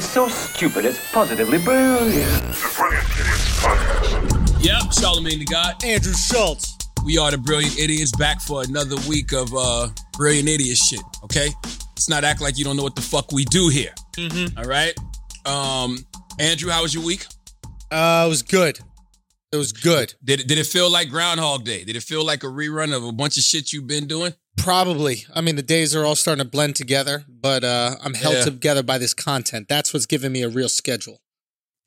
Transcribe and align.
It's 0.00 0.08
so 0.08 0.28
stupid, 0.28 0.86
it's 0.86 1.12
positively 1.12 1.58
brilliant. 1.58 2.32
The 2.32 2.72
Brilliant 2.74 3.04
Idiots 3.20 3.60
Podcast. 3.60 4.64
Yep, 4.64 4.82
Charlamagne 4.98 5.40
Tha 5.40 5.44
God. 5.44 5.84
Andrew 5.84 6.14
Schulz. 6.14 6.78
We 7.04 7.18
are 7.18 7.30
the 7.30 7.36
Brilliant 7.36 7.78
Idiots 7.78 8.10
back 8.12 8.40
for 8.40 8.62
another 8.62 8.96
week 9.06 9.34
of 9.34 9.54
uh 9.54 9.90
brilliant 10.14 10.48
idiot 10.48 10.78
shit. 10.78 11.02
Okay, 11.24 11.50
let's 11.90 12.08
not 12.08 12.24
act 12.24 12.40
like 12.40 12.56
you 12.56 12.64
don't 12.64 12.78
know 12.78 12.82
what 12.82 12.96
the 12.96 13.02
fuck 13.02 13.30
we 13.30 13.44
do 13.44 13.68
here. 13.68 13.92
Mm-hmm. 14.16 14.56
All 14.58 14.64
right. 14.64 14.94
Um, 15.44 15.98
Andrew, 16.38 16.70
how 16.70 16.80
was 16.80 16.94
your 16.94 17.04
week? 17.04 17.26
Uh, 17.90 18.24
it 18.24 18.30
was 18.30 18.40
good. 18.40 18.80
It 19.52 19.56
was 19.56 19.72
good. 19.72 20.14
Did 20.22 20.40
it, 20.40 20.46
did 20.48 20.58
it 20.58 20.66
feel 20.66 20.88
like 20.90 21.10
Groundhog 21.10 21.64
Day? 21.64 21.82
Did 21.82 21.96
it 21.96 22.02
feel 22.04 22.24
like 22.24 22.44
a 22.44 22.46
rerun 22.46 22.94
of 22.96 23.04
a 23.04 23.10
bunch 23.10 23.36
of 23.36 23.42
shit 23.42 23.72
you've 23.72 23.86
been 23.88 24.06
doing? 24.06 24.34
Probably. 24.56 25.24
I 25.34 25.40
mean, 25.40 25.56
the 25.56 25.62
days 25.62 25.94
are 25.96 26.04
all 26.04 26.14
starting 26.14 26.44
to 26.44 26.48
blend 26.48 26.76
together, 26.76 27.24
but 27.28 27.64
uh, 27.64 27.96
I'm 28.02 28.14
held 28.14 28.36
Yeah. 28.36 28.44
together 28.44 28.82
by 28.84 28.98
this 28.98 29.12
content. 29.14 29.66
That's 29.68 29.92
what's 29.92 30.06
giving 30.06 30.30
me 30.30 30.42
a 30.42 30.48
real 30.48 30.68
schedule. 30.68 31.20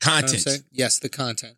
You 0.05 0.11
know 0.11 0.17
Content. 0.21 0.63
Yes, 0.71 0.99
the 0.99 1.07
content. 1.07 1.55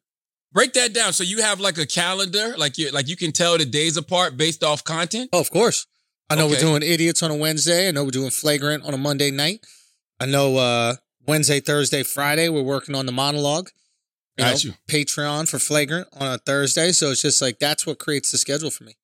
Break 0.54 0.74
that 0.74 0.94
down. 0.94 1.14
So 1.14 1.24
you 1.24 1.42
have 1.42 1.60
like 1.60 1.80
a 1.80 1.86
calendar, 1.88 2.54
like 2.58 2.78
you 2.78 2.92
like 2.92 3.08
you 3.10 3.18
can 3.18 3.32
tell 3.32 3.58
the 3.58 3.66
days 3.66 3.98
apart 3.98 4.38
based 4.38 4.64
off 4.64 4.84
content. 4.84 5.30
Oh, 5.34 5.40
of 5.40 5.50
course. 5.50 5.88
I 6.30 6.36
know 6.36 6.48
we're 6.48 6.60
doing 6.60 6.84
idiots 6.84 7.24
on 7.24 7.32
a 7.32 7.36
Wednesday. 7.36 7.88
I 7.88 7.92
know 7.92 8.04
we're 8.04 8.12
doing 8.12 8.30
flagrant 8.30 8.84
on 8.86 8.94
a 8.94 8.98
Monday 8.98 9.32
night. 9.32 9.66
I 10.20 10.28
know 10.28 10.58
uh, 10.58 10.96
Wednesday, 11.28 11.60
Thursday, 11.60 12.04
Friday 12.04 12.48
we're 12.50 12.62
working 12.62 12.94
on 12.96 13.06
the 13.08 13.12
monologue. 13.12 13.70
You 14.38 14.44
Got 14.44 14.66
know, 14.66 14.72
you. 14.72 14.74
Patreon 14.90 15.48
for 15.48 15.60
flagrant 15.60 16.08
on 16.14 16.34
a 16.34 16.38
Thursday. 16.38 16.92
So 16.92 17.12
it's 17.12 17.22
just 17.22 17.42
like 17.42 17.60
that's 17.60 17.86
what 17.88 18.00
creates 18.00 18.32
the 18.32 18.38
schedule 18.38 18.70
for 18.70 18.84
me. 18.84 18.96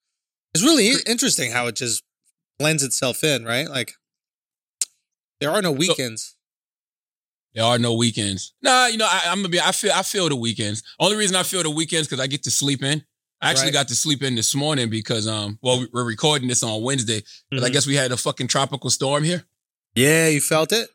It's 0.53 0.63
really 0.63 0.91
interesting 1.07 1.51
how 1.51 1.67
it 1.67 1.75
just 1.77 2.03
blends 2.59 2.83
itself 2.83 3.23
in, 3.23 3.45
right? 3.45 3.69
Like 3.69 3.93
there 5.39 5.49
are 5.51 5.61
no 5.61 5.71
weekends. 5.71 6.35
There 7.53 7.63
are 7.65 7.79
no 7.79 7.93
weekends. 7.93 8.53
Nah, 8.61 8.87
you 8.87 8.97
know, 8.97 9.05
I, 9.09 9.23
I'm 9.25 9.37
gonna 9.39 9.49
be. 9.49 9.59
I 9.59 9.71
feel. 9.71 9.91
I 9.93 10.03
feel 10.03 10.29
the 10.29 10.35
weekends. 10.35 10.83
Only 10.99 11.17
reason 11.17 11.35
I 11.35 11.43
feel 11.43 11.63
the 11.63 11.69
weekends 11.69 12.07
because 12.07 12.21
I 12.23 12.27
get 12.27 12.43
to 12.43 12.51
sleep 12.51 12.83
in. 12.83 13.03
I 13.41 13.49
actually 13.49 13.65
Right. 13.67 13.73
got 13.73 13.87
to 13.89 13.95
sleep 13.95 14.21
in 14.23 14.35
this 14.35 14.53
morning 14.55 14.89
because 14.89 15.27
um. 15.27 15.59
Well, 15.61 15.85
we're 15.91 16.05
recording 16.05 16.47
this 16.47 16.63
on 16.63 16.81
Wednesday, 16.81 17.23
but 17.49 17.63
I 17.63 17.69
Mhm. 17.69 17.73
guess 17.73 17.87
we 17.87 17.95
had 17.95 18.11
a 18.11 18.17
fucking 18.17 18.47
tropical 18.47 18.89
storm 18.89 19.23
here. 19.23 19.45
yeah, 19.95 20.27
you 20.29 20.39
felt 20.39 20.71
it. 20.71 20.89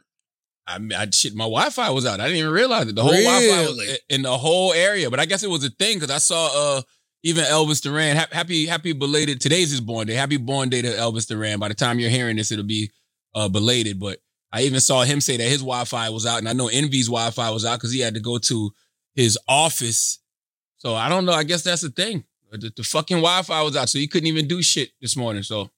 I 0.67 0.79
mean, 0.79 0.93
I 0.93 1.09
shit. 1.11 1.35
My 1.35 1.45
Wi-Fi 1.45 1.91
was 1.91 2.07
out. 2.07 2.21
I 2.21 2.25
didn't 2.25 2.39
even 2.41 2.53
realize 2.53 2.89
it. 2.89 2.95
The 2.95 3.03
whole 3.03 3.13
Wi-Fi 3.13 3.63
was 3.63 3.99
in 4.09 4.23
the 4.23 4.37
whole 4.37 4.73
area. 4.73 5.11
But 5.11 5.21
I 5.21 5.27
guess 5.27 5.43
it 5.43 5.51
was 5.51 5.65
a 5.65 5.71
thing 5.71 5.97
because 5.99 6.11
I 6.11 6.19
saw 6.19 6.79
uh 6.79 6.83
even 7.23 7.45
Elvis 7.45 7.81
Duran. 7.83 8.17
Hap- 8.17 8.33
Happy 8.33 8.67
happy 8.67 8.93
belated. 8.93 9.41
Today's 9.41 9.71
his 9.71 9.81
born 9.81 10.07
day. 10.07 10.15
Happy 10.15 10.37
born 10.37 10.69
day 10.69 10.83
to 10.83 10.89
Elvis 10.89 11.27
Duran. 11.29 11.59
By 11.61 11.69
the 11.69 11.75
time 11.75 11.99
you're 12.01 12.11
hearing 12.11 12.37
this, 12.37 12.51
it'll 12.51 12.65
be 12.65 12.91
uh 13.35 13.49
belated. 13.49 14.01
But 14.01 14.19
I 14.53 14.63
even 14.63 14.81
saw 14.81 15.03
him 15.03 15.21
say 15.21 15.37
that 15.37 15.43
his 15.49 15.59
Wi-Fi 15.61 16.09
was 16.11 16.27
out, 16.27 16.39
and 16.39 16.49
I 16.49 16.53
know 16.53 16.69
Envy's 16.69 17.07
Wi-Fi 17.09 17.51
was 17.51 17.65
out 17.65 17.79
because 17.79 17.93
he 17.93 18.01
had 18.01 18.15
to 18.15 18.21
go 18.21 18.39
to 18.39 18.71
his 19.15 19.39
office. 19.49 20.19
So 20.79 20.95
I 20.95 21.09
don't 21.09 21.25
know. 21.25 21.33
I 21.33 21.45
guess 21.45 21.63
that's 21.63 21.83
the 21.83 21.91
thing. 21.91 22.25
The, 22.53 22.73
the 22.75 22.83
fucking 22.85 23.19
Wi-Fi 23.19 23.63
was 23.63 23.77
out, 23.77 23.89
so 23.89 23.99
he 23.99 24.07
couldn't 24.07 24.29
even 24.29 24.47
do 24.49 24.63
shit 24.63 24.91
this 25.01 25.17
morning. 25.17 25.43
So 25.43 25.71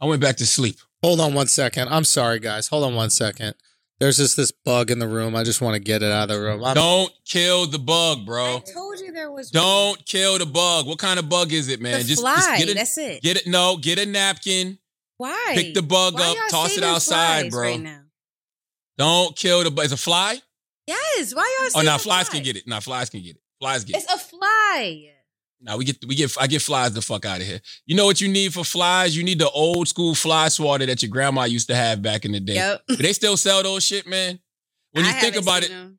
I 0.00 0.06
went 0.06 0.20
back 0.20 0.36
to 0.36 0.46
sleep. 0.46 0.76
Hold 1.02 1.20
on 1.20 1.34
one 1.34 1.46
second. 1.46 1.88
I'm 1.88 2.04
sorry, 2.04 2.38
guys. 2.38 2.68
Hold 2.68 2.84
on 2.84 2.94
one 2.94 3.10
second. 3.10 3.54
There's 4.00 4.16
just 4.16 4.36
this 4.36 4.50
bug 4.50 4.90
in 4.90 4.98
the 4.98 5.06
room. 5.06 5.36
I 5.36 5.44
just 5.44 5.60
want 5.60 5.74
to 5.74 5.80
get 5.80 6.02
it 6.02 6.10
out 6.10 6.30
of 6.30 6.36
the 6.36 6.40
room. 6.40 6.64
I'm, 6.64 6.74
Don't 6.74 7.12
kill 7.24 7.66
the 7.66 7.78
bug, 7.78 8.26
bro. 8.26 8.56
I 8.56 8.60
told 8.60 8.98
you 8.98 9.12
there 9.12 9.30
was 9.30 9.50
Don't 9.50 10.04
kill 10.04 10.38
the 10.38 10.46
bug. 10.46 10.86
What 10.86 10.98
kind 10.98 11.18
of 11.18 11.28
bug 11.28 11.52
is 11.52 11.68
it, 11.68 11.80
man? 11.80 12.04
the 12.04 12.14
fly. 12.16 12.56
get 12.58 12.70
it. 12.70 12.74
That's 12.76 12.98
it. 12.98 13.22
Get 13.22 13.36
it. 13.36 13.46
No, 13.46 13.76
get 13.76 13.98
a 13.98 14.06
napkin. 14.06 14.78
Why? 15.16 15.52
Pick 15.54 15.74
the 15.74 15.82
bug 15.82 16.14
Why 16.14 16.30
up, 16.30 16.50
toss 16.50 16.76
it 16.76 16.82
outside, 16.82 17.42
flies 17.42 17.52
bro. 17.52 17.60
Right 17.62 17.80
now? 17.80 18.00
Don't 18.98 19.36
kill 19.36 19.62
the 19.62 19.70
bug. 19.70 19.84
It's 19.84 19.94
a 19.94 19.96
fly. 19.96 20.40
Yes. 20.86 21.34
Why 21.34 21.68
y'all? 21.72 21.80
Oh, 21.80 21.84
now 21.84 21.98
flies 21.98 22.26
flies? 22.26 22.28
can 22.28 22.42
get 22.42 22.56
it. 22.56 22.66
Now 22.66 22.80
flies 22.80 23.10
can 23.10 23.22
get 23.22 23.36
it. 23.36 23.42
Flies 23.60 23.84
get 23.84 23.96
it. 23.96 24.02
It's 24.02 24.12
a 24.12 24.18
fly. 24.18 25.13
Now 25.64 25.78
we 25.78 25.86
get 25.86 26.04
we 26.06 26.14
get 26.14 26.36
I 26.38 26.46
get 26.46 26.60
flies 26.60 26.92
the 26.92 27.00
fuck 27.00 27.24
out 27.24 27.40
of 27.40 27.46
here. 27.46 27.60
You 27.86 27.96
know 27.96 28.04
what 28.04 28.20
you 28.20 28.28
need 28.28 28.52
for 28.52 28.64
flies? 28.64 29.16
You 29.16 29.24
need 29.24 29.38
the 29.38 29.48
old 29.50 29.88
school 29.88 30.14
fly 30.14 30.48
swatter 30.48 30.84
that 30.84 31.02
your 31.02 31.10
grandma 31.10 31.44
used 31.44 31.68
to 31.68 31.74
have 31.74 32.02
back 32.02 32.26
in 32.26 32.32
the 32.32 32.40
day. 32.40 32.54
Yep. 32.54 32.82
Do 32.88 32.96
they 32.96 33.14
still 33.14 33.38
sell 33.38 33.62
those 33.62 33.82
shit, 33.82 34.06
man? 34.06 34.38
When 34.92 35.06
you 35.06 35.10
I 35.10 35.14
think 35.14 35.36
about 35.36 35.62
it, 35.64 35.70
them. 35.70 35.98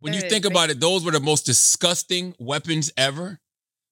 when 0.00 0.14
you 0.14 0.22
think 0.22 0.46
about 0.46 0.70
it, 0.70 0.80
those 0.80 1.04
were 1.04 1.12
the 1.12 1.20
most 1.20 1.44
disgusting 1.44 2.34
weapons 2.38 2.90
ever. 2.96 3.38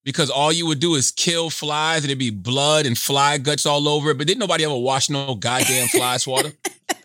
Because 0.02 0.30
all 0.30 0.50
you 0.50 0.66
would 0.66 0.80
do 0.80 0.94
is 0.94 1.10
kill 1.10 1.50
flies 1.50 1.98
and 1.98 2.06
it'd 2.06 2.18
be 2.18 2.30
blood 2.30 2.86
and 2.86 2.96
fly 2.96 3.36
guts 3.36 3.66
all 3.66 3.86
over 3.86 4.10
it. 4.10 4.18
But 4.18 4.26
didn't 4.26 4.40
nobody 4.40 4.64
ever 4.64 4.74
wash 4.74 5.10
no 5.10 5.34
goddamn 5.34 5.88
fly 5.88 6.16
swatter? 6.16 6.52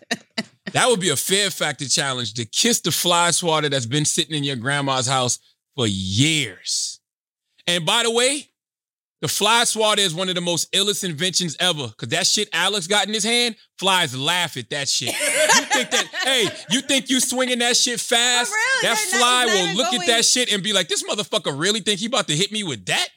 that 0.72 0.88
would 0.88 0.98
be 0.98 1.10
a 1.10 1.16
fear 1.16 1.50
factor 1.50 1.86
challenge 1.86 2.32
to 2.34 2.46
kiss 2.46 2.80
the 2.80 2.90
fly 2.90 3.32
swatter 3.32 3.68
that's 3.68 3.84
been 3.84 4.06
sitting 4.06 4.34
in 4.34 4.44
your 4.44 4.56
grandma's 4.56 5.06
house 5.06 5.38
for 5.76 5.86
years. 5.86 6.95
And 7.66 7.84
by 7.84 8.02
the 8.04 8.10
way, 8.10 8.48
the 9.22 9.28
fly 9.28 9.64
swatter 9.64 10.02
is 10.02 10.14
one 10.14 10.28
of 10.28 10.34
the 10.34 10.40
most 10.40 10.70
illest 10.72 11.02
inventions 11.02 11.56
ever. 11.58 11.88
Cause 11.96 12.10
that 12.10 12.26
shit 12.26 12.48
Alex 12.52 12.86
got 12.86 13.08
in 13.08 13.14
his 13.14 13.24
hand, 13.24 13.56
flies 13.78 14.16
laugh 14.16 14.56
at 14.56 14.68
that 14.70 14.88
shit. 14.88 15.08
You 15.08 15.14
think 15.14 15.90
that, 15.90 16.06
hey, 16.24 16.48
you 16.70 16.82
think 16.82 17.08
you 17.08 17.20
swinging 17.20 17.58
that 17.60 17.76
shit 17.76 17.98
fast? 17.98 18.52
Real, 18.52 18.90
that 18.90 18.98
fly 18.98 19.46
will 19.46 19.76
look 19.76 19.94
at 19.94 20.06
that 20.06 20.24
shit 20.24 20.52
and 20.52 20.62
be 20.62 20.72
like, 20.72 20.88
this 20.88 21.02
motherfucker 21.02 21.58
really 21.58 21.80
think 21.80 22.00
he 22.00 22.06
about 22.06 22.28
to 22.28 22.36
hit 22.36 22.52
me 22.52 22.62
with 22.62 22.84
that? 22.86 23.08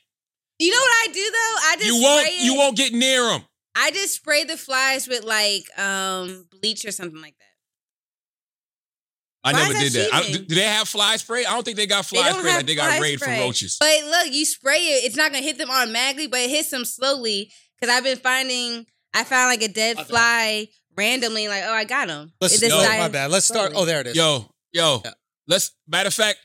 You 0.57 0.71
know 0.71 0.79
what 0.79 1.09
I 1.09 1.13
do 1.13 1.31
though? 1.31 1.55
I 1.69 1.75
just 1.77 1.87
You 1.87 2.01
won't, 2.01 2.27
you 2.39 2.55
won't 2.55 2.77
get 2.77 2.93
near 2.93 3.31
him. 3.33 3.41
I 3.75 3.91
just 3.91 4.15
spray 4.15 4.43
the 4.43 4.57
flies 4.57 5.07
with 5.07 5.23
like 5.23 5.63
um 5.77 6.47
bleach 6.51 6.85
or 6.85 6.91
something 6.91 7.21
like 7.21 7.35
that. 7.38 7.38
I 9.43 9.53
Why 9.53 9.59
never 9.67 9.73
did 9.79 9.93
that 9.93 10.11
that. 10.11 10.23
I, 10.25 10.31
do 10.31 10.55
they 10.55 10.63
have 10.63 10.87
fly 10.89 11.15
spray? 11.15 11.45
I 11.45 11.51
don't 11.53 11.63
think 11.63 11.77
they 11.77 11.87
got 11.87 12.05
fly 12.05 12.23
they 12.23 12.37
spray 12.37 12.51
have 12.51 12.59
like 12.59 12.65
they 12.67 12.75
got 12.75 12.89
fly 12.89 12.99
raid 12.99 13.19
spray. 13.19 13.37
for 13.37 13.43
roaches. 13.43 13.77
But 13.79 14.03
look, 14.05 14.33
you 14.33 14.45
spray 14.45 14.77
it. 14.79 15.05
It's 15.05 15.15
not 15.15 15.31
gonna 15.31 15.43
hit 15.43 15.57
them 15.57 15.69
automatically, 15.71 16.27
but 16.27 16.41
it 16.41 16.49
hits 16.49 16.69
them 16.71 16.83
slowly. 16.85 17.51
Because 17.79 17.95
I've 17.95 18.03
been 18.03 18.17
finding, 18.17 18.85
I 19.13 19.23
found 19.23 19.49
like 19.49 19.61
a 19.63 19.71
dead 19.73 19.97
Okay. 19.97 20.03
fly 20.09 20.67
randomly. 20.97 21.47
Like, 21.47 21.63
oh, 21.65 21.73
I 21.73 21.85
got 21.85 22.09
him. 22.09 22.33
Let's 22.41 22.55
It 22.55 22.67
just 22.67 22.75
Yo, 22.75 22.97
my 22.99 23.07
bad. 23.07 23.31
Let's 23.31 23.45
start. 23.45 23.71
Oh, 23.75 23.85
there 23.85 24.01
it 24.01 24.07
is. 24.07 24.15
Yo, 24.17 24.53
yo, 24.73 25.01
Yeah. 25.05 25.11
let's, 25.47 25.71
matter 25.87 26.07
of 26.07 26.13
fact, 26.13 26.39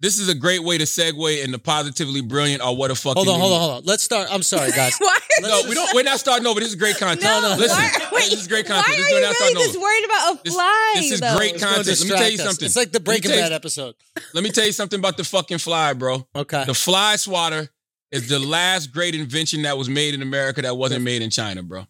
this 0.00 0.18
is 0.18 0.28
a 0.28 0.34
great 0.34 0.62
way 0.62 0.76
to 0.78 0.84
segue 0.84 1.42
into 1.44 1.58
positively 1.58 2.20
brilliant 2.20 2.62
or 2.62 2.76
what 2.76 2.90
a 2.90 2.94
fucking. 2.94 3.14
hold 3.24 3.28
on, 3.28 3.40
hold 3.40 3.52
on, 3.52 3.60
hold 3.60 3.72
on. 3.78 3.82
Let's 3.84 4.02
start. 4.02 4.28
I'm 4.30 4.42
sorry, 4.42 4.70
guys. 4.72 4.94
Why? 4.98 5.16
No, 5.40 5.62
we 5.68 5.74
don't. 5.74 5.94
We're 5.94 6.02
not 6.02 6.18
starting 6.20 6.46
over. 6.46 6.60
This 6.60 6.70
is 6.70 6.74
great 6.74 6.96
content. 6.98 7.22
No, 7.22 7.40
no, 7.40 7.56
listen. 7.56 7.76
why, 7.76 7.90
wait, 8.12 8.30
this 8.30 8.40
is 8.40 8.48
great 8.48 8.66
content. 8.66 8.86
Why 8.86 8.94
are 8.94 8.96
This 8.96 9.10
you 9.10 9.20
not 9.20 9.34
really 9.40 9.54
just 9.54 9.76
over. 9.76 9.82
worried 9.82 10.04
about 10.04 10.46
a 10.46 10.50
fly? 10.50 10.92
this 10.96 11.12
is 11.12 11.20
though? 11.20 11.36
great 11.36 11.54
It's 11.54 11.62
content. 11.64 11.86
Let 11.86 12.00
me 12.00 12.08
tell 12.08 12.18
you 12.24 12.30
distract 12.30 12.32
us. 12.40 12.46
something. 12.46 12.66
It's 12.66 12.76
like 12.76 12.92
the 12.92 13.00
Breaking 13.00 13.30
Bad 13.30 13.52
episode. 13.52 13.94
Let 14.34 14.44
me 14.44 14.50
tell 14.50 14.64
you 14.66 14.72
something 14.72 14.98
about 14.98 15.16
the 15.16 15.24
fucking 15.24 15.58
fly, 15.58 15.92
bro. 15.92 16.26
Okay. 16.34 16.64
The 16.64 16.74
fly 16.74 17.16
swatter 17.16 17.68
is 18.12 18.28
the 18.28 18.38
last 18.38 18.92
great 18.92 19.14
invention 19.14 19.62
that 19.62 19.76
was 19.76 19.88
made 19.88 20.14
in 20.14 20.22
America 20.22 20.62
that 20.62 20.76
wasn't 20.76 21.02
made 21.04 21.22
in 21.22 21.30
China, 21.30 21.62
bro. 21.62 21.86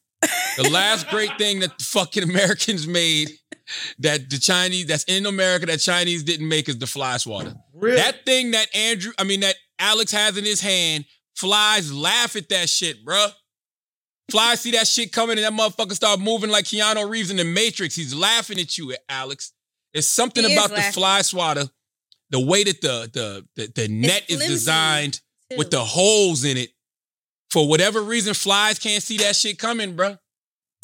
The 0.56 0.68
last 0.70 1.08
great 1.08 1.36
thing 1.38 1.60
that 1.60 1.80
fucking 1.82 2.22
Americans 2.22 2.86
made 2.86 3.28
that 3.98 4.30
the 4.30 4.38
Chinese, 4.38 4.86
that's 4.86 5.04
in 5.04 5.26
America 5.26 5.66
that 5.66 5.78
Chinese 5.78 6.22
didn't 6.22 6.48
make 6.48 6.68
is 6.68 6.78
the 6.78 6.86
fly 6.86 7.16
swatter. 7.16 7.54
That 7.96 8.24
thing 8.24 8.52
that 8.52 8.74
Andrew, 8.74 9.12
I 9.18 9.24
mean, 9.24 9.40
that 9.40 9.56
Alex 9.78 10.12
has 10.12 10.36
in 10.36 10.44
his 10.44 10.60
hand, 10.60 11.04
flies 11.34 11.92
laugh 11.92 12.36
at 12.36 12.48
that 12.48 12.68
shit, 12.68 13.04
bruh. 13.04 13.32
Flies 14.30 14.60
see 14.60 14.72
that 14.72 14.88
shit 14.88 15.12
coming 15.12 15.38
and 15.38 15.44
that 15.44 15.52
motherfucker 15.52 15.92
start 15.92 16.18
moving 16.18 16.50
like 16.50 16.64
Keanu 16.64 17.08
Reeves 17.08 17.30
in 17.30 17.36
the 17.36 17.44
Matrix. 17.44 17.94
He's 17.94 18.14
laughing 18.14 18.58
at 18.58 18.76
you, 18.76 18.94
Alex. 19.08 19.52
It's 19.94 20.08
something 20.08 20.44
He 20.44 20.52
about 20.52 20.70
the 20.70 20.82
fly 20.82 21.22
swatter, 21.22 21.68
the 22.30 22.40
way 22.40 22.64
that 22.64 22.80
the 22.80 23.08
the 23.12 23.46
the, 23.54 23.72
the 23.74 23.88
net 23.88 24.24
is 24.28 24.40
designed 24.40 25.20
too. 25.50 25.56
with 25.56 25.70
the 25.70 25.80
holes 25.84 26.44
in 26.44 26.56
it. 26.56 26.70
For 27.50 27.68
whatever 27.68 28.02
reason, 28.02 28.34
flies 28.34 28.80
can't 28.80 29.02
see 29.02 29.18
that 29.18 29.36
shit 29.36 29.58
coming, 29.58 29.96
bruh. 29.96 30.18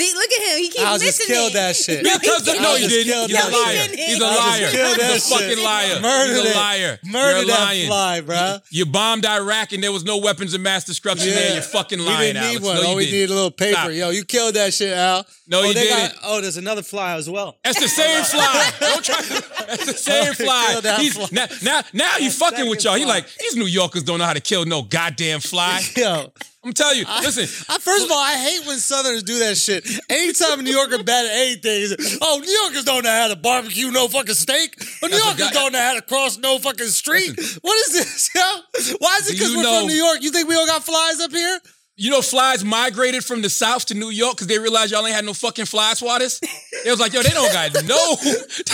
See, 0.02 0.14
look 0.14 0.32
at 0.32 0.42
him. 0.52 0.58
He 0.58 0.68
keeps 0.68 0.84
I'll 0.84 0.98
missing 0.98 1.06
just 1.06 1.28
kill 1.28 1.46
it. 1.46 1.52
that 1.54 1.76
shit. 1.76 2.02
No, 2.04 2.18
Because 2.18 2.46
he 2.52 2.58
no, 2.60 2.74
he 2.76 2.88
didn't. 2.88 3.28
He's 3.28 3.38
a 3.38 3.50
liar. 3.50 3.88
He's 3.88 4.20
a 4.20 4.24
I'll 4.24 4.58
just 4.58 5.00
liar. 5.00 5.12
He's 5.12 5.26
a 5.32 5.34
fucking 5.34 5.64
liar. 5.64 6.00
Murder 6.00 6.34
He's 6.42 6.54
a 6.54 6.58
liar. 6.58 6.98
Murder 7.04 7.38
You're 7.38 7.46
that 7.46 7.60
lying. 7.60 7.86
fly, 7.88 8.20
bro. 8.22 8.58
You 8.70 8.86
bombed 8.86 9.24
Iraq 9.26 9.72
and 9.72 9.82
there 9.82 9.92
was 9.92 10.04
no 10.04 10.18
weapons 10.18 10.54
of 10.54 10.60
mass 10.60 10.84
destruction 10.84 11.30
there. 11.30 11.54
You're 11.54 11.62
fucking 11.62 11.98
we 11.98 12.04
lying, 12.06 12.34
didn't 12.34 12.42
need 12.48 12.48
Alex. 12.62 12.64
one. 12.66 12.76
No, 12.76 12.82
All 12.82 12.90
you 12.90 12.96
we 12.96 13.04
didn't. 13.04 13.18
need 13.20 13.30
a 13.30 13.34
little 13.34 13.50
paper. 13.50 13.76
Stop. 13.78 13.92
Yo, 13.92 14.10
you 14.10 14.24
killed 14.24 14.54
that 14.54 14.74
shit, 14.74 14.92
Al. 14.96 15.24
No, 15.46 15.60
oh, 15.60 15.62
he 15.64 15.72
they 15.74 15.82
didn't. 15.84 16.12
got- 16.14 16.20
oh, 16.24 16.40
there's 16.40 16.56
another 16.56 16.82
fly 16.82 17.14
as 17.14 17.28
well. 17.30 17.56
That's 17.62 17.80
the 17.80 17.88
same 17.88 18.24
fly. 18.24 18.70
Don't 18.80 19.04
try. 19.04 19.20
That's 19.66 19.86
the 19.86 19.92
same 19.94 20.34
fly. 20.34 20.80
He's, 20.98 21.14
fly. 21.14 21.28
Now, 21.32 21.46
now, 21.62 21.80
now 21.92 22.16
you 22.18 22.30
fucking 22.30 22.68
with 22.68 22.82
y'all. 22.84 22.94
He 22.94 23.04
like 23.04 23.26
these 23.38 23.56
New 23.56 23.66
Yorkers 23.66 24.02
don't 24.04 24.18
know 24.18 24.24
how 24.24 24.32
to 24.32 24.40
kill 24.40 24.64
no 24.64 24.82
goddamn 24.82 25.40
fly. 25.40 25.80
Yo, 25.96 26.32
I'm 26.64 26.72
telling 26.72 26.98
you. 26.98 27.04
Listen, 27.22 27.42
I, 27.68 27.78
first 27.78 28.04
of 28.04 28.10
all, 28.12 28.18
I 28.22 28.34
hate 28.34 28.66
when 28.66 28.78
Southerners 28.78 29.24
do 29.24 29.38
that 29.40 29.56
shit. 29.56 29.84
Anytime 30.08 30.60
a 30.60 30.62
New 30.62 30.70
Yorker 30.70 31.02
bad 31.02 31.26
at 31.26 31.32
anything, 31.32 31.82
is, 31.82 32.18
oh, 32.22 32.38
New 32.40 32.50
Yorkers 32.50 32.84
don't 32.84 33.02
know 33.02 33.10
how 33.10 33.28
to 33.28 33.36
barbecue 33.36 33.90
no 33.90 34.06
fucking 34.06 34.34
steak. 34.34 34.80
Or 35.02 35.08
New 35.08 35.16
Yorkers 35.16 35.50
don't 35.50 35.72
know 35.72 35.80
how 35.80 35.94
to 35.94 36.02
cross 36.02 36.38
no 36.38 36.58
fucking 36.58 36.86
street. 36.86 37.32
What 37.62 37.76
is 37.88 37.92
this, 37.94 38.30
yo? 38.34 38.94
Why 38.98 39.16
is 39.20 39.28
it 39.28 39.32
because 39.32 39.56
we're 39.56 39.62
know- 39.64 39.80
from 39.80 39.88
New 39.88 39.94
York? 39.96 40.18
You 40.22 40.30
think 40.30 40.48
we 40.48 40.54
all 40.54 40.66
got 40.66 40.84
flies 40.84 41.20
up 41.20 41.32
here? 41.32 41.58
You 41.94 42.10
know, 42.10 42.22
flies 42.22 42.64
migrated 42.64 43.22
from 43.22 43.42
the 43.42 43.50
south 43.50 43.84
to 43.86 43.94
New 43.94 44.08
York 44.08 44.34
because 44.36 44.46
they 44.46 44.58
realized 44.58 44.92
y'all 44.92 45.06
ain't 45.06 45.14
had 45.14 45.26
no 45.26 45.34
fucking 45.34 45.66
fly 45.66 45.92
swatters. 45.92 46.40
It 46.86 46.90
was 46.90 46.98
like, 46.98 47.12
yo, 47.12 47.22
they 47.22 47.28
don't 47.30 47.52
got 47.52 47.74
no, 47.86 48.16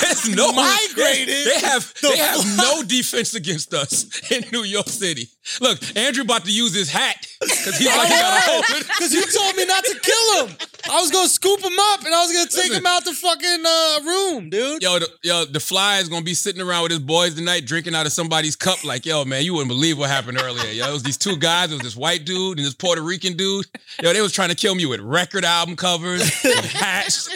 there's 0.01 0.29
no 0.35 0.53
Migrated? 0.55 1.29
They, 1.29 1.45
they 1.45 1.61
have 1.67 1.93
The 2.01 2.09
they 2.11 2.17
have 2.19 2.37
fly- 2.41 2.57
no 2.59 2.83
defense 2.85 3.35
against 3.35 3.75
us 3.75 4.07
in 4.31 4.45
New 4.53 4.63
York 4.63 4.89
City. 4.89 5.29
Look, 5.61 5.97
Andrew 5.97 6.25
about 6.25 6.45
to 6.45 6.53
use 6.53 6.75
his 6.75 6.91
hat 6.91 7.27
because 7.41 7.79
he's 7.79 7.87
like, 7.87 8.09
he 8.09 8.15
got 8.15 8.39
a 8.39 8.41
hold 8.51 8.65
of 8.65 8.77
it. 8.81 8.87
Because 8.87 9.13
you 9.13 9.25
told 9.25 9.57
me 9.57 9.65
not 9.65 9.85
to 9.85 9.99
kill 10.01 10.47
him. 10.47 10.57
I 10.91 11.01
was 11.01 11.11
gonna 11.11 11.29
scoop 11.29 11.61
him 11.61 11.79
up 11.79 12.05
and 12.05 12.15
I 12.15 12.23
was 12.23 12.33
gonna 12.33 12.47
take 12.47 12.71
Listen. 12.71 12.77
him 12.79 12.87
out 12.87 13.05
the 13.05 13.13
fucking 13.13 13.65
uh, 13.67 14.01
room, 14.05 14.51
dude. 14.51 14.83
Yo, 14.83 14.99
the, 14.99 15.09
yo, 15.23 15.45
the 15.45 15.61
fly 15.61 15.99
is 15.99 16.09
gonna 16.09 16.25
be 16.25 16.35
sitting 16.35 16.63
around 16.63 16.85
with 16.85 16.93
his 16.93 17.01
boys 17.01 17.35
tonight, 17.35 17.67
drinking 17.67 17.95
out 17.95 18.07
of 18.07 18.13
somebody's 18.13 18.57
cup. 18.57 18.85
Like, 18.85 19.05
yo, 19.07 19.25
man, 19.25 19.43
you 19.45 19.53
wouldn't 19.55 19.69
believe 19.69 19.99
what 19.99 20.11
happened 20.11 20.39
earlier. 20.41 20.71
Yo, 20.71 20.89
it 20.89 20.93
was 20.93 21.03
these 21.03 21.19
two 21.19 21.37
guys. 21.37 21.71
It 21.71 21.75
was 21.75 21.83
this 21.83 21.97
white 21.97 22.25
dude 22.25 22.59
and 22.59 22.67
this 22.67 22.75
Puerto 22.75 23.03
Rican 23.03 23.37
dude. 23.37 23.67
Yo, 24.03 24.13
they 24.13 24.21
was 24.21 24.33
trying 24.33 24.51
to 24.51 24.55
kill 24.57 24.75
me 24.75 24.87
with 24.87 25.01
record 25.01 25.45
album 25.45 25.77
covers, 25.77 26.23
and 26.45 26.55
hats, 26.65 27.29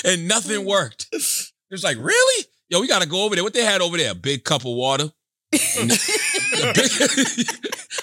and 0.04 0.28
nothing 0.28 0.64
worked. 0.64 1.08
It 1.12 1.22
was 1.70 1.84
like, 1.84 1.96
really? 1.98 2.46
Yo, 2.68 2.80
we 2.80 2.88
gotta 2.88 3.06
go 3.06 3.24
over 3.24 3.34
there. 3.34 3.44
What 3.44 3.52
they 3.52 3.64
had 3.64 3.80
over 3.80 3.96
there? 3.96 4.12
A 4.12 4.14
big 4.14 4.44
cup 4.44 4.62
of 4.62 4.72
water. 4.72 5.10
And 5.52 5.90
a 5.92 6.72
big- 6.74 7.46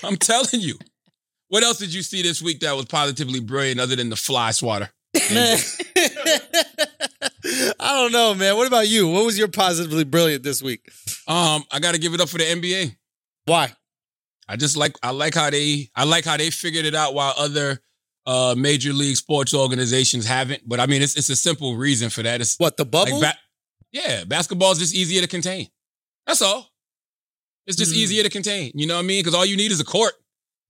I'm 0.04 0.18
telling 0.18 0.62
you. 0.62 0.78
What 1.50 1.64
else 1.64 1.78
did 1.78 1.94
you 1.94 2.02
see 2.04 2.22
this 2.22 2.42
week 2.42 2.60
that 2.60 2.76
was 2.76 2.86
positively 2.86 3.40
brilliant 3.40 3.80
other 3.80 3.96
than 3.96 4.10
the 4.10 4.18
fly 4.18 4.52
swatter? 4.52 4.90
Man. 5.32 5.58
I 7.80 7.94
don't 7.94 8.12
know, 8.12 8.34
man. 8.36 8.58
What 8.58 8.68
about 8.68 8.88
you? 8.90 9.08
What 9.08 9.26
was 9.26 9.38
your 9.38 9.48
positively 9.48 10.04
brilliant 10.04 10.44
this 10.44 10.62
week? 10.62 10.82
Um, 11.28 11.64
I 11.72 11.80
got 11.80 11.94
to 11.94 12.00
give 12.00 12.14
it 12.14 12.20
up 12.22 12.28
for 12.30 12.38
the 12.38 12.44
NBA. 12.44 12.96
Why? 13.46 13.72
I 14.50 14.56
just 14.58 14.76
like 14.78 14.98
I 15.04 15.12
like 15.12 15.36
how 15.36 15.50
they 15.50 15.90
I 15.96 16.04
like 16.04 16.26
how 16.26 16.38
they 16.38 16.50
figured 16.50 16.86
it 16.86 16.96
out 16.96 17.14
while 17.14 17.34
other 17.38 17.80
uh 18.26 18.56
major 18.58 18.92
league 18.94 19.16
sports 19.18 19.54
organizations 19.54 20.26
haven't. 20.26 20.64
But 20.68 20.80
I 20.82 20.86
mean, 20.86 21.02
it's 21.02 21.16
it's 21.18 21.30
a 21.30 21.36
simple 21.36 21.76
reason 21.78 22.10
for 22.10 22.24
that. 22.24 22.42
It's 22.42 22.56
What 22.58 22.76
the 22.78 22.84
like 22.84 22.92
bubble? 22.92 23.22
ba- 23.22 23.38
yeah, 23.92 24.24
basketball 24.26 24.72
is 24.74 24.80
just 24.80 24.94
easier 24.96 25.22
to 25.22 25.28
contain. 25.28 25.68
That's 26.26 26.42
all. 26.42 26.70
It's 27.68 27.78
just 27.78 27.92
Mhm. 27.94 27.98
easier 27.98 28.24
to 28.24 28.30
contain. 28.30 28.72
You 28.76 28.88
know 28.88 28.96
what 28.96 29.02
I 29.04 29.08
mean? 29.08 29.20
Because 29.20 29.36
all 29.36 29.46
you 29.46 29.58
need 29.58 29.72
is 29.72 29.80
a 29.80 29.86
court, 29.86 30.14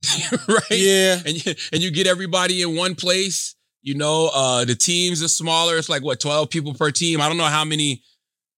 right? 0.47 0.61
yeah. 0.71 1.21
and 1.25 1.45
you, 1.45 1.53
and 1.71 1.81
you 1.83 1.91
get 1.91 2.07
everybody 2.07 2.61
in 2.61 2.75
one 2.75 2.95
place. 2.95 3.55
You 3.83 3.95
know, 3.95 4.29
uh, 4.33 4.65
the 4.65 4.75
teams 4.75 5.21
are 5.23 5.27
smaller. 5.27 5.77
It's 5.77 5.87
like 5.89 6.03
what 6.03 6.19
twelve 6.19 6.49
people 6.49 6.73
per 6.73 6.91
team. 6.91 7.21
I 7.21 7.27
don't 7.29 7.37
know 7.37 7.45
how 7.45 7.63
many, 7.63 8.03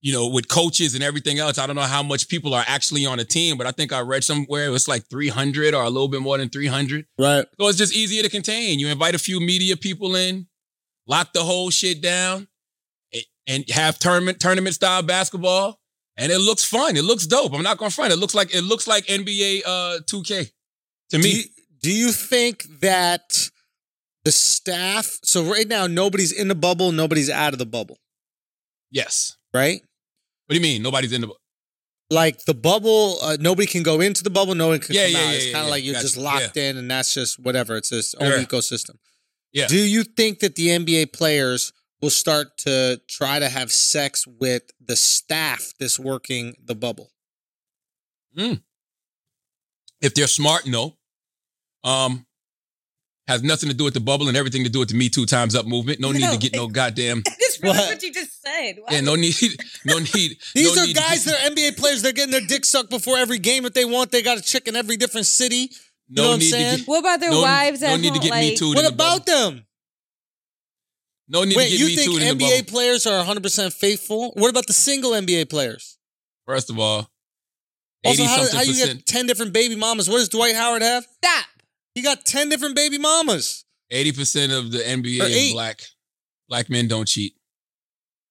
you 0.02 0.12
know, 0.14 0.28
with 0.28 0.48
coaches 0.48 0.96
and 0.96 1.04
everything 1.04 1.38
else. 1.38 1.58
I 1.60 1.68
don't 1.68 1.76
know 1.76 1.82
how 1.84 2.02
much 2.02 2.30
people 2.30 2.54
are 2.56 2.64
actually 2.66 3.06
on 3.06 3.20
a 3.20 3.26
team, 3.26 3.58
but 3.58 3.68
I 3.68 3.72
think 3.72 3.92
I 3.94 4.00
read 4.00 4.24
somewhere 4.24 4.66
it 4.66 4.70
was 4.70 4.88
like 4.88 5.08
three 5.10 5.28
hundred 5.28 5.76
or 5.76 5.84
a 5.84 5.90
little 5.90 6.08
bit 6.08 6.22
more 6.22 6.38
than 6.38 6.50
three 6.50 6.68
hundred. 6.68 7.06
Right. 7.20 7.46
So 7.60 7.68
it's 7.68 7.78
just 7.78 7.94
easier 7.94 8.24
to 8.24 8.30
contain. 8.30 8.80
You 8.80 8.88
invite 8.88 9.14
a 9.14 9.20
few 9.20 9.40
media 9.40 9.76
people 9.78 10.16
in, 10.16 10.48
lock 11.06 11.34
the 11.34 11.44
whole 11.44 11.70
shit 11.70 12.02
down, 12.02 12.48
and 13.46 13.70
have 13.70 14.00
tournament 14.00 14.40
tournament 14.40 14.74
style 14.76 15.04
basketball, 15.04 15.79
and 16.20 16.32
it 16.32 16.40
looks 16.40 16.64
fun. 16.64 16.96
It 16.98 17.04
looks 17.04 17.26
dope. 17.26 17.54
I'm 17.54 17.64
not 17.64 17.78
gonna 17.78 17.90
front. 17.92 18.14
It 18.14 18.18
looks 18.18 18.36
like 18.36 18.54
it 18.54 18.62
looks 18.64 18.88
like 18.88 19.06
NBA 19.08 19.62
uh 19.66 20.00
2K 20.06 20.52
to 21.12 21.18
Do 21.18 21.20
me. 21.20 21.30
you, 21.30 21.44
do 21.82 21.92
you 21.92 22.12
think 22.12 22.64
that 22.82 23.50
the 24.26 24.32
staff? 24.32 25.18
So 25.24 25.44
right 25.44 25.68
now, 25.68 25.88
nobody's 25.88 26.32
in 26.32 26.48
the 26.50 26.56
bubble. 26.56 26.92
Nobody's 26.92 27.30
out 27.30 27.54
of 27.54 27.60
the 27.60 27.66
bubble. 27.66 27.98
yes. 28.92 29.36
Right. 29.54 29.82
What 30.46 30.54
do 30.54 30.56
you 30.56 30.62
mean? 30.62 30.82
Nobody's 30.84 31.12
in 31.14 31.22
the. 31.22 31.30
Like 32.12 32.44
the 32.46 32.54
bubble, 32.56 33.18
uh, 33.22 33.38
nobody 33.40 33.68
can 33.68 33.84
go 33.84 34.02
into 34.02 34.24
the 34.24 34.30
bubble. 34.32 34.56
No 34.56 34.70
one 34.70 34.80
can 34.80 34.96
Yeah, 34.96 35.06
come 35.06 35.12
yeah, 35.14 35.18
out. 35.20 35.24
yeah, 35.30 35.32
it's 35.36 35.46
kind 35.46 35.58
of 35.58 35.64
yeah. 35.66 35.72
like 35.72 35.84
you're 35.84 35.94
Gotcha. 35.94 36.06
just 36.06 36.18
locked 36.18 36.58
in, 36.58 36.78
and 36.78 36.90
that's 36.90 37.14
just 37.14 37.40
whatever. 37.40 37.78
It's 37.78 37.90
this 37.90 38.16
own 38.16 38.32
ecosystem. 38.44 38.96
Yeah. 39.54 39.68
Do 39.68 39.78
you 39.78 40.04
think 40.04 40.40
that 40.40 40.56
the 40.56 40.68
NBA 40.70 41.14
players 41.14 41.72
will 42.02 42.10
start 42.10 42.58
to 42.60 43.02
try 43.08 43.40
to 43.40 43.50
have 43.50 43.72
sex 43.72 44.26
with 44.28 44.64
the 44.84 44.96
staff 44.96 45.74
that's 45.80 46.00
working 46.00 46.56
the 46.64 46.76
bubble? 46.76 47.12
If 50.02 50.14
they're 50.16 50.28
smart, 50.28 50.66
no. 50.66 50.96
Um, 51.84 52.26
has 53.28 53.44
nothing 53.44 53.70
to 53.70 53.76
do 53.76 53.84
with 53.84 53.94
the 53.94 54.00
bubble 54.00 54.28
and 54.28 54.36
everything 54.38 54.64
to 54.64 54.70
do 54.70 54.80
with 54.80 54.90
the 54.90 54.96
Me 54.96 55.08
Too 55.10 55.26
Times 55.26 55.56
Up 55.56 55.66
movement. 55.66 56.00
No 56.00 56.12
need 56.14 56.30
to 56.30 56.38
get 56.38 56.54
no 56.56 56.68
goddamn. 56.68 57.22
That's 57.26 57.60
really 57.62 57.78
What? 57.78 57.90
what 57.90 58.04
you 58.04 58.12
just 58.14 58.42
said. 58.42 58.78
What? 58.80 58.92
Yeah, 58.94 59.02
no 59.02 59.16
need. 59.16 59.36
No 59.86 59.98
need. 60.00 60.38
These 60.56 60.76
no 60.76 60.82
are 60.84 60.86
need 60.88 60.96
guys 60.96 61.26
get- 61.26 61.36
that 61.36 61.52
are 61.52 61.56
NBA 61.56 61.78
players. 61.78 62.02
They're 62.02 62.12
getting 62.12 62.32
their 62.32 62.42
dick 62.42 62.66
sucked 62.66 62.90
before 62.90 63.18
every 63.18 63.40
game 63.40 63.66
if 63.66 63.74
they 63.74 63.86
want. 63.86 64.12
They 64.12 64.22
got 64.22 64.38
a 64.38 64.42
chick 64.42 64.68
in 64.68 64.76
every 64.76 64.98
different 64.98 65.26
city. 65.28 65.70
No 66.10 66.24
know 66.24 66.28
what 66.30 66.34
I'm 66.36 66.40
need 66.40 66.50
saying? 66.50 66.78
get. 66.80 66.88
What 66.88 67.00
about 67.00 67.20
their 67.20 67.30
no, 67.32 67.42
wives 67.42 67.82
no 67.82 67.88
at 67.88 68.00
need 68.00 68.14
to 68.14 68.20
home? 68.20 68.22
get 68.30 68.34
Me 68.40 68.50
like, 68.50 68.58
Too. 68.58 68.74
What 68.74 68.92
about 68.92 69.26
them? 69.26 69.66
No 71.30 71.44
need 71.44 71.56
Wait, 71.56 71.66
to 71.66 71.70
get 71.72 71.80
you 71.80 71.86
Me 71.86 71.96
think 71.96 72.20
Too 72.40 72.46
NBA 72.46 72.68
players 72.68 73.06
are 73.06 73.24
100% 73.24 73.72
faithful? 73.72 74.32
What 74.32 74.50
about 74.50 74.66
the 74.68 74.74
single 74.74 75.12
NBA 75.12 75.50
players? 75.50 75.98
First 76.48 76.70
of 76.72 76.80
all, 76.80 77.08
Also, 78.04 78.24
eighty 78.24 78.24
how, 78.24 78.38
something 78.38 78.56
how 78.56 78.62
you 78.64 78.72
percent. 78.74 78.98
get 79.00 79.06
10 79.06 79.26
different 79.28 79.54
baby 79.54 79.76
mamas? 79.76 80.10
What 80.10 80.18
does 80.18 80.30
Dwight 80.30 80.56
Howard 80.56 80.82
have? 80.82 81.06
Stop. 81.24 81.46
He 81.94 82.02
got 82.02 82.26
10 82.26 82.50
different 82.50 82.76
baby 82.76 82.98
mamas. 82.98 83.66
Eighty 83.92 84.12
percent 84.12 84.52
of 84.52 84.72
the 84.72 84.78
NBA 84.80 85.20
is 85.30 85.52
black. 85.54 85.82
Black 86.48 86.70
men 86.70 86.88
don't 86.88 87.08
cheat. 87.08 87.34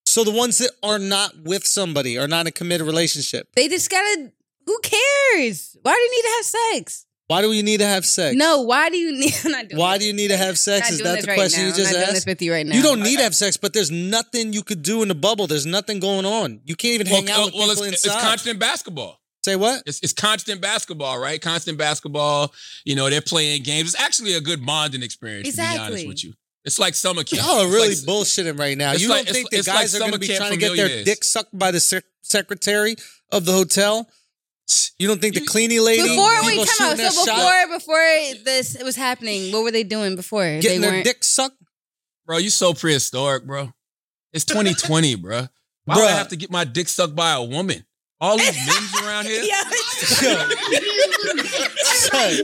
So 0.05 0.23
the 0.23 0.31
ones 0.31 0.57
that 0.59 0.71
are 0.81 0.97
not 0.99 1.33
with 1.43 1.65
somebody 1.65 2.17
are 2.17 2.27
not 2.29 2.41
in 2.41 2.47
a 2.47 2.51
committed 2.51 2.87
relationship. 2.87 3.49
They 3.55 3.67
just 3.67 3.89
gotta. 3.89 4.31
Who 4.65 4.79
cares? 4.81 5.75
Why 5.81 5.93
do 5.93 5.99
you 5.99 6.11
need 6.11 6.21
to 6.21 6.33
have 6.37 6.45
sex? 6.45 7.05
Why 7.29 7.43
do 7.43 7.51
you 7.51 7.61
need 7.61 7.79
to 7.79 7.85
have 7.85 8.07
sex? 8.07 8.35
No. 8.35 8.61
Why 8.61 8.89
do 8.89 8.97
you 8.97 9.11
need? 9.11 9.35
I'm 9.45 9.51
not 9.51 9.67
doing 9.69 9.79
Why 9.79 9.97
this. 9.97 10.03
do 10.03 10.07
you 10.07 10.13
need 10.13 10.29
to 10.29 10.37
have 10.37 10.57
sex? 10.57 10.89
Not 10.89 10.93
Is 10.93 11.03
that 11.03 11.21
the 11.21 11.27
right 11.27 11.35
question 11.35 11.61
now. 11.61 11.67
you 11.67 11.73
just 11.75 11.89
I'm 11.89 11.93
not 11.93 11.99
doing 11.99 12.03
asked? 12.03 12.13
this 12.15 12.25
with 12.25 12.41
you 12.41 12.51
right 12.51 12.65
now. 12.65 12.75
You 12.75 12.81
don't 12.81 13.03
need 13.03 13.17
to 13.17 13.23
have 13.23 13.35
sex, 13.35 13.55
but 13.55 13.71
there's 13.71 13.91
nothing 13.91 14.51
you 14.51 14.63
could 14.63 14.81
do 14.81 15.03
in 15.03 15.09
the 15.09 15.15
bubble. 15.15 15.45
There's 15.45 15.67
nothing 15.67 15.99
going 15.99 16.25
on. 16.25 16.61
You 16.65 16.75
can't 16.75 16.95
even 16.95 17.05
hang 17.05 17.29
out 17.29 17.39
uh, 17.39 17.45
with 17.45 17.53
well, 17.53 17.69
people 17.69 17.83
it's, 17.83 18.03
inside. 18.03 18.15
it's 18.17 18.23
constant 18.27 18.59
basketball. 18.59 19.19
Say 19.45 19.55
what? 19.55 19.83
It's, 19.85 19.99
it's 20.01 20.11
constant 20.11 20.59
basketball, 20.59 21.19
right? 21.19 21.39
Constant 21.39 21.77
basketball. 21.77 22.51
You 22.83 22.95
know, 22.95 23.11
they're 23.11 23.21
playing 23.21 23.61
games. 23.61 23.93
It's 23.93 24.03
actually 24.03 24.33
a 24.33 24.41
good 24.41 24.65
bonding 24.65 25.03
experience, 25.03 25.55
to 25.55 25.61
be 25.61 25.77
honest 25.77 26.07
with 26.07 26.23
you. 26.23 26.33
It's 26.65 26.79
like 26.79 26.95
summer 26.95 27.23
camp. 27.23 27.43
Y'all 27.43 27.59
are 27.61 27.67
really 27.67 27.89
like- 27.89 27.97
bullshitting 28.05 28.57
right 28.59 28.77
now. 28.77 28.93
You 28.93 29.07
like- 29.07 29.25
don't 29.27 29.33
think 29.35 29.47
it's- 29.47 29.51
the 29.51 29.57
it's 29.59 29.67
like 29.67 29.77
guys 29.77 29.95
are 29.95 29.99
going 29.99 30.11
to 30.13 30.19
be 30.19 30.27
trying 30.27 30.51
to 30.51 30.57
get 30.57 30.67
their 30.69 30.75
millionaires. 30.77 31.05
dick 31.05 31.23
sucked 31.23 31.55
by 31.57 31.69
the 31.71 31.79
sec- 31.79 32.03
secretary 32.21 32.95
of 33.31 33.45
the 33.45 33.51
hotel? 33.51 34.09
You 34.99 35.07
don't 35.07 35.19
think 35.21 35.33
the 35.35 35.41
You- 35.41 35.47
cleaning 35.47 35.81
lady 35.81 36.03
Before 36.03 36.29
people 36.41 36.47
wait, 36.47 36.55
come 36.57 36.65
shooting 36.67 36.91
on. 36.91 36.97
their 36.97 37.11
So 37.11 37.25
shot, 37.25 37.67
before 37.67 37.77
before 37.79 38.43
this 38.45 38.77
was 38.83 38.95
happening, 38.95 39.51
what 39.51 39.63
were 39.63 39.71
they 39.71 39.83
doing 39.83 40.15
before? 40.15 40.43
getting 40.59 40.81
they 40.81 40.87
their 40.87 40.91
weren't. 40.97 41.05
dick 41.05 41.23
sucked? 41.23 41.55
Bro, 42.25 42.37
you 42.37 42.49
so 42.49 42.73
prehistoric, 42.73 43.45
bro. 43.45 43.73
It's 44.33 44.45
2020, 44.45 45.15
bro. 45.15 45.47
Why 45.85 45.95
would 45.95 46.05
I 46.05 46.11
have 46.11 46.27
to 46.29 46.35
get 46.35 46.51
my 46.51 46.63
dick 46.65 46.87
sucked 46.87 47.15
by 47.15 47.31
a 47.33 47.41
woman? 47.43 47.83
All 48.21 48.37
these 48.37 48.55
men 48.67 49.05
around 49.05 49.25
here. 49.25 49.43
Son, 49.99 50.51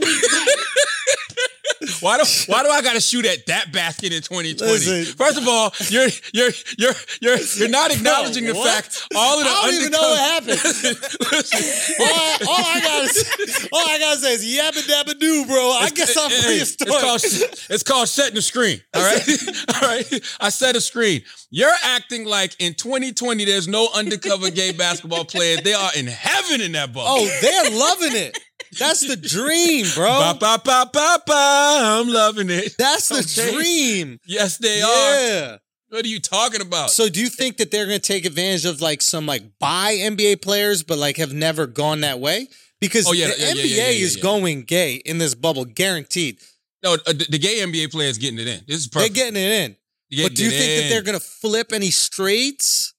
Why 2.06 2.18
do 2.18 2.24
Why 2.46 2.62
do 2.62 2.68
I 2.68 2.82
got 2.82 2.92
to 2.92 3.00
shoot 3.00 3.26
at 3.26 3.46
that 3.46 3.72
basket 3.72 4.12
in 4.12 4.22
2020? 4.22 4.54
Listen. 4.54 5.16
First 5.16 5.38
of 5.38 5.48
all, 5.48 5.72
you're 5.88 6.06
you're 6.32 6.52
you're 6.78 6.94
you're 7.20 7.38
you're 7.56 7.68
not 7.68 7.92
acknowledging 7.92 8.44
the 8.44 8.54
what? 8.54 8.68
fact 8.68 9.08
all 9.16 9.40
of 9.40 9.44
the 9.44 9.50
I 9.50 9.62
don't 9.64 9.74
even 9.74 9.90
know 9.90 9.98
what 9.98 10.18
happened. 10.20 10.60
Listen, 10.62 10.94
all, 12.00 12.06
I, 12.06 12.38
all 12.48 12.64
I 12.64 12.80
gotta 12.80 13.08
say, 13.08 13.68
all 13.72 13.88
I 13.88 13.98
gotta 13.98 14.20
say 14.20 14.34
is 14.34 14.44
yabba 14.44 14.86
dabba 14.86 15.18
doo, 15.18 15.46
bro. 15.46 15.72
I 15.72 15.90
guess 15.90 16.16
I'm 16.16 16.30
Hey, 16.30 16.42
prehistoric. 16.44 16.92
It's 16.94 17.02
called, 17.02 17.70
it's 17.70 17.82
called 17.82 18.08
setting 18.08 18.36
the 18.36 18.42
screen. 18.42 18.80
All 18.94 19.02
right. 19.02 19.28
all 19.74 19.88
right. 19.88 20.36
I 20.38 20.50
set 20.50 20.76
a 20.76 20.80
screen. 20.80 21.22
You're 21.50 21.74
acting 21.82 22.24
like 22.24 22.54
in 22.60 22.74
2020 22.74 23.44
there's 23.46 23.66
no 23.66 23.88
undercover 23.96 24.52
gay 24.52 24.70
basketball 24.70 25.24
players. 25.24 25.62
They 25.62 25.74
are 25.74 25.90
in 25.96 26.06
heaven 26.06 26.60
in 26.60 26.70
that 26.72 26.92
bubble. 26.92 27.08
oh, 27.08 27.38
they're 27.40 27.70
loving 27.76 28.16
it. 28.16 28.38
That's 28.78 29.06
the 29.06 29.16
dream, 29.16 29.86
bro. 29.94 30.06
Ba, 30.18 30.36
ba, 30.38 30.60
ba, 30.64 30.90
ba, 30.92 31.18
ba. 31.26 31.78
I'm 32.00 32.08
loving 32.08 32.50
it. 32.50 32.74
That's 32.78 33.08
the 33.08 33.18
Okay. 33.18 33.52
dream. 33.52 34.20
Yes, 34.26 34.58
they 34.58 34.82
are. 34.82 34.88
yeah. 35.20 35.56
What 35.88 36.04
are 36.04 36.08
you 36.08 36.18
talking 36.20 36.60
about? 36.60 36.90
So 36.90 37.08
do 37.08 37.20
you 37.20 37.28
think 37.28 37.58
that 37.58 37.70
they're 37.70 37.86
going 37.86 38.00
to 38.00 38.06
take 38.06 38.24
advantage 38.26 38.64
of 38.64 38.80
like 38.80 39.00
some 39.02 39.24
like 39.24 39.42
buy 39.60 39.94
NBA 39.94 40.42
players, 40.42 40.82
but 40.82 40.98
like 40.98 41.16
have 41.18 41.32
never 41.32 41.66
gone 41.66 42.00
that 42.00 42.18
way? 42.18 42.48
Because 42.80 43.06
Oh, 43.08 43.12
yeah, 43.12 43.28
the 43.28 43.34
yeah, 43.38 43.52
NBA 43.52 43.76
yeah, 43.76 44.04
is 44.04 44.16
going 44.16 44.64
gay 44.64 44.96
in 44.96 45.18
this 45.18 45.34
bubble, 45.34 45.64
guaranteed. 45.64 46.38
no, 46.82 46.94
uh, 46.94 46.96
the, 47.06 47.26
the 47.30 47.38
gay 47.38 47.60
NBA 47.60 47.90
players 47.92 48.18
getting 48.18 48.38
it 48.40 48.48
in. 48.48 48.60
This 48.66 48.78
is 48.80 48.88
perfect. 48.88 49.14
They're 49.14 49.24
getting 49.30 49.40
it 49.42 49.50
in. 49.64 49.76
Getting 50.10 50.24
but 50.26 50.34
do 50.36 50.44
you 50.44 50.50
think 50.50 50.82
that 50.82 50.88
they're 50.90 51.02
going 51.02 51.18
to 51.18 51.24
flip 51.24 51.72
any 51.72 51.90
straights? 51.90 52.92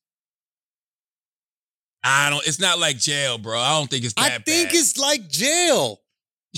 I 2.08 2.30
don't. 2.30 2.48
It's 2.48 2.60
not 2.60 2.80
like 2.80 2.98
jail, 2.98 3.38
bro. 3.38 3.60
I 3.60 3.78
don't 3.80 3.90
think 3.90 4.06
it's 4.06 4.14
I 4.18 4.30
think 4.40 4.70
bad. 4.70 4.76
it's 4.76 4.98
like 4.98 5.28
jail. 5.30 6.00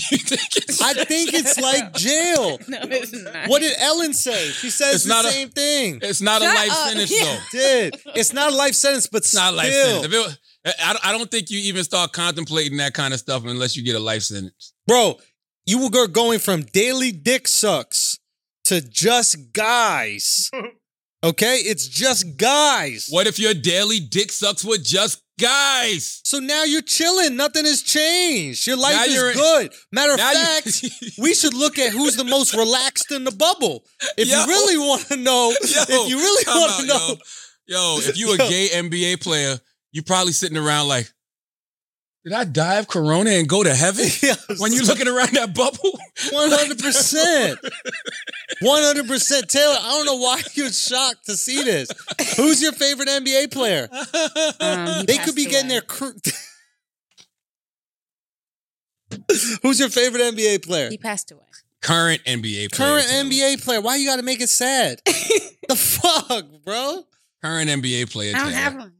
Think? 0.00 0.80
I 0.82 1.04
think 1.04 1.34
it's 1.34 1.58
like 1.60 1.92
jail. 1.94 2.58
No, 2.68 2.78
it's 2.84 3.12
not. 3.12 3.48
What 3.48 3.60
did 3.60 3.74
Ellen 3.78 4.14
say? 4.14 4.48
She 4.48 4.70
says 4.70 4.94
It's 4.94 5.04
the 5.04 5.10
not 5.10 5.24
a- 5.26 5.30
same 5.30 5.50
thing. 5.50 5.98
It's 6.02 6.22
not 6.22 6.40
Shut 6.40 6.50
a 6.50 6.54
life 6.54 6.70
up. 6.70 6.88
sentence 6.88 7.10
Yeah. 7.12 7.24
though. 7.52 7.58
Did 7.58 8.00
it's 8.16 8.32
not 8.32 8.52
a 8.52 8.56
life 8.56 8.74
sentence, 8.74 9.08
but 9.08 9.18
It's 9.18 9.34
not 9.34 9.52
a 9.52 9.56
life 9.56 9.70
sentence. 9.72 10.06
If 10.06 10.12
it 10.14 10.38
I, 10.80 10.98
I 11.04 11.12
don't 11.12 11.30
think 11.30 11.50
you 11.50 11.58
even 11.60 11.84
start 11.84 12.12
contemplating 12.12 12.78
that 12.78 12.94
kind 12.94 13.12
of 13.12 13.20
stuff 13.20 13.44
unless 13.44 13.76
you 13.76 13.82
get 13.84 13.96
a 13.96 14.00
life 14.00 14.22
sentence. 14.22 14.72
Bro, 14.86 15.18
you 15.66 15.82
were 15.82 16.06
going 16.08 16.38
from 16.38 16.62
daily 16.62 17.12
dick 17.12 17.46
sucks 17.48 18.18
to 18.64 18.80
just 18.80 19.52
guys. 19.52 20.50
Okay, 21.22 21.56
it's 21.56 21.86
just 21.86 22.38
guys. 22.38 23.08
What 23.10 23.26
if 23.26 23.38
your 23.38 23.52
daily 23.52 24.00
dick 24.00 24.32
sucks 24.32 24.64
with 24.64 24.82
just 24.82 25.20
guys? 25.40 26.20
So 26.24 26.38
now 26.38 26.64
you're 26.64 26.82
chilling. 26.82 27.36
Nothing 27.36 27.64
has 27.64 27.82
changed. 27.82 28.66
Your 28.66 28.76
life 28.76 28.94
Now 28.94 29.04
is 29.04 29.36
good. 29.36 29.72
Matter 29.92 30.12
of 30.14 30.20
fact, 30.20 30.84
we 31.18 31.34
should 31.34 31.54
look 31.54 31.78
at 31.78 31.92
who's 31.92 32.16
the 32.16 32.24
most 32.24 32.54
relaxed 32.54 33.10
in 33.10 33.24
the 33.24 33.32
bubble. 33.32 33.84
If 34.16 34.28
Yo. 34.30 34.40
you 34.40 34.46
really 34.46 34.76
want 34.78 35.06
to 35.08 35.16
know, 35.16 35.50
Yo, 35.50 35.56
if 35.62 36.08
you 36.08 36.18
really 36.18 36.44
want 36.46 36.80
to 36.80 36.86
know, 36.86 37.16
Yo, 37.66 37.96
Yo, 37.96 37.98
if 38.00 38.16
you 38.16 38.32
a 38.34 38.36
gay 38.36 38.68
NBA 38.68 39.22
player, 39.22 39.58
you're 39.92 40.04
probably 40.04 40.32
sitting 40.32 40.56
around 40.58 40.88
like, 40.88 41.10
did 42.24 42.32
I 42.34 42.44
die 42.44 42.76
of 42.78 42.86
corona 42.88 43.30
and 43.30 43.48
go 43.48 43.62
to 43.62 43.74
heaven? 43.74 44.06
when 44.58 44.72
you're 44.72 44.84
looking 44.84 45.08
around 45.08 45.30
that 45.32 45.54
bubble? 45.54 45.98
One 46.32 46.50
hundred 46.50 46.78
percent, 46.78 47.58
one 48.60 48.82
hundred 48.82 49.06
percent. 49.08 49.48
Taylor, 49.48 49.76
I 49.80 49.88
don't 49.96 50.04
know 50.06 50.16
why 50.16 50.42
you're 50.54 50.70
shocked 50.70 51.24
to 51.26 51.36
see 51.36 51.62
this. 51.62 51.88
Who's 52.36 52.60
your 52.62 52.72
favorite 52.72 53.08
NBA 53.08 53.50
player? 53.52 53.88
Um, 54.60 55.06
They 55.06 55.16
could 55.18 55.34
be 55.34 55.46
getting 55.46 55.68
their. 55.68 55.80
Cr- 55.80 56.10
Who's 59.62 59.80
your 59.80 59.88
favorite 59.88 60.22
NBA 60.22 60.64
player? 60.64 60.88
He 60.90 60.98
passed 60.98 61.32
away. 61.32 61.42
Current 61.82 62.22
NBA 62.24 62.70
player. 62.72 62.90
Current 62.90 63.08
Taylor. 63.08 63.24
NBA 63.24 63.64
player. 63.64 63.80
Why 63.80 63.96
you 63.96 64.06
got 64.06 64.16
to 64.16 64.22
make 64.22 64.40
it 64.40 64.48
sad? 64.50 65.00
the 65.06 65.74
fuck, 65.76 66.44
bro? 66.64 67.04
Current 67.42 67.70
NBA 67.70 68.12
player. 68.12 68.34
I 68.36 68.38
don't 68.40 68.48
Taylor. 68.50 68.58
have 68.62 68.74
one. 68.76 68.92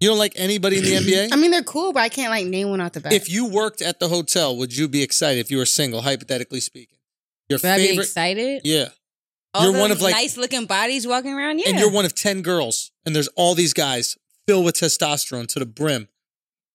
You 0.00 0.08
don't 0.08 0.18
like 0.18 0.34
anybody 0.36 0.78
in 0.78 0.84
the 0.84 0.90
NBA? 0.92 1.28
I 1.32 1.36
mean, 1.36 1.50
they're 1.50 1.62
cool, 1.62 1.92
but 1.92 2.00
I 2.00 2.08
can't 2.10 2.30
like 2.30 2.46
name 2.46 2.68
one 2.70 2.80
off 2.80 2.92
the 2.92 3.00
bat. 3.00 3.12
If 3.14 3.30
you 3.30 3.46
worked 3.46 3.80
at 3.80 3.98
the 3.98 4.08
hotel, 4.08 4.56
would 4.56 4.76
you 4.76 4.88
be 4.88 5.02
excited 5.02 5.40
if 5.40 5.50
you 5.50 5.56
were 5.56 5.64
single, 5.66 6.02
hypothetically 6.02 6.60
speaking? 6.60 6.98
Your 7.48 7.58
Would 7.62 7.70
I 7.70 7.76
be 7.78 7.86
favorite, 7.88 8.02
excited? 8.04 8.60
yeah. 8.64 8.88
All 9.54 9.64
you're 9.64 9.72
the 9.72 9.78
one 9.78 9.90
of, 9.90 10.02
like- 10.02 10.14
nice 10.14 10.36
looking 10.36 10.66
bodies 10.66 11.06
walking 11.06 11.32
around. 11.32 11.60
Yeah, 11.60 11.70
And 11.70 11.78
you're 11.78 11.90
one 11.90 12.04
of 12.04 12.14
ten 12.14 12.42
girls, 12.42 12.90
and 13.06 13.16
there's 13.16 13.28
all 13.36 13.54
these 13.54 13.72
guys 13.72 14.18
filled 14.46 14.66
with 14.66 14.74
testosterone 14.74 15.46
to 15.48 15.58
the 15.60 15.66
brim. 15.66 16.08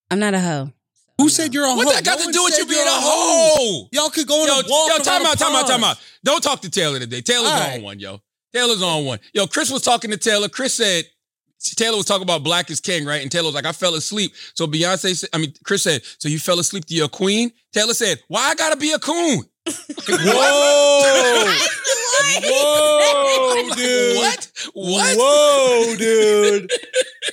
I'm 0.09 0.17
not 0.19 0.33
a 0.33 0.39
hoe. 0.39 0.71
Who 1.19 1.29
said 1.29 1.53
you're 1.53 1.65
a 1.65 1.75
What 1.75 1.85
hoe? 1.87 1.93
that 1.93 2.03
got 2.03 2.17
No 2.17 2.17
to 2.19 2.25
one 2.25 2.33
do 2.33 2.43
with 2.43 2.53
said 2.55 2.61
you 2.61 2.65
being 2.67 2.79
you're 2.79 2.87
a 2.87 2.99
hoe? 2.99 3.87
Y'all 3.91 4.09
could 4.09 4.25
go 4.27 4.41
on 4.41 4.47
Yo, 4.47 4.53
a 4.53 4.63
walk. 4.67 4.89
yo, 4.89 5.03
time 5.03 5.21
around 5.21 5.27
out, 5.33 5.37
time 5.37 5.55
out, 5.55 5.67
time 5.67 5.81
pond. 5.81 5.83
out. 5.83 5.97
Don't 6.23 6.41
talk 6.41 6.61
to 6.61 6.69
Taylor 6.71 6.97
today. 6.97 7.21
Taylor's 7.21 7.51
All 7.51 7.61
on 7.75 7.81
one, 7.83 7.99
yo. 7.99 8.19
Taylor's 8.51 8.81
on 8.81 9.05
one. 9.05 9.19
Yo, 9.33 9.45
Chris 9.45 9.69
was 9.69 9.83
talking 9.83 10.09
to 10.09 10.17
Taylor. 10.17 10.49
Chris 10.49 10.73
said, 10.73 11.05
Taylor 11.61 11.97
was 11.97 12.05
talking 12.05 12.23
about 12.23 12.43
Black 12.43 12.69
is 12.71 12.79
King, 12.79 13.05
right? 13.05 13.21
And 13.21 13.31
Taylor 13.31 13.45
was 13.47 13.55
like, 13.55 13.65
I 13.65 13.71
fell 13.71 13.95
asleep. 13.95 14.33
So 14.55 14.67
Beyonce 14.67 15.23
I 15.33 15.37
mean, 15.37 15.53
Chris 15.63 15.83
said, 15.83 16.01
So 16.17 16.27
you 16.27 16.39
fell 16.39 16.59
asleep 16.59 16.85
to 16.85 16.95
your 16.95 17.07
queen? 17.07 17.51
Taylor 17.71 17.93
said, 17.93 18.19
Why 18.27 18.49
I 18.49 18.55
gotta 18.55 18.77
be 18.77 18.91
a 18.91 18.99
coon? 18.99 19.43
Whoa! 20.09 21.53
Whoa, 22.43 23.75
dude! 23.75 24.17
What? 24.17 24.51
What? 24.73 25.17
Whoa, 25.17 25.95
dude! 25.99 26.71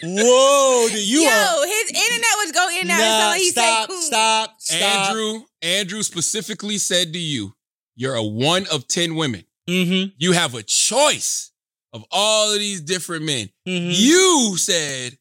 Whoa, 0.02 0.88
dude! 0.90 0.98
You 1.06 1.22
Yo, 1.22 1.28
are 1.30 1.66
his 1.66 1.90
internet 1.90 2.34
was 2.44 2.52
going 2.52 2.76
in 2.76 2.82
and 2.82 2.90
out. 2.90 2.98
Nah, 2.98 3.28
like 3.28 3.40
he 3.40 3.50
stop, 3.50 3.90
said 3.90 4.00
stop, 4.00 4.54
stop. 4.58 5.08
Andrew, 5.08 5.40
Andrew 5.62 6.02
specifically 6.02 6.78
said 6.78 7.12
to 7.14 7.18
you, 7.18 7.54
You're 7.96 8.14
a 8.14 8.22
one 8.22 8.66
of 8.70 8.86
10 8.88 9.14
women. 9.14 9.44
Mm-hmm. 9.68 10.10
You 10.18 10.32
have 10.32 10.54
a 10.54 10.62
choice 10.62 11.47
of 11.92 12.04
all 12.10 12.52
of 12.52 12.58
these 12.58 12.80
different 12.80 13.24
men. 13.24 13.48
mm-hmm. 13.66 13.90
You 13.92 14.56
said, 14.56 15.16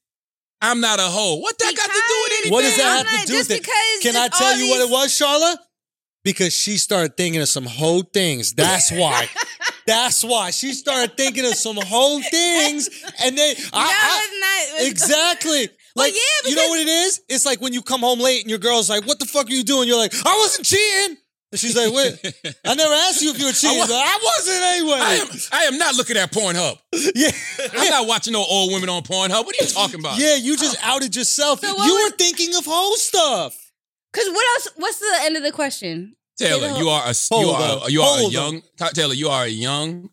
I'm 0.62 0.82
not 0.82 1.00
a 1.00 1.04
hoe. 1.04 1.38
What 1.38 1.58
that 1.60 1.74
got 1.76 1.86
to 1.86 1.92
do 1.94 2.22
with 2.24 2.32
anything? 2.34 2.52
What 2.52 2.62
does 2.64 2.78
that 2.78 3.00
I'm 3.00 3.06
have 3.06 3.16
not- 3.20 3.28
to 3.28 3.32
do 3.32 3.38
with 3.38 3.52
it? 3.52 3.68
Can 4.02 4.16
I 4.16 4.28
tell 4.28 4.48
all 4.48 4.58
you 4.58 4.70
what 4.72 4.82
it 4.82 4.90
was, 4.92 5.10
Charla? 5.18 5.56
Because 6.24 6.54
she 6.54 6.78
started 6.78 7.16
thinking 7.16 7.42
of 7.42 7.48
some 7.48 7.66
whole 7.66 8.02
things. 8.02 8.54
That's 8.54 8.92
why. 8.92 9.28
That's 9.88 10.22
why 10.24 10.50
she 10.52 10.74
started 10.74 11.16
thinking 11.16 11.46
of 11.46 11.54
some 11.56 11.78
whole 11.78 12.22
things, 12.22 12.90
and 13.24 13.38
then 13.38 13.56
No, 13.58 13.64
I, 13.74 14.22
it's 14.26 14.32
not. 14.74 14.82
I 14.82 14.88
exactly. 14.90 15.70
Well, 15.96 16.06
Like 16.06 16.14
yeah, 16.14 16.50
you 16.50 16.56
know 16.58 16.68
what 16.68 16.82
it 16.82 16.90
is? 16.90 17.22
It's 17.30 17.46
like 17.46 17.62
when 17.62 17.72
you 17.72 17.82
come 17.82 18.02
home 18.02 18.20
late 18.20 18.42
and 18.42 18.50
your 18.50 18.60
girl's 18.60 18.90
like, 18.90 19.08
"What 19.08 19.20
the 19.20 19.26
fuck 19.26 19.48
are 19.48 19.54
you 19.54 19.64
doing?" 19.64 19.88
You're 19.88 19.98
like, 19.98 20.14
"I 20.26 20.38
wasn't 20.40 20.66
cheating." 20.68 21.16
And 21.52 21.60
she's 21.60 21.76
like, 21.78 21.94
"Wait, 21.94 22.14
I 22.66 22.76
never 22.76 22.94
asked 22.94 23.22
you 23.22 23.30
if 23.32 23.40
you 23.40 23.46
were 23.46 23.52
cheating." 23.54 23.78
wa- 23.78 23.86
You're 23.86 23.96
like, 23.96 24.06
I 24.06 24.20
wasn't 24.24 24.64
anyway. 24.64 25.00
I 25.00 25.14
am, 25.16 25.28
I 25.54 25.64
am 25.64 25.78
not 25.78 25.96
looking 25.96 26.18
at 26.18 26.32
Pornhub. 26.32 26.78
yeah, 27.16 27.30
I'm 27.74 27.90
not 27.90 28.08
watching 28.08 28.34
no 28.34 28.44
old 28.44 28.74
women 28.74 28.90
on 28.90 29.02
Pornhub. 29.04 29.46
What 29.46 29.56
are 29.60 29.64
you 29.64 29.70
talking 29.70 30.00
about? 30.00 30.18
yeah. 30.20 30.36
You 30.36 30.58
just 30.58 30.78
outed 30.84 31.16
yourself. 31.16 31.62
So 31.62 31.68
you 31.68 31.74
was- 31.76 32.12
were 32.12 32.18
thinking 32.18 32.54
of 32.56 32.66
whole 32.66 32.96
stuff. 32.98 33.56
Because 34.12 34.30
what 34.30 34.46
else? 34.56 34.68
What's 34.78 35.00
the 35.00 35.14
end 35.22 35.38
of 35.38 35.44
the 35.44 35.52
question? 35.52 36.16
Taylor, 36.38 36.78
you 36.78 36.90
are 36.90 37.04
a 37.10 37.14
you 37.42 37.50
are 37.50 37.80
on. 37.84 37.92
you 37.92 38.02
are 38.02 38.18
a 38.18 38.20
Hold 38.22 38.34
young 38.34 38.62
Taylor. 38.94 39.14
You 39.14 39.30
are 39.30 39.44
a 39.46 39.48
young 39.50 40.10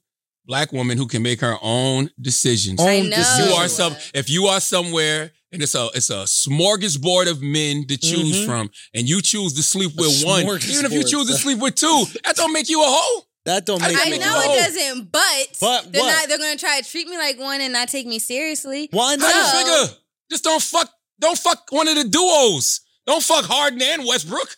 black 0.47 0.73
woman 0.73 0.97
who 0.99 1.07
can 1.07 1.23
make 1.23 1.41
her 1.41 1.57
own 1.63 2.11
decisions. 2.21 2.81
I 2.81 2.99
Own 3.01 3.11
know. 3.11 3.17
You 3.49 3.55
are 3.55 3.69
some. 3.69 3.95
If 4.15 4.31
you 4.31 4.47
are 4.47 4.61
somewhere 4.61 5.33
and 5.55 5.63
it's 5.63 5.75
a 5.75 5.89
it's 5.95 6.11
a 6.11 6.25
smorgasbord 6.25 7.31
of 7.31 7.41
men 7.43 7.87
to 7.87 7.97
choose 7.97 8.37
Mhm. 8.43 8.47
from, 8.47 8.71
and 8.93 9.09
you 9.09 9.23
choose 9.23 9.55
to 9.55 9.63
sleep 9.63 9.93
with 9.97 10.23
one, 10.25 10.43
even 10.43 10.85
if 10.85 10.93
you 10.93 11.05
choose 11.05 11.29
to 11.29 11.37
sleep 11.39 11.59
with 11.59 11.75
two, 11.77 12.05
that 12.25 12.37
don't 12.37 12.53
make 12.53 12.69
you 12.69 12.83
a 12.83 12.87
hoe. 12.87 13.23
That 13.47 13.67
don't 13.67 13.81
make 13.83 13.95
I 13.97 14.09
know 14.09 14.17
it 14.17 14.47
know. 14.47 14.55
doesn't, 14.57 15.13
but, 15.13 15.47
But 15.61 15.93
they're 15.93 16.03
what? 16.03 16.13
not. 16.21 16.29
They're 16.29 16.39
gonna 16.39 16.57
try 16.57 16.81
to 16.81 16.89
treat 16.91 17.07
me 17.09 17.17
like 17.19 17.39
one 17.39 17.61
and 17.61 17.73
not 17.73 17.89
take 17.89 18.07
me 18.07 18.19
seriously. 18.19 18.89
Why 18.91 19.11
How 19.11 19.17
not? 19.17 19.35
you 19.35 19.45
So- 19.45 19.59
figure? 19.87 19.97
Just 20.31 20.45
don't 20.45 20.63
fuck. 20.63 20.91
Don't 21.21 21.39
fuck 21.39 21.67
one 21.71 21.87
of 21.89 21.95
the 21.97 22.05
duos. 22.05 22.81
Don't 23.07 23.23
fuck 23.23 23.45
Harden 23.45 23.81
and 23.83 24.05
Westbrook. 24.07 24.57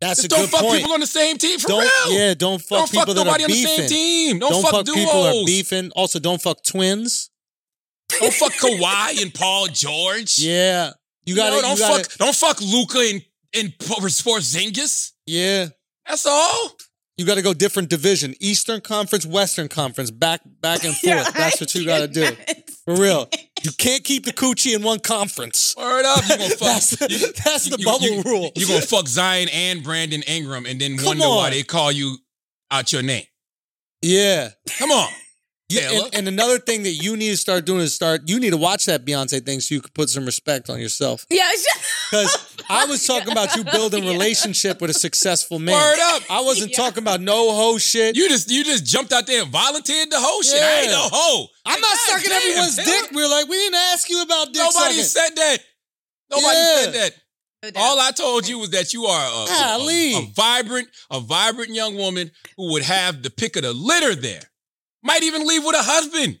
That's 0.00 0.22
Just 0.22 0.32
a 0.32 0.36
don't 0.36 0.48
fuck 0.50 0.60
point. 0.62 0.78
people 0.78 0.92
on 0.94 1.00
the 1.00 1.06
same 1.06 1.38
team 1.38 1.58
for 1.58 1.68
don't 1.68 1.80
real. 1.82 2.18
yeah, 2.18 2.34
don't 2.34 2.58
fuck 2.58 2.78
don't 2.78 2.90
people 2.90 3.06
fuck 3.06 3.14
that 3.16 3.24
nobody 3.24 3.44
are 3.44 3.46
on 3.46 3.50
the 3.50 3.62
same 3.64 3.88
team. 3.88 4.38
Don't, 4.38 4.50
Don't 4.52 4.62
fuck, 4.62 4.70
fuck 4.72 4.84
duos. 4.86 4.96
people 4.96 5.22
that 5.22 5.36
are 5.36 5.44
beefing. 5.46 5.90
Also, 5.92 6.18
don't 6.18 6.40
fuck 6.40 6.62
twins. 6.64 7.30
Don't 8.08 8.32
fuck 8.32 8.52
Kawhi 8.52 9.22
and 9.22 9.32
Paul 9.34 9.66
George. 9.68 10.38
Yeah, 10.38 10.88
you 11.24 11.34
You 11.34 11.36
got 11.36 11.50
know, 11.50 11.56
to. 11.56 11.62
don't 11.62 11.72
You 11.76 11.78
got 11.82 12.06
fuck. 12.06 12.16
Don't 12.18 12.34
fuck 12.34 12.60
Luka 12.60 12.98
and 13.00 13.22
and 13.54 13.72
Porzingis. 13.78 15.12
Yeah, 15.26 15.68
That's 16.06 16.26
all. 16.26 16.76
you 17.16 17.24
got 17.24 17.34
to 17.36 17.42
go 17.42 17.52
different 17.54 17.88
division: 17.88 18.34
Eastern 18.40 18.80
Conference, 18.80 19.26
Western 19.26 19.68
Conference, 19.68 20.10
back 20.10 20.40
back 20.60 20.84
and 20.84 20.96
forth. 20.96 21.32
That's 21.34 21.60
what 21.60 21.74
you 21.74 21.84
got 21.86 21.98
to 22.00 22.08
do 22.08 22.26
for 22.84 22.94
real. 22.94 23.28
You 23.64 23.72
can't 23.72 24.04
keep 24.04 24.24
the 24.24 24.32
coochie 24.32 24.76
in 24.76 24.82
one 24.82 25.00
conference. 25.00 25.74
Word 25.76 26.04
up. 26.04 26.22
You 26.28 26.36
gonna 26.36 26.50
fuck. 26.50 26.58
That's, 26.60 27.00
you, 27.00 27.32
that's 27.44 27.68
the 27.68 27.76
you- 27.78 27.84
bubble 27.84 28.06
you- 28.06 28.22
rule. 28.22 28.52
You're 28.54 28.68
gonna 28.68 28.82
fuck 28.82 29.08
Zion 29.08 29.48
and 29.52 29.82
Brandon 29.82 30.22
Ingram, 30.22 30.66
and 30.66 30.80
then 30.80 30.96
Come 30.96 31.06
wonder 31.06 31.26
why 31.28 31.50
they 31.50 31.62
call 31.64 31.90
you 31.90 32.16
out 32.70 32.92
your 32.92 33.02
name. 33.02 33.24
yeah. 34.02 34.50
Come 34.78 34.90
on. 34.92 35.08
Yeah, 35.68 35.90
and, 35.90 36.14
and 36.14 36.28
another 36.28 36.58
thing 36.60 36.84
that 36.84 36.90
you 36.92 37.16
need 37.16 37.30
to 37.30 37.36
start 37.36 37.64
doing 37.66 37.80
is 37.80 37.92
start. 37.92 38.22
You 38.28 38.38
need 38.38 38.50
to 38.50 38.56
watch 38.56 38.84
that 38.84 39.04
Beyonce 39.04 39.44
thing 39.44 39.58
so 39.60 39.74
you 39.74 39.80
can 39.80 39.90
put 39.94 40.08
some 40.08 40.24
respect 40.24 40.70
on 40.70 40.78
yourself. 40.78 41.26
Yeah, 41.28 41.50
Because 42.10 42.56
I 42.70 42.84
was 42.86 43.04
talking 43.04 43.32
about 43.32 43.56
you 43.56 43.64
building 43.64 44.04
Yeah. 44.04 44.12
relationship 44.12 44.80
with 44.80 44.90
a 44.90 44.94
successful 44.94 45.58
man. 45.58 45.74
Word 45.74 45.98
up. 46.14 46.22
I 46.30 46.40
wasn't 46.42 46.70
Yeah. 46.70 46.76
talking 46.76 47.02
about 47.02 47.20
no 47.20 47.52
hoe 47.52 47.78
shit. 47.78 48.14
You 48.16 48.28
just 48.28 48.48
you 48.48 48.62
just 48.62 48.84
jumped 48.86 49.12
out 49.12 49.26
there 49.26 49.42
and 49.42 49.50
volunteered 49.50 50.08
the 50.10 50.20
whole 50.20 50.40
shit. 50.42 50.62
I 50.62 50.82
ain't 50.82 50.90
no 50.92 51.08
hoe. 51.10 51.46
I'm 51.64 51.80
not 51.80 51.90
God 51.90 51.98
sucking 52.10 52.28
damn, 52.30 52.42
everyone's 52.42 52.76
Taylor. 52.76 52.86
dick. 53.02 53.10
We 53.12 53.24
are 53.24 53.28
like, 53.28 53.48
we 53.48 53.56
didn't 53.56 53.74
ask 53.92 54.08
you 54.08 54.22
about 54.22 54.52
dick 54.52 54.62
Nobody 54.62 55.02
sucking. 55.02 55.02
said 55.02 55.36
that. 55.36 55.58
Nobody 56.30 56.58
Yeah. 56.58 56.80
said 56.82 56.94
that. 56.94 57.12
All 57.74 57.98
I 57.98 58.12
told 58.12 58.46
you 58.46 58.60
was 58.60 58.70
that 58.70 58.92
you 58.94 59.06
are 59.06 59.26
a, 59.26 59.50
a- 59.50 59.84
a- 59.84 60.18
a 60.22 60.26
vibrant, 60.36 60.86
a 61.10 61.18
vibrant 61.18 61.74
young 61.74 61.96
woman 61.96 62.30
who 62.56 62.70
would 62.72 62.84
have 62.84 63.24
the 63.24 63.30
pick 63.30 63.56
of 63.56 63.62
the 63.62 63.72
litter 63.72 64.14
there. 64.14 64.42
Might 65.06 65.22
even 65.22 65.46
leave 65.46 65.64
with 65.64 65.76
a 65.76 65.82
husband. 65.82 66.38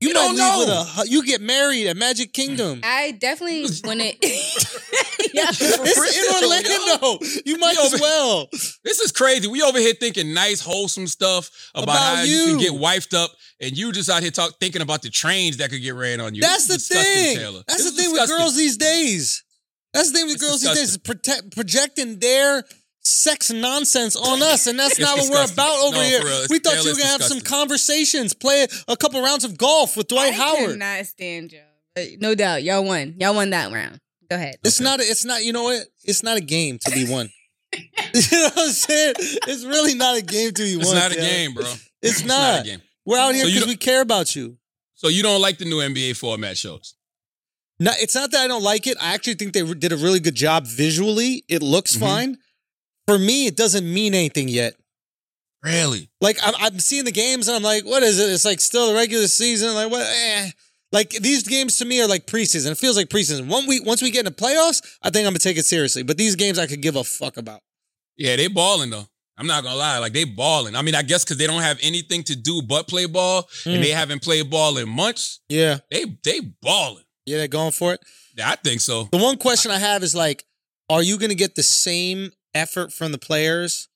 you 0.00 0.08
you 0.08 0.14
don't 0.14 0.36
know. 0.36 0.58
with 0.60 1.06
a. 1.06 1.08
You 1.08 1.24
get 1.24 1.40
married 1.40 1.86
at 1.86 1.96
Magic 1.96 2.32
Kingdom. 2.32 2.80
I 2.82 3.12
definitely 3.12 3.66
when 3.84 4.00
it. 4.00 4.16
yeah. 5.34 5.46
For 5.52 5.64
it's 5.84 6.16
in 6.16 6.22
real, 6.22 6.40
yo. 6.42 7.08
Orlando. 7.12 7.26
You 7.44 7.58
might 7.58 7.76
We 7.76 7.84
as 7.84 7.94
over- 7.94 8.02
well. 8.02 8.48
This 8.84 9.00
is 9.00 9.12
crazy. 9.12 9.46
We 9.48 9.62
over 9.62 9.78
here 9.78 9.94
thinking 9.94 10.32
nice, 10.34 10.60
wholesome 10.60 11.06
stuff 11.06 11.50
about, 11.74 11.84
About 11.84 12.16
how 12.16 12.22
you. 12.22 12.44
can 12.46 12.58
get 12.58 12.72
wifed 12.72 13.14
up, 13.14 13.30
and 13.60 13.76
you 13.76 13.92
just 13.92 14.08
out 14.10 14.22
here 14.22 14.30
talk 14.30 14.54
thinking 14.60 14.82
about 14.82 15.02
the 15.02 15.10
trains 15.10 15.58
that 15.58 15.70
could 15.70 15.82
get 15.82 15.94
ran 15.94 16.20
on 16.20 16.34
you. 16.34 16.40
That's 16.42 16.66
the 16.66 16.74
This 16.74 16.82
is 16.82 16.88
disgusting, 16.88 17.22
thing. 17.24 17.36
Taylor. 17.36 17.62
That's 17.68 17.82
This 17.84 17.92
the 17.92 18.00
is 18.00 18.06
thing 18.06 18.12
with 18.12 18.28
girls 18.28 18.56
these 18.56 18.76
days. 18.76 19.44
That's 19.92 20.10
the 20.10 20.18
thing 20.18 20.26
with 20.26 20.34
It's 20.36 20.44
girls 20.44 20.60
these 20.62 20.70
days 20.70 20.88
is 20.90 20.96
disgusting. 20.98 21.50
projecting 21.50 22.18
their 22.18 22.64
sex 23.06 23.50
nonsense 23.50 24.16
on 24.16 24.42
us, 24.42 24.66
and 24.66 24.78
that's 24.78 24.98
not 24.98 25.16
what 25.18 25.30
we're 25.30 25.52
about 25.52 25.78
over 25.84 25.96
No, 25.96 26.02
here. 26.02 26.24
real, 26.24 26.46
we 26.50 26.58
thought 26.58 26.82
you 26.84 26.90
were 26.90 26.96
gonna 26.98 27.06
have 27.06 27.22
some 27.22 27.40
conversations, 27.40 28.34
play 28.34 28.66
a 28.88 28.96
couple 28.96 29.22
rounds 29.22 29.44
of 29.44 29.56
golf 29.56 29.96
with 29.96 30.08
Dwight 30.08 30.32
I 30.32 30.36
Howard. 30.36 30.70
cannot 30.72 31.06
stand 31.06 31.52
y'all. 31.52 31.62
But 31.94 32.20
no 32.20 32.34
doubt, 32.34 32.62
y'all 32.62 32.84
won. 32.84 33.14
Y'all 33.18 33.34
won 33.34 33.50
that 33.50 33.72
round. 33.72 34.00
Go 34.28 34.36
ahead. 34.36 34.56
It's 34.64 34.80
not. 34.80 35.00
A, 35.00 35.02
it's 35.04 35.24
not. 35.24 35.44
You 35.44 35.52
know 35.52 35.62
what? 35.62 35.86
It's 36.04 36.22
not 36.22 36.36
a 36.36 36.40
game 36.40 36.78
to 36.84 36.90
be 36.90 37.08
won. 37.08 37.30
you 37.74 37.80
know 38.32 38.44
what 38.44 38.58
I'm 38.58 38.68
saying? 38.70 39.14
It's 39.18 39.64
really 39.64 39.94
not 39.94 40.18
a 40.18 40.22
game 40.22 40.52
to 40.52 40.62
be 40.62 40.76
won. 40.76 40.82
It's 40.84 40.92
not 40.94 41.12
a 41.12 41.16
game, 41.16 41.54
bro. 41.54 41.64
It's 41.64 41.88
It's 42.02 42.24
not. 42.24 42.56
not 42.56 42.60
a 42.60 42.64
game. 42.68 42.82
We're 43.04 43.18
out 43.18 43.34
here 43.34 43.44
because 43.46 43.60
don't- 43.60 43.68
we 43.68 43.76
care 43.76 44.00
about 44.02 44.34
you. 44.36 44.58
So 44.94 45.08
you 45.08 45.22
don't 45.22 45.40
like 45.40 45.58
the 45.58 45.64
new 45.64 45.76
NBA 45.80 46.16
format 46.16 46.56
shows? 46.58 46.94
No, 47.78 47.92
it's 47.98 48.14
not 48.14 48.30
that 48.32 48.40
I 48.44 48.48
don't 48.48 48.62
like 48.62 48.86
it. 48.86 48.96
I 49.00 49.12
actually 49.14 49.34
think 49.34 49.52
they 49.52 49.62
did 49.74 49.92
a 49.92 49.96
really 49.96 50.20
good 50.20 50.34
job 50.34 50.66
visually. 50.66 51.44
It 51.48 51.62
looks 51.62 51.94
Mhm. 51.96 52.00
fine. 52.00 52.38
For 53.06 53.18
me, 53.18 53.46
it 53.46 53.56
doesn't 53.56 53.90
mean 53.92 54.14
anything 54.14 54.48
yet. 54.48 54.74
Really? 55.62 56.10
Like 56.20 56.38
I'm, 56.42 56.54
I'm 56.58 56.78
seeing 56.78 57.04
the 57.04 57.12
games 57.12 57.48
and 57.48 57.56
I'm 57.56 57.62
like, 57.62 57.84
what 57.84 58.02
is 58.02 58.18
it? 58.20 58.30
It's 58.32 58.44
like 58.44 58.60
still 58.60 58.88
the 58.88 58.94
regular 58.94 59.26
season. 59.26 59.74
Like 59.74 59.90
what? 59.90 60.06
Eh. 60.06 60.50
Like 60.92 61.10
these 61.10 61.42
games 61.42 61.78
to 61.78 61.84
me 61.84 62.00
are 62.00 62.06
like 62.06 62.26
preseason. 62.26 62.70
It 62.70 62.78
feels 62.78 62.96
like 62.96 63.08
preseason. 63.08 63.48
One 63.48 63.66
week, 63.66 63.84
once 63.84 64.00
we 64.00 64.10
get 64.10 64.26
into 64.26 64.30
playoffs, 64.44 64.80
I 65.02 65.10
think 65.10 65.26
I'm 65.26 65.32
gonna 65.32 65.38
take 65.40 65.56
it 65.58 65.64
seriously. 65.64 66.02
But 66.04 66.16
these 66.18 66.36
games, 66.36 66.58
I 66.58 66.66
could 66.66 66.80
give 66.82 66.94
a 66.96 67.02
fuck 67.04 67.36
about. 67.36 67.60
Yeah, 68.16 68.36
they 68.36 68.46
balling 68.48 68.90
though. 68.90 69.06
I'm 69.36 69.46
not 69.48 69.64
gonna 69.64 69.76
lie, 69.76 69.98
like 69.98 70.12
they 70.12 70.24
balling. 70.24 70.76
I 70.76 70.82
mean, 70.82 70.94
I 70.94 71.02
guess 71.02 71.24
because 71.24 71.36
they 71.36 71.46
don't 71.46 71.60
have 71.62 71.78
anything 71.82 72.22
to 72.24 72.36
do 72.36 72.62
but 72.62 72.86
play 72.88 73.06
ball, 73.06 73.42
Mm. 73.64 73.74
and 73.74 73.84
they 73.84 73.90
haven't 73.90 74.22
played 74.22 74.48
ball 74.48 74.78
in 74.78 74.88
months. 74.88 75.40
Yeah, 75.48 75.78
They 75.90 76.04
they 76.22 76.40
balling. 76.62 77.04
yeah, 77.26 77.38
they're 77.38 77.48
going 77.48 77.72
for 77.72 77.92
it. 77.94 78.00
Yeah, 78.36 78.50
I 78.50 78.56
think 78.56 78.80
so. 78.80 79.08
The 79.10 79.18
one 79.18 79.36
question 79.38 79.72
I 79.72 79.78
have 79.78 80.02
is 80.04 80.14
like, 80.14 80.44
are 80.88 81.02
you 81.02 81.18
gonna 81.18 81.34
get 81.34 81.56
the 81.56 81.62
same 81.64 82.30
effort 82.56 82.92
from 82.92 83.12
the 83.12 83.18
players 83.18 83.88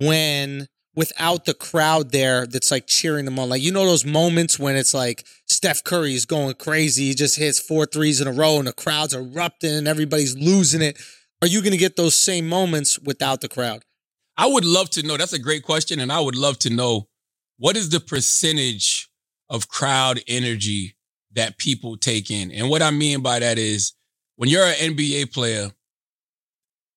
when 0.00 0.68
without 0.94 1.44
the 1.44 1.54
crowd 1.54 2.10
there 2.10 2.46
that's 2.46 2.70
like 2.70 2.86
cheering 2.86 3.24
them 3.24 3.38
on? 3.38 3.48
Like 3.48 3.62
you 3.62 3.72
know 3.72 3.86
those 3.86 4.04
moments 4.04 4.58
when 4.58 4.76
it's 4.76 4.94
like 4.94 5.26
Steph 5.46 5.84
Curry 5.84 6.14
is 6.14 6.26
going 6.26 6.54
crazy, 6.54 7.08
he 7.08 7.14
just 7.14 7.36
hits 7.36 7.60
four 7.60 7.86
threes 7.86 8.20
in 8.20 8.26
a 8.26 8.32
row, 8.32 8.58
and 8.58 8.66
the 8.66 8.72
crowd's 8.72 9.14
erupting 9.14 9.74
and 9.74 9.88
everybody's 9.88 10.36
losing 10.36 10.82
it. 10.82 10.98
Are 11.42 11.48
you 11.48 11.62
gonna 11.62 11.76
get 11.76 11.96
those 11.96 12.14
same 12.14 12.48
moments 12.48 12.98
without 12.98 13.40
the 13.40 13.48
crowd? 13.48 13.84
I 14.36 14.46
would 14.46 14.64
love 14.64 14.90
to 14.90 15.06
know. 15.06 15.16
That's 15.16 15.32
a 15.32 15.38
great 15.38 15.64
question, 15.64 16.00
and 16.00 16.10
I 16.10 16.20
would 16.20 16.36
love 16.36 16.58
to 16.60 16.70
know 16.70 17.08
what 17.58 17.76
is 17.76 17.90
the 17.90 18.00
percentage 18.00 19.08
of 19.50 19.68
crowd 19.68 20.20
energy 20.28 20.96
that 21.32 21.58
people 21.58 21.96
take 21.96 22.30
in. 22.30 22.50
And 22.50 22.70
what 22.70 22.82
I 22.82 22.90
mean 22.90 23.20
by 23.20 23.38
that 23.40 23.58
is 23.58 23.94
when 24.36 24.48
you're 24.48 24.64
an 24.64 24.74
NBA 24.74 25.32
player, 25.32 25.70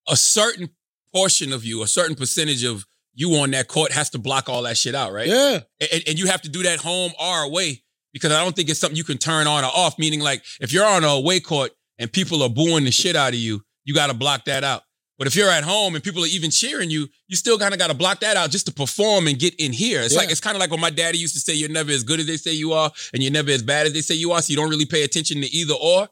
a 0.08 0.16
certain 0.16 0.70
portion 1.14 1.54
of 1.54 1.64
you, 1.66 1.84
a 1.84 1.88
certain 1.88 2.16
percentage 2.16 2.64
of 2.64 2.86
you 3.14 3.32
on 3.36 3.52
that 3.52 3.68
court 3.68 3.92
has 3.92 4.10
to 4.12 4.18
block 4.20 4.48
all 4.50 4.64
that 4.64 4.78
shit 4.78 4.96
out, 4.96 5.12
right? 5.12 5.28
Yeah, 5.28 5.60
and, 5.92 6.04
and 6.08 6.20
you 6.20 6.28
have 6.28 6.42
to 6.44 6.50
do 6.50 6.64
that 6.64 6.80
home 6.80 7.12
or 7.22 7.44
away 7.44 7.84
because 8.14 8.32
I 8.32 8.44
don't 8.44 8.56
think 8.56 8.70
it's 8.70 8.80
something 8.80 8.98
you 8.98 9.04
can 9.04 9.18
turn 9.18 9.48
on 9.48 9.64
or 9.64 9.72
off. 9.74 9.98
Meaning, 10.00 10.22
like 10.22 10.44
if 10.60 10.72
you're 10.72 10.86
on 10.86 11.04
a 11.04 11.08
away 11.08 11.40
court 11.40 11.72
and 12.00 12.12
people 12.12 12.42
are 12.44 12.50
booing 12.50 12.86
the 12.86 12.92
shit 12.92 13.16
out 13.16 13.30
of 13.30 13.40
you, 13.40 13.64
you 13.86 13.94
got 13.94 14.08
to 14.08 14.14
block 14.14 14.46
that 14.46 14.64
out. 14.64 14.84
But 15.18 15.28
if 15.28 15.36
you're 15.36 15.50
at 15.52 15.64
home 15.64 15.94
and 15.94 16.04
people 16.04 16.24
are 16.24 16.28
even 16.28 16.50
cheering 16.50 16.90
you, 16.90 17.08
you 17.28 17.36
still 17.36 17.60
kind 17.60 17.74
of 17.74 17.80
got 17.80 17.90
to 17.90 17.94
block 17.94 18.22
that 18.22 18.38
out 18.38 18.50
just 18.50 18.66
to 18.66 18.72
perform 18.74 19.28
and 19.28 19.38
get 19.38 19.54
in 19.60 19.72
here. 19.72 20.02
It's 20.02 20.14
Yeah. 20.16 20.22
like 20.22 20.32
it's 20.32 20.40
kind 20.40 20.56
of 20.56 20.60
like 20.60 20.72
when 20.72 20.80
my 20.80 20.90
daddy 20.90 21.20
used 21.20 21.36
to 21.36 21.40
say, 21.40 21.54
"You're 21.54 21.70
never 21.70 21.92
as 21.92 22.04
good 22.04 22.20
as 22.20 22.26
they 22.26 22.38
say 22.38 22.54
you 22.54 22.74
are, 22.74 22.92
and 23.14 23.22
you're 23.22 23.32
never 23.32 23.52
as 23.52 23.62
bad 23.62 23.86
as 23.86 23.94
they 23.94 24.02
say 24.02 24.16
you 24.16 24.32
are." 24.32 24.42
So 24.42 24.50
you 24.52 24.56
don't 24.58 24.70
really 24.70 24.86
pay 24.86 25.04
attention 25.04 25.40
to 25.42 25.48
either 25.56 25.76
or. 25.76 26.10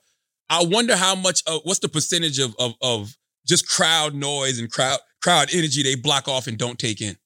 I 0.50 0.64
wonder 0.64 0.96
how 0.96 1.16
much. 1.16 1.42
Of, 1.48 1.62
what's 1.64 1.80
the 1.80 1.90
percentage 1.90 2.38
of 2.40 2.56
of 2.60 2.74
of 2.82 3.18
just 3.50 3.68
crowd 3.68 4.14
noise 4.14 4.60
and 4.60 4.72
crowd 4.72 5.00
crowd 5.22 5.50
energy 5.54 5.84
they 5.84 5.96
block 5.96 6.28
off 6.28 6.48
and 6.48 6.58
don't 6.58 6.80
take 6.80 7.02
in? 7.02 7.18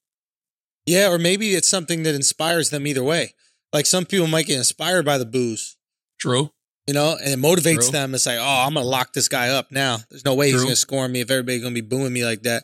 yeah, 0.85 1.09
or 1.09 1.17
maybe 1.17 1.53
it's 1.55 1.67
something 1.69 2.03
that 2.03 2.15
inspires 2.15 2.69
them 2.69 2.85
either 2.87 3.03
way. 3.03 3.33
Like 3.71 3.85
some 3.85 4.05
people 4.05 4.27
might 4.27 4.45
get 4.47 4.57
inspired 4.57 5.05
by 5.05 5.17
the 5.17 5.25
booze. 5.25 5.77
True. 6.19 6.51
you 6.87 6.93
know, 6.93 7.15
and 7.23 7.33
it 7.33 7.39
motivates 7.39 7.83
True. 7.83 7.91
them. 7.91 8.13
It's 8.15 8.25
like, 8.25 8.37
oh, 8.39 8.63
I'm 8.67 8.73
gonna 8.73 8.85
lock 8.85 9.13
this 9.13 9.27
guy 9.29 9.49
up 9.49 9.71
now. 9.71 9.97
There's 10.09 10.25
no 10.25 10.35
way 10.35 10.51
he's 10.51 10.63
gonna 10.63 10.75
score 10.75 11.07
me 11.07 11.21
if 11.21 11.31
everybody's 11.31 11.61
gonna 11.63 11.73
be 11.73 11.81
booing 11.81 12.11
me 12.13 12.25
like 12.25 12.41
that. 12.43 12.63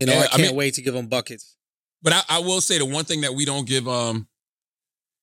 You 0.00 0.06
know, 0.06 0.12
Yeah, 0.12 0.20
I 0.20 0.24
I 0.24 0.28
can't 0.28 0.42
mean- 0.48 0.56
wait 0.56 0.74
to 0.74 0.82
give 0.82 0.94
him 0.94 1.06
buckets. 1.06 1.56
But 2.02 2.12
I, 2.12 2.22
I 2.28 2.38
will 2.40 2.60
say 2.60 2.76
the 2.78 2.84
one 2.84 3.04
thing 3.06 3.22
that 3.22 3.34
we 3.34 3.44
don't 3.46 3.66
give 3.66 3.88
um 3.88 4.28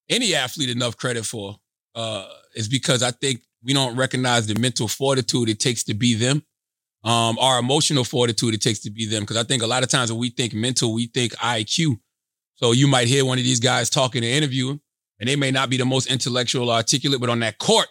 any 0.09 0.33
athlete 0.35 0.69
enough 0.69 0.97
credit 0.97 1.25
for 1.25 1.57
uh 1.95 2.27
is 2.55 2.67
because 2.67 3.03
I 3.03 3.11
think 3.11 3.41
we 3.63 3.73
don't 3.73 3.95
recognize 3.95 4.47
the 4.47 4.59
mental 4.59 4.87
fortitude 4.87 5.47
it 5.49 5.59
takes 5.59 5.83
to 5.85 5.93
be 5.93 6.15
them. 6.15 6.43
Um, 7.03 7.37
our 7.39 7.59
emotional 7.59 8.03
fortitude 8.05 8.53
it 8.53 8.61
takes 8.61 8.79
to 8.79 8.89
be 8.91 9.05
them. 9.05 9.23
Because 9.23 9.37
I 9.37 9.43
think 9.43 9.61
a 9.61 9.67
lot 9.67 9.83
of 9.83 9.89
times 9.89 10.11
when 10.11 10.19
we 10.19 10.29
think 10.29 10.53
mental, 10.53 10.93
we 10.93 11.07
think 11.07 11.33
IQ. 11.35 11.99
So 12.55 12.71
you 12.71 12.87
might 12.87 13.07
hear 13.07 13.25
one 13.25 13.37
of 13.37 13.43
these 13.43 13.59
guys 13.59 13.89
talking 13.89 14.23
in 14.23 14.29
an 14.29 14.35
interview, 14.35 14.77
and 15.19 15.27
they 15.27 15.35
may 15.35 15.51
not 15.51 15.69
be 15.69 15.77
the 15.77 15.85
most 15.85 16.07
intellectual 16.09 16.69
or 16.69 16.75
articulate, 16.75 17.19
but 17.19 17.29
on 17.29 17.39
that 17.41 17.57
court 17.57 17.87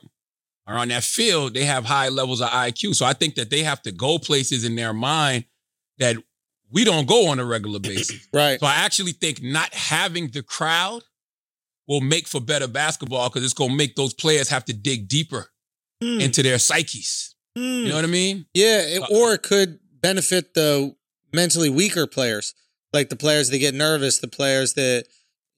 or 0.67 0.75
on 0.75 0.89
that 0.89 1.03
field, 1.05 1.53
they 1.53 1.65
have 1.65 1.85
high 1.85 2.09
levels 2.09 2.41
of 2.41 2.49
IQ. 2.49 2.95
So 2.95 3.05
I 3.05 3.13
think 3.13 3.35
that 3.35 3.51
they 3.51 3.63
have 3.65 3.83
to 3.83 3.93
go 3.93 4.19
places 4.19 4.65
in 4.65 4.77
their 4.77 4.95
mind 4.95 5.45
that 5.99 6.17
we 6.71 6.85
don't 6.85 7.07
go 7.07 7.29
on 7.29 7.39
a 7.39 7.45
regular 7.45 7.79
basis. 7.81 8.27
Right. 8.33 8.59
So 8.61 8.67
I 8.67 8.77
actually 8.77 9.13
think 9.13 9.43
not 9.43 9.75
having 9.75 10.29
the 10.29 10.43
crowd 10.43 11.03
will 11.87 12.01
make 12.01 12.27
for 12.29 12.41
better 12.41 12.69
basketball 12.69 13.29
because 13.29 13.45
it's 13.45 13.53
gonna 13.53 13.75
make 13.75 13.95
those 13.97 14.15
players 14.15 14.49
have 14.49 14.65
to 14.67 14.73
dig 14.73 15.09
deeper 15.09 15.49
Hmm. 16.01 16.21
into 16.21 16.43
their 16.43 16.59
psyches. 16.59 17.35
Hmm. 17.57 17.61
You 17.63 17.89
know 17.91 17.97
what 17.97 18.05
I 18.05 18.09
mean? 18.09 18.47
Yeah, 18.55 18.81
it, 18.81 19.03
Uh, 19.03 19.07
or 19.11 19.35
it 19.35 19.43
could 19.43 19.79
benefit 20.01 20.55
the 20.55 20.95
mentally 21.33 21.69
weaker 21.69 22.07
players, 22.07 22.55
like 22.93 23.09
the 23.09 23.17
players 23.17 23.51
that 23.51 23.59
get 23.59 23.75
nervous, 23.75 24.19
the 24.19 24.29
players 24.29 24.75
that 24.75 25.07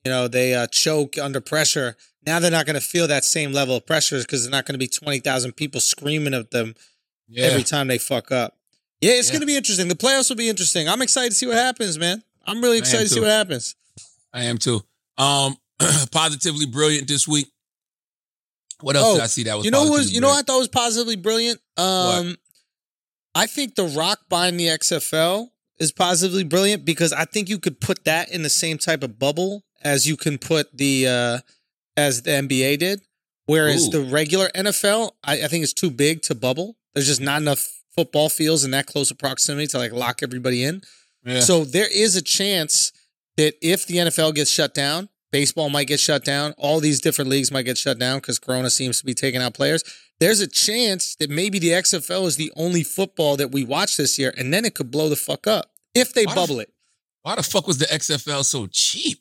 you 0.04 0.10
know 0.10 0.28
they 0.28 0.54
uh, 0.54 0.66
choke 0.66 1.16
under 1.18 1.40
pressure. 1.40 1.96
Now 2.26 2.38
they're 2.40 2.50
not 2.50 2.66
going 2.66 2.74
to 2.74 2.80
feel 2.80 3.06
that 3.08 3.24
same 3.24 3.52
level 3.52 3.76
of 3.76 3.86
pressure 3.86 4.18
because 4.18 4.42
there's 4.42 4.50
not 4.50 4.66
going 4.66 4.74
to 4.74 4.78
be 4.78 4.88
twenty 4.88 5.20
thousand 5.20 5.52
people 5.52 5.80
screaming 5.80 6.34
at 6.34 6.50
them 6.50 6.74
Yeah. 7.28 7.46
every 7.46 7.62
time 7.62 7.86
they 7.88 7.98
fuck 7.98 8.32
up. 8.32 8.56
Yeah, 9.00 9.12
it's 9.12 9.28
Yeah. 9.28 9.32
going 9.34 9.40
to 9.42 9.46
be 9.46 9.56
interesting. 9.56 9.88
The 9.88 9.94
playoffs 9.94 10.28
will 10.30 10.36
be 10.36 10.48
interesting. 10.48 10.88
I'm 10.88 11.02
excited 11.02 11.30
to 11.30 11.36
see 11.36 11.46
what 11.46 11.56
happens, 11.56 11.98
man. 11.98 12.22
I'm 12.46 12.60
really 12.62 12.78
excited 12.78 13.08
to 13.08 13.14
see 13.14 13.20
what 13.20 13.28
happens. 13.30 13.74
I 14.32 14.44
am 14.44 14.58
too. 14.58 14.82
Um, 15.18 15.56
positively 16.10 16.66
brilliant 16.66 17.06
this 17.08 17.28
week. 17.28 17.50
What 18.80 18.96
else 18.96 19.06
Oh, 19.06 19.14
did 19.14 19.22
I 19.22 19.26
see 19.28 19.42
that 19.44 19.54
was? 19.56 19.64
you 19.64 19.70
know 19.70 19.84
who 19.84 19.92
was 19.92 20.12
you 20.12 20.20
know 20.20 20.28
what 20.28 20.38
I 20.38 20.42
thought 20.42 20.58
was 20.58 20.68
positively 20.68 21.16
brilliant? 21.16 21.60
Um 21.76 22.36
I 23.34 23.46
think 23.46 23.74
The 23.74 23.84
Rock 23.86 24.20
buying 24.28 24.56
the 24.56 24.68
XFL 24.68 25.48
is 25.78 25.90
positively 25.90 26.44
brilliant 26.44 26.84
because 26.84 27.12
I 27.12 27.24
think 27.24 27.48
you 27.48 27.58
could 27.58 27.80
put 27.80 28.04
that 28.04 28.30
in 28.30 28.42
the 28.42 28.50
same 28.50 28.78
type 28.78 29.02
of 29.02 29.18
bubble 29.18 29.64
as 29.82 30.06
you 30.06 30.16
can 30.16 30.38
put 30.38 30.76
the 30.76 31.08
uh 31.08 31.38
as 31.96 32.22
the 32.22 32.30
NBA 32.30 32.78
did. 32.78 33.00
Whereas 33.46 33.88
Ooh. 33.88 33.90
the 33.90 34.10
regular 34.10 34.48
NFL, 34.54 35.12
I, 35.22 35.42
I 35.42 35.48
think 35.48 35.64
it's 35.64 35.74
too 35.74 35.90
big 35.90 36.22
to 36.22 36.34
bubble. 36.34 36.76
There's 36.94 37.06
just 37.06 37.20
not 37.20 37.42
enough 37.42 37.82
football 37.94 38.28
fields 38.28 38.64
in 38.64 38.70
that 38.72 38.86
close 38.86 39.10
of 39.10 39.18
proximity 39.18 39.66
to 39.68 39.78
like 39.78 39.92
lock 39.92 40.22
everybody 40.22 40.64
in. 40.64 40.82
Yeah. 41.24 41.40
So 41.40 41.64
there 41.64 41.88
is 41.92 42.16
a 42.16 42.22
chance 42.22 42.92
that 43.36 43.54
if 43.62 43.86
the 43.86 43.96
NFL 43.96 44.34
gets 44.34 44.50
shut 44.50 44.74
down, 44.74 45.08
baseball 45.30 45.68
might 45.70 45.86
get 45.86 46.00
shut 46.00 46.24
down, 46.24 46.54
all 46.56 46.80
these 46.80 47.00
different 47.00 47.30
leagues 47.30 47.50
might 47.50 47.62
get 47.62 47.78
shut 47.78 47.98
down 47.98 48.18
because 48.18 48.38
Corona 48.38 48.70
seems 48.70 48.98
to 49.00 49.04
be 49.04 49.14
taking 49.14 49.40
out 49.40 49.54
players. 49.54 49.82
There's 50.20 50.40
a 50.40 50.46
chance 50.46 51.16
that 51.16 51.30
maybe 51.30 51.58
the 51.58 51.70
XFL 51.70 52.26
is 52.26 52.36
the 52.36 52.52
only 52.56 52.82
football 52.82 53.36
that 53.36 53.52
we 53.52 53.64
watch 53.64 53.96
this 53.96 54.18
year, 54.18 54.32
and 54.36 54.54
then 54.54 54.64
it 54.64 54.74
could 54.74 54.90
blow 54.90 55.08
the 55.08 55.16
fuck 55.16 55.46
up 55.46 55.70
if 55.94 56.14
they 56.14 56.24
Why 56.24 56.34
the 56.34 56.40
bubble 56.40 56.60
it. 56.60 56.72
Why 57.22 57.36
the 57.36 57.42
fuck 57.42 57.66
was 57.66 57.78
the 57.78 57.86
XFL 57.86 58.44
so 58.44 58.66
cheap? 58.66 59.18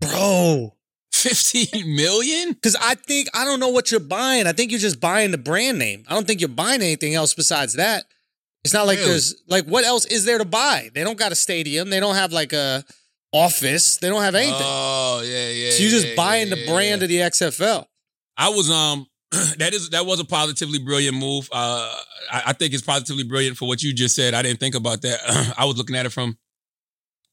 Bro. 0.00 0.74
15 1.12 1.94
million? 1.94 2.52
Because 2.52 2.76
I 2.76 2.94
think, 2.94 3.28
I 3.34 3.44
don't 3.44 3.60
know 3.60 3.68
what 3.68 3.90
you're 3.90 4.00
buying. 4.00 4.46
I 4.46 4.52
think 4.52 4.70
you're 4.70 4.80
just 4.80 5.00
buying 5.00 5.30
the 5.30 5.38
brand 5.38 5.78
name. 5.78 6.04
I 6.08 6.14
don't 6.14 6.26
think 6.26 6.40
you're 6.40 6.48
buying 6.48 6.82
anything 6.82 7.14
else 7.14 7.34
besides 7.34 7.74
that. 7.74 8.04
It's 8.64 8.74
not 8.74 8.86
like 8.86 8.98
Really? 8.98 9.10
there's, 9.10 9.42
like, 9.48 9.64
what 9.64 9.84
else 9.84 10.04
is 10.06 10.24
there 10.24 10.38
to 10.38 10.44
buy? 10.44 10.90
They 10.94 11.02
don't 11.02 11.18
got 11.18 11.32
a 11.32 11.36
stadium. 11.36 11.90
They 11.90 12.00
don't 12.00 12.14
have 12.14 12.32
like 12.32 12.52
a 12.52 12.84
office. 13.32 13.96
They 13.98 14.08
don't 14.08 14.22
have 14.22 14.34
anything. 14.34 14.56
Oh, 14.58 15.22
yeah, 15.24 15.50
yeah. 15.50 15.70
So 15.70 15.82
you're 15.82 15.90
just 15.90 16.08
yeah, 16.08 16.16
buying 16.16 16.48
yeah, 16.48 16.54
the 16.56 16.66
brand 16.66 17.00
yeah. 17.00 17.04
of 17.04 17.08
the 17.08 17.16
XFL. 17.16 17.86
I 18.36 18.48
was 18.50 18.70
um 18.70 19.06
that 19.58 19.72
is 19.72 19.90
that 19.90 20.06
was 20.06 20.20
a 20.20 20.24
positively 20.24 20.78
brilliant 20.78 21.16
move. 21.16 21.48
Uh 21.52 21.94
I, 22.32 22.42
I 22.46 22.52
think 22.52 22.74
it's 22.74 22.82
positively 22.82 23.24
brilliant 23.24 23.56
for 23.56 23.66
what 23.68 23.82
you 23.82 23.92
just 23.92 24.14
said. 24.16 24.34
I 24.34 24.42
didn't 24.42 24.60
think 24.60 24.74
about 24.74 25.02
that. 25.02 25.54
I 25.58 25.64
was 25.64 25.76
looking 25.76 25.96
at 25.96 26.06
it 26.06 26.10
from 26.12 26.36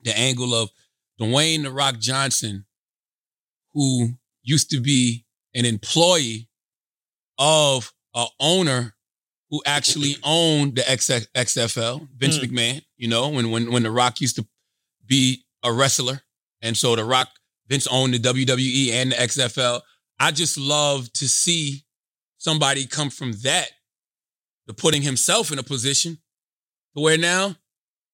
the 0.04 0.18
angle 0.18 0.54
of 0.54 0.70
Dwayne 1.20 1.64
the 1.64 1.72
Rock 1.72 1.98
Johnson, 2.00 2.66
who 3.74 4.10
used 4.44 4.70
to 4.72 4.80
be 4.80 5.26
an 5.56 5.66
employee 5.66 6.48
of 7.40 7.92
a 8.16 8.26
owner 8.40 8.96
who 9.50 9.62
actually 9.66 10.16
owned 10.24 10.76
the 10.76 10.82
XFL, 10.82 12.08
Vince 12.16 12.38
Hmm. 12.38 12.46
McMahon. 12.46 12.82
You 12.98 13.08
know, 13.08 13.30
when 13.30 13.50
when 13.52 13.72
when 13.72 13.84
the 13.84 13.92
Rock 13.92 14.22
used 14.22 14.36
to 14.36 14.48
be 15.06 15.46
a 15.64 15.72
wrestler, 15.74 16.22
and 16.62 16.78
so 16.78 16.96
the 16.96 17.04
Rock 17.06 17.30
Vince 17.68 17.88
owned 17.88 18.14
the 18.14 18.20
WWE 18.20 18.92
and 18.94 19.12
the 19.12 19.16
XFL. 19.16 19.82
I 20.20 20.32
just 20.32 20.58
love 20.58 21.12
to 21.14 21.28
see 21.28 21.84
somebody 22.48 22.86
come 22.86 23.10
from 23.10 23.34
that 23.44 23.68
to 24.70 24.74
putting 24.74 25.02
himself 25.02 25.52
in 25.52 25.60
a 25.60 25.64
position 25.64 26.18
to 26.96 27.02
where 27.04 27.18
now 27.18 27.56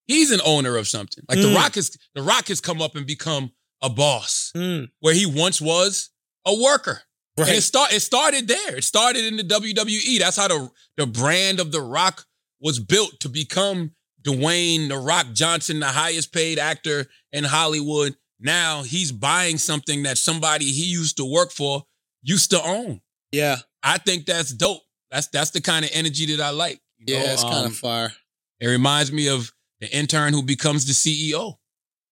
he's 0.07 0.31
an 0.31 0.41
owner 0.43 0.75
of 0.75 0.87
something. 0.87 1.23
Like 1.29 1.39
the 1.39 1.49
Mm. 1.49 1.55
Rock 1.55 1.75
has 1.75 1.95
the 2.15 2.23
Rock 2.23 2.47
has 2.47 2.59
come 2.59 2.81
up 2.81 2.95
and 2.95 3.05
become 3.05 3.51
a 3.83 3.89
boss 3.89 4.51
Mm, 4.55 4.89
where 5.01 5.13
he 5.13 5.27
once 5.27 5.61
was 5.61 6.09
a 6.47 6.55
worker. 6.59 7.03
And 7.37 7.47
it 7.47 7.51
right. 7.51 7.63
start 7.63 7.93
it 7.93 7.99
started 8.01 8.47
there. 8.47 8.77
It 8.77 8.83
started 8.83 9.23
in 9.25 9.37
the 9.37 9.43
WWE. 9.43 10.17
That's 10.19 10.37
how 10.37 10.47
the 10.47 10.71
the 10.97 11.05
brand 11.05 11.59
of 11.59 11.71
the 11.71 11.81
Rock 11.81 12.25
was 12.59 12.79
built 12.79 13.19
to 13.19 13.29
become 13.29 13.91
Dwayne 14.23 14.87
the 14.87 14.97
Rock 14.97 15.27
Johnson, 15.33 15.79
the 15.79 15.87
highest 15.87 16.33
paid 16.33 16.57
actor 16.57 17.05
in 17.31 17.43
Hollywood. 17.43 18.15
Now 18.39 18.81
he's 18.81 19.11
buying 19.11 19.57
something 19.59 20.03
that 20.03 20.17
somebody 20.17 20.65
he 20.65 20.85
used 20.85 21.17
to 21.17 21.25
work 21.25 21.51
for 21.51 21.83
used 22.23 22.49
to 22.51 22.61
own. 22.63 23.01
Yeah. 23.31 23.57
I 23.83 23.97
think 23.97 24.25
that's 24.25 24.51
dope. 24.53 24.81
That's 25.11 25.27
that's 25.27 25.51
the 25.51 25.61
kind 25.61 25.83
of 25.85 25.91
energy 25.93 26.25
that 26.35 26.41
I 26.43 26.49
like. 26.51 26.81
you 26.97 27.13
Yeah, 27.13 27.23
know? 27.23 27.33
it's 27.33 27.43
kind 27.43 27.65
Um, 27.65 27.71
of 27.71 27.75
fire. 27.77 28.13
It 28.59 28.67
reminds 28.67 29.11
me 29.11 29.27
of 29.27 29.51
the 29.81 29.93
intern 29.95 30.33
who 30.33 30.41
becomes 30.41 30.85
the 30.85 30.93
CEO. 30.93 31.55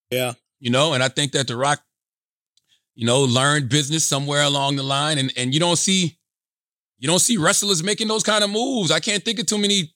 Yeah. 0.09 0.33
You 0.59 0.69
know, 0.69 0.93
and 0.93 1.01
I 1.01 1.07
think 1.07 1.31
that 1.31 1.47
The 1.47 1.55
Rock, 1.55 1.81
you 2.93 3.05
know, 3.05 3.21
learned 3.23 3.69
business 3.69 4.03
somewhere 4.03 4.43
along 4.43 4.75
the 4.75 4.83
line. 4.83 5.17
And 5.17 5.31
and 5.37 5.53
you 5.53 5.59
don't 5.59 5.77
see 5.77 6.17
you 6.99 7.07
don't 7.07 7.19
see 7.19 7.37
wrestlers 7.37 7.81
making 7.81 8.07
those 8.09 8.23
kind 8.23 8.43
of 8.43 8.49
moves. 8.49 8.91
I 8.91 8.99
can't 8.99 9.23
think 9.23 9.39
of 9.39 9.45
too 9.47 9.57
many 9.57 9.93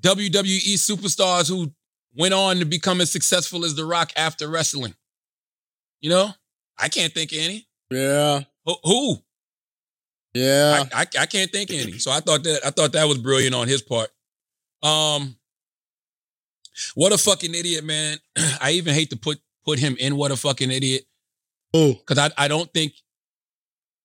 WWE 0.00 0.74
superstars 0.74 1.48
who 1.48 1.72
went 2.16 2.34
on 2.34 2.58
to 2.58 2.64
become 2.64 3.00
as 3.00 3.10
successful 3.12 3.64
as 3.64 3.74
The 3.76 3.84
Rock 3.84 4.10
after 4.16 4.48
wrestling. 4.48 4.94
You 6.00 6.10
know? 6.10 6.30
I 6.78 6.88
can't 6.88 7.12
think 7.12 7.30
of 7.32 7.38
any. 7.38 7.68
Yeah. 7.90 8.40
Who? 8.64 8.74
who? 8.82 9.16
Yeah. 10.34 10.84
I, 10.92 11.00
I, 11.02 11.06
I 11.20 11.26
can't 11.26 11.50
think 11.50 11.70
any. 11.70 11.98
So 11.98 12.10
I 12.10 12.20
thought 12.20 12.42
that 12.44 12.60
I 12.64 12.70
thought 12.70 12.92
that 12.92 13.08
was 13.08 13.18
brilliant 13.18 13.54
on 13.54 13.68
his 13.68 13.82
part. 13.82 14.10
Um, 14.82 15.36
what 16.94 17.12
a 17.12 17.18
fucking 17.18 17.54
idiot, 17.54 17.84
man. 17.84 18.18
I 18.60 18.72
even 18.72 18.94
hate 18.94 19.10
to 19.10 19.16
put 19.16 19.38
put 19.64 19.78
him 19.78 19.96
in 19.98 20.16
what 20.16 20.30
a 20.30 20.36
fucking 20.36 20.70
idiot 20.70 21.04
Oh, 21.74 21.94
because 21.94 22.18
I 22.18 22.30
I 22.44 22.48
don't 22.48 22.72
think 22.72 22.94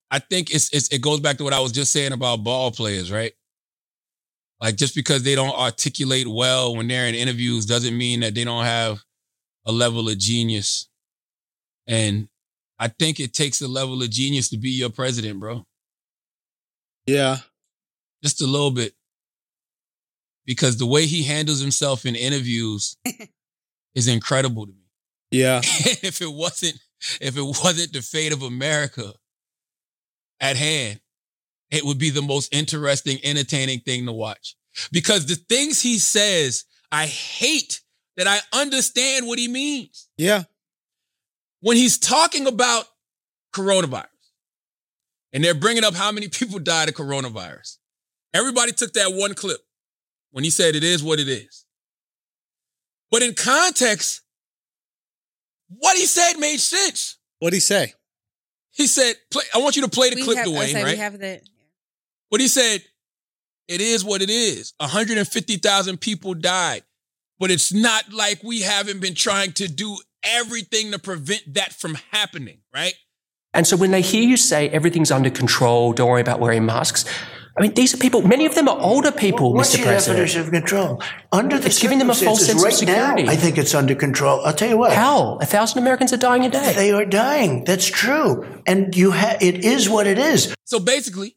I 0.09 0.19
think 0.19 0.51
it's, 0.53 0.73
it's 0.73 0.87
it 0.89 1.01
goes 1.01 1.19
back 1.19 1.37
to 1.37 1.43
what 1.43 1.53
I 1.53 1.59
was 1.59 1.71
just 1.71 1.91
saying 1.91 2.13
about 2.13 2.43
ball 2.43 2.71
players, 2.71 3.11
right? 3.11 3.33
Like 4.61 4.75
just 4.75 4.95
because 4.95 5.23
they 5.23 5.35
don't 5.35 5.57
articulate 5.57 6.27
well 6.27 6.75
when 6.75 6.87
they're 6.87 7.07
in 7.07 7.15
interviews 7.15 7.65
doesn't 7.65 7.97
mean 7.97 8.21
that 8.21 8.33
they 8.33 8.43
don't 8.43 8.65
have 8.65 9.03
a 9.65 9.71
level 9.71 10.07
of 10.09 10.17
genius. 10.17 10.89
And 11.87 12.27
I 12.79 12.87
think 12.87 13.19
it 13.19 13.33
takes 13.33 13.61
a 13.61 13.67
level 13.67 14.01
of 14.01 14.09
genius 14.09 14.49
to 14.49 14.57
be 14.57 14.69
your 14.69 14.89
president, 14.89 15.39
bro. 15.39 15.65
Yeah. 17.07 17.37
Just 18.23 18.41
a 18.41 18.45
little 18.47 18.71
bit. 18.71 18.93
Because 20.45 20.77
the 20.77 20.85
way 20.85 21.05
he 21.05 21.23
handles 21.23 21.59
himself 21.59 22.05
in 22.05 22.15
interviews 22.15 22.97
is 23.95 24.07
incredible 24.07 24.65
to 24.65 24.71
me. 24.71 24.85
Yeah. 25.31 25.61
if 25.63 26.21
it 26.21 26.31
wasn't 26.31 26.79
if 27.21 27.37
it 27.37 27.41
wasn't 27.41 27.93
the 27.93 28.01
fate 28.01 28.33
of 28.33 28.41
America 28.41 29.13
at 30.39 30.57
hand, 30.57 30.99
it 31.69 31.83
would 31.83 31.97
be 31.97 32.09
the 32.09 32.21
most 32.21 32.53
interesting, 32.53 33.19
entertaining 33.23 33.79
thing 33.81 34.05
to 34.05 34.13
watch. 34.13 34.55
Because 34.91 35.25
the 35.25 35.35
things 35.35 35.81
he 35.81 35.99
says, 35.99 36.65
I 36.91 37.05
hate 37.05 37.81
that 38.15 38.27
I 38.27 38.39
understand 38.57 39.27
what 39.27 39.39
he 39.39 39.47
means. 39.47 40.07
Yeah. 40.17 40.43
When 41.61 41.77
he's 41.77 41.97
talking 41.97 42.47
about 42.47 42.85
coronavirus 43.53 44.05
and 45.37 45.43
they're 45.43 45.53
bringing 45.53 45.83
up 45.83 45.93
how 45.93 46.11
many 46.11 46.27
people 46.27 46.57
died 46.57 46.89
of 46.89 46.95
coronavirus, 46.95 47.77
everybody 48.33 48.71
took 48.71 48.93
that 48.93 49.13
one 49.13 49.35
clip 49.35 49.59
when 50.31 50.43
he 50.43 50.49
said 50.49 50.75
it 50.75 50.83
is 50.83 51.03
what 51.03 51.19
it 51.19 51.27
is. 51.27 51.63
But 53.11 53.21
in 53.21 53.35
context, 53.35 54.21
what 55.69 55.95
he 55.95 56.07
said 56.07 56.39
made 56.39 56.57
sense. 56.57 57.19
What'd 57.37 57.53
he 57.53 57.59
say? 57.59 57.93
He 58.71 58.87
said, 58.87 59.13
play, 59.29 59.43
I 59.53 59.59
want 59.59 59.75
you 59.75 59.83
to 59.83 59.89
play 59.89 60.09
the 60.09 60.15
We 60.15 60.23
clip, 60.23 60.37
have, 60.37 60.47
I 60.47 60.49
Dwayne, 60.49 60.71
said 60.71 60.83
right? 60.83 60.93
we 60.93 60.97
have 60.97 61.19
the 61.19 61.39
But 62.31 62.41
he 62.41 62.47
said, 62.47 62.83
it 63.67 63.79
is 63.79 64.03
what 64.03 64.23
it 64.23 64.31
is. 64.31 64.73
150,000 64.79 66.01
people 66.01 66.33
died. 66.33 66.81
But 67.37 67.51
it's 67.51 67.71
not 67.71 68.11
like 68.11 68.41
we 68.41 68.61
haven't 68.61 69.01
been 69.01 69.13
trying 69.13 69.51
to 69.51 69.67
do 69.67 69.99
everything 70.23 70.93
to 70.93 70.97
prevent 70.97 71.53
that 71.53 71.73
from 71.73 71.95
happening, 72.09 72.61
right? 72.73 72.95
And 73.53 73.65
so 73.65 73.75
when 73.77 73.91
they 73.91 74.01
hear 74.01 74.21
you 74.27 74.37
say 74.37 74.69
everything's 74.69 75.11
under 75.11 75.29
control, 75.29 75.93
don't 75.93 76.09
worry 76.09 76.21
about 76.21 76.39
wearing 76.39 76.65
masks, 76.65 77.05
I 77.57 77.61
mean, 77.63 77.73
these 77.73 77.91
are 77.91 77.97
people, 77.97 78.21
many 78.21 78.45
of 78.45 78.53
them 78.53 78.67
are 78.69 78.77
older 78.79 79.11
people, 79.11 79.53
What's 79.53 79.73
Mr. 79.73 79.79
your 79.79 79.87
President. 79.87 80.17
definition 80.27 80.41
of 80.41 80.51
control? 80.51 81.01
Under 81.31 81.57
the 81.57 81.65
It's 81.67 81.79
giving 81.81 81.97
them 81.97 82.11
a 82.11 82.13
false 82.13 82.45
circumstances 82.45 82.77
sense 82.79 82.81
of 82.83 82.87
security. 82.89 83.23
now, 83.23 83.31
I 83.31 83.35
think 83.35 83.57
it's 83.57 83.73
under 83.73 83.95
control. 83.95 84.41
I'll 84.45 84.53
tell 84.53 84.69
you 84.69 84.77
what. 84.77 84.93
How? 84.93 85.37
A 85.41 85.45
thousand 85.45 85.79
Americans 85.81 86.13
are 86.13 86.17
dying 86.17 86.45
a 86.45 86.51
day. 86.51 86.73
They 86.73 86.91
are 86.91 87.03
dying. 87.05 87.63
That's 87.63 87.87
true. 87.87 88.45
And 88.67 88.95
you 88.95 89.09
ha- 89.11 89.37
it 89.41 89.65
is 89.65 89.89
what 89.89 90.05
it 90.05 90.19
is. 90.19 90.53
So 90.65 90.79
basically, 90.79 91.35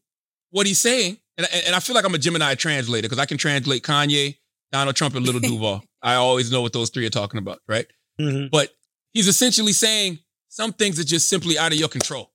what 0.51 0.67
he's 0.67 0.79
saying, 0.79 1.17
and, 1.39 1.47
and 1.65 1.73
I 1.75 1.79
feel 1.79 1.95
like 1.95 2.05
I'm 2.05 2.13
a 2.13 2.19
Gemini 2.19 2.53
translator 2.53 3.07
because 3.07 3.17
I 3.17 3.25
can 3.25 3.39
translate 3.39 3.81
Kanye, 3.81 4.37
Donald 4.71 4.95
Trump, 4.95 5.15
and 5.15 5.25
Little 5.25 5.41
Duval. 5.49 5.83
I 6.03 6.15
always 6.15 6.51
know 6.51 6.61
what 6.61 6.71
those 6.73 6.91
three 6.91 7.07
are 7.07 7.09
talking 7.09 7.39
about, 7.39 7.61
right? 7.67 7.87
Mm-hmm. 8.19 8.49
But 8.51 8.69
he's 9.11 9.27
essentially 9.27 9.73
saying 9.73 10.19
some 10.51 10.73
things 10.73 10.99
are 10.99 11.05
just 11.05 11.29
simply 11.29 11.57
out 11.57 11.71
of 11.71 11.79
your 11.79 11.87
control. 11.87 12.29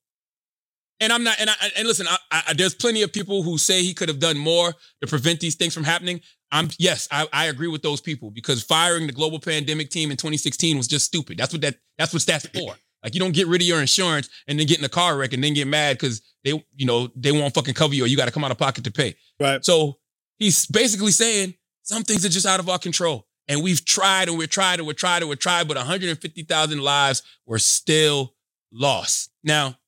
And 1.00 1.12
I'm 1.12 1.22
not, 1.22 1.38
and 1.38 1.50
I, 1.50 1.54
and 1.76 1.86
listen, 1.86 2.06
I, 2.08 2.16
I, 2.30 2.54
there's 2.54 2.74
plenty 2.74 3.02
of 3.02 3.12
people 3.12 3.42
who 3.42 3.58
say 3.58 3.82
he 3.82 3.92
could 3.92 4.08
have 4.08 4.18
done 4.18 4.38
more 4.38 4.72
to 5.02 5.06
prevent 5.06 5.40
these 5.40 5.54
things 5.54 5.74
from 5.74 5.84
happening. 5.84 6.22
I'm 6.50 6.70
yes, 6.78 7.06
I, 7.10 7.28
I 7.32 7.46
agree 7.46 7.68
with 7.68 7.82
those 7.82 8.00
people 8.00 8.30
because 8.30 8.62
firing 8.62 9.06
the 9.06 9.12
global 9.12 9.38
pandemic 9.38 9.90
team 9.90 10.10
in 10.10 10.16
2016 10.16 10.78
was 10.78 10.88
just 10.88 11.04
stupid. 11.04 11.36
That's 11.36 11.52
what 11.52 11.60
that 11.60 11.76
that's 11.98 12.14
what 12.14 12.22
that's 12.22 12.46
for. 12.46 12.74
Like 13.02 13.12
you 13.14 13.20
don't 13.20 13.34
get 13.34 13.46
rid 13.48 13.60
of 13.60 13.66
your 13.66 13.80
insurance 13.80 14.30
and 14.48 14.58
then 14.58 14.66
get 14.66 14.78
in 14.78 14.84
a 14.84 14.88
car 14.88 15.18
wreck 15.18 15.34
and 15.34 15.44
then 15.44 15.52
get 15.52 15.66
mad 15.66 15.98
because 15.98 16.22
they, 16.42 16.50
you 16.74 16.86
know, 16.86 17.08
they 17.14 17.32
won't 17.32 17.52
fucking 17.52 17.74
cover 17.74 17.94
you 17.94 18.04
or 18.04 18.06
you 18.06 18.16
got 18.16 18.24
to 18.24 18.32
come 18.32 18.44
out 18.44 18.50
of 18.50 18.58
pocket 18.58 18.84
to 18.84 18.90
pay. 18.90 19.14
Right. 19.38 19.62
So 19.62 19.98
he's 20.38 20.66
basically 20.66 21.12
saying 21.12 21.54
some 21.82 22.04
things 22.04 22.24
are 22.24 22.30
just 22.30 22.46
out 22.46 22.60
of 22.60 22.70
our 22.70 22.78
control. 22.78 23.25
And 23.48 23.62
we've 23.62 23.84
tried 23.84 24.28
and 24.28 24.36
we've 24.36 24.48
tried 24.50 24.80
and 24.80 24.88
we've 24.88 24.96
tried 24.96 25.22
and 25.22 25.28
we've 25.28 25.38
tried, 25.38 25.68
but 25.68 25.76
150,000 25.76 26.80
lives 26.80 27.22
were 27.46 27.58
still 27.58 28.34
lost. 28.72 29.30
Now, 29.44 29.78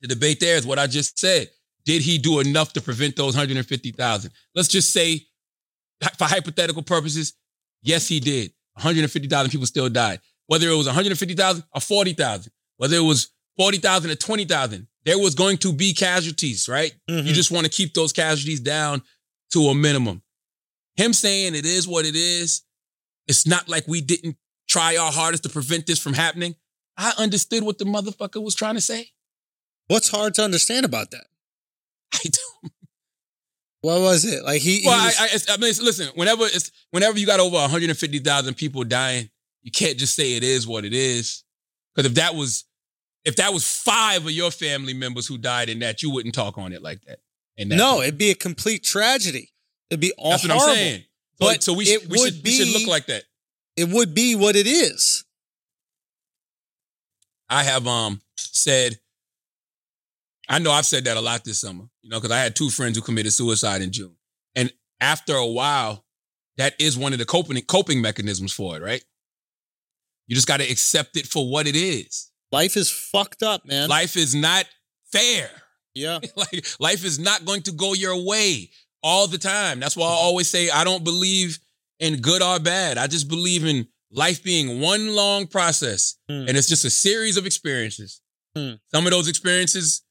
the 0.00 0.08
debate 0.08 0.40
there 0.40 0.56
is 0.56 0.66
what 0.66 0.78
I 0.78 0.86
just 0.86 1.18
said. 1.18 1.50
Did 1.84 2.02
he 2.02 2.18
do 2.18 2.40
enough 2.40 2.72
to 2.74 2.80
prevent 2.80 3.16
those 3.16 3.34
150,000? 3.34 4.30
Let's 4.54 4.68
just 4.68 4.92
say, 4.92 5.26
for 6.16 6.24
hypothetical 6.24 6.82
purposes, 6.82 7.34
yes, 7.82 8.08
he 8.08 8.20
did. 8.20 8.52
150,000 8.74 9.50
people 9.50 9.66
still 9.66 9.88
died. 9.88 10.20
Whether 10.46 10.68
it 10.68 10.76
was 10.76 10.86
150,000 10.86 11.64
or 11.74 11.80
40,000, 11.80 12.52
whether 12.76 12.96
it 12.96 13.00
was 13.00 13.28
40,000 13.56 14.10
or 14.10 14.14
20,000, 14.14 14.86
there 15.04 15.18
was 15.18 15.34
going 15.34 15.58
to 15.58 15.72
be 15.72 15.92
casualties, 15.92 16.68
right? 16.68 16.94
Mhm. 17.10 17.26
You 17.26 17.32
just 17.34 17.50
want 17.50 17.64
to 17.66 17.72
keep 17.72 17.92
those 17.94 18.12
casualties 18.12 18.60
down 18.60 19.02
to 19.52 19.68
a 19.68 19.74
minimum. 19.74 20.22
Him 20.96 21.12
saying 21.12 21.54
it 21.54 21.66
is 21.66 21.86
what 21.88 22.06
it 22.06 22.14
is, 22.16 22.62
it's 23.28 23.46
not 23.46 23.68
like 23.68 23.86
we 23.86 24.00
didn't 24.00 24.36
try 24.68 24.96
our 24.96 25.12
hardest 25.12 25.44
to 25.44 25.48
prevent 25.48 25.86
this 25.86 25.98
from 25.98 26.14
happening. 26.14 26.56
I 26.96 27.12
understood 27.18 27.62
what 27.62 27.78
the 27.78 27.84
motherfucker 27.84 28.42
was 28.42 28.54
trying 28.54 28.74
to 28.74 28.80
say. 28.80 29.10
What's 29.86 30.08
hard 30.10 30.34
to 30.34 30.42
understand 30.42 30.84
about 30.84 31.10
that? 31.12 31.26
I 32.12 32.18
do. 32.24 32.68
What 33.80 34.00
was 34.00 34.24
it? 34.24 34.42
Like 34.44 34.60
he, 34.60 34.80
he 34.80 34.86
Well, 34.88 35.04
was- 35.04 35.48
I, 35.48 35.52
I, 35.52 35.54
I 35.54 35.56
mean, 35.58 35.72
listen. 35.82 36.08
Whenever 36.16 36.44
it's 36.46 36.72
whenever 36.90 37.18
you 37.18 37.26
got 37.26 37.40
over 37.40 37.54
150,000 37.56 38.54
people 38.54 38.82
dying, 38.84 39.30
you 39.62 39.70
can't 39.70 39.96
just 39.96 40.16
say 40.16 40.36
it 40.36 40.42
is 40.42 40.66
what 40.66 40.84
it 40.84 40.92
is. 40.92 41.44
Because 41.94 42.10
if 42.10 42.16
that 42.16 42.34
was 42.34 42.64
if 43.24 43.36
that 43.36 43.52
was 43.52 43.66
five 43.70 44.24
of 44.24 44.30
your 44.32 44.50
family 44.50 44.94
members 44.94 45.26
who 45.26 45.38
died 45.38 45.68
in 45.68 45.78
that, 45.80 46.02
you 46.02 46.10
wouldn't 46.10 46.34
talk 46.34 46.58
on 46.58 46.72
it 46.72 46.82
like 46.82 47.02
that. 47.02 47.20
And 47.56 47.68
no, 47.70 48.00
it'd 48.00 48.18
be 48.18 48.30
a 48.30 48.34
complete 48.34 48.82
tragedy. 48.82 49.50
It'd 49.90 50.00
be 50.00 50.12
all 50.18 50.30
that's 50.32 50.42
what 50.48 50.52
horrible. 50.52 50.70
I'm 50.72 50.76
saying. 50.76 51.04
So, 51.40 51.46
But 51.48 51.62
so 51.62 51.72
we, 51.72 51.84
it 51.84 52.00
should, 52.00 52.10
we, 52.10 52.18
would 52.18 52.34
should, 52.34 52.44
we 52.44 52.50
should 52.50 52.80
look 52.80 52.88
like 52.88 53.06
that. 53.06 53.24
It 53.76 53.88
would 53.88 54.14
be 54.14 54.34
what 54.34 54.56
it 54.56 54.66
is. 54.66 55.24
I 57.48 57.62
have 57.62 57.86
um 57.86 58.20
said, 58.36 58.98
I 60.48 60.58
know 60.58 60.70
I've 60.70 60.86
said 60.86 61.04
that 61.04 61.16
a 61.16 61.20
lot 61.20 61.44
this 61.44 61.60
summer, 61.60 61.84
you 62.02 62.10
know, 62.10 62.18
because 62.18 62.32
I 62.32 62.40
had 62.40 62.56
two 62.56 62.70
friends 62.70 62.96
who 62.96 63.02
committed 63.02 63.32
suicide 63.32 63.82
in 63.82 63.92
June. 63.92 64.16
And 64.54 64.72
after 65.00 65.34
a 65.34 65.46
while, 65.46 66.04
that 66.56 66.74
is 66.80 66.98
one 66.98 67.12
of 67.12 67.18
the 67.18 67.24
coping 67.24 67.60
coping 67.62 68.02
mechanisms 68.02 68.52
for 68.52 68.76
it, 68.76 68.82
right? 68.82 69.04
You 70.26 70.34
just 70.34 70.48
got 70.48 70.60
to 70.60 70.70
accept 70.70 71.16
it 71.16 71.26
for 71.26 71.48
what 71.50 71.66
it 71.66 71.76
is. 71.76 72.30
Life 72.52 72.76
is 72.76 72.90
fucked 72.90 73.42
up, 73.42 73.64
man. 73.64 73.88
Life 73.88 74.16
is 74.16 74.34
not 74.34 74.66
fair. 75.12 75.50
yeah. 75.94 76.18
like 76.36 76.66
life 76.80 77.04
is 77.04 77.18
not 77.18 77.44
going 77.44 77.62
to 77.62 77.72
go 77.72 77.94
your 77.94 78.24
way 78.24 78.70
all 79.08 79.26
the 79.26 79.38
time. 79.38 79.80
That's 79.80 79.96
why 79.96 80.06
I 80.06 80.10
always 80.26 80.48
say 80.48 80.68
I 80.70 80.84
don't 80.84 81.02
believe 81.04 81.58
in 81.98 82.20
good 82.20 82.42
or 82.42 82.58
bad. 82.60 82.98
I 82.98 83.06
just 83.06 83.28
believe 83.28 83.64
in 83.64 83.88
life 84.10 84.42
being 84.42 84.80
one 84.80 85.14
long 85.14 85.46
process 85.46 86.16
Hmm. 86.28 86.44
and 86.48 86.56
it's 86.56 86.68
just 86.68 86.84
a 86.84 86.90
series 86.90 87.36
of 87.36 87.44
experiences. 87.46 88.20
Hmm. 88.56 88.74
Some 88.94 89.06
of 89.06 89.12
those 89.12 89.28
experiences 89.28 90.02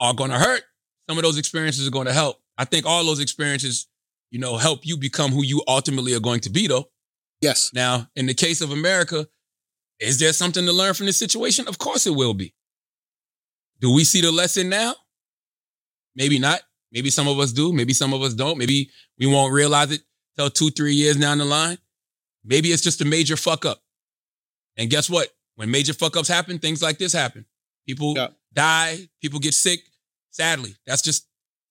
are 0.00 0.14
going 0.14 0.30
to 0.30 0.38
hurt. 0.38 0.62
Some 1.08 1.18
of 1.18 1.24
those 1.24 1.38
experiences 1.38 1.86
are 1.86 1.90
going 1.98 2.06
to 2.06 2.12
help. 2.12 2.36
I 2.58 2.64
think 2.64 2.86
all 2.86 3.04
those 3.04 3.20
experiences, 3.20 3.88
you 4.30 4.38
know, 4.38 4.56
help 4.56 4.80
you 4.86 4.96
become 4.96 5.30
who 5.32 5.42
you 5.44 5.62
ultimately 5.66 6.14
are 6.14 6.20
going 6.20 6.40
to 6.40 6.50
be 6.50 6.66
though. 6.68 6.90
Yes. 7.40 7.70
Now, 7.72 8.08
in 8.16 8.26
the 8.26 8.34
case 8.34 8.60
of 8.60 8.70
America, 8.70 9.26
is 9.98 10.18
there 10.18 10.32
something 10.32 10.64
to 10.66 10.72
learn 10.72 10.94
from 10.94 11.06
this 11.06 11.16
situation? 11.18 11.66
Of 11.68 11.78
course 11.78 12.06
it 12.06 12.14
will 12.14 12.34
be. 12.34 12.54
Do 13.80 13.92
we 13.92 14.04
see 14.04 14.20
the 14.20 14.30
lesson 14.32 14.68
now? 14.68 14.94
Maybe 16.14 16.38
not. 16.38 16.60
Maybe 16.92 17.10
some 17.10 17.28
of 17.28 17.38
us 17.38 17.52
do. 17.52 17.72
Maybe 17.72 17.92
some 17.92 18.12
of 18.12 18.22
us 18.22 18.34
don't. 18.34 18.58
Maybe 18.58 18.90
we 19.18 19.26
won't 19.26 19.52
realize 19.52 19.90
it 19.92 20.00
till 20.36 20.50
two, 20.50 20.70
three 20.70 20.94
years 20.94 21.16
down 21.16 21.38
the 21.38 21.44
line. 21.44 21.78
Maybe 22.44 22.72
it's 22.72 22.82
just 22.82 23.00
a 23.00 23.04
major 23.04 23.36
fuck 23.36 23.64
up. 23.64 23.80
And 24.76 24.90
guess 24.90 25.08
what? 25.10 25.28
When 25.56 25.70
major 25.70 25.92
fuck 25.92 26.16
ups 26.16 26.28
happen, 26.28 26.58
things 26.58 26.82
like 26.82 26.98
this 26.98 27.12
happen. 27.12 27.44
People 27.86 28.14
Yeah. 28.16 28.28
die, 28.52 29.08
people 29.20 29.38
get 29.40 29.54
sick. 29.54 29.80
Sadly, 30.30 30.74
that's 30.86 31.02
just 31.02 31.26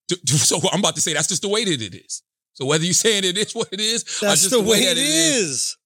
so 0.26 0.60
I'm 0.72 0.80
about 0.80 0.96
to 0.96 1.02
say 1.02 1.14
that's 1.14 1.28
just 1.28 1.42
the 1.42 1.50
way 1.50 1.64
that 1.66 1.82
it 1.82 1.96
is. 1.96 2.24
So 2.54 2.66
whether 2.66 2.84
you're 2.84 2.94
saying 2.94 3.24
it 3.24 3.38
is 3.38 3.54
what 3.56 3.70
it 3.72 3.80
is, 3.80 4.04
That's 4.22 4.42
just 4.42 4.52
the 4.52 4.60
way 4.62 4.86
that 4.86 4.98
it 4.98 4.98
is. 4.98 5.78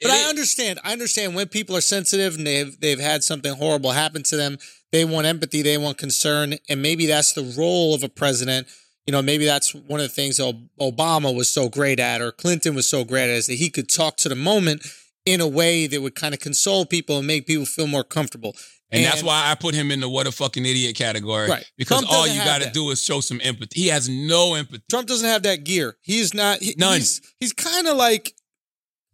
But 0.00 0.10
I 0.10 0.28
understand. 0.28 0.80
I 0.82 0.92
understand 0.92 1.34
when 1.34 1.48
people 1.48 1.76
are 1.76 1.82
sensitive 1.82 2.36
and 2.36 2.46
they've 2.46 2.78
they've 2.80 3.00
had 3.00 3.22
something 3.22 3.54
horrible 3.54 3.92
happen 3.92 4.22
to 4.24 4.36
them. 4.36 4.58
They 4.92 5.04
want 5.04 5.26
empathy. 5.26 5.62
They 5.62 5.78
want 5.78 5.98
concern, 5.98 6.54
and 6.68 6.82
maybe 6.82 7.06
that's 7.06 7.32
the 7.32 7.54
role 7.56 7.94
of 7.94 8.02
a 8.02 8.08
president. 8.08 8.66
You 9.06 9.12
know, 9.12 9.22
maybe 9.22 9.44
that's 9.44 9.74
one 9.74 10.00
of 10.00 10.04
the 10.04 10.14
things 10.14 10.38
Obama 10.38 11.34
was 11.34 11.52
so 11.52 11.68
great 11.68 11.98
at, 11.98 12.20
or 12.20 12.32
Clinton 12.32 12.74
was 12.74 12.88
so 12.88 13.04
great 13.04 13.24
at, 13.24 13.30
is 13.30 13.46
that 13.46 13.54
he 13.54 13.70
could 13.70 13.88
talk 13.88 14.16
to 14.18 14.28
the 14.28 14.36
moment 14.36 14.86
in 15.26 15.40
a 15.40 15.48
way 15.48 15.86
that 15.86 16.00
would 16.00 16.14
kind 16.14 16.34
of 16.34 16.40
console 16.40 16.84
people 16.86 17.18
and 17.18 17.26
make 17.26 17.46
people 17.46 17.66
feel 17.66 17.86
more 17.86 18.04
comfortable. 18.04 18.54
And, 18.92 19.04
that's 19.04 19.22
why 19.22 19.50
I 19.50 19.54
put 19.54 19.74
him 19.74 19.92
in 19.92 20.00
the 20.00 20.08
what 20.08 20.26
a 20.26 20.32
fucking 20.32 20.66
idiot 20.66 20.96
category. 20.96 21.48
Right. 21.48 21.64
Because 21.78 22.00
Trump 22.00 22.12
all 22.12 22.26
you 22.26 22.42
got 22.42 22.60
to 22.62 22.70
do 22.70 22.90
is 22.90 23.02
show 23.02 23.20
some 23.20 23.40
empathy. 23.42 23.80
He 23.80 23.88
has 23.88 24.08
no 24.08 24.54
empathy. 24.54 24.82
Trump 24.90 25.06
doesn't 25.06 25.28
have 25.28 25.44
that 25.44 25.62
gear. 25.64 25.96
He's 26.00 26.34
not. 26.34 26.58
He, 26.58 26.74
None. 26.76 26.98
He's, 26.98 27.20
he's 27.38 27.52
kind 27.52 27.86
of 27.86 27.96
like 27.96 28.34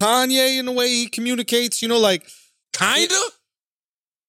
Kanye 0.00 0.59
in 0.59 0.66
the 0.66 0.72
way 0.72 0.88
he 0.88 1.09
communicates. 1.09 1.82
You 1.82 1.88
know, 1.88 1.98
like 1.98 2.28
Kind 2.72 3.11
of? 3.11 3.38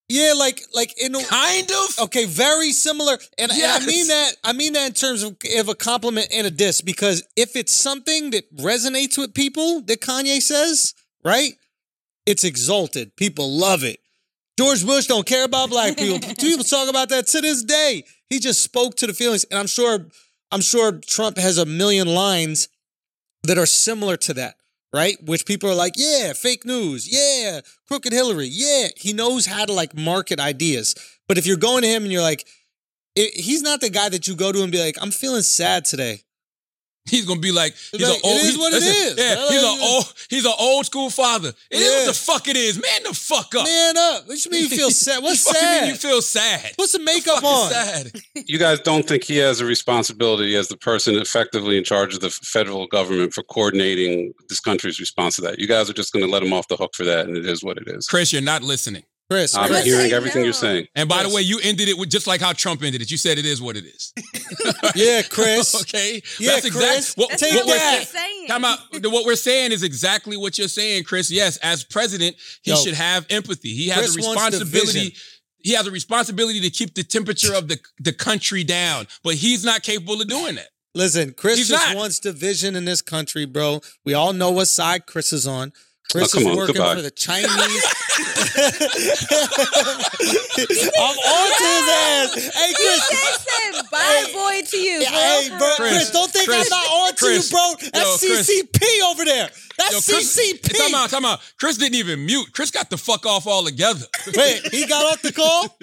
yeah, 0.10 0.34
like 0.38 0.62
like 0.73 0.93
in 1.01 1.15
a, 1.15 1.23
Kind 1.23 1.69
of? 1.69 1.99
Okay, 2.06 2.25
very 2.25 2.71
similar, 2.71 3.17
and, 3.38 3.51
and 3.51 3.63
I 3.63 3.86
mean 3.86 4.08
that. 4.08 4.32
I 4.43 4.53
mean 4.53 4.73
that 4.73 4.88
in 4.88 4.93
terms 4.93 5.23
of, 5.23 5.38
of 5.58 5.69
a 5.69 5.75
compliment 5.75 6.30
and 6.34 6.47
a 6.47 6.51
diss, 6.51 6.82
because 6.82 7.23
if 7.36 7.56
it's 7.56 7.73
something 7.73 8.32
that 8.32 8.56
resonates 8.56 9.17
with 9.17 9.34
people 9.34 9.82
that 9.82 9.99
Kanye 10.01 10.41
says, 10.41 10.93
right, 11.25 11.53
it's 12.25 12.43
exalted. 12.43 13.15
People 13.15 13.51
love 13.58 13.84
it. 13.84 13.99
George 14.58 14.86
Bush 14.86 15.06
don't 15.06 15.25
care 15.25 15.45
about 15.45 15.69
black 15.69 15.97
people. 15.97 16.19
people 16.39 16.63
talk 16.63 16.89
about 16.89 17.10
that 17.10 17.27
to 17.27 17.41
this 17.41 17.63
day. 17.63 18.03
He 18.30 18.39
just 18.39 18.62
spoke 18.62 18.95
to 18.95 19.08
the 19.08 19.13
feelings, 19.13 19.43
and 19.45 19.60
I'm 19.60 19.67
sure, 19.67 20.08
I'm 20.51 20.62
sure 20.62 20.93
Trump 20.93 21.38
has 21.38 21.58
a 21.58 21.65
million 21.65 22.08
lines 22.08 22.69
that 23.43 23.58
are 23.58 23.65
similar 23.65 24.17
to 24.17 24.34
that, 24.36 24.56
right? 24.93 25.17
Which 25.23 25.45
people 25.45 25.69
are 25.69 25.76
like, 25.76 25.93
yeah, 25.95 26.34
fake 26.34 26.65
news, 26.65 27.08
yeah, 27.12 27.62
crooked 27.88 28.13
Hillary, 28.13 28.47
yeah. 28.47 28.88
He 28.95 29.13
knows 29.13 29.45
how 29.45 29.65
to 29.65 29.73
like 29.73 29.95
market 29.95 30.39
ideas. 30.39 30.95
But 31.28 31.38
if 31.38 31.45
you're 31.45 31.58
going 31.58 31.84
to 31.84 31.88
him 31.89 32.04
and 32.04 32.12
you're 32.12 32.21
like, 32.21 32.47
i 33.17 33.30
he's 33.34 33.62
not 33.62 33.82
the 33.82 33.89
guy 33.89 34.10
that 34.10 34.28
you 34.28 34.36
go 34.36 34.52
to 34.52 34.63
and 34.63 34.71
be 34.71 34.84
like, 34.84 34.97
I'm 35.02 35.12
feeling 35.12 35.41
sad 35.41 35.86
today. 35.86 36.21
He's 37.10 37.26
gonna 37.26 37.39
be 37.39 37.52
like, 37.52 37.74
he's 37.91 38.02
Like, 38.02 38.15
an 38.17 38.22
old. 38.24 38.38
it 38.38 38.46
is 38.46 38.52
he- 38.56 38.58
what 38.60 38.74
it 38.74 38.76
listen, 38.82 39.08
is. 39.08 39.17
Yeah, 39.17 39.36
Well, 39.36 39.50
he's 39.52 39.63
an 39.63 39.80
old. 39.89 40.13
He's 40.30 40.46
an 40.46 40.54
old 40.60 40.86
school 40.86 41.10
father. 41.10 41.54
It 41.72 41.78
is 41.78 41.84
Yeah. 41.84 41.98
what 42.00 42.06
the 42.08 42.13
fuck 42.13 42.48
it 42.48 42.58
is. 42.58 42.76
Man, 42.82 43.04
the 43.04 43.13
fuck 43.13 43.54
up. 43.56 43.65
Man 43.65 43.98
up. 43.98 44.28
What 44.28 44.43
you 44.46 44.52
mean 44.52 44.63
you 44.63 44.70
feel 44.70 44.91
sad? 45.06 45.24
What's 45.24 45.43
Fucking 45.43 45.62
mean 45.62 45.80
sad? 45.80 45.88
you 45.89 45.96
feel 45.96 46.22
sad? 46.22 46.74
Put 46.78 46.89
some 46.89 47.04
makeup 47.04 47.36
Fucking 47.41 47.50
on. 47.50 47.70
sad. 47.72 48.12
You 48.48 48.60
guys 48.60 48.80
don't 48.82 49.08
think 49.08 49.24
he 49.24 49.38
has 49.38 49.60
a 49.62 49.65
responsibility 49.65 50.56
as 50.56 50.67
the 50.67 50.78
person 50.78 51.15
effectively 51.15 51.78
in 51.78 51.84
charge 51.84 52.13
of 52.13 52.20
the 52.22 52.30
federal 52.30 52.88
government 52.88 53.34
for 53.34 53.43
coordinating 53.43 54.34
this 54.50 54.60
country's 54.60 55.00
response 55.00 55.36
to 55.38 55.41
that? 55.41 55.60
You 55.60 55.67
guys 55.67 55.89
are 55.89 55.93
just 55.93 56.13
going 56.13 56.24
to 56.26 56.32
let 56.32 56.43
him 56.43 56.54
off 56.54 56.67
the 56.67 56.78
hook 56.78 56.91
for 56.96 57.04
that, 57.06 57.26
and 57.28 57.36
it 57.36 57.46
is 57.46 57.63
what 57.63 57.78
it 57.78 57.88
is. 57.88 58.06
Chris, 58.08 58.32
you're 58.32 58.41
not 58.41 58.63
listening. 58.63 59.04
Chris, 59.30 59.58
I'm 59.58 59.68
Chris, 59.68 59.84
hearing 59.84 60.12
everything 60.13 60.46
you're 60.46 60.54
saying. 60.54 60.88
And 60.96 61.10
by 61.10 61.18
Chris. 61.20 61.30
the 61.30 61.36
way, 61.36 61.42
you 61.42 61.60
ended 61.62 61.90
it 61.90 61.98
with 61.98 62.10
just 62.10 62.28
like 62.28 62.40
how 62.40 62.54
Trump 62.54 62.82
ended 62.82 63.02
it. 63.02 63.12
You 63.12 63.18
said 63.18 63.38
it 63.38 63.46
is 63.46 63.62
what 63.62 63.76
it 63.76 63.84
is. 63.84 64.13
yeah, 64.96 65.22
Chris. 65.22 65.76
okay. 65.82 66.22
Yeah, 66.40 66.54
That's 66.54 66.66
exactly 66.66 66.72
Chris. 66.72 67.13
what, 67.16 67.30
That's 67.32 67.42
Take 67.42 67.56
what 67.56 67.66
we're 67.66 67.72
what 67.74 67.78
that. 67.80 68.00
he's 68.00 68.10
saying. 68.10 68.48
Time 68.48 68.63
out. 68.63 68.80
What 69.04 69.26
we're 69.26 69.36
saying 69.36 69.74
is 69.74 69.84
exactly 69.84 70.38
what 70.38 70.58
you're 70.58 70.70
saying, 70.70 71.04
Chris. 71.04 71.30
Yes, 71.30 71.58
as 71.58 71.84
president, 71.84 72.38
he 72.62 72.72
Yo. 72.72 72.78
should 72.78 72.94
have 72.94 73.26
empathy. 73.30 73.74
He 73.74 73.90
has 73.90 74.13
Chris 74.13 74.26
a 74.26 74.30
responsibility. 74.30 75.16
He 75.60 75.74
has 75.74 75.88
a 75.88 75.92
responsibility 75.92 76.62
to 76.62 76.70
keep 76.70 76.96
the 76.96 77.04
temperature 77.04 77.54
of 77.54 77.68
the, 77.68 77.80
the 78.00 78.13
country 78.13 78.63
down, 78.63 79.08
but 79.24 79.34
he's 79.36 79.66
not 79.66 79.84
capable 79.84 80.22
of 80.22 80.28
doing 80.30 80.56
that. 80.56 80.70
Listen, 80.96 81.34
Chris 81.34 81.58
He's 81.58 81.68
just 81.68 81.90
not. 81.90 81.98
wants 81.98 82.20
division 82.20 82.76
in 82.76 82.86
this 82.86 83.02
country, 83.02 83.46
bro. 83.46 83.82
We 84.06 84.13
all 84.13 84.32
know 84.34 84.52
what 84.52 84.68
side 84.68 85.06
Chris 85.06 85.34
is 85.34 85.46
on. 85.46 85.74
Chris 86.12 86.34
Oh, 86.34 86.38
come 86.38 86.41
is 86.43 86.48
on, 86.48 86.56
working 86.58 86.76
goodbye. 86.76 86.96
for 86.96 87.02
the 87.02 87.12
Chinese. 87.12 87.48
I'm 90.98 91.17
on 91.17 91.48
to 91.52 91.63
his 91.67 91.88
ass. 91.89 92.34
Hey, 92.56 92.74
Chris. 92.74 93.10
just 93.10 93.48
said 93.48 93.91
bye 93.91 94.26
boy 94.34 94.62
to 94.67 94.78
you. 94.78 95.00
Bro. 95.00 95.10
hey, 95.10 95.50
bro, 95.58 95.74
Chris, 95.76 95.89
Chris, 95.91 96.12
don't 96.12 96.32
think 96.32 96.48
Chris, 96.48 96.72
I'm 96.72 96.80
not 96.80 96.88
on 96.89 97.10
to 97.13 97.15
Chris, 97.26 97.52
you, 97.52 97.58
bro. 97.58 97.89
That's 97.93 98.24
yo, 98.24 98.30
CCP 98.36 99.12
over 99.12 99.26
there. 99.26 99.50
That's 99.78 100.10
Yo, 100.10 100.15
Chris, 100.15 100.39
CCP. 100.39 100.78
Time 100.78 100.96
out, 100.96 101.10
time 101.10 101.26
out. 101.26 101.39
Chris 101.60 101.78
didn't 101.78 101.96
even 101.96 102.26
mute. 102.26 102.48
Chris 102.54 102.72
got 102.72 102.89
the 102.89 102.98
fuck 102.98 103.26
off 103.26 103.46
altogether. 103.46 104.06
Wait, 104.36 104.67
he 104.72 104.86
got 104.88 105.06
off 105.12 105.22
the 105.22 105.32
call? 105.34 105.78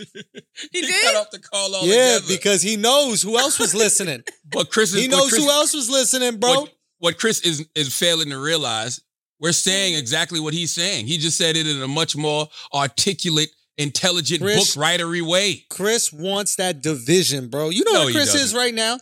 he 0.72 0.80
did? 0.80 1.02
got 1.04 1.16
off 1.16 1.30
the 1.30 1.38
call 1.38 1.70
yeah, 1.70 1.76
altogether. 1.76 2.24
because 2.28 2.62
he 2.62 2.76
knows 2.76 3.22
who 3.22 3.38
else 3.38 3.58
was 3.58 3.74
listening. 3.74 4.22
but 4.50 4.70
Chris 4.70 4.92
is 4.94 5.02
He 5.02 5.08
knows 5.08 5.28
Chris, 5.30 5.44
who 5.44 5.50
else 5.50 5.74
was 5.74 5.88
listening, 5.90 6.38
bro. 6.40 6.62
What, 6.62 6.74
what 6.98 7.18
Chris 7.18 7.40
is 7.42 7.66
is 7.74 7.94
failing 7.94 8.30
to 8.30 8.38
realize, 8.38 9.00
we're 9.40 9.52
saying 9.52 9.94
exactly 9.94 10.40
what 10.40 10.54
he's 10.54 10.72
saying. 10.72 11.06
He 11.06 11.18
just 11.18 11.36
said 11.36 11.56
it 11.56 11.66
in 11.66 11.82
a 11.82 11.88
much 11.88 12.16
more 12.16 12.48
articulate, 12.72 13.50
intelligent, 13.78 14.40
Chris- 14.42 14.74
book 14.74 14.82
writery 14.84 15.22
way. 15.22 15.64
Chris 15.70 16.12
wants 16.12 16.56
that 16.56 16.82
division, 16.82 17.48
bro. 17.48 17.70
You 17.70 17.84
know 17.84 17.92
No, 17.92 18.04
what 18.04 18.14
Chris 18.14 18.34
is 18.34 18.54
right 18.54 18.74
now? 18.74 18.98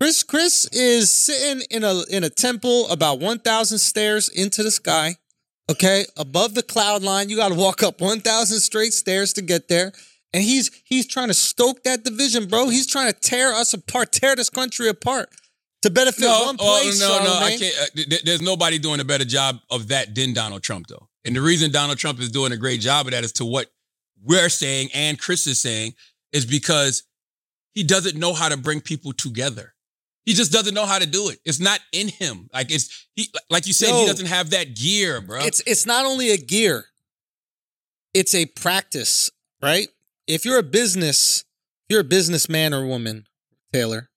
Chris 0.00 0.22
Chris 0.22 0.66
is 0.72 1.10
sitting 1.10 1.64
in 1.70 1.84
a 1.84 2.02
in 2.10 2.24
a 2.24 2.30
temple 2.30 2.88
about 2.88 3.20
1000 3.20 3.78
stairs 3.78 4.28
into 4.28 4.62
the 4.62 4.70
sky. 4.70 5.16
Okay? 5.70 6.04
Above 6.16 6.54
the 6.54 6.62
cloud 6.62 7.02
line. 7.02 7.28
You 7.28 7.36
got 7.36 7.50
to 7.50 7.54
walk 7.54 7.82
up 7.84 8.00
1000 8.00 8.58
straight 8.60 8.92
stairs 8.92 9.32
to 9.34 9.42
get 9.42 9.68
there. 9.68 9.92
And 10.32 10.42
he's 10.42 10.70
he's 10.84 11.06
trying 11.06 11.28
to 11.28 11.34
stoke 11.34 11.84
that 11.84 12.02
division, 12.04 12.46
bro. 12.48 12.68
He's 12.68 12.86
trying 12.86 13.12
to 13.12 13.18
tear 13.18 13.52
us 13.52 13.72
apart, 13.74 14.12
tear 14.12 14.34
this 14.34 14.50
country 14.50 14.88
apart 14.88 15.28
to 15.82 15.90
benefit 15.90 16.20
No, 16.22 16.44
one 16.46 16.56
oh, 16.58 16.80
place. 16.80 17.00
no, 17.00 17.22
no, 17.22 17.34
I 17.34 17.56
can't. 17.56 17.74
Uh, 17.80 17.86
th- 17.94 18.08
th- 18.08 18.22
there's 18.22 18.42
nobody 18.42 18.78
doing 18.78 19.00
a 19.00 19.04
better 19.04 19.24
job 19.24 19.58
of 19.70 19.88
that 19.88 20.14
than 20.14 20.32
Donald 20.32 20.62
Trump, 20.62 20.86
though. 20.86 21.08
And 21.24 21.36
the 21.36 21.42
reason 21.42 21.70
Donald 21.70 21.98
Trump 21.98 22.20
is 22.20 22.30
doing 22.30 22.52
a 22.52 22.56
great 22.56 22.80
job 22.80 23.06
of 23.06 23.12
that 23.12 23.24
is 23.24 23.32
to 23.34 23.44
what 23.44 23.66
we're 24.24 24.48
saying 24.48 24.88
and 24.94 25.18
Chris 25.18 25.46
is 25.46 25.60
saying 25.60 25.94
is 26.32 26.46
because 26.46 27.04
he 27.74 27.82
doesn't 27.84 28.16
know 28.16 28.32
how 28.32 28.48
to 28.48 28.56
bring 28.56 28.80
people 28.80 29.12
together. 29.12 29.74
He 30.24 30.34
just 30.34 30.52
doesn't 30.52 30.74
know 30.74 30.86
how 30.86 30.98
to 31.00 31.06
do 31.06 31.30
it. 31.30 31.40
It's 31.44 31.58
not 31.58 31.80
in 31.92 32.08
him. 32.08 32.48
Like 32.52 32.70
it's 32.70 33.08
he, 33.16 33.28
like 33.50 33.66
you 33.66 33.72
said, 33.72 33.92
he 33.92 34.06
doesn't 34.06 34.26
have 34.26 34.50
that 34.50 34.76
gear, 34.76 35.20
bro. 35.20 35.40
It's 35.40 35.60
it's 35.66 35.84
not 35.84 36.06
only 36.06 36.30
a 36.30 36.36
gear, 36.36 36.84
it's 38.14 38.34
a 38.34 38.46
practice, 38.46 39.30
right? 39.60 39.88
If 40.28 40.44
you're 40.44 40.58
a 40.58 40.62
business, 40.62 41.40
if 41.40 41.94
you're 41.94 42.02
a 42.02 42.04
businessman 42.04 42.72
or 42.72 42.86
woman, 42.86 43.26
Taylor, 43.72 44.10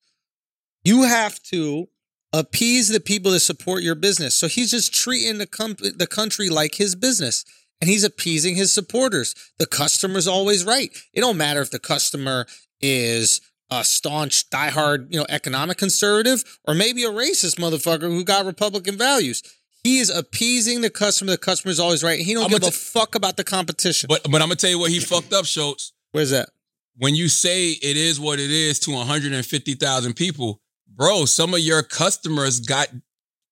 you 0.85 1.03
have 1.03 1.41
to 1.43 1.89
appease 2.31 2.87
the 2.89 2.99
people 2.99 3.31
that 3.31 3.39
support 3.41 3.83
your 3.83 3.95
business. 3.95 4.35
So 4.35 4.47
he's 4.47 4.71
just 4.71 4.93
treating 4.93 5.37
the 5.39 5.47
com- 5.47 5.75
the 5.79 6.07
country 6.07 6.49
like 6.49 6.75
his 6.75 6.95
business. 6.95 7.43
And 7.81 7.89
he's 7.89 8.05
appeasing 8.05 8.55
his 8.55 8.71
supporters. 8.71 9.35
The 9.59 9.65
customer's 9.65 10.27
always 10.27 10.63
right. 10.63 10.95
It 11.13 11.19
don't 11.19 11.35
matter 11.35 11.61
if 11.61 11.71
the 11.71 11.79
customer 11.79 12.45
is 12.79 13.41
a 13.69 13.83
staunch, 13.83 14.49
diehard, 14.49 15.11
you 15.11 15.19
know, 15.19 15.25
economic 15.27 15.77
conservative, 15.77 16.43
or 16.65 16.73
maybe 16.73 17.03
a 17.03 17.09
racist 17.09 17.57
motherfucker 17.57 18.03
who 18.03 18.23
got 18.23 18.45
Republican 18.45 18.97
values. 18.97 19.43
He 19.83 19.99
is 19.99 20.09
appeasing 20.09 20.81
the 20.81 20.89
customer. 20.89 21.31
The 21.31 21.37
customer's 21.37 21.79
always 21.79 22.01
right. 22.03 22.19
He 22.19 22.33
don't 22.33 22.45
I'm 22.45 22.49
give 22.49 22.63
a 22.63 22.71
fuck 22.71 23.13
about 23.13 23.35
the 23.37 23.43
competition. 23.43 24.07
but 24.07 24.23
but 24.23 24.41
I'm 24.41 24.47
gonna 24.47 24.55
tell 24.55 24.69
you 24.69 24.79
what 24.79 24.91
he 24.91 24.99
fucked 24.99 25.33
up, 25.33 25.45
Schulz. 25.45 25.93
Where's 26.11 26.31
that? 26.31 26.49
When 26.97 27.13
you 27.13 27.27
say 27.27 27.71
it 27.71 27.97
is 27.97 28.19
what 28.19 28.39
it 28.39 28.51
is 28.51 28.79
to 28.81 28.91
150,000 28.91 30.13
people, 30.15 30.61
bro, 30.95 31.25
some 31.25 31.53
of 31.53 31.59
your 31.59 31.83
customers 31.83 32.59
got 32.59 32.87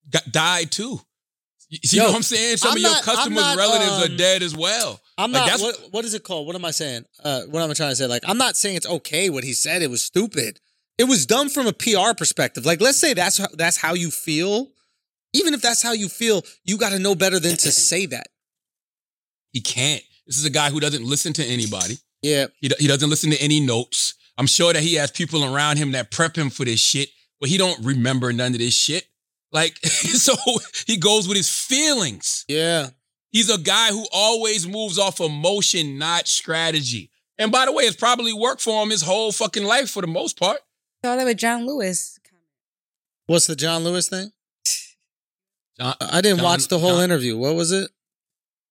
got 0.09 0.31
died 0.31 0.71
too. 0.71 0.99
You 1.69 1.79
see 1.85 1.97
Yo, 1.97 2.05
what 2.05 2.15
I'm 2.15 2.21
saying? 2.23 2.57
Some 2.57 2.71
I'm 2.71 2.77
of 2.77 2.81
your 2.81 2.91
not- 2.91 3.07
I'm 3.07 3.15
customers' 3.15 3.43
not, 3.43 3.57
relatives 3.57 3.91
um, 3.91 4.03
are 4.03 4.17
dead 4.17 4.43
as 4.43 4.55
well. 4.55 5.01
I'm 5.17 5.31
Like, 5.31 5.47
not. 5.47 5.59
What, 5.59 5.87
what 5.91 6.05
is 6.05 6.13
it 6.13 6.23
called? 6.23 6.45
What 6.45 6.55
am 6.55 6.65
I 6.65 6.71
saying? 6.71 7.05
Uh, 7.23 7.41
what 7.49 7.63
am 7.63 7.69
I 7.71 7.73
trying 7.73 7.89
to 7.89 7.95
say? 7.95 8.05
Like, 8.05 8.21
I'm 8.27 8.37
not 8.37 8.55
saying 8.55 8.75
it's 8.75 8.87
okay 8.87 9.29
what 9.31 9.43
he 9.43 9.53
said. 9.53 9.81
It 9.81 9.89
was 9.89 10.03
stupid. 10.03 10.59
It 10.99 11.05
was 11.05 11.25
dumb 11.25 11.49
from 11.49 11.65
a 11.65 11.73
PR 11.73 12.13
perspective. 12.15 12.63
Like, 12.65 12.79
let's 12.79 12.99
say 12.99 13.13
that's 13.15 13.39
how, 13.39 13.47
that's 13.53 13.77
how 13.77 13.95
you 13.95 14.11
feel. 14.11 14.67
Even 15.33 15.55
if 15.55 15.61
that's 15.63 15.81
how 15.81 15.93
you 15.93 16.09
feel, 16.09 16.43
you 16.63 16.77
got 16.77 16.89
to 16.91 16.99
know 16.99 17.15
better 17.15 17.39
than 17.39 17.57
to 17.57 17.71
say 17.71 18.05
that. 18.07 18.27
He 19.51 19.61
can't. 19.61 20.03
This 20.27 20.37
is 20.37 20.45
a 20.45 20.51
guy 20.51 20.69
who 20.69 20.79
doesn't 20.79 21.03
listen 21.03 21.33
to 21.33 21.43
anybody. 21.43 21.97
Yeah. 22.21 22.47
He, 22.61 22.69
he 22.77 22.87
doesn't 22.87 23.09
listen 23.09 23.31
to 23.31 23.41
any 23.41 23.59
notes. 23.59 24.13
I'm 24.37 24.47
sure 24.47 24.73
that 24.73 24.83
he 24.83 24.93
has 24.95 25.09
people 25.09 25.43
around 25.43 25.77
him 25.77 25.91
that 25.93 26.11
prep 26.11 26.35
him 26.37 26.49
for 26.51 26.65
this 26.65 26.79
shit, 26.79 27.09
but 27.43 27.49
he 27.49 27.57
don't 27.57 27.83
remember 27.83 28.31
none 28.31 28.53
of 28.53 28.59
this 28.59 28.73
shit. 28.73 29.05
Like, 29.51 29.75
so 29.85 30.33
he 30.87 30.95
goes 30.95 31.27
with 31.27 31.35
his 31.35 31.49
feelings. 31.49 32.45
Yeah. 32.47 32.91
He's 33.31 33.49
a 33.49 33.57
guy 33.57 33.89
who 33.89 34.05
always 34.13 34.65
moves 34.65 34.97
off 34.97 35.19
emotion, 35.19 35.97
not 35.97 36.25
strategy. 36.29 37.11
And 37.37 37.51
by 37.51 37.65
the 37.65 37.73
way, 37.73 37.83
it's 37.83 37.97
probably 37.97 38.31
worked 38.31 38.61
for 38.61 38.81
him 38.81 38.91
his 38.91 39.01
whole 39.01 39.33
fucking 39.33 39.65
life 39.65 39.89
for 39.89 39.99
the 39.99 40.07
most 40.07 40.39
part. 40.39 40.59
Saw 41.03 41.17
that 41.17 41.25
with 41.25 41.35
John 41.37 41.65
Lewis. 41.67 42.17
What's 43.25 43.47
the 43.47 43.57
John 43.57 43.83
Lewis 43.83 44.07
thing? 44.07 44.31
John, 45.77 45.95
I 45.99 46.21
didn't 46.21 46.37
John- 46.37 46.45
watch 46.45 46.69
the 46.69 46.79
whole 46.79 46.91
John- 46.95 47.03
interview. 47.03 47.35
What 47.37 47.55
was 47.55 47.73
it? 47.73 47.91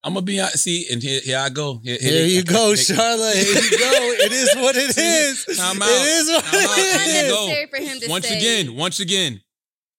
I'm 0.04 0.14
gonna 0.14 0.26
be 0.26 0.40
honest. 0.40 0.64
See, 0.64 0.86
and 0.90 1.02
here, 1.02 1.20
here 1.22 1.38
I 1.38 1.48
go. 1.48 1.78
Here, 1.82 1.96
here 2.00 2.10
Here 2.10 2.22
they- 2.22 2.28
you 2.28 2.42
go, 2.44 2.70
they- 2.70 2.76
Charlotte. 2.82 3.34
Here 3.36 3.44
you 3.54 3.78
go. 3.78 3.92
It 4.24 4.32
is 4.32 4.54
what 4.56 4.74
it 4.76 4.98
is. 4.98 5.56
Time 5.56 5.80
out. 5.80 5.88
It 5.88 6.08
is 6.08 6.28
what 6.28 6.44
Time 6.44 6.54
out. 6.60 6.78
it 6.78 7.00
Here 7.00 7.24
you 7.24 7.30
go. 7.30 7.46
Necessary 7.46 7.66
for 7.70 7.76
him 7.76 8.00
to 8.00 8.08
Once 8.08 8.28
say. 8.28 8.38
again, 8.38 8.74
once 8.76 9.00
again, 9.00 9.40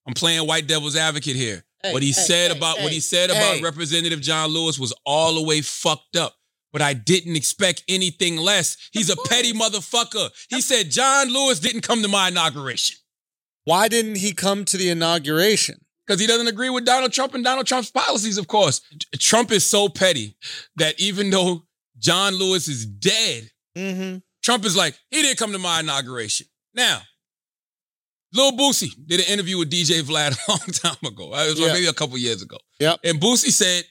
I'm 0.07 0.13
playing 0.13 0.45
white 0.47 0.67
devil's 0.67 0.95
advocate 0.97 1.35
here. 1.37 1.63
what 1.91 2.01
he 2.01 2.09
hey, 2.09 2.13
said 2.13 2.51
hey, 2.51 2.57
about 2.57 2.79
what 2.81 2.91
he 2.91 2.99
said 2.99 3.29
hey. 3.31 3.37
about 3.37 3.63
Representative 3.63 4.19
John 4.21 4.49
Lewis 4.49 4.77
was 4.77 4.93
all 5.05 5.35
the 5.35 5.43
way 5.43 5.61
fucked 5.61 6.15
up. 6.17 6.35
But 6.73 6.81
I 6.81 6.93
didn't 6.93 7.35
expect 7.35 7.83
anything 7.87 8.35
less. 8.35 8.77
He's 8.91 9.09
a 9.09 9.15
petty 9.27 9.53
motherfucker. 9.53 10.31
He 10.49 10.59
said 10.59 10.89
John 10.91 11.29
Lewis 11.29 11.59
didn't 11.59 11.81
come 11.81 12.01
to 12.01 12.07
my 12.07 12.29
inauguration 12.29 12.97
Why 13.65 13.87
didn't 13.87 14.15
he 14.17 14.33
come 14.33 14.65
to 14.65 14.75
the 14.77 14.89
inauguration? 14.89 15.85
Because 16.05 16.19
he 16.19 16.27
doesn't 16.27 16.47
agree 16.47 16.69
with 16.69 16.85
Donald 16.85 17.11
Trump 17.13 17.33
and 17.33 17.43
Donald 17.43 17.65
Trump's 17.67 17.91
policies, 17.91 18.37
of 18.37 18.47
course. 18.47 18.81
Trump 19.19 19.51
is 19.51 19.65
so 19.65 19.87
petty 19.89 20.35
that 20.75 20.99
even 20.99 21.29
though 21.29 21.63
John 21.99 22.35
Lewis 22.35 22.67
is 22.67 22.85
dead, 22.85 23.49
Mm-hmm. 23.75 24.17
Trump 24.43 24.65
is 24.65 24.77
like, 24.77 24.95
he 25.09 25.23
didn't 25.23 25.39
come 25.39 25.51
to 25.53 25.57
my 25.57 25.79
inauguration. 25.79 26.45
Now, 26.75 27.01
Lil 28.33 28.51
Boosie 28.51 28.91
did 29.07 29.19
an 29.19 29.25
interview 29.27 29.57
with 29.57 29.71
DJ 29.71 30.01
Vlad 30.03 30.37
a 30.47 30.51
long 30.51 30.59
time 30.59 31.11
ago. 31.11 31.33
Uh, 31.33 31.45
It 31.45 31.49
was 31.51 31.59
Yeah. 31.59 31.73
maybe 31.73 31.87
a 31.87 31.93
couple 31.93 32.17
years 32.19 32.41
ago. 32.43 32.57
Yep. 32.79 32.99
And 33.03 33.19
Boosie 33.19 33.51
said, 33.51 33.83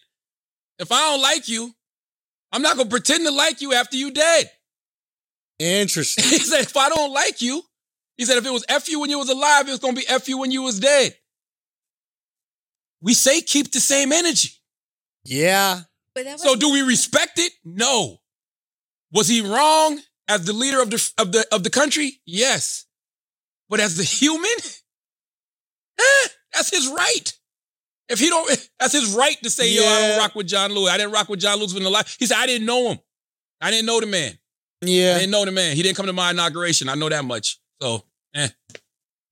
if 0.78 0.92
I 0.92 1.00
don't 1.00 1.20
like 1.22 1.48
you, 1.48 1.72
I'm 2.52 2.62
not 2.62 2.76
gonna 2.76 2.90
pretend 2.90 3.24
to 3.24 3.32
like 3.32 3.60
you 3.60 3.72
after 3.72 3.96
you 3.96 4.12
dead. 4.12 4.50
Interesting. 5.58 6.24
he 6.28 6.38
said, 6.38 6.60
if 6.60 6.76
I 6.76 6.88
don't 6.88 7.12
like 7.12 7.40
you, 7.42 7.62
he 8.16 8.24
said, 8.24 8.36
if 8.38 8.46
it 8.46 8.52
was 8.52 8.64
F 8.68 8.88
you 8.88 9.00
when 9.00 9.10
you 9.10 9.18
was 9.18 9.30
alive, 9.30 9.66
it 9.66 9.70
was 9.70 9.80
gonna 9.80 9.94
be 9.94 10.06
F 10.08 10.28
you 10.28 10.38
when 10.38 10.50
you 10.50 10.62
was 10.62 10.78
dead. 10.80 11.14
We 13.02 13.14
say 13.14 13.42
keep 13.42 13.72
the 13.72 13.80
same 13.80 14.12
energy. 14.12 14.50
Yeah. 15.24 15.80
But 16.14 16.24
that 16.24 16.40
So 16.40 16.54
do 16.54 16.72
we 16.72 16.82
respect 16.82 17.38
it? 17.38 17.52
No. 17.64 18.18
Was 19.12 19.28
he 19.28 19.42
wrong 19.42 20.00
as 20.28 20.44
the 20.44 20.52
leader 20.52 20.80
of 20.80 20.90
the 20.90 21.12
of 21.18 21.32
the 21.32 21.44
of 21.52 21.64
the 21.64 21.70
country? 21.70 22.20
Yes. 22.24 22.86
But 23.68 23.80
as 23.80 23.96
the 23.96 24.04
human, 24.04 24.50
eh, 25.98 26.28
that's 26.54 26.70
his 26.70 26.88
right. 26.88 27.32
If 28.08 28.20
he 28.20 28.28
don't, 28.28 28.48
that's 28.80 28.92
his 28.92 29.14
right 29.14 29.36
to 29.42 29.50
say, 29.50 29.72
yo, 29.72 29.82
I 29.82 30.00
don't 30.00 30.18
rock 30.18 30.34
with 30.34 30.46
John 30.46 30.72
Lewis. 30.72 30.92
I 30.92 30.98
didn't 30.98 31.12
rock 31.12 31.28
with 31.28 31.40
John 31.40 31.58
Lewis 31.58 31.74
in 31.74 31.82
the 31.82 31.90
life. 31.90 32.16
He 32.18 32.26
said, 32.26 32.36
I 32.38 32.46
didn't 32.46 32.66
know 32.66 32.90
him. 32.92 32.98
I 33.60 33.70
didn't 33.70 33.86
know 33.86 34.00
the 34.00 34.06
man. 34.06 34.38
Yeah. 34.82 35.14
I 35.14 35.20
didn't 35.20 35.30
know 35.30 35.44
the 35.44 35.52
man. 35.52 35.76
He 35.76 35.82
didn't 35.82 35.96
come 35.96 36.06
to 36.06 36.12
my 36.12 36.30
inauguration. 36.30 36.88
I 36.88 36.94
know 36.94 37.08
that 37.08 37.24
much. 37.24 37.58
So. 37.80 38.04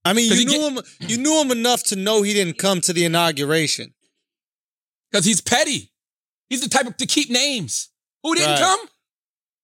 I 0.03 0.13
mean, 0.13 0.31
you 0.31 0.45
knew 0.45 0.69
him. 0.69 0.79
You 0.99 1.17
knew 1.17 1.41
him 1.41 1.51
enough 1.51 1.83
to 1.85 1.95
know 1.95 2.21
he 2.23 2.33
didn't 2.33 2.57
come 2.57 2.81
to 2.81 2.93
the 2.93 3.05
inauguration. 3.05 3.93
Because 5.11 5.25
he's 5.25 5.41
petty. 5.41 5.91
He's 6.49 6.61
the 6.61 6.69
type 6.69 6.87
of 6.87 6.97
to 6.97 7.05
keep 7.05 7.29
names. 7.29 7.89
Who 8.23 8.33
didn't 8.35 8.51
Right. 8.51 8.59
come? 8.59 8.79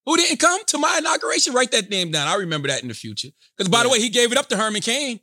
Who 0.05 0.17
didn't 0.17 0.37
come 0.37 0.63
to 0.65 0.77
my 0.77 0.97
inauguration? 0.99 1.53
Write 1.53 1.71
that 1.71 1.89
name 1.89 2.11
down. 2.11 2.27
I 2.27 2.35
remember 2.35 2.67
that 2.69 2.81
in 2.81 2.87
the 2.87 2.93
future. 2.93 3.29
Because 3.57 3.69
by 3.69 3.83
the 3.83 3.89
way, 3.89 3.99
he 3.99 4.09
gave 4.09 4.31
it 4.31 4.37
up 4.37 4.47
to 4.49 4.57
Herman 4.57 4.81
Cain. 4.81 5.19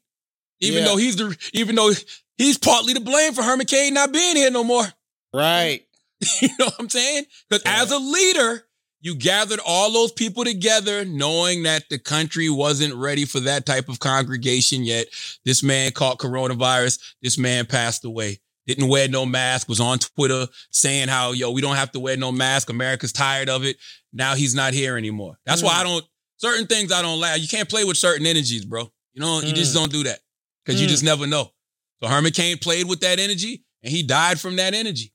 Even 0.61 0.81
Yeah. 0.83 0.89
though 0.91 0.97
he's 0.97 1.17
the 1.17 1.37
even 1.53 1.75
though 1.75 1.93
he's 2.37 2.59
partly 2.59 2.95
to 2.95 3.01
blame 3.01 3.33
for 3.35 3.43
Herman 3.43 3.67
Cain 3.67 3.95
not 3.95 4.13
being 4.13 4.37
here 4.37 4.51
no 4.51 4.63
more. 4.65 4.93
Right. 5.33 5.87
you 6.43 6.49
know 6.59 6.67
what 6.67 6.77
I'm 6.79 6.89
saying? 6.91 7.27
Because 7.49 7.63
as 7.67 7.91
a 7.91 7.99
leader, 7.99 8.67
you 9.05 9.15
gathered 9.15 9.61
all 9.67 9.93
those 9.93 10.13
people 10.13 10.45
together 10.45 11.05
knowing 11.05 11.65
that 11.65 11.85
the 11.91 11.99
country 11.99 12.49
wasn't 12.49 12.95
ready 12.95 13.27
for 13.27 13.39
that 13.41 13.67
type 13.67 13.91
of 13.91 14.01
congregation 14.01 14.83
yet. 14.83 15.09
This 15.45 15.63
man 15.63 15.93
caught 15.93 16.19
coronavirus. 16.19 16.99
This 17.21 17.37
man 17.37 17.67
passed 17.67 18.07
away. 18.07 18.41
Didn't 18.67 18.89
wear 18.89 19.07
no 19.07 19.27
mask, 19.27 19.69
was 19.69 19.79
on 19.79 19.99
Twitter 19.99 20.47
saying 20.71 21.09
how, 21.09 21.33
yo, 21.33 21.51
we 21.51 21.61
don't 21.61 21.77
have 21.77 21.93
to 21.93 22.01
wear 22.01 22.17
no 22.17 22.33
mask. 22.33 22.71
America's 22.71 23.13
tired 23.13 23.51
of 23.51 23.63
it. 23.63 23.77
Now 24.15 24.35
he's 24.37 24.55
not 24.55 24.73
here 24.73 24.97
anymore. 24.97 25.39
That's 25.45 25.63
why 25.63 25.75
I 25.75 25.83
don't, 25.83 26.03
certain 26.39 26.67
things 26.67 26.91
I 26.91 27.03
don't 27.03 27.21
like. 27.21 27.43
You 27.43 27.49
can't 27.49 27.69
play 27.69 27.85
with 27.85 27.99
certain 27.99 28.25
energies, 28.25 28.65
bro. 28.65 28.91
You 29.13 29.21
know, 29.21 29.43
you 29.43 29.53
just 29.53 29.73
Mm. 29.73 29.81
don't 29.81 29.93
do 29.93 30.05
that 30.05 30.21
because 30.65 30.81
you 30.81 30.87
Mm. 30.87 30.91
just 30.91 31.03
never 31.03 31.27
know. 31.27 31.53
So 32.03 32.09
Herman 32.09 32.33
Cain 32.33 32.57
played 32.57 32.87
with 32.87 33.01
that 33.01 33.21
energy 33.21 33.65
and 33.83 33.93
he 33.93 34.03
died 34.03 34.41
from 34.41 34.57
that 34.57 34.73
energy. 34.73 35.13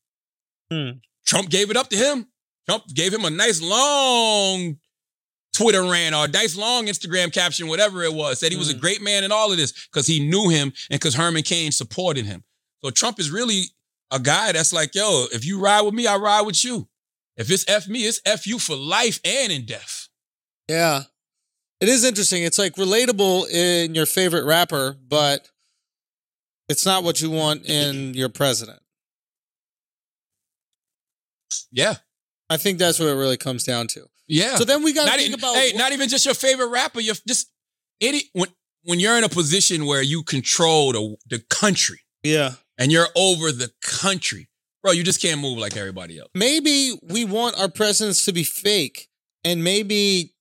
Mm. 0.71 0.99
Trump 1.25 1.49
gave 1.49 1.71
it 1.71 1.75
up 1.77 1.89
to 1.89 1.97
him. 1.97 2.27
Trump 2.69 2.85
gave 2.93 3.11
him 3.11 3.25
a 3.25 3.31
nice 3.31 3.61
long 3.63 4.77
Twitter 5.55 5.81
rant 5.81 6.13
or 6.13 6.25
a 6.25 6.27
nice 6.27 6.55
long 6.55 6.85
Instagram 6.85 7.33
caption, 7.33 7.67
whatever 7.67 8.03
it 8.03 8.13
was. 8.13 8.39
Said 8.39 8.51
he 8.51 8.57
was 8.59 8.69
a 8.69 8.75
Mm. 8.75 8.79
great 8.79 9.01
man 9.01 9.23
in 9.23 9.31
all 9.31 9.51
of 9.51 9.57
this 9.57 9.71
because 9.71 10.05
he 10.05 10.19
knew 10.19 10.49
him 10.49 10.71
and 10.91 10.99
because 10.99 11.15
Herman 11.15 11.41
Cain 11.41 11.71
supported 11.71 12.27
him. 12.27 12.43
So 12.83 12.91
Trump 12.91 13.19
is 13.19 13.31
really 13.31 13.71
a 14.11 14.19
guy 14.19 14.51
that's 14.51 14.71
like, 14.71 14.93
yo, 14.93 15.25
if 15.31 15.43
you 15.45 15.59
ride 15.59 15.81
with 15.81 15.95
me, 15.95 16.05
I 16.05 16.17
ride 16.17 16.41
with 16.41 16.63
you. 16.63 16.87
If 17.37 17.49
it's 17.49 17.65
F 17.67 17.87
me, 17.87 18.05
it's 18.05 18.21
F 18.23 18.45
you 18.45 18.59
for 18.59 18.75
life 18.75 19.19
and 19.25 19.51
in 19.51 19.65
death. 19.65 20.07
Yeah. 20.67 21.05
It 21.79 21.89
is 21.89 22.03
interesting. 22.03 22.43
It's 22.43 22.59
like 22.59 22.75
relatable 22.75 23.49
in 23.49 23.95
your 23.95 24.05
favorite 24.05 24.45
rapper, 24.45 24.95
but 25.07 25.49
it's 26.67 26.85
not 26.85 27.03
what 27.03 27.19
you 27.19 27.31
want 27.31 27.65
in 27.65 28.13
your 28.13 28.29
president. 28.29 28.79
Yeah. 31.71 31.95
I 32.49 32.57
think 32.57 32.79
that's 32.79 32.99
what 32.99 33.07
it 33.07 33.13
really 33.13 33.37
comes 33.37 33.63
down 33.63 33.87
to. 33.87 34.05
Yeah. 34.27 34.55
So 34.55 34.63
then 34.63 34.83
we 34.83 34.93
got 34.93 35.05
to 35.05 35.11
think 35.11 35.27
even, 35.27 35.39
about 35.39 35.55
hey, 35.55 35.71
not 35.75 35.91
even 35.91 36.09
just 36.09 36.25
your 36.25 36.35
favorite 36.35 36.69
rapper. 36.69 36.99
You're 36.99 37.15
just 37.27 37.51
any 38.01 38.23
when 38.33 38.49
when 38.83 38.99
you're 38.99 39.17
in 39.17 39.23
a 39.23 39.29
position 39.29 39.85
where 39.85 40.01
you 40.01 40.23
control 40.23 40.93
the, 40.93 41.15
the 41.29 41.39
country 41.49 42.01
yeah. 42.23 42.51
and 42.77 42.91
you're 42.91 43.07
over 43.15 43.51
the 43.51 43.71
country, 43.81 44.47
bro, 44.81 44.91
you 44.91 45.03
just 45.03 45.21
can't 45.21 45.41
move 45.41 45.57
like 45.57 45.75
everybody 45.75 46.17
else. 46.17 46.29
Maybe 46.33 46.97
we 47.03 47.25
want 47.25 47.59
our 47.59 47.69
presidents 47.69 48.23
to 48.25 48.31
be 48.31 48.43
fake, 48.43 49.09
and 49.43 49.63
maybe 49.63 50.33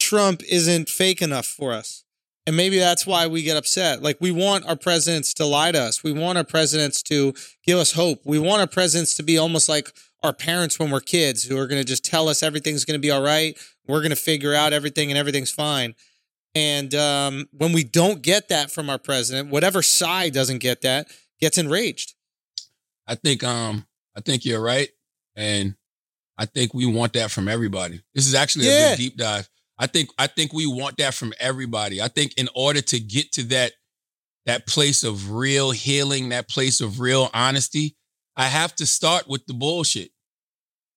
Trump 0.00 0.42
isn't 0.48 0.88
fake 0.88 1.20
enough 1.20 1.46
for 1.46 1.72
us. 1.72 2.04
And 2.46 2.56
maybe 2.56 2.78
that's 2.78 3.06
why 3.06 3.26
we 3.26 3.42
get 3.42 3.58
upset. 3.58 4.02
Like, 4.02 4.16
we 4.22 4.30
want 4.30 4.66
our 4.66 4.74
presidents 4.74 5.34
to 5.34 5.44
lie 5.44 5.70
to 5.70 5.78
us. 5.78 6.02
We 6.02 6.12
want 6.12 6.38
our 6.38 6.44
presidents 6.44 7.02
to 7.02 7.34
give 7.62 7.78
us 7.78 7.92
hope. 7.92 8.22
We 8.24 8.38
want 8.38 8.62
our 8.62 8.66
presidents 8.66 9.12
to 9.16 9.22
be 9.22 9.36
almost 9.36 9.68
like 9.68 9.92
our 10.22 10.32
parents 10.32 10.78
when 10.78 10.90
we're 10.90 11.00
kids 11.00 11.44
who 11.44 11.56
are 11.58 11.66
going 11.66 11.80
to 11.80 11.86
just 11.86 12.04
tell 12.04 12.28
us 12.28 12.42
everything's 12.42 12.84
going 12.84 12.98
to 12.98 13.04
be 13.04 13.10
all 13.10 13.22
right. 13.22 13.56
We're 13.86 14.00
going 14.00 14.10
to 14.10 14.16
figure 14.16 14.54
out 14.54 14.72
everything 14.72 15.10
and 15.10 15.18
everything's 15.18 15.52
fine. 15.52 15.94
And 16.54 16.94
um, 16.94 17.46
when 17.52 17.72
we 17.72 17.84
don't 17.84 18.22
get 18.22 18.48
that 18.48 18.70
from 18.70 18.90
our 18.90 18.98
president, 18.98 19.50
whatever 19.50 19.82
side 19.82 20.32
doesn't 20.32 20.58
get 20.58 20.82
that 20.82 21.08
gets 21.40 21.58
enraged. 21.58 22.14
I 23.06 23.14
think 23.14 23.42
um 23.42 23.86
I 24.16 24.20
think 24.20 24.44
you're 24.44 24.62
right. 24.62 24.88
And 25.36 25.76
I 26.36 26.44
think 26.44 26.74
we 26.74 26.86
want 26.86 27.12
that 27.14 27.30
from 27.30 27.48
everybody. 27.48 28.00
This 28.14 28.26
is 28.26 28.34
actually 28.34 28.66
a 28.66 28.90
good 28.90 28.96
deep 28.98 29.16
dive. 29.16 29.48
I 29.78 29.86
think 29.86 30.10
I 30.18 30.26
think 30.26 30.52
we 30.52 30.66
want 30.66 30.96
that 30.98 31.14
from 31.14 31.32
everybody. 31.38 32.02
I 32.02 32.08
think 32.08 32.34
in 32.36 32.48
order 32.54 32.80
to 32.80 33.00
get 33.00 33.32
to 33.32 33.44
that 33.44 33.72
that 34.46 34.66
place 34.66 35.04
of 35.04 35.32
real 35.32 35.70
healing, 35.70 36.30
that 36.30 36.48
place 36.48 36.80
of 36.80 37.00
real 37.00 37.30
honesty, 37.34 37.96
I 38.38 38.44
have 38.44 38.74
to 38.76 38.86
start 38.86 39.28
with 39.28 39.44
the 39.46 39.52
bullshit. 39.54 40.10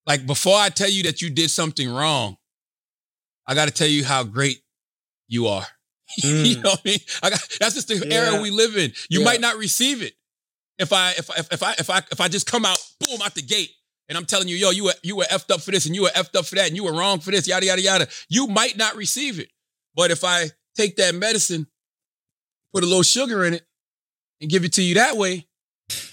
Like 0.06 0.26
before 0.26 0.58
I 0.58 0.70
tell 0.70 0.90
you 0.90 1.04
that 1.04 1.22
you 1.22 1.30
did 1.30 1.50
something 1.52 1.90
wrong, 1.90 2.38
I 3.48 3.56
got 3.56 3.66
to 3.68 3.74
tell 3.74 3.88
you 3.88 4.06
how 4.06 4.24
great 4.24 4.62
you 5.28 5.48
are. 5.48 5.66
you 6.18 6.56
Mm. 6.56 6.64
know 6.64 6.70
what 6.72 6.82
I 6.86 6.90
mean? 6.90 7.00
I 7.24 7.30
got, 7.32 7.58
that's 7.60 7.76
just 7.76 7.88
the 7.88 7.96
Yeah. 8.08 8.14
era 8.32 8.42
we 8.42 8.52
live 8.52 8.78
in. 8.78 8.94
You 9.10 9.20
Yeah. 9.20 9.26
might 9.26 9.42
not 9.42 9.58
receive 9.58 10.02
it 10.02 10.14
if 10.78 10.94
I 10.94 11.12
if 11.12 11.30
I 11.30 11.36
if 11.52 11.64
I 11.64 11.72
if 11.80 11.90
I 11.90 11.98
if 12.12 12.22
I 12.22 12.28
just 12.28 12.46
come 12.48 12.64
out 12.66 12.80
boom 13.00 13.22
out 13.22 13.34
the 13.36 13.42
gate 13.42 13.72
and 14.10 14.18
I'm 14.18 14.26
telling 14.26 14.48
you, 14.48 14.56
yo, 14.56 14.70
you 14.72 14.86
were 14.86 14.94
you 15.04 15.16
were 15.16 15.26
effed 15.26 15.52
up 15.52 15.62
for 15.62 15.72
this 15.72 15.86
and 15.86 15.96
you 15.96 16.04
were 16.04 16.10
effed 16.10 16.36
up 16.38 16.46
for 16.46 16.56
that 16.56 16.68
and 16.68 16.76
you 16.76 16.84
were 16.84 16.94
wrong 16.94 17.20
for 17.20 17.32
this, 17.32 17.48
yada 17.48 17.66
yada 17.66 17.82
yada. 17.82 18.08
You 18.30 18.48
might 18.48 18.78
not 18.78 18.96
receive 18.96 19.40
it, 19.40 19.50
but 19.96 20.12
if 20.12 20.24
I 20.24 20.52
take 20.76 20.96
that 20.98 21.16
medicine, 21.16 21.68
put 22.74 22.84
a 22.84 22.88
little 22.88 23.04
sugar 23.04 23.46
in 23.46 23.54
it, 23.56 23.66
and 24.42 24.50
give 24.50 24.64
it 24.66 24.74
to 24.74 24.82
you 24.84 24.96
that 24.96 25.18
way, 25.18 25.48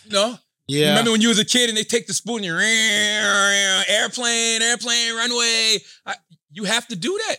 you 0.04 0.10
know. 0.10 0.38
Yeah. 0.68 0.90
Remember 0.90 1.12
when 1.12 1.20
you 1.22 1.28
was 1.28 1.38
a 1.38 1.44
kid 1.44 1.68
and 1.70 1.76
they 1.78 1.82
take 1.84 2.06
the 2.06 2.12
spoon 2.14 2.44
and 2.44 3.86
airplane, 3.88 4.62
airplane, 4.62 5.14
runway. 5.16 5.78
I, 6.06 6.14
you 6.50 6.64
have 6.64 6.86
to 6.88 6.96
do 6.96 7.18
that. 7.28 7.36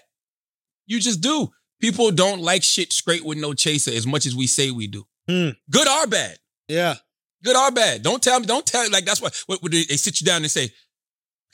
You 0.88 1.00
just 1.00 1.22
do. 1.22 1.50
People 1.80 2.12
don't 2.12 2.42
like 2.42 2.64
shit 2.64 2.92
straight 2.92 3.24
with 3.24 3.38
no 3.38 3.54
chaser 3.54 3.92
as 3.92 4.06
much 4.08 4.26
as 4.26 4.36
we 4.36 4.48
say 4.48 4.72
we 4.72 4.88
do. 4.88 5.06
Hmm. 5.30 5.50
Good 5.70 5.88
or 5.88 6.08
bad. 6.08 6.38
Yeah. 6.68 6.96
Good 7.44 7.56
or 7.56 7.72
bad. 7.72 8.02
Don't 8.02 8.22
tell 8.22 8.40
me. 8.40 8.46
Don't 8.48 8.66
tell. 8.66 8.90
Like 8.92 9.06
that's 9.06 9.22
why. 9.22 9.30
What, 9.46 9.62
what 9.62 9.72
they, 9.72 9.84
they 9.84 9.96
sit 9.96 10.20
you 10.20 10.26
down 10.26 10.42
and 10.42 10.52
say, 10.52 10.72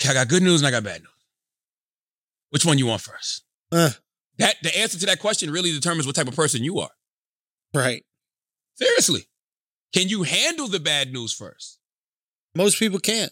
"Okay, 0.02 0.10
I 0.10 0.14
got 0.14 0.30
good 0.30 0.42
news 0.42 0.62
and 0.62 0.68
I 0.68 0.72
got 0.72 0.84
bad 0.84 1.02
news. 1.02 1.10
Which 2.52 2.66
one 2.66 2.78
you 2.80 2.88
want 2.88 3.02
first? 3.02 3.44
Uh, 3.72 3.90
That 4.38 4.56
the 4.64 4.76
answer 4.80 4.98
to 5.00 5.06
that 5.08 5.20
question 5.20 5.52
really 5.52 5.72
determines 5.72 6.08
what 6.08 6.16
type 6.16 6.28
of 6.28 6.36
person 6.36 6.64
you 6.64 6.80
are. 6.80 6.90
right. 7.74 8.04
Seriously, 8.78 9.26
can 9.96 10.10
you 10.10 10.24
handle 10.24 10.68
the 10.68 10.80
bad 10.82 11.14
news 11.14 11.32
first? 11.32 11.80
Most 12.54 12.78
people 12.78 13.00
can't. 13.00 13.32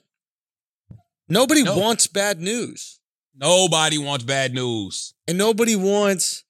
Nobody 1.28 1.62
No. 1.62 1.78
wants 1.78 2.08
bad 2.08 2.40
news. 2.40 3.00
Nobody 3.36 3.98
wants 3.98 4.24
bad 4.24 4.54
news. 4.54 5.14
And 5.28 5.38
nobody 5.38 5.76
wants, 5.76 6.46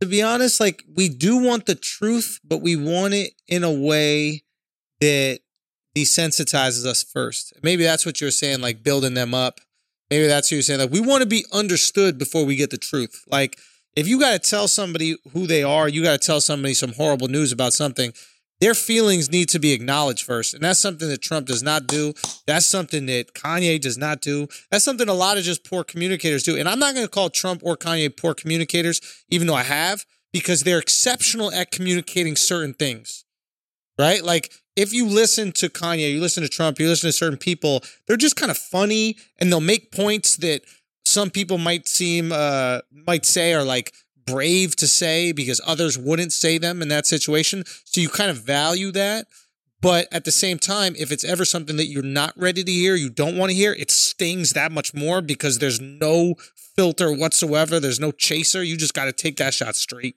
to 0.00 0.06
be 0.06 0.22
honest, 0.22 0.60
like 0.60 0.84
we 0.94 1.08
do 1.08 1.36
want 1.36 1.66
the 1.66 1.74
truth, 1.74 2.38
but 2.44 2.58
we 2.58 2.76
want 2.76 3.12
it 3.12 3.32
in 3.48 3.64
a 3.64 3.72
way 3.72 4.44
that 5.00 5.40
desensitizes 5.96 6.86
us 6.86 7.02
first. 7.02 7.54
Maybe 7.60 7.82
that's 7.82 8.06
what 8.06 8.20
you're 8.20 8.30
saying, 8.30 8.60
like 8.60 8.84
building 8.84 9.14
them 9.14 9.34
up. 9.34 9.60
Maybe 10.10 10.28
that's 10.28 10.46
what 10.46 10.52
you're 10.56 10.62
saying. 10.62 10.78
Like 10.78 10.92
we 10.92 11.00
want 11.00 11.22
to 11.22 11.28
be 11.28 11.44
understood 11.52 12.18
before 12.18 12.44
we 12.44 12.54
get 12.54 12.70
the 12.70 12.78
truth. 12.78 13.24
Like 13.26 13.58
if 13.96 14.06
you 14.06 14.20
got 14.20 14.40
to 14.40 14.48
tell 14.50 14.68
somebody 14.68 15.16
who 15.32 15.48
they 15.48 15.64
are, 15.64 15.88
you 15.88 16.04
got 16.04 16.20
to 16.20 16.24
tell 16.24 16.40
somebody 16.40 16.74
some 16.74 16.92
horrible 16.92 17.26
news 17.26 17.50
about 17.50 17.72
something. 17.72 18.12
Their 18.60 18.74
feelings 18.74 19.30
need 19.30 19.48
to 19.50 19.58
be 19.58 19.72
acknowledged 19.72 20.24
first. 20.24 20.54
And 20.54 20.62
that's 20.62 20.80
something 20.80 21.08
that 21.08 21.22
Trump 21.22 21.46
does 21.46 21.62
not 21.62 21.86
do. 21.86 22.14
That's 22.46 22.66
something 22.66 23.06
that 23.06 23.34
Kanye 23.34 23.80
does 23.80 23.96
not 23.96 24.20
do. 24.20 24.48
That's 24.70 24.84
something 24.84 25.08
a 25.08 25.14
lot 25.14 25.38
of 25.38 25.44
just 25.44 25.64
poor 25.64 25.84
communicators 25.84 26.42
do. 26.42 26.56
And 26.56 26.68
I'm 26.68 26.78
not 26.78 26.94
going 26.94 27.06
to 27.06 27.10
call 27.10 27.30
Trump 27.30 27.62
or 27.64 27.76
Kanye 27.76 28.14
poor 28.16 28.34
communicators, 28.34 29.00
even 29.28 29.46
though 29.46 29.54
I 29.54 29.62
have, 29.62 30.04
because 30.32 30.62
they're 30.62 30.78
exceptional 30.78 31.52
at 31.52 31.70
communicating 31.70 32.36
certain 32.36 32.74
things. 32.74 33.24
Right? 33.98 34.22
Like 34.22 34.52
if 34.76 34.92
you 34.92 35.06
listen 35.06 35.52
to 35.52 35.68
Kanye, 35.68 36.12
you 36.12 36.20
listen 36.20 36.42
to 36.42 36.48
Trump, 36.48 36.78
you 36.78 36.88
listen 36.88 37.08
to 37.08 37.12
certain 37.12 37.38
people, 37.38 37.82
they're 38.06 38.16
just 38.16 38.36
kind 38.36 38.50
of 38.50 38.56
funny 38.56 39.16
and 39.38 39.50
they'll 39.50 39.60
make 39.60 39.90
points 39.90 40.36
that 40.36 40.62
some 41.04 41.30
people 41.30 41.58
might 41.58 41.88
seem 41.88 42.30
uh 42.32 42.80
might 42.92 43.24
say 43.24 43.54
are 43.54 43.64
like 43.64 43.92
brave 44.30 44.76
to 44.76 44.86
say 44.86 45.32
because 45.32 45.60
others 45.66 45.98
wouldn't 45.98 46.32
say 46.32 46.58
them 46.58 46.82
in 46.82 46.88
that 46.88 47.06
situation. 47.06 47.64
So 47.84 48.00
you 48.00 48.08
kind 48.08 48.30
of 48.30 48.38
value 48.38 48.90
that. 48.92 49.26
But 49.80 50.08
at 50.12 50.24
the 50.24 50.32
same 50.32 50.58
time, 50.58 50.94
if 50.98 51.12
it's 51.12 51.24
ever 51.24 51.44
something 51.44 51.76
that 51.76 51.86
you're 51.86 52.02
not 52.02 52.32
ready 52.36 52.64
to 52.64 52.72
hear, 52.72 52.96
you 52.96 53.10
don't 53.10 53.36
want 53.36 53.50
to 53.50 53.56
hear, 53.56 53.72
it 53.72 53.90
stings 53.90 54.52
that 54.54 54.72
much 54.72 54.92
more 54.92 55.20
because 55.20 55.58
there's 55.58 55.80
no 55.80 56.34
filter 56.76 57.12
whatsoever. 57.12 57.78
There's 57.78 58.00
no 58.00 58.10
chaser. 58.10 58.62
You 58.62 58.76
just 58.76 58.94
got 58.94 59.04
to 59.04 59.12
take 59.12 59.36
that 59.36 59.54
shot 59.54 59.76
straight. 59.76 60.16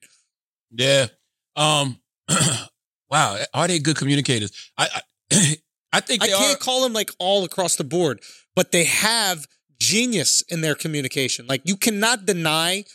Yeah. 0.72 1.07
Um. 1.55 1.99
wow. 3.09 3.38
Are 3.53 3.68
they 3.68 3.78
good 3.78 3.97
communicators? 3.97 4.51
I 4.78 4.88
I, 5.32 5.55
I 5.93 5.99
think 5.99 6.24
I 6.24 6.28
can't 6.28 6.55
are. 6.55 6.64
call 6.64 6.82
them 6.82 6.93
like 6.93 7.12
all 7.20 7.43
across 7.43 7.76
the 7.76 7.84
board, 7.84 8.22
but 8.55 8.72
they 8.72 8.86
have 8.86 9.47
genius 9.80 10.41
in 10.43 10.62
their 10.62 10.76
communication. 10.76 11.45
Like 11.47 11.62
you 11.66 11.76
cannot 11.76 12.26
deny 12.26 12.86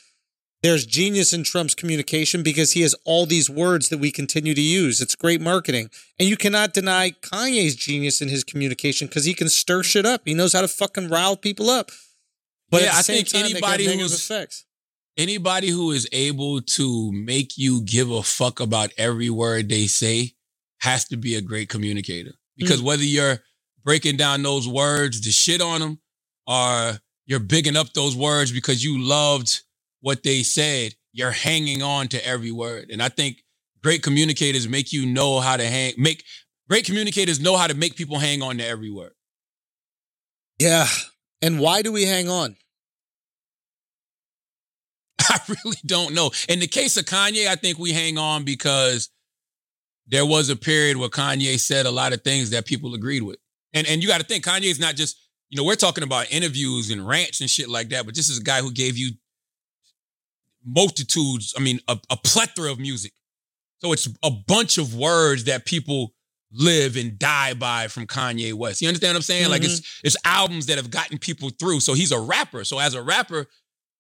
there's 0.63 0.87
genius 0.87 1.33
in 1.33 1.45
Trump's 1.45 1.75
communication 1.75 2.43
because 2.43 2.73
he 2.73 2.83
has 2.83 2.95
all 3.05 3.27
these 3.27 3.49
words 3.49 3.89
that 3.91 3.99
we 3.99 4.11
continue 4.11 4.55
to 4.55 4.61
use. 4.61 5.01
It's 5.01 5.15
great 5.15 5.41
marketing. 5.41 5.91
And 6.19 6.29
you 6.29 6.37
cannot 6.37 6.73
deny 6.73 7.11
Kanye's 7.11 7.77
genius 7.77 8.21
in 8.21 8.29
his 8.29 8.43
communication 8.43 9.07
because 9.07 9.25
he 9.25 9.35
can 9.35 9.49
stir 9.49 9.83
shit 9.83 10.07
up. 10.07 10.23
He 10.25 10.35
knows 10.35 10.55
how 10.55 10.63
to 10.63 10.69
fucking 10.69 11.09
rile 11.09 11.37
people 11.37 11.71
up. 11.71 11.91
But 12.71 12.83
Yeah, 12.83 12.93
I 12.95 13.03
think 13.03 13.29
time, 13.29 13.45
anybody 13.45 13.85
who's- 13.85 14.31
anybody 15.17 15.69
who 15.69 15.93
is 15.93 16.09
able 16.13 16.61
to 16.61 17.13
make 17.13 17.57
you 17.57 17.83
give 17.83 18.11
a 18.11 18.23
fuck 18.23 18.61
about 18.61 18.93
every 18.99 19.31
word 19.31 19.69
they 19.69 19.87
say 19.87 20.35
has 20.81 21.05
to 21.07 21.17
be 21.17 21.35
a 21.37 21.41
great 21.41 21.69
communicator. 21.69 22.35
Because 22.57 22.81
mm. 22.81 22.85
whether 22.85 23.05
you're 23.05 23.43
breaking 23.85 24.17
down 24.17 24.43
those 24.43 24.67
words 24.67 25.21
to 25.21 25.31
shit 25.31 25.61
on 25.61 25.81
them 25.81 26.01
or 26.47 26.99
you're 27.27 27.41
bigging 27.41 27.77
up 27.77 27.93
those 27.93 28.17
words 28.17 28.51
because 28.53 28.83
you 28.83 29.01
loved 29.01 29.63
what 30.07 30.23
they 30.23 30.45
said, 30.45 30.95
you're 31.13 31.33
hanging 31.33 31.83
on 31.83 32.07
to 32.07 32.25
every 32.25 32.53
word. 32.53 32.91
And 32.93 33.03
I 33.03 33.09
think 33.09 33.43
great 33.83 34.05
communicators 34.05 34.69
make 34.69 34.93
you 34.93 35.05
know 35.05 35.41
how 35.41 35.57
to 35.57 35.67
hang, 35.67 35.95
make 35.99 36.23
great 36.69 36.85
communicators 36.85 37.41
know 37.41 37.57
how 37.57 37.67
to 37.67 37.75
make 37.75 37.97
people 37.97 38.21
hang 38.21 38.41
on 38.41 38.59
to 38.59 38.65
every 38.65 38.89
word. 38.89 39.15
Yeah. 40.61 40.87
And 41.43 41.59
why 41.59 41.83
do 41.83 41.91
we 41.91 42.05
hang 42.05 42.29
on? 42.29 42.55
I 45.23 45.41
really 45.49 45.79
don't 45.85 46.15
know. 46.15 46.31
In 46.49 46.61
the 46.61 46.69
case 46.69 46.97
of 46.97 47.05
Kanye, 47.07 47.49
I 47.49 47.57
think 47.57 47.77
we 47.77 47.91
hang 47.91 48.17
on 48.17 48.45
because 48.45 49.11
there 50.07 50.25
was 50.25 50.51
a 50.51 50.57
period 50.57 50.99
where 50.99 51.09
Kanye 51.09 51.59
said 51.59 51.85
a 51.85 51.91
lot 51.91 52.13
of 52.13 52.23
things 52.23 52.51
that 52.51 52.65
people 52.65 52.95
agreed 52.95 53.25
with. 53.25 53.39
And 53.75 53.89
and 53.89 54.01
you 54.01 54.09
got 54.09 54.21
to 54.21 54.27
think 54.27 54.45
Kanye's 54.45 54.79
not 54.79 54.95
just, 54.95 55.21
you 55.51 55.57
know, 55.57 55.65
we're 55.65 55.75
talking 55.75 56.05
about 56.05 56.31
interviews 56.31 56.93
and 56.93 57.05
rants 57.05 57.41
and 57.41 57.51
shit 57.51 57.69
like 57.69 57.89
that, 57.89 58.07
but 58.07 58.15
this 58.15 58.29
is 58.29 58.39
a 58.39 58.45
guy 58.45 58.61
who 58.61 58.71
gave 58.71 58.97
you 58.97 59.11
multitudes, 60.67 61.55
I 61.57 61.61
mean, 61.61 61.81
a, 61.89 61.99
a 62.11 62.17
plethora 62.17 62.71
of 62.71 62.79
music. 62.79 63.13
So 63.83 63.93
it's 63.93 64.09
a 64.23 64.31
bunch 64.31 64.79
of 64.79 64.95
words 64.95 65.45
that 65.45 65.65
people 65.65 66.13
live 66.53 66.97
and 66.97 67.19
die 67.19 67.55
by 67.55 67.89
from 67.89 68.07
Kanye 68.07 68.55
West. 68.55 68.81
You 68.81 68.89
understand 68.89 69.11
what 69.11 69.17
I'm 69.17 69.23
saying? 69.23 69.51
Like 69.51 69.65
it's 69.65 70.01
it's 70.03 70.17
albums 70.25 70.67
that 70.67 70.77
have 70.77 70.91
gotten 70.91 71.19
people 71.19 71.51
through. 71.51 71.81
So 71.81 71.93
he's 71.95 72.13
a 72.13 72.21
rapper. 72.21 72.65
So 72.65 72.79
as 72.79 72.95
a 72.95 73.03
rapper, 73.03 73.47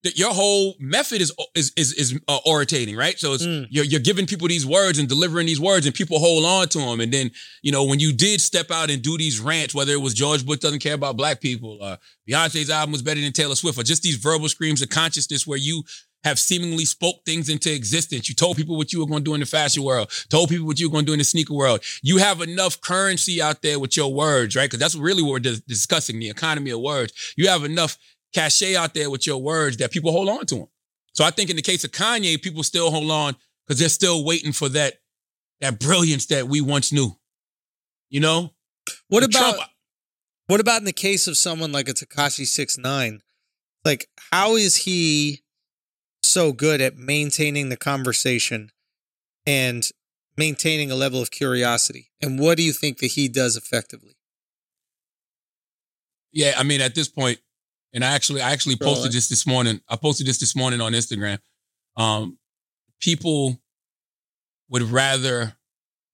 that 0.05 0.17
your 0.17 0.33
whole 0.33 0.75
method 0.79 1.21
is 1.21 1.33
is 1.55 1.73
is, 1.77 1.93
is 1.95 2.21
uh, 2.29 2.39
orating, 2.47 2.97
right? 2.97 3.19
So 3.19 3.35
it's 3.35 3.45
Mm. 3.45 3.67
you're 3.71 3.85
you're 3.85 4.01
giving 4.01 4.27
people 4.27 4.47
these 4.49 4.65
words 4.65 4.99
and 4.99 5.09
delivering 5.09 5.47
these 5.47 5.61
words, 5.61 5.85
and 5.85 5.95
people 5.95 6.19
hold 6.21 6.45
on 6.45 6.69
to 6.69 6.79
them. 6.79 7.01
And 7.01 7.13
then 7.13 7.31
you 7.63 7.73
know 7.73 7.85
when 7.85 7.99
you 7.99 8.13
did 8.13 8.41
step 8.41 8.71
out 8.71 8.89
and 8.91 9.03
do 9.03 9.19
these 9.19 9.41
rants, 9.41 9.75
whether 9.75 9.93
it 9.93 10.01
was 10.01 10.15
George 10.15 10.47
Bush 10.47 10.61
doesn't 10.61 10.79
care 10.79 10.95
about 10.95 11.17
black 11.17 11.41
people, 11.41 11.79
or 11.83 11.99
Beyonce's 12.29 12.71
album 12.71 12.93
was 12.93 13.03
better 13.03 13.21
than 13.21 13.33
Taylor 13.33 13.57
Swift, 13.57 13.79
or 13.79 13.83
just 13.83 14.03
these 14.03 14.17
verbal 14.17 14.49
screams 14.49 14.81
of 14.81 14.89
consciousness 14.89 15.47
where 15.47 15.59
you 15.59 15.83
have 16.27 16.39
seemingly 16.39 16.85
spoke 16.85 17.25
things 17.25 17.49
into 17.49 17.73
existence. 17.73 18.29
You 18.29 18.35
told 18.35 18.57
people 18.57 18.77
what 18.77 18.93
you 18.93 18.99
were 19.01 19.07
going 19.07 19.21
to 19.21 19.31
do 19.31 19.35
in 19.35 19.41
the 19.41 19.47
fashion 19.47 19.83
world, 19.85 20.11
told 20.29 20.49
people 20.49 20.67
what 20.67 20.81
you 20.81 20.89
were 20.89 20.93
going 20.93 21.05
to 21.05 21.11
do 21.11 21.13
in 21.13 21.19
the 21.21 21.25
sneaker 21.25 21.55
world. 21.55 21.81
You 22.03 22.19
have 22.19 22.41
enough 22.41 22.81
currency 22.81 23.41
out 23.41 23.63
there 23.63 23.79
with 23.79 23.97
your 23.97 24.13
words, 24.13 24.57
right? 24.57 24.65
Because 24.65 24.81
that's 24.81 24.97
really 24.97 25.23
what 25.23 25.31
we're 25.31 25.39
dis- 25.39 25.61
discussing 25.61 26.19
the 26.19 26.29
economy 26.29 26.71
of 26.71 26.81
words. 26.81 27.13
You 27.37 27.49
have 27.49 27.63
enough 27.65 27.97
cachet 28.35 28.75
out 28.77 28.93
there 28.93 29.09
with 29.09 29.27
your 29.27 29.39
words 29.41 29.77
that 29.77 29.93
people 29.93 30.11
hold 30.11 30.29
on 30.29 30.45
to 30.47 30.55
them. 30.57 30.69
So 31.15 31.25
I 31.25 31.31
think 31.31 31.49
in 31.49 31.57
the 31.57 31.63
case 31.63 31.85
of 31.85 31.93
Kanye, 31.93 32.43
people 32.43 32.63
still 32.65 32.91
hold 32.91 33.11
on 33.11 33.37
because 33.67 33.79
they're 33.79 33.89
still 33.89 34.25
waiting 34.25 34.53
for 34.53 34.69
that 34.71 34.95
that 35.61 35.79
brilliance 35.79 36.27
that 36.27 36.49
we 36.49 36.61
once 36.61 36.93
knew. 36.93 37.17
You 38.11 38.21
know? 38.21 38.53
What 39.09 39.23
And 39.23 39.33
about 39.35 39.55
Trump- 39.55 39.71
what 40.49 40.61
about 40.61 40.81
in 40.81 40.85
the 40.85 40.93
case 40.93 41.27
of 41.27 41.37
someone 41.37 41.73
like 41.73 41.89
a 41.89 41.95
Tekashi 41.95 42.47
Six 42.47 42.77
Nine? 42.77 43.23
Like, 43.85 44.09
how 44.33 44.57
is 44.57 44.77
he 44.77 45.43
so 46.29 46.53
good 46.53 46.81
at 46.81 46.97
maintaining 46.97 47.69
the 47.69 47.77
conversation 47.77 48.71
and 49.47 49.89
maintaining 50.37 50.91
a 50.91 50.95
level 50.95 51.21
of 51.23 51.31
curiosity? 51.31 52.11
And 52.21 52.39
what 52.39 52.57
do 52.57 52.63
you 52.63 52.73
think 52.73 52.99
that 52.99 53.13
he 53.13 53.29
does 53.29 53.57
effectively? 53.57 54.17
Yeah, 56.33 56.55
I 56.57 56.63
mean, 56.65 56.81
at 56.81 56.95
this 56.95 57.09
point, 57.09 57.39
and 57.93 58.05
I 58.05 58.13
actually, 58.15 58.43
I 58.43 58.51
actually 58.51 58.75
Bro, 58.75 58.89
posted 58.89 59.11
I- 59.11 59.15
this 59.15 59.29
this 59.29 59.47
morning. 59.47 59.81
I 59.89 59.97
posted 59.97 60.27
this 60.27 60.39
this 60.39 60.55
morning 60.55 60.81
on 60.81 60.93
Instagram. 60.93 61.39
Um, 61.97 62.39
people 63.01 63.59
would 64.69 64.83
rather 64.83 65.57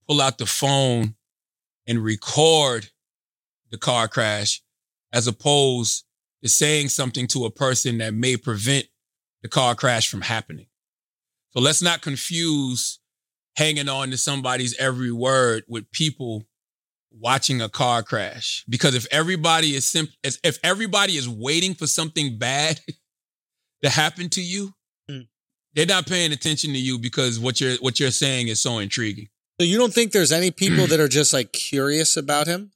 pull 0.07 0.21
out 0.21 0.39
the 0.39 0.47
phone 0.47 1.17
and 1.87 1.99
record 2.05 2.91
the 3.71 3.79
car 3.79 4.07
crash 4.07 4.63
as 5.13 5.27
opposed 5.27 6.05
to 6.43 6.49
saying 6.49 6.89
something 6.89 7.27
to 7.29 7.45
a 7.45 7.51
person 7.51 7.99
that 7.99 8.15
may 8.15 8.37
prevent 8.37 8.87
the 9.43 9.49
car 9.49 9.75
crash 9.75 10.09
from 10.09 10.23
happening. 10.23 10.67
So 11.51 11.61
let's 11.61 11.83
not 11.83 12.01
confuse 12.03 12.99
hanging 13.57 13.89
on 13.89 14.11
to 14.11 14.17
somebody's 14.17 14.75
every 14.79 15.13
word 15.13 15.65
with 15.69 15.91
people 15.93 16.45
watching 17.11 17.61
a 17.61 17.69
car 17.69 18.03
crash 18.03 18.65
because 18.69 18.95
if 18.95 19.07
everybody 19.11 19.75
is 19.75 19.87
simp- 19.87 20.09
if 20.23 20.59
everybody 20.65 21.17
is 21.19 21.29
waiting 21.29 21.75
for 21.75 21.87
something 21.87 22.39
bad 22.39 22.81
to 23.83 23.91
happen 23.91 24.29
to 24.31 24.41
you 24.43 24.73
Mm. 25.11 25.27
they're 25.75 25.85
not 25.85 26.07
paying 26.07 26.33
attention 26.33 26.73
to 26.73 26.79
you 26.79 26.99
because 26.99 27.39
what 27.39 27.61
you're 27.61 27.75
what 27.81 28.01
you're 28.01 28.11
saying 28.13 28.49
is 28.49 28.63
so 28.63 28.79
intriguing 28.79 29.29
So 29.61 29.67
you 29.67 29.77
don't 29.77 29.93
think 29.93 30.13
there's 30.13 30.33
any 30.33 30.51
people 30.53 30.87
that 30.91 31.01
are 31.01 31.09
just 31.09 31.35
like 31.35 31.53
curious 31.53 32.17
about 32.17 32.47
him? 32.47 32.71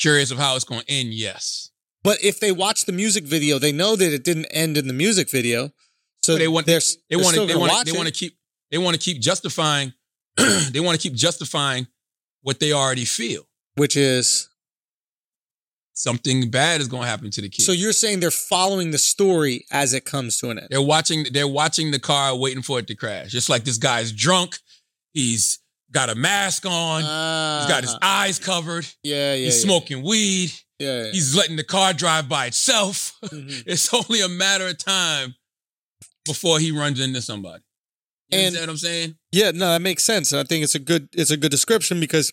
curious 0.00 0.30
of 0.32 0.38
how 0.38 0.56
it's 0.56 0.64
going 0.64 0.80
to 0.80 0.90
end 0.90 1.12
yes 1.14 1.70
But 2.08 2.22
if 2.24 2.40
they 2.40 2.52
watch 2.52 2.84
the 2.86 2.92
music 2.92 3.24
video, 3.24 3.58
they 3.58 3.72
know 3.72 3.94
that 3.96 4.12
it 4.12 4.24
didn't 4.24 4.46
end 4.46 4.76
in 4.78 4.86
the 4.86 4.92
music 4.94 5.28
video. 5.30 5.72
So 6.22 6.34
But 6.34 6.38
they 6.38 6.48
want- 6.48 6.66
they're, 6.66 6.80
they 7.10 7.16
want 7.16 7.34
to 7.36 7.46
they 7.46 7.54
want 7.56 7.86
they 7.86 7.92
want 7.92 8.06
to 8.08 8.12
keep 8.14 8.36
they 8.70 8.78
want 8.78 8.94
to 8.94 9.00
keep 9.00 9.20
justifying 9.20 9.92
they 10.72 10.80
want 10.80 10.98
to 11.00 11.02
keep 11.08 11.14
justifying 11.16 11.86
what 12.42 12.60
they 12.60 12.72
already 12.72 13.04
feel 13.04 13.42
which 13.76 13.96
is 13.96 14.48
something 15.94 16.50
bad 16.50 16.80
is 16.80 16.88
going 16.88 17.02
to 17.02 17.08
happen 17.08 17.30
to 17.30 17.40
the 17.40 17.48
kid 17.48 17.62
so 17.62 17.72
you're 17.72 17.92
saying 17.92 18.20
they're 18.20 18.30
following 18.30 18.90
the 18.90 18.98
story 18.98 19.64
as 19.72 19.92
it 19.94 20.04
comes 20.04 20.38
to 20.38 20.50
an 20.50 20.58
end. 20.58 20.68
They're 20.70 20.82
watching. 20.82 21.26
They're 21.32 21.48
watching 21.48 21.90
the 21.90 21.98
car, 21.98 22.36
waiting 22.36 22.62
for 22.62 22.78
it 22.78 22.86
to 22.88 22.94
crash. 22.94 23.30
Just 23.30 23.48
like 23.48 23.64
this 23.64 23.78
guy's 23.78 24.12
drunk. 24.12 24.58
He's 25.12 25.58
got 25.90 26.08
a 26.10 26.14
mask 26.14 26.64
on. 26.66 27.00
He's 27.02 27.68
got 27.74 27.82
his 27.82 27.92
Uh-huh. 27.94 27.98
eyes 28.02 28.38
covered. 28.38 28.86
yeah, 29.02 29.34
yeah, 29.34 29.44
He's 29.46 29.56
yeah. 29.58 29.62
smoking 29.64 30.02
weed. 30.02 30.52
Yeah, 30.78 31.04
yeah. 31.06 31.10
He's 31.12 31.34
letting 31.36 31.56
the 31.56 31.64
car 31.64 31.92
drive 31.92 32.28
by 32.28 32.46
itself. 32.46 33.12
Mhm. 33.24 33.64
it's 33.66 33.92
only 33.92 34.20
a 34.20 34.28
matter 34.28 34.68
of 34.68 34.78
time 34.78 35.34
before 36.24 36.58
he 36.60 36.70
runs 36.70 37.00
into 37.00 37.20
somebody. 37.22 37.62
You 38.30 38.38
And- 38.38 38.54
what 38.56 38.68
I'm 38.68 38.76
saying? 38.76 39.16
Yeah, 39.32 39.50
no, 39.52 39.70
that 39.72 39.82
makes 39.82 40.04
sense. 40.04 40.32
And 40.32 40.40
I 40.40 40.44
think 40.44 40.62
it's 40.64 40.74
a 40.74 40.78
good 40.78 41.08
it's 41.12 41.30
a 41.30 41.36
good 41.36 41.50
description 41.50 41.98
because 42.00 42.32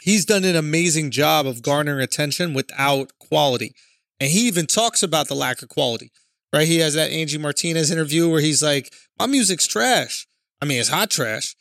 he's 0.00 0.24
done 0.24 0.44
an 0.44 0.56
amazing 0.56 1.10
job 1.10 1.46
of 1.46 1.62
garnering 1.62 2.00
attention 2.02 2.54
without 2.54 3.10
quality. 3.18 3.74
And 4.18 4.30
he 4.30 4.46
even 4.48 4.66
talks 4.66 5.02
about 5.02 5.28
the 5.28 5.34
lack 5.34 5.62
of 5.62 5.68
quality. 5.68 6.10
Right? 6.52 6.66
He 6.66 6.78
has 6.78 6.94
that 6.94 7.10
Angie 7.10 7.38
Martinez 7.38 7.90
interview 7.90 8.30
where 8.30 8.40
he's 8.40 8.62
like, 8.62 8.92
My 9.18 9.26
music's 9.26 9.66
trash. 9.66 10.26
I 10.62 10.64
mean, 10.64 10.80
it's 10.80 10.88
hot 10.88 11.10
trash. 11.10 11.54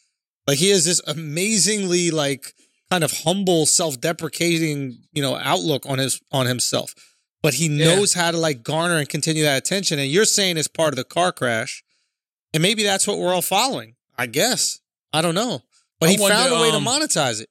Like 0.47 0.57
he 0.59 0.69
has 0.69 0.86
this 0.86 1.01
amazingly 1.05 2.11
like 2.11 2.53
kind 2.91 3.03
of 3.03 3.11
humble, 3.11 3.65
self-deprecating, 3.65 4.97
you 5.11 5.21
know, 5.21 5.36
outlook 5.36 5.86
on 5.88 5.97
his 5.97 6.21
on 6.31 6.45
himself. 6.45 6.93
But 7.41 7.55
he 7.55 7.65
Yeah. 7.67 7.95
knows 7.95 8.13
how 8.13 8.31
to 8.31 8.38
like 8.38 8.63
garner 8.63 8.97
and 8.97 9.07
continue 9.09 9.43
that 9.43 9.57
attention. 9.57 9.99
And 9.99 10.09
you're 10.09 10.25
saying 10.25 10.57
it's 10.57 10.67
part 10.67 10.93
of 10.93 10.95
the 10.97 11.03
car 11.03 11.31
crash. 11.31 11.83
And 12.53 12.61
maybe 12.61 12.83
that's 12.83 13.05
what 13.07 13.17
we're 13.19 13.33
all 13.33 13.41
following. 13.41 13.95
I 14.17 14.27
guess. 14.27 14.79
I 15.11 15.21
don't 15.21 15.36
know. 15.36 15.61
But 15.99 16.09
I 16.09 16.13
he 16.13 16.19
wonder, 16.19 16.36
found 16.38 16.53
a 16.53 16.61
way 16.61 16.71
to 16.71 16.77
um, 16.77 16.86
monetize 16.86 17.41
it. 17.41 17.49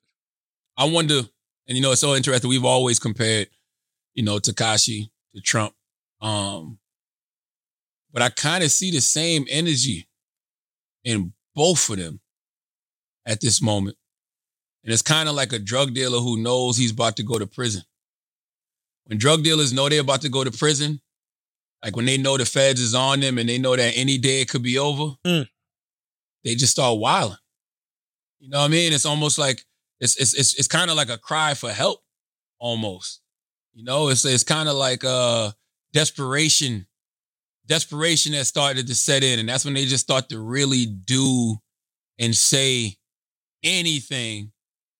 I 0.77 0.85
wonder, 0.87 1.23
and 1.69 1.77
you 1.77 1.81
know, 1.83 1.93
it's 1.93 2.01
so 2.01 2.15
interesting. 2.15 2.49
We've 2.49 2.65
always 2.65 2.99
compared, 2.99 3.49
you 4.15 4.23
know, 4.23 4.39
Tekashi 4.39 5.11
to 5.35 5.41
Trump. 5.41 5.75
Um, 6.21 6.79
but 8.13 8.23
I 8.23 8.31
kind 8.31 8.65
of 8.65 8.71
see 8.71 8.91
the 8.91 9.01
same 9.01 9.47
energy 9.49 10.09
in 11.05 11.33
both 11.55 11.89
of 11.91 11.99
them 11.99 12.21
at 13.27 13.41
this 13.41 13.61
moment. 13.63 13.97
And 14.85 14.93
it's 14.93 15.03
kind 15.03 15.29
of 15.29 15.35
like 15.35 15.53
a 15.53 15.59
drug 15.59 15.95
dealer 15.95 16.19
who 16.19 16.37
knows 16.37 16.77
he's 16.77 16.93
about 16.93 17.17
to 17.17 17.23
go 17.23 17.39
to 17.39 17.47
prison. 17.47 17.83
When 19.05 19.19
drug 19.19 19.43
dealers 19.43 19.73
know 19.73 19.89
they're 19.89 20.01
about 20.01 20.23
to 20.23 20.29
go 20.29 20.45
to 20.45 20.51
prison, 20.51 21.01
like 21.83 21.97
when 21.97 22.05
they 22.07 22.19
know 22.19 22.37
the 22.37 22.45
feds 22.45 22.81
is 22.81 22.95
on 22.95 23.21
them 23.21 23.39
and 23.39 23.49
they 23.49 23.59
know 23.59 23.77
that 23.77 23.97
any 23.97 24.19
day 24.19 24.41
it 24.43 24.49
could 24.49 24.63
be 24.63 24.79
over, 24.79 25.15
Mm. 25.27 25.49
they 26.45 26.55
just 26.55 26.73
start 26.73 26.99
wilding. 26.99 27.37
You 28.41 28.51
know 28.51 28.59
what 28.59 28.67
I 28.67 28.69
mean? 28.69 28.93
It's 28.93 29.07
almost 29.07 29.39
like 29.39 29.65
it's 30.01 30.17
it's 30.17 30.35
it's, 30.35 30.55
it's 30.55 30.69
kind 30.69 30.91
of 30.91 30.97
like 30.97 31.09
a 31.09 31.19
cry 31.19 31.55
for 31.55 31.71
help, 31.71 32.03
almost. 32.59 33.23
You 33.73 33.85
know, 33.85 34.09
it's 34.09 34.25
it's 34.25 34.45
kind 34.45 34.69
of 34.69 34.77
like 34.77 35.03
uh 35.05 35.51
desperation, 35.93 36.87
desperation 37.67 38.33
that 38.33 38.45
started 38.45 38.87
to 38.89 38.95
set 38.95 39.23
in, 39.23 39.39
and 39.39 39.49
that's 39.49 39.65
when 39.65 39.75
they 39.75 39.87
just 39.87 40.05
start 40.05 40.29
to 40.29 40.41
really 40.41 40.87
do 40.87 41.57
and 42.19 42.35
say 42.37 42.97
anything 43.63 44.53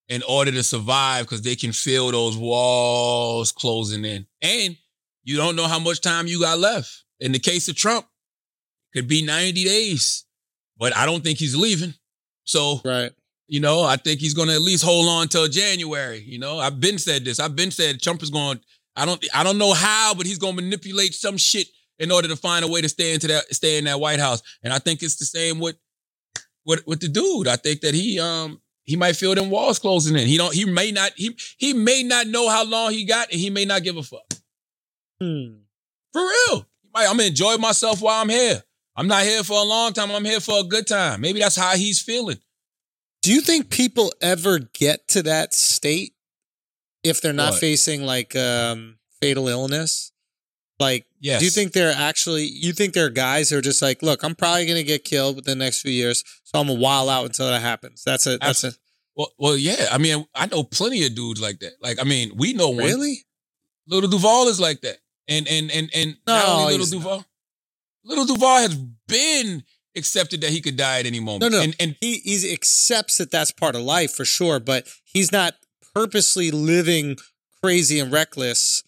in 0.09 0.23
order 0.29 0.51
to 0.53 0.63
survive 0.63 1.25
because 1.25 1.43
they 1.43 1.57
can 1.57 1.73
feel 1.73 2.11
those 2.11 2.37
walls 2.37 3.53
closing 3.53 4.05
in. 4.05 4.27
And 4.43 4.77
you 5.23 5.37
don't 5.37 5.57
know 5.57 5.67
how 5.67 5.79
much 5.79 6.01
time 6.01 6.27
you 6.27 6.41
got 6.41 6.59
left. 6.59 7.05
In 7.21 7.33
the 7.33 7.39
case 7.39 7.69
of 7.69 7.77
Trump, 7.77 8.07
could 8.93 9.09
be 9.09 9.25
90 9.25 9.65
days, 9.65 10.25
but 10.79 10.95
I 10.97 11.07
don't 11.07 11.23
think 11.25 11.39
he's 11.39 11.57
leaving. 11.57 11.95
So, 12.45 12.81
Right. 12.85 13.13
you 13.49 13.61
know, 13.61 13.83
I 13.83 13.97
think 13.97 14.21
he's 14.21 14.35
going 14.35 14.49
to 14.49 14.55
at 14.55 14.61
least 14.61 14.85
hold 14.85 15.09
on 15.09 15.29
till 15.29 15.49
January. 15.49 16.23
You 16.27 16.39
know, 16.39 16.59
I've 16.59 16.81
been 16.81 16.99
said 16.99 17.25
this. 17.25 17.41
I've 17.41 17.57
been 17.57 17.71
said 17.71 18.01
Trump 18.03 18.23
is 18.23 18.31
going. 18.31 18.61
I 18.97 19.05
don't. 19.07 19.25
I 19.35 19.43
don't 19.43 19.59
know 19.59 19.73
how, 19.73 20.15
but 20.15 20.27
he's 20.27 20.39
going 20.39 20.57
to 20.57 20.63
manipulate 20.63 21.15
some 21.15 21.37
shit 21.37 21.67
in 21.99 22.13
order 22.13 22.29
to 22.29 22.37
find 22.37 22.65
a 22.65 22.69
way 22.69 22.81
to 22.83 22.89
stay 22.89 23.15
into 23.15 23.27
that 23.29 23.53
stay 23.55 23.79
in 23.79 23.85
that 23.87 23.99
White 23.99 24.21
House. 24.21 24.43
And 24.63 24.73
I 24.73 24.79
think 24.79 25.03
it's 25.03 25.17
the 25.17 25.25
same 25.25 25.59
with 25.59 25.77
with 26.65 26.87
with 26.87 27.01
the 27.01 27.09
dude. 27.09 27.49
I 27.49 27.57
think 27.57 27.81
that 27.81 27.95
he 27.95 28.21
um 28.21 28.61
he 28.85 28.97
might 28.97 29.17
feel 29.17 29.35
them 29.35 29.51
walls 29.51 29.79
closing 29.79 30.17
in. 30.17 30.27
He 30.29 30.37
don't. 30.37 30.55
He 30.55 30.65
may 30.65 30.93
not. 30.93 31.13
He 31.17 31.37
he 31.59 31.73
may 31.73 32.03
not 32.03 32.27
know 32.29 32.49
how 32.49 32.65
long 32.65 32.93
he 32.93 33.05
got, 33.05 33.31
and 33.33 33.41
he 33.41 33.51
may 33.51 33.65
not 33.65 33.83
give 33.83 33.97
a 33.97 34.03
fuck. 34.03 34.35
Hmm. 35.21 35.57
For 36.13 36.23
real. 36.23 36.67
He 36.83 36.89
might- 36.95 37.07
I'm 37.09 37.17
gonna 37.17 37.25
enjoy 37.29 37.57
myself 37.57 38.01
while 38.01 38.21
I'm 38.23 38.29
here. 38.29 38.63
I'm 38.97 39.09
not 39.09 39.25
here 39.25 39.43
for 39.43 39.59
a 39.61 39.65
long 39.65 39.93
time. 39.93 40.11
I'm 40.13 40.25
here 40.25 40.41
for 40.41 40.61
a 40.61 40.65
good 40.65 40.87
time. 40.87 41.21
Maybe 41.21 41.41
that's 41.41 41.57
how 41.57 41.77
he's 41.77 42.01
feeling. 42.01 42.39
Do 43.23 43.33
you 43.33 43.41
think 43.41 43.71
people 43.71 44.13
ever 44.21 44.59
get 44.61 45.09
to 45.09 45.23
that 45.25 45.55
state 45.55 46.15
if 47.03 47.21
they're 47.21 47.33
not 47.33 47.53
What? 47.53 47.61
facing 47.61 48.05
like 48.05 48.37
um 48.37 48.99
fatal 49.21 49.49
illness? 49.49 50.13
Like, 50.81 51.07
Yes. 51.21 51.39
do 51.41 51.45
you 51.45 51.51
think 51.51 51.73
they're 51.73 51.95
actually? 51.97 52.45
You 52.47 52.73
think 52.73 52.95
there 52.95 53.07
are 53.07 53.11
guys 53.11 53.49
who 53.51 53.59
are 53.59 53.63
just 53.63 53.81
like, 53.81 54.03
look, 54.03 54.23
I'm 54.25 54.35
probably 54.35 54.67
gonna 54.67 54.83
get 54.83 55.05
killed 55.05 55.37
within 55.37 55.59
the 55.59 55.65
next 55.65 55.81
few 55.83 55.93
years, 55.93 56.25
so 56.43 56.59
I'm 56.61 56.67
gonna 56.67 56.81
while 56.81 57.09
out 57.09 57.25
until 57.27 57.47
that 57.49 57.61
happens. 57.63 58.03
That's 58.05 58.27
a 58.27 58.39
that's 58.39 58.65
a 58.65 58.73
Well, 59.17 59.33
well, 59.39 59.57
yeah. 59.57 59.87
I 59.93 59.99
mean, 59.99 60.27
I 60.35 60.47
know 60.47 60.65
plenty 60.65 61.07
of 61.07 61.15
dudes 61.15 61.41
like 61.41 61.61
that. 61.61 61.75
Like, 61.81 62.01
I 62.01 62.05
mean, 62.05 62.33
we 62.37 62.53
know 62.53 62.71
one. 62.71 62.79
really. 62.85 63.25
Lil 63.87 64.01
Duval 64.09 64.49
is 64.49 64.59
like 64.59 64.81
that, 64.81 64.99
and 65.29 65.47
and 65.47 65.71
and 65.71 65.91
and 65.95 66.17
not 66.27 66.47
No, 66.47 66.53
only 66.63 66.73
Lil 66.73 66.79
he's 66.81 66.93
not. 66.93 66.99
Duval. 66.99 67.25
Lil 68.05 68.25
Duval 68.27 68.57
has 68.59 68.75
been 69.07 69.63
accepted 69.97 70.41
that 70.41 70.51
he 70.51 70.61
could 70.61 70.77
die 70.77 70.99
at 70.99 71.07
any 71.07 71.21
moment. 71.21 71.43
No, 71.53 71.57
no, 71.59 71.63
And 71.63 71.77
and 71.79 71.97
he 72.01 72.17
he 72.19 72.53
accepts 72.53 73.19
that 73.19 73.31
that's 73.31 73.53
part 73.53 73.77
of 73.77 73.83
life 73.83 74.13
for 74.13 74.25
sure, 74.25 74.59
but 74.59 74.89
he's 75.05 75.31
not 75.31 75.55
purposely 75.95 76.51
living 76.51 77.17
crazy 77.63 78.01
and 78.01 78.11
reckless. 78.11 78.83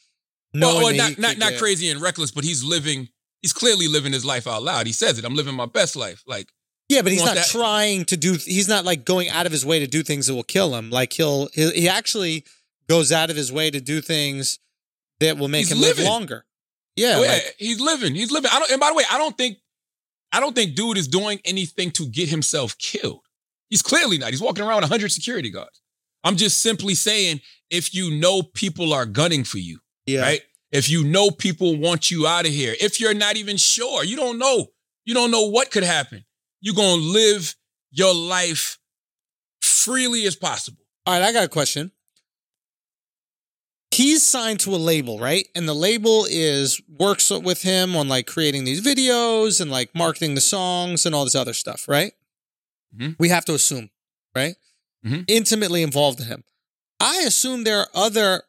Knowing 0.60 0.82
well, 0.84 0.94
not 0.96 1.18
not 1.18 1.38
not 1.38 1.54
crazy 1.54 1.90
and 1.90 2.00
reckless, 2.00 2.30
but 2.30 2.44
he's 2.44 2.62
living. 2.64 3.08
He's 3.42 3.52
clearly 3.52 3.88
living 3.88 4.12
his 4.12 4.24
life 4.24 4.46
out 4.46 4.62
loud. 4.62 4.86
He 4.86 4.92
says 4.92 5.18
it. 5.18 5.24
I'm 5.24 5.34
living 5.34 5.54
my 5.54 5.66
best 5.66 5.94
life. 5.96 6.22
Like 6.26 6.48
Yeah, 6.88 7.02
but 7.02 7.12
he's 7.12 7.24
not 7.24 7.34
that- 7.36 7.46
trying 7.46 8.04
to 8.06 8.16
do. 8.16 8.32
He's 8.34 8.68
not 8.68 8.84
like 8.84 9.04
going 9.04 9.28
out 9.28 9.46
of 9.46 9.52
his 9.52 9.64
way 9.64 9.78
to 9.80 9.86
do 9.86 10.02
things 10.02 10.26
that 10.26 10.34
will 10.34 10.42
kill 10.42 10.74
him. 10.74 10.90
Like 10.90 11.12
he'll 11.12 11.48
he, 11.52 11.70
he 11.72 11.88
actually 11.88 12.44
goes 12.88 13.12
out 13.12 13.30
of 13.30 13.36
his 13.36 13.52
way 13.52 13.70
to 13.70 13.80
do 13.80 14.00
things 14.00 14.58
that 15.20 15.38
will 15.38 15.48
make 15.48 15.60
He's 15.66 15.72
him 15.72 15.80
living. 15.80 16.04
live 16.04 16.10
longer. 16.12 16.44
Yeah, 16.96 17.14
Oh, 17.18 17.22
yeah, 17.22 17.32
like- 17.32 17.54
he's 17.58 17.80
living. 17.80 18.14
He's 18.14 18.30
living. 18.30 18.50
I 18.52 18.58
don't. 18.58 18.70
And 18.70 18.80
by 18.80 18.88
the 18.88 18.94
way, 18.94 19.04
I 19.10 19.18
don't 19.18 19.36
think, 19.36 19.58
I 20.32 20.40
don't 20.40 20.54
think 20.54 20.74
dude 20.74 20.96
is 20.96 21.08
doing 21.08 21.40
anything 21.44 21.90
to 21.92 22.06
get 22.06 22.28
himself 22.30 22.76
killed. 22.78 23.20
He's 23.68 23.82
clearly 23.82 24.16
not. 24.18 24.30
He's 24.30 24.40
walking 24.40 24.64
around 24.64 24.76
with 24.76 24.84
100 24.90 25.10
security 25.10 25.50
guards. 25.50 25.80
I'm 26.24 26.36
just 26.36 26.62
simply 26.62 26.94
saying, 26.94 27.40
if 27.70 27.94
you 27.94 28.10
know 28.18 28.42
people 28.42 28.92
are 28.94 29.04
gunning 29.06 29.44
for 29.44 29.58
you, 29.58 29.80
yeah. 30.06 30.20
right? 30.22 30.40
If 30.72 30.88
you 30.88 31.04
know 31.04 31.30
people 31.30 31.76
want 31.78 32.10
you 32.10 32.26
out 32.26 32.46
of 32.46 32.52
here, 32.52 32.74
if 32.80 33.00
you're 33.00 33.14
not 33.14 33.36
even 33.36 33.56
sure, 33.56 34.04
you 34.04 34.16
don't 34.16 34.38
know, 34.38 34.66
you 35.04 35.14
don't 35.14 35.30
know 35.30 35.48
what 35.48 35.70
could 35.70 35.84
happen. 35.84 36.24
You're 36.60 36.74
gonna 36.74 37.00
live 37.02 37.54
your 37.90 38.14
life 38.14 38.78
freely 39.60 40.26
as 40.26 40.36
possible. 40.36 40.82
All 41.06 41.14
right, 41.14 41.22
I 41.22 41.32
got 41.32 41.44
a 41.44 41.48
question. 41.48 41.92
He's 43.92 44.22
signed 44.22 44.60
to 44.60 44.74
a 44.74 44.76
label, 44.76 45.18
right? 45.18 45.48
And 45.54 45.66
the 45.68 45.74
label 45.74 46.26
is 46.28 46.80
works 46.88 47.30
with 47.30 47.62
him 47.62 47.96
on 47.96 48.08
like 48.08 48.26
creating 48.26 48.64
these 48.64 48.82
videos 48.82 49.60
and 49.60 49.70
like 49.70 49.94
marketing 49.94 50.34
the 50.34 50.40
songs 50.40 51.06
and 51.06 51.14
all 51.14 51.24
this 51.24 51.34
other 51.34 51.54
stuff, 51.54 51.88
right? 51.88 52.12
Mhm. 52.94 53.16
We 53.18 53.28
have 53.30 53.44
to 53.46 53.54
assume, 53.54 53.90
right? 54.34 54.56
Mhm. 55.04 55.24
Intimately 55.28 55.82
involved 55.82 56.20
in 56.20 56.26
him. 56.26 56.44
I 57.00 57.22
assume 57.22 57.64
there 57.64 57.80
are 57.80 57.88
other 57.94 58.42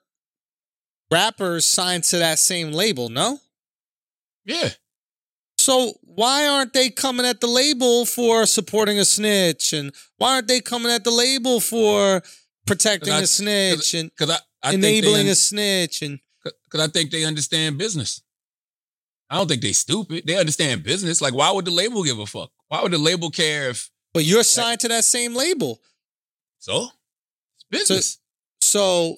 rappers 1.12 1.66
signed 1.66 2.04
to 2.06 2.18
that 2.18 2.40
same 2.40 2.72
label, 2.72 3.10
no? 3.10 3.40
Yeah. 4.46 4.70
So 5.58 5.94
why 6.04 6.48
aren't 6.48 6.74
they 6.74 6.90
coming 6.90 7.26
at 7.26 7.42
the 7.42 7.48
label 7.48 8.06
for 8.06 8.46
supporting 8.46 9.00
a 9.00 9.06
snitch? 9.06 9.74
And 9.74 9.94
why 10.18 10.36
aren't 10.36 10.48
they 10.48 10.62
coming 10.62 10.92
at 10.92 11.04
the 11.04 11.12
label 11.12 11.60
for 11.60 12.22
protecting 12.66 13.12
'Cause 13.12 13.20
I- 13.22 13.24
a 13.24 13.28
snitch 13.28 13.94
and 13.94 14.10
Because 14.16 14.30
I, 14.64 14.70
I 14.70 14.74
enabling 14.74 15.26
they, 15.26 15.32
a 15.32 15.36
snitch? 15.36 16.02
And 16.02 16.20
because 16.44 16.82
I 16.82 16.88
think 16.88 17.12
they 17.12 17.26
understand 17.26 17.78
business. 17.78 18.22
I 19.30 19.36
don't 19.38 19.48
think 19.50 19.62
they 19.62 19.74
stupid. 19.74 20.26
They 20.26 20.38
understand 20.38 20.84
business. 20.84 21.20
Like, 21.22 21.34
why 21.34 21.52
would 21.52 21.66
the 21.66 21.72
label 21.72 22.04
give 22.04 22.20
a 22.20 22.26
fuck? 22.26 22.50
Why 22.70 22.82
would 22.82 22.94
the 22.94 22.98
label 22.98 23.30
care 23.30 23.70
if 23.70 23.90
but 24.14 24.24
you're 24.24 24.44
signed 24.44 24.80
to 24.82 24.88
that 24.88 25.04
same 25.06 25.36
label. 25.36 25.82
so? 26.60 26.90
It's 27.56 27.66
business. 27.70 28.20
So 28.62 29.16
so 29.16 29.18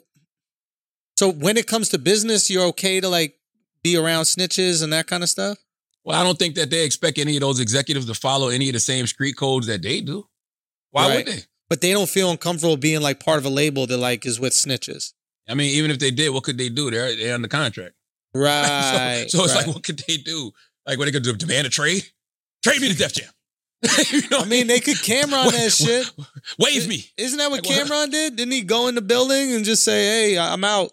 when 1.27 1.57
it 1.57 1.67
comes 1.67 1.89
to 1.89 1.97
business, 1.97 2.49
you're 2.49 2.65
okay 2.67 3.01
to 3.01 3.09
like 3.09 3.35
be 3.83 3.97
around 3.97 4.23
snitches 4.23 4.81
and 4.81 4.93
that 4.93 5.07
kind 5.07 5.23
of 5.23 5.29
stuff? 5.29 5.57
well, 6.05 6.19
I 6.19 6.23
don't 6.23 6.39
think 6.39 6.55
that 6.55 6.69
they 6.69 6.85
expect 6.85 7.17
any 7.17 7.35
of 7.35 7.41
those 7.41 7.59
executives 7.59 8.05
to 8.05 8.13
follow 8.13 8.47
any 8.47 8.69
of 8.69 8.73
the 8.73 8.79
same 8.79 9.05
street 9.05 9.35
codes 9.35 9.67
that 9.67 9.81
they 9.81 9.99
do. 10.01 10.27
Why 10.91 11.07
Right. 11.07 11.25
would 11.25 11.35
they? 11.35 11.41
But 11.69 11.81
they 11.81 11.91
don't 11.91 12.09
feel 12.09 12.31
uncomfortable 12.31 12.77
being 12.77 13.01
like 13.01 13.19
part 13.19 13.37
of 13.37 13.45
a 13.45 13.49
label 13.49 13.85
that 13.87 13.97
like 13.97 14.25
is 14.25 14.39
with 14.39 14.53
snitches. 14.53 15.13
I 15.47 15.55
mean, 15.55 15.71
even 15.75 15.91
if 15.91 15.99
they 15.99 16.09
did, 16.11 16.29
what 16.29 16.43
could 16.43 16.57
they 16.57 16.69
do? 16.69 16.89
They're 16.89 17.15
they're 17.15 17.35
under 17.35 17.47
contract. 17.47 17.95
Right. 18.33 19.25
so, 19.27 19.39
so 19.39 19.43
it's 19.45 19.55
right. 19.55 19.65
like, 19.65 19.75
what 19.75 19.83
could 19.83 19.99
they 20.07 20.17
do? 20.17 20.51
Like, 20.85 20.97
what 20.99 21.05
they 21.05 21.11
could 21.11 21.23
do? 21.23 21.33
Demand 21.33 21.65
a 21.67 21.69
trade? 21.69 22.03
Trade 22.63 22.79
me 22.81 22.89
to 22.89 22.95
Def 22.95 23.13
Jam. 23.13 23.29
you 24.11 24.21
know 24.29 24.39
I 24.39 24.45
mean, 24.45 24.67
they 24.67 24.79
could 24.79 24.97
Cam'ron 24.97 25.51
that 25.51 25.71
shit. 25.71 26.09
Wave 26.59 26.87
me. 26.87 27.05
Isn't 27.17 27.37
that 27.39 27.49
what 27.49 27.65
Like, 27.67 27.77
what- 27.77 27.87
Cam'ron 27.87 28.11
did? 28.11 28.35
Didn't 28.35 28.51
he 28.51 28.61
go 28.61 28.87
in 28.87 28.95
the 28.95 29.01
building 29.01 29.53
and 29.53 29.63
just 29.65 29.83
say, 29.83 30.31
"Hey, 30.33 30.37
I'm 30.39 30.63
out"? 30.63 30.91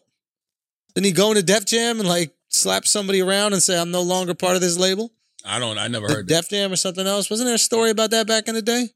Didn't 0.97 1.07
he 1.07 1.13
go 1.13 1.29
into 1.29 1.43
Def 1.43 1.67
Jam 1.67 2.01
and 2.01 2.09
like 2.09 2.35
slap 2.49 2.87
somebody 2.87 3.21
around 3.21 3.53
and 3.53 3.63
say, 3.63 3.79
"I'm 3.79 3.91
no 3.91 4.01
longer 4.03 4.35
part 4.35 4.57
of 4.57 4.63
this 4.63 4.79
label"? 4.79 5.13
I 5.45 5.59
don't. 5.61 5.77
I 5.79 5.89
never 5.89 6.09
The 6.09 6.15
heard 6.15 6.29
that. 6.29 6.35
Def 6.35 6.49
Jam 6.49 6.73
or 6.73 6.77
something 6.77 7.07
else? 7.07 7.29
Wasn't 7.31 7.47
there 7.47 7.55
a 7.55 7.59
story 7.59 7.91
about 7.91 8.11
that 8.13 8.27
back 8.27 8.49
in 8.49 8.55
the 8.55 8.63
day? 8.63 8.89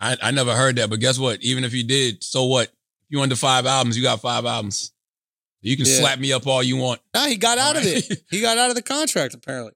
I, 0.00 0.16
I 0.20 0.30
never 0.30 0.56
heard 0.56 0.76
that. 0.76 0.88
But 0.90 0.98
guess 1.00 1.18
what? 1.18 1.42
Even 1.42 1.62
if 1.62 1.74
you 1.74 1.84
did, 1.84 2.24
so 2.24 2.44
what? 2.44 2.70
You 3.10 3.20
under 3.20 3.36
five 3.36 3.66
albums, 3.66 3.96
you 3.98 4.02
got 4.02 4.20
five 4.22 4.46
albums. 4.46 4.92
You 5.60 5.76
can 5.76 5.84
Yeah. 5.86 5.98
slap 5.98 6.18
me 6.18 6.32
up 6.32 6.46
all 6.46 6.62
you 6.62 6.76
want. 6.78 7.00
Nah, 7.14 7.26
he 7.26 7.36
got 7.36 7.58
out 7.58 7.76
of 7.76 7.82
it. 7.84 8.22
He 8.30 8.40
got 8.40 8.56
out 8.58 8.70
of 8.70 8.74
the 8.74 8.82
contract 8.82 9.34
apparently. 9.34 9.74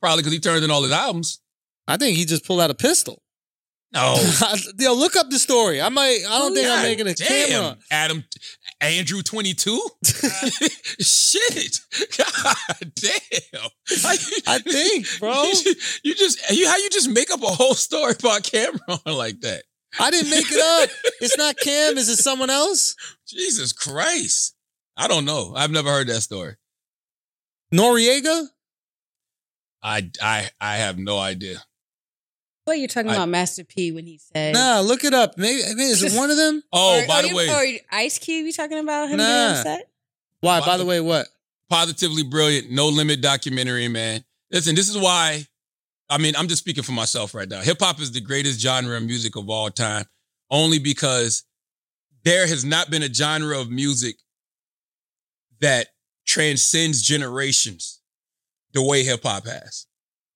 Probably 0.00 0.22
because 0.22 0.32
he 0.32 0.38
turned 0.38 0.64
in 0.64 0.70
all 0.70 0.82
his 0.84 0.92
albums. 0.92 1.40
I 1.88 1.96
think 1.96 2.16
he 2.16 2.24
just 2.24 2.46
pulled 2.46 2.60
out 2.60 2.70
a 2.70 2.74
pistol. 2.74 3.20
No. 3.92 4.16
Yo, 4.78 4.94
look 4.94 5.16
up 5.16 5.30
the 5.30 5.38
story. 5.38 5.80
I 5.80 5.88
might. 5.88 6.20
I 6.28 6.38
don't 6.38 6.52
oh, 6.52 6.54
think 6.54 6.68
I'm 6.68 6.82
making 6.82 7.08
a 7.08 7.14
damn. 7.14 7.48
camera. 7.48 7.78
Adam, 7.90 8.24
Andrew, 8.80 9.22
twenty 9.22 9.54
two. 9.54 9.80
Shit. 11.00 11.80
God 12.16 12.92
damn. 12.94 13.70
I 14.46 14.58
think, 14.58 15.06
bro. 15.18 15.42
You 15.42 15.52
just, 15.64 16.04
you 16.04 16.14
just 16.14 16.50
you 16.50 16.68
how 16.68 16.76
you 16.76 16.88
just 16.90 17.10
make 17.10 17.30
up 17.30 17.42
a 17.42 17.46
whole 17.46 17.74
story 17.74 18.14
about 18.18 18.42
Cam'ron 18.42 19.00
like 19.06 19.40
that? 19.40 19.64
I 19.98 20.10
didn't 20.10 20.30
make 20.30 20.46
it 20.48 20.82
up. 20.82 20.90
It's 21.20 21.36
not 21.36 21.56
Cam. 21.58 21.98
Is 21.98 22.08
it 22.08 22.18
someone 22.18 22.50
else? 22.50 22.94
Jesus 23.26 23.72
Christ. 23.72 24.54
I 24.96 25.08
don't 25.08 25.24
know. 25.24 25.54
I've 25.56 25.70
never 25.70 25.90
heard 25.90 26.08
that 26.08 26.20
story. 26.20 26.54
Noreaga? 27.74 28.46
I 29.82 30.10
I 30.22 30.50
I 30.60 30.76
have 30.76 30.98
no 30.98 31.18
idea. 31.18 31.62
What 32.68 32.78
you're 32.78 32.88
talking 32.88 33.10
I- 33.10 33.14
about, 33.14 33.28
Master 33.30 33.64
P, 33.64 33.92
when 33.92 34.06
he 34.06 34.18
said, 34.18 34.52
Nah, 34.54 34.80
look 34.80 35.02
it 35.04 35.14
up. 35.14 35.36
Maybe 35.38 35.62
I 35.64 35.68
mean, 35.74 35.90
is 35.90 36.02
it 36.02 36.12
one 36.16 36.30
of 36.30 36.36
them? 36.36 36.62
Oh, 36.72 37.00
Or- 37.02 37.06
by 37.06 37.22
the 37.22 37.28
you- 37.28 37.34
way, 37.36 37.48
or 37.48 37.80
Ice 37.96 38.18
Cube, 38.18 38.46
you 38.46 38.52
talking 38.52 38.78
about 38.78 39.08
him 39.08 39.16
Nah. 39.16 39.24
getting 39.26 39.56
upset? 39.58 39.90
Why? 40.40 40.60
Why 40.60 40.66
By 40.66 40.76
the 40.76 40.84
the- 40.84 40.88
way, 40.88 41.00
what? 41.00 41.26
positively 41.70 42.22
brilliant, 42.22 42.70
no 42.70 42.88
limit 42.88 43.20
documentary, 43.20 43.88
man. 43.88 44.24
Listen, 44.50 44.74
this 44.74 44.88
is 44.88 44.96
why. 44.96 45.46
I 46.10 46.16
mean, 46.16 46.34
I'm 46.36 46.48
just 46.48 46.60
speaking 46.62 46.82
for 46.82 46.92
myself 46.92 47.34
right 47.34 47.48
now. 47.48 47.60
Hip 47.60 47.78
hop 47.80 48.00
is 48.00 48.12
the 48.12 48.20
greatest 48.22 48.58
genre 48.60 48.96
of 48.96 49.02
music 49.02 49.36
of 49.36 49.50
all 49.50 49.70
time, 49.70 50.04
only 50.50 50.78
because 50.78 51.44
there 52.24 52.46
has 52.46 52.64
not 52.64 52.90
been 52.90 53.02
a 53.02 53.12
genre 53.12 53.58
of 53.60 53.70
music 53.70 54.16
that 55.60 55.88
transcends 56.26 57.02
generations 57.02 58.00
the 58.72 58.82
way 58.82 59.02
hip 59.04 59.22
hop 59.22 59.46
has. 59.46 59.86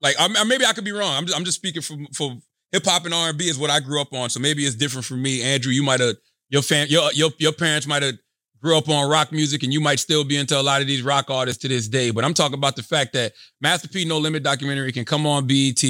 Like, 0.03 0.17
I'm, 0.19 0.49
maybe 0.49 0.65
I 0.65 0.73
could 0.73 0.85
be 0.85 0.93
wrong. 0.93 1.15
I'm 1.15 1.27
just, 1.27 1.39
I'm 1.39 1.45
just 1.45 1.57
speaking 1.57 1.83
for 1.83 1.97
for 2.13 2.37
hip 2.73 2.85
hop 2.85 3.05
and 3.05 3.15
R 3.15 3.29
and 3.31 3.39
B 3.39 3.49
is 3.49 3.59
what 3.59 3.71
I 3.71 3.81
grew 3.81 4.01
up 4.01 4.13
on. 4.13 4.31
So 4.31 4.41
maybe 4.41 4.65
it's 4.65 4.77
different 4.77 5.05
for 5.05 5.15
me. 5.15 5.43
Andrew, 5.43 5.73
you 5.73 5.83
might 5.83 6.01
have 6.01 6.17
your 6.49 6.63
fan, 6.63 6.89
your 6.91 7.13
your 7.13 7.31
your 7.39 7.53
parents 7.53 7.87
might 7.87 8.03
have 8.03 8.15
grew 8.61 8.79
up 8.79 8.89
on 8.89 9.11
rock 9.11 9.33
music 9.33 9.65
and 9.65 9.73
you 9.73 9.81
might 9.81 9.99
still 9.99 10.23
be 10.25 10.37
into 10.37 10.59
a 10.59 10.63
lot 10.63 10.81
of 10.81 10.87
these 10.87 11.03
rock 11.03 11.31
artists 11.31 11.61
to 11.63 11.69
this 11.69 11.89
day. 11.89 12.11
But 12.11 12.25
I'm 12.25 12.35
talking 12.35 12.59
about 12.59 12.77
the 12.77 12.83
fact 12.83 13.13
that 13.15 13.33
Master 13.61 13.89
P 13.89 14.05
No 14.05 14.19
Limit 14.19 14.43
documentary 14.43 14.93
can 14.93 15.05
come 15.05 15.27
on 15.27 15.47
BET, 15.47 15.83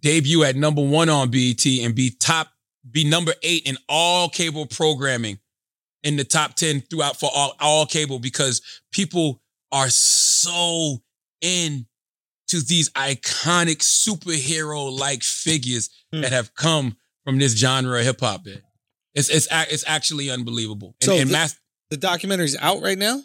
debut 0.00 0.44
at 0.44 0.56
number 0.56 0.82
one 0.82 1.08
on 1.08 1.30
BET, 1.30 1.64
and 1.66 1.94
be 1.94 2.10
top, 2.10 2.48
be 2.90 3.04
number 3.04 3.32
eight 3.42 3.66
in 3.66 3.76
all 3.88 4.28
cable 4.28 4.66
programming 4.66 5.38
in 6.04 6.16
the 6.16 6.24
top 6.24 6.54
10 6.54 6.82
throughout 6.82 7.18
for 7.18 7.28
all, 7.34 7.54
all 7.60 7.84
cable 7.84 8.20
because 8.20 8.62
people 8.92 9.42
are 9.72 9.90
so 9.90 10.98
in 11.40 11.86
to 12.48 12.60
these 12.62 12.90
iconic 12.90 13.78
superhero 13.78 14.96
like 14.96 15.22
figures 15.22 15.90
Hmm. 16.12 16.22
that 16.22 16.32
have 16.32 16.54
come 16.54 16.96
from 17.24 17.38
this 17.38 17.52
genre 17.54 17.98
of 17.98 18.04
hip 18.04 18.20
hop. 18.20 18.46
It's 19.14 19.28
it's 19.28 19.46
it's 19.50 19.84
actually 19.86 20.30
unbelievable. 20.30 20.94
And, 21.02 21.06
So 21.06 21.16
and 21.18 21.28
the- 21.28 21.32
Mas- 21.32 21.56
The 21.90 21.96
documentary's 21.98 22.56
out 22.60 22.82
right 22.82 22.98
now. 22.98 23.22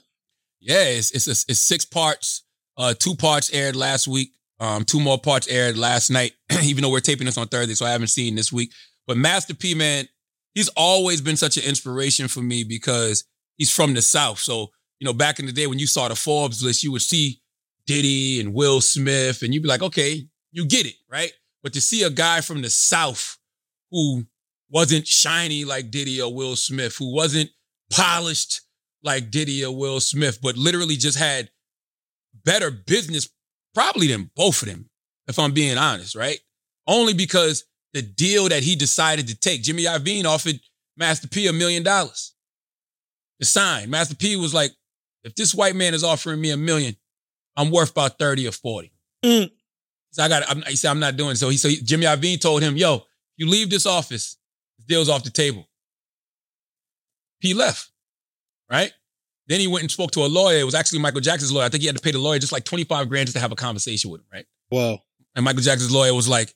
yeah, 0.59 0.83
it's 0.83 1.11
it's 1.11 1.27
it's 1.47 1.59
six 1.61 1.85
parts. 1.85 2.43
Uh, 2.77 2.93
two 2.97 3.15
parts 3.15 3.51
aired 3.53 3.75
last 3.75 4.07
week. 4.07 4.31
Um, 4.59 4.83
two 4.85 4.99
more 4.99 5.19
parts 5.19 5.47
aired 5.47 5.77
last 5.77 6.09
night. 6.09 6.33
even 6.63 6.81
though 6.81 6.89
we're 6.89 6.99
taping 7.01 7.25
this 7.25 7.37
on 7.37 7.47
Thursday, 7.47 7.73
so 7.75 7.85
I 7.85 7.91
haven't 7.91 8.07
seen 8.07 8.35
this 8.35 8.51
week. 8.51 8.71
But 9.07 9.17
Master 9.17 9.53
P, 9.53 9.75
man, 9.75 10.07
he's 10.55 10.69
always 10.69 11.21
been 11.21 11.35
such 11.37 11.57
an 11.57 11.63
inspiration 11.63 12.27
for 12.27 12.41
me 12.41 12.63
because 12.63 13.25
he's 13.57 13.71
from 13.71 13.93
the 13.93 14.01
South. 14.01 14.39
So 14.39 14.71
you 14.99 15.05
know, 15.05 15.13
back 15.13 15.39
in 15.39 15.45
the 15.45 15.51
day 15.51 15.67
when 15.67 15.79
you 15.79 15.87
saw 15.87 16.07
the 16.07 16.15
Forbes 16.15 16.63
list, 16.63 16.83
you 16.83 16.91
would 16.91 17.01
see 17.01 17.41
Diddy 17.85 18.39
and 18.39 18.53
Will 18.53 18.81
Smith, 18.81 19.41
and 19.41 19.53
you'd 19.53 19.63
be 19.63 19.69
like, 19.69 19.81
okay, 19.81 20.27
you 20.51 20.65
get 20.65 20.85
it, 20.85 20.95
right? 21.09 21.31
But 21.61 21.73
to 21.73 21.81
see 21.81 22.03
a 22.03 22.09
guy 22.09 22.41
from 22.41 22.61
the 22.61 22.69
South 22.69 23.37
who 23.91 24.25
wasn't 24.69 25.07
shiny 25.07 25.65
like 25.65 25.91
Diddy 25.91 26.21
or 26.21 26.33
Will 26.33 26.55
Smith, 26.55 26.95
who 26.97 27.13
wasn't 27.13 27.49
polished 27.91 28.61
like 29.03 29.31
Diddy 29.31 29.63
or 29.65 29.75
Will 29.75 29.99
Smith, 29.99 30.39
but 30.41 30.57
literally 30.57 30.95
just 30.95 31.17
had 31.17 31.49
better 32.43 32.71
business 32.71 33.29
probably 33.73 34.07
than 34.07 34.31
both 34.35 34.61
of 34.61 34.69
them, 34.69 34.89
if 35.27 35.37
I'm 35.37 35.53
being 35.53 35.77
honest, 35.77 36.15
right? 36.15 36.39
Only 36.87 37.13
because 37.13 37.65
the 37.93 38.01
deal 38.01 38.49
that 38.49 38.63
he 38.63 38.75
decided 38.75 39.27
to 39.27 39.35
take, 39.35 39.63
Jimmy 39.63 39.83
Iovine 39.83 40.25
offered 40.25 40.59
Master 40.97 41.27
P 41.27 41.47
a 41.47 41.53
million 41.53 41.83
dollars 41.83 42.33
to 43.39 43.45
sign. 43.45 43.89
Master 43.89 44.15
P 44.15 44.35
was 44.35 44.53
like, 44.53 44.71
if 45.23 45.35
this 45.35 45.53
white 45.55 45.75
man 45.75 45.93
is 45.93 46.03
offering 46.03 46.41
me 46.41 46.51
a 46.51 46.57
million, 46.57 46.95
I'm 47.55 47.71
worth 47.71 47.91
about 47.91 48.17
30 48.19 48.47
or 48.47 48.51
40. 48.51 48.91
Mm. 49.23 49.51
So 50.11 50.23
I 50.23 50.27
got, 50.27 50.43
I'm, 50.49 50.61
he 50.63 50.75
said, 50.75 50.91
I'm 50.91 50.99
not 50.99 51.17
doing 51.17 51.31
it. 51.31 51.37
So 51.37 51.49
he, 51.49 51.57
so 51.57 51.67
he- 51.69 51.81
Jimmy 51.81 52.05
Iovine 52.05 52.39
told 52.39 52.61
him, 52.61 52.77
yo, 52.77 53.03
you 53.37 53.47
leave 53.47 53.69
this 53.69 53.85
office, 53.85 54.37
this 54.77 54.85
deal's 54.85 55.09
off 55.09 55.23
the 55.23 55.29
table. 55.29 55.67
He 57.39 57.53
left, 57.53 57.91
right? 58.71 58.91
Then 59.47 59.59
he 59.59 59.67
went 59.67 59.81
and 59.83 59.91
spoke 59.91 60.11
to 60.11 60.21
a 60.21 60.27
lawyer. 60.27 60.59
It 60.59 60.63
was 60.63 60.75
actually 60.75 60.99
Michael 60.99 61.19
Jackson's 61.19 61.51
lawyer. 61.51 61.65
I 61.65 61.69
think 61.69 61.81
he 61.81 61.87
had 61.87 61.95
to 61.97 62.01
pay 62.01 62.11
the 62.11 62.19
lawyer 62.19 62.39
just 62.39 62.53
like 62.53 62.63
25 62.63 63.09
grand 63.09 63.27
just 63.27 63.35
to 63.35 63.41
have 63.41 63.51
a 63.51 63.55
conversation 63.55 64.09
with 64.09 64.21
him, 64.21 64.27
right? 64.31 64.45
Whoa. 64.69 64.99
And 65.35 65.43
Michael 65.43 65.61
Jackson's 65.61 65.91
lawyer 65.91 66.13
was 66.13 66.29
like, 66.29 66.53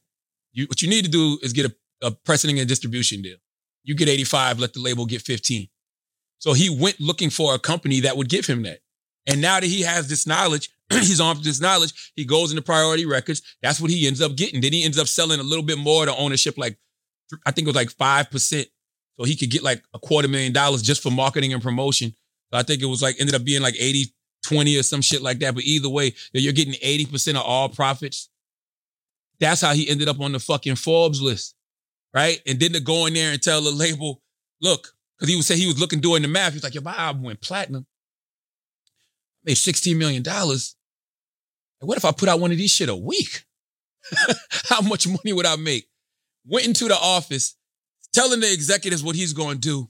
you, 0.54 0.66
what 0.68 0.82
you 0.82 0.90
need 0.90 1.04
to 1.06 1.12
do 1.12 1.38
is 1.42 1.52
get 1.52 1.66
a, 1.66 2.08
a 2.08 2.12
precedent 2.12 2.60
and 2.60 2.68
distribution 2.68 3.22
deal. 3.22 3.38
You 3.84 3.96
get 3.96 4.08
85, 4.08 4.60
let 4.60 4.74
the 4.74 4.80
label 4.80 5.06
get 5.06 5.22
15. 5.22 5.68
So 6.40 6.54
he 6.54 6.70
went 6.70 7.00
looking 7.00 7.30
for 7.30 7.56
a 7.56 7.60
company 7.60 8.02
that 8.02 8.16
would 8.16 8.30
give 8.30 8.46
him 8.46 8.64
that. 8.64 8.80
And 9.26 9.42
now 9.42 9.60
that 9.60 9.66
he 9.66 9.82
has 9.82 10.08
this 10.08 10.26
knowledge, 10.28 10.70
he's 10.92 11.22
armed 11.22 11.40
with 11.40 11.46
this 11.46 11.62
knowledge, 11.62 12.12
he 12.16 12.26
goes 12.26 12.52
into 12.52 12.62
priority 12.62 13.06
records. 13.06 13.42
That's 13.62 13.82
what 13.82 13.92
he 13.92 14.08
ends 14.08 14.22
up 14.22 14.36
getting. 14.36 14.62
Then 14.62 14.74
he 14.74 14.84
ends 14.84 14.98
up 14.98 15.08
selling 15.08 15.40
a 15.40 15.44
little 15.44 15.66
bit 15.66 15.78
more 15.78 16.06
to 16.06 16.16
ownership, 16.16 16.58
like 16.58 16.78
I 17.46 17.52
think 17.52 17.68
it 17.68 17.70
was 17.70 17.76
like 17.76 17.90
5%. 17.90 18.66
So 19.20 19.26
he 19.26 19.36
could 19.36 19.50
get 19.50 19.64
like 19.64 19.84
a 19.94 20.00
quarter 20.00 20.28
million 20.28 20.54
dollars 20.54 20.82
just 20.82 21.02
for 21.02 21.12
marketing 21.12 21.54
and 21.54 21.62
promotion. 21.62 22.14
So 22.52 22.60
I 22.60 22.64
think 22.64 22.82
it 22.82 22.86
was 22.86 23.02
like 23.02 23.16
ended 23.20 23.36
up 23.36 23.44
being 23.44 23.62
like 23.62 23.76
80, 23.78 24.14
20 24.46 24.78
or 24.78 24.84
some 24.84 25.02
shit 25.02 25.22
like 25.22 25.40
that. 25.40 25.56
But 25.56 25.64
either 25.64 25.90
way, 25.90 26.14
you're 26.34 26.54
getting 26.54 26.76
80% 26.76 27.32
of 27.32 27.42
all 27.42 27.70
profits. 27.70 28.30
That's 29.40 29.62
how 29.62 29.74
he 29.74 29.90
ended 29.90 30.08
up 30.08 30.20
on 30.20 30.32
the 30.32 30.40
fucking 30.40 30.76
Forbes 30.76 31.22
list. 31.22 31.56
Right. 32.14 32.40
And 32.48 32.60
then 32.60 32.74
to 32.74 32.80
go 32.80 33.06
in 33.06 33.14
there 33.14 33.32
and 33.32 33.42
tell 33.42 33.62
the 33.62 33.72
label, 33.72 34.22
look, 34.62 34.94
because 35.18 35.30
he 35.30 35.36
would 35.36 35.46
say 35.46 35.58
he 35.58 35.68
was 35.68 35.80
looking 35.80 36.00
doing 36.00 36.22
the 36.22 36.28
math. 36.28 36.54
He 36.54 36.58
was 36.58 36.64
like, 36.64 36.76
yo, 36.76 36.82
my 36.82 36.96
album 36.96 37.24
went 37.24 37.42
platinum. 37.42 37.86
Made 39.44 39.58
$16 39.58 39.98
million. 39.98 40.24
What 41.80 41.98
if 41.98 42.06
I 42.06 42.12
put 42.12 42.30
out 42.30 42.40
one 42.40 42.52
of 42.52 42.58
these 42.58 42.72
shit 42.72 42.90
a 42.90 42.96
week? 42.96 43.46
How 44.66 44.82
much 44.82 45.08
money 45.08 45.34
would 45.34 45.46
I 45.46 45.56
make? 45.56 45.88
Went 46.46 46.66
into 46.66 46.88
the 46.88 46.96
office, 46.96 47.56
telling 48.14 48.40
the 48.40 48.52
executives 48.52 49.04
what 49.04 49.16
he's 49.16 49.34
going 49.34 49.56
to 49.56 49.62
do. 49.62 49.90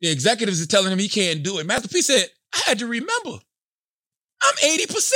The 0.00 0.10
executives 0.10 0.62
are 0.62 0.66
telling 0.66 0.92
him 0.92 0.98
he 0.98 1.08
can't 1.08 1.42
do 1.42 1.58
it. 1.58 1.66
Master 1.66 1.88
P 1.88 2.02
said, 2.02 2.26
I 2.54 2.62
had 2.66 2.78
to 2.80 2.86
remember. 2.86 3.38
I'm 4.42 4.54
80%. 4.56 5.12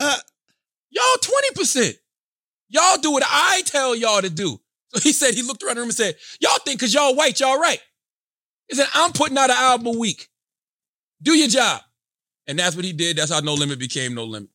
Uh. 0.00 0.16
y'all 0.90 1.04
20%. 1.56 1.94
Y'all 2.68 2.98
do 2.98 3.12
what 3.12 3.24
I 3.26 3.62
tell 3.66 3.94
y'all 3.94 4.22
to 4.22 4.30
do. 4.30 4.58
So 4.94 5.00
he 5.00 5.12
said, 5.12 5.34
he 5.34 5.42
looked 5.42 5.62
around 5.62 5.76
the 5.76 5.80
room 5.80 5.88
and 5.88 5.96
said, 5.96 6.16
Y'all 6.40 6.58
think 6.64 6.78
because 6.78 6.94
y'all 6.94 7.14
white, 7.14 7.40
y'all 7.40 7.58
right. 7.58 7.80
He 8.68 8.76
said, 8.76 8.86
I'm 8.94 9.12
putting 9.12 9.36
out 9.36 9.50
an 9.50 9.56
album 9.58 9.88
a 9.88 9.98
week. 9.98 10.28
Do 11.20 11.32
your 11.32 11.48
job. 11.48 11.82
And 12.46 12.58
that's 12.58 12.74
what 12.74 12.84
he 12.84 12.92
did. 12.92 13.16
That's 13.16 13.30
how 13.30 13.40
No 13.40 13.54
Limit 13.54 13.78
became 13.78 14.14
No 14.14 14.24
Limit. 14.24 14.50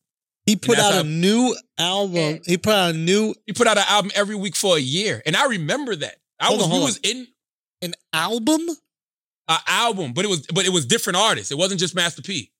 He 0.48 0.56
put 0.56 0.78
out 0.78 0.94
how- 0.94 1.00
a 1.00 1.04
new 1.04 1.56
album. 1.78 2.40
He 2.46 2.56
put 2.56 2.74
out 2.74 2.94
a 2.94 2.98
new 2.98 3.34
He 3.46 3.52
put 3.52 3.66
out 3.66 3.78
an 3.78 3.84
album 3.88 4.10
every 4.14 4.34
week 4.34 4.56
for 4.56 4.76
a 4.76 4.80
year. 4.80 5.22
And 5.26 5.36
I 5.36 5.46
remember 5.46 5.94
that. 5.96 6.16
I 6.40 6.46
Hold 6.46 6.58
was 6.58 6.64
on, 6.66 6.70
we 6.70 6.76
hold 6.78 6.88
was 6.88 6.96
in 6.98 7.28
an 7.82 7.94
album. 8.12 8.68
an 9.48 9.58
album, 9.66 10.12
but 10.12 10.24
it 10.24 10.28
was 10.28 10.46
but 10.52 10.66
it 10.66 10.70
was 10.70 10.86
different 10.86 11.16
artists. 11.16 11.50
It 11.50 11.58
wasn't 11.58 11.80
just 11.80 11.94
Master 11.94 12.22
P. 12.22 12.50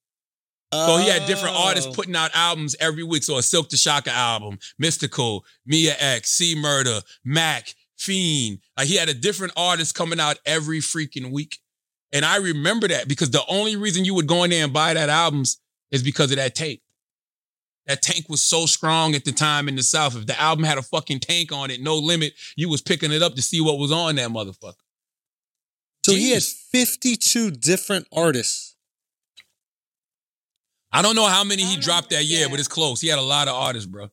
So 0.73 0.99
he 0.99 1.09
had 1.09 1.27
different 1.27 1.57
artists 1.57 1.89
Oh. 1.91 1.95
putting 1.95 2.15
out 2.15 2.31
albums 2.35 2.77
every 2.79 3.03
week. 3.03 3.23
So 3.25 3.39
a 3.39 3.43
Silk 3.43 3.71
the 3.71 3.79
Shocker 3.79 4.11
album, 4.11 4.59
Mystikal, 4.83 5.41
Mia 5.65 5.97
X, 5.99 6.31
C 6.31 6.55
Murder, 6.55 7.01
Mac, 7.25 7.75
Fiend. 7.97 8.59
Like 8.77 8.87
he 8.87 8.97
had 8.97 9.09
a 9.09 9.15
different 9.15 9.55
artist 9.57 9.95
coming 9.95 10.21
out 10.21 10.39
every 10.45 10.81
freaking 10.81 11.31
week. 11.31 11.59
And 12.13 12.25
I 12.25 12.37
remember 12.37 12.87
that 12.89 13.09
because 13.09 13.31
the 13.31 13.45
only 13.49 13.77
reason 13.77 14.05
you 14.05 14.13
would 14.15 14.27
go 14.27 14.45
in 14.45 14.51
there 14.51 14.65
and 14.65 14.73
buy 14.73 14.93
that 14.95 15.09
albums 15.09 15.59
is 15.91 16.03
because 16.03 16.31
of 16.33 16.37
that 16.37 16.55
tape. 16.55 16.83
That 17.89 18.03
tank 18.03 18.27
was 18.29 18.43
so 18.43 18.67
strong 18.67 19.15
at 19.15 19.25
the 19.25 19.33
time 19.33 19.67
in 19.67 19.75
the 19.75 19.83
South. 19.83 20.15
If 20.15 20.27
the 20.27 20.39
album 20.39 20.65
had 20.65 20.77
a 20.79 20.83
fucking 20.83 21.21
tank 21.21 21.51
on 21.53 21.71
it, 21.71 21.81
no 21.81 21.97
limit, 21.97 22.35
you 22.55 22.69
was 22.69 22.83
picking 22.83 23.11
it 23.13 23.23
up 23.23 23.35
to 23.35 23.43
see 23.43 23.61
what 23.63 23.79
was 23.79 23.91
on 23.91 24.17
that 24.17 24.29
motherfucker. 24.31 24.75
So 26.05 26.13
he 26.13 26.31
had 26.33 26.43
52 26.43 27.51
different 27.51 28.07
artists. 28.13 28.77
I 30.93 31.03
don't 31.03 31.17
know 31.17 31.27
how 31.27 31.45
many 31.45 31.65
he 31.65 31.77
dropped 31.77 32.11
that 32.11 32.25
year, 32.25 32.43
Yeah. 32.43 32.49
but 32.49 32.59
it's 32.59 32.69
close. 32.69 33.01
He 33.01 33.09
had 33.09 33.19
a 33.19 33.23
lot 33.23 33.49
of 33.49 33.55
artists, 33.55 33.87
bro. 33.89 34.05
And 34.05 34.11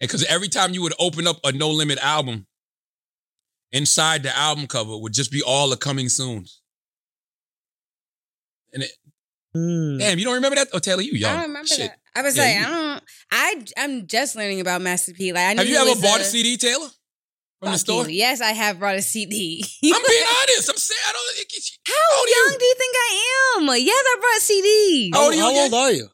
because 0.00 0.24
every 0.24 0.48
time 0.48 0.74
you 0.74 0.82
would 0.82 0.94
open 0.98 1.26
up 1.26 1.38
a 1.44 1.52
No 1.52 1.70
Limit 1.70 1.98
album, 1.98 2.46
inside 3.72 4.22
the 4.22 4.34
album 4.36 4.66
cover 4.66 4.96
would 4.96 5.12
just 5.12 5.30
be 5.30 5.42
all 5.42 5.68
the 5.68 5.76
coming 5.76 6.08
soons. 6.08 6.60
And 8.72 8.82
it, 8.84 8.92
Hmm. 9.54 9.98
damn, 9.98 10.18
you 10.18 10.24
don't 10.26 10.34
remember 10.34 10.56
that? 10.56 10.68
Oh, 10.74 10.78
Taylor, 10.78 11.00
you 11.02 11.12
young. 11.12 11.32
I 11.32 11.34
don't 11.40 11.48
remember 11.48 11.66
Shit. 11.68 11.78
that. 11.90 11.98
I 12.18 12.22
was 12.22 12.36
Yeah, 12.36 12.42
like, 12.42 12.54
you- 12.58 12.66
I 12.66 12.70
don't. 12.70 13.04
I 13.30 13.64
I'm 13.84 14.06
just 14.06 14.36
learning 14.36 14.60
about 14.60 14.80
Master 14.82 15.12
P. 15.12 15.32
Like, 15.32 15.44
I 15.46 15.52
knew 15.54 15.58
Have 15.60 15.68
you 15.68 15.76
ever 15.76 16.00
bought 16.00 16.18
a, 16.18 16.22
a 16.22 16.24
CD, 16.24 16.56
Taylor? 16.56 16.88
From 17.60 17.72
the 17.72 17.78
store? 17.78 18.04
you. 18.08 18.16
Yes, 18.16 18.40
I 18.40 18.52
have 18.52 18.78
brought 18.78 18.96
a 18.96 19.02
CD. 19.02 19.64
I'm 19.84 19.90
being 19.90 20.24
honest. 20.42 20.70
I'm 20.70 20.76
saying 20.76 21.00
I 21.08 21.12
don't. 21.12 21.38
It, 21.38 21.46
it, 21.52 21.64
How 21.86 22.18
old 22.18 22.26
are 22.26 22.30
you? 22.30 22.36
young 22.50 22.58
do 22.58 22.64
you 22.64 22.74
think 22.78 22.94
I 22.96 23.56
am? 23.58 23.86
Yes, 23.86 24.04
I 24.06 24.16
brought 24.20 24.40
CDs. 24.40 25.10
How 25.14 25.24
old 25.24 25.32
are 25.32 25.36
you 25.36 25.42
How 25.42 25.50
again? 25.50 25.64
old 25.64 25.74
are 25.74 25.92
you? 25.92 26.08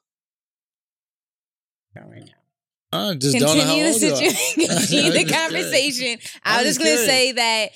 I 2.93 3.15
just 3.15 3.37
don't 3.39 3.57
know 3.59 3.65
how 3.65 3.75
continue 3.75 3.99
the 3.99 4.13
old 4.13 4.23
you 4.23 4.67
continue 4.69 5.13
the 5.13 5.25
conversation. 5.33 6.19
I 6.45 6.59
I'm 6.61 6.65
was 6.65 6.77
just 6.77 6.79
just 6.79 6.79
gonna 6.79 6.91
curious. 6.91 7.07
say 7.07 7.33
that 7.33 7.71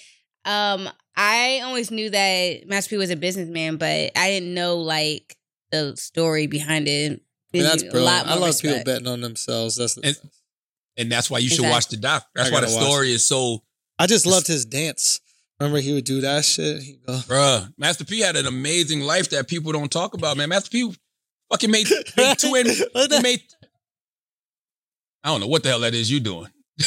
um 0.51 0.89
I 1.17 1.61
always 1.65 1.91
knew 1.91 2.11
that 2.11 2.69
Master 2.69 2.91
P 2.91 2.97
was 2.99 3.11
a 3.11 3.17
businessman, 3.17 3.77
but 3.77 4.13
I 4.17 4.29
didn't 4.31 4.55
know 4.55 4.77
like 4.77 5.37
the 5.73 5.97
story 5.97 6.47
behind 6.47 6.87
it. 6.89 7.21
And 7.55 7.65
that's 7.65 7.83
A 7.83 7.91
brilliant. 7.91 8.05
lot 8.05 8.27
I 8.27 8.39
more 8.39 8.49
love 8.49 8.61
people 8.61 8.83
betting 8.85 9.07
on 9.07 9.21
themselves. 9.21 9.77
That's 9.77 9.95
the 9.95 10.07
And- 10.07 10.17
and 10.99 11.13
that's 11.13 11.31
why 11.31 11.39
you 11.39 11.49
should 11.49 11.61
Exactly. 11.61 11.71
watch 11.73 11.89
the 11.89 11.97
doc. 11.97 12.27
That's 12.35 12.51
I 12.51 12.53
why 12.53 12.61
the 12.61 12.69
story 12.69 13.13
is 13.13 13.25
so, 13.25 13.63
I 13.99 14.07
just 14.09 14.27
loved 14.27 14.49
his 14.49 14.65
dance. 14.65 15.21
Remember 15.61 15.81
he 15.81 15.93
would 15.95 16.05
do 16.05 16.21
that 16.23 16.45
shit. 16.45 16.83
He'd 16.83 17.01
go, 17.07 17.13
bruh. 17.15 17.73
Master 17.79 18.05
P 18.05 18.21
had 18.21 18.37
an 18.37 18.47
amazing 18.47 19.01
life 19.01 19.31
that 19.31 19.49
people 19.49 19.73
don't 19.73 19.91
talk 19.91 20.15
about, 20.15 20.37
man. 20.37 20.49
Master 20.49 20.71
P 20.71 20.93
fucking 21.51 21.71
made, 21.71 21.89
made 22.17 22.39
two 22.39 22.55
and 22.55 22.69
he 22.69 23.23
made. 23.23 23.43
I 25.25 25.29
don't 25.31 25.41
know 25.41 25.47
what 25.47 25.63
the 25.63 25.71
hell 25.71 25.81
that 25.81 25.95
is 25.95 26.11
you 26.11 26.21
doing. 26.21 26.49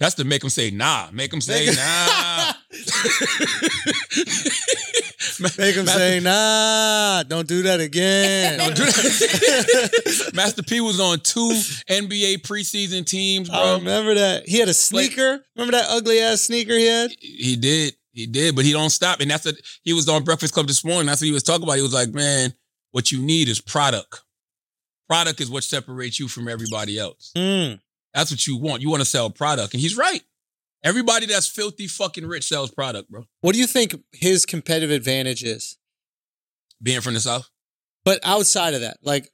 That's 0.00 0.14
to 0.16 0.24
make 0.24 0.42
him 0.42 0.50
say 0.50 0.70
nah. 0.70 1.08
Make 1.12 1.32
him 1.32 1.40
say 1.40 1.66
nah. 1.66 2.52
Make 5.58 5.74
him 5.74 5.84
Master- 5.84 5.98
say, 5.98 6.20
nah, 6.20 7.22
don't 7.24 7.46
do 7.48 7.62
that 7.62 7.80
again. 7.80 8.58
Don't 8.58 8.76
do 8.76 8.84
that. 8.84 10.32
Master 10.34 10.62
P 10.62 10.80
was 10.80 11.00
on 11.00 11.20
two 11.20 11.50
NBA 11.88 12.42
preseason 12.42 13.06
teams, 13.06 13.50
I 13.50 13.62
bro. 13.62 13.78
remember 13.78 14.14
that. 14.14 14.48
He 14.48 14.58
had 14.58 14.68
a 14.68 14.74
sneaker. 14.74 15.44
Remember 15.56 15.76
that 15.76 15.86
ugly 15.88 16.20
ass 16.20 16.42
sneaker 16.42 16.74
he 16.74 16.86
had? 16.86 17.10
He 17.20 17.56
did. 17.56 17.94
He 18.12 18.26
did, 18.26 18.54
but 18.54 18.64
he 18.64 18.72
don't 18.72 18.90
stop. 18.90 19.20
And 19.20 19.30
that's 19.30 19.44
what 19.44 19.56
he 19.82 19.92
was 19.92 20.08
on 20.08 20.22
Breakfast 20.22 20.54
Club 20.54 20.68
this 20.68 20.84
morning. 20.84 21.06
That's 21.06 21.20
what 21.20 21.26
he 21.26 21.32
was 21.32 21.42
talking 21.42 21.64
about. 21.64 21.76
He 21.76 21.82
was 21.82 21.92
like, 21.92 22.10
man, 22.10 22.54
what 22.92 23.10
you 23.10 23.20
need 23.20 23.48
is 23.48 23.60
product. 23.60 24.22
Product 25.08 25.40
is 25.40 25.50
what 25.50 25.64
separates 25.64 26.20
you 26.20 26.28
from 26.28 26.48
everybody 26.48 26.98
else. 26.98 27.32
Mm. 27.36 27.80
That's 28.14 28.30
what 28.30 28.46
you 28.46 28.56
want. 28.56 28.82
You 28.82 28.90
want 28.90 29.00
to 29.00 29.08
sell 29.08 29.28
product. 29.30 29.74
And 29.74 29.80
he's 29.80 29.96
right. 29.96 30.22
Everybody 30.84 31.24
that's 31.24 31.48
filthy 31.48 31.86
fucking 31.86 32.26
rich 32.26 32.44
sells 32.44 32.70
product, 32.70 33.10
bro. 33.10 33.24
What 33.40 33.54
do 33.54 33.58
you 33.58 33.66
think 33.66 33.94
his 34.12 34.44
competitive 34.44 34.90
advantage 34.90 35.42
is? 35.42 35.78
Being 36.82 37.00
from 37.00 37.14
the 37.14 37.20
South. 37.20 37.48
But 38.04 38.20
outside 38.22 38.74
of 38.74 38.82
that, 38.82 38.98
like 39.02 39.30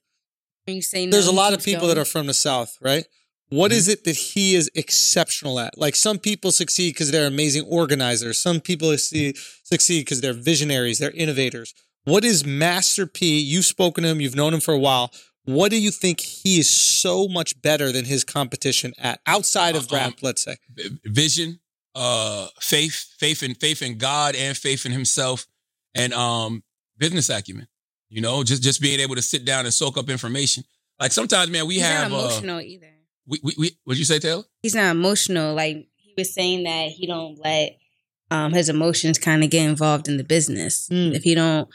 When 0.65 0.77
you 0.77 0.83
say 0.83 1.07
no, 1.07 1.11
there's 1.11 1.27
a 1.27 1.33
lot 1.33 1.53
of 1.53 1.65
people 1.65 1.83
going. 1.83 1.97
that 1.97 2.01
are 2.01 2.05
from 2.05 2.27
the 2.27 2.35
South, 2.35 2.79
right? 2.81 3.05
What 3.49 3.73
is 3.73 3.87
mm-hmm. 3.87 3.95
it 3.95 4.05
that 4.05 4.17
he 4.17 4.55
is 4.55 4.71
exceptional 4.77 5.59
at? 5.59 5.77
Like 5.77 5.97
some 5.97 6.19
people 6.19 6.53
succeed 6.53 6.95
because 6.95 7.11
they're 7.11 7.27
amazing 7.27 7.67
organizers. 7.69 8.41
Some 8.41 8.61
people 8.61 8.91
succeed 8.93 9.37
succeed 9.65 10.03
because 10.03 10.21
they're 10.21 10.33
visionaries, 10.33 11.01
they're 11.01 11.11
innovators. 11.11 11.75
What 12.05 12.25
is 12.25 12.47
Master 12.47 13.07
P? 13.07 13.41
You've 13.41 13.65
spoken 13.65 14.05
to 14.05 14.11
him, 14.11 14.21
you've 14.21 14.37
known 14.37 14.55
him 14.55 14.61
for 14.61 14.73
a 14.73 14.79
while. 14.79 15.13
What 15.55 15.71
do 15.71 15.81
you 15.81 15.91
think 15.91 16.21
he 16.21 16.59
is 16.59 16.69
so 16.71 17.29
much 17.29 17.61
better 17.63 17.93
than 17.93 18.05
his 18.05 18.25
competition 18.25 18.93
at 18.99 19.21
outside 19.27 19.77
of 19.77 19.91
Um, 19.93 19.99
rap, 19.99 20.15
let's 20.23 20.43
say? 20.43 20.57
vision, 21.05 21.61
uh, 21.95 22.49
faith, 22.61 23.07
faith 23.19 23.43
in 23.43 23.55
faith 23.55 23.83
in 23.83 23.99
God 23.99 24.35
and 24.37 24.57
faith 24.57 24.87
in 24.87 24.93
himself, 24.93 25.47
and 25.95 26.13
um, 26.13 26.63
business 26.99 27.29
acumen. 27.29 27.67
You 28.09 28.21
know, 28.21 28.43
just 28.45 28.63
just 28.63 28.81
being 28.81 29.01
able 29.01 29.15
to 29.17 29.23
sit 29.23 29.45
down 29.45 29.65
and 29.65 29.73
soak 29.75 29.97
up 29.97 30.09
information. 30.09 30.65
Like 30.99 31.13
sometimes, 31.13 31.51
man, 31.51 31.67
we 31.67 31.75
He's 31.75 31.85
have. 31.85 32.11
not 32.11 32.17
Uh, 32.19 32.25
emotional 32.25 32.61
either. 32.61 32.91
we, 33.27 33.39
we, 33.43 33.55
we, 33.59 33.71
what'd 33.85 33.99
you 33.99 34.05
say, 34.05 34.19
Taylor? 34.19 34.45
He's 34.63 34.75
not 34.75 34.91
emotional. 34.91 35.55
Like 35.55 35.87
he 35.97 36.15
was 36.17 36.33
saying 36.35 36.65
that 36.65 36.89
he 36.91 37.07
don't 37.07 37.39
let 37.43 37.77
um 38.31 38.53
his 38.53 38.69
emotions 38.69 39.19
kind 39.19 39.43
of 39.45 39.51
get 39.51 39.69
involved 39.69 40.09
in 40.09 40.17
the 40.17 40.25
business. 40.25 40.89
Mm. 40.91 41.15
If 41.15 41.23
he 41.23 41.35
don't, 41.35 41.69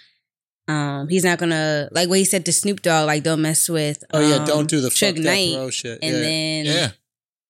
um, 0.67 1.07
he's 1.09 1.23
not 1.23 1.37
gonna 1.37 1.89
like 1.91 2.09
what 2.09 2.17
he 2.17 2.25
said 2.25 2.45
to 2.45 2.53
Snoop 2.53 2.81
Dogg. 2.81 3.07
Like 3.07 3.23
don't 3.23 3.41
mess 3.41 3.69
with. 3.69 4.03
Oh 4.11 4.19
yeah, 4.19 4.37
um, 4.37 4.45
don't 4.45 4.69
do 4.69 4.81
the 4.81 4.89
fuck 4.89 5.15
Suge 5.15 5.23
Knight, 5.23 5.73
shit. 5.73 5.99
and 6.01 6.15
yeah. 6.15 6.21
then 6.21 6.65
Yeah, 6.65 6.89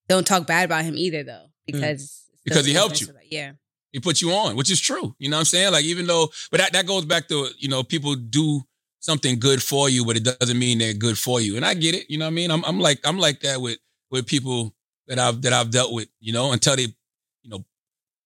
don't 0.10 0.28
talk 0.28 0.46
bad 0.46 0.66
about 0.66 0.84
him 0.84 0.98
either 0.98 1.24
though 1.24 1.46
because 1.66 2.02
it's 2.02 2.30
Because 2.44 2.66
he 2.66 2.74
helped 2.74 3.00
you. 3.02 3.08
Yeah. 3.32 3.54
he 3.92 4.00
put 4.00 4.22
you 4.22 4.32
on, 4.32 4.56
which 4.56 4.70
is 4.70 4.82
true. 4.82 5.16
You 5.18 5.30
know 5.30 5.38
what 5.38 5.42
I'm 5.42 5.46
saying? 5.46 5.72
Like 5.72 5.86
even 5.86 6.08
though, 6.08 6.30
but 6.52 6.60
that 6.60 6.74
that 6.74 6.86
goes 6.86 7.06
back 7.06 7.28
to 7.30 7.48
you 7.58 7.70
know 7.70 7.84
people 7.84 8.16
do 8.16 8.62
something 9.00 9.40
good 9.40 9.64
for 9.64 9.88
you, 9.88 10.04
but 10.04 10.18
it 10.18 10.24
doesn't 10.24 10.60
mean 10.60 10.80
they're 10.80 10.94
good 10.94 11.18
for 11.18 11.40
you. 11.40 11.56
And 11.56 11.66
I 11.66 11.74
get 11.74 11.96
it. 11.96 12.10
You 12.10 12.18
know 12.18 12.26
what 12.26 12.32
I 12.32 12.36
mean? 12.36 12.52
I'm 12.52 12.66
I'm 12.66 12.80
like 12.80 13.00
I'm 13.06 13.18
like 13.18 13.40
that 13.42 13.62
with 13.62 13.78
with 14.12 14.28
people 14.28 14.76
that 15.08 15.20
I've 15.20 15.42
that 15.44 15.54
I've 15.54 15.72
dealt 15.72 15.94
with. 15.94 16.10
You 16.20 16.34
know, 16.34 16.52
until 16.52 16.76
they, 16.76 16.94
you 17.44 17.50
know, 17.50 17.64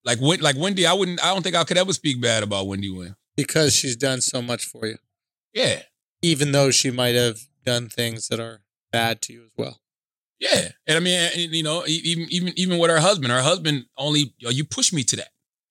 like 0.03 0.19
Wen- 0.19 0.41
like 0.41 0.57
Wendy. 0.57 0.87
I 0.87 0.93
wouldn't. 0.93 1.23
I 1.23 1.33
don't 1.33 1.43
think 1.43 1.55
I 1.55 1.63
could 1.63 1.77
ever 1.77 1.93
speak 1.93 2.19
bad 2.19 2.41
about 2.41 2.65
Wendy 2.65 2.89
Williams. 2.89 3.15
Because 3.43 3.73
she's 3.73 3.95
done 3.95 4.19
so 4.19 4.41
much 4.41 4.65
for 4.65 4.85
you. 4.85 4.97
Yeah, 5.53 5.83
Even 6.21 6.51
though 6.51 6.71
she 6.71 6.91
might 6.91 7.15
have 7.15 7.39
done 7.65 7.87
things 7.87 8.27
that 8.27 8.39
are 8.39 8.59
bad 8.91 9.21
to 9.23 9.33
you 9.33 9.43
as 9.45 9.51
well. 9.57 9.79
yeah. 10.39 10.69
And 10.87 10.97
I 10.97 10.99
mean, 10.99 11.53
you 11.53 11.63
know, 11.63 11.83
even 11.87 12.25
even 12.29 12.53
even 12.57 12.77
with 12.79 12.91
her 12.91 12.99
husband, 12.99 13.31
her 13.31 13.41
husband 13.41 13.85
only 13.97 14.33
yo, 14.37 14.49
you 14.49 14.65
push 14.65 14.91
me 14.91 15.03
to 15.03 15.15
that. 15.17 15.29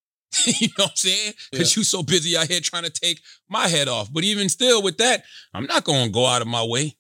you 0.46 0.68
know 0.78 0.84
what 0.84 0.90
I'm 0.90 0.96
saying? 0.96 1.32
Because 1.50 1.76
you 1.76 1.84
so 1.84 2.02
busy 2.02 2.36
out 2.36 2.48
here 2.48 2.60
trying 2.60 2.84
to 2.84 2.90
take 2.90 3.20
my 3.48 3.66
head 3.68 3.88
off. 3.88 4.12
But 4.12 4.24
even 4.24 4.48
still, 4.48 4.82
with 4.82 4.98
that, 4.98 5.24
I'm 5.54 5.66
not 5.66 5.84
going 5.84 6.06
to 6.06 6.12
go 6.12 6.24
out 6.26 6.42
of 6.42 6.48
my 6.48 6.64
way 6.64 6.96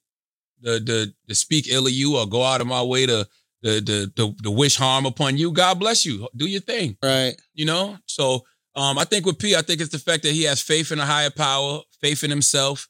to, 0.64 0.80
to, 0.84 1.06
to 1.28 1.34
speak 1.34 1.66
ill 1.68 1.86
of 1.86 1.92
you 1.92 2.16
or 2.16 2.26
go 2.26 2.42
out 2.42 2.60
of 2.60 2.66
my 2.66 2.82
way 2.82 3.06
to, 3.06 3.26
to, 3.64 3.80
to, 3.82 4.06
to, 4.16 4.34
to 4.44 4.50
wish 4.50 4.76
harm 4.76 5.04
upon 5.06 5.36
you. 5.36 5.52
God 5.52 5.78
bless 5.78 6.06
you. 6.06 6.26
Do 6.36 6.46
your 6.46 6.62
thing. 6.62 6.96
Right. 7.02 7.34
You 7.54 7.66
know? 7.66 7.98
So 8.06 8.44
um, 8.78 8.96
I 8.96 9.04
think 9.04 9.26
with 9.26 9.38
P, 9.38 9.56
I 9.56 9.62
think 9.62 9.80
it's 9.80 9.90
the 9.90 9.98
fact 9.98 10.22
that 10.22 10.32
he 10.32 10.44
has 10.44 10.62
faith 10.62 10.92
in 10.92 11.00
a 11.00 11.04
higher 11.04 11.30
power, 11.30 11.80
faith 12.00 12.22
in 12.22 12.30
himself, 12.30 12.88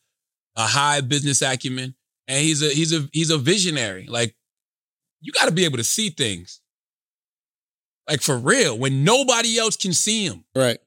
a 0.55 0.66
high 0.66 1.01
business 1.01 1.41
acumen, 1.41 1.95
and 2.26 2.45
he's 2.45 2.62
a 2.62 2.68
he's 2.68 2.93
a 2.93 3.09
he's 3.12 3.30
a 3.30 3.39
visionary. 3.39 4.07
Like 4.07 4.36
you 5.20 5.32
got 5.32 5.47
to 5.47 5.53
be 5.53 5.64
able 5.64 5.78
to 5.78 5.84
see 5.84 6.11
things. 6.11 6.61
Like 8.09 8.20
for 8.20 8.36
real, 8.39 8.78
when 8.78 9.03
nobody 9.03 9.59
else 9.59 9.76
can 9.76 9.93
see 9.93 10.26
him. 10.26 10.45
Right. 10.55 10.78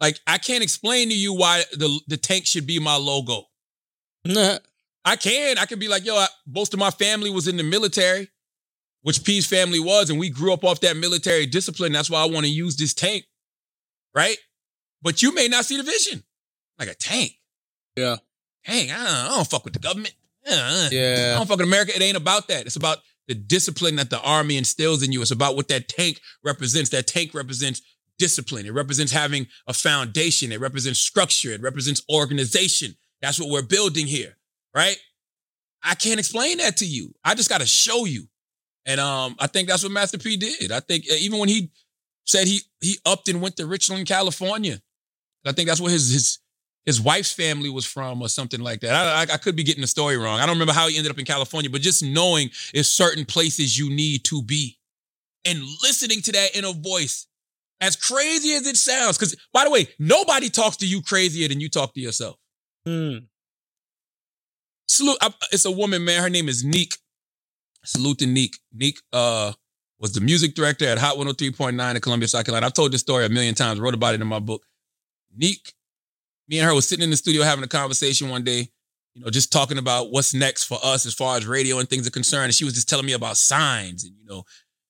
Like 0.00 0.20
I 0.26 0.36
can't 0.38 0.62
explain 0.62 1.08
to 1.08 1.14
you 1.14 1.32
why 1.32 1.62
the 1.72 2.00
the 2.06 2.16
tank 2.16 2.46
should 2.46 2.66
be 2.66 2.78
my 2.78 2.96
logo. 2.96 3.46
Nah. 4.24 4.58
I 5.04 5.16
can. 5.16 5.58
I 5.58 5.66
can 5.66 5.80
be 5.80 5.88
like, 5.88 6.04
yo, 6.04 6.14
I, 6.14 6.28
most 6.46 6.74
of 6.74 6.78
my 6.78 6.90
family 6.90 7.28
was 7.28 7.48
in 7.48 7.56
the 7.56 7.64
military, 7.64 8.28
which 9.02 9.24
P's 9.24 9.46
family 9.46 9.80
was, 9.80 10.10
and 10.10 10.18
we 10.18 10.30
grew 10.30 10.52
up 10.52 10.62
off 10.62 10.80
that 10.80 10.96
military 10.96 11.44
discipline. 11.44 11.92
That's 11.92 12.08
why 12.08 12.22
I 12.22 12.26
want 12.26 12.46
to 12.46 12.52
use 12.52 12.76
this 12.76 12.94
tank, 12.94 13.24
right? 14.14 14.36
But 15.02 15.22
you 15.22 15.34
may 15.34 15.48
not 15.48 15.64
see 15.64 15.76
the 15.76 15.82
vision, 15.82 16.22
like 16.78 16.88
a 16.88 16.94
tank. 16.94 17.32
Yeah. 17.96 18.16
Tank. 18.64 18.90
I 18.92 18.96
don't, 18.96 19.06
I 19.06 19.28
don't 19.36 19.50
fuck 19.50 19.64
with 19.64 19.72
the 19.72 19.80
government. 19.80 20.14
Uh, 20.48 20.88
I 21.34 21.34
don't 21.36 21.46
fuck 21.46 21.58
with 21.58 21.66
America. 21.66 21.92
It 21.94 22.02
ain't 22.02 22.16
about 22.16 22.48
that. 22.48 22.66
It's 22.66 22.76
about 22.76 22.98
the 23.28 23.34
discipline 23.34 23.96
that 23.96 24.10
the 24.10 24.20
army 24.20 24.56
instills 24.56 25.02
in 25.02 25.12
you. 25.12 25.22
It's 25.22 25.30
about 25.30 25.56
what 25.56 25.68
that 25.68 25.88
tank 25.88 26.20
represents. 26.44 26.90
That 26.90 27.06
tank 27.06 27.34
represents 27.34 27.82
discipline. 28.18 28.66
It 28.66 28.72
represents 28.72 29.12
having 29.12 29.46
a 29.66 29.72
foundation. 29.72 30.52
It 30.52 30.60
represents 30.60 30.98
structure. 30.98 31.50
It 31.50 31.62
represents 31.62 32.02
organization. 32.12 32.96
That's 33.20 33.40
what 33.40 33.50
we're 33.50 33.62
building 33.62 34.06
here, 34.06 34.36
right? 34.74 34.96
I 35.82 35.94
can't 35.94 36.18
explain 36.18 36.58
that 36.58 36.76
to 36.78 36.86
you. 36.86 37.14
I 37.24 37.34
just 37.34 37.48
got 37.48 37.60
to 37.60 37.66
show 37.66 38.04
you. 38.04 38.28
And 38.84 39.00
um, 39.00 39.36
I 39.38 39.46
think 39.46 39.68
that's 39.68 39.82
what 39.84 39.92
Master 39.92 40.18
P 40.18 40.36
did. 40.36 40.72
I 40.72 40.80
think 40.80 41.06
even 41.08 41.38
when 41.38 41.48
he 41.48 41.70
said 42.24 42.46
he 42.46 42.60
he 42.80 42.98
upped 43.04 43.28
and 43.28 43.40
went 43.40 43.56
to 43.56 43.66
Richmond, 43.66 44.06
California, 44.06 44.80
I 45.44 45.52
think 45.52 45.68
that's 45.68 45.80
where 45.80 45.92
his 45.92 46.10
his 46.10 46.38
his 46.84 47.00
wife's 47.00 47.32
family 47.32 47.70
was 47.70 47.86
from 47.86 48.20
or 48.20 48.28
something 48.28 48.60
like 48.60 48.80
that. 48.80 48.92
I, 48.92 49.20
I, 49.20 49.34
I 49.34 49.36
could 49.36 49.54
be 49.54 49.62
getting 49.62 49.82
the 49.82 49.86
story 49.86 50.16
wrong. 50.16 50.40
I 50.40 50.46
don't 50.46 50.56
remember 50.56 50.72
how 50.72 50.88
he 50.88 50.96
ended 50.96 51.12
up 51.12 51.18
in 51.18 51.24
California, 51.24 51.70
but 51.70 51.80
just 51.80 52.02
knowing 52.02 52.50
is 52.74 52.92
certain 52.92 53.24
places 53.24 53.78
you 53.78 53.88
need 53.88 54.24
to 54.24 54.42
be 54.42 54.78
and 55.44 55.60
listening 55.82 56.20
to 56.22 56.32
that 56.32 56.56
inner 56.56 56.72
voice, 56.72 57.26
as 57.80 57.96
crazy 57.96 58.52
as 58.54 58.66
it 58.66 58.76
sounds. 58.76 59.16
Because 59.16 59.36
by 59.52 59.64
the 59.64 59.70
way, 59.70 59.88
nobody 59.98 60.48
talks 60.48 60.76
to 60.78 60.86
you 60.86 61.02
crazier 61.02 61.48
than 61.48 61.60
you 61.60 61.68
talk 61.68 61.94
to 61.94 62.00
yourself. 62.00 62.36
Hmm. 62.84 63.18
Salute. 64.88 65.18
I, 65.20 65.32
it's 65.52 65.64
a 65.64 65.70
woman, 65.70 66.04
man. 66.04 66.22
Her 66.22 66.30
name 66.30 66.48
is 66.48 66.64
Neek. 66.64 66.96
Salute 67.84 68.18
to 68.18 68.26
Neek. 68.26 68.58
Neek 68.72 69.00
uh, 69.12 69.52
was 70.02 70.12
the 70.12 70.20
music 70.20 70.54
director 70.54 70.84
at 70.84 70.98
Hot 70.98 71.16
103.9 71.16 71.94
in 71.94 72.00
Columbia, 72.00 72.26
South 72.26 72.44
Carolina. 72.44 72.66
I've 72.66 72.74
told 72.74 72.92
this 72.92 73.00
story 73.00 73.24
a 73.24 73.28
million 73.28 73.54
times, 73.54 73.78
wrote 73.78 73.94
about 73.94 74.14
it 74.14 74.20
in 74.20 74.26
my 74.26 74.40
book. 74.40 74.66
Neek, 75.34 75.72
me 76.48 76.58
and 76.58 76.66
her 76.66 76.74
was 76.74 76.88
sitting 76.88 77.04
in 77.04 77.10
the 77.10 77.16
studio 77.16 77.44
having 77.44 77.62
a 77.62 77.68
conversation 77.68 78.28
one 78.28 78.42
day, 78.42 78.68
you 79.14 79.22
know, 79.22 79.30
just 79.30 79.52
talking 79.52 79.78
about 79.78 80.10
what's 80.10 80.34
next 80.34 80.64
for 80.64 80.78
us 80.82 81.06
as 81.06 81.14
far 81.14 81.36
as 81.36 81.46
radio 81.46 81.78
and 81.78 81.88
things 81.88 82.06
are 82.06 82.10
concerned. 82.10 82.46
And 82.46 82.54
she 82.54 82.64
was 82.64 82.74
just 82.74 82.88
telling 82.88 83.06
me 83.06 83.12
about 83.12 83.36
signs. 83.36 84.02
And, 84.02 84.14
you 84.18 84.26
know, 84.26 84.44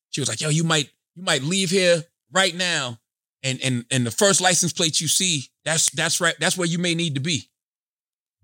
she 0.08 0.22
was 0.22 0.30
like, 0.30 0.40
yo, 0.40 0.48
you 0.48 0.64
might, 0.64 0.90
you 1.14 1.22
might 1.22 1.42
leave 1.42 1.68
here 1.68 2.02
right 2.32 2.54
now. 2.54 2.98
And 3.44 3.60
and 3.60 3.84
and 3.90 4.06
the 4.06 4.12
first 4.12 4.40
license 4.40 4.72
plate 4.72 5.00
you 5.00 5.08
see, 5.08 5.46
that's 5.64 5.90
that's 5.90 6.20
right, 6.20 6.34
that's 6.38 6.56
where 6.56 6.66
you 6.66 6.78
may 6.78 6.94
need 6.94 7.16
to 7.16 7.20
be. 7.20 7.50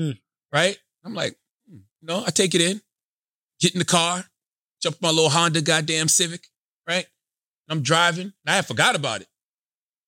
Hmm. 0.01 0.11
Right? 0.53 0.77
I'm 1.05 1.15
like, 1.15 1.39
hmm. 1.71 1.79
no, 2.03 2.25
I 2.27 2.31
take 2.31 2.57
it 2.57 2.61
in, 2.61 2.81
get 3.61 3.75
in 3.75 3.79
the 3.79 3.85
car, 3.85 4.25
jump 4.83 5.01
my 5.01 5.11
little 5.11 5.31
Honda 5.31 5.63
goddamn 5.63 6.09
Civic, 6.09 6.49
right? 6.89 7.07
I'm 7.69 7.83
driving, 7.83 8.23
and 8.23 8.33
I 8.47 8.57
had 8.57 8.67
forgot 8.67 8.97
about 8.97 9.21
it. 9.21 9.29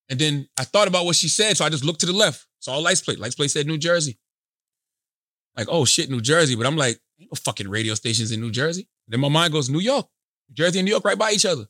And 0.09 0.19
then 0.19 0.49
I 0.59 0.65
thought 0.65 0.89
about 0.89 1.05
what 1.05 1.17
she 1.17 1.29
said, 1.29 1.57
so 1.57 1.65
I 1.65 1.69
just 1.69 1.85
looked 1.85 2.01
to 2.01 2.07
the 2.07 2.13
left. 2.13 2.47
Saw 2.59 2.77
license 2.79 3.03
plate. 3.03 3.19
License 3.19 3.35
plate 3.37 3.51
said 3.51 3.67
New 3.67 3.79
Jersey. 3.79 4.19
Like, 5.57 5.69
oh 5.71 5.85
shit, 5.85 6.11
New 6.11 6.21
Jersey. 6.21 6.57
But 6.57 6.67
I'm 6.67 6.77
like, 6.77 6.99
ain't 7.21 7.31
no 7.31 7.37
fucking 7.37 7.69
radio 7.69 7.95
stations 7.95 8.33
in 8.33 8.41
New 8.41 8.51
Jersey. 8.51 8.89
Then 9.07 9.21
my 9.21 9.29
mind 9.29 9.53
goes, 9.53 9.69
New 9.69 9.79
York. 9.79 10.07
New 10.49 10.55
Jersey 10.55 10.79
and 10.79 10.87
New 10.87 10.91
York 10.91 11.05
right 11.05 11.19
by 11.19 11.33
each 11.33 11.47
other. 11.47 11.67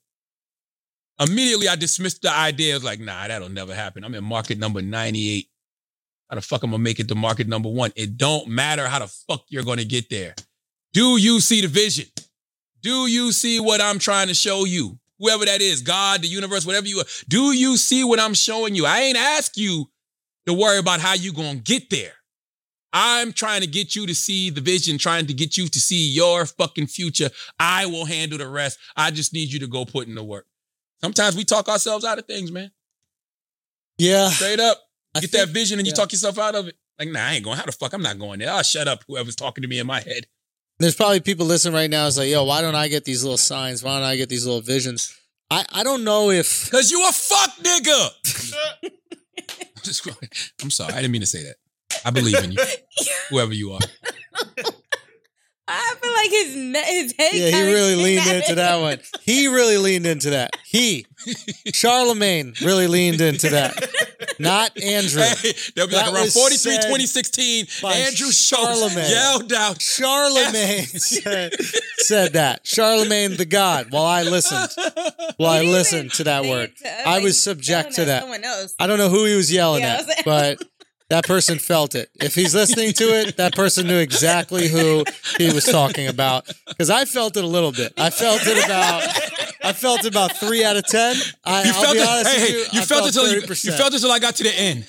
Immediately 1.21 1.69
I 1.69 1.77
dismissed 1.77 2.23
the 2.23 2.33
idea. 2.33 2.75
I 2.75 2.77
was 2.77 2.85
like, 2.85 3.01
nah, 3.01 3.29
that'll 3.29 3.51
never 3.51 3.75
happen. 3.75 4.05
I'm 4.05 4.15
in 4.15 4.25
market 4.25 4.59
number 4.59 4.81
98. 4.81 5.47
How 6.31 6.37
the 6.37 6.43
fuck 6.43 6.63
I'm 6.63 6.71
gonna 6.71 6.83
make 6.83 7.01
it 7.01 7.09
to 7.09 7.15
market 7.17 7.49
number 7.49 7.69
one? 7.69 7.93
It 7.97 8.17
don't 8.17 8.49
matter 8.49 8.87
how 8.87 9.01
the 9.01 9.09
fuck 9.09 9.43
you're 9.49 9.65
gonna 9.65 9.85
get 9.85 10.09
there. 10.09 10.35
Do 10.93 11.17
you 11.19 11.41
see 11.41 11.61
the 11.61 11.67
vision? 11.67 12.07
Do 12.81 13.07
you 13.09 13.33
see 13.33 13.59
what 13.59 13.81
I'm 13.81 13.99
trying 13.99 14.29
to 14.29 14.35
show 14.35 14.65
you? 14.65 15.00
Whoever 15.21 15.45
that 15.45 15.61
is, 15.61 15.83
God, 15.83 16.23
the 16.23 16.29
universe, 16.29 16.67
whatever 16.67 16.89
you 16.89 16.99
are. 17.01 17.05
Do 17.29 17.53
you 17.53 17.77
see 17.77 18.03
what 18.03 18.19
I'm 18.19 18.35
showing 18.35 18.75
you? 18.75 18.87
I 18.87 19.01
ain't 19.01 19.19
ask 19.19 19.57
you 19.57 19.91
to 20.47 20.55
worry 20.55 20.79
about 20.79 21.01
how 21.01 21.13
you 21.13 21.33
gonna 21.33 21.57
get 21.57 21.91
there. 21.91 22.13
I'm 22.93 23.33
trying 23.33 23.61
to 23.61 23.69
get 23.69 23.95
you 23.95 24.07
to 24.07 24.15
see 24.15 24.51
the 24.51 24.61
vision, 24.61 24.99
trying 24.99 25.27
to 25.27 25.35
get 25.35 25.57
you 25.57 25.69
to 25.69 25.79
see 25.79 26.09
your 26.11 26.47
fucking 26.47 26.89
future. 26.89 27.31
I 27.59 27.87
will 27.87 28.05
handle 28.05 28.39
the 28.39 28.49
rest. 28.49 28.79
I 28.97 29.11
just 29.13 29.33
need 29.33 29.53
you 29.53 29.61
to 29.61 29.69
go 29.69 29.85
put 29.85 30.09
in 30.09 30.15
the 30.17 30.25
work. 30.25 30.47
Sometimes 31.01 31.37
we 31.37 31.45
talk 31.45 31.69
ourselves 31.69 32.05
out 32.05 32.19
of 32.19 32.27
things, 32.27 32.51
man. 32.51 32.73
Yeah. 33.99 34.31
Straight 34.31 34.59
up. 34.59 34.81
I 35.15 35.21
get 35.21 35.31
think- 35.31 35.47
that 35.47 35.53
vision 35.53 35.79
and 35.79 35.87
you 35.87 35.93
talk 35.93 36.13
yourself 36.13 36.39
out 36.39 36.55
of 36.55 36.67
it. 36.67 36.77
Like, 36.99 37.11
nah, 37.11 37.21
I 37.21 37.35
ain't 37.35 37.45
going. 37.45 37.57
How 37.57 37.65
the 37.65 37.73
fuck? 37.73 37.93
I'm 37.93 38.03
not 38.03 38.19
going 38.19 38.41
there. 38.41 38.53
Oh, 38.53 38.63
shut 38.63 38.89
up. 38.89 39.05
Whoever's 39.07 39.37
talking 39.37 39.63
to 39.63 39.69
me 39.69 39.79
in 39.79 39.87
my 39.87 40.01
head. 40.01 40.27
There's 40.81 40.95
probably 40.95 41.21
people 41.21 41.45
listening 41.45 41.75
right 41.75 41.91
now. 41.91 42.07
It's 42.07 42.17
like, 42.17 42.31
yo, 42.31 42.45
why 42.45 42.63
don't 42.63 42.75
I 42.75 42.89
get 42.89 43.05
these 43.05 43.23
little 43.23 43.37
signs? 43.37 43.83
Why 43.83 43.99
don't 43.99 44.09
I 44.09 44.17
get 44.17 44.31
these 44.31 44.47
little 44.47 44.63
visions? 44.63 45.15
I, 45.51 45.65
I 45.71 45.83
don't 45.83 46.05
know 46.05 46.31
if 46.31 46.71
Cause 46.71 46.91
you 46.91 47.07
a 47.07 47.13
fuck 47.13 47.51
nigga. 47.59 48.85
I'm 48.85 48.91
just 49.83 50.09
I'm 50.63 50.71
sorry. 50.71 50.95
I 50.95 50.97
didn't 50.97 51.13
mean 51.13 51.21
to 51.21 51.27
say 51.27 51.43
that. 51.45 51.57
I 52.05 52.11
believe 52.11 52.43
in 52.43 52.53
you. 52.53 52.59
Whoever 53.29 53.53
you 53.53 53.73
are. 53.73 53.81
I 55.73 55.95
feel 56.01 56.13
like 56.13 56.31
his 56.31 56.57
ne- 56.57 57.03
his 57.03 57.15
head. 57.19 57.35
Yeah, 57.35 57.65
he 57.65 57.73
really 57.73 57.95
leaned 57.97 58.23
snapped. 58.25 58.49
into 58.49 58.55
that 58.57 58.81
one. 58.81 58.99
He 59.23 59.47
really 59.49 59.79
leaned 59.79 60.07
into 60.07 60.31
that. 60.31 60.51
He, 60.67 61.07
Charlamagne, 61.69 62.61
really 62.65 62.87
leaned 62.87 63.21
into 63.21 63.49
that. 63.51 63.91
Not 64.39 64.77
Andrew. 64.81 65.21
Hey, 65.23 65.53
they'll 65.75 65.87
be 65.87 65.93
That 65.93 66.07
like 66.07 66.15
around 66.15 66.25
was 66.25 66.35
43, 66.35 66.77
2016. 66.77 67.67
by 67.83 67.93
Andrew 67.95 68.29
Charlamagne. 68.29 69.11
yelled 69.11 69.53
out. 69.53 69.79
Charlamagne 69.79 70.87
said, 71.01 71.53
said 71.99 72.33
that. 72.35 72.65
Charlamagne 72.65 73.37
Tha 73.37 73.45
God. 73.45 73.89
While 73.91 74.05
I 74.07 74.23
listened, 74.23 74.71
while 75.37 75.51
I 75.51 75.63
listened 75.63 76.13
to 76.13 76.25
that 76.25 76.45
word, 76.45 76.71
it 76.71 76.77
to 76.79 76.89
us, 76.89 77.07
I 77.07 77.19
was 77.21 77.43
subject 77.43 77.91
to 77.91 78.05
telling 78.05 78.09
us 78.11 78.15
that. 78.15 78.21
Someone 78.23 78.45
else. 78.45 78.75
I 78.79 78.87
don't 78.87 78.99
know 78.99 79.09
who 79.11 79.25
he 79.27 79.35
was 79.37 79.53
yelling 79.53 79.83
Yeah, 79.83 79.95
at, 79.95 80.07
was 80.07 80.09
like- 80.09 80.25
but 80.25 80.63
that 81.11 81.27
person 81.27 81.59
felt 81.59 81.95
it. 81.95 82.09
If 82.21 82.35
he's 82.35 82.55
listening 82.55 82.93
to 82.95 83.05
it, 83.05 83.37
that 83.37 83.55
person 83.55 83.87
knew 83.87 83.99
exactly 83.99 84.69
who 84.69 85.05
he 85.39 85.53
was 85.53 85.65
talking 85.65 86.07
about. 86.09 86.47
Because 86.69 86.89
I 86.91 87.05
felt 87.05 87.37
it 87.37 87.45
a 87.45 87.47
little 87.47 87.73
bit. 87.73 87.93
I 87.99 88.11
felt 88.11 88.41
it 88.45 88.65
about. 88.65 89.03
I 89.63 89.73
felt 89.75 90.01
it 90.01 90.07
about 90.07 90.37
three 90.37 90.65
out 90.65 90.77
of 90.77 90.87
ten. 90.87 91.15
I, 91.45 91.65
You 91.65 91.73
I'll 91.75 91.83
felt 91.83 91.93
be 91.95 91.99
it. 92.01 92.09
honest 92.09 92.31
Hey, 92.31 92.43
with 92.43 92.73
you. 92.73 92.77
you 92.79 92.81
I 92.81 92.85
felt 92.87 93.09
it 93.09 93.13
till 93.13 93.29
you, 93.31 93.43
30%. 93.43 93.65
you 93.67 93.73
felt 93.73 93.93
it 93.95 93.99
till 94.01 94.11
I 94.11 94.19
got 94.19 94.35
to 94.37 94.43
the 94.43 94.55
end. 94.59 94.87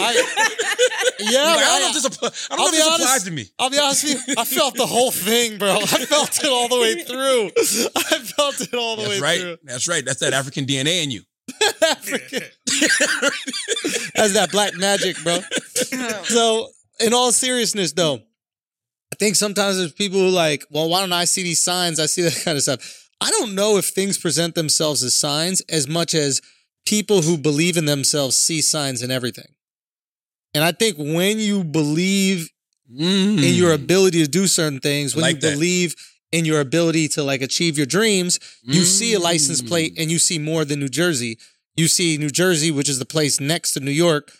I, 0.00 0.12
yeah, 1.20 1.44
Like, 1.54 1.64
I 1.64 1.78
don't 1.78 1.80
know 1.80 1.88
if 1.88 2.02
this, 2.20 2.48
I 2.50 2.56
don't 2.56 2.58
I'll 2.58 2.58
know 2.58 2.64
if 2.66 2.72
this 2.72 2.86
honest- 2.86 3.02
applies 3.02 3.22
to 3.24 3.30
me. 3.30 3.44
I'll 3.58 3.70
be 3.70 3.78
honest 3.78 4.04
with 4.04 4.28
you. 4.28 4.34
I 4.36 4.44
felt 4.44 4.74
the 4.74 4.86
whole 4.86 5.10
thing, 5.12 5.58
bro. 5.58 5.76
I 5.76 5.86
felt 5.86 6.36
it 6.42 6.46
all 6.50 6.68
the 6.68 6.80
way 6.80 7.02
through. 7.04 7.50
I 7.96 8.18
felt 8.18 8.60
it 8.60 8.74
all 8.74 8.96
the 8.96 9.02
That's 9.02 9.14
way 9.14 9.20
right. 9.20 9.40
through. 9.40 9.56
That's 9.62 9.86
right. 9.86 10.04
That's 10.04 10.20
that 10.20 10.32
African 10.32 10.64
DNA 10.66 11.04
in 11.04 11.10
you. 11.12 11.22
African. 11.82 12.42
That's 14.14 14.32
that 14.34 14.48
black 14.52 14.74
magic, 14.76 15.16
bro. 15.22 15.38
So, 16.24 16.68
in 17.00 17.12
all 17.12 17.32
seriousness, 17.32 17.92
though, 17.92 18.16
I 19.12 19.16
think 19.18 19.36
sometimes 19.36 19.76
there's 19.76 19.92
people 19.92 20.18
who 20.18 20.28
like, 20.28 20.64
well, 20.70 20.88
why 20.88 21.00
don't 21.00 21.12
I 21.12 21.24
see 21.24 21.42
these 21.42 21.62
signs? 21.62 22.00
I 22.00 22.06
see 22.06 22.22
that 22.22 22.40
kind 22.44 22.56
of 22.56 22.62
stuff. 22.62 23.08
I 23.20 23.30
don't 23.30 23.54
know 23.54 23.76
if 23.76 23.86
things 23.86 24.18
present 24.18 24.54
themselves 24.54 25.02
as 25.02 25.14
signs 25.14 25.60
as 25.62 25.86
much 25.88 26.14
as 26.14 26.40
people 26.86 27.22
who 27.22 27.36
believe 27.38 27.76
in 27.76 27.84
themselves 27.86 28.36
see 28.36 28.60
signs 28.60 29.02
in 29.02 29.10
everything. 29.10 29.48
And 30.54 30.62
I 30.64 30.72
think 30.72 30.96
when 30.98 31.38
you 31.38 31.64
believe 31.64 32.50
Mm. 32.92 33.42
in 33.42 33.54
your 33.54 33.72
ability 33.72 34.22
to 34.22 34.28
do 34.30 34.46
certain 34.46 34.78
things, 34.78 35.14
when 35.14 35.22
Like 35.22 35.36
you 35.36 35.40
that. 35.40 35.52
believe 35.54 35.96
in 36.32 36.44
your 36.44 36.60
ability 36.60 37.08
to 37.08 37.22
like 37.24 37.40
achieve 37.40 37.78
your 37.78 37.86
dreams, 37.86 38.38
you 38.62 38.84
see 38.84 39.14
a 39.14 39.18
license 39.18 39.62
Mm. 39.62 39.68
plate 39.68 39.94
and 39.96 40.10
you 40.10 40.18
see 40.18 40.38
more 40.38 40.66
than 40.66 40.80
New 40.80 40.90
Jersey. 40.90 41.38
You 41.76 41.88
see 41.88 42.16
New 42.18 42.30
Jersey, 42.30 42.70
which 42.70 42.88
is 42.88 42.98
the 42.98 43.04
place 43.04 43.40
next 43.40 43.72
to 43.72 43.80
New 43.80 43.90
York, 43.90 44.32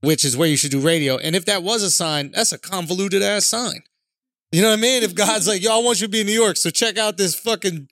which 0.00 0.24
is 0.24 0.36
where 0.36 0.48
you 0.48 0.56
should 0.56 0.70
do 0.72 0.80
radio. 0.80 1.16
And 1.16 1.36
if 1.36 1.44
that 1.46 1.62
was 1.62 1.82
a 1.82 1.90
sign, 1.90 2.32
that's 2.32 2.52
a 2.52 2.58
convoluted 2.58 3.22
ass 3.22 3.46
sign. 3.46 3.82
You 4.52 4.62
know 4.62 4.68
what 4.70 4.78
I 4.78 4.82
mean? 4.82 5.02
If 5.02 5.14
God's 5.14 5.46
like, 5.48 5.62
yo, 5.62 5.78
I 5.78 5.82
want 5.82 6.00
you 6.00 6.06
to 6.06 6.10
be 6.10 6.20
in 6.20 6.26
New 6.26 6.32
York, 6.32 6.56
so 6.56 6.70
check 6.70 6.98
out 6.98 7.16
this 7.16 7.34
fucking 7.38 7.88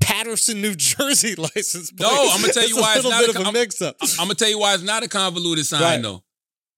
Paterson, 0.00 0.60
New 0.60 0.74
Jersey 0.74 1.34
license 1.38 1.90
plate. 1.90 2.06
No, 2.10 2.28
I'ma 2.32 2.48
tell 2.48 2.66
you 2.68 2.76
why 2.76 2.94
it's 2.96 3.04
not 3.08 3.22
a 3.22 3.26
bit 3.26 3.36
of 3.36 3.42
con- 3.42 3.46
a 3.46 3.52
mix 3.58 3.80
up. 3.80 3.96
I'm 4.18 4.26
gonna 4.26 4.34
tell 4.36 4.48
you 4.50 4.58
why 4.58 4.74
it's 4.74 4.82
not 4.82 5.02
a 5.02 5.08
convoluted 5.08 5.64
sign 5.66 5.80
Right. 5.82 6.02
though, 6.02 6.22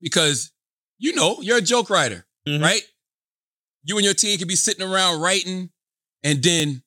because 0.01 0.53
you 0.99 1.15
know 1.15 1.39
you're 1.41 1.59
a 1.59 1.63
joke 1.63 1.91
writer, 1.91 2.27
Mhm. 2.47 2.61
right? 2.63 2.83
You 3.85 3.97
and 3.97 4.05
your 4.05 4.15
team 4.15 4.39
can 4.39 4.49
be 4.49 4.57
sitting 4.57 4.87
around 4.87 5.21
writing, 5.21 5.71
and 6.23 6.43
then 6.43 6.83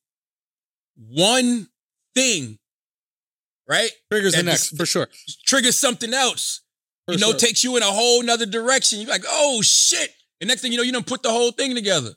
one 0.96 1.68
thing, 2.16 2.60
right, 3.68 3.90
Triggers 4.12 4.34
the 4.34 4.44
next, 4.44 4.78
for 4.78 4.86
sure. 4.86 5.08
triggers 5.46 5.78
something 5.78 6.14
else. 6.14 6.62
For 7.06 7.14
you 7.14 7.20
know, 7.20 7.30
sure. 7.30 7.40
takes 7.40 7.64
you 7.64 7.78
in 7.78 7.84
a 7.84 7.88
whole 7.88 8.22
nother 8.22 8.46
direction. 8.46 9.00
You're 9.00 9.10
like, 9.10 9.24
oh 9.28 9.62
shit! 9.62 10.14
And 10.42 10.48
next 10.48 10.62
thing 10.62 10.72
you 10.72 10.78
know, 10.78 10.84
you 10.84 10.92
don't 10.92 11.06
put 11.06 11.24
the 11.24 11.32
whole 11.32 11.52
thing 11.52 11.74
together. 11.74 12.10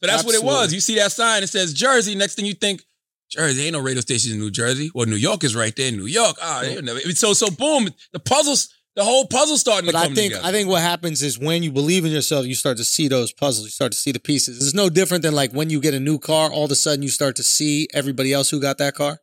So 0.00 0.06
that's 0.06 0.24
what 0.24 0.34
it 0.34 0.42
was. 0.42 0.72
You 0.72 0.80
see 0.80 0.94
that 0.96 1.12
sign, 1.12 1.42
it 1.42 1.48
says 1.48 1.74
Jersey. 1.74 2.14
Next 2.14 2.34
thing 2.36 2.44
you 2.46 2.54
think, 2.54 2.82
Jersey 3.30 3.64
ain't 3.64 3.74
no 3.74 3.80
radio 3.80 4.00
station 4.00 4.32
in 4.32 4.38
New 4.38 4.50
Jersey. 4.50 4.90
Well, 4.94 5.06
New 5.06 5.16
York 5.16 5.44
is 5.44 5.54
right 5.54 5.74
there. 5.76 5.90
New 5.92 6.06
York. 6.06 6.36
Ah, 6.40 6.62
you 6.62 6.80
know, 6.80 6.96
so 6.96 7.34
so 7.34 7.50
boom, 7.50 7.90
the 8.12 8.20
puzzles, 8.20 8.72
the 8.96 9.04
whole 9.04 9.26
puzzle 9.26 9.58
starting 9.58 9.86
But 9.86 9.92
to 9.92 9.98
I 9.98 10.04
think 10.06 10.32
together. 10.32 10.46
I 10.46 10.52
think 10.52 10.68
what 10.68 10.82
happens 10.82 11.22
is 11.22 11.38
when 11.38 11.62
you 11.62 11.70
believe 11.70 12.04
in 12.04 12.10
yourself, 12.10 12.46
you 12.46 12.54
start 12.54 12.78
to 12.78 12.84
see 12.84 13.06
those 13.08 13.32
puzzles. 13.32 13.66
You 13.66 13.70
start 13.70 13.92
to 13.92 13.98
see 13.98 14.12
the 14.12 14.20
pieces. 14.20 14.64
It's 14.64 14.74
no 14.74 14.88
different 14.88 15.22
than 15.22 15.34
like 15.34 15.52
when 15.52 15.68
you 15.68 15.80
get 15.80 15.94
a 15.94 16.00
new 16.00 16.18
car. 16.18 16.50
All 16.50 16.64
of 16.64 16.70
a 16.70 16.74
sudden, 16.74 17.02
you 17.02 17.10
start 17.10 17.36
to 17.36 17.42
see 17.42 17.86
everybody 17.92 18.32
else 18.32 18.48
who 18.50 18.60
got 18.60 18.78
that 18.78 18.94
car, 18.94 19.20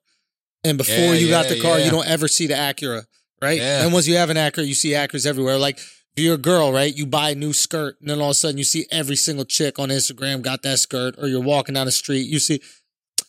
and 0.65 0.77
before 0.77 0.95
Yeah, 0.95 1.13
you 1.13 1.29
got 1.29 1.47
the 1.47 1.59
car, 1.61 1.79
yeah. 1.79 1.85
you 1.85 1.91
don't 1.91 2.07
ever 2.07 2.27
see 2.27 2.47
the 2.47 2.55
Acura, 2.55 3.05
right? 3.41 3.57
Yeah. 3.59 3.83
And 3.83 3.93
once 3.93 4.07
you 4.07 4.15
have 4.17 4.29
an 4.29 4.37
Acura, 4.37 4.65
you 4.67 4.73
see 4.73 4.89
Acuras 4.91 5.25
everywhere. 5.25 5.57
Like 5.57 5.77
if 5.77 6.23
you're 6.23 6.35
a 6.35 6.37
girl, 6.37 6.71
right? 6.73 6.95
You 6.95 7.05
buy 7.05 7.31
a 7.31 7.35
new 7.35 7.53
skirt, 7.53 7.97
and 8.01 8.09
then 8.09 8.19
all 8.19 8.27
of 8.27 8.31
a 8.31 8.33
sudden, 8.35 8.57
you 8.57 8.63
see 8.63 8.85
every 8.91 9.15
single 9.17 9.45
chick 9.45 9.79
on 9.79 9.89
Instagram 9.89 10.41
got 10.41 10.61
that 10.63 10.79
skirt, 10.79 11.15
or 11.17 11.27
you're 11.27 11.41
walking 11.41 11.75
down 11.75 11.85
the 11.85 11.91
street, 11.91 12.27
you 12.27 12.39
see. 12.39 12.61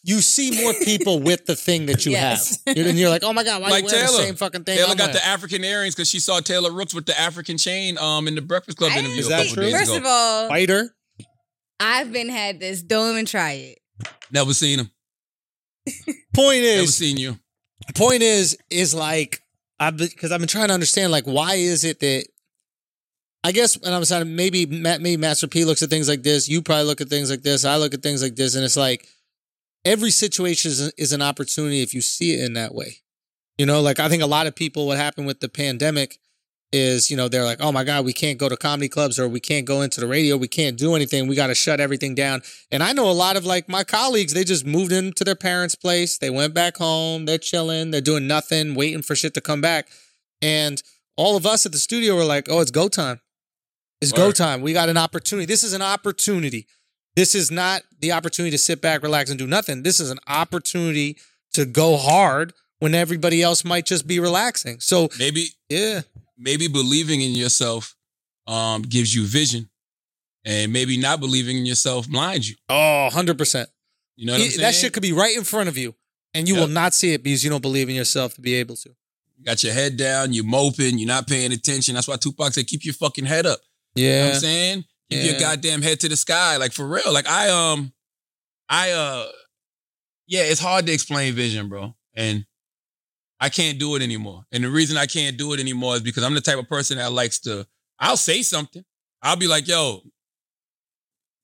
You 0.03 0.21
see 0.21 0.63
more 0.63 0.73
people 0.85 1.19
with 1.19 1.47
the 1.47 1.57
thing 1.57 1.87
that 1.87 2.07
you 2.07 2.13
Yes. 2.13 2.59
have, 2.67 2.77
and 2.77 2.97
you're 2.97 3.11
like, 3.11 3.25
"Oh 3.25 3.33
my 3.33 3.43
god, 3.43 3.61
why 3.61 3.71
like 3.71 3.83
you 3.83 3.87
wearing 3.91 4.07
Taylor, 4.07 4.19
the 4.19 4.25
same 4.25 4.37
fucking 4.37 4.63
thing?" 4.65 4.77
Taylor 4.79 4.91
I'm 4.91 4.97
got 4.97 5.07
wearing? 5.09 5.15
the 5.17 5.27
African 5.27 5.65
earrings 5.65 5.97
because 5.97 6.09
she 6.09 6.21
saw 6.21 6.39
Taylor 6.39 6.71
Rooks 6.71 6.95
with 6.95 7.07
the 7.07 7.19
African 7.19 7.59
chain 7.59 7.99
um 7.99 8.29
in 8.29 8.37
the 8.37 8.41
Breakfast 8.41 8.79
Club 8.79 8.93
I 8.95 8.99
interview 9.01 9.19
Is 9.19 9.27
a 9.27 9.31
that 9.31 9.37
couple 9.49 9.55
true? 9.55 9.63
days 9.65 9.73
First 9.73 9.91
ago. 9.91 9.99
of 9.99 10.07
all, 10.07 10.49
fighter. 10.49 10.95
I've 11.81 12.13
been 12.13 12.29
had 12.29 12.61
this. 12.61 12.83
Don't 12.83 13.11
even 13.13 13.27
try 13.27 13.53
it. 13.53 13.79
Never 14.31 14.55
seen 14.55 14.79
him. 14.79 14.91
Point 16.35 16.59
is, 16.59 16.77
Never 16.77 16.87
seen 16.87 17.17
you. 17.17 17.39
point 17.95 18.23
is 18.23 18.57
is 18.71 18.95
like 18.95 19.41
I 19.81 19.91
because 19.91 20.33
I've 20.33 20.41
been 20.41 20.49
trying 20.49 20.69
to 20.69 20.75
understand 20.75 21.13
like 21.13 21.25
why 21.25 21.55
is 21.55 21.85
it 21.85 22.01
that 22.01 22.27
I 23.45 23.53
guess 23.53 23.77
and 23.77 23.95
I'm 23.95 24.05
saying 24.05 24.35
maybe 24.35 24.67
Ma- 24.67 24.99
maybe 24.99 25.17
Master 25.17 25.47
P 25.47 25.65
looks 25.65 25.83
at 25.83 25.91
things 25.91 26.09
like 26.09 26.23
this. 26.23 26.49
You 26.49 26.63
probably 26.63 26.85
look 26.85 27.01
at 27.01 27.09
things 27.09 27.31
like 27.31 27.43
this. 27.43 27.65
I 27.65 27.77
look 27.77 27.95
at 27.95 28.03
things 28.03 28.23
like 28.23 28.35
this, 28.37 28.55
and 28.55 28.65
it's 28.65 28.77
like 28.77 29.07
every 29.85 30.11
situation 30.11 30.71
is, 30.73 30.93
is 30.99 31.13
an 31.13 31.23
opportunity 31.23 31.81
if 31.83 31.95
you 31.95 32.01
see 32.01 32.35
it 32.35 32.45
in 32.45 32.55
that 32.55 32.75
way. 32.75 32.97
You 33.57 33.65
know, 33.67 33.81
like 33.81 34.01
I 34.01 34.09
think 34.09 34.23
a 34.23 34.27
lot 34.27 34.47
of 34.47 34.55
people 34.57 34.87
what 34.87 34.99
happened 34.99 35.27
with 35.27 35.41
the 35.41 35.49
pandemic 35.49 36.19
is 36.73 37.11
you 37.11 37.17
know 37.17 37.29
they're 37.29 37.45
like 37.45 37.59
oh 37.61 37.71
my 37.71 37.85
god 37.85 38.05
we 38.05 38.13
can't 38.13 38.39
go 38.39 38.49
to 38.49 38.57
comedy 38.57 38.89
clubs 38.89 39.19
or 39.19 39.29
we 39.29 39.41
can't 39.41 39.67
go 39.67 39.83
into 39.83 40.01
the 40.01 40.07
radio. 40.07 40.37
We 40.37 40.49
can't 40.49 40.77
do 40.77 40.95
anything. 40.95 41.29
We 41.29 41.37
got 41.37 41.47
to 41.47 41.55
shut 41.55 41.81
everything 41.81 42.15
down. 42.15 42.43
And 42.71 42.83
i 42.83 42.93
know 42.93 43.09
a 43.09 43.13
lot 43.13 43.37
of 43.37 43.45
like 43.45 43.69
my 43.69 43.85
colleagues 43.85 44.35
they 44.35 44.45
just 44.45 44.67
moved 44.67 44.93
into 44.93 45.25
their 45.25 45.37
parents 45.37 45.75
place. 45.75 46.19
They 46.19 46.31
went 46.31 46.55
back 46.55 46.77
home. 46.77 47.25
They're 47.25 47.39
chilling. 47.39 47.91
They're 47.91 48.01
doing 48.01 48.27
nothing 48.27 48.75
waiting 48.75 49.03
for 49.03 49.15
shit 49.15 49.35
to 49.35 49.41
come 49.41 49.61
back. 49.61 49.89
And 50.43 50.83
all 51.17 51.37
of 51.37 51.47
us 51.47 51.65
at 51.65 51.73
the 51.73 51.79
studio 51.79 52.17
were 52.17 52.25
like 52.25 52.49
oh 52.51 52.61
it's 52.61 52.71
go 52.71 52.89
time. 52.89 53.21
It's 54.01 54.13
go 54.13 54.31
time. 54.31 54.61
We 54.61 54.73
got 54.73 54.89
an 54.89 54.99
opportunity. 54.99 55.47
This 55.47 55.63
is 55.63 55.73
an 55.73 55.83
opportunity. 55.83 56.67
This 57.15 57.35
is 57.35 57.51
not 57.51 57.83
the 58.01 58.13
opportunity 58.13 58.51
to 58.51 58.59
sit 58.59 58.83
back 58.83 59.03
relax 59.03 59.31
and 59.31 59.39
do 59.39 59.47
nothing. 59.47 59.83
This 59.83 60.01
is 60.01 60.11
an 60.11 60.19
opportunity 60.27 61.17
to 61.55 61.65
go 61.65 61.97
hard 61.97 62.53
when 62.79 62.95
everybody 62.95 63.43
else 63.43 63.65
might 63.65 63.87
just 63.87 64.07
be 64.07 64.21
relaxing. 64.21 64.81
So 64.81 65.09
Maybe 65.19 65.47
yeah 65.71 66.03
maybe 66.39 66.69
believing 66.69 67.21
in 67.21 67.33
yourself 67.33 67.95
um 68.47 68.83
gives 68.83 69.15
you 69.15 69.25
vision, 69.27 69.69
and 70.45 70.73
maybe 70.73 70.97
not 70.97 71.21
believing 71.21 71.57
in 71.59 71.67
yourself 71.67 72.09
blinds 72.09 72.49
you. 72.49 72.57
Oh, 72.69 73.09
100%. 73.13 73.67
You 74.17 74.27
know 74.27 74.33
what 74.33 74.41
I'm 74.43 74.49
saying? 74.49 74.61
that 74.61 74.75
shit 74.75 74.93
could 74.93 75.03
be 75.03 75.13
right 75.13 75.37
in 75.37 75.45
front 75.45 75.69
of 75.69 75.77
you 75.77 75.95
and 76.33 76.49
you 76.49 76.55
Yep. 76.55 76.61
will 76.61 76.69
not 76.73 76.95
see 76.95 77.13
it 77.13 77.23
because 77.23 77.43
you 77.45 77.51
don't 77.51 77.61
believe 77.61 77.89
in 77.89 77.95
yourself 77.95 78.35
to 78.35 78.41
be 78.41 78.55
able 78.55 78.77
to. 78.77 78.89
You 79.37 79.45
got 79.45 79.63
your 79.63 79.75
head 79.75 79.97
down, 79.99 80.33
you're 80.33 80.45
moping, 80.45 80.99
you're 80.99 81.07
not 81.09 81.27
paying 81.27 81.53
attention. 81.53 81.95
That's 81.95 82.09
why 82.09 82.17
Tupac 82.17 82.55
said, 82.55 82.67
"Keep 82.67 82.85
your 82.87 82.95
fucking 82.95 83.27
head 83.27 83.45
up." 83.45 83.61
You 83.95 84.09
know 84.09 84.19
what 84.21 84.27
Yeah. 84.29 84.35
I'm 84.35 84.41
saying? 84.41 84.85
Keep 85.11 85.19
Yeah. 85.25 85.31
your 85.33 85.41
goddamn 85.41 85.83
head 85.83 86.01
to 86.01 86.09
the 86.09 86.17
sky. 86.17 86.57
Like 86.57 86.73
for 86.73 86.87
real. 86.89 87.13
Like 87.13 87.27
I 87.29 87.51
um 87.51 87.93
I 88.71 88.93
uh 88.93 89.29
yeah, 90.29 90.43
it's 90.45 90.61
hard 90.61 90.87
to 90.87 90.93
explain 90.93 91.35
vision, 91.35 91.69
bro. 91.69 91.95
And 92.15 92.47
I 93.41 93.49
can't 93.51 93.79
do 93.79 93.97
it 93.97 94.03
anymore. 94.03 94.45
And 94.53 94.65
the 94.65 94.71
reason 94.71 94.97
I 94.97 95.07
can't 95.07 95.37
do 95.37 95.53
it 95.53 95.61
anymore 95.61 95.95
is 95.97 96.01
because 96.03 96.23
I'm 96.23 96.35
the 96.35 96.41
type 96.41 96.59
of 96.59 96.69
person 96.69 96.99
that 96.99 97.13
likes 97.13 97.39
to 97.41 97.67
I'll 97.99 98.17
say 98.17 98.43
something. 98.43 98.85
I'll 99.23 99.37
be 99.37 99.47
like, 99.47 99.67
yo, 99.69 100.03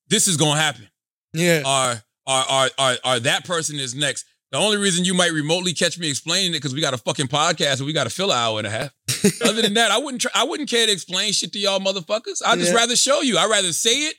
this 0.08 0.28
is 0.28 0.36
gonna 0.36 0.60
happen. 0.60 0.88
Yeah. 1.32 1.62
Or 1.66 2.02
or, 2.26 2.42
or, 2.52 2.68
or, 2.78 2.96
or 3.04 3.20
that 3.20 3.44
person 3.44 3.78
is 3.80 3.94
next. 3.94 4.26
The 4.52 4.58
only 4.58 4.76
reason 4.76 5.04
you 5.04 5.14
might 5.14 5.32
remotely 5.32 5.72
catch 5.72 5.98
me 5.98 6.08
explaining 6.10 6.50
it 6.50 6.58
because 6.58 6.74
we 6.74 6.80
got 6.80 6.92
a 6.94 6.98
fucking 6.98 7.26
podcast 7.28 7.78
and 7.78 7.86
we 7.86 7.92
got 7.94 8.04
to 8.04 8.10
fill 8.10 8.30
an 8.30 8.36
hour 8.36 8.58
and 8.58 8.66
a 8.66 8.70
half. 8.70 8.90
Other 9.44 9.62
than 9.62 9.74
that, 9.74 9.90
I 9.90 9.96
wouldn't. 9.98 10.20
Try, 10.20 10.30
I 10.34 10.44
wouldn't 10.44 10.68
care 10.68 10.86
to 10.86 10.92
explain 10.92 11.32
shit 11.32 11.52
to 11.54 11.58
y'all 11.58 11.80
motherfuckers. 11.80 12.42
I'd 12.44 12.58
just 12.58 12.70
Yeah. 12.70 12.76
rather 12.76 12.94
show 12.94 13.22
you. 13.22 13.38
I'd 13.38 13.48
rather 13.50 13.72
say 13.72 13.90
it, 14.08 14.14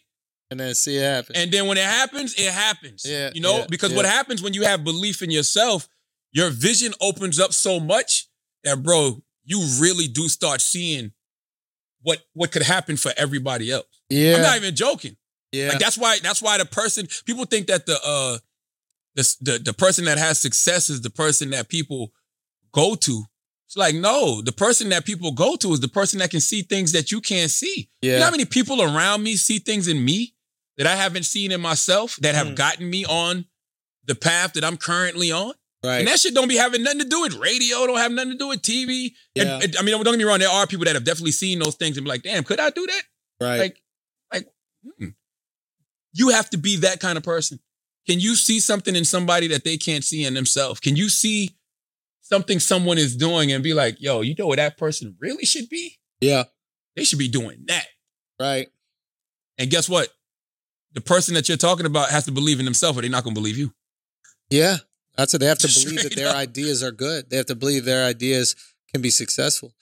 And 0.50 0.60
then 0.60 0.74
see 0.74 0.98
it 0.98 1.04
happen. 1.04 1.36
and 1.36 1.52
then 1.52 1.68
when 1.68 1.78
it 1.78 1.86
happens, 1.86 2.34
it 2.34 2.52
happens. 2.52 3.06
Yeah, 3.08 3.30
you 3.36 3.42
know, 3.42 3.60
yeah, 3.60 3.66
because 3.70 3.94
what 3.94 4.06
happens 4.06 4.42
when 4.42 4.54
you 4.56 4.64
have 4.64 4.84
belief 4.84 5.22
in 5.22 5.30
yourself, 5.30 5.88
your 6.34 6.50
vision 6.50 6.94
opens 7.00 7.40
up 7.40 7.54
so 7.54 7.80
much 7.80 8.28
that, 8.64 8.84
bro, 8.84 9.22
you 9.46 9.60
really 9.80 10.08
do 10.08 10.28
start 10.28 10.60
seeing 10.62 11.12
what 12.02 12.20
what 12.34 12.52
could 12.52 12.64
happen 12.64 12.98
for 12.98 13.12
everybody 13.18 13.72
else. 13.72 13.86
yeah. 14.10 14.36
I'm 14.36 14.42
not 14.42 14.58
even 14.58 14.76
joking. 14.76 15.16
yeah. 15.52 15.70
Like 15.70 15.80
that's 15.80 15.98
why 15.98 16.18
that's 16.22 16.42
why 16.42 16.58
the 16.58 16.66
person 16.66 17.08
people 17.26 17.46
think 17.46 17.68
that 17.68 17.86
the 17.86 17.98
uh 18.04 18.38
the 19.16 19.36
the, 19.42 19.60
the 19.60 19.74
person 19.74 20.06
that 20.06 20.18
has 20.18 20.40
success 20.42 20.90
is 20.90 21.02
the 21.02 21.10
person 21.10 21.52
that 21.52 21.70
people 21.70 22.12
go 22.74 22.96
to. 22.96 23.24
It's 23.68 23.78
like 23.78 23.96
no, 23.96 24.42
the 24.42 24.52
person 24.52 24.90
that 24.90 25.06
people 25.06 25.32
go 25.32 25.56
to 25.58 25.72
is 25.72 25.80
the 25.80 25.88
person 25.88 26.20
that 26.20 26.32
can 26.32 26.42
see 26.42 26.62
things 26.64 26.92
that 26.92 27.12
you 27.12 27.22
can't 27.22 27.52
see. 27.52 27.90
You 28.02 28.12
know 28.12 28.18
yeah. 28.18 28.24
how 28.26 28.32
many 28.32 28.46
people 28.46 28.82
around 28.82 29.24
me 29.24 29.36
see 29.36 29.60
things 29.60 29.88
in 29.88 30.04
me 30.04 30.34
that 30.78 30.88
I 30.88 30.96
haven't 30.96 31.24
seen 31.24 31.52
in 31.52 31.62
myself 31.62 32.18
that 32.22 32.36
have 32.36 32.48
Mm. 32.48 32.56
gotten 32.56 32.90
me 32.90 33.06
on 33.06 33.46
the 34.06 34.16
path 34.16 34.54
that 34.54 34.64
I'm 34.64 34.78
currently 34.78 35.32
on? 35.32 35.54
Right. 35.84 36.00
And 36.00 36.08
that 36.08 36.20
shit 36.20 36.34
don't 36.34 36.48
be 36.48 36.58
having 36.58 36.84
nothing 36.84 37.00
to 37.00 37.06
do 37.08 37.22
with 37.22 37.34
radio, 37.36 37.86
don't 37.88 37.98
have 37.98 38.12
nothing 38.12 38.32
to 38.32 38.38
do 38.38 38.48
with 38.50 38.62
TV. 38.62 39.12
Yeah. 39.36 39.60
and, 39.62 39.76
I 39.78 39.82
mean, 39.84 39.94
don't 39.96 40.04
get 40.04 40.18
me 40.18 40.24
wrong, 40.24 40.40
there 40.40 40.50
are 40.50 40.66
people 40.68 40.86
that 40.86 40.96
have 40.96 41.04
definitely 41.04 41.32
seen 41.32 41.60
those 41.60 41.76
things 41.76 41.98
and 41.98 42.04
be 42.06 42.10
like, 42.10 42.24
damn, 42.24 42.44
could 42.44 42.60
I 42.60 42.70
do 42.70 42.86
that? 42.86 43.02
right. 43.42 43.60
like- 43.60 43.82
like 44.34 44.48
mm. 45.02 45.14
you 46.14 46.30
have 46.30 46.50
to 46.52 46.58
be 46.58 46.78
that 46.78 47.00
kind 47.00 47.18
of 47.18 47.24
person 47.24 47.60
can 48.08 48.20
you 48.20 48.36
see 48.36 48.60
something 48.60 48.96
in 48.96 49.06
somebody 49.06 49.48
that 49.48 49.64
they 49.64 49.78
can't 49.78 50.04
see 50.04 50.24
in 50.26 50.34
themselves 50.34 50.80
can 50.80 50.96
you 50.96 51.10
see 51.10 51.50
something 52.22 52.60
someone 52.60 52.98
is 52.98 53.16
doing 53.16 53.52
and 53.52 53.64
be 53.64 53.74
like 53.74 53.96
yo 54.00 54.22
you 54.22 54.34
know 54.38 54.48
where 54.48 54.58
that 54.58 54.78
person 54.78 55.16
really 55.20 55.46
should 55.46 55.68
be 55.70 56.00
yeah. 56.22 56.44
they 56.96 57.04
should 57.04 57.20
be 57.20 57.28
doing 57.28 57.64
that 57.68 57.86
Right. 58.40 58.68
and 59.58 59.70
guess 59.70 59.88
what 59.90 60.10
the 60.94 61.02
person 61.02 61.34
that 61.36 61.48
you're 61.48 61.58
talking 61.58 61.86
about 61.86 62.10
has 62.10 62.26
to 62.26 62.32
believe 62.32 62.60
in 62.60 62.66
themselves 62.66 62.98
or 62.98 63.02
they're 63.02 63.10
not 63.12 63.24
going 63.24 63.36
to 63.36 63.40
believe 63.42 63.58
you 63.58 63.74
Yeah. 64.50 64.78
That's 65.16 65.34
it. 65.34 65.40
They 65.40 65.46
have 65.46 65.60
to 65.60 65.68
believe 65.68 66.04
that 66.04 66.16
their 66.16 66.30
up. 66.30 66.36
ideas 66.36 66.82
are 66.84 66.92
good. 66.92 67.30
They 67.30 67.38
have 67.38 67.46
to 67.48 67.56
believe 67.56 67.86
their 67.86 68.06
ideas 68.06 68.56
can 68.92 69.02
be 69.02 69.10
successful. 69.10 69.74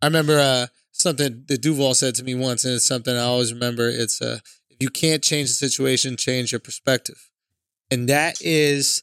I 0.00 0.06
remember 0.06 0.38
uh, 0.38 0.66
something 0.92 1.44
that 1.48 1.62
Duval 1.62 1.94
said 1.94 2.14
to 2.16 2.24
me 2.24 2.34
once, 2.34 2.64
and 2.64 2.74
it's 2.74 2.86
something 2.86 3.14
I 3.14 3.20
always 3.20 3.52
remember. 3.52 3.88
It's 3.88 4.20
uh, 4.22 4.38
if 4.70 4.76
you 4.80 4.90
can't 4.90 5.22
change 5.22 5.48
the 5.48 5.54
situation, 5.54 6.16
change 6.16 6.52
your 6.52 6.60
perspective. 6.60 7.30
And 7.90 8.08
that 8.08 8.36
is 8.40 9.02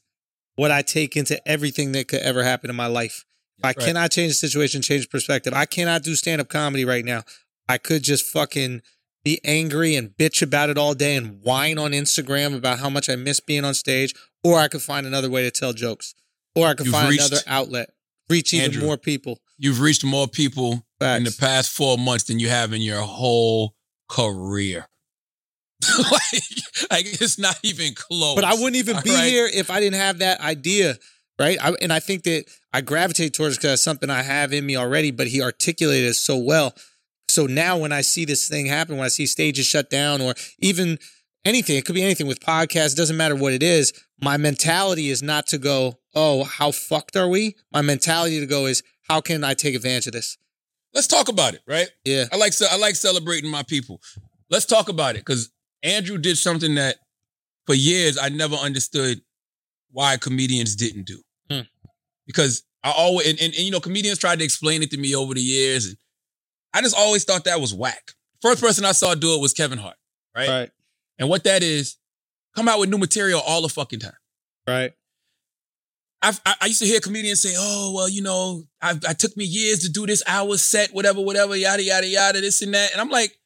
what 0.56 0.72
I 0.72 0.82
take 0.82 1.18
into 1.18 1.46
everything 1.48 1.94
that 1.94 2.08
could 2.08 2.20
ever 2.22 2.44
happen 2.44 2.70
in 2.70 2.76
my 2.76 2.88
life. 2.88 3.26
If 3.58 3.66
I 3.66 3.68
Right. 3.70 3.78
cannot 3.80 4.12
change 4.12 4.32
the 4.32 4.48
situation, 4.48 4.82
change 4.82 5.10
perspective. 5.10 5.54
I 5.54 5.66
cannot 5.66 6.04
do 6.04 6.16
stand 6.16 6.42
up 6.42 6.50
comedy 6.50 6.86
right 6.86 7.06
now. 7.06 7.24
I 7.68 7.78
could 7.78 8.04
just 8.04 8.26
fucking 8.26 8.82
be 9.24 9.40
angry 9.46 9.96
and 9.96 10.10
bitch 10.10 10.42
about 10.42 10.70
it 10.70 10.78
all 10.78 10.94
day 10.94 11.16
and 11.16 11.42
whine 11.42 11.78
on 11.78 11.92
Instagram 11.92 12.56
about 12.56 12.80
how 12.80 12.90
much 12.90 13.10
I 13.10 13.16
miss 13.16 13.40
being 13.40 13.64
on 13.66 13.74
stage, 13.74 14.14
or 14.44 14.60
I 14.60 14.68
could 14.68 14.82
find 14.82 15.06
another 15.08 15.30
way 15.30 15.44
to 15.44 15.52
tell 15.52 15.74
jokes, 15.74 16.14
or 16.56 16.68
I 16.68 16.74
could 16.74 16.86
You've 16.88 16.94
find 16.96 17.10
reached- 17.10 17.28
another 17.30 17.44
outlet, 17.48 17.90
reach 18.30 18.54
even 18.54 18.66
Andrew. 18.66 18.84
more 18.86 18.98
people. 18.98 19.40
you've 19.58 19.80
reached 19.80 20.04
more 20.04 20.28
people 20.28 20.86
in 21.02 21.24
the 21.24 21.36
past 21.40 21.72
four 21.72 21.98
months 21.98 22.26
than 22.26 22.40
you 22.40 22.50
have 22.50 22.72
in 22.74 22.82
your 22.82 23.02
whole 23.02 23.76
career 24.10 24.88
like, 26.00 26.12
like 26.92 27.22
it's 27.22 27.38
not 27.38 27.60
even 27.64 27.94
close 27.94 28.36
But 28.36 28.44
I 28.46 28.54
wouldn't 28.54 28.76
even 28.78 28.98
be 29.04 29.12
right? 29.12 29.30
here 29.30 29.50
if 29.54 29.70
I 29.70 29.80
didn't 29.82 30.00
have 30.00 30.20
that 30.20 30.40
idea, 30.40 30.98
right? 31.40 31.58
I, 31.62 31.74
and 31.82 31.92
I 31.92 32.00
think 32.00 32.24
that 32.24 32.46
I 32.72 32.82
gravitate 32.82 33.34
towards 33.34 33.58
because 33.58 33.74
it's 33.74 33.82
something 33.84 34.10
I 34.10 34.22
have 34.24 34.54
in 34.54 34.66
me 34.66 34.76
already. 34.78 35.12
But 35.12 35.28
he 35.28 35.42
articulated 35.42 36.10
it 36.12 36.14
so 36.16 36.38
well. 36.38 36.74
So 37.34 37.46
now 37.46 37.78
when 37.78 37.92
I 37.92 38.02
see 38.02 38.26
this 38.26 38.48
thing 38.48 38.68
happen, 38.68 38.98
when 38.98 39.06
I 39.06 39.10
see 39.10 39.26
stages 39.26 39.66
shut 39.66 39.90
down, 39.90 40.22
or 40.22 40.36
even 40.60 41.00
anything, 41.44 41.78
it 41.78 41.86
could 41.86 41.96
be 41.96 42.04
anything 42.04 42.28
with 42.28 42.40
podcasts. 42.40 42.96
Doesn't 42.96 43.18
matter 43.18 43.36
what 43.36 43.54
it 43.54 43.64
is. 43.64 43.92
My 44.22 44.38
mentality 44.38 45.10
is 45.10 45.24
not 45.24 45.48
to 45.48 45.58
go, 45.58 46.00
oh, 46.16 46.44
how 46.44 46.72
fucked 46.72 47.16
are 47.16 47.28
we? 47.28 47.56
My 47.72 47.82
mentality 47.82 48.40
to 48.40 48.46
go 48.46 48.68
is, 48.68 48.84
how 49.10 49.20
can 49.20 49.44
I 49.44 49.54
take 49.54 49.76
advantage 49.76 50.08
of 50.08 50.14
this? 50.14 50.38
let's 50.94 51.08
talk 51.08 51.28
about 51.28 51.54
it 51.54 51.62
right 51.68 51.90
Yeah, 52.06 52.26
I 52.32 52.38
like 52.38 52.54
I 52.62 52.78
like 52.78 52.96
celebrating 52.96 53.50
my 53.50 53.64
people. 53.64 54.02
Let's 54.50 54.66
talk 54.66 54.90
about 54.90 55.16
it 55.16 55.26
because 55.26 55.52
Andrew 55.82 56.18
did 56.18 56.38
something 56.38 56.76
that 56.76 56.98
for 57.66 57.74
years 57.74 58.18
I 58.18 58.30
never 58.30 58.56
understood 58.56 59.22
why 59.92 60.18
comedians 60.18 60.76
didn't 60.76 61.08
do. 61.08 61.22
Hmm. 61.50 61.62
Because 62.26 62.64
I 62.84 62.92
always 62.92 63.28
and, 63.28 63.40
and, 63.42 63.54
and, 63.54 63.64
you 63.64 63.72
know 63.72 63.80
comedians 63.80 64.20
tried 64.20 64.40
to 64.40 64.46
explain 64.46 64.84
it 64.84 64.92
to 64.92 64.98
me 64.98 65.16
over 65.16 65.34
the 65.34 65.42
years, 65.42 65.88
and 65.88 65.98
I 66.74 66.82
just 66.82 66.96
always 66.98 67.24
thought 67.24 67.44
that 67.46 67.62
was 67.62 67.74
whack. 67.74 68.12
First 68.42 68.62
person 68.62 68.84
I 68.86 68.92
saw 68.92 69.16
do 69.16 69.36
it 69.36 69.42
was 69.42 69.54
Kevin 69.54 69.78
Hart, 69.78 69.96
right? 70.36 70.50
right, 70.50 70.72
And 71.20 71.30
what 71.30 71.44
that 71.46 71.64
is, 71.64 71.98
come 72.56 72.68
out 72.68 72.80
with 72.80 72.90
new 72.90 72.98
material 72.98 73.42
all 73.46 73.62
the 73.62 73.70
fucking 73.70 74.00
time. 74.00 74.18
right, 74.68 74.94
I've, 76.22 76.40
I, 76.46 76.56
I 76.62 76.66
used 76.68 76.82
to 76.82 76.88
hear 76.88 77.00
comedians 77.00 77.42
say, 77.42 77.54
"Oh, 77.58 77.92
well, 77.96 78.08
you 78.10 78.22
know, 78.22 78.64
I, 78.82 78.92
I 79.08 79.14
took 79.14 79.36
me 79.36 79.44
years 79.46 79.80
to 79.80 79.90
do 79.90 80.06
this 80.06 80.24
hour 80.28 80.58
set, 80.58 80.94
whatever, 80.94 81.22
whatever, 81.22 81.56
yada 81.56 81.84
yada 81.84 82.08
yada, 82.08 82.42
this 82.42 82.62
and 82.62 82.74
that." 82.74 82.92
And 82.94 83.02
I'm 83.02 83.10
like, 83.10 83.38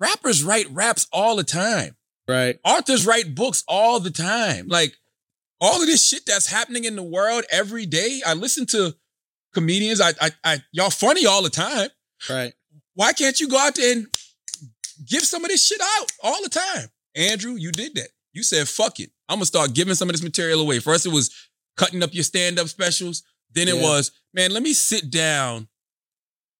rappers 0.00 0.42
write 0.42 0.66
raps 0.70 1.06
all 1.12 1.36
the 1.36 1.44
time. 1.44 1.96
right, 2.28 2.58
Authors 2.64 3.06
write 3.06 3.34
books 3.34 3.62
all 3.68 4.00
the 4.00 4.10
time. 4.10 4.66
Like 4.68 4.96
all 5.60 5.80
of 5.80 5.86
this 5.86 6.04
shit 6.06 6.26
that's 6.26 6.48
happening 6.48 6.84
in 6.84 6.96
the 6.96 7.02
world 7.02 7.44
every 7.50 7.86
day. 7.86 8.20
I 8.26 8.34
listen 8.34 8.66
to 8.66 8.94
comedians. 9.54 10.00
I, 10.00 10.10
I, 10.20 10.30
I 10.44 10.58
y'all 10.72 10.90
funny 10.90 11.26
all 11.26 11.42
the 11.42 11.50
time. 11.50 11.88
right. 12.28 12.52
Why 12.96 13.12
can't 13.12 13.38
you 13.38 13.48
go 13.48 13.58
out 13.58 13.76
there 13.76 13.92
and 13.92 14.06
give 15.06 15.22
some 15.22 15.44
of 15.44 15.50
this 15.50 15.64
shit 15.66 15.80
out 15.80 16.10
all 16.22 16.42
the 16.42 16.48
time? 16.48 16.88
Andrew, 17.14 17.52
you 17.52 17.70
did 17.70 17.94
that. 17.94 18.08
You 18.32 18.42
said, 18.42 18.68
fuck 18.68 18.98
it. 19.00 19.10
I'm 19.28 19.36
gonna 19.36 19.46
start 19.46 19.72
giving 19.74 19.94
some 19.94 20.08
of 20.08 20.14
this 20.14 20.22
material 20.22 20.60
away. 20.60 20.80
First, 20.80 21.06
it 21.06 21.12
was 21.12 21.30
cutting 21.76 22.02
up 22.02 22.12
your 22.14 22.24
stand-up 22.24 22.68
specials. 22.68 23.22
Then 23.52 23.68
it 23.68 23.76
Yeah. 23.76 23.82
was, 23.82 24.10
man, 24.34 24.50
let 24.50 24.62
me 24.62 24.72
sit 24.72 25.10
down 25.10 25.68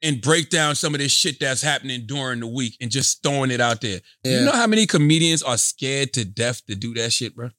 and 0.02 0.20
break 0.20 0.50
down 0.50 0.74
some 0.76 0.94
of 0.94 1.00
this 1.00 1.10
shit 1.12 1.40
that's 1.40 1.62
happening 1.62 2.04
during 2.06 2.40
the 2.40 2.46
week 2.46 2.76
and 2.80 2.90
just 2.90 3.22
throwing 3.22 3.50
it 3.50 3.60
out 3.60 3.80
there. 3.80 4.00
Yeah. 4.22 4.38
You 4.40 4.44
know 4.44 4.52
how 4.52 4.66
many 4.66 4.86
comedians 4.86 5.42
are 5.42 5.56
scared 5.58 6.12
to 6.14 6.24
death 6.24 6.64
to 6.66 6.74
do 6.74 6.92
that 6.94 7.12
shit, 7.12 7.34
bro? 7.34 7.50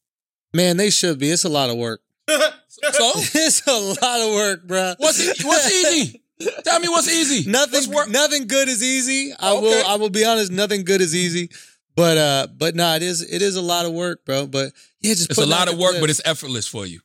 Man, 0.53 0.77
they 0.77 0.89
should 0.91 1.17
be. 1.19 1.29
It's 1.31 1.43
a 1.45 1.49
lot 1.49 1.69
of 1.69 1.77
work. 1.77 2.01
So 2.69 3.11
it's 3.15 3.65
a 3.65 3.71
lot 3.79 4.21
of 4.21 4.33
work, 4.35 4.67
bro. 4.67 4.93
what's 4.99 5.43
what's 5.43 5.71
easy? 5.71 6.21
Tell 6.63 6.79
me 6.79 6.87
what's 6.89 7.09
easy. 7.09 7.49
nothing 7.49 7.91
What's 7.91 8.09
nothing 8.11 8.47
good 8.47 8.67
is 8.67 8.83
easy. 8.83 9.33
I 9.39 9.53
Okay. 9.53 9.61
will 9.61 9.85
I 9.87 9.95
will 9.95 10.09
be 10.09 10.23
honest, 10.25 10.51
nothing 10.51 10.83
good 10.85 11.01
is 11.01 11.15
easy. 11.15 11.49
But 11.95 12.17
uh 12.17 12.47
but 12.55 12.75
nah, 12.75 12.95
it 12.95 13.01
is 13.03 13.21
it 13.21 13.41
is 13.41 13.55
a 13.55 13.61
lot 13.61 13.85
of 13.85 13.93
work, 13.93 14.23
bro. 14.25 14.45
But 14.47 14.71
yeah, 15.01 15.13
just 15.15 15.29
It's 15.31 15.39
a 15.39 15.45
lot 15.45 15.67
of 15.71 15.77
work, 15.77 15.91
clips. 15.91 16.01
but 16.01 16.09
it's 16.11 16.21
effortless 16.25 16.67
for 16.67 16.85
you. 16.85 16.99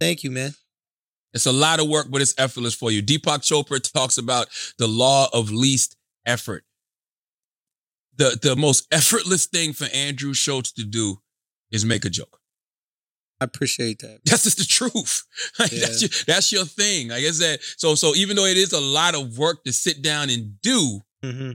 thank 0.00 0.22
you, 0.22 0.30
man. 0.30 0.54
It's 1.34 1.46
a 1.46 1.52
lot 1.52 1.78
of 1.80 1.88
work, 1.88 2.08
but 2.10 2.20
it's 2.22 2.34
effortless 2.38 2.74
for 2.74 2.90
you. 2.90 3.02
Deepak 3.02 3.40
Chopra 3.42 3.80
talks 3.92 4.16
about 4.18 4.48
the 4.78 4.86
law 4.88 5.28
of 5.32 5.50
least 5.50 5.96
effort. 6.26 6.64
The, 8.16 8.38
the 8.40 8.56
most 8.56 8.86
effortless 8.92 9.46
thing 9.46 9.72
for 9.74 9.86
Andrew 9.94 10.32
Schulz 10.34 10.72
to 10.72 10.84
do 10.84 11.20
is 11.70 11.84
make 11.84 12.04
a 12.04 12.10
joke. 12.10 12.37
I 13.40 13.44
appreciate 13.44 14.00
that. 14.00 14.20
That's 14.24 14.44
just 14.44 14.58
the 14.58 14.64
truth. 14.64 15.24
Like, 15.58 15.70
that's, 15.70 16.02
your, 16.02 16.10
that's 16.26 16.52
your 16.52 16.64
thing. 16.64 17.08
Like 17.08 17.24
I 17.24 17.30
said, 17.30 17.60
so 17.76 17.94
so 17.94 18.14
even 18.14 18.36
though 18.36 18.44
it 18.46 18.56
is 18.56 18.72
a 18.72 18.80
lot 18.80 19.14
of 19.14 19.38
work 19.38 19.64
to 19.64 19.72
sit 19.72 20.02
down 20.02 20.30
and 20.30 20.60
do, 20.60 21.00
Mm-hmm. 21.24 21.52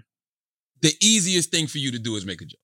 the 0.81 0.93
easiest 1.01 1.51
thing 1.51 1.67
for 1.67 1.77
you 1.77 1.91
to 1.91 1.99
do 1.99 2.15
is 2.17 2.25
make 2.25 2.41
a 2.41 2.45
joke. 2.45 2.59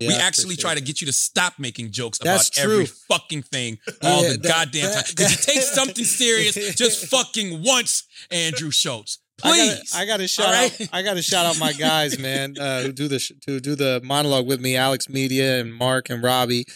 we 0.00 0.12
actually 0.14 0.56
try 0.56 0.74
to 0.74 0.80
get 0.80 1.00
you 1.00 1.06
to 1.06 1.12
stop 1.12 1.54
making 1.60 1.92
jokes 1.92 2.18
That's 2.18 2.48
about 2.58 2.64
every 2.64 2.86
fucking 2.86 3.42
thing 3.42 3.78
all 4.02 4.22
Yeah, 4.24 4.30
the 4.32 4.38
that- 4.38 4.48
goddamn 4.48 4.90
that- 4.90 5.06
time. 5.06 5.14
Could 5.14 5.30
you 5.30 5.36
take 5.36 5.62
something 5.62 6.04
serious 6.04 6.54
just 6.74 7.06
fucking 7.06 7.62
once, 7.64 8.02
Andrew 8.32 8.70
Schulz? 8.72 9.18
Please. 9.38 9.94
I 9.94 10.04
got 10.06 10.16
to 10.18 10.26
shout 10.28 10.46
right? 10.48 10.80
out. 10.82 10.88
I 10.92 11.02
got 11.02 11.14
to 11.14 11.22
shout 11.22 11.46
out 11.46 11.58
my 11.58 11.72
guys, 11.72 12.18
man, 12.18 12.56
uh, 12.58 12.82
who 12.82 12.92
do 12.92 13.08
the 13.08 13.18
sh- 13.18 13.32
to 13.46 13.58
do 13.60 13.74
the 13.74 14.00
monologue 14.04 14.46
with 14.46 14.60
me, 14.60 14.76
Alex 14.76 15.08
Media 15.08 15.60
and 15.60 15.72
Mark 15.72 16.10
and 16.10 16.22
Robbie 16.22 16.66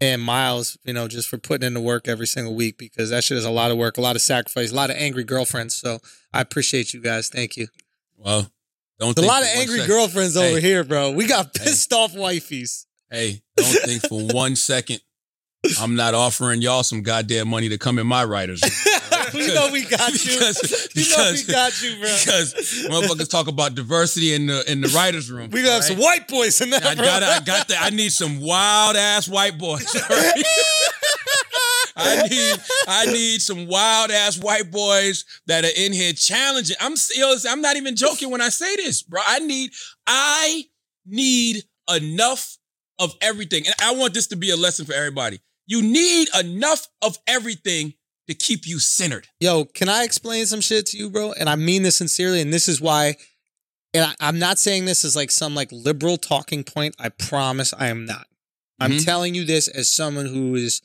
and 0.00 0.22
Miles. 0.22 0.78
You 0.84 0.92
know, 0.92 1.08
just 1.08 1.28
for 1.28 1.38
putting 1.38 1.66
in 1.66 1.74
the 1.74 1.80
work 1.80 2.08
every 2.08 2.26
single 2.26 2.54
week 2.54 2.78
because 2.78 3.10
that 3.10 3.24
shit 3.24 3.38
is 3.38 3.44
a 3.44 3.50
lot 3.50 3.70
of 3.70 3.76
work, 3.76 3.96
a 3.98 4.00
lot 4.00 4.16
of 4.16 4.22
sacrifice, 4.22 4.72
a 4.72 4.74
lot 4.74 4.90
of 4.90 4.96
angry 4.96 5.24
girlfriends. 5.24 5.74
So 5.74 5.98
I 6.32 6.40
appreciate 6.40 6.92
you 6.94 7.00
guys. 7.00 7.28
Thank 7.28 7.56
you. 7.56 7.68
well, 8.16 8.50
don't 8.98 9.16
a 9.18 9.22
lot 9.22 9.42
of 9.42 9.48
angry 9.54 9.78
second- 9.78 9.88
girlfriends 9.94 10.34
Hey. 10.34 10.50
over 10.50 10.60
here, 10.60 10.84
bro. 10.84 11.12
We 11.12 11.26
got 11.26 11.54
pissed 11.54 11.92
off 11.92 12.12
wifeys. 12.12 12.84
Hey, 13.10 13.42
don't 13.56 13.66
think 13.66 14.02
for 14.06 14.20
one 14.34 14.54
second 14.56 15.00
I'm 15.80 15.96
not 15.96 16.14
offering 16.14 16.62
y'all 16.62 16.82
some 16.82 17.02
goddamn 17.02 17.48
money 17.48 17.68
to 17.70 17.76
come 17.78 17.98
in 17.98 18.06
my 18.06 18.24
writers. 18.24 18.62
we 19.34 19.46
know 19.54 19.70
we 19.72 19.84
got 19.84 20.12
you. 20.24 20.32
Because- 20.32 20.88
we 20.96 21.02
know 21.10 21.32
we 21.32 21.44
got 21.44 21.82
you, 21.82 21.98
bro. 21.98 22.08
Because 22.24 22.54
motherfuckers 22.88 23.30
talk 23.30 23.48
about 23.48 23.74
diversity 23.74 24.34
in 24.34 24.46
the 24.46 24.70
in 24.70 24.80
the 24.80 24.88
writers 24.88 25.30
room. 25.30 25.50
we 25.50 25.62
gonna 25.62 25.72
have 25.74 25.82
all 25.82 25.88
some 25.88 25.98
white 25.98 26.28
boys 26.28 26.60
in 26.60 26.70
there. 26.70 26.80
I 26.82 26.94
got 26.94 27.22
I 27.22 27.40
got 27.40 27.68
that. 27.68 27.78
I 27.82 27.90
need 27.90 28.12
some 28.12 28.40
wild 28.40 28.96
ass 28.96 29.28
white 29.28 29.58
boys. 29.58 29.94
right? 30.10 30.42
I 31.96 32.28
need 32.28 32.56
I 32.88 33.06
need 33.06 33.42
some 33.42 33.66
wild 33.66 34.10
ass 34.10 34.38
white 34.38 34.70
boys 34.70 35.24
that 35.46 35.64
are 35.64 35.70
in 35.76 35.92
here 35.92 36.12
challenging. 36.12 36.76
I'm 36.80 36.94
yo, 37.14 37.34
I'm 37.48 37.60
not 37.60 37.76
even 37.76 37.96
joking 37.96 38.30
when 38.30 38.40
I 38.40 38.48
say 38.48 38.76
this, 38.76 39.02
bro. 39.02 39.20
I 39.26 39.40
need 39.40 39.72
I 40.06 40.64
need 41.06 41.64
enough 41.94 42.56
of 42.98 43.14
everything. 43.20 43.66
And 43.66 43.74
I 43.82 43.94
want 43.94 44.14
this 44.14 44.28
to 44.28 44.36
be 44.36 44.50
a 44.50 44.56
lesson 44.56 44.86
for 44.86 44.92
everybody. 44.92 45.40
You 45.66 45.82
need 45.82 46.28
enough 46.38 46.86
of 47.02 47.18
everything 47.26 47.94
to 48.30 48.34
keep 48.34 48.66
you 48.66 48.78
centered. 48.78 49.28
Yo, 49.40 49.64
can 49.64 49.88
I 49.88 50.04
explain 50.04 50.46
some 50.46 50.60
shit 50.60 50.86
to 50.86 50.96
you, 50.96 51.10
bro? 51.10 51.32
And 51.32 51.48
I 51.48 51.56
mean 51.56 51.82
this 51.82 51.96
sincerely, 51.96 52.40
and 52.40 52.52
this 52.52 52.68
is 52.68 52.80
why. 52.80 53.16
And 53.92 54.04
I, 54.04 54.14
I'm 54.20 54.38
not 54.38 54.58
saying 54.58 54.84
this 54.84 55.04
as 55.04 55.16
like 55.16 55.30
some 55.30 55.54
like 55.54 55.70
liberal 55.72 56.16
talking 56.16 56.62
point. 56.64 56.94
I 56.98 57.08
promise 57.08 57.74
I 57.76 57.88
am 57.88 58.04
not. 58.04 58.26
I'm 58.78 58.92
Mhm. 58.92 59.04
telling 59.04 59.34
you 59.34 59.44
this 59.44 59.68
as 59.68 59.90
someone 59.92 60.26
who 60.26 60.54
is 60.54 60.80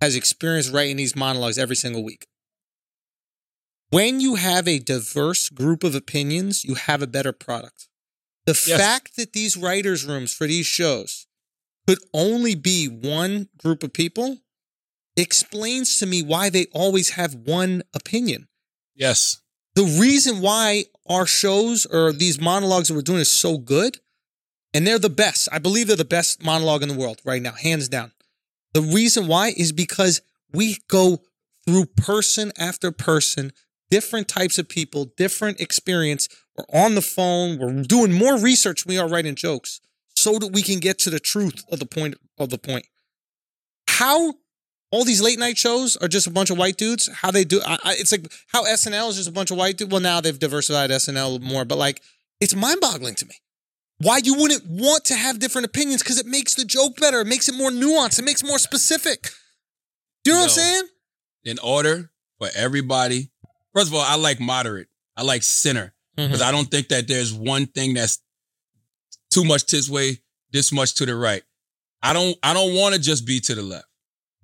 has 0.00 0.14
experience 0.14 0.68
writing 0.68 0.96
these 0.96 1.16
monologues 1.16 1.58
every 1.58 1.74
single 1.76 2.04
week. 2.04 2.26
When 3.90 4.20
you 4.20 4.34
have 4.34 4.68
a 4.68 4.78
diverse 4.78 5.48
group 5.48 5.82
of 5.84 5.94
opinions, 5.94 6.64
you 6.64 6.74
have 6.74 7.02
a 7.02 7.06
better 7.06 7.32
product. 7.32 7.88
The 8.44 8.52
Yes. 8.66 8.78
fact 8.78 9.16
that 9.16 9.32
these 9.32 9.56
writers' 9.56 10.04
rooms 10.04 10.32
for 10.32 10.46
these 10.46 10.66
shows 10.66 11.26
could 11.88 11.98
only 12.12 12.54
be 12.54 12.86
one 12.88 13.48
group 13.56 13.82
of 13.82 13.92
people 13.92 14.42
explains 15.16 15.98
to 15.98 16.06
me 16.06 16.22
why 16.22 16.50
they 16.50 16.66
always 16.72 17.10
have 17.10 17.34
one 17.34 17.82
opinion. 17.94 18.48
Yes. 18.94 19.40
The 19.74 19.84
reason 19.84 20.40
why 20.40 20.84
our 21.08 21.26
shows 21.26 21.86
or 21.86 22.12
these 22.12 22.40
monologues 22.40 22.88
that 22.88 22.94
we're 22.94 23.02
doing 23.02 23.20
is 23.20 23.30
so 23.30 23.58
good, 23.58 23.98
and 24.72 24.86
they're 24.86 24.98
the 24.98 25.10
best. 25.10 25.48
I 25.52 25.58
believe 25.58 25.88
they're 25.88 25.96
the 25.96 26.04
best 26.04 26.42
monologue 26.42 26.82
in 26.82 26.88
the 26.88 26.94
world 26.94 27.20
right 27.24 27.42
now, 27.42 27.52
hands 27.52 27.88
down. 27.88 28.12
The 28.72 28.82
reason 28.82 29.26
why 29.26 29.54
is 29.56 29.72
because 29.72 30.20
we 30.52 30.78
go 30.88 31.22
through 31.66 31.86
person 31.86 32.52
after 32.58 32.90
person, 32.90 33.52
different 33.90 34.28
types 34.28 34.58
of 34.58 34.68
people, 34.68 35.12
different 35.16 35.60
experience. 35.60 36.28
We're 36.56 36.82
on 36.82 36.94
the 36.94 37.02
phone, 37.02 37.58
we're 37.58 37.82
doing 37.82 38.12
more 38.12 38.38
research 38.38 38.84
than 38.84 38.94
we 38.94 38.98
are 38.98 39.08
writing 39.08 39.34
jokes 39.34 39.80
so 40.14 40.38
that 40.38 40.52
we 40.52 40.62
can 40.62 40.80
get 40.80 40.98
to 41.00 41.10
the 41.10 41.20
truth 41.20 41.64
of 41.70 41.78
the 41.78 41.86
point 41.86 42.14
of 42.38 42.50
the 42.50 42.58
point. 42.58 42.86
How 43.88 44.34
all 44.96 45.04
these 45.04 45.20
late 45.20 45.38
night 45.38 45.58
shows 45.58 45.94
are 45.98 46.08
just 46.08 46.26
a 46.26 46.30
bunch 46.30 46.48
of 46.48 46.56
white 46.56 46.78
dudes. 46.78 47.06
How 47.08 47.30
they 47.30 47.44
do, 47.44 47.60
I, 47.66 47.74
I, 47.84 47.92
it's 47.98 48.12
like 48.12 48.32
how 48.48 48.64
SNL 48.64 49.10
is 49.10 49.16
just 49.16 49.28
a 49.28 49.32
bunch 49.32 49.50
of 49.50 49.58
white 49.58 49.76
dudes. 49.76 49.92
Well, 49.92 50.00
now 50.00 50.22
they've 50.22 50.38
diversified 50.38 50.88
SNL 50.88 51.42
more, 51.42 51.66
but 51.66 51.76
like 51.76 52.00
it's 52.40 52.54
mind 52.54 52.80
boggling 52.80 53.14
to 53.16 53.26
me. 53.26 53.34
Why 53.98 54.20
you 54.24 54.34
wouldn't 54.34 54.64
want 54.66 55.04
to 55.06 55.14
have 55.14 55.38
different 55.38 55.66
opinions? 55.66 56.02
Because 56.02 56.18
it 56.18 56.24
makes 56.24 56.54
the 56.54 56.64
joke 56.64 56.98
better. 56.98 57.20
It 57.20 57.26
makes 57.26 57.46
it 57.46 57.54
more 57.54 57.70
nuanced. 57.70 58.18
It 58.18 58.24
makes 58.24 58.42
it 58.42 58.46
more 58.46 58.58
specific. 58.58 59.30
Do 60.24 60.30
you 60.30 60.36
know 60.36 60.44
what 60.44 60.44
I'm 60.44 60.50
saying? 60.50 60.82
In 61.44 61.58
order 61.58 62.10
for 62.38 62.48
everybody, 62.54 63.28
first 63.74 63.88
of 63.88 63.94
all, 63.94 64.00
I 64.00 64.16
like 64.16 64.40
moderate. 64.40 64.88
I 65.14 65.24
like 65.24 65.42
center. 65.42 65.94
Mm-hmm. 66.16 66.28
Because 66.28 66.42
I 66.42 66.52
don't 66.52 66.70
think 66.70 66.88
that 66.88 67.06
there's 67.06 67.34
one 67.34 67.66
thing 67.66 67.92
that's 67.94 68.22
too 69.30 69.44
much 69.44 69.66
this 69.66 69.90
way, 69.90 70.18
this 70.52 70.72
much 70.72 70.94
to 70.94 71.06
the 71.06 71.14
right. 71.14 71.42
I 72.02 72.14
don't 72.14 72.36
I 72.42 72.54
don't 72.54 72.74
want 72.74 72.94
to 72.94 73.00
just 73.00 73.26
be 73.26 73.40
to 73.40 73.54
the 73.54 73.62
left. 73.62 73.85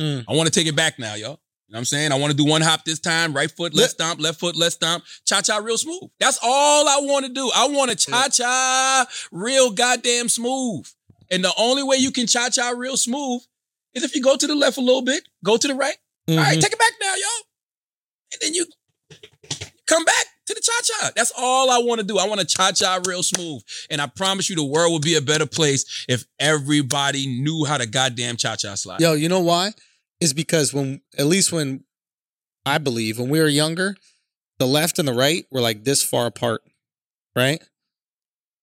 Mm. 0.03 0.25
I 0.29 0.33
want 0.35 0.53
to 0.53 0.59
take 0.59 0.67
it 0.67 0.75
back 0.77 0.99
now, 0.99 1.15
yo. 1.15 1.17
You 1.19 1.27
know 1.29 1.37
what 1.69 1.79
I'm 1.79 1.85
saying? 1.87 2.13
I 2.13 2.17
want 2.17 2.33
to 2.33 2.37
do 2.37 2.45
one 2.45 2.61
hop 2.61 2.85
this 2.85 2.99
time, 2.99 3.33
right 3.33 3.51
foot, 3.51 3.73
left 3.73 3.93
stomp, 3.93 4.21
left 4.21 4.39
foot, 4.41 4.57
left 4.57 4.75
stomp, 4.75 5.05
cha 5.25 5.41
cha 5.41 5.57
real 5.59 5.79
smooth. 5.79 6.11
That's 6.21 6.39
all 6.43 6.89
I 6.89 6.99
want 7.03 7.25
to 7.27 7.33
do. 7.33 7.51
I 7.55 7.69
want 7.69 7.91
to 7.91 7.97
cha 7.97 8.29
cha 8.29 9.07
real 9.31 9.71
goddamn 9.71 10.29
smooth. 10.29 10.87
And 11.31 11.43
the 11.43 11.53
only 11.57 11.83
way 11.83 11.97
you 11.97 12.11
can 12.11 12.27
cha 12.27 12.51
cha 12.51 12.71
real 12.71 12.97
smooth 12.99 13.41
is 13.95 14.03
if 14.03 14.15
you 14.15 14.23
go 14.23 14.37
to 14.37 14.47
the 14.47 14.55
left 14.55 14.77
a 14.77 14.81
little 14.83 15.03
bit, 15.03 15.23
go 15.45 15.57
to 15.57 15.67
the 15.69 15.75
right. 15.75 15.97
All 16.29 16.37
right, 16.37 16.59
Mhm. 16.59 16.61
take 16.61 16.73
it 16.73 16.79
back 16.79 16.93
now, 17.01 17.15
yo. 17.15 17.29
And 18.33 18.41
then 18.43 18.55
you 18.55 18.67
come 19.87 20.05
back 20.05 20.27
to 20.47 20.55
the 20.55 20.61
cha-cha. 20.61 21.13
That's 21.17 21.33
all 21.37 21.71
I 21.71 21.79
want 21.79 22.01
to 22.01 22.07
do. 22.07 22.19
I 22.19 22.27
want 22.27 22.41
to 22.41 22.47
cha-cha 22.47 23.01
real 23.07 23.23
smooth. 23.23 23.63
And 23.91 24.01
I 24.01 24.07
promise 24.07 24.49
you 24.49 24.57
the 24.57 24.65
world 24.65 24.93
would 24.93 25.03
be 25.03 25.15
a 25.17 25.21
better 25.21 25.47
place 25.47 25.85
if 26.09 26.25
everybody 26.39 27.27
knew 27.27 27.65
how 27.65 27.77
to 27.79 27.87
goddamn 27.87 28.37
cha-cha 28.37 28.75
slide. 28.75 29.01
Yo, 29.01 29.13
you 29.15 29.29
know 29.29 29.41
why? 29.41 29.73
Is 30.23 30.33
because 30.33 30.73
when, 30.73 31.01
at 31.19 31.27
least 31.27 31.53
when 31.53 31.85
I 32.65 32.79
believe, 32.79 33.19
when 33.19 33.29
we 33.29 33.41
were 33.41 33.49
younger, 33.49 33.97
the 34.59 34.67
left 34.67 34.99
and 34.99 35.09
the 35.09 35.13
right 35.15 35.45
were 35.51 35.61
like 35.61 35.85
this 35.85 36.03
far 36.03 36.27
apart, 36.27 36.63
right? 37.35 37.61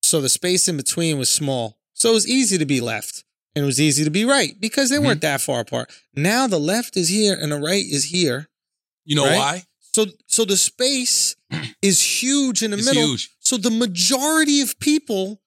So 0.01 0.21
the 0.21 0.29
space 0.29 0.67
in 0.67 0.77
between 0.77 1.17
was 1.17 1.29
small. 1.29 1.77
So 1.93 2.11
it 2.11 2.13
was 2.13 2.27
easy 2.27 2.57
to 2.57 2.65
be 2.65 2.79
left 2.81 3.23
and 3.55 3.63
it 3.63 3.65
was 3.65 3.79
easy 3.79 4.03
to 4.03 4.09
be 4.09 4.25
right 4.25 4.59
because 4.59 4.89
they 4.89 4.95
Mm-hmm. 4.95 5.05
weren't 5.05 5.21
that 5.21 5.41
far 5.41 5.59
apart. 5.59 5.91
Now 6.15 6.47
the 6.47 6.59
left 6.59 6.95
is 6.95 7.09
here 7.09 7.37
and 7.39 7.51
the 7.51 7.59
right 7.59 7.83
is 7.85 8.05
here. 8.05 8.47
You 9.05 9.15
know 9.17 9.25
Right? 9.25 9.37
why? 9.37 9.63
So 9.81 10.05
so 10.27 10.45
the 10.45 10.55
space 10.57 11.35
is 11.81 12.01
huge 12.23 12.61
in 12.63 12.71
the 12.71 12.77
It's 12.77 12.85
middle. 12.87 13.03
huge. 13.07 13.31
So 13.39 13.57
the 13.57 13.71
majority 13.71 14.61
of 14.61 14.79
people 14.79 15.41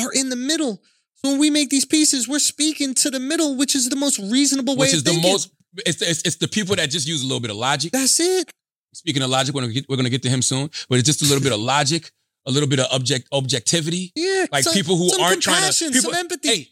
are 0.00 0.12
in 0.12 0.30
the 0.30 0.36
middle. 0.36 0.82
So 1.24 1.32
when 1.32 1.40
we 1.40 1.50
make 1.50 1.68
these 1.68 1.84
pieces, 1.84 2.26
we're 2.28 2.38
speaking 2.38 2.94
to 2.94 3.10
the 3.10 3.20
middle, 3.20 3.56
which 3.56 3.74
is 3.74 3.88
the 3.88 3.96
most 3.96 4.18
reasonable 4.18 4.74
way 4.76 4.86
Which 4.86 4.92
of 4.92 4.96
is 4.98 5.04
the 5.04 5.10
thinking. 5.12 5.30
most 5.32 5.50
it's, 5.86 6.02
it's 6.02 6.22
it's 6.22 6.36
the 6.36 6.48
people 6.48 6.74
that 6.76 6.90
just 6.90 7.06
use 7.06 7.22
a 7.22 7.26
little 7.26 7.40
bit 7.40 7.50
of 7.50 7.56
logic. 7.56 7.92
That's 7.92 8.18
it. 8.18 8.50
Speaking 8.94 9.22
of 9.22 9.30
logic, 9.30 9.54
we're 9.54 9.60
gonna 9.62 9.72
get 9.72 9.86
we're 9.88 9.96
gonna 9.96 10.10
get 10.10 10.22
to 10.22 10.28
him 10.30 10.42
soon, 10.42 10.68
but 10.88 10.98
it's 10.98 11.06
just 11.06 11.22
a 11.22 11.26
little 11.26 11.42
bit 11.42 11.52
of 11.52 11.60
logic, 11.60 12.10
a 12.46 12.50
little 12.50 12.68
bit 12.68 12.80
of 12.80 12.86
object 12.90 13.28
objectivity. 13.32 14.12
Yeah, 14.16 14.46
Like 14.50 14.64
some- 14.64 14.72
people 14.72 14.96
who 14.96 15.10
some 15.10 15.20
aren't 15.20 15.42
trying 15.42 15.70
to 15.70 15.84
people, 15.90 16.00
some 16.10 16.14
empathy. 16.14 16.48
Hey, 16.48 16.68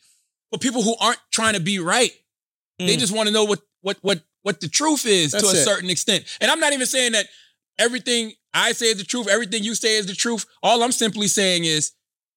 but 0.50 0.60
people 0.60 0.82
who 0.82 0.96
aren't 0.98 1.20
trying 1.30 1.54
to 1.54 1.60
be 1.60 1.78
right. 1.78 2.10
They 2.78 2.96
Mm. 2.96 3.00
just 3.00 3.12
want 3.14 3.28
to 3.28 3.32
know 3.32 3.44
what 3.44 3.60
what 3.82 3.98
what 4.02 4.22
what 4.42 4.60
the 4.60 4.68
truth 4.68 5.04
is 5.06 5.32
to 5.32 5.46
a 5.46 5.50
it. 5.50 5.64
certain 5.64 5.90
extent. 5.90 6.24
And 6.40 6.50
I'm 6.50 6.58
not 6.58 6.72
even 6.72 6.86
saying 6.86 7.12
that 7.12 7.26
everything 7.78 8.32
I 8.54 8.72
say 8.72 8.86
is 8.86 8.96
the 8.98 9.04
truth, 9.04 9.28
everything 9.28 9.62
you 9.62 9.74
say 9.74 9.96
is 9.98 10.06
the 10.06 10.14
truth. 10.14 10.44
All 10.62 10.82
I'm 10.82 10.92
simply 10.92 11.28
saying 11.28 11.64
is 11.64 11.92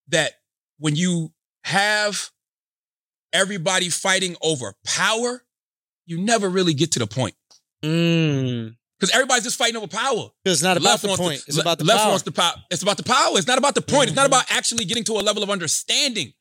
that 0.09 0.34
when 0.78 0.95
you 0.95 1.32
have 1.64 2.32
everybody 3.34 3.89
fighting 3.89 4.36
over 4.41 4.74
power, 4.86 5.43
you 6.05 6.18
never 6.20 6.49
really 6.49 6.74
get 6.74 6.91
to 6.93 6.99
the 6.99 7.07
point. 7.07 7.36
Mm. 7.84 8.76
Because 8.99 9.14
everybody's 9.16 9.43
just 9.43 9.57
fighting 9.57 9.78
over 9.78 9.88
power. 9.88 10.30
It's 10.45 10.62
not 10.62 10.78
about 10.78 10.89
Left 10.89 11.01
the 11.03 11.16
point. 11.18 11.43
it's 11.47 11.55
le- 11.57 11.62
about 11.62 11.80
the 11.80 11.86
left 11.86 12.01
power. 12.01 12.09
wants 12.09 12.24
the 12.24 12.32
power. 12.32 12.53
It's 12.70 12.84
about 12.84 12.97
the 12.97 13.03
power. 13.03 13.38
It's 13.38 13.47
not 13.47 13.57
about 13.57 13.74
the 13.76 13.82
point. 13.82 14.09
It's 14.09 14.16
not 14.16 14.24
Mhm. 14.26 14.28
about 14.28 14.45
actually 14.51 14.86
getting 14.86 15.03
to 15.05 15.14
a 15.14 15.22
level 15.24 15.41
of 15.41 15.49
understanding. 15.49 16.34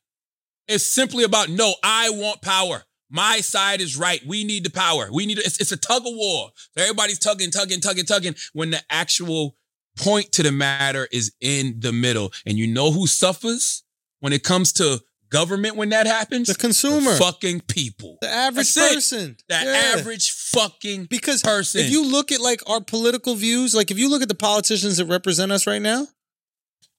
It's 0.67 0.85
simply 0.85 1.23
about 1.23 1.49
no. 1.49 1.73
I 1.83 2.11
want 2.11 2.41
power. 2.41 2.83
My 3.09 3.41
side 3.41 3.81
is 3.81 3.97
right. 3.97 4.25
We 4.25 4.43
need 4.43 4.63
the 4.63 4.69
power. 4.69 5.09
We 5.11 5.25
need. 5.25 5.39
It's, 5.39 5.59
it's 5.59 5.71
a 5.71 5.77
tug 5.77 6.05
of 6.05 6.13
war. 6.13 6.51
So 6.77 6.83
everybody's 6.83 7.17
tugging, 7.19 7.49
tugging, 7.51 7.81
tugging, 7.81 8.05
tugging. 8.05 8.35
When 8.53 8.69
the 8.69 8.81
actual 8.89 9.57
point 9.97 10.31
to 10.33 10.43
the 10.43 10.51
matter 10.51 11.07
is 11.11 11.33
in 11.41 11.79
the 11.79 11.91
middle, 11.91 12.31
and 12.45 12.57
you 12.57 12.67
know 12.67 12.91
who 12.91 13.07
suffers 13.07 13.83
when 14.19 14.33
it 14.33 14.43
comes 14.43 14.71
to 14.73 15.01
government 15.31 15.75
when 15.75 15.89
that 15.89 16.05
happens? 16.07 16.47
the 16.47 16.55
consumer, 16.55 17.15
fucking 17.15 17.61
people. 17.61 18.17
the 18.21 18.29
average 18.29 18.73
That's 18.73 18.91
it. 18.91 18.95
person, 18.95 19.37
The 19.49 19.55
Yeah. 19.55 19.93
average 19.97 20.31
fucking 20.31 21.05
because 21.05 21.41
person. 21.41 21.81
if 21.81 21.91
you 21.91 22.05
look 22.05 22.31
at 22.31 22.39
like 22.41 22.61
our 22.69 22.81
political 22.81 23.35
views, 23.35 23.73
like 23.73 23.89
if 23.91 23.97
you 23.97 24.09
look 24.09 24.21
at 24.21 24.27
the 24.27 24.35
politicians 24.35 24.97
that 24.97 25.05
represent 25.05 25.51
us 25.51 25.65
right 25.65 25.81
now, 25.81 26.07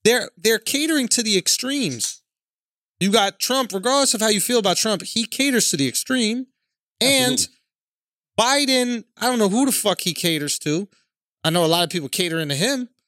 they're 0.04 0.30
they're 0.36 0.58
catering 0.58 1.08
to 1.08 1.22
the 1.22 1.36
extremes. 1.38 2.20
You 3.00 3.10
got 3.10 3.38
Trump, 3.40 3.72
regardless 3.72 4.14
of 4.14 4.20
how 4.20 4.28
you 4.28 4.40
feel 4.40 4.58
about 4.58 4.76
Trump, 4.76 5.02
he 5.02 5.24
caters 5.26 5.70
to 5.70 5.76
the 5.76 5.88
extreme. 5.88 6.46
And 7.00 7.32
Absolutely. 7.34 7.56
Biden, 8.38 9.04
I 9.18 9.26
don't 9.26 9.38
know 9.38 9.48
who 9.48 9.66
the 9.66 9.72
fuck 9.72 10.00
he 10.00 10.14
caters 10.14 10.58
to. 10.60 10.88
I 11.44 11.50
know 11.50 11.64
a 11.64 11.66
lot 11.66 11.82
of 11.84 11.90
people 11.90 12.08
catering 12.08 12.48
to 12.48 12.54
him. 12.54 12.88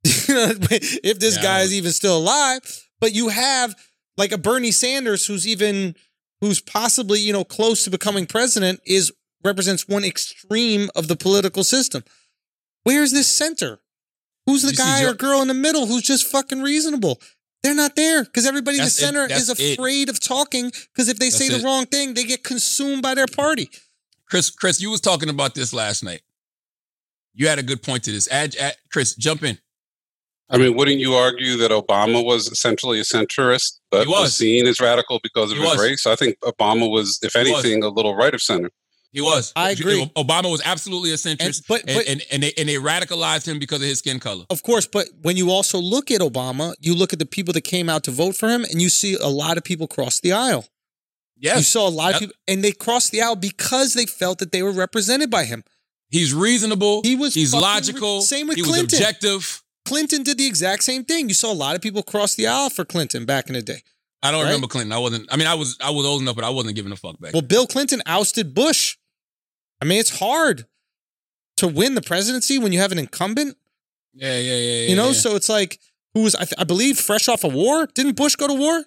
if 0.04 1.18
this 1.18 1.36
Yeah, 1.36 1.42
guy 1.42 1.60
is 1.60 1.74
even 1.74 1.90
still 1.92 2.16
alive, 2.16 2.60
but 3.00 3.14
you 3.14 3.28
have 3.28 3.74
like 4.18 4.32
a 4.32 4.38
Bernie 4.38 4.70
Sanders 4.72 5.24
who's 5.26 5.46
even 5.46 5.94
who's 6.42 6.60
possibly, 6.60 7.20
you 7.20 7.32
know, 7.32 7.44
close 7.44 7.84
to 7.84 7.90
becoming 7.90 8.26
president 8.26 8.80
is 8.84 9.12
represents 9.44 9.88
one 9.88 10.04
extreme 10.04 10.90
of 10.94 11.08
the 11.08 11.16
political 11.16 11.64
system. 11.64 12.02
Where's 12.82 13.12
this 13.12 13.28
center? 13.28 13.80
Who's 14.46 14.62
the 14.62 14.70
You 14.72 14.76
guy 14.76 15.02
Joe- 15.02 15.10
or 15.10 15.14
girl 15.14 15.42
in 15.42 15.48
the 15.48 15.54
middle 15.54 15.86
who's 15.86 16.02
just 16.02 16.26
fucking 16.26 16.60
reasonable? 16.60 17.20
They're 17.62 17.74
not 17.74 17.96
there 17.96 18.24
because 18.24 18.46
everybody 18.46 18.78
in 18.78 18.84
the 18.84 18.90
center 18.90 19.26
That's 19.26 19.48
is 19.48 19.60
it. 19.60 19.74
afraid 19.78 20.08
of 20.08 20.20
talking 20.20 20.70
because 20.70 21.08
if 21.08 21.18
they 21.18 21.30
say 21.30 21.48
the 21.48 21.56
it. 21.58 21.64
wrong 21.64 21.86
thing, 21.86 22.14
they 22.14 22.24
get 22.24 22.44
consumed 22.44 23.02
by 23.02 23.14
their 23.14 23.26
party. 23.26 23.68
Chris, 24.28 24.50
Chris, 24.50 24.80
you 24.80 24.90
was 24.90 25.00
talking 25.00 25.28
about 25.28 25.54
this 25.54 25.72
last 25.72 26.04
night. 26.04 26.20
You 27.34 27.48
had 27.48 27.58
a 27.58 27.62
good 27.62 27.82
point 27.82 28.04
to 28.04 28.12
this. 28.12 28.28
Add, 28.30 28.56
add, 28.56 28.76
Chris, 28.92 29.14
jump 29.16 29.42
in. 29.42 29.58
I 30.50 30.56
mean, 30.56 30.76
wouldn't 30.76 30.98
you 30.98 31.14
argue 31.14 31.56
that 31.58 31.70
Obama 31.70 32.24
was 32.24 32.48
essentially 32.48 32.98
a 33.00 33.02
centrist, 33.02 33.80
but 33.90 34.06
He 34.06 34.10
was. 34.10 34.20
was. 34.22 34.36
seen 34.36 34.66
as 34.66 34.80
radical 34.80 35.20
because 35.22 35.50
of 35.52 35.58
He 35.58 35.62
his 35.64 35.72
was. 35.72 35.80
race? 35.82 36.06
I 36.06 36.16
think 36.16 36.38
Obama 36.40 36.90
was, 36.90 37.18
if 37.22 37.32
He 37.34 37.38
was. 37.52 37.62
anything, 37.64 37.82
a 37.82 37.88
little 37.88 38.14
right 38.16 38.32
of 38.32 38.40
center. 38.40 38.70
He 39.12 39.20
was. 39.22 39.52
I 39.56 39.70
agree. 39.70 40.10
Obama 40.16 40.50
was 40.50 40.60
absolutely 40.64 41.10
a 41.10 41.14
And, 41.14 41.20
centrist, 41.38 41.64
but, 41.68 41.80
and, 41.88 42.06
and, 42.06 42.22
and, 42.30 42.42
they, 42.42 42.52
and 42.58 42.68
they 42.68 42.74
radicalized 42.76 43.46
him 43.48 43.58
because 43.58 43.80
of 43.80 43.88
his 43.88 43.98
skin 43.98 44.20
color. 44.20 44.44
of 44.50 44.62
course, 44.62 44.86
but 44.86 45.08
when 45.22 45.36
you 45.36 45.50
also 45.50 45.78
look 45.78 46.10
at 46.10 46.20
Obama, 46.20 46.74
you 46.80 46.94
look 46.94 47.12
at 47.14 47.18
the 47.18 47.26
people 47.26 47.52
that 47.54 47.62
came 47.62 47.88
out 47.88 48.04
to 48.04 48.10
vote 48.10 48.36
for 48.36 48.48
him, 48.48 48.64
and 48.64 48.80
you 48.82 48.88
see 48.90 49.16
a 49.16 49.28
lot 49.28 49.56
of 49.56 49.64
people 49.64 49.86
cross 49.86 50.20
the 50.20 50.32
aisle. 50.32 50.66
Yes. 51.38 51.56
You 51.58 51.62
saw 51.62 51.88
a 51.88 51.90
lot 51.90 52.14
of 52.14 52.20
people, 52.20 52.34
and 52.48 52.62
they 52.64 52.72
crossed 52.72 53.12
the 53.12 53.22
aisle 53.22 53.36
because 53.36 53.94
they 53.94 54.06
felt 54.06 54.38
that 54.40 54.52
they 54.52 54.62
were 54.62 54.72
represented 54.72 55.30
by 55.30 55.44
him. 55.44 55.62
he's 56.10 56.34
reasonable. 56.34 57.00
He 57.02 57.16
was 57.16 57.32
He's 57.34 57.50
fucking 57.52 57.66
re- 57.66 57.72
logical. 57.74 58.20
same 58.22 58.46
with 58.48 58.56
he 58.56 58.62
Clinton. 58.62 58.84
was 58.86 58.92
objective. 58.94 59.62
Clinton 59.88 60.22
did 60.22 60.38
the 60.38 60.46
exact 60.46 60.84
same 60.84 61.04
thing. 61.04 61.28
You 61.28 61.34
saw 61.34 61.52
a 61.52 61.54
lot 61.54 61.74
of 61.76 61.82
people 61.82 62.02
cross 62.02 62.34
the 62.34 62.46
aisle 62.46 62.70
for 62.70 62.84
Clinton 62.84 63.24
back 63.24 63.48
in 63.48 63.54
the 63.54 63.62
day. 63.62 63.82
I 64.22 64.30
don't 64.30 64.40
Right? 64.42 64.46
remember 64.48 64.66
Clinton. 64.66 64.92
I 64.92 64.98
wasn't. 64.98 65.28
I 65.32 65.36
mean, 65.36 65.46
I 65.46 65.54
was. 65.54 65.76
I 65.80 65.90
was 65.90 66.04
old 66.04 66.22
enough, 66.22 66.34
but 66.36 66.44
I 66.44 66.50
wasn't 66.50 66.74
giving 66.76 66.92
a 66.92 66.96
fuck 66.96 67.18
back. 67.20 67.32
Well, 67.32 67.42
Bill 67.42 67.66
Clinton 67.66 68.02
ousted 68.06 68.52
Bush. 68.54 68.96
I 69.80 69.84
mean, 69.84 70.00
it's 70.00 70.18
hard 70.18 70.66
to 71.58 71.68
win 71.68 71.94
the 71.94 72.02
presidency 72.02 72.58
when 72.58 72.72
you 72.72 72.80
have 72.80 72.90
an 72.92 72.98
incumbent, 72.98 73.56
yeah, 74.14 74.36
yeah, 74.38 74.54
yeah, 74.56 74.56
yeah. 74.82 74.88
you 74.90 74.96
know? 74.96 75.08
yeah. 75.08 75.12
So 75.12 75.36
it's 75.36 75.48
like, 75.48 75.78
who 76.14 76.22
was, 76.22 76.34
I, 76.34 76.44
th- 76.44 76.54
I 76.58 76.64
believe, 76.64 76.98
fresh 76.98 77.28
off 77.28 77.44
a 77.44 77.48
war? 77.48 77.86
Didn't 77.94 78.16
Bush 78.16 78.34
go 78.36 78.46
to 78.48 78.54
war? 78.54 78.84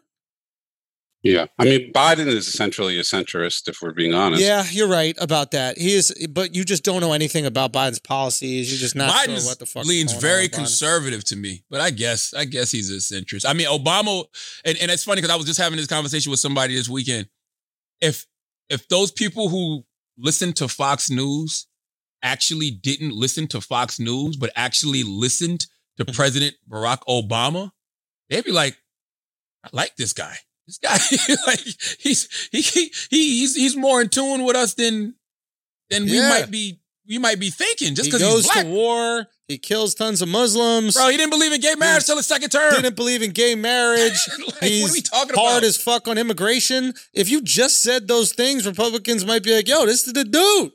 Yeah. 1.24 1.46
I 1.60 1.66
mean, 1.66 1.94
Biden 1.94 2.26
is 2.28 2.48
essentially 2.48 2.98
a 2.98 3.04
centrist, 3.04 3.68
if 3.68 3.82
we're 3.82 3.94
being 3.94 4.14
honest. 4.14 4.42
Yeah, 4.42 4.64
you're 4.72 4.88
right 4.88 5.16
about 5.20 5.52
that. 5.52 5.78
He 5.78 5.94
is, 5.94 6.12
but 6.32 6.56
you 6.56 6.64
just 6.64 6.84
don't 6.84 7.00
know 7.00 7.14
anything 7.14 7.46
about 7.46 7.72
Biden's 7.72 8.00
policies. 8.00 8.72
You're 8.72 8.80
just 8.80 8.96
not 8.96 9.12
Biden 9.12 9.40
sure 9.40 9.50
what 9.50 9.60
the 9.60 9.68
fuck 9.68 9.86
leans 9.86 10.14
going 10.14 10.22
very 10.22 10.44
on 10.46 10.50
conservative 10.50 11.24
to 11.26 11.36
me, 11.36 11.64
but 11.70 11.80
I 11.80 11.92
guess 11.92 12.34
I 12.34 12.46
guess 12.46 12.72
he's 12.72 12.90
a 12.90 12.96
centrist. 12.96 13.46
I 13.48 13.54
mean, 13.54 13.68
Obama, 13.68 14.26
and, 14.66 14.78
and 14.80 14.90
it's 14.90 15.04
funny 15.04 15.22
because 15.22 15.32
I 15.32 15.36
was 15.36 15.46
just 15.46 15.60
having 15.60 15.78
this 15.78 15.88
conversation 15.88 16.32
with 16.32 16.40
somebody 16.40 16.76
this 16.76 16.90
weekend. 16.90 17.28
If 18.02 18.26
if 18.70 18.88
those 18.88 19.12
people 19.12 19.50
who 19.50 19.84
listen 20.18 20.54
to 20.54 20.68
Fox 20.68 21.12
News 21.12 21.68
actually 22.24 22.72
didn't 22.72 23.12
listen 23.12 23.48
to 23.48 23.62
Fox 23.62 24.00
News, 24.00 24.38
but 24.38 24.52
actually 24.56 25.04
listened 25.04 25.62
to 25.98 26.06
Mm-hmm. 26.06 26.16
President 26.16 26.56
Barack 26.68 27.00
Obama, 27.08 27.72
they'd 28.30 28.44
be 28.44 28.52
like, 28.52 28.76
"I 29.64 29.70
like 29.72 29.96
this 29.98 30.14
guy. 30.14 30.38
This 30.68 30.78
guy, 30.78 30.98
like 31.48 31.60
he's 32.00 32.28
he, 32.52 32.62
he 32.62 32.92
he's 33.10 33.56
he's 33.56 33.76
more 33.76 34.02
in 34.02 34.10
tune 34.10 34.44
with 34.44 34.56
us 34.56 34.74
than 34.76 35.16
than 35.90 36.06
we 36.06 36.20
might 36.20 36.50
be 36.52 36.80
we 37.08 37.18
might 37.18 37.40
be 37.40 37.50
thinking 37.50 37.96
just 37.96 38.08
because 38.10 38.22
he 38.22 38.28
goes 38.28 38.44
he's 38.46 38.54
black." 38.54 38.66
to 38.66 38.72
war. 38.72 39.28
He 39.48 39.58
kills 39.58 39.96
tons 39.96 40.22
of 40.22 40.30
Muslims. 40.30 40.94
Bro, 40.96 41.10
he 41.10 41.18
didn't 41.18 41.32
believe 41.32 41.52
in 41.52 41.60
gay 41.60 41.76
marriage 41.78 42.06
till 42.06 42.16
his 42.16 42.26
second 42.26 42.52
term. 42.52 42.74
didn't 42.74 42.96
believe 42.96 43.22
in 43.22 43.32
gay 43.32 43.54
marriage. 43.56 44.18
Like, 44.40 44.72
He's 44.72 44.84
what 44.84 44.92
are 44.92 44.94
we 44.94 45.02
talking 45.02 45.36
hard 45.36 45.58
about? 45.58 45.64
as 45.66 45.76
fuck 45.76 46.08
on 46.08 46.18
immigration. 46.18 46.94
If 47.14 47.30
you 47.30 47.42
just 47.42 47.80
said 47.84 48.08
those 48.08 48.32
things, 48.32 48.66
Republicans 48.66 49.26
might 49.26 49.44
be 49.44 49.54
like, 49.54 49.68
yo, 49.68 49.86
this 49.86 50.08
is 50.08 50.14
the 50.14 50.24
dude. 50.24 50.72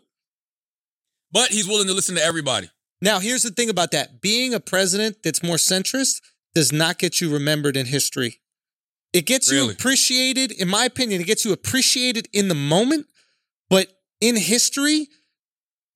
but 1.33 1.49
he's 1.51 1.67
willing 1.67 1.87
to 1.87 1.95
listen 1.95 2.17
to 2.17 2.23
everybody. 2.23 2.69
Now, 3.01 3.19
here's 3.19 3.43
the 3.45 3.51
thing 3.51 3.71
about 3.71 3.93
that 3.93 4.21
being 4.21 4.53
a 4.53 4.61
president 4.61 5.23
that's 5.23 5.43
more 5.43 5.57
centrist 5.57 6.21
does 6.55 6.71
not 6.73 6.99
get 6.99 7.21
you 7.21 7.33
remembered 7.33 7.77
in 7.79 7.87
history. 7.87 8.41
It 9.17 9.25
gets 9.25 9.51
you 9.51 9.71
appreciated, 9.71 10.53
in 10.53 10.69
my 10.69 10.85
opinion, 10.85 11.23
it 11.23 11.27
gets 11.27 11.43
you 11.43 11.51
appreciated 11.51 12.29
in 12.35 12.49
the 12.49 12.55
moment, 12.55 13.07
but 13.71 13.87
in 14.21 14.37
history, 14.37 15.09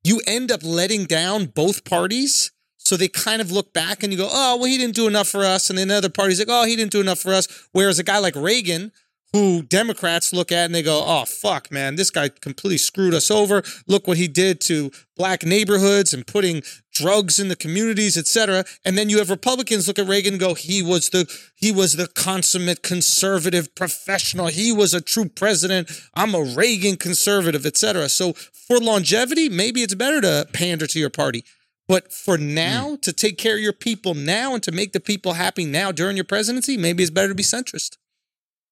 you 0.03 0.23
end 0.27 0.51
up 0.51 0.61
letting 0.63 1.05
down 1.05 1.45
both 1.45 1.85
parties. 1.85 2.51
So 2.79 2.97
they 2.97 3.09
kind 3.09 3.43
of 3.43 3.53
look 3.53 3.75
back 3.75 4.03
and 4.03 4.11
you 4.11 4.19
go, 4.19 4.31
oh, 4.33 4.57
well, 4.57 4.65
he 4.65 4.79
didn't 4.79 4.95
do 4.95 5.07
enough 5.07 5.29
for 5.29 5.45
us. 5.45 5.69
And 5.69 5.79
then 5.79 5.89
the 5.89 5.97
other 5.97 6.09
party's 6.09 6.39
like, 6.39 6.49
oh, 6.51 6.65
he 6.65 6.77
didn't 6.77 6.93
do 6.93 7.03
enough 7.03 7.19
for 7.19 7.35
us. 7.35 7.47
Whereas 7.73 7.99
a 7.99 8.03
guy 8.03 8.17
like 8.17 8.35
Reagan, 8.35 8.91
who 9.33 9.63
Democrats 9.63 10.33
look 10.33 10.51
at 10.51 10.65
and 10.65 10.75
they 10.75 10.83
go, 10.83 11.05
oh, 11.07 11.25
fuck, 11.25 11.71
man, 11.71 11.95
this 11.95 12.11
guy 12.11 12.29
completely 12.29 12.79
screwed 12.79 13.15
us 13.15 13.31
over. 13.31 13.63
Look 13.87 14.09
what 14.09 14.17
he 14.17 14.27
did 14.27 14.61
to 14.63 14.91
black 15.17 15.45
neighborhoods 15.45 16.13
and 16.13 16.27
putting 16.27 16.63
drugs 16.93 17.39
in 17.39 17.49
the 17.49 17.55
communities, 17.55 18.17
et 18.17 18.27
cetera. 18.27 18.65
And 18.85 18.99
then 18.99 19.09
you 19.09 19.19
have 19.19 19.31
Republicans 19.31 19.87
look 19.87 20.01
at 20.01 20.09
Reagan 20.09 20.35
and 20.35 20.41
go, 20.41 20.55
he 20.55 20.83
was 20.83 21.11
the 21.11 21.31
he 21.55 21.71
was 21.71 21.95
the 21.97 22.09
consummate 22.09 22.83
conservative 22.83 23.75
professional. 23.75 24.49
He 24.49 24.73
was 24.73 24.95
a 24.95 25.01
true 25.01 25.29
president. 25.29 25.91
I'm 26.15 26.35
a 26.35 26.43
Reagan 26.43 26.97
conservative, 26.97 27.65
et 27.65 27.77
cetera. 27.77 28.09
So 28.09 28.33
for 28.33 28.79
longevity, 28.79 29.49
maybe 29.49 29.83
it's 29.83 29.95
better 29.95 30.21
to 30.21 30.49
pander 30.53 30.89
to 30.89 30.99
your 30.99 31.11
party. 31.11 31.45
But 31.87 32.13
for 32.13 32.39
now, 32.39 32.99
to 33.03 33.13
take 33.13 33.37
care 33.37 33.55
of 33.55 33.61
your 33.61 33.73
people 33.73 34.15
now 34.15 34.55
and 34.55 34.63
to 34.63 34.73
make 34.73 34.93
the 34.93 35.01
people 35.01 35.35
happy 35.35 35.65
now 35.65 35.91
during 35.91 36.17
your 36.17 36.25
presidency, 36.25 36.77
maybe 36.77 37.03
it's 37.03 37.11
better 37.11 37.29
to 37.29 37.35
be 37.35 37.43
centrist. 37.43 37.97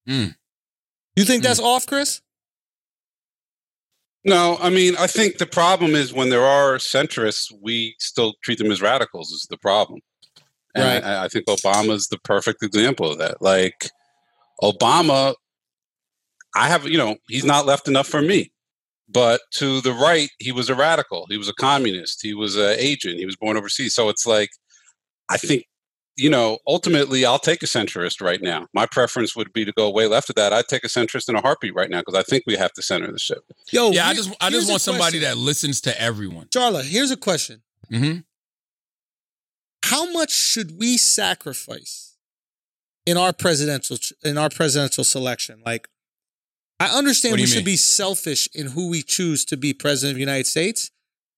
Mm. 0.09 0.37
You 1.19 1.24
think 1.24 1.43
that's 1.43 1.61
mm. 1.61 1.65
off, 1.65 1.85
Chris? 1.85 2.20
No, 4.24 4.57
I 4.61 4.70
mean, 4.70 4.95
I 4.97 5.09
think 5.09 5.39
the 5.39 5.47
problem 5.47 5.97
is 5.97 6.12
when 6.12 6.28
there 6.28 6.45
are 6.45 6.77
centrists, 6.77 7.53
we 7.61 7.97
still 7.99 8.35
treat 8.45 8.59
them 8.59 8.70
as 8.70 8.81
radicals, 8.81 9.32
is 9.32 9.45
the 9.51 9.59
problem. 9.59 10.01
And 10.77 10.85
Right. 10.85 11.03
I, 11.03 11.24
I 11.24 11.28
think 11.28 11.47
Obama's 11.47 12.07
the 12.07 12.19
perfect 12.19 12.62
example 12.62 13.11
of 13.11 13.19
that. 13.19 13.43
Like, 13.43 13.90
Obama, 14.62 15.35
I 16.55 16.69
have, 16.69 16.86
you 16.86 16.99
know, 16.99 17.16
he's 17.28 17.45
not 17.45 17.66
left 17.66 17.89
enough 17.89 18.07
for 18.07 18.23
me. 18.23 18.53
But 19.09 19.40
to 19.55 19.81
the 19.81 19.93
right, 19.93 20.28
he 20.39 20.53
was 20.53 20.70
a 20.70 20.77
radical. 20.77 21.27
He 21.31 21.36
was 21.36 21.49
a 21.49 21.55
communist. 21.55 22.23
He 22.23 22.32
was 22.32 22.55
an 22.55 22.77
agent. 22.78 23.19
He 23.19 23.27
was 23.27 23.35
born 23.35 23.57
overseas. 23.57 23.93
So 23.93 24.09
it's 24.09 24.24
like, 24.24 24.51
I 25.28 25.36
think, 25.36 25.65
you 26.19 26.28
know, 26.28 26.59
ultimately, 26.66 27.24
I'll 27.24 27.39
take 27.39 27.62
a 27.62 27.66
centrist 27.66 28.20
right 28.20 28.43
now. 28.43 28.66
My 28.74 28.86
preference 28.86 29.36
would 29.36 29.53
be 29.53 29.65
to 29.65 29.73
go 29.73 29.89
way 29.90 30.07
left 30.07 30.28
of 30.28 30.35
that. 30.36 30.53
I'd 30.53 30.66
take 30.66 30.85
a 30.85 30.89
centrist 30.89 31.28
in 31.28 31.36
a 31.36 31.40
heartbeat 31.40 31.74
right 31.74 31.89
now 31.89 32.01
because 32.01 32.15
I 32.16 32.23
think 32.23 32.45
we 32.47 32.57
have 32.57 32.73
to 32.74 32.82
center 32.82 33.11
the 33.11 33.19
ship. 33.19 33.45
Yo, 33.70 33.90
yeah, 33.93 34.07
I 34.09 34.15
just 34.15 34.35
I 34.40 34.51
just 34.51 34.69
want 34.69 34.82
somebody 34.82 35.19
question. 35.20 35.23
that 35.23 35.36
listens 35.39 35.81
to 35.82 36.01
everyone. 36.01 36.49
Charla, 36.49 36.82
here's 36.82 37.11
a 37.12 37.16
question. 37.16 37.62
hmm 37.89 38.19
How 39.85 40.11
much 40.12 40.32
should 40.32 40.78
we 40.78 40.97
sacrifice 40.99 42.16
in 43.07 43.16
our 43.16 43.32
presidential 43.32 43.97
in 44.24 44.36
our 44.36 44.51
presidential 44.51 45.05
selection? 45.05 45.62
Like, 45.65 45.89
I 46.81 46.89
understand 46.97 47.35
we 47.36 47.43
you 47.43 47.47
should 47.47 47.65
be 47.65 47.77
selfish 47.77 48.49
in 48.55 48.69
who 48.69 48.89
we 48.90 49.03
choose 49.03 49.45
to 49.47 49.57
be 49.57 49.73
president 49.73 50.12
of 50.12 50.16
the 50.16 50.20
United 50.20 50.47
States, 50.47 50.90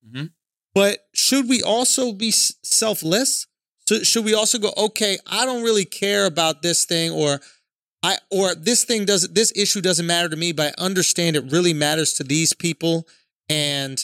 Mhm. 0.08 0.30
but 0.74 1.06
should 1.14 1.48
we 1.48 1.62
also 1.62 2.12
be 2.12 2.30
selfless? 2.30 3.46
So 3.90 4.04
should 4.04 4.24
we 4.24 4.34
also 4.34 4.56
go, 4.58 4.72
okay, 4.76 5.18
I 5.26 5.44
don't 5.44 5.64
really 5.64 5.84
care 5.84 6.26
about 6.26 6.62
this 6.62 6.84
thing, 6.84 7.10
or 7.10 7.40
I 8.04 8.18
or 8.30 8.54
this 8.54 8.84
thing 8.84 9.04
doesn't 9.04 9.34
this 9.34 9.52
issue 9.56 9.80
doesn't 9.80 10.06
matter 10.06 10.28
to 10.28 10.36
me, 10.36 10.52
but 10.52 10.72
I 10.78 10.82
understand 10.84 11.34
it 11.34 11.50
really 11.50 11.74
matters 11.74 12.12
to 12.14 12.22
these 12.22 12.52
people, 12.52 13.08
and 13.48 13.98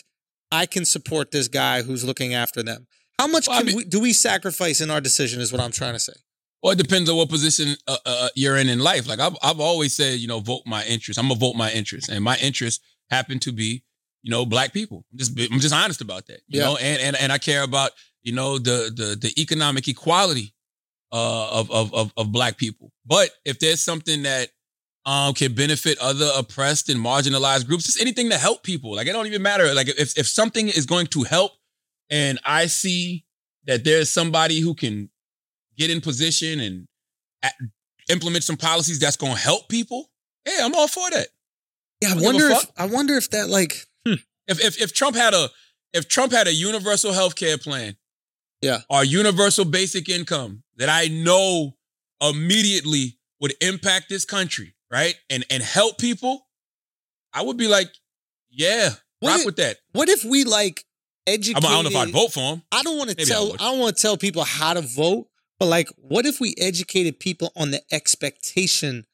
I 0.51 0.67
can 0.67 0.85
support 0.85 1.31
this 1.31 1.47
guy 1.47 1.83
who's 1.83 2.03
looking 2.05 2.35
after 2.35 2.65
them. 2.65 2.89
How 3.17 3.29
much 3.29 3.47
Well, 3.47 3.59
I 3.59 3.61
can 3.61 3.67
mean- 3.69 3.77
we, 3.77 3.85
do 3.85 4.01
we 4.01 4.13
sacrifice 4.13 4.81
in 4.81 4.91
our 4.91 5.01
decision? 5.01 5.41
Is 5.41 5.53
what 5.53 5.61
I'm 5.61 5.71
trying 5.71 5.93
to 5.93 6.01
say. 6.01 6.15
Well, 6.65 6.73
it 6.73 6.79
depends 6.79 7.09
on 7.09 7.17
what 7.17 7.29
position 7.29 7.77
uh, 7.87 7.97
uh, 8.05 8.29
you're 8.35 8.57
in 8.57 8.69
in 8.69 8.81
life. 8.81 9.07
Like 9.07 9.21
I've 9.21 9.37
I've 9.41 9.61
always 9.61 9.95
said, 9.95 10.19
you 10.19 10.27
know, 10.27 10.41
vote 10.41 10.63
my 10.67 10.85
interest. 10.85 11.17
I'm 11.17 11.29
gonna 11.29 11.39
vote 11.39 11.55
my 11.55 11.71
interest, 11.71 12.09
and 12.09 12.25
my 12.25 12.37
interest 12.39 12.83
happen 13.09 13.39
to 13.39 13.53
be, 13.53 13.85
you 14.25 14.33
know, 14.33 14.45
black 14.45 14.73
people. 14.73 15.05
I'm 15.13 15.19
just 15.19 15.39
I'm 15.53 15.61
just 15.61 15.73
honest 15.73 16.01
about 16.01 16.27
that. 16.27 16.41
You 16.49 16.59
Yeah. 16.59 16.65
know, 16.65 16.77
and 16.77 17.01
and 17.01 17.15
and 17.17 17.31
I 17.31 17.39
care 17.39 17.63
about 17.63 17.93
you 18.27 18.33
know 18.33 18.59
the 18.59 18.93
the 18.95 19.17
the 19.21 19.41
economic 19.41 19.89
equality 19.89 20.55
uh, 21.13 21.49
of 21.61 21.71
of 21.71 21.95
of 21.95 22.13
of 22.17 22.33
black 22.33 22.57
people. 22.59 22.93
But 23.07 23.31
if 23.45 23.59
there's 23.59 23.83
something 23.83 24.25
that 24.25 24.49
um 25.07 25.33
can 25.35 25.55
benefit 25.55 25.99
other 25.99 26.29
oppressed 26.37 26.89
and 26.89 26.99
marginalized 27.01 27.67
groups, 27.67 27.85
just 27.85 28.01
anything 28.01 28.31
to 28.31 28.37
help 28.37 28.63
people. 28.63 28.97
Like 28.97 29.07
it 29.07 29.13
don't 29.13 29.27
even 29.27 29.43
matter. 29.43 29.73
Like 29.73 29.89
if 29.89 30.19
if 30.19 30.27
something 30.27 30.69
is 30.69 30.87
going 30.87 31.07
to 31.09 31.23
help, 31.23 31.53
and 32.11 32.39
I 32.45 32.67
see 32.67 33.25
that 33.67 33.85
there's 33.85 34.11
somebody 34.11 34.61
who 34.61 34.75
can 34.75 35.09
get 35.79 35.91
in 35.91 36.01
position 36.01 36.61
and 36.61 36.89
a- 37.45 38.13
implement 38.13 38.45
some 38.45 38.57
policies 38.57 38.99
that's 38.99 39.17
going 39.17 39.35
to 39.35 39.39
help 39.39 39.69
people, 39.69 40.11
yeah, 40.47 40.65
I'm 40.65 40.75
all 40.75 40.89
for 40.89 41.09
that. 41.11 41.29
Yeah, 42.03 42.09
I 42.09 42.15
Don't 42.15 42.21
give 42.23 42.25
a 42.25 42.33
wonder 42.33 42.51
if. 42.51 42.67
I 42.77 42.87
wonder 42.87 43.15
if 43.15 43.31
that 43.31 43.49
like 43.49 43.87
If 44.49 44.65
if 44.65 44.81
if 44.81 44.93
Trump 44.93 45.17
had 45.17 45.35
a 45.35 45.49
if 45.93 46.09
Trump 46.09 46.33
had 46.33 46.47
a 46.47 46.53
universal 46.53 47.13
health 47.13 47.35
care 47.37 47.59
plan, 47.59 47.97
Yeah. 48.63 48.81
or 48.89 49.05
universal 49.05 49.65
basic 49.65 50.09
income 50.09 50.63
that 50.77 50.89
I 50.89 51.09
know 51.09 51.77
immediately 52.21 53.19
would 53.41 53.55
impact 53.61 54.09
this 54.09 54.25
country, 54.25 54.75
right? 54.91 55.15
And 55.31 55.45
and 55.51 55.63
help 55.63 55.99
people, 55.99 56.47
I 57.33 57.43
would 57.43 57.57
be 57.57 57.69
like, 57.69 57.89
yeah, 58.51 58.91
What 59.21 59.31
rock 59.31 59.41
if- 59.41 59.47
with 59.47 59.57
that. 59.57 59.79
what 59.93 60.09
if 60.09 60.25
we 60.25 60.45
like 60.45 60.85
educate? 61.27 61.59
I 61.65 61.69
don't 61.83 61.85
know 61.85 61.91
if 61.91 61.97
I'd 61.97 62.13
vote 62.13 62.33
for 62.33 62.41
him. 62.55 62.63
I 62.73 62.83
don't 62.83 62.97
want 62.99 63.11
to 63.11 63.17
Maybe 63.17 63.31
I 63.31 63.35
tell. 63.35 63.53
I, 63.55 63.57
don't 63.71 63.79
want 63.79 63.97
to 63.97 64.03
tell 64.03 64.17
people 64.17 64.45
how 64.45 64.75
to 64.75 64.81
vote, 64.81 65.29
but 65.59 65.67
like, 65.67 65.89
what 65.97 66.25
if 66.27 66.41
we 66.41 66.55
educated 66.59 67.21
people 67.21 67.53
on 67.57 67.71
the 67.71 67.83
expectation 67.93 69.07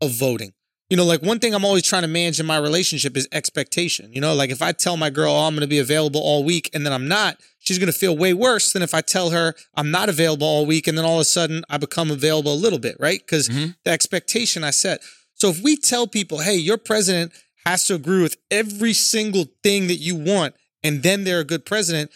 of 0.00 0.12
voting? 0.12 0.52
You 0.90 0.96
know, 0.98 1.04
like 1.04 1.22
one 1.22 1.38
thing 1.40 1.54
I'm 1.54 1.64
always 1.64 1.82
trying 1.82 2.02
to 2.02 2.08
manage 2.08 2.38
in 2.38 2.46
my 2.46 2.58
relationship 2.58 3.16
is 3.16 3.26
expectation. 3.32 4.12
You 4.12 4.20
know, 4.20 4.34
like 4.34 4.50
if 4.50 4.62
I 4.62 4.72
tell 4.72 4.96
my 4.96 5.10
girl 5.10 5.32
oh, 5.32 5.46
I'm 5.46 5.54
going 5.54 5.62
to 5.62 5.66
be 5.66 5.78
available 5.78 6.20
all 6.20 6.44
week 6.44 6.70
and 6.74 6.84
then 6.84 6.92
I'm 6.92 7.08
not, 7.08 7.40
she's 7.64 7.78
going 7.78 7.90
to 7.92 7.98
feel 7.98 8.16
way 8.16 8.32
worse 8.32 8.72
than 8.72 8.82
if 8.82 8.94
I 8.94 9.00
tell 9.00 9.30
her 9.30 9.54
I'm 9.74 9.90
not 9.90 10.08
available 10.08 10.46
all 10.46 10.64
week 10.66 10.86
and 10.86 10.96
then 10.96 11.04
all 11.04 11.16
of 11.16 11.20
a 11.22 11.24
sudden 11.24 11.64
I 11.68 11.76
become 11.78 12.10
available 12.10 12.52
a 12.52 12.56
little 12.64 12.78
bit, 12.78 12.96
right? 13.00 13.18
Because 13.18 13.48
Mhm. 13.48 13.74
the 13.84 13.90
expectation 13.90 14.62
I 14.62 14.70
set. 14.70 15.02
So 15.34 15.48
if 15.50 15.60
we 15.60 15.76
tell 15.76 16.06
people, 16.06 16.38
hey, 16.38 16.56
your 16.56 16.78
president 16.78 17.32
has 17.66 17.84
to 17.86 17.94
agree 17.94 18.22
with 18.22 18.36
every 18.50 18.92
single 18.92 19.46
thing 19.62 19.88
that 19.88 19.96
you 19.96 20.14
want, 20.14 20.54
and 20.82 21.02
then 21.02 21.24
they're 21.24 21.40
a 21.40 21.44
good 21.44 21.64
president, 21.64 22.10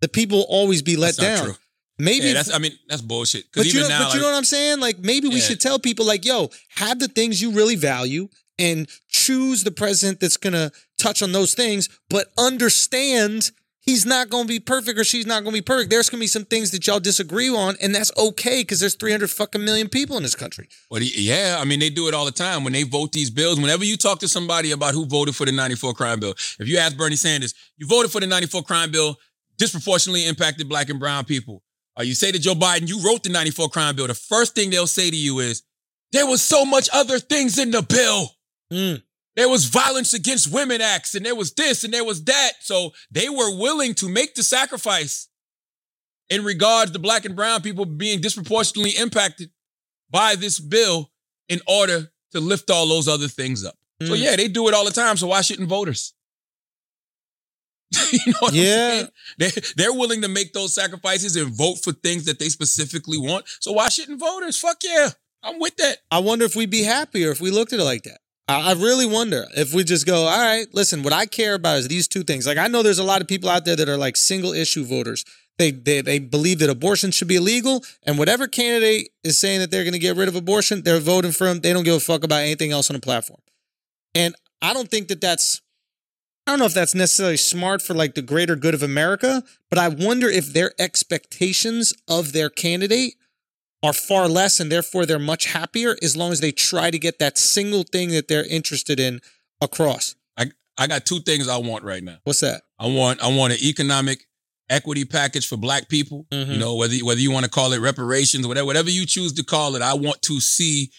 the 0.00 0.08
people 0.08 0.38
will 0.38 0.44
always 0.44 0.82
be 0.82 0.94
let 0.96 1.16
down. 1.16 1.44
true. 1.44 1.56
Maybe, 1.98 2.26
Yeah, 2.28 2.34
that's 2.34 2.50
I 2.52 2.58
mean 2.58 2.78
that's 2.88 3.02
bullshit. 3.02 3.44
but 3.54 3.66
you, 3.66 3.80
know, 3.80 3.88
now, 3.88 4.04
but 4.04 4.14
you 4.14 4.20
know 4.20 4.26
what 4.30 4.36
I'm 4.36 4.44
saying? 4.44 4.80
Like 4.80 4.98
maybe 5.00 5.28
we 5.28 5.36
Yeah. 5.36 5.40
should 5.48 5.60
tell 5.60 5.78
people, 5.78 6.06
like, 6.06 6.24
yo, 6.24 6.50
have 6.76 6.98
the 6.98 7.08
things 7.08 7.42
you 7.42 7.50
really 7.50 7.76
value 7.76 8.28
and 8.58 8.86
choose 9.08 9.64
the 9.64 9.70
president 9.70 10.20
that's 10.20 10.36
going 10.38 10.52
to 10.52 10.70
touch 10.98 11.22
on 11.22 11.32
those 11.32 11.54
things, 11.54 11.88
but 12.10 12.30
understand 12.38 13.50
he's 13.80 14.04
not 14.06 14.28
going 14.30 14.44
to 14.44 14.48
be 14.48 14.60
perfect 14.60 14.98
or 14.98 15.04
she's 15.04 15.26
not 15.26 15.42
going 15.42 15.54
to 15.54 15.60
be 15.60 15.64
perfect. 15.64 15.90
There's 15.90 16.08
going 16.10 16.18
to 16.18 16.22
be 16.22 16.26
some 16.28 16.44
things 16.44 16.70
that 16.70 16.86
y'all 16.86 17.00
disagree 17.00 17.48
on, 17.48 17.76
and 17.82 17.94
that's 17.94 18.12
okay 18.16 18.60
because 18.60 18.80
there's 18.80 18.94
300 18.94 19.30
fucking 19.30 19.64
million 19.64 19.88
people 19.88 20.16
in 20.16 20.22
this 20.22 20.34
country. 20.34 20.68
But 20.90 21.02
he- 21.02 21.28
yeah, 21.28 21.56
I 21.60 21.64
mean, 21.64 21.80
they 21.80 21.90
do 21.90 22.08
it 22.08 22.14
all 22.14 22.24
the 22.24 22.30
time 22.32 22.64
when 22.64 22.72
they 22.72 22.82
vote 22.82 23.12
these 23.12 23.30
bills. 23.30 23.58
Whenever 23.60 23.84
you 23.84 23.96
talk 23.96 24.18
to 24.20 24.28
somebody 24.28 24.70
about 24.72 24.94
who 24.94 25.06
voted 25.06 25.34
for 25.36 25.46
the 25.46 25.52
94 25.52 25.94
crime 25.94 26.20
bill, 26.20 26.34
if 26.58 26.68
you 26.68 26.78
ask 26.78 26.96
Bernie 26.96 27.16
Sanders, 27.16 27.54
you 27.76 27.86
voted 27.86 28.10
for 28.12 28.20
the 28.20 28.26
94 28.26 28.62
crime 28.62 28.90
bill, 28.90 29.16
disproportionately 29.58 30.26
impacted 30.26 30.68
black 30.68 30.88
and 30.88 30.98
brown 31.00 31.24
people. 31.24 31.62
Or 31.96 32.04
you 32.04 32.14
say 32.14 32.32
to 32.32 32.38
Joe 32.38 32.54
Biden, 32.54 32.88
you 32.88 33.00
wrote 33.04 33.22
the 33.24 33.30
94 33.30 33.68
crime 33.68 33.96
bill, 33.96 34.06
the 34.06 34.14
first 34.14 34.54
thing 34.54 34.70
they'll 34.70 34.86
say 34.86 35.10
to 35.10 35.16
you 35.16 35.40
is, 35.40 35.62
there 36.12 36.26
was 36.26 36.42
so 36.42 36.64
much 36.64 36.88
other 36.92 37.18
things 37.18 37.58
in 37.58 37.70
the 37.70 37.82
bill. 37.82 38.30
Mm. 38.72 39.02
There 39.36 39.48
was 39.48 39.66
violence 39.66 40.12
against 40.12 40.52
women 40.52 40.80
acts, 40.80 41.14
and 41.14 41.24
there 41.24 41.34
was 41.36 41.52
this, 41.54 41.84
and 41.84 41.94
there 41.94 42.04
was 42.04 42.24
that. 42.24 42.52
So 42.60 42.90
they 43.10 43.28
were 43.28 43.56
willing 43.56 43.94
to 43.94 44.08
make 44.08 44.34
the 44.34 44.42
sacrifice 44.42 45.28
in 46.28 46.44
regards 46.44 46.90
to 46.92 46.98
black 46.98 47.24
and 47.24 47.36
brown 47.36 47.62
people 47.62 47.84
being 47.84 48.20
disproportionately 48.20 48.92
impacted 48.92 49.50
by 50.10 50.34
this 50.34 50.58
bill 50.60 51.10
in 51.48 51.60
order 51.66 52.10
to 52.32 52.40
lift 52.40 52.70
all 52.70 52.86
those 52.88 53.08
other 53.08 53.28
things 53.28 53.64
up. 53.64 53.76
So 54.02 54.14
Mm. 54.14 54.18
yeah, 54.22 54.36
they 54.36 54.48
do 54.48 54.66
it 54.68 54.74
all 54.74 54.84
the 54.84 54.90
time. 54.92 55.16
So 55.16 55.26
why 55.28 55.40
shouldn't 55.42 55.68
voters? 55.68 56.14
you 58.12 58.20
know 58.32 58.38
what 58.40 58.52
Yeah. 58.54 58.62
I'm 58.62 58.90
saying? 58.90 59.08
They, 59.38 59.50
they're 59.76 59.92
willing 59.92 60.22
to 60.22 60.28
make 60.28 60.52
those 60.52 60.74
sacrifices 60.74 61.34
and 61.36 61.52
vote 61.52 61.76
for 61.82 61.92
things 61.92 62.24
that 62.26 62.38
they 62.38 62.48
specifically 62.48 63.18
want. 63.18 63.46
So 63.60 63.72
why 63.72 63.88
shouldn't 63.88 64.20
voters? 64.20 64.58
Fuck 64.58 64.78
yeah. 64.84 65.10
I'm 65.42 65.58
with 65.58 65.76
that. 65.76 65.98
I 66.10 66.18
wonder 66.20 66.44
if 66.44 66.54
we'd 66.54 66.70
be 66.70 66.82
happier 66.84 67.30
if 67.30 67.40
we 67.40 67.50
looked 67.50 67.72
at 67.72 67.80
it 67.80 67.84
like 67.84 68.02
that. 68.04 68.20
I, 68.58 68.72
really 68.72 69.06
wonder 69.06 69.46
if 69.56 69.74
we 69.74 69.84
just 69.84 70.06
go, 70.06 70.26
all 70.26 70.38
right, 70.38 70.66
listen, 70.72 71.02
what 71.02 71.12
I 71.12 71.26
care 71.26 71.54
about 71.54 71.78
is 71.78 71.88
these 71.88 72.08
two 72.08 72.22
things. 72.22 72.46
Like 72.46 72.58
I 72.58 72.68
know 72.68 72.82
there's 72.82 72.98
a 72.98 73.04
lot 73.04 73.20
of 73.20 73.28
people 73.28 73.48
out 73.48 73.64
there 73.64 73.76
that 73.76 73.88
are 73.88 73.96
like 73.96 74.16
single 74.16 74.52
issue 74.52 74.84
voters. 74.84 75.24
They, 75.58 75.72
they 75.72 76.00
they 76.00 76.18
believe 76.18 76.58
that 76.60 76.70
abortion 76.70 77.10
should 77.10 77.28
be 77.28 77.36
illegal, 77.36 77.84
and 78.04 78.18
whatever 78.18 78.46
candidate 78.48 79.10
is 79.22 79.38
saying 79.38 79.60
that 79.60 79.70
they're 79.70 79.84
going 79.84 79.92
to 79.92 79.98
get 79.98 80.16
rid 80.16 80.28
of 80.28 80.34
abortion, 80.34 80.82
they're 80.82 81.00
voting 81.00 81.32
for 81.32 81.44
them. 81.44 81.60
They 81.60 81.74
don't 81.74 81.84
give 81.84 81.96
a 81.96 82.00
fuck 82.00 82.24
about 82.24 82.40
anything 82.40 82.72
else 82.72 82.88
on 82.88 82.94
the 82.94 83.00
platform. 83.00 83.40
And 84.14 84.34
I 84.62 84.72
don't 84.72 84.90
think 84.90 85.08
that 85.08 85.20
that's 85.20 85.60
I 86.46 86.52
don't 86.52 86.58
know 86.58 86.66
if 86.66 86.74
that's 86.74 86.94
necessarily 86.94 87.36
smart 87.36 87.82
for 87.82 87.94
like 87.94 88.14
the 88.14 88.22
greater 88.22 88.56
good 88.56 88.74
of 88.74 88.82
America, 88.82 89.44
but 89.68 89.78
I 89.78 89.88
wonder 89.88 90.28
if 90.28 90.52
their 90.52 90.72
expectations 90.78 91.92
of 92.08 92.32
their 92.32 92.48
candidate 92.48 93.14
are 93.82 93.92
far 93.92 94.28
less 94.28 94.60
and 94.60 94.70
therefore 94.70 95.06
they're 95.06 95.18
much 95.18 95.46
happier 95.46 95.96
as 96.02 96.16
long 96.16 96.32
as 96.32 96.40
they 96.40 96.52
try 96.52 96.90
to 96.90 96.98
get 96.98 97.18
that 97.18 97.38
single 97.38 97.82
thing 97.82 98.10
that 98.10 98.28
they're 98.28 98.44
interested 98.44 99.00
in 99.00 99.20
across. 99.60 100.14
I, 100.36 100.50
I 100.76 100.86
got 100.86 101.06
two 101.06 101.20
things 101.20 101.48
I 101.48 101.56
want 101.56 101.84
right 101.84 102.02
now. 102.02 102.18
What's 102.24 102.40
that? 102.40 102.62
I 102.78 102.86
want 102.86 103.22
I 103.22 103.34
want 103.34 103.52
an 103.54 103.58
economic 103.62 104.26
equity 104.68 105.04
package 105.04 105.48
for 105.48 105.56
black 105.56 105.88
people. 105.88 106.26
Mhm. 106.30 106.52
You 106.52 106.58
know, 106.58 106.74
whether 106.76 106.94
whether 106.98 107.20
you 107.20 107.30
want 107.30 107.44
to 107.44 107.50
call 107.50 107.72
it 107.72 107.78
reparations, 107.80 108.46
whatever 108.46 108.66
whatever 108.66 108.90
you 108.90 109.06
choose 109.06 109.32
to 109.34 109.44
call 109.44 109.76
it, 109.76 109.82
I 109.82 109.94
want 109.94 110.20
to 110.22 110.40
see 110.40 110.90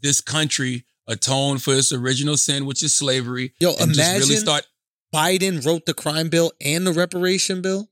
this 0.00 0.20
country 0.20 0.84
atone 1.08 1.58
for 1.58 1.74
its 1.74 1.92
original 1.92 2.36
sin, 2.36 2.66
which 2.66 2.82
is 2.82 2.94
slavery. 2.94 3.52
Yo, 3.60 3.70
and 3.80 3.92
just 3.92 3.98
really 3.98 4.16
imagine 4.16 4.36
start 4.36 4.66
Biden 5.12 5.64
wrote 5.64 5.86
the 5.86 5.94
crime 5.94 6.28
bill 6.28 6.52
and 6.60 6.86
the 6.86 6.92
reparation 6.92 7.62
bill. 7.62 7.90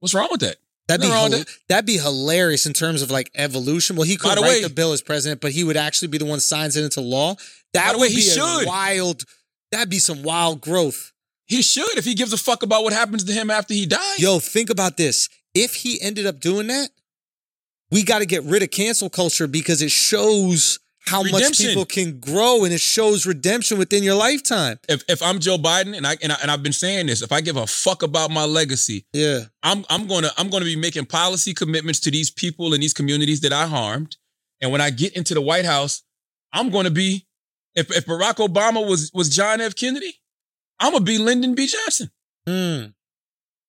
what's 0.00 0.12
wrong 0.14 0.28
with 0.30 0.40
that? 0.40 0.56
That'd 0.88 1.00
be 1.02 1.08
Nothing 1.08 1.22
wrong 1.22 1.30
hila- 1.32 1.38
with 1.46 1.58
that'd 1.68 1.84
be 1.86 1.98
hilarious 1.98 2.64
in 2.66 2.72
terms 2.72 3.02
of 3.02 3.10
like 3.10 3.30
evolution. 3.34 3.96
Well, 3.96 4.06
he 4.06 4.16
could 4.16 4.28
write 4.36 4.40
way- 4.42 4.62
the 4.62 4.70
bill 4.70 4.92
as 4.92 5.02
president, 5.02 5.40
but 5.40 5.52
he 5.52 5.64
would 5.64 5.76
actually 5.76 6.08
be 6.08 6.18
the 6.18 6.24
one 6.24 6.38
signs 6.40 6.76
it 6.76 6.84
into 6.84 7.00
law. 7.00 7.36
That 7.72 7.94
would 7.94 8.02
way, 8.02 8.08
be 8.08 8.20
he 8.20 8.28
a 8.30 8.34
should. 8.34 8.66
wild. 8.66 9.24
That'd 9.72 9.90
be 9.90 9.98
some 9.98 10.22
wild 10.22 10.60
growth. 10.60 11.12
He 11.46 11.62
should 11.62 11.96
if 11.98 12.04
he 12.04 12.14
gives 12.14 12.32
a 12.32 12.36
fuck 12.38 12.62
about 12.62 12.84
what 12.84 12.92
happens 12.92 13.24
to 13.24 13.32
him 13.32 13.50
after 13.50 13.74
he 13.74 13.84
dies. 13.86 14.18
Yo, 14.18 14.38
think 14.38 14.70
about 14.70 14.96
this. 14.96 15.28
If 15.54 15.74
he 15.74 16.00
ended 16.00 16.26
up 16.26 16.38
doing 16.40 16.66
that, 16.68 16.90
we 17.90 18.02
got 18.02 18.18
to 18.20 18.26
get 18.26 18.42
rid 18.44 18.62
of 18.62 18.70
cancel 18.70 19.08
culture 19.10 19.46
because 19.46 19.80
it 19.82 19.90
shows 19.90 20.78
how 21.06 21.22
much 21.22 21.56
people 21.58 21.84
can 21.84 22.18
grow 22.18 22.64
and 22.64 22.72
it 22.72 22.80
shows 22.80 23.26
redemption 23.26 23.78
within 23.78 24.02
your 24.02 24.16
lifetime. 24.16 24.78
if 24.88 25.04
if 25.08 25.22
I'm 25.22 25.38
Joe 25.38 25.56
Biden 25.56 25.96
and 25.96 26.06
I 26.06 26.16
and, 26.22 26.32
I 26.32 26.36
and 26.42 26.50
I've 26.50 26.62
been 26.62 26.72
saying 26.72 27.06
this, 27.06 27.22
if 27.22 27.32
I 27.32 27.40
give 27.40 27.56
a 27.56 27.66
fuck 27.66 28.02
about 28.02 28.30
my 28.30 28.44
legacy, 28.44 29.06
Yeah. 29.12 29.40
I'm 29.62 29.84
I'm 29.88 30.06
gonna 30.06 30.30
I'm 30.36 30.50
gonna 30.50 30.64
be 30.64 30.76
making 30.76 31.06
policy 31.06 31.54
commitments 31.54 32.00
to 32.00 32.10
these 32.10 32.30
people 32.30 32.74
and 32.74 32.82
these 32.82 32.92
communities 32.94 33.40
that 33.42 33.52
I 33.52 33.66
harmed. 33.66 34.16
And 34.60 34.72
when 34.72 34.80
I 34.80 34.90
get 34.90 35.14
into 35.16 35.34
the 35.34 35.40
White 35.40 35.64
House, 35.64 36.02
I'm 36.52 36.70
gonna 36.70 36.90
be 36.90 37.26
if 37.74 37.90
if 37.94 38.06
Barack 38.06 38.36
Obama 38.36 38.86
was 38.86 39.10
was 39.14 39.28
John 39.28 39.60
F. 39.60 39.74
Kennedy, 39.76 40.20
I'm 40.80 40.92
gonna 40.92 41.04
be 41.04 41.18
Lyndon 41.18 41.54
B. 41.54 41.66
Johnson. 41.66 42.10
Mm. 42.48 42.94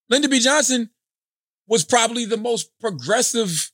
Lyndon 0.10 0.32
B. 0.32 0.40
Johnson 0.40 0.90
was 1.68 1.84
probably 1.84 2.26
the 2.26 2.38
most 2.38 2.72
progressive 2.80 3.72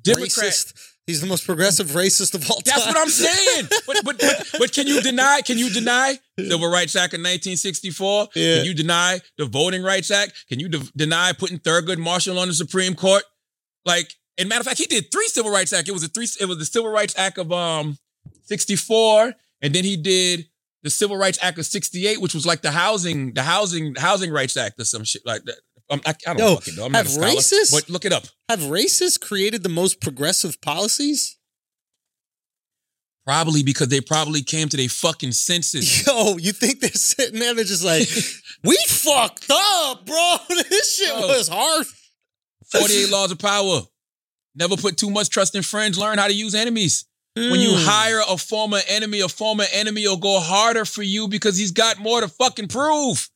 Democrat. 0.00 0.30
Racist. 0.30 0.72
He's 1.06 1.20
the 1.20 1.26
most 1.28 1.46
progressive 1.46 1.90
racist 1.90 2.34
of 2.34 2.50
all 2.50 2.56
time. 2.56 2.62
That's 2.66 2.86
what 2.86 2.96
I'm 2.98 3.08
saying. 3.08 3.68
But, 3.86 3.98
but 4.04 4.18
but 4.18 4.50
but 4.58 4.72
can 4.72 4.88
you 4.88 5.00
deny? 5.00 5.40
Can 5.42 5.56
you 5.56 5.70
deny 5.70 6.18
Civil 6.38 6.68
Rights 6.68 6.96
Act 6.96 7.14
of 7.14 7.18
1964? 7.18 8.28
Yeah. 8.34 8.56
Can 8.56 8.64
you 8.64 8.74
deny 8.74 9.20
the 9.38 9.46
Voting 9.46 9.84
Rights 9.84 10.10
Act? 10.10 10.32
Can 10.48 10.58
you 10.58 10.68
de- 10.68 10.90
deny 10.96 11.32
putting 11.32 11.60
Thurgood 11.60 11.98
Marshall 11.98 12.38
on 12.40 12.48
the 12.48 12.54
Supreme 12.54 12.94
Court? 12.94 13.22
Like, 13.84 14.14
and 14.36 14.48
matter 14.48 14.62
of 14.62 14.66
fact, 14.66 14.78
he 14.78 14.86
did 14.86 15.12
three 15.12 15.28
Civil 15.28 15.52
Rights 15.52 15.72
Act. 15.72 15.88
It 15.88 15.92
was 15.92 16.02
a 16.02 16.08
three. 16.08 16.26
It 16.40 16.46
was 16.46 16.58
the 16.58 16.64
Civil 16.64 16.90
Rights 16.90 17.14
Act 17.16 17.38
of 17.38 17.52
um 17.52 17.98
64, 18.42 19.32
and 19.62 19.72
then 19.74 19.84
he 19.84 19.96
did 19.96 20.48
the 20.82 20.90
Civil 20.90 21.16
Rights 21.16 21.38
Act 21.40 21.58
of 21.58 21.66
68, 21.66 22.20
which 22.20 22.34
was 22.34 22.46
like 22.46 22.62
the 22.62 22.72
housing 22.72 23.32
the 23.32 23.42
housing 23.44 23.94
housing 23.94 24.32
rights 24.32 24.56
act 24.56 24.80
or 24.80 24.84
some 24.84 25.04
shit 25.04 25.22
like 25.24 25.44
that. 25.44 25.60
Um, 25.88 26.00
I, 26.04 26.10
I 26.26 26.34
don't 26.34 26.38
Yo, 26.38 26.54
fucking 26.56 26.76
know. 26.76 26.84
I'm 26.86 26.92
not 26.92 26.98
have 26.98 27.06
a 27.06 27.10
scholar, 27.10 27.28
racists- 27.28 27.70
but 27.72 27.88
look 27.88 28.04
it 28.04 28.12
up. 28.12 28.24
Have 28.48 28.60
racists 28.60 29.20
created 29.20 29.62
the 29.62 29.68
most 29.68 30.00
progressive 30.00 30.60
policies? 30.60 31.38
Probably 33.24 33.62
because 33.64 33.88
they 33.88 34.00
probably 34.00 34.42
came 34.42 34.68
to 34.68 34.76
their 34.76 34.88
fucking 34.88 35.32
senses. 35.32 36.06
Yo, 36.06 36.36
you 36.38 36.52
think 36.52 36.80
they're 36.80 36.90
sitting 36.90 37.40
there? 37.40 37.54
They're 37.54 37.64
just 37.64 37.84
like, 37.84 38.08
we 38.64 38.76
fucked 38.88 39.46
up, 39.50 40.06
bro. 40.06 40.36
This 40.48 40.96
shit 40.96 41.08
Yo. 41.08 41.26
was 41.26 41.48
harsh. 41.48 41.88
48 42.72 43.10
laws 43.10 43.32
of 43.32 43.38
power. 43.38 43.80
Never 44.54 44.76
put 44.76 44.96
too 44.96 45.10
much 45.10 45.28
trust 45.30 45.54
in 45.54 45.62
friends. 45.62 45.98
Learn 45.98 46.18
how 46.18 46.26
to 46.28 46.34
use 46.34 46.54
enemies. 46.54 47.04
When 47.34 47.60
you 47.60 47.68
Mm. 47.70 47.84
hire 47.84 48.22
a 48.26 48.38
former 48.38 48.80
enemy, 48.88 49.20
a 49.20 49.28
former 49.28 49.64
enemy 49.72 50.06
will 50.08 50.16
go 50.16 50.40
harder 50.40 50.84
for 50.86 51.02
you 51.02 51.28
because 51.28 51.58
he's 51.58 51.70
got 51.72 51.98
more 51.98 52.22
to 52.22 52.28
fucking 52.28 52.68
prove. 52.68 53.28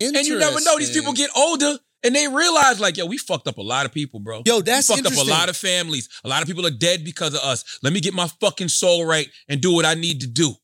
And 0.00 0.14
you 0.24 0.38
never 0.38 0.60
know. 0.60 0.78
These 0.78 0.92
people 0.92 1.12
get 1.12 1.30
older 1.34 1.76
and 2.04 2.14
they 2.14 2.28
realize, 2.28 2.78
like, 2.78 2.96
yo, 2.96 3.06
we 3.06 3.18
fucked 3.18 3.48
up 3.48 3.58
a 3.58 3.62
lot 3.62 3.86
of 3.86 3.92
people, 3.92 4.20
bro. 4.20 4.42
Yo, 4.46 4.60
that's 4.60 4.88
we 4.88 4.96
fucked 4.96 5.18
up 5.18 5.26
a 5.26 5.30
lot 5.30 5.48
of 5.48 5.56
families. 5.56 6.08
A 6.24 6.28
lot 6.28 6.42
of 6.42 6.48
people 6.48 6.66
are 6.66 6.70
dead 6.70 7.04
because 7.04 7.34
of 7.34 7.40
us. 7.40 7.78
Let 7.82 7.92
me 7.92 8.00
get 8.00 8.14
my 8.14 8.28
fucking 8.40 8.68
soul 8.68 9.04
right 9.04 9.28
and 9.48 9.60
do 9.60 9.72
what 9.72 9.84
I 9.84 9.94
need 9.94 10.20
to 10.20 10.26
do. 10.26 10.54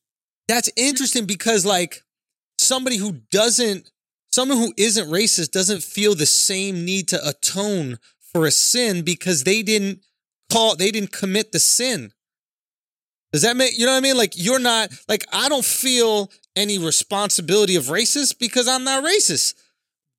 That's 0.47 0.71
interesting 0.77 1.25
because 1.27 1.65
like 1.65 2.03
somebody 2.59 2.97
who 2.97 3.21
doesn't 3.31 3.91
someone 4.33 4.59
who 4.59 4.73
isn't 4.77 5.09
racist 5.09 5.53
doesn't 5.53 5.83
feel 5.83 6.15
the 6.15 6.27
same 6.27 6.85
need 6.85 7.09
to 7.09 7.29
atone 7.29 7.99
for 8.33 8.47
a 8.47 8.51
sin 8.51 9.03
because 9.03 9.45
they 9.45 9.63
didn't 9.63 10.01
call 10.53 10.77
they 10.77 10.91
didn't 10.91 11.13
commit 11.13 11.53
the 11.53 11.59
sin. 11.59 12.13
Does 13.33 13.43
that 13.43 13.57
make 13.57 13.79
you 13.79 13.87
know 13.87 13.93
what 13.93 13.99
I 13.99 14.01
mean? 14.01 14.17
Like 14.17 14.35
you're 14.37 14.61
not 14.61 14.91
like 15.09 15.25
I 15.33 15.49
don't 15.49 15.65
feel 15.65 16.31
any 16.55 16.79
responsibility 16.79 17.77
of 17.77 17.85
racist 17.85 18.39
because 18.39 18.69
I'm 18.69 18.85
not 18.85 19.05
racist. 19.05 19.55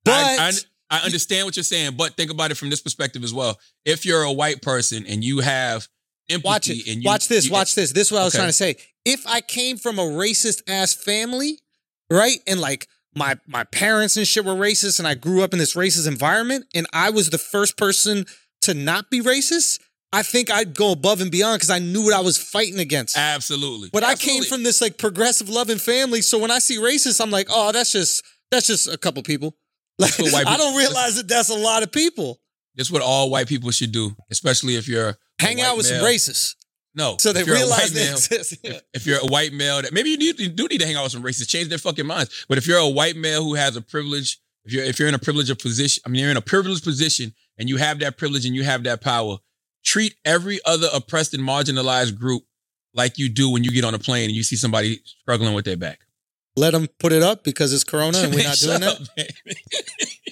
But 0.03 0.13
I, 0.13 0.47
I, 0.47 0.51
I 0.89 0.99
understand 0.99 1.45
what 1.45 1.55
you're 1.57 1.63
saying, 1.63 1.95
but 1.97 2.15
think 2.15 2.31
about 2.31 2.51
it 2.51 2.55
from 2.55 2.69
this 2.69 2.81
perspective 2.81 3.23
as 3.23 3.33
well. 3.33 3.59
If 3.85 4.05
you're 4.05 4.23
a 4.23 4.31
white 4.31 4.61
person 4.61 5.05
and 5.07 5.23
you 5.23 5.39
have 5.39 5.87
empathy 6.29 6.47
watch 6.47 6.69
it. 6.69 6.87
and 6.87 7.03
you 7.03 7.07
watch 7.09 7.27
this. 7.27 7.45
you- 7.45 7.51
watch 7.51 7.75
this. 7.75 7.91
This 7.91 8.07
is 8.07 8.11
what 8.11 8.21
I 8.21 8.25
was 8.25 8.33
trying 8.33 8.47
to 8.49 8.53
say. 8.53 8.75
If 9.03 9.25
I 9.27 9.41
came 9.41 9.77
from 9.77 9.99
a 9.99 10.03
racist 10.03 10.61
ass 10.67 10.93
family, 10.93 11.59
right, 12.09 12.39
and 12.47 12.59
like 12.59 12.87
my 13.15 13.37
my 13.47 13.63
parents 13.65 14.17
and 14.17 14.27
shit 14.27 14.45
were 14.45 14.53
racist, 14.53 14.99
and 14.99 15.07
I 15.07 15.15
grew 15.15 15.43
up 15.43 15.53
in 15.53 15.59
this 15.59 15.75
racist 15.75 16.07
environment, 16.07 16.65
and 16.73 16.87
I 16.93 17.09
was 17.09 17.29
the 17.29 17.37
first 17.37 17.77
person 17.77 18.25
to 18.61 18.73
not 18.73 19.09
be 19.09 19.21
racist, 19.21 19.79
I 20.11 20.23
think 20.23 20.49
I'd 20.51 20.73
go 20.75 20.91
above 20.91 21.21
and 21.21 21.29
beyond 21.29 21.59
because 21.59 21.69
I 21.69 21.79
knew 21.79 22.03
what 22.03 22.13
I 22.13 22.21
was 22.21 22.37
fighting 22.37 22.79
against. 22.79 23.17
Absolutely. 23.17 23.89
But 23.91 24.03
I 24.03 24.15
came 24.15 24.43
from 24.43 24.63
this 24.63 24.81
like 24.81 24.97
progressive 24.97 25.49
loving 25.49 25.77
family, 25.77 26.21
so 26.21 26.39
when 26.39 26.51
I 26.51 26.59
see 26.59 26.77
racist, 26.77 27.21
I'm 27.21 27.31
like, 27.31 27.47
oh, 27.49 27.71
that's 27.71 27.91
just 27.91 28.23
that's 28.51 28.67
just 28.67 28.87
a 28.87 28.97
couple 28.97 29.21
people. 29.23 29.55
Like 29.99 30.19
I 30.47 30.57
don't 30.57 30.75
realize 30.75 31.15
that 31.15 31.27
that's 31.27 31.49
a 31.49 31.55
lot 31.57 31.83
of 31.83 31.91
people. 31.91 32.39
That's 32.75 32.91
what 32.91 33.01
all 33.01 33.29
white 33.29 33.47
people 33.47 33.71
should 33.71 33.91
do, 33.91 34.15
especially 34.29 34.75
if 34.75 34.87
you're 34.87 35.09
a 35.09 35.15
Hang 35.39 35.61
out 35.61 35.77
with 35.77 35.89
male. 35.89 35.99
some 36.01 36.09
racists, 36.09 36.55
No, 36.93 37.15
so 37.19 37.31
they 37.31 37.41
if 37.41 37.47
you're 37.47 37.55
a 37.55 37.59
realize 37.59 37.93
they 37.93 38.03
male- 38.05 38.13
exist. 38.15 38.57
If, 38.63 38.81
if 38.93 39.05
you're 39.07 39.19
a 39.19 39.25
white 39.27 39.53
male 39.53 39.81
that 39.81 39.93
maybe 39.93 40.09
you, 40.09 40.17
need, 40.17 40.39
you 40.39 40.49
do 40.49 40.67
need 40.67 40.79
to 40.81 40.85
hang 40.85 40.95
out 40.95 41.03
with 41.03 41.13
some 41.13 41.23
racists, 41.23 41.47
change 41.47 41.69
their 41.69 41.77
fucking 41.77 42.05
minds. 42.05 42.45
But 42.49 42.57
if 42.57 42.67
you're 42.67 42.77
a 42.79 42.89
white 42.89 43.15
male 43.15 43.43
who 43.43 43.53
has 43.55 43.75
a 43.77 43.81
privilege, 43.81 44.39
if 44.65 44.73
you're 44.73 44.83
if 44.83 44.99
you're 44.99 45.07
in 45.07 45.13
a 45.15 45.19
privileged 45.19 45.57
position, 45.59 46.01
I 46.05 46.09
mean 46.09 46.21
you're 46.21 46.31
in 46.31 46.37
a 46.37 46.41
privileged 46.41 46.83
position 46.83 47.33
and 47.57 47.69
you 47.69 47.77
have 47.77 47.99
that 47.99 48.17
privilege 48.17 48.45
and 48.45 48.53
you 48.55 48.63
have 48.63 48.83
that 48.83 48.99
power, 49.01 49.37
treat 49.85 50.15
every 50.25 50.59
other 50.65 50.87
oppressed 50.93 51.33
and 51.33 51.43
marginalized 51.43 52.17
group 52.17 52.43
like 52.93 53.17
you 53.17 53.29
do 53.29 53.49
when 53.49 53.63
you 53.63 53.71
get 53.71 53.83
on 53.85 53.93
a 53.93 53.99
plane 53.99 54.25
and 54.29 54.35
you 54.35 54.43
see 54.43 54.55
somebody 54.57 54.99
struggling 55.05 55.53
with 55.53 55.63
their 55.65 55.77
back. 55.77 55.99
Let 56.57 56.71
them 56.71 56.87
put 56.99 57.11
it 57.11 57.21
up 57.21 57.43
because 57.43 57.73
it's 57.73 57.83
Corona 57.83 58.17
and 58.19 58.33
we're 58.33 58.43
not 58.43 58.55
doing 58.57 58.83
up, 58.83 58.97
that. 59.17 59.29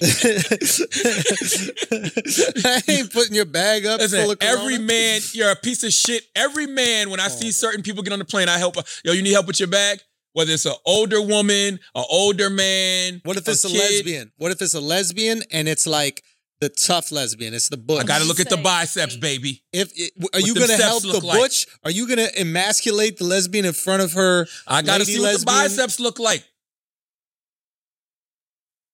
I 2.64 2.82
ain't 2.90 3.12
putting 3.12 3.34
your 3.34 3.44
bag 3.44 3.84
up 3.84 4.00
full 4.00 4.30
of 4.30 4.38
Corona. 4.38 4.58
every 4.58 4.78
man, 4.78 5.20
you're 5.32 5.50
a 5.50 5.56
piece 5.56 5.82
of 5.82 5.92
shit. 5.92 6.22
Every 6.34 6.66
man, 6.66 7.10
when 7.10 7.20
I 7.20 7.26
oh 7.26 7.28
see 7.28 7.48
Oh. 7.48 7.50
certain 7.50 7.82
people 7.82 8.02
get 8.02 8.14
on 8.14 8.18
the 8.18 8.24
plane, 8.24 8.48
I 8.48 8.56
help. 8.58 8.76
Yo, 9.04 9.12
you 9.12 9.22
need 9.22 9.32
help 9.32 9.46
with 9.46 9.60
your 9.60 9.68
bag? 9.68 10.00
Whether 10.32 10.52
it's 10.52 10.64
an 10.66 10.72
older 10.84 11.20
woman, 11.20 11.78
an 11.94 12.04
older 12.10 12.50
man. 12.50 13.20
What 13.24 13.36
if 13.36 13.46
it's 13.46 13.62
a, 13.64 13.68
lesbian? 13.68 14.32
What 14.36 14.50
if 14.50 14.60
it's 14.62 14.74
a 14.74 14.80
lesbian 14.80 15.42
and 15.52 15.68
it's 15.68 15.86
like 15.86 16.24
the 16.64 16.70
tough 16.70 17.12
lesbian? 17.12 17.52
It's 17.52 17.68
the 17.68 17.76
butch. 17.76 18.00
I 18.00 18.04
got 18.04 18.20
to 18.20 18.24
look 18.24 18.40
at 18.40 18.48
the 18.48 18.56
biceps, 18.56 19.16
baby. 19.16 19.62
If 19.72 19.92
it, 19.94 20.12
are 20.32 20.40
you 20.40 20.54
them 20.54 20.62
gonna 20.62 20.74
steps 20.74 20.82
help 20.82 21.02
the 21.02 21.08
look 21.08 21.22
like. 21.22 21.38
butch? 21.38 21.66
Are 21.84 21.90
you 21.90 22.08
gonna 22.08 22.28
emasculate 22.38 23.18
the 23.18 23.24
lesbian 23.24 23.64
in 23.64 23.74
front 23.74 24.02
of 24.02 24.12
her? 24.14 24.46
I 24.66 24.82
got 24.82 24.94
to 24.94 24.98
lady 25.00 25.12
see 25.12 25.20
what 25.20 25.38
the 25.38 25.44
biceps 25.44 26.00
look 26.00 26.18
like. 26.18 26.42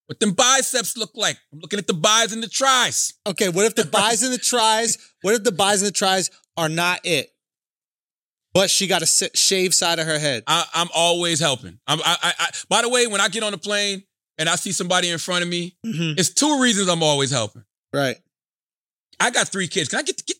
What 0.07 0.19
them 0.19 0.33
biceps 0.33 0.97
look 0.97 1.13
like? 1.15 1.39
I'm 1.53 1.61
looking 1.61 1.79
at 1.79 1.87
the 1.87 1.95
buys 1.95 2.33
and 2.33 2.43
the 2.43 2.49
tries. 2.49 3.15
Okay, 3.29 3.49
what 3.49 3.65
if 3.65 3.77
the 3.77 3.85
buys 3.85 4.25
and 4.25 4.33
the 4.33 4.39
tries? 4.39 4.99
What 5.23 5.35
if 5.35 5.45
the 5.45 5.53
buys 5.53 5.83
and 5.83 5.87
the 5.87 5.93
tries 5.93 6.31
are 6.57 6.69
not 6.69 7.01
it? 7.05 7.31
But 8.53 8.71
she 8.71 8.89
got 8.89 9.03
a 9.03 9.07
shave 9.07 9.73
side 9.73 10.01
of 10.01 10.07
her 10.07 10.19
head. 10.19 10.43
I, 10.49 10.65
I'm 10.75 10.89
always 10.93 11.39
helping. 11.39 11.79
I'm, 11.87 12.01
I, 12.01 12.17
I, 12.23 12.33
I, 12.41 12.51
by 12.69 12.83
the 12.83 12.89
way, 12.89 13.07
when 13.07 13.21
I 13.21 13.29
get 13.29 13.45
on 13.45 13.53
the 13.53 13.59
plane 13.59 14.03
and 14.41 14.49
I 14.49 14.57
see 14.57 14.73
somebody 14.73 15.09
in 15.11 15.19
front 15.19 15.43
of 15.45 15.49
me, 15.49 15.77
Mhm. 15.87 16.19
it's 16.19 16.31
two 16.31 16.61
reasons 16.61 16.89
I'm 16.89 17.03
always 17.05 17.31
helping. 17.31 17.63
Right. 17.93 18.19
I 19.21 19.31
got 19.31 19.49
three 19.49 19.69
kids. 19.69 19.89
Can 19.89 19.99
I 20.01 20.03
get 20.03 20.17
to 20.19 20.25
get? 20.25 20.37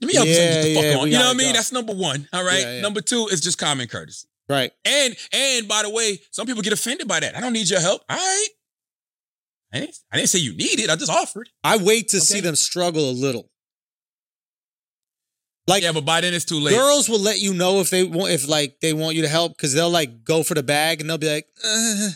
Let 0.00 0.06
me 0.08 0.14
help 0.14 0.26
Yeah, 0.28 0.32
you 0.32 0.38
get 0.38 0.62
the 0.64 0.74
fuck 0.74 0.84
yeah, 0.84 0.96
on. 0.98 1.08
You 1.10 1.14
know 1.18 1.24
what 1.26 1.34
I 1.34 1.38
mean? 1.38 1.48
go. 1.48 1.52
That's 1.54 1.72
number 1.72 1.92
one. 1.94 2.28
All 2.32 2.44
right. 2.44 2.60
Yeah. 2.60 2.80
Number 2.80 3.00
two 3.00 3.26
is 3.28 3.40
just 3.40 3.56
common 3.58 3.88
courtesy. 3.88 4.26
Right. 4.48 4.72
And 4.84 5.16
and 5.32 5.66
by 5.68 5.82
the 5.82 5.90
way, 5.90 6.20
some 6.32 6.46
people 6.46 6.62
get 6.62 6.72
offended 6.72 7.06
by 7.08 7.20
that. 7.20 7.36
I 7.36 7.40
don't 7.40 7.52
need 7.52 7.68
your 7.70 7.80
help. 7.80 8.02
All 8.08 8.16
right. 8.16 8.48
I 9.72 9.80
didn't, 9.80 9.96
I 10.12 10.16
didn't 10.16 10.30
say 10.30 10.40
you 10.40 10.54
need 10.56 10.80
it. 10.80 10.90
I 10.90 10.96
just 10.96 11.10
offered. 11.10 11.48
I 11.62 11.76
wait 11.76 12.08
to 12.08 12.20
see 12.20 12.40
them 12.40 12.56
struggle 12.56 13.08
a 13.08 13.12
little. 13.12 13.48
Like 15.68 15.82
Yeah, 15.84 15.92
but 15.92 16.04
by 16.04 16.20
then 16.20 16.34
it's 16.34 16.44
too 16.44 16.58
late. 16.58 16.74
girls 16.74 17.08
will 17.08 17.20
let 17.20 17.38
you 17.40 17.54
know 17.54 17.80
if 17.80 17.90
they 17.90 18.02
want 18.02 18.32
if 18.32 18.48
like 18.48 18.80
they 18.80 18.92
want 18.92 19.14
you 19.14 19.22
to 19.22 19.28
help 19.28 19.56
because 19.56 19.72
they'll 19.72 19.90
like 19.90 20.24
go 20.24 20.42
for 20.42 20.54
the 20.54 20.62
bag 20.64 21.00
and 21.00 21.08
they'll 21.08 21.18
be 21.18 21.32
like, 21.32 21.46
uh, 21.64 22.08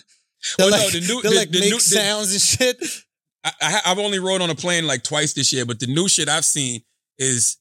they'll 0.58 0.70
Well, 0.70 0.78
no, 0.78 0.84
like, 0.84 0.92
the 0.92 1.00
new- 1.00 1.22
the- 1.22 1.30
like 1.34 1.50
the 1.50 1.60
make 1.60 1.70
new- 1.70 1.76
the- 1.76 1.82
sounds 1.82 2.32
and 2.32 2.40
shit. 2.40 2.82
I, 3.44 3.52
I, 3.60 3.80
I've 3.86 3.98
only 3.98 4.18
rode 4.18 4.40
on 4.40 4.50
a 4.50 4.54
plane 4.54 4.86
like 4.86 5.02
twice 5.02 5.32
this 5.34 5.52
year, 5.52 5.64
but 5.66 5.78
the 5.80 5.86
new 5.86 6.08
shit 6.08 6.28
I've 6.28 6.44
seen 6.44 6.82
is 7.18 7.58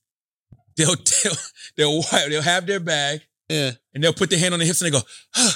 they'll 0.77 0.95
they'll 1.23 1.33
they'll, 1.77 2.01
wi- 2.01 2.29
they'll 2.29 2.41
have 2.41 2.65
their 2.65 2.79
bag 2.79 3.21
Yeah, 3.49 3.71
and 3.93 4.03
they'll 4.03 4.13
put 4.13 4.29
their 4.29 4.39
hand 4.39 4.53
on 4.53 4.59
their 4.59 4.67
hips 4.67 4.81
and 4.81 4.93
they 4.93 4.97
go, 4.97 5.05
huh. 5.33 5.51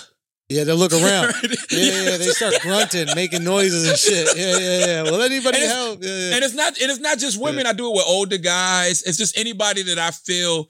yeah, 0.50 0.64
they'll 0.66 0.76
look 0.76 0.92
around. 0.94 1.34
Yeah, 1.70 2.02
yeah, 2.04 2.18
they 2.18 2.28
start 2.30 2.56
grunting, 2.62 3.08
making 3.16 3.44
noises 3.44 3.88
and 3.88 3.98
shit. 3.98 4.36
Yeah, 4.38 4.58
yeah, 4.58 4.86
yeah. 4.86 5.02
Will 5.04 5.22
anybody 5.22 5.60
help? 5.60 6.02
Yeah, 6.04 6.10
yeah. 6.10 6.36
And 6.36 6.44
it's 6.44 6.54
not 6.56 6.80
and 6.82 6.90
it's 6.92 7.00
not 7.00 7.20
just 7.20 7.40
women. 7.40 7.66
I 7.68 7.74
do 7.74 7.88
it 7.90 7.94
with 7.96 8.06
older 8.08 8.38
guys. 8.38 9.04
It's 9.04 9.18
just 9.18 9.38
anybody 9.38 9.84
that 9.84 10.00
I 10.00 10.12
feel 10.12 10.70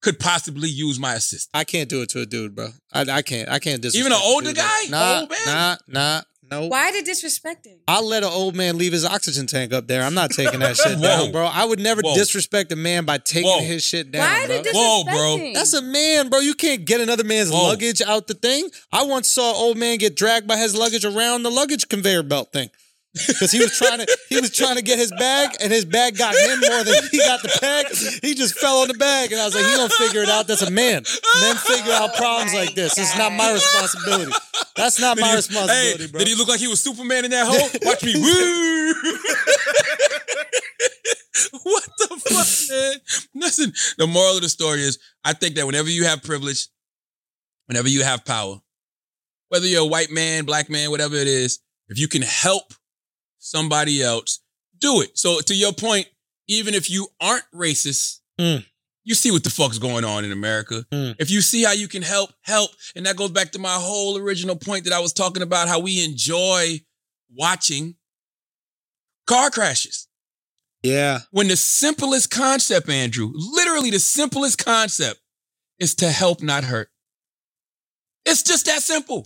could 0.00 0.18
possibly 0.18 0.68
use 0.68 0.98
my 0.98 1.14
assist. 1.14 1.48
I 1.52 1.64
can't 1.64 1.88
do 1.88 2.02
it 2.02 2.08
to 2.10 2.20
a 2.20 2.26
dude, 2.26 2.54
bro. 2.54 2.68
I, 2.92 3.02
I 3.02 3.22
can't. 3.22 3.48
I 3.48 3.58
can't 3.58 3.82
disrespect. 3.82 4.06
Even 4.06 4.12
an 4.12 4.20
older 4.22 4.46
dude, 4.48 4.56
guy? 4.56 4.82
Nah, 4.88 5.20
Old 5.20 5.30
man? 5.30 5.38
nah, 5.46 5.76
nah, 5.86 6.20
no. 6.50 6.66
Why 6.66 6.90
the 6.90 7.08
disrespecting? 7.08 7.78
I'll 7.86 8.06
let 8.06 8.22
an 8.24 8.30
old 8.32 8.56
man 8.56 8.76
leave 8.78 8.92
his 8.92 9.04
oxygen 9.04 9.46
tank 9.46 9.72
up 9.72 9.86
there. 9.86 10.02
I'm 10.02 10.14
not 10.14 10.30
taking 10.30 10.60
that 10.60 10.76
shit 10.78 11.00
down, 11.00 11.30
bro. 11.32 11.44
I 11.46 11.64
would 11.64 11.78
never 11.78 12.00
Whoa. 12.02 12.14
disrespect 12.14 12.72
a 12.72 12.76
man 12.76 13.04
by 13.04 13.18
taking 13.18 13.48
Whoa. 13.50 13.60
his 13.60 13.84
shit 13.84 14.10
down. 14.10 14.22
Why 14.22 14.46
bro. 14.46 14.56
the 14.56 14.68
disrespecting? 14.68 14.74
Whoa, 14.74 15.04
bro. 15.38 15.52
That's 15.54 15.72
a 15.74 15.82
man, 15.82 16.28
bro. 16.28 16.40
You 16.40 16.54
can't 16.54 16.84
get 16.84 17.00
another 17.00 17.24
man's 17.24 17.50
Whoa. 17.50 17.68
luggage 17.68 18.02
out 18.02 18.26
the 18.26 18.34
thing. 18.34 18.68
I 18.92 19.04
once 19.04 19.28
saw 19.28 19.50
an 19.50 19.56
old 19.56 19.76
man 19.76 19.98
get 19.98 20.16
dragged 20.16 20.48
by 20.48 20.56
his 20.56 20.74
luggage 20.74 21.04
around 21.04 21.42
the 21.44 21.50
luggage 21.50 21.88
conveyor 21.88 22.22
belt 22.24 22.52
thing. 22.52 22.70
Because 23.12 23.50
he 23.50 23.58
was 23.58 23.76
trying 23.76 23.98
to 23.98 24.06
he 24.28 24.40
was 24.40 24.54
trying 24.54 24.76
to 24.76 24.82
get 24.82 24.96
his 24.96 25.10
bag 25.18 25.56
and 25.60 25.72
his 25.72 25.84
bag 25.84 26.16
got 26.16 26.32
him 26.32 26.60
more 26.60 26.84
than 26.84 26.94
he 27.10 27.18
got 27.18 27.42
the 27.42 27.58
bag. 27.60 27.86
He 28.22 28.34
just 28.34 28.56
fell 28.58 28.82
on 28.82 28.88
the 28.88 28.94
bag. 28.94 29.32
And 29.32 29.40
I 29.40 29.46
was 29.46 29.54
like, 29.54 29.64
he 29.66 29.72
don't 29.72 29.92
figure 29.92 30.22
it 30.22 30.28
out. 30.28 30.46
That's 30.46 30.62
a 30.62 30.70
man. 30.70 31.02
Men 31.40 31.56
figure 31.56 31.92
out 31.92 32.14
problems 32.14 32.54
like 32.54 32.74
this. 32.76 32.96
It's 32.96 33.18
not 33.18 33.32
my 33.32 33.52
responsibility. 33.52 34.30
That's 34.76 35.00
not 35.00 35.16
Did 35.16 35.22
my 35.22 35.30
he- 35.30 35.36
responsibility, 35.36 36.04
hey, 36.04 36.10
bro. 36.10 36.18
Did 36.20 36.28
he 36.28 36.34
look 36.36 36.46
like 36.48 36.60
he 36.60 36.68
was 36.68 36.80
Superman 36.80 37.24
in 37.24 37.32
that 37.32 37.46
hole? 37.48 37.68
Watch 37.82 38.04
me. 38.04 38.14
Woo! 38.14 38.20
what 41.64 41.84
the 41.98 42.20
fuck, 42.28 42.46
man? 42.70 42.94
Listen, 43.34 43.72
the 43.98 44.06
moral 44.06 44.36
of 44.36 44.42
the 44.42 44.48
story 44.48 44.82
is 44.82 44.98
I 45.24 45.32
think 45.32 45.56
that 45.56 45.66
whenever 45.66 45.88
you 45.88 46.04
have 46.04 46.22
privilege, 46.22 46.68
whenever 47.66 47.88
you 47.88 48.04
have 48.04 48.24
power, 48.24 48.60
whether 49.48 49.66
you're 49.66 49.82
a 49.82 49.86
white 49.86 50.10
man, 50.10 50.44
black 50.44 50.70
man, 50.70 50.90
whatever 50.90 51.16
it 51.16 51.26
is, 51.26 51.58
if 51.88 51.98
you 51.98 52.06
can 52.06 52.22
help 52.22 52.72
somebody 53.50 54.02
else, 54.02 54.40
do 54.78 55.00
it. 55.02 55.18
So 55.18 55.40
to 55.40 55.54
your 55.54 55.72
point, 55.72 56.06
even 56.48 56.74
if 56.74 56.88
you 56.90 57.08
aren't 57.20 57.44
racist, 57.54 58.20
Mm. 58.38 58.64
you 59.04 59.14
see 59.14 59.30
what 59.30 59.44
the 59.44 59.50
fuck's 59.50 59.78
going 59.78 60.04
on 60.04 60.24
in 60.24 60.32
America. 60.32 60.86
Mm. 60.92 61.16
If 61.18 61.30
you 61.30 61.42
see 61.42 61.62
how 61.64 61.72
you 61.72 61.88
can 61.88 62.02
help, 62.02 62.30
help. 62.42 62.70
And 62.96 63.04
that 63.06 63.16
goes 63.16 63.30
back 63.30 63.52
to 63.52 63.58
my 63.58 63.74
whole 63.74 64.16
original 64.16 64.56
point 64.56 64.84
that 64.84 64.92
I 64.94 65.00
was 65.00 65.12
talking 65.12 65.42
about 65.42 65.68
how 65.68 65.78
we 65.80 66.04
enjoy 66.04 66.80
watching 67.34 67.96
car 69.26 69.50
crashes. 69.50 70.06
yeah. 70.82 71.20
When 71.30 71.48
the 71.48 71.56
simplest 71.56 72.30
concept, 72.30 72.88
Andrew, 72.88 73.30
literally 73.34 73.90
the 73.90 73.98
simplest 74.00 74.64
concept 74.64 75.20
is 75.78 75.94
to 75.96 76.10
help, 76.10 76.40
not 76.42 76.64
hurt. 76.64 76.90
It's 78.24 78.42
just 78.42 78.66
that 78.66 78.80
simple. 78.82 79.24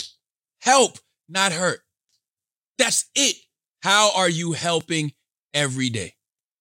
Help, 0.60 0.98
not 1.28 1.52
hurt. 1.52 1.80
That's 2.78 3.06
it. 3.14 3.36
How 3.84 4.12
are 4.16 4.30
you 4.30 4.52
helping 4.52 5.12
every 5.52 5.90
day? 5.90 6.14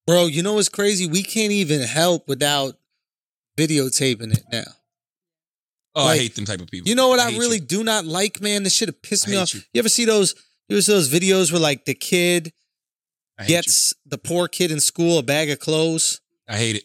Bro, 0.05 0.25
you 0.25 0.43
know 0.43 0.55
what's 0.55 0.67
crazy? 0.67 1.07
We 1.07 1.23
can't 1.23 1.53
even 1.53 1.79
help 1.79 2.27
without 2.27 2.75
videotaping 3.57 4.33
it 4.33 4.43
now. 4.51 4.63
Oh, 5.95 6.03
Like, 6.03 6.19
I 6.19 6.23
hate 6.23 6.35
them 6.35 6.43
type 6.43 6.59
of 6.59 6.67
people. 6.69 6.89
You 6.89 6.95
know 6.95 7.07
what 7.07 7.21
I, 7.21 7.31
hate 7.31 7.39
really 7.39 7.59
you. 7.59 7.65
do 7.65 7.81
not 7.85 8.03
like, 8.03 8.41
man? 8.41 8.63
This 8.63 8.73
shit 8.73 8.89
have 8.89 9.01
pissed 9.01 9.29
I 9.29 9.31
me 9.31 9.37
off. 9.37 9.53
you. 9.53 9.61
You. 9.73 9.79
ever 9.79 9.87
see 9.87 10.03
those? 10.03 10.35
You 10.67 10.75
ever 10.75 10.81
see 10.81 10.91
those 10.91 11.09
videos 11.09 11.49
where 11.49 11.61
like 11.61 11.85
the 11.85 11.93
kid 11.93 12.51
I 13.39 13.43
hate 13.43 13.49
you. 13.51 13.55
gets 13.55 13.93
the 14.05 14.17
poor 14.17 14.49
kid 14.49 14.69
in 14.71 14.81
school 14.81 15.17
a 15.17 15.23
bag 15.23 15.49
of 15.49 15.59
clothes, 15.59 16.19
I 16.49 16.57
hate 16.57 16.75
it. 16.75 16.83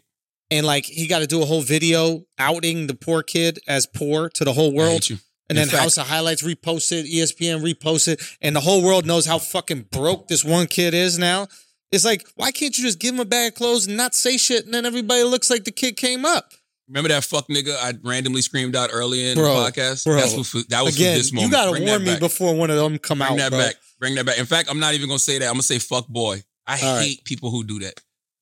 and 0.53 0.65
like 0.65 0.85
he 0.85 1.09
got 1.09 1.19
to 1.19 1.27
do 1.27 1.43
a 1.43 1.47
whole 1.47 1.63
video 1.63 2.27
outing 2.39 2.87
the 2.87 2.95
poor 2.95 3.25
kid 3.25 3.59
as 3.67 3.87
poor 3.87 4.29
to 4.31 4.45
the 4.45 4.53
whole 4.53 4.71
I 4.71 4.77
world. 4.77 5.09
And 5.49 5.57
then 5.59 5.69
fact- 5.69 5.83
House 5.83 5.97
of 5.99 6.07
Highlights 6.07 6.43
reposted, 6.43 7.05
ESPN 7.11 7.63
reposted, 7.63 8.37
and 8.41 8.55
the 8.57 8.61
whole 8.61 8.83
world 8.83 9.07
knows 9.07 9.27
how 9.27 9.39
fucking 9.39 9.87
broke 9.91 10.29
this 10.29 10.45
one 10.45 10.67
kid 10.67 10.95
is 10.95 11.19
now. 11.19 11.49
It's 11.91 12.05
like, 12.05 12.27
why 12.37 12.51
can't 12.53 12.77
you 12.77 12.85
just 12.85 12.99
give 12.99 13.15
him 13.15 13.21
a 13.21 13.25
bag 13.25 13.53
of 13.53 13.55
clothes 13.59 13.87
and 13.87 13.97
not 13.97 14.15
say 14.15 14.37
shit, 14.37 14.65
and 14.67 14.75
then 14.75 14.85
everybody 14.85 15.23
looks 15.23 15.49
like 15.51 15.65
the 15.65 15.71
kid 15.73 15.97
came 15.97 16.25
up? 16.27 16.53
Remember 16.87 17.09
that 17.09 17.25
fuck 17.25 17.49
nigga 17.49 17.77
I 17.77 17.93
randomly 18.03 18.41
screamed 18.43 18.75
out 18.77 18.91
earlier 18.93 19.31
in 19.33 19.37
Bro, 19.37 19.63
the 19.63 19.71
podcast? 19.71 20.05
bro. 20.05 20.17
That's 20.17 20.55
what 20.55 20.69
that 20.71 20.83
was 20.85 20.97
Again, 20.97 21.15
for 21.15 21.19
this 21.19 21.33
moment. 21.33 21.51
you 21.51 21.57
gotta 21.57 21.71
Bring 21.73 21.87
warn 21.87 22.03
me 22.05 22.19
before 22.19 22.55
one 22.55 22.71
of 22.71 22.77
them 22.77 22.99
come 22.99 23.19
Bring 23.19 23.27
out, 23.27 23.37
Bring 23.37 23.39
that 23.39 23.51
bro. 23.51 23.59
back. 23.59 23.75
Bring 24.01 24.15
that 24.15 24.27
back. 24.27 24.39
In 24.39 24.47
fact, 24.47 24.71
I'm 24.71 24.81
not 24.81 24.95
even 24.95 25.07
gonna 25.09 25.19
say 25.19 25.39
that. 25.39 25.47
I'm 25.47 25.53
gonna 25.55 25.63
say 25.65 25.79
fuck 25.79 26.07
boy. 26.09 26.43
I 26.67 26.81
All 26.81 26.97
right. 26.97 27.03
hate 27.05 27.25
people 27.25 27.51
who 27.51 27.63
do 27.65 27.79
that. 27.81 27.95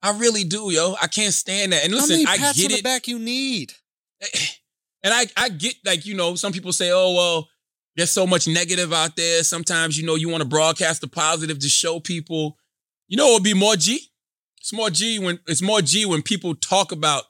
I 0.03 0.17
really 0.19 0.45
do, 0.45 0.71
yo. 0.73 0.95
I 1.01 1.07
can't 1.09 1.33
stand 1.35 1.73
that. 1.73 1.85
And 1.85 1.93
How 1.93 2.01
listen, 2.01 2.25
I 2.27 2.37
get 2.37 2.65
on 2.67 2.69
the 2.71 2.75
it. 2.79 2.85
back 2.85 3.09
you 3.09 3.19
need? 3.19 3.73
And 5.03 5.15
I, 5.15 5.27
I 5.37 5.49
get 5.51 5.75
like, 5.85 6.07
you 6.07 6.15
know, 6.15 6.35
some 6.35 6.53
people 6.53 6.73
say, 6.73 6.91
oh, 6.93 7.15
well, 7.15 7.49
there's 7.97 8.11
so 8.11 8.27
much 8.27 8.49
negative 8.49 8.93
out 8.93 9.17
there. 9.17 9.43
Sometimes, 9.45 9.99
you 9.99 10.05
know, 10.07 10.15
you 10.17 10.29
want 10.29 10.43
to 10.43 10.49
broadcast 10.49 11.01
the 11.01 11.09
positive 11.09 11.59
to 11.61 11.69
show 11.69 12.01
people. 12.01 12.57
You 13.09 13.17
know, 13.17 13.31
it 13.31 13.33
would 13.35 13.43
be 13.45 13.55
more 13.55 13.77
G. 13.77 14.01
It's 14.59 14.73
more 14.73 14.91
G 14.91 15.19
when 15.19 15.39
it's 15.47 15.63
more 15.63 15.81
G 15.81 16.05
when 16.07 16.23
people 16.23 16.55
talk 16.55 16.91
about 16.93 17.25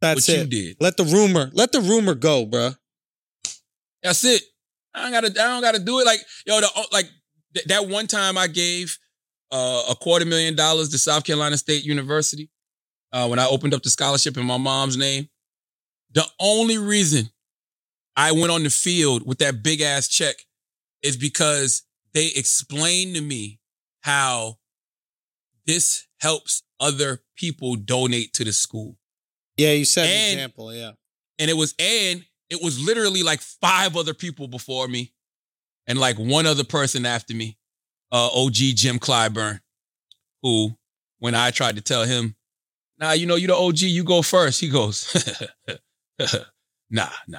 That's 0.00 0.28
what 0.28 0.36
it. 0.36 0.40
you 0.40 0.46
did. 0.46 0.76
Let 0.80 0.96
the 0.96 1.04
rumor, 1.04 1.50
let 1.52 1.72
the 1.72 1.80
rumor 1.80 2.14
go, 2.14 2.46
bruh. 2.46 2.76
That's 4.02 4.22
it. 4.24 4.42
I 4.94 5.02
don't 5.02 5.12
gotta. 5.12 5.26
I 5.28 5.46
don't 5.48 5.62
gotta 5.62 5.80
do 5.80 5.98
it. 6.00 6.06
Like 6.06 6.20
yo, 6.46 6.60
the, 6.60 6.68
like 6.92 7.06
th- 7.54 7.66
that 7.66 7.88
one 7.88 8.06
time 8.06 8.38
I 8.38 8.46
gave 8.46 8.96
uh, 9.50 9.82
a 9.90 9.94
quarter 9.96 10.24
million 10.24 10.54
dollars 10.54 10.90
to 10.90 10.98
South 10.98 11.24
Carolina 11.24 11.56
State 11.56 11.84
University 11.84 12.48
uh, 13.12 13.26
when 13.26 13.38
I 13.40 13.46
opened 13.46 13.74
up 13.74 13.82
the 13.82 13.90
scholarship 13.90 14.36
in 14.36 14.46
my 14.46 14.58
mom's 14.58 14.96
name. 14.96 15.28
The 16.14 16.24
only 16.40 16.78
reason 16.78 17.30
I 18.16 18.32
went 18.32 18.50
on 18.50 18.62
the 18.62 18.70
field 18.70 19.26
with 19.26 19.38
that 19.38 19.62
big 19.62 19.80
ass 19.80 20.08
check 20.08 20.36
is 21.02 21.16
because 21.16 21.82
they 22.12 22.28
explained 22.28 23.16
to 23.16 23.20
me 23.20 23.60
how 24.02 24.58
this 25.66 26.06
helps 26.20 26.62
other 26.80 27.22
people 27.36 27.74
donate 27.76 28.32
to 28.34 28.44
the 28.44 28.52
school. 28.52 28.96
Yeah, 29.56 29.72
you 29.72 29.84
set 29.84 30.06
an 30.06 30.32
example. 30.34 30.74
Yeah. 30.74 30.92
and 31.38 31.50
it 31.50 31.54
was 31.56 31.74
and 31.78 32.24
it 32.50 32.62
was 32.62 32.78
literally 32.84 33.22
like 33.22 33.40
five 33.40 33.96
other 33.96 34.14
people 34.14 34.46
before 34.48 34.86
me 34.88 35.12
and 35.86 35.98
like 35.98 36.18
one 36.18 36.46
other 36.46 36.64
person 36.64 37.06
after 37.06 37.34
me 37.34 37.58
uh 38.12 38.28
og 38.32 38.52
jim 38.52 38.98
clyburn 38.98 39.60
who 40.42 40.76
when 41.18 41.34
i 41.34 41.50
tried 41.50 41.76
to 41.76 41.82
tell 41.82 42.04
him 42.04 42.36
nah 43.00 43.12
you 43.12 43.26
know 43.26 43.34
you 43.36 43.46
the 43.46 43.54
og 43.54 43.80
you 43.80 44.04
go 44.04 44.22
first 44.22 44.60
he 44.60 44.68
goes 44.68 45.06
nah, 46.90 47.08
nah, 47.28 47.38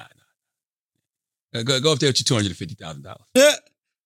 Uh, 1.60 1.62
Go, 1.62 1.80
go 1.80 1.92
up 1.92 1.98
there 1.98 2.08
with 2.08 2.18
your 2.20 2.24
two 2.24 2.34
hundred 2.34 2.48
and 2.48 2.56
fifty 2.56 2.74
thousand 2.74 3.02
dollars. 3.02 3.22
Yeah. 3.34 3.52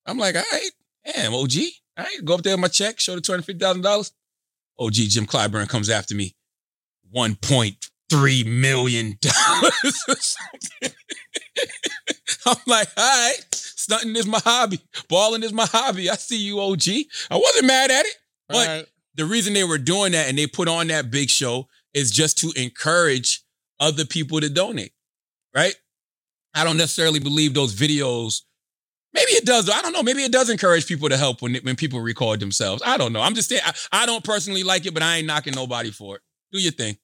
I'm 0.07 0.19
like, 0.19 0.35
all 0.37 0.43
right, 0.53 0.71
damn, 1.15 1.35
OG. 1.35 1.51
All 1.99 2.05
right, 2.05 2.25
go 2.25 2.35
up 2.35 2.43
there 2.43 2.55
with 2.55 2.61
my 2.61 2.69
check, 2.69 2.99
show 3.01 3.15
the 3.15 3.21
two 3.21 3.33
hundred 3.33 3.45
fifty 3.47 3.59
thousand 3.65 3.83
dollars. 3.83 4.13
OG 4.79 4.93
Jim 4.95 5.27
Clyburn 5.27 5.69
comes 5.69 5.91
after 5.91 6.15
me, 6.15 6.35
one 7.11 7.35
point 7.37 7.91
three 8.09 8.45
million 8.45 9.17
dollars. 9.21 10.37
I'm 12.47 12.57
like, 12.67 12.89
all 12.97 13.05
right, 13.29 13.39
stunting 13.53 14.17
is 14.17 14.27
my 14.27 14.41
hobby, 14.43 14.81
balling 15.09 15.43
is 15.43 15.53
my 15.53 15.67
hobby. 15.67 16.09
I 16.09 16.15
see 16.15 16.39
you, 16.39 16.61
OG. 16.61 16.83
I 17.31 17.37
wasn't 17.37 17.67
mad 17.67 17.91
at 17.91 18.07
it, 18.07 18.17
but 18.49 18.67
Right. 18.69 18.87
the 19.17 19.25
reason 19.27 19.53
they 19.53 19.65
were 19.65 19.79
doing 19.79 20.13
that 20.13 20.29
and 20.29 20.39
they 20.39 20.47
put 20.47 20.69
on 20.69 20.87
that 20.89 21.11
big 21.11 21.29
show 21.29 21.69
is 21.93 22.11
just 22.11 22.39
to 22.39 22.53
encourage 22.57 23.43
other 23.81 24.05
people 24.05 24.40
to 24.40 24.48
donate, 24.48 24.93
right? 25.55 25.74
I 26.55 26.65
don't 26.65 26.77
necessarily 26.77 27.19
believe 27.20 27.55
those 27.55 27.74
videos. 27.74 28.43
Maybe 29.12 29.32
it 29.32 29.44
does. 29.44 29.69
I 29.69 29.82
don't 29.82 29.93
know. 29.93 30.02
Maybe 30.02 30.23
it 30.23 30.31
does 30.32 30.51
encourage 30.51 30.86
people 30.86 31.09
to 31.09 31.16
help 31.16 31.43
when 31.43 31.55
when 31.65 31.74
people 31.77 32.01
record 32.01 32.39
themselves. 32.40 32.82
I 32.86 32.97
don't 32.97 33.12
know. 33.12 33.20
I'm 33.20 33.35
just 33.35 33.48
saying. 33.48 33.62
I, 33.65 33.73
I 34.02 34.07
don't 34.07 34.23
personally 34.24 34.62
like 34.62 34.86
it, 34.86 34.94
but 34.94 35.02
I 35.02 35.16
ain't 35.16 35.27
knocking 35.27 35.55
nobody 35.55 35.90
for 35.90 36.16
it. 36.16 36.23
Do 36.52 36.61
your 36.61 36.73
thing. 36.73 36.97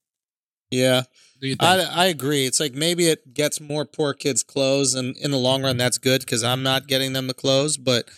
Yeah. 0.70 1.02
Do 1.40 1.48
your 1.48 1.56
thing. 1.56 1.66
I, 1.68 2.02
I 2.02 2.04
agree. 2.06 2.46
It's 2.46 2.60
like 2.60 2.74
maybe 2.74 3.08
it 3.08 3.34
gets 3.34 3.60
more 3.60 3.84
poor 3.84 4.14
kids 4.14 4.42
clothes, 4.42 4.94
and 4.94 5.16
in 5.16 5.30
the 5.32 5.36
long 5.36 5.62
run, 5.62 5.76
that's 5.76 5.98
good 5.98 6.20
because 6.20 6.44
I'm 6.44 6.62
not 6.62 6.86
getting 6.86 7.12
them 7.12 7.26
the 7.26 7.34
clothes. 7.34 7.76
But 7.76 8.08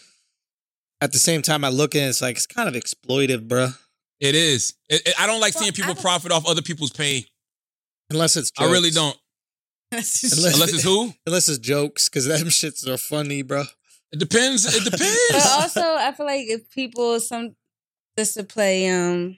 at 1.01 1.13
the 1.13 1.19
same 1.19 1.43
time, 1.43 1.65
I 1.65 1.69
look 1.69 1.95
at 1.95 2.03
it, 2.03 2.07
it's 2.07 2.21
like 2.23 2.37
it's 2.37 2.47
kind 2.47 2.69
of 2.69 2.75
exploitive, 2.75 3.47
bruh. 3.49 3.79
it 4.21 4.35
is. 4.35 4.75
It- 4.89 5.03
it- 5.07 5.15
I 5.21 5.27
don't 5.27 5.41
like 5.41 5.55
Well, 5.55 5.63
seeing 5.63 5.73
people 5.75 5.93
I- 5.97 6.01
profit 6.01 6.33
off 6.33 6.47
other 6.47 6.63
people's 6.63 6.91
pain. 6.93 7.25
Unless 8.11 8.37
it's 8.37 8.51
jokes. 8.51 8.69
I 8.69 8.73
really 8.73 8.91
don't. 8.91 9.17
Unless, 9.93 10.33
Unless 10.55 10.73
it's 10.75 10.83
who. 10.83 11.13
unless 11.27 11.49
it's 11.49 11.59
jokes, 11.59 12.09
because 12.09 12.27
them 12.27 12.47
shits 12.49 12.87
are 12.87 12.99
funny, 12.99 13.43
bro. 13.43 13.65
It 14.13 14.19
depends. 14.19 14.65
It 14.67 14.85
But 14.91 14.93
depends. 14.93 15.47
also, 15.47 15.81
I 15.83 16.13
feel 16.17 16.27
like 16.27 16.47
if 16.47 16.71
people 16.71 17.21
some 17.21 17.55
just 18.19 18.35
to 18.35 18.45
play 18.45 18.89
um, 18.91 19.37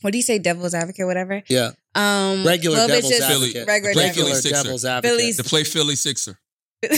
what 0.00 0.10
do 0.12 0.18
you 0.18 0.22
say, 0.22 0.38
devil's 0.38 0.74
advocate, 0.74 1.06
whatever. 1.06 1.42
Yeah, 1.48 1.70
Um, 1.94 2.44
regular 2.44 2.76
little 2.80 2.88
devil's 2.96 3.12
just- 3.12 3.22
advocate. 3.30 3.66
regular 3.66 3.92
Play 3.94 4.04
regular 4.06 4.28
Philly 4.30 4.40
Sixer. 4.40 4.62
devil's 4.64 4.84
advocate. 4.84 5.18
Phillies- 5.18 5.36
to 5.36 5.44
play 5.44 5.64
Philly 5.64 5.96
Sixer. 5.96 6.38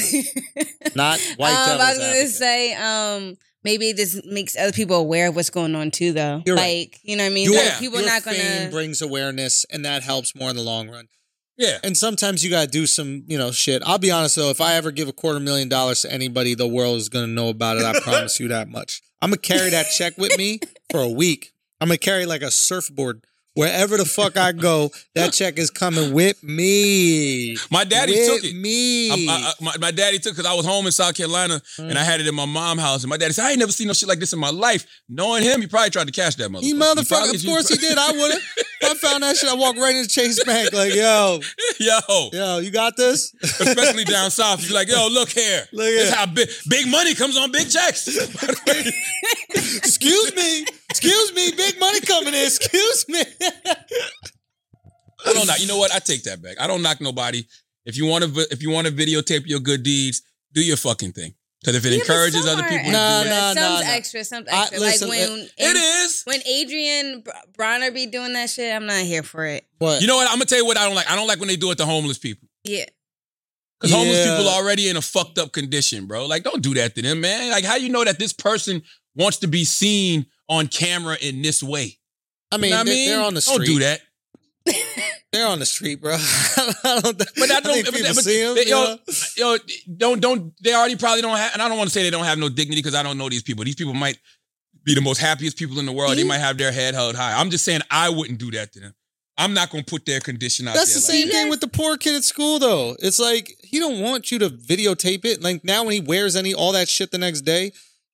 not 0.95 1.21
white 1.37 1.53
um, 1.53 1.67
devil's 1.67 1.81
I 1.81 1.91
was 1.91 1.99
gonna 1.99 2.11
advocate. 2.11 2.29
say, 2.31 2.75
um, 2.75 3.37
maybe 3.65 3.93
this 3.93 4.21
makes 4.25 4.57
other 4.57 4.73
people 4.73 4.97
aware 4.97 5.29
of 5.29 5.37
what's 5.37 5.51
going 5.51 5.75
on 5.75 5.91
too, 5.91 6.13
though. 6.13 6.43
You're 6.47 6.57
like, 6.57 6.65
right. 6.65 6.99
you 7.03 7.17
know 7.17 7.25
what 7.25 7.31
I 7.31 7.35
mean? 7.35 7.53
Your, 7.53 7.63
Like, 7.65 7.79
people 7.79 8.01
your 8.01 8.09
not 8.09 8.23
fame 8.23 8.59
gonna. 8.59 8.71
brings 8.71 9.03
awareness, 9.03 9.65
and 9.71 9.85
that 9.85 10.03
helps 10.03 10.35
more 10.35 10.51
in 10.51 10.57
the 10.57 10.63
long 10.63 10.89
run. 10.89 11.09
Yeah. 11.57 11.79
And 11.85 11.97
sometimes 11.97 12.45
you 12.45 12.51
gotta 12.51 12.69
do 12.71 12.87
some, 12.87 13.25
you 13.27 13.39
know, 13.39 13.51
shit. 13.53 13.83
I'll 13.87 13.99
be 13.99 14.11
honest 14.11 14.37
though, 14.37 14.51
if 14.51 14.61
I 14.61 14.75
ever 14.75 14.91
give 14.91 15.09
a 15.09 15.13
quarter 15.13 15.39
million 15.41 15.69
dollars 15.69 16.03
to 16.03 16.13
anybody, 16.13 16.55
the 16.55 16.67
world 16.67 16.97
is 16.99 17.09
gonna 17.09 17.29
know 17.29 17.49
about 17.49 17.77
it. 17.77 17.85
I 17.85 17.99
promise 18.03 18.41
you 18.41 18.49
that 18.49 18.69
much. 18.69 19.03
I'm 19.23 19.31
gonna 19.31 19.39
carry 19.39 19.71
that 19.71 19.87
check 19.87 20.19
with 20.19 20.37
me 20.37 20.59
for 20.91 21.01
a 21.01 21.09
week. 21.09 21.53
I'm 21.81 21.89
gonna 21.89 21.99
carry 21.99 22.27
like 22.27 22.43
a 22.43 22.51
surfboard. 22.51 23.25
Wherever 23.55 23.97
the 23.97 24.05
fuck 24.05 24.37
I 24.37 24.51
go, 24.51 24.91
that 25.15 25.33
check 25.33 25.59
is 25.59 25.71
coming 25.71 26.13
with 26.13 26.43
me. 26.43 27.57
My 27.71 27.85
daddy 27.85 28.13
with 28.13 28.27
took 28.43 28.45
it. 28.45 28.57
me. 28.57 29.11
I, 29.11 29.15
I, 29.33 29.37
I- 29.37 29.53
my, 29.65 29.73
my 29.81 29.91
daddy 29.93 30.19
took 30.19 30.33
it 30.33 30.37
because 30.39 30.51
I 30.51 30.55
was 30.55 30.67
home 30.67 30.87
in 30.87 30.93
South 30.93 31.15
Carolina 31.15 31.61
mm. 31.79 31.89
and 31.89 31.97
I 31.97 32.03
had 32.03 32.21
it 32.21 32.27
in 32.27 32.35
my 32.35 32.47
mom's 32.47 32.81
house. 32.83 33.05
And 33.05 33.11
my 33.11 33.17
daddy 33.17 33.33
said, 33.33 33.45
I 33.45 33.51
ain't 33.51 33.61
never 33.61 33.71
seen 33.71 33.87
no 33.87 33.93
shit 33.93 34.09
like 34.09 34.19
this 34.19 34.33
in 34.33 34.41
my 34.41 34.51
life. 34.51 34.85
Knowing 35.09 35.45
him, 35.45 35.61
he 35.61 35.69
probably 35.69 35.91
tried 35.91 36.07
to 36.09 36.13
cash 36.13 36.35
that 36.37 36.51
motherfucker. 36.51 36.63
he 36.63 36.75
motherfucker. 36.75 37.09
probably- 37.09 37.37
Of 37.37 37.45
course 37.45 37.69
he 37.69 37.77
did. 37.77 37.97
I 37.97 38.11
would 38.11 38.33
have. 38.33 38.43
I 38.85 38.95
found 38.95 39.23
that 39.23 39.37
shit. 39.37 39.49
I 39.51 39.55
walked 39.55 39.79
right 39.79 39.95
into 39.95 40.09
Chase 40.09 40.43
Bank. 40.45 40.73
Like, 40.73 40.95
yo, 40.95 41.41
Yo, 41.81 42.31
yo, 42.33 42.59
you 42.59 42.71
got 42.71 42.97
this? 42.97 43.35
especially 43.43 44.05
down 44.15 44.31
south, 44.31 44.63
you're 44.65 44.75
like, 44.75 44.89
yo, 44.89 45.09
look 45.11 45.29
here. 45.31 45.65
Look 45.73 45.87
This 45.87 46.09
here. 46.09 46.17
how 46.17 46.27
big, 46.27 46.49
big 46.69 46.89
money 46.89 47.15
comes 47.15 47.37
on 47.37 47.51
big 47.53 47.69
checks. 47.71 48.07
Excuse 49.51 50.35
me. 50.37 50.65
Excuse 50.91 51.35
me. 51.35 51.53
Big 51.57 51.79
money 51.81 52.01
coming 52.01 52.35
in. 52.35 52.45
Excuse 52.47 53.07
me. 53.09 53.21
I 55.27 55.33
don't 55.33 55.47
know. 55.47 55.55
You 55.59 55.67
know 55.67 55.79
what? 55.79 55.93
I 55.95 55.99
take 55.99 56.23
that 56.25 56.43
back. 56.43 56.61
I 56.61 56.67
don't 56.67 56.83
knock 56.83 57.01
nobody. 57.01 57.45
If 57.85 57.97
you 57.97 58.07
want 58.07 58.25
to, 58.25 58.47
if 58.51 58.63
you 58.63 58.71
want 58.71 58.87
to 58.87 58.93
videotape 58.93 59.43
your 59.47 59.61
good 59.61 59.83
deeds, 59.83 60.23
do 60.53 60.63
your 60.65 60.77
fucking 60.77 61.13
thing. 61.13 61.35
Because 61.65 61.77
if 61.77 61.87
it 61.87 61.93
Yeah, 61.95 62.01
encourages 62.01 62.45
some 62.45 62.59
other 62.59 62.69
people, 62.69 62.91
Nah, 62.93 63.23
to 63.23 63.25
do 63.25 63.31
it, 63.31 63.35
nah, 63.35 63.55
Some's 63.55 63.57
nah, 63.57 63.81
nah. 63.81 63.95
extra, 63.95 64.25
some's 64.25 64.49
I- 64.49 64.61
extra. 64.65 64.81
listen, 64.81 65.09
like 65.09 65.29
when 65.31 65.49
it 65.57 65.77
is. 65.77 66.23
when 66.25 66.41
Adrien 66.41 67.21
Br- 67.23 67.31
Broner 67.59 67.95
be 67.95 68.05
doing 68.05 68.35
that 68.35 68.51
shit, 68.51 68.71
I'm 68.75 68.85
not 68.85 69.03
here 69.05 69.23
for 69.23 69.47
it. 69.47 69.65
What? 69.79 70.03
You 70.03 70.07
know 70.07 70.17
what? 70.17 70.27
I'm 70.29 70.35
gonna 70.35 70.45
tell 70.45 70.59
you 70.59 70.67
what 70.67 70.77
I 70.77 70.85
don't 70.85 70.95
like. 70.95 71.11
I 71.11 71.17
don't 71.17 71.27
like 71.27 71.39
when 71.39 71.49
they 71.49 71.57
do 71.57 71.71
it 71.71 71.79
to 71.79 71.87
homeless 71.87 72.19
people. 72.19 72.47
Yeah. 72.65 72.85
Because 73.81 73.95
homeless 73.97 74.25
people 74.27 74.47
are 74.49 74.63
already 74.63 74.89
in 74.91 74.97
a 74.99 75.03
fucked 75.03 75.39
up 75.39 75.53
condition, 75.53 76.05
bro. 76.07 76.27
Like, 76.27 76.43
don't 76.43 76.63
do 76.63 76.75
that 76.75 76.95
to 76.97 77.03
them, 77.03 77.21
man. 77.23 77.51
Like, 77.51 77.65
how 77.65 77.77
you 77.77 77.89
know 77.89 78.05
that 78.05 78.19
this 78.19 78.33
person 78.35 78.83
wants 79.15 79.39
to 79.39 79.47
be 79.47 79.65
seen 79.65 80.27
on 80.51 80.67
camera 80.69 81.17
in 81.21 81.41
this 81.43 81.63
way? 81.63 81.99
I 82.53 82.57
mean, 82.59 82.65
You 82.65 82.71
know 82.71 82.77
what 82.77 82.87
I 82.87 82.91
mean? 82.91 83.09
they're 83.09 83.21
on 83.23 83.35
the 83.35 83.41
street. 83.41 83.57
Don't 83.57 83.67
do 83.67 83.79
that. 83.81 84.01
They're 85.35 85.47
on 85.49 85.59
the 85.59 85.67
street, 85.67 86.01
bro. 86.01 86.15
I 86.17 87.01
don't, 87.03 87.19
But 87.19 87.51
I 87.51 87.61
don't. 87.61 87.75
think 87.75 87.87
but- 87.87 87.95
people 87.95 88.15
but- 88.15 88.25
see 88.25 88.41
'em, 88.43 88.55
they- 88.55 88.63
you 88.63 88.69
yo, 88.71 88.97
yo, 89.37 89.59
don't 89.97 90.21
don't. 90.21 90.53
They 90.63 90.73
already 90.75 90.97
probably 90.97 91.23
don't 91.23 91.37
have. 91.37 91.53
And 91.55 91.61
I 91.63 91.69
don't 91.69 91.77
want 91.77 91.91
to 91.91 91.93
say 91.95 92.03
they 92.03 92.11
don't 92.11 92.25
have 92.25 92.39
no 92.39 92.49
dignity 92.49 92.81
because 92.81 92.95
I 92.95 93.03
don't 93.03 93.19
know 93.19 93.29
these 93.29 93.43
people. 93.43 93.65
These 93.65 93.75
people 93.77 93.95
might 93.95 94.17
be 94.85 94.95
the 94.95 95.01
most 95.01 95.19
happiest 95.19 95.57
people 95.59 95.79
in 95.79 95.87
the 95.87 95.93
world. 95.93 96.17
They 96.17 96.23
Mhm. 96.23 96.29
might 96.29 96.39
have 96.39 96.57
their 96.59 96.71
head 96.73 96.95
held 96.95 97.17
high. 97.17 97.39
I'm 97.39 97.51
just 97.51 97.65
saying 97.65 97.81
I 97.91 98.09
wouldn't 98.11 98.39
do 98.39 98.51
that 98.53 98.73
to 98.75 98.81
them. 98.81 98.95
I'm 99.37 99.53
not 99.53 99.71
gonna 99.71 99.83
put 99.83 100.07
their 100.07 100.21
condition 100.21 100.69
out 100.69 100.75
That's 100.77 100.95
the 100.95 101.01
there. 101.01 101.21
same 101.23 101.29
thing 101.31 101.49
with 101.49 101.61
the 101.61 101.67
poor 101.69 101.97
kid 101.97 102.15
at 102.15 102.23
school, 102.23 102.61
though. 102.61 102.97
It's 103.01 103.19
like 103.19 103.57
he 103.65 103.81
don't 103.81 104.01
want 104.01 104.31
you 104.31 104.39
to 104.39 104.49
videotape 104.51 105.25
it. 105.25 105.43
Like 105.43 105.65
now, 105.65 105.83
when 105.83 105.93
he 105.95 106.01
wears 106.01 106.37
any 106.37 106.55
all 106.55 106.71
that 106.73 106.89
shit 106.89 107.11
the 107.11 107.19
next 107.19 107.41
day, 107.41 107.73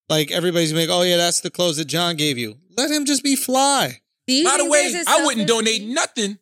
like 0.09 0.31
everybody's 0.31 0.73
like, 0.73 0.89
"Oh 0.89 1.03
yeah, 1.03 1.19
that's 1.19 1.41
the 1.41 1.51
clothes 1.51 1.77
that 1.77 1.85
John 1.87 2.17
gave 2.17 2.39
you." 2.39 2.57
Let 2.77 2.91
him 2.91 3.05
just 3.05 3.23
be 3.23 3.37
fly. 3.37 4.01
By 4.27 4.57
the 4.59 4.65
way, 4.65 4.95
I 5.09 5.25
wouldn't 5.27 5.49
donate 5.49 5.83
nothing 5.83 6.39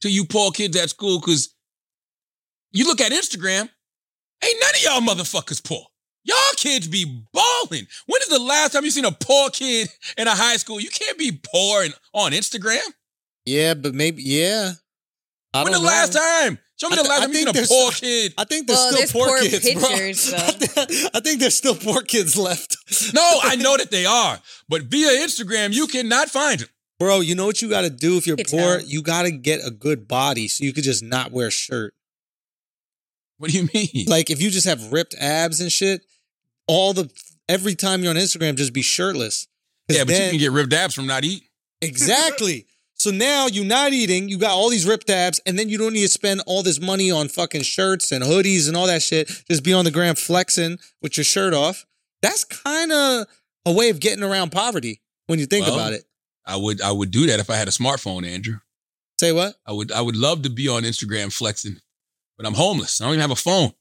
to 0.00 0.10
you 0.10 0.24
poor 0.24 0.50
kids 0.50 0.76
at 0.76 0.90
school 0.90 1.20
because 1.20 1.54
you 2.72 2.84
look 2.86 3.00
at 3.00 3.12
Instagram, 3.12 3.68
ain't 4.44 4.60
none 4.60 4.70
of 4.74 4.82
y'all 4.82 5.00
motherfuckers 5.14 5.62
poor. 5.64 5.84
Y'all 6.24 6.36
kids 6.56 6.86
be 6.86 7.04
balling. 7.32 7.86
When 8.06 8.20
is 8.22 8.28
the 8.28 8.38
last 8.38 8.72
time 8.72 8.84
you 8.84 8.90
seen 8.90 9.06
a 9.06 9.12
poor 9.12 9.50
kid 9.50 9.88
in 10.18 10.28
a 10.28 10.34
high 10.34 10.56
school? 10.58 10.78
You 10.80 10.90
can't 10.90 11.18
be 11.18 11.32
poor 11.52 11.82
and, 11.82 11.94
on 12.12 12.32
Instagram. 12.32 12.80
Yeah, 13.46 13.74
but 13.74 13.94
maybe 13.94 14.22
yeah. 14.22 14.72
I 15.54 15.64
when 15.64 15.72
don't 15.72 15.82
the 15.82 15.88
know. 15.88 15.92
last 15.92 16.12
time? 16.12 16.58
Show 16.76 16.88
me 16.90 16.96
the 16.96 17.02
last 17.02 17.20
time 17.20 17.28
you 17.30 17.34
think 17.34 17.48
seen 17.48 17.48
a 17.48 17.52
there's- 17.52 17.68
poor 17.68 17.90
kid. 17.92 18.34
I 18.38 18.44
think 18.44 18.66
there's 18.66 18.78
Well, 18.78 18.86
still 18.88 18.98
there's 18.98 19.12
poor, 19.12 19.26
poor 19.28 19.40
kids, 19.40 19.60
pictures, 19.60 20.30
bro. 20.30 20.38
though. 20.84 21.08
I 21.14 21.20
think 21.20 21.40
there's 21.40 21.56
still 21.56 21.74
poor 21.74 22.02
kids 22.02 22.36
left. 22.36 22.76
No, 23.14 23.22
I 23.42 23.56
know 23.56 23.76
that 23.78 23.90
they 23.90 24.04
are, 24.06 24.38
but 24.68 24.82
via 24.82 25.08
Instagram 25.08 25.72
you 25.72 25.86
cannot 25.86 26.28
find 26.28 26.60
them. 26.60 26.68
Bro, 27.00 27.20
you 27.20 27.34
know 27.34 27.46
what 27.46 27.60
you 27.62 27.68
got 27.70 27.80
to 27.82 27.90
do 27.90 28.16
if 28.18 28.26
you're 28.26 28.36
Could 28.36 28.48
poor? 28.48 28.78
tell. 28.78 28.80
You 28.86 29.00
got 29.02 29.22
to 29.22 29.30
get 29.32 29.66
a 29.66 29.70
good 29.70 30.06
body 30.06 30.46
so 30.48 30.64
you 30.64 30.72
could 30.74 30.84
just 30.84 31.02
not 31.02 31.32
wear 31.32 31.46
a 31.48 31.50
shirt. 31.50 31.94
What 33.38 33.50
do 33.50 33.56
you 33.58 33.68
mean? 33.74 34.04
Like 34.06 34.30
if 34.30 34.40
you 34.42 34.50
just 34.50 34.66
have 34.66 34.92
ripped 34.92 35.14
abs 35.18 35.60
and 35.60 35.72
shit, 35.72 36.02
all 36.68 36.92
the 36.92 37.10
every 37.48 37.74
time 37.74 38.02
you're 38.02 38.10
on 38.10 38.16
Instagram, 38.16 38.54
just 38.54 38.72
be 38.74 38.82
shirtless. 38.82 39.46
'Cause 39.88 39.96
yeah, 39.96 40.04
but 40.04 40.12
you 40.12 40.18
then- 40.18 40.30
can 40.32 40.38
get 40.38 40.52
ripped 40.52 40.72
abs 40.74 40.94
from 40.94 41.06
not 41.06 41.24
eating. 41.24 41.48
exactly. 41.80 42.66
so 42.96 43.10
now 43.10 43.46
you're 43.46 43.64
not 43.64 43.94
eating, 43.94 44.28
you 44.28 44.36
got 44.36 44.50
all 44.50 44.68
these 44.68 44.84
ripped 44.84 45.08
abs, 45.08 45.40
and 45.46 45.58
then 45.58 45.70
you 45.70 45.78
don't 45.78 45.94
need 45.94 46.02
to 46.02 46.08
spend 46.08 46.42
all 46.46 46.62
this 46.62 46.78
money 46.78 47.10
on 47.10 47.28
fucking 47.28 47.62
shirts 47.62 48.12
and 48.12 48.22
hoodies 48.22 48.68
and 48.68 48.76
all 48.76 48.86
that 48.86 49.00
shit. 49.02 49.26
Just 49.50 49.64
be 49.64 49.72
on 49.72 49.86
the 49.86 49.90
gram 49.90 50.14
flexing 50.14 50.78
with 51.00 51.16
your 51.16 51.24
shirt 51.24 51.54
off. 51.54 51.86
That's 52.20 52.44
kind 52.44 52.92
of 52.92 53.26
a 53.64 53.72
way 53.72 53.88
of 53.88 54.00
getting 54.00 54.22
around 54.22 54.52
poverty 54.52 55.00
when 55.28 55.38
you 55.38 55.46
think 55.46 55.64
Well, 55.64 55.76
about 55.76 55.94
it. 55.94 56.04
I 56.46 56.56
would 56.56 56.80
I 56.80 56.90
would 56.92 57.10
do 57.10 57.26
that 57.26 57.40
if 57.40 57.50
I 57.50 57.56
had 57.56 57.68
a 57.68 57.72
smartphone, 57.72 58.26
Andrew. 58.26 58.58
Say 59.20 59.32
what? 59.32 59.54
I 59.66 59.72
would 59.72 59.92
I 59.92 60.00
would 60.00 60.16
love 60.16 60.42
to 60.42 60.50
be 60.50 60.68
on 60.68 60.82
Instagram 60.84 61.32
flexing, 61.32 61.76
but 62.36 62.46
I'm 62.46 62.54
homeless. 62.54 63.00
I 63.00 63.04
don't 63.04 63.14
even 63.14 63.20
have 63.20 63.30
a 63.30 63.36
phone. 63.36 63.72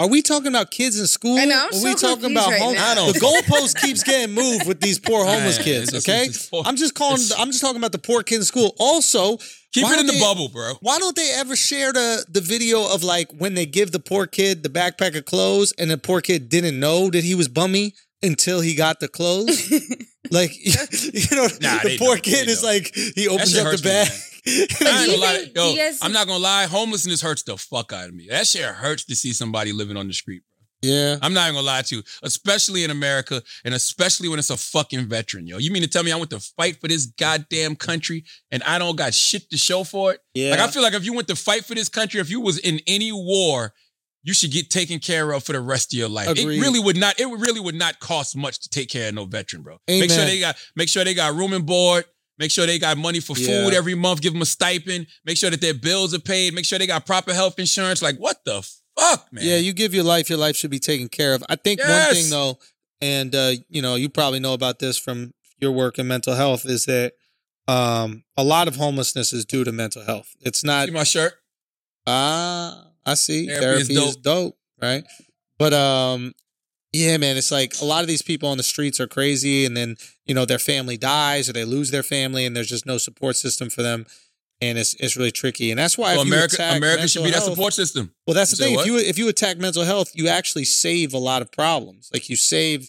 Are 0.00 0.08
we 0.08 0.20
talking 0.20 0.48
about 0.48 0.72
kids 0.72 0.98
in 0.98 1.06
school? 1.06 1.38
I 1.38 1.44
know, 1.44 1.68
I'm 1.70 1.72
Or 1.74 1.76
Are 1.76 1.84
we 1.84 1.94
talking 1.94 2.32
about 2.32 2.50
right 2.50 2.60
home? 2.60 2.74
now. 2.74 2.90
I 2.90 2.94
don't- 2.96 3.12
The 3.12 3.20
goalpost 3.20 3.80
keeps 3.80 4.02
getting 4.02 4.34
moved 4.34 4.66
with 4.66 4.80
these 4.80 4.98
poor 4.98 5.24
homeless 5.24 5.58
Man, 5.58 5.64
kids. 5.64 5.94
Okay, 5.94 6.22
it's- 6.24 6.48
it's- 6.48 6.62
I'm 6.66 6.74
just 6.76 6.94
calling. 6.94 7.20
I'm 7.38 7.48
just 7.52 7.60
talking 7.60 7.76
about 7.76 7.92
the 7.92 7.98
poor 7.98 8.24
kids 8.24 8.40
in 8.40 8.44
school. 8.46 8.74
Also, 8.78 9.36
Keep 9.72 9.86
it 9.86 10.00
in 10.00 10.06
don't 10.06 10.06
the 10.08 10.18
bubble, 10.20 10.48
bro. 10.48 10.74
Why 10.80 10.98
don't 10.98 11.14
they 11.14 11.30
ever 11.34 11.54
share 11.54 11.92
the 11.92 12.24
the 12.28 12.40
video 12.40 12.92
of 12.92 13.04
like 13.04 13.30
when 13.32 13.54
they 13.54 13.64
give 13.64 13.92
the 13.92 14.00
poor 14.00 14.26
kid 14.26 14.62
the 14.64 14.68
backpack 14.68 15.16
of 15.16 15.24
clothes 15.24 15.72
and 15.78 15.90
the 15.90 15.98
poor 15.98 16.20
kid 16.20 16.48
didn't 16.48 16.80
know 16.80 17.08
that 17.10 17.22
he 17.22 17.34
was 17.36 17.46
bummy 17.48 17.94
until 18.22 18.60
he 18.60 18.74
got 18.74 19.00
the 19.00 19.08
clothes? 19.08 19.70
like 20.30 20.52
you 20.64 21.36
know, 21.36 21.48
Nah, 21.60 21.78
the 21.78 21.80
they 21.84 21.98
poor 21.98 22.16
know. 22.16 22.20
kid 22.20 22.46
They 22.48 22.52
is 22.52 22.62
know. 22.62 22.68
like 22.68 22.94
he 22.94 23.28
opens 23.28 23.56
up 23.56 23.70
the 23.76 23.82
bag. 23.82 24.08
I 24.46 25.02
ain't 25.02 25.10
gonna 25.10 25.16
lie. 25.22 25.46
Yo, 25.54 25.76
guys- 25.76 25.98
I'm 26.02 26.12
not 26.12 26.26
gonna 26.26 26.42
lie. 26.42 26.64
Homelessness 26.66 27.22
hurts 27.22 27.42
the 27.44 27.56
fuck 27.56 27.92
out 27.92 28.08
of 28.08 28.14
me. 28.14 28.26
That 28.30 28.46
shit 28.46 28.64
hurts 28.64 29.04
to 29.06 29.14
see 29.14 29.32
somebody 29.32 29.72
living 29.72 29.96
on 29.96 30.08
the 30.08 30.12
street, 30.14 30.42
bro. 30.42 30.90
Yeah. 30.90 31.16
I'm 31.22 31.32
not 31.32 31.44
even 31.44 31.54
gonna 31.54 31.66
lie 31.66 31.82
to 31.82 31.96
you, 31.96 32.02
especially 32.24 32.82
in 32.82 32.90
America 32.90 33.40
and 33.64 33.72
especially 33.72 34.28
when 34.28 34.40
it's 34.40 34.50
a 34.50 34.56
fucking 34.56 35.06
veteran, 35.06 35.46
yo. 35.46 35.58
You 35.58 35.70
mean 35.70 35.82
to 35.82 35.88
tell 35.88 36.02
me 36.02 36.10
I 36.10 36.16
went 36.16 36.30
to 36.30 36.40
fight 36.40 36.80
for 36.80 36.88
this 36.88 37.06
goddamn 37.06 37.76
country 37.76 38.24
and 38.50 38.64
I 38.64 38.80
don't 38.80 38.96
got 38.96 39.14
shit 39.14 39.48
to 39.50 39.56
show 39.56 39.84
for 39.84 40.12
it? 40.14 40.20
Yeah. 40.34 40.50
Like 40.50 40.58
I 40.60 40.66
feel 40.68 40.82
like 40.82 40.94
if 40.94 41.04
you 41.04 41.12
went 41.12 41.28
to 41.28 41.36
fight 41.36 41.64
for 41.64 41.76
this 41.76 41.88
country, 41.88 42.20
if 42.20 42.28
you 42.30 42.40
was 42.40 42.58
in 42.58 42.80
any 42.88 43.12
war, 43.12 43.72
you 44.22 44.32
should 44.34 44.50
get 44.52 44.70
taken 44.70 44.98
care 44.98 45.32
of 45.32 45.42
for 45.44 45.52
the 45.52 45.60
rest 45.60 45.92
of 45.92 45.98
your 45.98 46.08
life. 46.08 46.28
Agreed. 46.28 46.58
It 46.58 46.60
really 46.60 46.78
would 46.80 46.96
not. 46.96 47.18
It 47.20 47.26
really 47.26 47.60
would 47.60 47.74
not 47.74 47.98
cost 48.00 48.36
much 48.36 48.60
to 48.60 48.68
take 48.68 48.88
care 48.88 49.08
of 49.08 49.14
no 49.14 49.24
veteran, 49.24 49.62
bro. 49.62 49.78
Make 49.88 50.10
sure 50.10 50.24
they 50.24 50.40
got. 50.40 50.56
Make 50.76 50.88
sure 50.88 51.04
they 51.04 51.14
got 51.14 51.34
room 51.34 51.52
and 51.52 51.66
board. 51.66 52.04
Make 52.38 52.50
sure 52.50 52.66
they 52.66 52.78
got 52.78 52.96
money 52.96 53.20
for 53.20 53.36
Yeah. 53.36 53.64
food 53.64 53.74
every 53.74 53.94
month. 53.94 54.20
Give 54.20 54.32
them 54.32 54.42
a 54.42 54.46
stipend. 54.46 55.06
Make 55.24 55.36
sure 55.36 55.50
that 55.50 55.60
their 55.60 55.74
bills 55.74 56.14
are 56.14 56.18
paid. 56.18 56.54
Make 56.54 56.64
sure 56.64 56.78
they 56.78 56.86
got 56.86 57.04
proper 57.06 57.32
health 57.34 57.58
insurance. 57.58 58.00
Like 58.02 58.16
what 58.16 58.38
the 58.44 58.62
fuck, 58.98 59.26
man? 59.32 59.44
Yeah, 59.44 59.56
you 59.56 59.72
give 59.72 59.92
your 59.94 60.04
life, 60.04 60.28
your 60.30 60.38
life 60.38 60.56
should 60.56 60.70
be 60.70 60.78
taken 60.78 61.08
care 61.08 61.34
of. 61.34 61.44
I 61.48 61.56
think 61.56 61.80
one 61.80 62.14
thing 62.14 62.30
though, 62.30 62.58
and 63.00 63.34
uh, 63.34 63.52
you 63.68 63.82
know, 63.82 63.96
you 63.96 64.08
probably 64.08 64.40
know 64.40 64.54
about 64.54 64.78
this 64.78 64.98
from 64.98 65.34
your 65.60 65.72
work 65.72 65.98
in 65.98 66.08
mental 66.08 66.34
health, 66.34 66.64
is 66.64 66.86
that 66.86 67.12
um, 67.68 68.24
a 68.36 68.42
lot 68.42 68.66
of 68.66 68.76
homelessness 68.76 69.32
is 69.32 69.44
due 69.44 69.62
to 69.64 69.70
mental 69.72 70.04
health. 70.04 70.30
It's 70.40 70.64
not 70.64 70.86
See 70.86 70.92
my 70.94 71.04
shirt. 71.04 71.34
ah, 72.06 72.86
I 73.04 73.14
see. 73.14 73.46
Therapy 73.46 73.60
Therapy, 73.64 73.82
is 73.94 74.08
is, 74.10 74.16
dope. 74.16 74.56
right? 74.80 75.04
But 75.58 75.72
um, 75.72 76.32
yeah, 76.92 77.16
man, 77.16 77.36
it's 77.36 77.50
like 77.50 77.74
a 77.80 77.84
lot 77.84 78.02
of 78.02 78.08
these 78.08 78.22
people 78.22 78.48
on 78.48 78.56
the 78.56 78.62
streets 78.62 79.00
are 79.00 79.06
crazy, 79.06 79.64
and 79.64 79.76
then 79.76 79.96
you 80.26 80.34
know 80.34 80.44
their 80.44 80.58
family 80.58 80.96
dies 80.96 81.48
or 81.48 81.52
they 81.52 81.64
lose 81.64 81.90
their 81.90 82.02
family, 82.02 82.44
and 82.46 82.54
there's 82.56 82.68
just 82.68 82.86
no 82.86 82.98
support 82.98 83.36
system 83.36 83.70
for 83.70 83.82
them, 83.82 84.06
and 84.60 84.78
it's 84.78 84.94
it's 84.94 85.16
really 85.16 85.30
tricky. 85.30 85.70
And 85.70 85.78
that's 85.78 85.96
why 85.96 86.12
Well, 86.14 86.22
if 86.22 86.26
you 86.28 86.34
America, 86.34 86.62
America 86.62 87.08
should 87.08 87.24
be 87.24 87.30
that 87.30 87.42
support 87.42 87.72
system. 87.74 88.12
well, 88.26 88.34
that's 88.34 88.52
You 88.52 88.56
the 88.58 88.64
thing. 88.64 88.74
what? 88.76 88.86
If 88.86 88.92
you 88.92 88.98
if 88.98 89.18
you 89.18 89.28
attack 89.28 89.58
mental 89.58 89.84
health, 89.84 90.10
you 90.14 90.28
actually 90.28 90.64
save 90.64 91.14
a 91.14 91.18
lot 91.18 91.42
of 91.42 91.50
problems. 91.52 92.10
Like 92.12 92.28
you 92.28 92.36
save, 92.36 92.88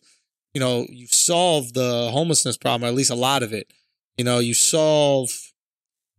you 0.54 0.60
know, 0.60 0.86
you 0.90 1.08
solve 1.08 1.74
the 1.74 2.10
homelessness 2.12 2.58
problem, 2.58 2.88
or 2.88 2.92
at 2.92 2.96
least 2.96 3.12
a 3.12 3.16
lot 3.16 3.42
of 3.44 3.54
it. 3.54 3.72
You 4.18 4.26
know, 4.26 4.40
you 4.40 4.54
solve 4.54 5.32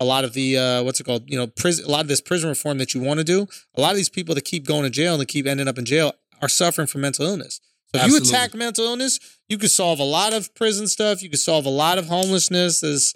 a 0.01 0.05
lot 0.05 0.25
of 0.25 0.33
the 0.33 0.57
uh, 0.59 0.83
what's 0.83 1.01
it 1.01 1.05
called? 1.05 1.25
You 1.31 1.39
know, 1.39 1.47
prison. 1.47 1.85
A 1.87 1.89
lot 1.89 2.01
of 2.03 2.09
this 2.09 2.21
prison 2.21 2.49
reform 2.49 2.79
that 2.79 2.95
you 2.95 3.01
want 3.01 3.19
to 3.21 3.25
do. 3.25 3.47
A 3.77 3.81
lot 3.81 3.91
of 3.91 3.97
these 3.97 4.09
people 4.09 4.35
that 4.35 4.45
keep 4.45 4.67
going 4.67 4.83
to 4.85 4.91
jail 4.91 5.15
and 5.15 5.21
that 5.21 5.29
keep 5.29 5.47
ending 5.47 5.69
up 5.69 5.79
in 5.79 5.85
jail 5.85 6.13
are 6.43 6.49
suffering 6.49 6.87
from 6.87 7.01
mental 7.03 7.27
illness. 7.27 7.61
So 7.93 7.99
if 7.99 8.05
Absolutely. 8.05 8.29
you 8.29 8.35
attack 8.35 8.55
mental 8.55 8.85
illness, 8.87 9.21
you 9.49 9.57
could 9.57 9.71
solve 9.71 10.01
a 10.01 10.05
lot 10.05 10.33
of 10.35 10.53
prison 10.55 10.89
stuff. 10.89 11.23
You 11.23 11.31
could 11.31 11.39
solve 11.39 11.65
a 11.65 11.71
lot 11.71 11.97
of 11.99 12.07
homelessness. 12.07 12.81
There's 12.81 13.15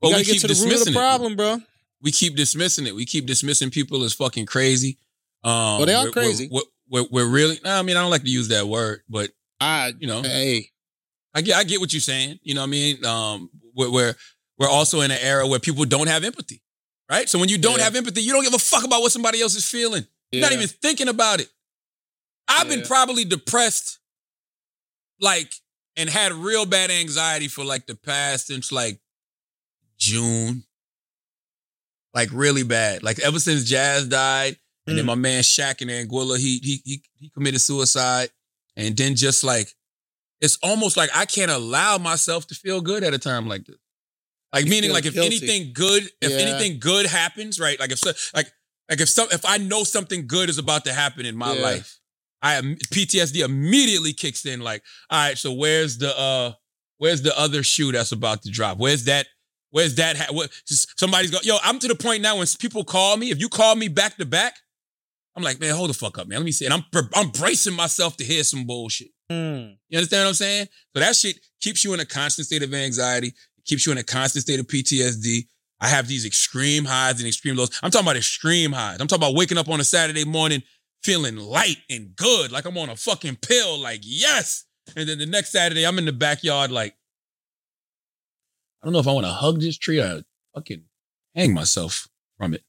But 0.00 0.08
you 0.08 0.16
we 0.16 0.22
gotta 0.22 0.32
get 0.34 0.40
to 0.42 0.46
the 0.46 0.64
root 0.64 0.74
of 0.78 0.84
the 0.84 0.90
it. 0.90 0.94
problem, 0.94 1.34
bro. 1.34 1.60
we 2.00 2.12
keep 2.12 2.36
dismissing 2.36 2.86
it. 2.86 2.94
We 2.94 3.06
keep 3.06 3.26
dismissing 3.26 3.70
people 3.70 4.04
as 4.04 4.12
fucking 4.14 4.46
crazy. 4.46 4.98
Um, 5.42 5.78
Well, 5.78 5.86
they 5.86 5.94
are 5.94 6.02
we're- 6.04 6.12
crazy. 6.12 6.48
We're, 6.50 6.62
we're, 6.88 7.06
we're, 7.10 7.26
really. 7.28 7.58
I 7.64 7.82
mean, 7.82 7.96
I 7.96 8.02
don't 8.02 8.10
like 8.10 8.22
to 8.22 8.30
use 8.30 8.48
that 8.48 8.68
word, 8.68 9.00
but 9.08 9.30
I, 9.60 9.92
you 9.98 10.06
know, 10.06 10.22
hey, 10.22 10.68
I 11.34 11.40
get, 11.40 11.56
I 11.56 11.64
get 11.64 11.80
what 11.80 11.92
you're 11.92 12.00
saying. 12.00 12.38
You 12.42 12.54
know 12.54 12.60
what 12.60 12.68
I 12.68 12.70
mean? 12.70 13.04
Um, 13.04 13.50
we're, 13.74 14.14
we're 14.58 14.68
also 14.68 15.00
in 15.00 15.10
an 15.10 15.18
era 15.20 15.46
where 15.46 15.58
people 15.58 15.84
don't 15.84 16.06
have 16.08 16.24
empathy, 16.24 16.62
right? 17.10 17.28
So 17.28 17.38
when 17.38 17.48
you 17.48 17.58
don't 17.58 17.78
Yeah. 17.78 17.84
have 17.84 17.96
empathy, 17.96 18.22
you 18.22 18.32
don't 18.32 18.44
give 18.44 18.54
a 18.54 18.58
fuck 18.58 18.84
about 18.84 19.00
what 19.02 19.12
somebody 19.12 19.40
else 19.40 19.54
is 19.56 19.64
feeling. 19.68 20.06
You're 20.32 20.42
not 20.42 20.52
even 20.52 20.68
thinking 20.68 21.08
about 21.08 21.40
it. 21.40 21.48
I've 22.48 22.68
been 22.68 22.82
probably 22.82 23.24
depressed, 23.24 23.98
like, 25.20 25.52
and 25.96 26.10
had 26.10 26.32
real 26.32 26.66
bad 26.66 26.90
anxiety 26.90 27.48
for 27.48 27.64
like 27.64 27.86
the 27.86 27.94
past 27.94 28.48
since 28.48 28.70
like 28.72 29.00
June. 29.98 30.64
Like 32.12 32.28
really 32.32 32.62
bad. 32.62 33.02
Like 33.02 33.18
ever 33.20 33.38
since 33.40 33.64
Jazz 33.64 34.06
died, 34.08 34.58
and 34.86 34.96
then 34.98 35.04
Mm. 35.04 35.08
my 35.08 35.14
man 35.16 35.42
Shaq 35.42 35.82
in 35.82 35.88
Anguilla, 35.88 36.38
he 36.38 36.58
he 36.62 36.80
he 36.84 37.02
he 37.18 37.28
committed 37.30 37.60
suicide. 37.60 38.30
And 38.76 38.96
then 38.96 39.14
just 39.16 39.42
like 39.44 39.74
it's 40.40 40.58
almost 40.62 40.96
like 40.96 41.10
I 41.14 41.26
can't 41.26 41.50
allow 41.50 41.98
myself 41.98 42.46
to 42.48 42.54
feel 42.54 42.80
good 42.80 43.02
at 43.04 43.14
a 43.14 43.18
time 43.18 43.48
like 43.48 43.64
this. 43.64 43.76
Like 44.54 44.64
You 44.64 44.70
meaning 44.70 44.92
like 44.92 45.04
if 45.04 45.14
guilty. 45.14 45.26
anything 45.36 45.72
good, 45.74 46.04
if 46.22 46.30
Yeah. 46.30 46.38
anything 46.38 46.78
good 46.78 47.06
happens, 47.06 47.58
right? 47.60 47.78
Like 47.78 47.92
if 47.92 47.98
so, 47.98 48.12
like 48.34 48.50
like 48.88 49.00
if 49.00 49.08
some 49.08 49.28
if 49.32 49.44
I 49.44 49.58
know 49.58 49.84
something 49.84 50.26
good 50.26 50.48
is 50.48 50.58
about 50.58 50.84
to 50.86 50.92
happen 50.92 51.26
in 51.26 51.36
my 51.36 51.54
Yeah. 51.54 51.62
life, 51.62 51.98
I 52.40 52.60
PTSD 52.92 53.40
immediately 53.40 54.12
kicks 54.12 54.46
in. 54.46 54.60
Like, 54.60 54.82
all 55.10 55.18
right, 55.28 55.36
so 55.38 55.52
where's 55.52 55.98
the 55.98 56.16
uh 56.16 56.52
where's 56.98 57.22
the 57.22 57.36
other 57.38 57.62
shoe 57.62 57.92
that's 57.92 58.12
about 58.12 58.42
to 58.42 58.50
drop? 58.50 58.78
Where's 58.78 59.04
that? 59.04 59.26
Where's 59.70 59.96
that? 59.96 60.16
Ha- 60.16 60.28
what, 60.32 60.50
somebody's 60.66 61.32
going. 61.32 61.42
Yo, 61.44 61.56
I'm 61.64 61.80
to 61.80 61.88
the 61.88 61.96
point 61.96 62.22
now 62.22 62.36
when 62.38 62.46
people 62.60 62.84
call 62.84 63.16
me. 63.16 63.30
If 63.32 63.40
you 63.40 63.48
call 63.48 63.74
me 63.74 63.88
back 63.88 64.16
to 64.18 64.24
back, 64.24 64.54
I'm 65.34 65.42
like, 65.42 65.58
man, 65.58 65.74
hold 65.74 65.90
the 65.90 65.94
fuck 65.94 66.16
up, 66.16 66.28
man. 66.28 66.38
Let 66.38 66.44
me 66.44 66.52
see. 66.52 66.64
And 66.66 66.74
I'm 66.74 66.84
I'm 67.14 67.30
bracing 67.30 67.74
myself 67.74 68.16
to 68.18 68.24
hear 68.24 68.44
some 68.44 68.66
bullshit. 68.66 69.08
Mm. 69.32 69.76
You 69.88 69.98
understand 69.98 70.24
what 70.24 70.28
I'm 70.28 70.34
saying? 70.34 70.68
So 70.94 71.00
that 71.00 71.16
shit 71.16 71.40
keeps 71.60 71.82
you 71.82 71.92
in 71.92 71.98
a 71.98 72.04
constant 72.04 72.46
state 72.46 72.62
of 72.62 72.72
anxiety, 72.72 73.34
keeps 73.64 73.86
you 73.86 73.92
in 73.92 73.98
a 73.98 74.02
constant 74.02 74.42
state 74.42 74.60
of 74.60 74.66
PTSD. 74.66 75.46
I 75.80 75.88
have 75.88 76.08
these 76.08 76.24
extreme 76.24 76.84
highs 76.84 77.18
and 77.18 77.26
extreme 77.26 77.56
lows. 77.56 77.78
I'm 77.82 77.90
talking 77.90 78.06
about 78.06 78.16
extreme 78.16 78.72
highs. 78.72 79.00
I'm 79.00 79.06
talking 79.06 79.22
about 79.22 79.34
waking 79.34 79.58
up 79.58 79.68
on 79.68 79.80
a 79.80 79.84
Saturday 79.84 80.24
morning 80.24 80.62
feeling 81.04 81.36
light 81.36 81.76
and 81.90 82.16
good, 82.16 82.50
like 82.50 82.64
I'm 82.64 82.78
on 82.78 82.88
a 82.88 82.96
fucking 82.96 83.36
pill, 83.36 83.78
like, 83.78 84.00
yes. 84.02 84.64
And 84.96 85.08
then 85.08 85.18
the 85.18 85.26
next 85.26 85.52
Saturday, 85.52 85.86
I'm 85.86 85.98
in 85.98 86.06
the 86.06 86.12
backyard, 86.12 86.70
like, 86.70 86.96
I 88.82 88.86
don't 88.86 88.92
know 88.92 89.00
if 89.00 89.08
I 89.08 89.12
want 89.12 89.26
to 89.26 89.32
hug 89.32 89.60
this 89.60 89.78
tree 89.78 90.00
or 90.00 90.22
fucking 90.54 90.84
hang 91.34 91.54
myself 91.54 92.08
from 92.38 92.54
it. 92.54 92.62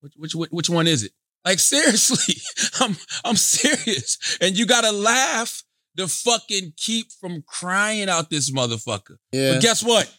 Which, 0.00 0.34
which, 0.34 0.50
which, 0.50 0.70
one 0.70 0.86
is 0.86 1.04
it? 1.04 1.12
Like, 1.44 1.58
seriously, 1.60 2.34
I'm, 2.80 2.96
I'm 3.24 3.36
serious. 3.36 4.38
And 4.40 4.58
you 4.58 4.66
gotta 4.66 4.92
laugh 4.92 5.62
to 5.96 6.08
fucking 6.08 6.74
keep 6.76 7.12
from 7.12 7.42
crying 7.46 8.08
out 8.08 8.30
this 8.30 8.50
motherfucker. 8.50 9.16
Yeah. 9.32 9.54
But 9.54 9.62
guess 9.62 9.82
what? 9.82 10.12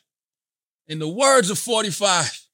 In 0.91 0.99
the 0.99 1.07
words 1.07 1.49
of 1.49 1.57
45, 1.57 2.47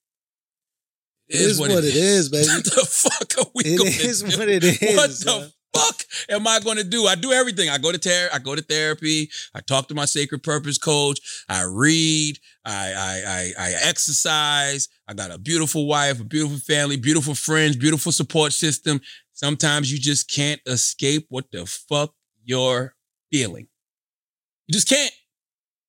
It 1.28 1.42
is 1.42 1.60
what 1.60 1.72
it 1.72 1.84
is, 1.84 2.30
baby. 2.30 2.48
What 2.48 2.64
the 2.66 2.86
fuck 2.88 3.34
are 3.48 3.52
we 3.56 3.64
It 3.66 3.78
gonna 3.80 3.90
is 3.90 4.22
do? 4.22 4.38
what 4.38 4.48
it 4.48 4.64
is, 4.64 4.96
What 4.96 5.10
the 5.10 5.40
man. 5.42 5.52
fuck 5.76 6.04
am 6.30 6.46
I 6.48 6.60
gonna 6.60 6.84
do? 6.84 7.08
I 7.08 7.16
do 7.16 7.32
everything. 7.32 7.68
I 7.70 7.80
go 7.80 7.92
to 7.92 7.98
ther- 7.98 8.30
I 8.32 8.38
go 8.38 8.54
to 8.56 8.62
therapy. 8.62 9.32
I 9.56 9.62
talk 9.62 9.88
to 9.88 9.96
my 9.96 10.06
sacred 10.06 10.44
purpose 10.44 10.78
coach. 10.78 11.20
I 11.50 11.64
read. 11.64 12.38
I 12.64 12.94
I 12.94 13.24
I, 13.28 13.54
I 13.70 13.72
exercise. 13.82 14.88
I 15.08 15.16
got 15.16 15.32
a 15.32 15.40
beautiful 15.40 15.88
wife, 15.88 16.22
a 16.22 16.24
beautiful 16.24 16.60
family, 16.60 16.96
beautiful 16.98 17.34
friends, 17.34 17.76
beautiful 17.76 18.12
support 18.12 18.54
system. 18.54 19.02
Sometimes 19.34 19.92
you 19.92 19.98
just 19.98 20.30
can't 20.30 20.62
escape 20.68 21.26
what 21.30 21.50
the 21.52 21.66
fuck 21.66 22.14
you're 22.46 22.94
feeling. 23.32 23.68
You 24.68 24.74
just 24.74 24.88
can't. 24.88 25.12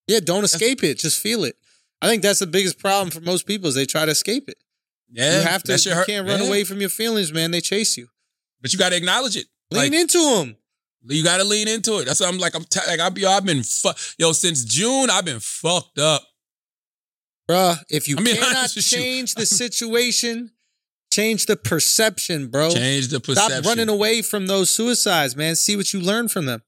Yeah, 0.06 0.20
don't 0.20 0.44
escape 0.44 0.82
it. 0.82 0.98
Just 0.98 1.20
feel 1.20 1.44
it. 1.44 1.56
I 2.00 2.08
think 2.08 2.22
that's 2.22 2.38
the 2.38 2.46
biggest 2.46 2.78
problem 2.78 3.10
for 3.10 3.20
most 3.20 3.46
people 3.46 3.68
is 3.68 3.74
they 3.74 3.86
try 3.86 4.04
to 4.04 4.12
escape 4.12 4.48
it. 4.48 4.58
Yeah, 5.10 5.38
you 5.40 5.46
have 5.46 5.62
to. 5.64 5.72
You 5.76 6.04
can't 6.06 6.28
run 6.28 6.40
Yeah. 6.42 6.46
away 6.48 6.64
from 6.64 6.80
your 6.80 6.90
feelings, 6.90 7.32
man. 7.32 7.50
They 7.50 7.60
chase 7.60 7.96
you. 7.96 8.08
but 8.60 8.72
you 8.72 8.78
got 8.78 8.88
to 8.90 8.96
acknowledge 8.96 9.36
it. 9.36 9.46
Lean 9.70 9.92
Like, 9.92 10.00
into 10.00 10.18
them. 10.36 10.56
You 11.04 11.22
got 11.22 11.36
to 11.38 11.44
lean 11.44 11.68
into 11.68 11.98
it. 12.00 12.06
That's 12.06 12.18
what 12.20 12.28
I'm 12.28 12.38
like. 12.38 12.54
I'm 12.56 12.64
t- 12.64 12.80
like 12.88 12.98
I've 13.00 13.14
been, 13.14 13.24
I've 13.26 13.44
been 13.46 13.62
fu- 13.62 13.92
yo 14.18 14.32
since 14.32 14.64
June. 14.64 15.08
I've 15.10 15.24
been 15.24 15.38
fucked 15.40 15.98
up. 15.98 16.22
Bruh, 17.48 17.78
if 17.88 18.08
you 18.08 18.16
I'm 18.18 18.24
being 18.24 18.36
cannot 18.36 18.68
change 18.70 19.34
the 19.34 19.46
situation, 19.62 20.50
change 21.12 21.46
the 21.46 21.56
perception, 21.56 22.48
bro. 22.48 22.70
Change 22.70 23.08
the 23.08 23.20
perception. 23.20 23.62
Stop 23.62 23.64
running 23.64 23.88
away 23.88 24.20
from 24.22 24.46
those 24.48 24.70
suicides, 24.70 25.34
man. 25.36 25.56
See 25.56 25.76
what 25.76 25.92
you 25.94 26.00
learned 26.00 26.30
from 26.30 26.46
them. 26.46 26.62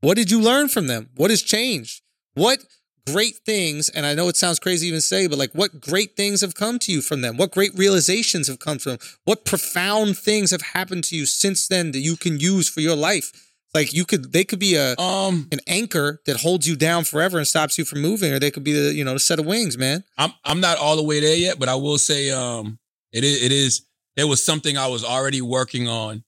What 0.00 0.16
did 0.16 0.30
you 0.30 0.40
learn 0.40 0.68
from 0.68 0.86
them? 0.86 1.08
What 1.16 1.30
has 1.30 1.42
changed? 1.42 2.02
What 2.34 2.62
great 3.06 3.36
things, 3.46 3.88
and 3.88 4.04
I 4.04 4.14
know 4.14 4.28
it 4.28 4.36
sounds 4.36 4.58
crazy 4.58 4.88
even 4.88 5.00
say, 5.00 5.26
but 5.26 5.38
like 5.38 5.52
what 5.52 5.80
great 5.80 6.16
things 6.16 6.40
have 6.40 6.54
come 6.54 6.78
to 6.80 6.92
you 6.92 7.00
from 7.00 7.20
them? 7.20 7.36
What 7.36 7.52
great 7.52 7.74
realizations 7.74 8.48
have 8.48 8.58
come 8.58 8.78
from 8.78 8.92
them? 8.92 8.98
What 9.24 9.44
profound 9.44 10.18
things 10.18 10.50
have 10.50 10.62
happened 10.62 11.04
to 11.04 11.16
you 11.16 11.26
since 11.26 11.68
then 11.68 11.92
that 11.92 12.00
you 12.00 12.16
can 12.16 12.40
use 12.40 12.68
for 12.68 12.80
your 12.80 12.96
life? 12.96 13.32
Like 13.74 13.92
you 13.92 14.04
could, 14.04 14.32
they 14.32 14.44
could 14.44 14.58
be 14.58 14.74
a 14.74 14.98
Um, 14.98 15.48
an 15.52 15.60
anchor 15.66 16.20
that 16.26 16.38
holds 16.40 16.66
you 16.66 16.76
down 16.76 17.04
forever 17.04 17.36
and 17.36 17.46
stops 17.46 17.78
you 17.78 17.84
from 17.84 18.00
moving, 18.00 18.32
or 18.32 18.38
they 18.38 18.50
could 18.50 18.64
be 18.64 18.72
the 18.72 18.94
you 18.94 19.04
know 19.04 19.12
the 19.12 19.20
set 19.20 19.38
of 19.38 19.46
wings, 19.46 19.76
man. 19.76 20.02
I'm 20.16 20.32
I'm 20.44 20.60
not 20.60 20.78
all 20.78 20.96
the 20.96 21.02
way 21.02 21.20
there 21.20 21.36
yet, 21.36 21.58
but 21.58 21.68
I 21.68 21.74
will 21.74 21.98
say 21.98 22.30
um 22.30 22.78
it 23.12 23.22
is 23.22 23.42
it 23.42 23.52
is 23.52 23.82
there 24.16 24.26
was 24.26 24.42
something 24.42 24.78
I 24.78 24.86
was 24.86 25.04
already 25.04 25.42
working 25.42 25.88
on 25.88 26.24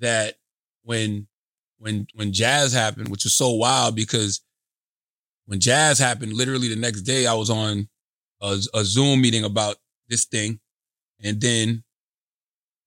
that 0.00 0.34
when 0.84 1.26
when 1.78 2.06
when 2.14 2.32
jazz 2.32 2.72
happened, 2.72 3.08
which 3.08 3.24
was 3.24 3.34
so 3.34 3.50
wild 3.50 3.96
because 3.96 4.40
when 5.46 5.60
jazz 5.60 5.98
happened, 5.98 6.32
literally 6.32 6.68
the 6.68 6.76
next 6.76 7.02
day 7.02 7.26
I 7.26 7.34
was 7.34 7.50
on 7.50 7.88
a, 8.40 8.58
a 8.74 8.84
Zoom 8.84 9.20
meeting 9.20 9.44
about 9.44 9.76
this 10.08 10.24
thing, 10.24 10.60
and 11.22 11.40
then 11.40 11.84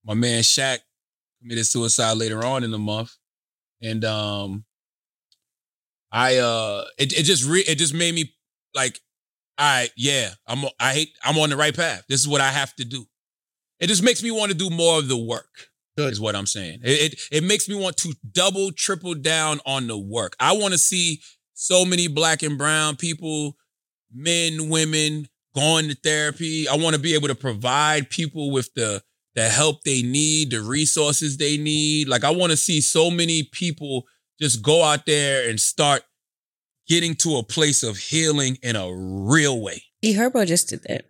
my 0.06 0.14
man 0.14 0.42
Shaq 0.42 0.80
committed 1.42 1.66
suicide 1.66 2.18
later 2.18 2.46
on 2.46 2.64
in 2.64 2.72
the 2.72 2.78
month, 2.80 3.16
and 3.82 4.04
um 4.06 4.66
I 6.12 6.38
uh 6.38 6.86
it, 6.98 7.18
it 7.18 7.24
just 7.24 7.46
re- 7.46 7.66
it 7.68 7.78
just 7.78 7.94
made 7.94 8.16
me 8.16 8.34
like 8.74 9.00
all 9.58 9.66
right, 9.66 9.90
yeah, 9.98 10.30
I'm 10.46 10.66
I 10.80 10.94
hate 10.94 11.10
I'm 11.24 11.38
on 11.38 11.50
the 11.50 11.58
right 11.58 11.76
path. 11.76 12.04
This 12.08 12.22
is 12.22 12.28
what 12.28 12.42
I 12.42 12.50
have 12.50 12.74
to 12.76 12.86
do. 12.86 13.06
It 13.80 13.88
just 13.88 14.04
makes 14.04 14.24
me 14.24 14.32
want 14.32 14.52
to 14.52 14.58
do 14.58 14.70
more 14.70 15.00
of 15.00 15.08
the 15.08 15.18
work. 15.18 15.70
Good. 15.98 16.12
Is 16.14 16.22
what 16.22 16.36
I'm 16.36 16.46
saying. 16.46 16.80
It, 16.84 17.14
it 17.14 17.20
it 17.32 17.44
makes 17.44 17.68
me 17.68 17.76
want 17.76 17.98
to 17.98 18.14
double, 18.32 18.72
triple 18.72 19.16
down 19.16 19.60
on 19.66 19.88
the 19.88 19.98
work. 19.98 20.36
I 20.40 20.52
want 20.52 20.74
to 20.74 20.78
see 20.78 21.22
so 21.60 21.84
many 21.84 22.08
black 22.08 22.44
and 22.44 22.56
brown 22.56 22.96
people, 22.96 23.58
men, 24.14 24.70
women 24.70 25.28
going 25.56 25.90
to 25.90 25.96
therapy. 25.96 26.68
I 26.68 26.78
want 26.78 26.96
to 26.96 27.02
be 27.02 27.16
able 27.16 27.30
to 27.30 27.36
provide 27.36 28.10
people 28.10 28.52
with 28.52 28.74
the 28.76 29.02
the 29.34 29.50
help 29.50 29.84
they 29.84 30.02
need, 30.02 30.52
the 30.52 30.62
resources 30.62 31.38
they 31.38 31.58
need. 31.58 32.08
Like 32.08 32.24
I 32.24 32.30
want 32.30 32.52
to 32.52 32.58
see 32.58 32.80
so 32.80 33.10
many 33.10 33.44
people 33.44 34.04
just 34.40 34.62
go 34.62 34.84
out 34.84 35.06
there 35.08 35.50
and 35.50 35.60
start 35.60 36.04
getting 36.88 37.16
to 37.16 37.38
a 37.38 37.44
place 37.44 37.82
of 37.82 37.98
healing 37.98 38.58
in 38.62 38.76
a 38.76 38.92
real 38.94 39.60
way. 39.60 39.84
E 40.04 40.14
Herbo 40.16 40.46
just 40.46 40.70
did 40.70 40.84
that. 40.84 41.06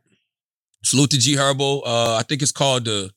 Salute 0.83 1.11
to 1.11 1.17
G 1.17 1.35
Herbo. 1.35 1.81
Uh, 1.85 2.15
I 2.15 2.23
think 2.23 2.41
it's 2.41 2.53
called 2.53 2.85
the 2.85 3.11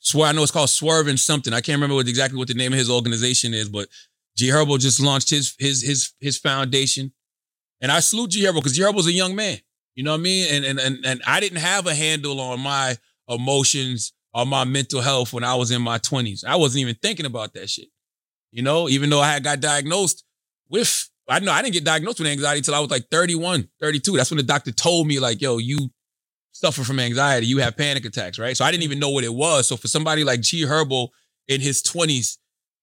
swear. 0.00 0.28
I 0.28 0.32
know 0.32 0.42
it's 0.42 0.52
called 0.52 0.68
Swerving 0.68 1.16
something. 1.16 1.54
I 1.54 1.62
can't 1.62 1.76
remember 1.76 1.94
what 1.94 2.08
exactly 2.08 2.38
what 2.38 2.48
the 2.48 2.54
name 2.54 2.74
of 2.74 2.78
his 2.78 2.90
organization 2.90 3.54
is, 3.54 3.70
but 3.70 3.88
G 4.36 4.48
Herbo 4.48 4.78
just 4.78 5.00
launched 5.00 5.30
his 5.30 5.54
his 5.58 5.82
his 5.82 6.12
his 6.20 6.38
foundation, 6.38 7.12
and 7.80 7.92
I 7.92 8.00
salute 8.00 8.30
G 8.30 8.44
Herbo 8.44 8.56
because 8.56 8.74
G 8.76 8.82
Herbo's 8.82 9.06
a 9.06 9.12
young 9.12 9.34
man. 9.34 9.58
You 9.94 10.04
know 10.04 10.12
what 10.12 10.20
I 10.20 10.22
mean? 10.22 10.54
And 10.54 10.64
and 10.64 10.78
and 10.78 11.06
and 11.06 11.22
I 11.26 11.40
didn't 11.40 11.58
have 11.58 11.86
a 11.86 11.94
handle 11.94 12.40
on 12.40 12.60
my 12.60 12.96
emotions 13.28 14.12
or 14.34 14.46
my 14.46 14.64
mental 14.64 15.00
health 15.00 15.32
when 15.32 15.44
I 15.44 15.54
was 15.54 15.70
in 15.70 15.82
my 15.82 15.98
twenties. 15.98 16.44
I 16.46 16.56
wasn't 16.56 16.82
even 16.82 16.96
thinking 17.02 17.26
about 17.26 17.52
that 17.54 17.68
shit. 17.68 17.88
You 18.50 18.62
know, 18.62 18.88
even 18.88 19.10
though 19.10 19.20
I 19.20 19.32
had 19.32 19.44
got 19.44 19.60
diagnosed 19.60 20.24
with, 20.68 21.10
I 21.28 21.38
know 21.40 21.52
I 21.52 21.62
didn't 21.62 21.74
get 21.74 21.84
diagnosed 21.84 22.18
with 22.18 22.28
anxiety 22.28 22.58
until 22.58 22.74
I 22.74 22.80
was 22.80 22.90
like 22.90 23.08
31, 23.10 23.68
32. 23.80 24.16
That's 24.16 24.30
when 24.30 24.36
the 24.36 24.42
doctor 24.42 24.72
told 24.72 25.06
me, 25.06 25.18
like, 25.18 25.40
yo, 25.40 25.56
you 25.56 25.90
suffer 26.52 26.84
from 26.84 27.00
anxiety, 27.00 27.46
you 27.46 27.58
have 27.58 27.76
panic 27.78 28.04
attacks, 28.04 28.38
right? 28.38 28.56
So 28.56 28.64
I 28.64 28.70
didn't 28.70 28.84
even 28.84 28.98
know 28.98 29.08
what 29.08 29.24
it 29.24 29.32
was. 29.32 29.68
So 29.68 29.76
for 29.76 29.88
somebody 29.88 30.22
like 30.22 30.42
G 30.42 30.64
Herbo 30.64 31.08
in 31.48 31.60
his 31.62 31.82
20s 31.82 32.36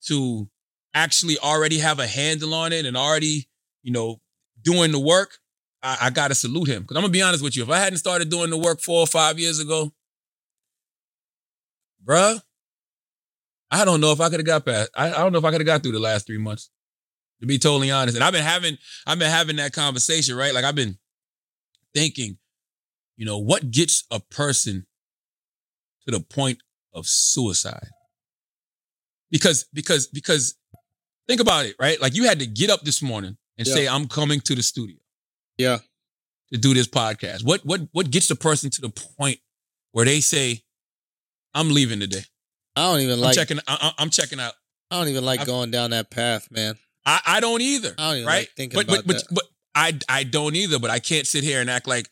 to 0.08 0.50
actually 0.94 1.38
already 1.40 1.80
have 1.80 2.00
a 2.00 2.08
handle 2.08 2.54
on 2.54 2.74
it 2.74 2.86
and 2.86 2.98
already, 2.98 3.48
you 3.84 3.92
know, 3.92 4.20
doing 4.62 4.92
the 4.92 5.00
work, 5.00 5.38
I, 5.82 5.98
I 6.04 6.10
gotta 6.10 6.36
salute 6.36 6.68
him. 6.68 6.86
Cause 6.86 6.98
I'm 6.98 7.04
gonna 7.04 7.12
be 7.12 7.22
honest 7.22 7.44
with 7.44 7.56
you. 7.56 7.64
If 7.64 7.70
I 7.70 7.80
hadn't 7.80 8.00
started 8.00 8.30
doing 8.30 8.50
the 8.50 8.58
work 8.58 8.82
four 8.82 9.00
or 9.00 9.08
five 9.08 9.40
years 9.40 9.60
ago, 9.60 9.92
bruh, 12.04 12.42
I 13.72 13.86
don't 13.86 14.02
know 14.02 14.12
if 14.12 14.20
I 14.20 14.30
could 14.30 14.40
have 14.40 14.48
got 14.48 14.66
past. 14.66 14.90
I, 14.96 15.10
I 15.12 15.18
don't 15.18 15.32
know 15.32 15.40
if 15.40 15.46
I 15.46 15.52
could 15.52 15.62
have 15.62 15.68
got 15.68 15.84
through 15.84 15.92
the 15.92 16.00
last 16.00 16.26
three 16.26 16.40
months. 16.40 16.70
To 17.42 17.48
be 17.48 17.58
totally 17.58 17.90
honest. 17.90 18.18
And 18.18 18.24
I've 18.24 18.34
been 18.34 18.44
having, 18.44 18.78
I've 19.08 19.18
been 19.20 19.32
having 19.32 19.56
that 19.58 19.72
conversation, 19.72 20.36
right? 20.36 20.54
Like 20.54 20.66
I've 20.66 20.76
been 20.76 20.98
thinking, 21.94 22.38
you 23.16 23.26
know, 23.26 23.38
what 23.38 23.72
gets 23.72 24.04
a 24.12 24.20
person 24.20 24.86
to 26.06 26.12
the 26.12 26.20
point 26.20 26.60
of 26.94 27.06
suicide? 27.08 27.88
Because, 29.32 29.66
because, 29.74 30.08
because 30.08 30.56
think 31.30 31.40
about 31.42 31.66
it, 31.66 31.76
right? 31.80 32.02
Like 32.02 32.16
you 32.16 32.24
had 32.26 32.40
to 32.40 32.48
get 32.48 32.70
up 32.70 32.82
this 32.82 33.02
morning 33.02 33.38
and 33.58 33.68
Yeah. 33.68 33.74
say, 33.74 33.88
I'm 33.88 34.08
coming 34.08 34.42
to 34.42 34.56
the 34.56 34.64
studio 34.64 34.98
Yeah. 35.58 35.78
to 36.52 36.58
do 36.58 36.74
this 36.74 36.88
podcast. 36.88 37.44
What 37.44 37.64
what 37.66 37.82
what 37.92 38.10
gets 38.12 38.28
the 38.28 38.36
person 38.36 38.70
to 38.72 38.82
the 38.82 38.90
point 38.90 39.40
where 39.92 40.06
they 40.06 40.20
say, 40.22 40.64
I'm 41.54 41.70
leaving 41.70 42.00
today. 42.00 42.24
I 42.76 42.92
don't 42.92 43.02
even 43.02 43.16
I'm 43.16 43.22
like. 43.22 43.36
checking, 43.36 43.60
I, 43.68 43.92
I'm 43.98 44.10
checking 44.10 44.40
out. 44.40 44.54
I 44.92 44.98
don't 45.00 45.08
even 45.10 45.24
like 45.26 45.42
I- 45.42 45.46
going 45.46 45.72
down 45.72 45.92
that 45.92 46.10
path, 46.10 46.50
man. 46.52 46.76
I, 47.06 47.20
I 47.26 47.40
don't 47.40 47.62
either. 47.62 47.94
I 47.98 48.08
don't 48.10 48.16
even 48.18 48.28
right? 48.28 48.40
like 48.40 48.50
thinking 48.56 48.78
but, 48.78 48.86
about 48.88 49.08
but, 49.08 49.16
that. 49.18 49.26
but, 49.30 49.36
but 49.36 49.44
I 49.76 50.00
I 50.10 50.24
don't 50.24 50.56
either, 50.56 50.80
but 50.80 50.90
I 50.90 51.00
can't 51.00 51.26
sit 51.28 51.44
here 51.44 51.62
and 51.62 51.70
act 51.70 51.88
like, 51.88 52.10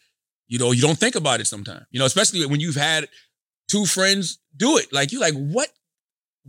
you 0.47 0.59
know, 0.59 0.71
you 0.71 0.81
don't 0.81 0.97
think 0.97 1.15
about 1.15 1.39
it 1.41 1.47
sometimes. 1.47 1.85
You 1.91 1.99
know, 1.99 2.05
especially 2.05 2.45
when 2.45 2.59
you've 2.59 2.75
had 2.75 3.07
two 3.67 3.85
friends 3.85 4.39
do 4.55 4.77
it. 4.77 4.91
Like 4.93 5.11
you're 5.11 5.21
like, 5.21 5.33
what 5.33 5.69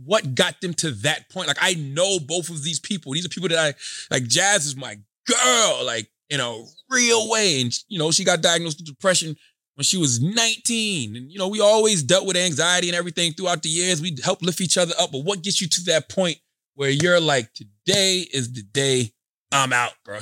what 0.03 0.35
got 0.35 0.61
them 0.61 0.73
to 0.75 0.91
that 0.91 1.29
point? 1.29 1.47
Like 1.47 1.57
I 1.61 1.73
know 1.75 2.19
both 2.19 2.49
of 2.49 2.63
these 2.63 2.79
people. 2.79 3.13
These 3.13 3.25
are 3.25 3.29
people 3.29 3.49
that 3.49 3.59
I 3.59 4.13
like 4.13 4.23
Jazz 4.27 4.65
is 4.65 4.75
my 4.75 4.97
girl, 5.27 5.85
like 5.85 6.09
in 6.29 6.39
a 6.39 6.63
real 6.89 7.29
way. 7.29 7.61
And 7.61 7.77
you 7.87 7.99
know, 7.99 8.11
she 8.11 8.23
got 8.23 8.41
diagnosed 8.41 8.79
with 8.79 8.87
depression 8.87 9.35
when 9.75 9.83
she 9.83 9.97
was 9.97 10.21
19. 10.21 11.15
And 11.15 11.31
you 11.31 11.37
know, 11.37 11.47
we 11.47 11.59
always 11.59 12.03
dealt 12.03 12.25
with 12.25 12.37
anxiety 12.37 12.89
and 12.89 12.95
everything 12.95 13.33
throughout 13.33 13.63
the 13.63 13.69
years. 13.69 14.01
We 14.01 14.17
helped 14.23 14.43
lift 14.43 14.61
each 14.61 14.77
other 14.77 14.93
up. 14.99 15.11
But 15.11 15.23
what 15.23 15.41
gets 15.41 15.61
you 15.61 15.67
to 15.67 15.83
that 15.85 16.09
point 16.09 16.37
where 16.75 16.89
you're 16.89 17.19
like, 17.19 17.53
today 17.53 18.25
is 18.33 18.53
the 18.53 18.63
day 18.63 19.11
I'm 19.51 19.73
out, 19.73 19.93
bro? 20.05 20.19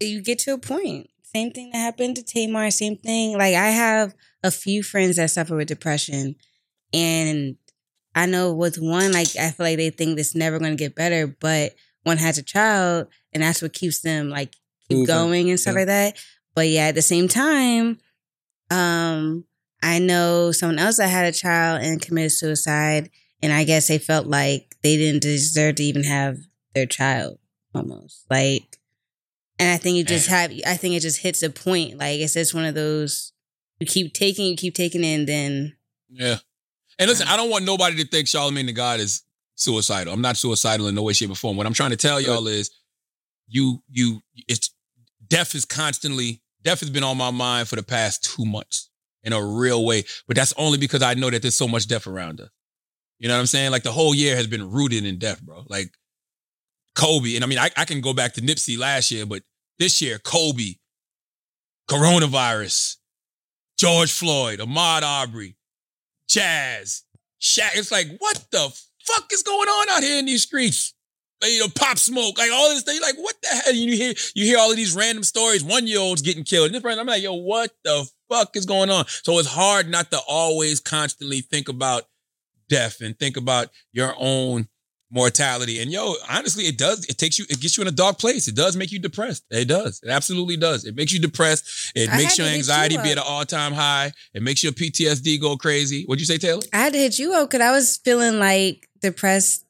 you 0.00 0.20
get 0.22 0.38
to 0.40 0.52
a 0.52 0.58
point. 0.58 1.08
Same 1.22 1.50
thing 1.50 1.70
that 1.70 1.78
happened 1.78 2.16
to 2.16 2.22
Tamar. 2.22 2.70
Same 2.70 2.96
thing. 2.96 3.32
Like 3.32 3.54
I 3.54 3.68
have 3.68 4.14
a 4.42 4.50
few 4.50 4.82
friends 4.82 5.16
that 5.16 5.30
suffer 5.30 5.56
with 5.56 5.68
depression, 5.68 6.36
and 6.92 7.56
I 8.16 8.26
know 8.26 8.52
with 8.54 8.78
one, 8.78 9.12
like 9.12 9.36
I 9.36 9.50
feel 9.50 9.66
like 9.66 9.76
they 9.76 9.90
think 9.90 10.18
it's 10.18 10.34
never 10.34 10.58
going 10.58 10.72
to 10.72 10.76
get 10.76 10.94
better, 10.96 11.26
but 11.26 11.74
one 12.02 12.16
has 12.18 12.38
a 12.38 12.42
child, 12.42 13.08
and 13.32 13.42
that's 13.42 13.60
what 13.62 13.72
keeps 13.74 14.00
them 14.00 14.30
like 14.30 14.52
keep 14.88 14.98
Moving. 14.98 15.06
going 15.06 15.50
and 15.50 15.60
stuff 15.60 15.74
Yeah. 15.74 15.78
like 15.80 15.86
that. 15.88 16.24
But 16.54 16.68
yeah, 16.68 16.86
at 16.86 16.94
the 16.94 17.02
same 17.02 17.28
time, 17.28 17.98
um, 18.70 19.44
I 19.82 19.98
know 19.98 20.52
someone 20.52 20.78
else 20.78 20.96
that 20.96 21.08
had 21.08 21.26
a 21.26 21.32
child 21.32 21.82
and 21.82 22.00
committed 22.00 22.32
suicide, 22.32 23.10
and 23.42 23.52
I 23.52 23.64
guess 23.64 23.88
they 23.88 23.98
felt 23.98 24.26
like 24.26 24.74
they 24.82 24.96
didn't 24.96 25.22
deserve 25.22 25.76
to 25.76 25.84
even 25.84 26.04
have 26.04 26.38
their 26.74 26.86
child, 26.86 27.38
almost 27.74 28.24
like. 28.30 28.78
And 29.58 29.70
I 29.70 29.78
think 29.78 29.96
you 29.96 30.04
just 30.04 30.28
have, 30.28 30.52
I 30.66 30.76
think 30.76 30.94
it 30.94 31.00
just 31.00 31.20
hits 31.22 31.42
a 31.42 31.48
point. 31.48 31.96
Like 31.98 32.20
it's 32.20 32.34
just 32.34 32.52
one 32.54 32.66
of 32.66 32.74
those, 32.74 33.32
you 33.80 33.86
keep 33.86 34.12
taking, 34.12 34.46
you 34.46 34.56
keep 34.56 34.74
taking 34.74 35.02
it, 35.04 35.14
and 35.14 35.26
then 35.28 35.76
Yeah. 36.10 36.38
And 36.98 37.08
listen, 37.08 37.28
I 37.28 37.36
don't 37.36 37.50
want 37.50 37.64
nobody 37.64 37.96
to 38.02 38.08
think 38.08 38.26
Charlamagne 38.26 38.66
Tha 38.66 38.72
God 38.72 39.00
is 39.00 39.22
suicidal. 39.54 40.12
I'm 40.12 40.22
not 40.22 40.36
suicidal 40.36 40.86
in 40.88 40.94
no 40.94 41.02
way, 41.02 41.12
shape, 41.12 41.30
or 41.30 41.34
form. 41.34 41.56
What 41.56 41.66
I'm 41.66 41.74
trying 41.74 41.90
to 41.90 41.96
tell 41.96 42.20
y'all 42.20 42.46
is 42.46 42.70
you, 43.48 43.82
you, 43.90 44.20
it's 44.48 44.70
death 45.26 45.54
is 45.54 45.64
constantly, 45.64 46.42
death 46.62 46.80
has 46.80 46.90
been 46.90 47.04
on 47.04 47.16
my 47.16 47.30
mind 47.30 47.68
for 47.68 47.76
the 47.76 47.82
past 47.82 48.24
two 48.24 48.44
months 48.44 48.90
in 49.22 49.32
a 49.32 49.44
real 49.44 49.84
way. 49.84 50.04
But 50.26 50.36
that's 50.36 50.54
only 50.56 50.78
because 50.78 51.02
I 51.02 51.14
know 51.14 51.30
that 51.30 51.42
there's 51.42 51.56
so 51.56 51.68
much 51.68 51.86
death 51.86 52.06
around 52.06 52.40
us. 52.40 52.48
You 53.18 53.28
know 53.28 53.34
what 53.34 53.40
I'm 53.40 53.46
saying? 53.46 53.70
Like 53.70 53.82
the 53.82 53.92
whole 53.92 54.14
year 54.14 54.36
has 54.36 54.46
been 54.46 54.70
rooted 54.70 55.04
in 55.04 55.18
death, 55.18 55.42
bro. 55.42 55.64
Like 55.68 55.92
Kobe. 56.94 57.34
And 57.34 57.44
I 57.44 57.46
mean, 57.46 57.58
I, 57.58 57.70
I 57.76 57.84
can 57.84 58.00
go 58.00 58.12
back 58.12 58.34
to 58.34 58.40
Nipsey 58.40 58.78
last 58.78 59.10
year, 59.10 59.26
but 59.26 59.42
this 59.78 60.00
year, 60.00 60.18
Kobe, 60.18 60.74
coronavirus, 61.88 62.96
George 63.78 64.12
Floyd, 64.12 64.58
Ahmaud 64.58 65.02
Arbery, 65.02 65.56
Jazz, 66.36 67.02
Shaq. 67.40 67.70
It's 67.76 67.90
like, 67.90 68.08
what 68.18 68.44
the 68.50 68.70
fuck 69.06 69.32
is 69.32 69.42
going 69.42 69.68
on 69.68 69.88
out 69.88 70.02
here 70.02 70.18
in 70.18 70.26
these 70.26 70.42
streets? 70.42 70.92
Like, 71.40 71.50
you 71.50 71.60
know, 71.60 71.68
pop 71.74 71.96
smoke, 71.96 72.36
like 72.36 72.50
all 72.52 72.68
this 72.68 72.82
thing. 72.82 73.00
Like, 73.00 73.16
what 73.16 73.34
the 73.42 73.48
hell? 73.48 73.74
You 73.74 73.96
hear 73.96 74.12
you 74.34 74.44
hear 74.44 74.58
all 74.58 74.70
of 74.70 74.76
these 74.76 74.94
random 74.94 75.24
stories. 75.24 75.64
One 75.64 75.86
year 75.86 75.98
olds 75.98 76.20
getting 76.20 76.44
killed. 76.44 76.66
And 76.66 76.74
this 76.74 76.82
person, 76.82 76.98
I'm 76.98 77.06
like, 77.06 77.22
yo, 77.22 77.32
what 77.32 77.70
the 77.84 78.06
fuck 78.28 78.54
is 78.54 78.66
going 78.66 78.90
on? 78.90 79.06
So 79.06 79.38
it's 79.38 79.48
hard 79.48 79.88
not 79.88 80.10
to 80.10 80.18
always 80.28 80.78
constantly 80.78 81.40
think 81.40 81.70
about 81.70 82.02
death 82.68 83.00
and 83.00 83.18
think 83.18 83.38
about 83.38 83.68
your 83.92 84.14
own 84.18 84.68
mortality. 85.10 85.80
And 85.80 85.90
yo, 85.90 86.14
honestly, 86.28 86.64
it 86.64 86.78
does. 86.78 87.04
It 87.06 87.18
takes 87.18 87.38
you. 87.38 87.44
It 87.48 87.60
gets 87.60 87.76
you 87.76 87.82
in 87.82 87.88
a 87.88 87.92
dark 87.92 88.18
place. 88.18 88.48
It 88.48 88.54
does 88.56 88.76
make 88.76 88.92
you 88.92 88.98
depressed. 88.98 89.44
It 89.50 89.66
does. 89.66 90.00
It 90.02 90.10
absolutely 90.10 90.56
does. 90.56 90.84
It 90.84 90.96
makes 90.96 91.12
you 91.12 91.20
depressed. 91.20 91.92
It 91.94 92.10
I 92.10 92.16
makes 92.16 92.38
your 92.38 92.46
anxiety 92.46 92.96
you 92.96 93.02
be 93.02 93.12
at 93.12 93.18
an 93.18 93.24
all 93.26 93.44
time 93.44 93.72
high. 93.72 94.12
It 94.34 94.42
makes 94.42 94.62
your 94.62 94.72
PTSD 94.72 95.40
go 95.40 95.56
crazy. 95.56 96.04
What'd 96.04 96.20
you 96.20 96.26
say, 96.26 96.38
Taylor? 96.38 96.62
I 96.72 96.78
had 96.78 96.92
to 96.92 96.98
hit 96.98 97.18
you 97.18 97.34
up 97.34 97.50
because 97.50 97.64
I 97.64 97.70
was 97.70 97.96
feeling 97.98 98.38
like 98.38 98.88
depressed 99.00 99.64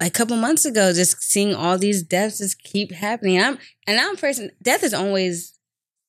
like 0.00 0.10
a 0.10 0.12
couple 0.12 0.36
months 0.36 0.64
ago, 0.64 0.92
just 0.92 1.20
seeing 1.22 1.54
all 1.54 1.76
these 1.78 2.02
deaths 2.02 2.38
just 2.38 2.62
keep 2.62 2.92
happening. 2.92 3.40
I'm 3.40 3.58
and 3.86 4.00
I'm 4.00 4.16
person. 4.16 4.50
Death 4.62 4.82
is 4.84 4.94
always 4.94 5.58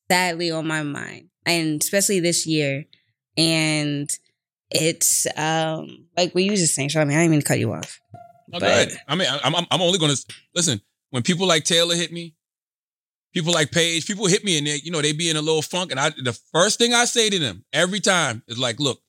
sadly 0.10 0.52
on 0.52 0.68
my 0.68 0.84
mind, 0.84 1.30
and 1.46 1.82
especially 1.82 2.20
this 2.20 2.46
year. 2.46 2.86
And 3.38 4.10
it's 4.72 5.26
um 5.38 6.06
like 6.16 6.36
what 6.36 6.44
you 6.44 6.52
were 6.52 6.58
just 6.58 6.76
saying, 6.76 6.90
Charlamagne. 6.90 7.16
I 7.16 7.22
didn't 7.22 7.32
mean 7.32 7.40
to 7.42 7.46
cut 7.46 7.60
you 7.60 7.74
off. 7.74 8.00
No, 8.52 8.60
But- 8.60 8.90
I 9.08 9.16
mean, 9.16 9.28
I'm, 9.44 9.56
I'm, 9.56 9.66
I'm 9.72 9.82
only 9.82 10.00
going 10.00 10.16
to 10.16 10.26
listen. 10.56 10.82
When 11.12 11.24
people 11.24 11.48
like 11.48 11.64
Taylor 11.64 11.96
hit 11.96 12.12
me, 12.12 12.36
people 13.34 13.54
like 13.54 13.72
Paige, 13.72 14.06
people 14.06 14.26
hit 14.28 14.44
me 14.44 14.58
and 14.58 14.68
they, 14.68 14.76
you 14.84 14.92
know, 14.92 15.02
they 15.02 15.12
be 15.14 15.30
in 15.30 15.38
a 15.38 15.42
little 15.42 15.62
funk. 15.62 15.92
And 15.92 16.00
I, 16.00 16.10
the 16.10 16.34
first 16.52 16.78
thing 16.80 16.94
I 16.94 17.06
say 17.06 17.30
to 17.30 17.40
them 17.40 17.64
every 17.74 18.00
time 18.00 18.44
is 18.48 18.58
like, 18.60 18.80
look, 18.80 19.02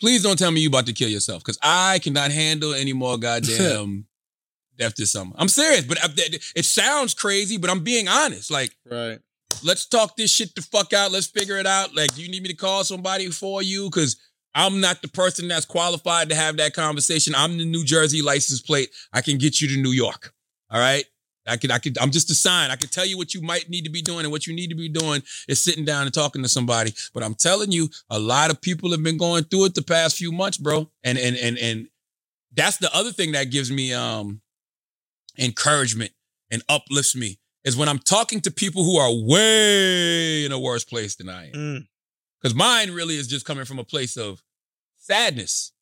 please 0.00 0.22
don't 0.22 0.38
tell 0.38 0.50
me 0.50 0.60
you 0.60 0.68
about 0.68 0.86
to 0.86 0.92
kill 0.92 1.08
yourself 1.08 1.42
because 1.42 1.58
I 1.62 1.98
cannot 2.00 2.30
handle 2.32 2.74
any 2.74 2.92
more 2.92 3.18
goddamn 3.18 4.06
death 4.78 4.94
this 4.96 5.12
summer. 5.12 5.32
I'm 5.36 5.48
serious, 5.48 5.84
but 5.84 6.02
uh, 6.02 6.08
I, 6.16 6.38
it 6.56 6.64
sounds 6.64 7.14
crazy, 7.14 7.56
but 7.58 7.70
I'm 7.70 7.80
being 7.84 8.08
honest. 8.08 8.50
Like, 8.50 8.76
Right. 8.90 9.18
let's 9.62 9.86
talk 9.86 10.16
this 10.16 10.30
shit 10.30 10.54
the 10.54 10.62
fuck 10.62 10.92
out. 10.92 11.12
Let's 11.12 11.26
figure 11.26 11.58
it 11.58 11.66
out. 11.66 11.94
Like, 11.94 12.14
do 12.14 12.22
you 12.22 12.30
need 12.30 12.42
me 12.42 12.48
to 12.48 12.56
call 12.56 12.84
somebody 12.84 13.28
for 13.28 13.62
you? 13.62 13.84
Because 13.90 14.16
I'm 14.54 14.80
not 14.80 15.02
the 15.02 15.08
person 15.08 15.48
that's 15.48 15.64
qualified 15.64 16.28
to 16.30 16.34
have 16.34 16.56
that 16.56 16.74
conversation. 16.74 17.34
I'm 17.36 17.56
the 17.56 17.64
New 17.64 17.84
Jersey 17.84 18.22
license 18.22 18.60
plate. 18.60 18.90
I 19.12 19.20
can 19.20 19.38
get 19.38 19.60
you 19.60 19.68
to 19.68 19.80
New 19.80 19.92
York. 19.92 20.32
All 20.70 20.80
right. 20.80 21.04
I 21.46 21.56
could, 21.56 21.70
I 21.70 21.78
could, 21.78 21.98
I'm 21.98 22.10
just 22.10 22.30
a 22.30 22.34
sign. 22.34 22.70
I 22.70 22.76
could 22.76 22.92
tell 22.92 23.06
you 23.06 23.16
what 23.16 23.34
you 23.34 23.40
might 23.40 23.68
need 23.68 23.84
to 23.84 23.90
be 23.90 24.02
doing, 24.02 24.20
and 24.20 24.30
what 24.30 24.46
you 24.46 24.54
need 24.54 24.68
to 24.68 24.76
be 24.76 24.88
doing 24.88 25.22
is 25.48 25.62
sitting 25.62 25.84
down 25.84 26.02
and 26.04 26.12
talking 26.14 26.42
to 26.42 26.48
somebody. 26.48 26.92
But 27.14 27.22
I'm 27.22 27.34
telling 27.34 27.72
you, 27.72 27.88
a 28.10 28.18
lot 28.18 28.50
of 28.50 28.60
people 28.60 28.90
have 28.90 29.02
been 29.02 29.16
going 29.16 29.44
through 29.44 29.66
it 29.66 29.74
the 29.74 29.82
past 29.82 30.16
few 30.16 30.32
months, 30.32 30.58
bro. 30.58 30.90
And 31.02 31.18
and 31.18 31.36
and 31.36 31.58
and 31.58 31.88
that's 32.52 32.76
the 32.76 32.94
other 32.94 33.10
thing 33.10 33.32
that 33.32 33.44
gives 33.50 33.70
me 33.70 33.92
um 33.94 34.42
encouragement 35.38 36.12
and 36.50 36.62
uplifts 36.68 37.16
me 37.16 37.38
is 37.64 37.76
when 37.76 37.88
I'm 37.88 37.98
talking 37.98 38.40
to 38.42 38.50
people 38.50 38.84
who 38.84 38.96
are 38.98 39.10
way 39.12 40.44
in 40.44 40.52
a 40.52 40.58
worse 40.58 40.84
place 40.84 41.16
than 41.16 41.28
I 41.28 41.46
am. 41.48 41.52
Mm. 41.52 41.86
Because 42.40 42.54
mine 42.54 42.92
really 42.92 43.16
is 43.16 43.26
just 43.26 43.44
coming 43.46 43.64
from 43.64 43.78
a 43.78 43.84
place 43.84 44.16
of 44.16 44.42
sadness, 44.96 45.72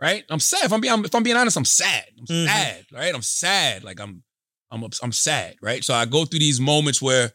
right? 0.00 0.24
I'm 0.30 0.40
sad. 0.40 0.64
If 0.64 0.72
I'm 0.72 0.80
being, 0.80 1.04
if 1.04 1.14
I'm 1.14 1.22
being 1.22 1.36
honest, 1.36 1.56
I'm 1.56 1.64
sad. 1.64 2.04
I'm 2.18 2.26
Mhm. 2.26 2.46
sad, 2.46 2.86
right? 2.92 3.14
I'm 3.14 3.22
sad. 3.22 3.84
Like 3.84 4.00
I'm, 4.00 4.22
I'm, 4.70 4.84
I'm 5.02 5.12
sad, 5.12 5.56
right? 5.62 5.82
So 5.82 5.94
I 5.94 6.04
go 6.04 6.24
through 6.24 6.38
these 6.40 6.60
moments 6.60 7.02
where 7.02 7.32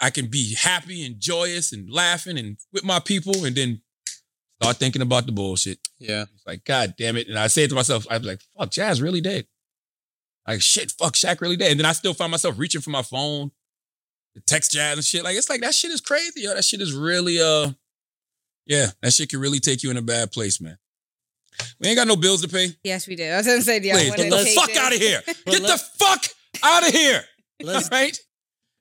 I 0.00 0.10
can 0.10 0.26
be 0.26 0.54
happy 0.54 1.06
and 1.06 1.18
joyous 1.20 1.72
and 1.72 1.88
laughing 1.90 2.36
and 2.38 2.56
with 2.72 2.84
my 2.84 2.98
people, 2.98 3.44
and 3.44 3.54
then 3.56 3.80
start 4.60 4.76
thinking 4.76 5.00
about 5.02 5.26
the 5.26 5.32
bullshit. 5.32 5.78
Yeah. 5.98 6.22
It's 6.34 6.46
like, 6.46 6.64
God 6.64 6.94
damn 6.98 7.16
it. 7.16 7.28
And 7.28 7.38
I 7.38 7.46
say 7.46 7.64
it 7.64 7.68
to 7.68 7.74
myself, 7.74 8.06
I 8.10 8.18
was 8.18 8.26
like, 8.26 8.40
fuck, 8.58 8.70
Jazz 8.70 9.00
really 9.00 9.20
dead. 9.20 9.46
Like, 10.46 10.60
shit, 10.60 10.92
fuck, 10.98 11.14
Shaq 11.14 11.40
really 11.40 11.56
dead. 11.56 11.70
And 11.70 11.80
then 11.80 11.86
I 11.86 11.92
still 11.92 12.14
find 12.14 12.30
myself 12.32 12.58
reaching 12.58 12.80
for 12.80 12.90
my 12.90 13.02
phone, 13.02 13.52
to 14.34 14.40
text 14.40 14.72
Jazz 14.72 14.96
and 14.96 15.04
shit. 15.04 15.24
Like, 15.24 15.36
it's 15.36 15.50
like, 15.50 15.60
that 15.60 15.74
shit 15.74 15.90
is 15.90 16.00
crazy, 16.00 16.42
yo. 16.42 16.54
That 16.54 16.64
shit 16.64 16.80
is 16.80 16.94
really, 16.94 17.40
uh, 17.40 17.70
yeah, 18.66 18.86
that 19.02 19.12
shit 19.12 19.30
can 19.30 19.40
really 19.40 19.60
take 19.60 19.82
you 19.82 19.90
in 19.90 19.96
a 19.96 20.02
bad 20.02 20.32
place, 20.32 20.60
man. 20.60 20.78
We 21.80 21.88
ain't 21.88 21.96
got 21.96 22.08
no 22.08 22.16
bills 22.16 22.42
to 22.42 22.48
pay. 22.48 22.68
Yes, 22.82 23.06
we 23.06 23.16
do. 23.16 23.24
I 23.24 23.36
was 23.36 23.46
gonna 23.46 23.60
say, 23.60 23.80
yeah, 23.80 23.94
Please, 23.94 24.14
get 24.14 24.30
the 24.30 24.52
fuck 24.54 24.76
out 24.76 24.92
of 24.92 24.98
here. 24.98 25.20
Get 25.46 25.62
the 25.62 25.82
fuck 25.98 26.24
out 26.62 26.86
of 26.86 26.94
here. 26.94 27.22
Let's 27.62 27.90
All 27.90 27.98
right. 27.98 28.18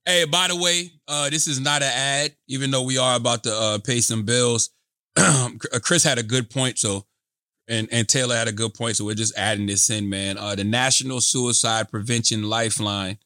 Hey, 0.05 0.25
by 0.25 0.47
the 0.47 0.55
way, 0.55 0.91
uh, 1.07 1.29
this 1.29 1.47
is 1.47 1.59
not 1.59 1.83
an 1.83 1.91
ad, 1.93 2.35
even 2.47 2.71
though 2.71 2.83
we 2.83 2.97
are 2.97 3.15
about 3.15 3.43
to 3.43 3.53
uh, 3.53 3.79
pay 3.79 3.99
some 3.99 4.23
bills. 4.23 4.71
Chris 5.83 6.03
had 6.03 6.17
a 6.17 6.23
good 6.23 6.49
point, 6.49 6.79
so 6.79 7.05
and 7.67 7.87
and 7.91 8.07
Taylor 8.07 8.35
had 8.35 8.47
a 8.47 8.53
good 8.53 8.73
point, 8.73 8.97
so 8.97 9.05
we're 9.05 9.15
just 9.15 9.37
adding 9.37 9.67
this 9.67 9.89
in, 9.89 10.09
man. 10.09 10.37
Uh, 10.37 10.55
the 10.55 10.63
National 10.63 11.21
Suicide 11.21 11.89
Prevention 11.89 12.43
Lifeline. 12.43 13.17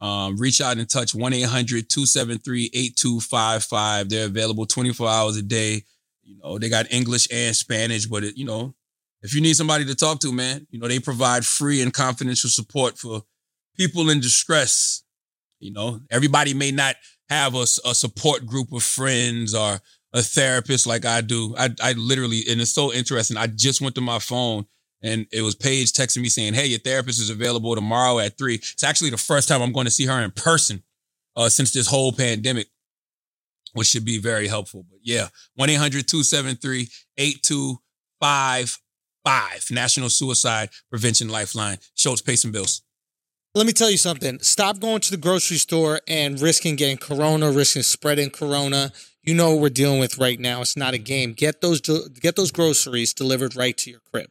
Um, 0.00 0.36
reach 0.36 0.60
out 0.60 0.78
and 0.78 0.88
touch 0.88 1.12
1-800-273-8255. 1.12 4.08
They're 4.08 4.26
available 4.26 4.64
24 4.64 5.08
hours 5.08 5.36
a 5.36 5.42
day. 5.42 5.82
You 6.22 6.38
know, 6.38 6.56
they 6.58 6.68
got 6.68 6.92
English 6.92 7.26
and 7.32 7.56
Spanish, 7.56 8.06
but 8.06 8.22
it, 8.22 8.36
you 8.36 8.44
know, 8.44 8.76
if 9.22 9.34
you 9.34 9.40
need 9.40 9.56
somebody 9.56 9.84
to 9.86 9.96
talk 9.96 10.20
to, 10.20 10.32
man, 10.32 10.68
you 10.70 10.78
know, 10.78 10.86
they 10.86 11.00
provide 11.00 11.44
free 11.44 11.82
and 11.82 11.92
confidential 11.92 12.48
support 12.48 12.96
for 12.96 13.22
people 13.76 14.08
in 14.10 14.20
distress. 14.20 15.02
You 15.58 15.72
know, 15.72 15.98
everybody 16.10 16.54
may 16.54 16.70
not 16.70 16.94
have 17.28 17.56
a, 17.56 17.62
a 17.62 17.94
support 17.94 18.46
group 18.46 18.72
of 18.72 18.84
friends 18.84 19.52
or 19.54 19.80
a 20.12 20.22
therapist 20.22 20.86
like 20.86 21.04
I 21.04 21.20
do. 21.20 21.56
I, 21.58 21.70
I 21.82 21.92
literally, 21.92 22.42
and 22.48 22.60
it's 22.60 22.70
so 22.70 22.92
interesting. 22.92 23.36
I 23.36 23.48
just 23.48 23.80
went 23.80 23.96
to 23.96 24.00
my 24.00 24.20
phone 24.20 24.66
and 25.02 25.26
it 25.32 25.42
was 25.42 25.54
Paige 25.54 25.92
texting 25.92 26.22
me 26.22 26.28
saying, 26.28 26.54
Hey, 26.54 26.66
your 26.66 26.80
therapist 26.80 27.20
is 27.20 27.30
available 27.30 27.74
tomorrow 27.74 28.18
at 28.18 28.36
three. 28.36 28.56
It's 28.56 28.84
actually 28.84 29.08
the 29.10 29.16
first 29.16 29.48
time 29.48 29.62
I'm 29.62 29.72
going 29.72 29.86
to 29.86 29.90
see 29.90 30.04
her 30.06 30.20
in 30.20 30.30
person 30.32 30.82
uh, 31.36 31.48
since 31.48 31.72
this 31.72 31.86
whole 31.86 32.12
pandemic, 32.12 32.68
which 33.72 33.88
should 33.88 34.04
be 34.04 34.18
very 34.18 34.48
helpful. 34.48 34.84
But 34.90 34.98
yeah, 35.02 35.28
1 35.54 35.70
800 35.70 36.06
273 36.08 36.88
8255, 37.16 39.64
National 39.70 40.10
Suicide 40.10 40.70
Prevention 40.90 41.28
Lifeline. 41.28 41.78
Schulz, 41.94 42.20
pay 42.20 42.36
some 42.36 42.52
bills. 42.52 42.82
Let 43.54 43.66
me 43.66 43.72
tell 43.72 43.90
you 43.90 43.96
something. 43.96 44.38
Stop 44.40 44.78
going 44.78 45.00
to 45.00 45.10
the 45.10 45.16
grocery 45.16 45.56
store 45.56 46.00
and 46.06 46.38
risking 46.40 46.76
getting 46.76 46.98
corona, 46.98 47.50
risking 47.50 47.82
spreading 47.82 48.30
corona. 48.30 48.92
You 49.22 49.34
know 49.34 49.52
what 49.52 49.60
we're 49.60 49.70
dealing 49.70 50.00
with 50.00 50.18
right 50.18 50.38
now. 50.38 50.60
It's 50.60 50.76
not 50.76 50.94
a 50.94 50.98
game. 50.98 51.32
Get 51.32 51.60
those 51.60 51.80
get 51.80 52.36
those 52.36 52.52
groceries 52.52 53.12
delivered 53.14 53.56
right 53.56 53.76
to 53.78 53.90
your 53.90 54.00
crib. 54.12 54.28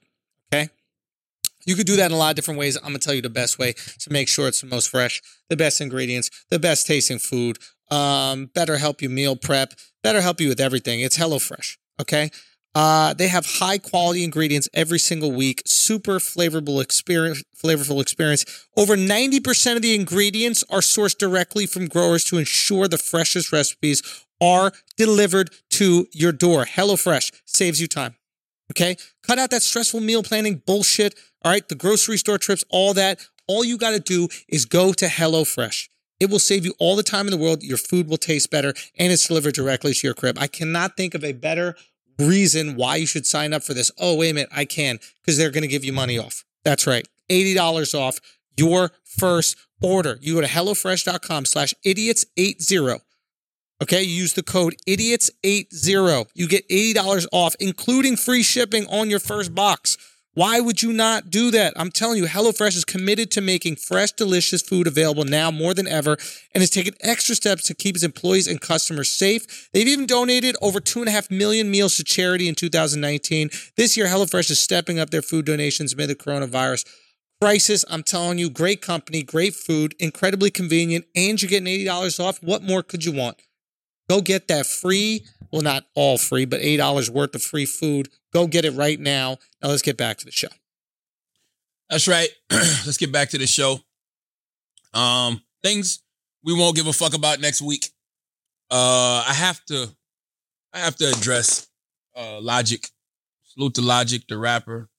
You 1.67 1.75
could 1.75 1.85
do 1.85 1.97
that 1.97 2.07
in 2.07 2.13
a 2.13 2.17
lot 2.17 2.29
of 2.29 2.35
different 2.37 2.59
ways. 2.59 2.77
I'm 2.77 2.83
gonna 2.83 2.97
tell 2.97 3.13
you 3.13 3.21
the 3.21 3.29
best 3.29 3.59
way 3.59 3.73
to 3.99 4.11
make 4.11 4.29
sure 4.29 4.47
it's 4.47 4.61
the 4.61 4.67
most 4.67 4.89
fresh, 4.89 5.21
the 5.49 5.57
best 5.57 5.81
ingredients, 5.81 6.31
the 6.49 6.57
best 6.57 6.87
tasting 6.87 7.19
food. 7.19 7.59
Um, 7.91 8.47
better 8.47 8.77
help 8.77 9.01
you 9.01 9.09
meal 9.09 9.35
prep, 9.35 9.73
better 10.01 10.21
help 10.21 10.41
you 10.41 10.47
with 10.47 10.59
everything. 10.59 11.01
It's 11.01 11.17
HelloFresh. 11.17 11.77
Okay. 12.01 12.31
Uh, 12.73 13.13
they 13.13 13.27
have 13.27 13.45
high 13.45 13.77
quality 13.77 14.23
ingredients 14.23 14.69
every 14.73 14.99
single 14.99 15.31
week, 15.31 15.63
super 15.65 16.19
flavorful 16.19 16.81
experience, 16.81 17.43
flavorful 17.61 18.01
experience. 18.01 18.67
Over 18.77 18.95
90% 18.95 19.75
of 19.75 19.81
the 19.81 19.95
ingredients 19.95 20.63
are 20.69 20.81
sourced 20.81 21.17
directly 21.17 21.65
from 21.65 21.87
growers 21.87 22.23
to 22.25 22.37
ensure 22.37 22.87
the 22.87 22.97
freshest 22.97 23.51
recipes 23.51 24.03
are 24.39 24.71
delivered 24.95 25.49
to 25.71 26.07
your 26.13 26.31
door. 26.31 26.65
HelloFresh 26.65 27.31
saves 27.45 27.81
you 27.81 27.87
time. 27.87 28.15
Okay. 28.71 28.97
Cut 29.23 29.39
out 29.39 29.49
that 29.51 29.63
stressful 29.63 30.01
meal 30.01 30.23
planning 30.23 30.61
bullshit. 30.65 31.15
All 31.47 31.53
right. 31.53 31.65
The 31.65 31.75
grocery 31.75 32.17
store 32.17 32.37
trips, 32.37 32.65
all 32.67 32.93
that. 32.95 33.25
All 33.47 33.63
you 33.63 33.77
got 33.77 33.91
to 33.91 34.01
do 34.01 34.27
is 34.49 34.65
go 34.65 34.91
to 34.91 35.05
HelloFresh. 35.05 35.87
It 36.19 36.29
will 36.29 36.39
save 36.39 36.65
you 36.65 36.73
all 36.77 36.97
the 36.97 37.03
time 37.03 37.25
in 37.25 37.31
the 37.31 37.37
world. 37.37 37.63
Your 37.63 37.77
food 37.77 38.09
will 38.09 38.17
taste 38.17 38.51
better 38.51 38.73
and 38.99 39.13
it's 39.13 39.25
delivered 39.25 39.53
directly 39.53 39.93
to 39.93 40.07
your 40.07 40.13
crib. 40.13 40.37
I 40.37 40.47
cannot 40.47 40.97
think 40.97 41.15
of 41.15 41.23
a 41.23 41.31
better 41.31 41.77
reason 42.19 42.75
why 42.75 42.97
you 42.97 43.05
should 43.05 43.25
sign 43.25 43.53
up 43.53 43.63
for 43.63 43.73
this. 43.73 43.93
Oh, 43.97 44.17
wait 44.17 44.31
a 44.31 44.33
minute. 44.33 44.49
I 44.53 44.65
can 44.65 44.99
because 45.21 45.37
they're 45.37 45.49
going 45.49 45.61
to 45.61 45.69
give 45.69 45.85
you 45.85 45.93
money 45.93 46.19
off. 46.19 46.43
That's 46.65 46.85
right. 46.85 47.07
$80 47.29 47.97
off 47.97 48.19
your 48.57 48.91
first 49.05 49.55
order. 49.81 50.17
You 50.19 50.35
go 50.35 50.41
to 50.41 50.47
HelloFresh.com 50.47 51.45
slash 51.45 51.73
idiots80. 51.85 52.99
Okay, 53.81 54.03
you 54.03 54.15
use 54.15 54.33
the 54.33 54.43
code 54.43 54.75
idiots80. 54.85 56.27
You 56.33 56.47
get 56.49 56.67
$80 56.67 57.27
off, 57.31 57.55
including 57.61 58.17
free 58.17 58.43
shipping 58.43 58.85
on 58.87 59.09
your 59.09 59.19
first 59.19 59.55
box. 59.55 59.97
Why 60.37 60.59
would 60.59 60.83
you 60.83 60.93
not 60.93 61.31
do 61.31 61.49
that? 61.49 61.73
I'm 61.75 61.89
telling 61.89 62.19
you, 62.19 62.25
HelloFresh 62.27 62.77
is 62.77 62.85
committed 62.85 63.31
to 63.31 63.41
making 63.41 63.77
fresh, 63.77 64.11
delicious 64.11 64.61
food 64.61 64.85
available 64.85 65.23
now 65.23 65.49
more 65.49 65.73
than 65.73 65.87
ever 65.87 66.15
and 66.53 66.61
has 66.61 66.69
taken 66.69 66.93
extra 66.99 67.33
steps 67.33 67.63
to 67.63 67.73
keep 67.73 67.95
its 67.95 68.03
employees 68.03 68.47
and 68.47 68.61
customers 68.61 69.11
safe. 69.11 69.67
They've 69.73 69.87
even 69.87 70.05
donated 70.05 70.55
over 70.61 70.79
2.5 70.79 71.31
million 71.31 71.71
meals 71.71 71.95
to 71.95 72.03
charity 72.03 72.47
in 72.47 72.53
2019. 72.53 73.49
This 73.77 73.97
year, 73.97 74.05
HelloFresh 74.05 74.51
is 74.51 74.59
stepping 74.59 74.99
up 74.99 75.09
their 75.09 75.23
food 75.23 75.45
donations 75.45 75.93
amid 75.93 76.11
the 76.11 76.15
coronavirus 76.15 76.85
crisis. 77.41 77.83
I'm 77.89 78.03
telling 78.03 78.37
you, 78.37 78.51
great 78.51 78.79
company, 78.79 79.23
great 79.23 79.55
food, 79.55 79.95
incredibly 79.97 80.51
convenient, 80.51 81.05
and 81.15 81.41
you're 81.41 81.49
getting 81.49 81.65
$80 81.65 82.23
off. 82.23 82.43
What 82.43 82.61
more 82.61 82.83
could 82.83 83.03
you 83.03 83.11
want? 83.11 83.41
Go 84.07 84.21
get 84.21 84.49
that 84.49 84.67
free, 84.67 85.25
well, 85.51 85.61
not 85.61 85.85
all 85.95 86.17
free, 86.17 86.45
but 86.45 86.61
$8 86.61 87.09
worth 87.09 87.35
of 87.35 87.41
free 87.41 87.65
food. 87.65 88.09
Go 88.33 88.47
get 88.47 88.65
it 88.65 88.71
right 88.71 88.99
now. 88.99 89.37
Now 89.61 89.69
let's 89.69 89.81
get 89.81 89.97
back 89.97 90.17
to 90.17 90.25
the 90.25 90.31
show. 90.31 90.49
That's 91.89 92.07
right. 92.07 92.27
Let's 92.51 92.97
get 92.97 93.13
back 93.13 93.29
to 93.29 93.37
the 93.37 93.47
show. 93.47 93.79
Um, 94.93 95.41
things 95.63 96.03
we 96.43 96.53
won't 96.53 96.75
give 96.75 96.85
a 96.87 96.91
fuck 96.91 97.13
about 97.13 97.39
next 97.39 97.61
week. 97.61 97.85
Uh, 98.69 99.23
I 99.25 99.33
have 99.33 99.63
to, 99.67 99.89
I 100.73 100.79
have 100.79 100.97
to 100.97 101.05
address 101.09 101.67
uh 102.13 102.41
Logic. 102.41 102.85
Salute 103.45 103.75
to 103.75 103.81
Logic, 103.81 104.21
the 104.27 104.37
rapper. 104.37 104.89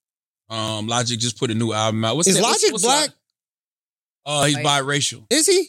Um, 0.48 0.86
Logic 0.86 1.18
just 1.18 1.38
put 1.38 1.50
a 1.50 1.54
new 1.54 1.74
album 1.74 2.02
out. 2.06 2.16
What's 2.16 2.28
Is 2.28 2.36
that- 2.36 2.42
Logic 2.42 2.72
what's 2.72 2.84
black? 2.84 3.10
Lo- 4.26 4.40
Uh, 4.40 4.44
he's 4.46 4.56
biracial. 4.56 5.26
Is 5.30 5.46
he? 5.46 5.68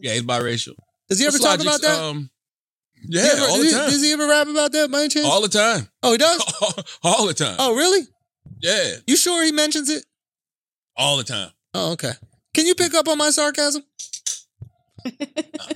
Yeah, 0.00 0.14
he's 0.14 0.22
biracial. 0.22 0.74
Does 1.10 1.18
he 1.18 1.26
ever 1.26 1.34
What's 1.34 1.44
talk 1.44 1.60
about 1.60 1.82
that? 1.82 1.98
Um, 2.02 2.30
yeah, 3.08 3.28
ever- 3.32 3.42
all 3.42 3.58
the 3.58 3.64
does- 3.64 3.72
time. 3.74 3.90
Does 3.90 4.02
he 4.02 4.12
ever 4.12 4.26
rap 4.28 4.46
about 4.48 4.72
that 4.72 4.90
by 4.90 5.00
any 5.00 5.08
chance? 5.08 5.26
all 5.26 5.40
the 5.42 5.48
time. 5.48 5.88
oh, 6.02 6.12
he 6.12 6.18
does? 6.18 6.98
all 7.02 7.26
the 7.26 7.34
time. 7.34 7.56
Oh, 7.58 7.74
really? 7.74 8.00
Yeah, 8.60 8.96
You 9.06 9.16
sure 9.16 9.44
he 9.44 9.52
mentions 9.52 9.88
it? 9.90 10.04
all 10.96 11.16
the 11.18 11.24
time. 11.24 11.50
Oh, 11.74 11.92
okay. 11.92 12.12
Can 12.54 12.66
you 12.66 12.74
pick 12.74 12.94
up 12.94 13.06
on 13.06 13.18
my 13.18 13.28
sarcasm? 13.30 13.82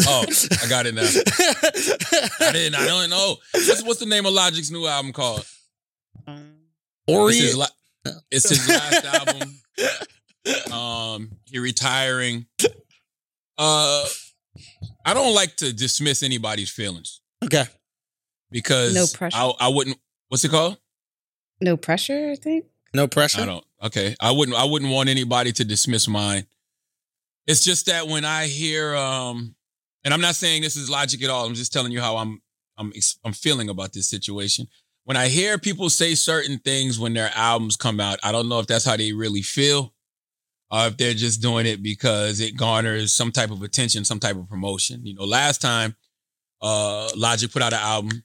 Oh, 0.08 0.24
I 0.62 0.68
got 0.68 0.86
it 0.86 0.94
now. 0.94 1.02
I 2.48 2.52
didn't. 2.52 2.74
I 2.74 2.86
don't 2.86 3.10
know. 3.10 3.36
What's, 3.52 3.84
what's 3.84 4.00
the 4.00 4.06
name 4.06 4.24
of 4.26 4.32
Logic's 4.32 4.70
new 4.70 4.86
album 4.86 5.12
called? 5.12 5.46
It's 6.26 7.38
his, 7.38 7.54
Orient. 7.56 7.70
it's 8.30 8.48
his 8.48 8.68
last 8.68 9.04
album. 9.04 10.72
Um, 10.72 11.30
he 11.44 11.58
retiring. 11.58 12.46
Uh, 13.58 14.04
I 15.04 15.12
don't 15.14 15.34
like 15.34 15.56
to 15.56 15.72
dismiss 15.72 16.22
anybody's 16.22 16.70
feelings 16.70 17.19
Okay. 17.44 17.64
because 18.50 18.94
No 18.94 19.06
pressure. 19.12 19.36
I, 19.36 19.52
I 19.60 19.68
wouldn't. 19.68 19.96
What's 20.28 20.44
it 20.44 20.50
called? 20.50 20.78
No 21.60 21.76
pressure, 21.76 22.30
I 22.30 22.36
think. 22.36 22.66
No 22.94 23.06
pressure. 23.08 23.42
I 23.42 23.46
don't. 23.46 23.64
Okay, 23.82 24.14
I 24.20 24.30
wouldn't. 24.30 24.56
I 24.56 24.64
wouldn't 24.64 24.90
want 24.92 25.08
anybody 25.08 25.52
to 25.52 25.64
dismiss 25.64 26.06
mine. 26.08 26.46
It's 27.46 27.64
just 27.64 27.86
that 27.86 28.06
when 28.06 28.24
I 28.24 28.46
hear, 28.46 28.94
um, 28.94 29.54
and 30.04 30.12
I'm 30.12 30.20
not 30.20 30.34
saying 30.34 30.62
this 30.62 30.76
is 30.76 30.90
logic 30.90 31.22
at 31.22 31.30
all. 31.30 31.46
I'm 31.46 31.54
just 31.54 31.72
telling 31.72 31.92
you 31.92 32.00
how 32.00 32.16
I'm. 32.16 32.40
I'm. 32.76 32.92
I'm 33.24 33.32
feeling 33.32 33.68
about 33.68 33.92
this 33.92 34.08
situation. 34.08 34.66
When 35.04 35.16
I 35.16 35.28
hear 35.28 35.58
people 35.58 35.88
say 35.90 36.14
certain 36.14 36.58
things 36.58 36.98
when 36.98 37.14
their 37.14 37.30
albums 37.34 37.76
come 37.76 38.00
out, 38.00 38.18
I 38.22 38.32
don't 38.32 38.48
know 38.48 38.60
if 38.60 38.66
that's 38.66 38.84
how 38.84 38.96
they 38.96 39.12
really 39.12 39.42
feel. 39.42 39.94
or 40.70 40.86
if 40.86 40.96
they're 40.96 41.14
just 41.14 41.42
doing 41.42 41.66
it 41.66 41.82
because 41.82 42.40
it 42.40 42.56
garners 42.56 43.12
some 43.12 43.32
type 43.32 43.50
of 43.50 43.62
attention, 43.62 44.04
some 44.04 44.20
type 44.20 44.36
of 44.36 44.48
promotion. 44.48 45.04
You 45.04 45.14
know, 45.14 45.24
last 45.24 45.60
time 45.60 45.96
uh 46.62 47.10
Logic 47.16 47.50
put 47.50 47.62
out 47.62 47.72
an 47.72 47.80
album, 47.80 48.22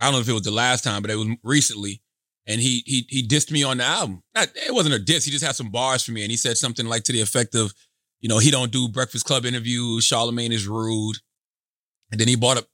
I 0.00 0.06
don't 0.06 0.14
know 0.14 0.20
if 0.20 0.28
it 0.28 0.32
was 0.32 0.42
the 0.42 0.50
last 0.50 0.84
time, 0.84 1.02
but 1.02 1.10
it 1.10 1.16
was 1.16 1.28
recently, 1.42 2.02
and 2.46 2.60
he 2.60 2.82
he 2.86 3.06
he 3.08 3.26
dissed 3.26 3.50
me 3.50 3.62
on 3.62 3.78
the 3.78 3.84
album. 3.84 4.22
Not, 4.34 4.48
it 4.54 4.74
wasn't 4.74 4.94
a 4.94 4.98
diss. 4.98 5.24
He 5.24 5.30
just 5.30 5.44
had 5.44 5.56
some 5.56 5.70
bars 5.70 6.02
for 6.04 6.12
me, 6.12 6.22
and 6.22 6.30
he 6.30 6.36
said 6.36 6.56
something 6.56 6.86
like 6.86 7.04
to 7.04 7.12
the 7.12 7.20
effect 7.20 7.54
of, 7.54 7.72
you 8.20 8.28
know, 8.28 8.38
he 8.38 8.50
don't 8.50 8.72
do 8.72 8.88
Breakfast 8.88 9.24
Club 9.24 9.46
interviews. 9.46 10.06
Charlamagne 10.06 10.52
is 10.52 10.66
rude, 10.66 11.16
and 12.10 12.20
then 12.20 12.28
he 12.28 12.36
brought 12.36 12.58
up 12.58 12.66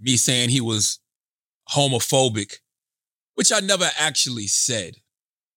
me 0.00 0.16
saying 0.16 0.48
he 0.48 0.60
was 0.60 0.98
homophobic, 1.70 2.56
which 3.34 3.52
I 3.52 3.60
never 3.60 3.88
actually 3.98 4.46
said. 4.46 4.96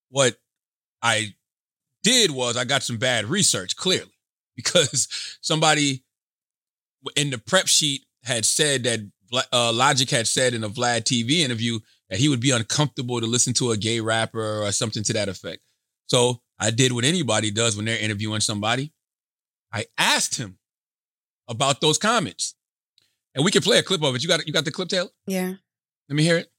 What 0.09 0.37
I 1.01 1.33
did 2.03 2.31
was 2.31 2.55
I 2.57 2.63
got 2.63 2.83
some 2.83 2.97
bad 2.97 3.25
research, 3.25 3.75
clearly, 3.75 4.13
because 4.55 5.07
somebody 5.41 6.03
in 7.15 7.29
the 7.29 7.37
prep 7.37 7.67
sheet 7.67 8.03
had 8.27 8.45
said 8.45 8.83
that 8.83 8.99
uh, 9.51 9.71
Logic 9.73 10.09
had 10.09 10.27
said 10.27 10.53
in 10.53 10.63
a 10.63 10.69
Vlad 10.69 11.03
TV 11.03 11.39
interview 11.39 11.79
that 12.09 12.19
he 12.19 12.29
would 12.29 12.39
be 12.39 12.51
uncomfortable 12.51 13.19
to 13.19 13.27
listen 13.27 13.53
to 13.55 13.71
a 13.71 13.77
gay 13.77 13.99
rapper 13.99 14.61
or 14.63 14.71
something 14.71 15.03
to 15.03 15.13
that 15.13 15.29
effect. 15.29 15.61
So 16.07 16.41
I 16.59 16.71
did 16.71 16.91
what 16.91 17.03
anybody 17.03 17.51
does 17.51 17.75
when 17.75 17.85
they're 17.85 17.99
interviewing 17.99 18.41
somebody. 18.41 18.93
I 19.73 19.85
asked 19.97 20.37
him 20.37 20.57
about 21.47 21.81
those 21.81 21.97
comments. 21.97 22.55
And 23.35 23.45
we 23.45 23.51
can 23.51 23.61
play 23.61 23.77
a 23.77 23.83
clip 23.83 24.03
of 24.03 24.15
it. 24.15 24.23
You 24.23 24.29
got 24.29 24.47
you 24.47 24.53
got 24.53 24.65
the 24.65 24.71
clip, 24.71 24.89
Taylor? 24.89 25.09
Yeah. 25.27 25.53
Let 26.09 26.15
me 26.15 26.23
hear 26.23 26.37
it. 26.37 26.51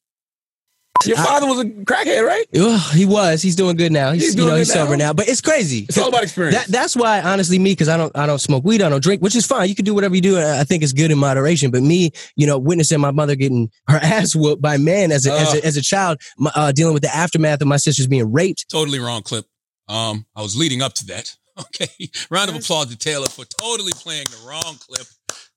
Your 1.07 1.17
father 1.17 1.47
was 1.47 1.61
a 1.61 1.65
crackhead, 1.65 2.27
right? 2.27 2.45
Ugh, 2.57 2.95
he 2.95 3.07
was. 3.07 3.41
He's 3.41 3.55
doing 3.55 3.77
good 3.77 3.93
now. 3.93 4.13
He's, 4.13 4.23
He's 4.23 4.31
you 4.35 4.39
doing 4.39 4.49
know 4.49 4.55
good 4.55 4.59
he's 4.61 4.73
sober 4.73 4.97
now? 4.97 5.07
now. 5.07 5.13
But 5.13 5.29
it's 5.29 5.41
crazy. 5.41 5.87
It's 5.89 5.97
all 5.97 6.09
about 6.09 6.25
experience. 6.25 6.57
That, 6.57 6.67
that's 6.67 6.97
why, 6.97 7.21
honestly, 7.21 7.59
me 7.59 7.73
because 7.73 7.89
I 7.89 7.97
don't 7.97 8.15
I 8.17 8.27
don't 8.27 8.41
smoke 8.41 8.65
weed. 8.65 8.83
I 8.83 8.89
don't 8.89 9.03
drink, 9.03 9.23
which 9.23 9.37
is 9.37 9.47
fine. 9.47 9.69
You 9.69 9.75
can 9.75 9.85
do 9.85 9.95
whatever 9.95 10.15
you 10.15 10.21
do. 10.21 10.37
and 10.37 10.47
I 10.47 10.65
think 10.65 10.83
it's 10.83 10.93
good 10.93 11.11
in 11.11 11.19
moderation. 11.19 11.71
But 11.71 11.83
me, 11.83 12.11
you 12.37 12.47
know, 12.47 12.59
witnessing 12.59 13.01
my 13.01 13.11
mother 13.13 13.37
getting 13.37 13.71
her 13.89 13.97
ass 14.03 14.35
whooped 14.35 14.61
by 14.61 14.77
men 14.77 15.13
as 15.13 15.27
a 15.27 15.33
as, 15.33 15.55
a, 15.55 15.65
as 15.65 15.77
a 15.77 15.83
child, 15.83 16.21
uh, 16.55 16.73
dealing 16.73 16.95
with 16.95 17.03
the 17.03 17.15
aftermath 17.15 17.61
of 17.61 17.69
my 17.69 17.77
sisters 17.77 18.07
being 18.07 18.33
raped. 18.33 18.69
Totally 18.69 18.99
wrong 18.99 19.23
clip. 19.23 19.47
Um, 19.89 20.27
I 20.37 20.43
was 20.43 20.57
leading 20.57 20.83
up 20.83 20.95
to 20.95 21.07
that. 21.07 21.35
Okay. 21.59 21.89
Round 22.31 22.51
of 22.51 22.55
applause 22.55 22.87
to 22.87 22.97
Taylor 22.97 23.27
for 23.27 23.45
totally 23.45 23.91
playing 23.97 24.27
the 24.27 24.47
wrong 24.49 24.77
clip 24.79 25.09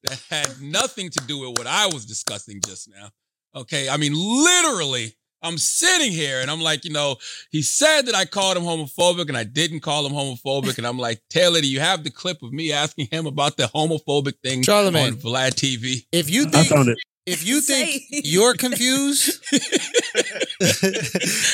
that 0.04 0.20
had 0.32 0.60
nothing 0.60 1.12
to 1.12 1.20
do 1.28 1.38
with 1.38 1.60
what 1.60 1.68
I 1.68 1.86
was 1.94 2.08
discussing 2.08 2.60
just 2.66 2.90
now. 2.90 3.10
Okay. 3.56 3.88
I 3.88 3.98
mean, 3.98 4.14
literally, 4.16 5.14
I'm 5.44 5.58
sitting 5.58 6.12
here 6.12 6.40
and 6.42 6.52
I'm 6.52 6.62
like, 6.62 6.86
you 6.86 6.92
know, 6.92 7.16
he 7.52 7.62
said 7.62 8.04
that 8.04 8.16
I 8.16 8.26
called 8.26 8.58
him 8.58 8.64
homophobic 8.64 9.28
and 9.28 9.38
I 9.38 9.44
didn't 9.44 9.80
call 9.82 10.06
him 10.06 10.14
homophobic. 10.14 10.78
And 10.78 10.86
I'm 10.86 11.00
like, 11.00 11.22
Taylor, 11.30 11.62
do 11.62 11.68
you 11.68 11.80
have 11.80 12.04
the 12.04 12.12
clip 12.12 12.42
of 12.44 12.52
me 12.54 12.72
asking 12.72 13.08
him 13.12 13.26
about 13.26 13.58
the 13.58 13.64
homophobic 13.64 14.36
thing 14.44 14.62
Charlamagne. 14.64 15.08
on 15.08 15.14
Vlad 15.16 15.54
TV? 15.56 16.06
If 16.12 16.30
you 16.30 16.46
I 16.48 16.50
think 16.50 16.68
found 16.68 16.90
it. 16.90 16.98
if 17.26 17.46
you 17.46 17.60
think 17.62 17.90
Say- 17.90 18.22
you're 18.24 18.54
confused, 18.54 19.44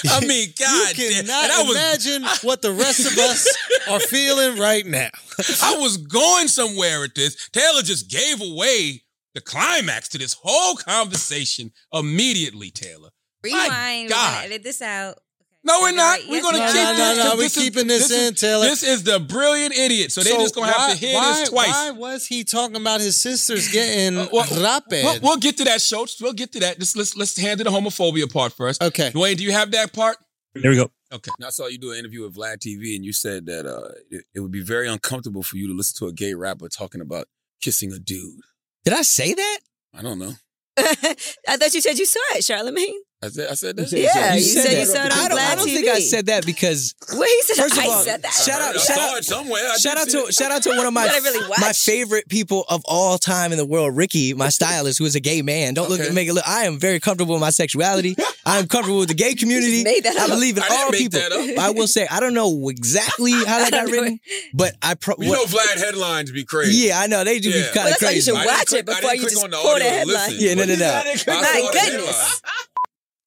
I 0.09 0.19
mean, 0.25 0.49
God, 0.59 0.97
you 0.97 1.09
damn. 1.09 1.25
cannot 1.25 1.43
And 1.45 1.51
I 1.53 1.63
was, 1.63 1.71
imagine 1.75 2.23
what 2.43 2.61
the 2.61 2.71
rest 2.71 2.99
of 3.11 3.17
us 3.17 3.47
are 3.89 3.99
feeling 3.99 4.59
right 4.59 4.85
now. 4.85 5.09
I 5.63 5.77
was 5.77 5.97
going 5.97 6.47
somewhere 6.47 7.01
with 7.01 7.15
this. 7.15 7.49
Taylor 7.49 7.81
just 7.81 8.09
gave 8.09 8.41
away 8.41 9.03
the 9.33 9.41
climax 9.41 10.07
to 10.09 10.17
this 10.17 10.33
whole 10.33 10.75
conversation 10.75 11.71
immediately, 11.93 12.71
Taylor. 12.71 13.09
Rewind. 13.43 14.05
We're 14.05 14.09
God. 14.09 14.33
gonna 14.35 14.45
edit 14.45 14.63
this 14.63 14.81
out. 14.81 15.17
No, 15.63 15.79
we're 15.81 15.91
not. 15.91 16.19
We're 16.29 16.41
gonna 16.41 16.59
No, 16.59 16.67
keep 16.71 16.81
are. 16.81 16.93
no, 16.93 17.15
no, 17.15 17.35
this. 17.37 17.57
We're 17.57 17.63
keeping 17.63 17.87
this 17.87 18.09
in, 18.09 18.33
is, 18.33 18.39
Taylor. 18.39 18.63
This 18.65 18.83
is 18.83 19.03
the 19.03 19.19
brilliant 19.19 19.77
idiot. 19.77 20.11
So 20.13 20.21
they 20.23 20.29
So 20.29 20.37
just 20.39 20.55
gonna 20.55 20.71
have 20.71 20.91
to 20.91 20.97
hear 20.97 21.15
why, 21.15 21.39
this 21.39 21.49
twice. 21.49 21.67
Why 21.67 21.91
was 21.91 22.25
he 22.27 22.43
talking 22.45 22.77
about 22.77 23.01
his 23.01 23.19
sisters 23.19 23.67
getting 23.73 24.17
Uh, 24.17 24.27
well, 24.31 24.45
raped? 24.45 24.91
We'll, 24.91 25.19
we'll 25.21 25.37
get 25.37 25.57
to 25.57 25.65
that, 25.65 25.81
Schulz. 25.81 26.15
We'll 26.21 26.33
get 26.33 26.53
to 26.53 26.59
that. 26.61 26.79
Just 26.79 26.95
let's 26.95 27.17
let's 27.17 27.37
handle 27.37 27.65
the 27.65 27.77
homophobia 27.77 28.31
part 28.31 28.53
first. 28.53 28.81
okay. 28.81 29.11
Dwayne, 29.11 29.35
do 29.37 29.43
you 29.43 29.51
have 29.51 29.71
that 29.71 29.91
part? 29.91 30.17
There 30.55 30.71
we 30.71 30.77
go. 30.77 30.89
Okay. 31.11 31.31
I 31.45 31.49
saw 31.49 31.67
you 31.67 31.77
do 31.77 31.91
an 31.91 31.97
interview 31.99 32.23
with 32.23 32.35
Vlad 32.35 32.57
TV, 32.59 32.95
and 32.95 33.03
you 33.05 33.13
said 33.13 33.45
that 33.45 33.65
uh, 33.65 33.89
it, 34.09 34.23
it 34.35 34.39
would 34.39 34.51
be 34.51 34.61
very 34.63 34.87
uncomfortable 34.87 35.43
for 35.43 35.57
you 35.57 35.67
to 35.67 35.73
listen 35.73 35.97
to 35.99 36.09
a 36.09 36.13
gay 36.13 36.33
rapper 36.33 36.67
talking 36.69 37.01
about 37.01 37.27
kissing 37.61 37.91
a 37.93 37.99
dude. 37.99 38.39
Did 38.85 38.93
I 38.93 39.01
say 39.03 39.33
that? 39.33 39.59
I 39.93 40.01
don't 40.01 40.17
know. 40.19 40.33
I 40.77 41.57
thought 41.57 41.73
you 41.73 41.81
said 41.81 41.97
you 41.97 42.05
saw 42.05 42.19
it, 42.35 42.43
Charlamagne. 42.43 42.93
I 43.19 43.29
said 43.29 43.47
I 43.49 43.53
said 43.55 43.75
that. 43.77 43.91
Yeah, 43.91 44.35
you 44.35 44.41
said 44.41 44.77
you 44.77 44.85
saw 44.85 45.03
it 45.05 45.11
on 45.11 45.17
I 45.17 45.27
don't, 45.27 45.39
I 45.39 45.55
don't 45.55 45.65
think 45.65 45.87
I 45.87 45.99
said 46.01 46.27
that 46.27 46.45
because 46.45 46.93
Well, 47.11 47.23
he 47.23 47.41
said 47.41 47.63
First 47.63 47.73
of 47.77 47.83
I 47.83 47.87
all, 47.87 48.01
said 48.03 48.21
that. 48.21 48.31
shout 48.31 48.61
out- 48.61 48.75
I 48.75 48.77
shout 48.77 48.97
saw 48.97 49.01
out- 49.11 49.17
it 49.17 49.25
somewhere. 49.25 49.63
I 49.73 49.77
shout 49.77 49.97
out 49.97 50.07
to 50.09 50.17
it. 50.27 50.33
shout 50.35 50.51
out 50.51 50.61
to 50.63 50.69
one 50.69 50.85
of 50.85 50.93
my 50.99 51.05
really 51.07 51.47
my 51.59 51.73
favorite 51.73 52.29
people 52.29 52.63
of 52.69 52.83
all 52.85 53.17
time 53.17 53.51
in 53.51 53.57
the 53.57 53.65
world, 53.65 53.97
Ricky, 53.97 54.35
my 54.35 54.49
stylist, 54.57 54.99
who 54.99 55.05
is 55.05 55.15
a 55.15 55.19
gay 55.19 55.41
man. 55.41 55.73
Don't 55.73 55.89
look 55.89 55.99
make 56.13 56.27
it 56.27 56.33
look. 56.33 56.47
I 56.47 56.65
am 56.65 56.77
very 56.77 56.99
comfortable 56.99 57.33
with 57.33 57.41
my 57.41 57.49
sexuality. 57.49 58.15
I 58.45 58.59
am 58.59 58.67
comfortable 58.67 58.99
with 58.99 59.09
the 59.09 59.15
gay 59.15 59.33
community. 59.33 59.83
made 59.83 60.03
that 60.03 60.15
I 60.15 60.27
believe 60.27 60.57
in 60.57 60.61
I 60.63 60.67
didn't 60.69 60.83
all 60.83 60.91
make 60.91 60.99
people. 61.01 61.19
that 61.19 61.31
up. 61.31 61.57
I 61.59 61.69
will 61.71 61.87
say 61.87 62.05
I 62.11 62.19
don't 62.19 62.35
know 62.35 62.69
exactly 62.69 63.31
how 63.31 63.57
that 63.57 63.71
got 63.71 63.87
written, 63.89 64.19
but 64.53 64.75
I 64.83 64.93
pro- 64.93 65.15
You 65.17 65.31
know 65.31 65.45
Vlad 65.45 65.79
headlines 65.79 66.29
be 66.31 66.43
crazy. 66.45 66.85
yeah, 66.87 66.99
I 66.99 67.07
know 67.07 67.23
they 67.23 67.39
do 67.39 67.49
Yeah. 67.49 67.63
be 67.71 67.73
kind 67.73 67.87
of 67.87 67.93
that's 67.93 68.03
why 68.03 68.11
you 68.11 68.21
should 68.21 68.35
watch 68.35 68.73
it 68.73 68.85
before 68.85 69.15
you 69.15 69.23
just 69.23 69.43
on 69.43 69.49
the 69.49 69.57
quote 69.57 69.81
a 69.81 69.85
headline. 69.85 70.29
Yeah, 70.37 70.53
no, 70.53 70.65
no, 70.65 70.75
no. 70.75 71.03
My 71.25 71.69
goodness. 71.73 72.41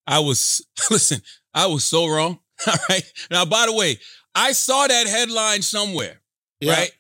I 0.06 0.18
was 0.20 0.64
listen. 0.90 1.20
I 1.54 1.66
was 1.66 1.84
so 1.84 2.06
wrong. 2.06 2.38
All 2.66 2.74
right. 2.88 3.02
Now, 3.30 3.44
by 3.44 3.66
the 3.66 3.72
way, 3.74 3.98
I 4.34 4.52
saw 4.52 4.86
that 4.86 5.06
headline 5.06 5.62
somewhere, 5.62 6.20
Yeah. 6.60 6.74
right? 6.74 6.92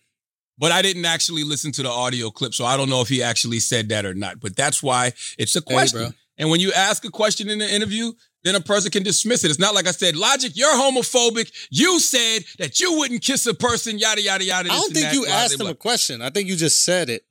But 0.58 0.72
I 0.72 0.82
didn't 0.82 1.04
actually 1.06 1.44
listen 1.44 1.72
to 1.72 1.82
the 1.82 1.88
audio 1.88 2.30
clip, 2.30 2.52
so 2.52 2.64
I 2.66 2.76
don't 2.76 2.90
know 2.90 3.00
if 3.00 3.08
he 3.08 3.22
actually 3.22 3.60
said 3.60 3.88
that 3.90 4.04
or 4.04 4.12
not. 4.14 4.40
But 4.40 4.56
that's 4.56 4.82
why 4.82 5.12
it's 5.38 5.56
a 5.56 5.62
question. 5.62 6.00
bro. 6.00 6.08
and 6.38 6.50
when 6.50 6.60
you 6.60 6.70
ask 6.72 7.04
a 7.06 7.10
question 7.10 7.48
in 7.48 7.58
the 7.60 7.74
interview, 7.74 8.12
then 8.44 8.54
a 8.54 8.60
person 8.60 8.90
can 8.90 9.02
dismiss 9.02 9.42
it. 9.44 9.50
It's 9.50 9.58
not 9.58 9.74
like 9.74 9.86
I 9.86 9.90
said, 9.92 10.16
Logic, 10.16 10.52
you're 10.54 10.72
homophobic. 10.74 11.50
You 11.70 11.98
said 12.00 12.40
that 12.58 12.78
you 12.80 12.98
wouldn't 12.98 13.22
kiss 13.22 13.46
a 13.46 13.54
person, 13.54 13.98
yada 13.98 14.20
yada 14.20 14.44
yada. 14.44 14.70
I 14.70 14.76
don't 14.76 14.92
think 14.92 15.12
you 15.14 15.26
asked 15.26 15.58
him 15.60 15.66
a 15.66 15.74
question. 15.74 16.20
I 16.20 16.30
think 16.30 16.48
you 16.48 16.56
just 16.56 16.84
said 16.84 17.08
it. 17.10 17.24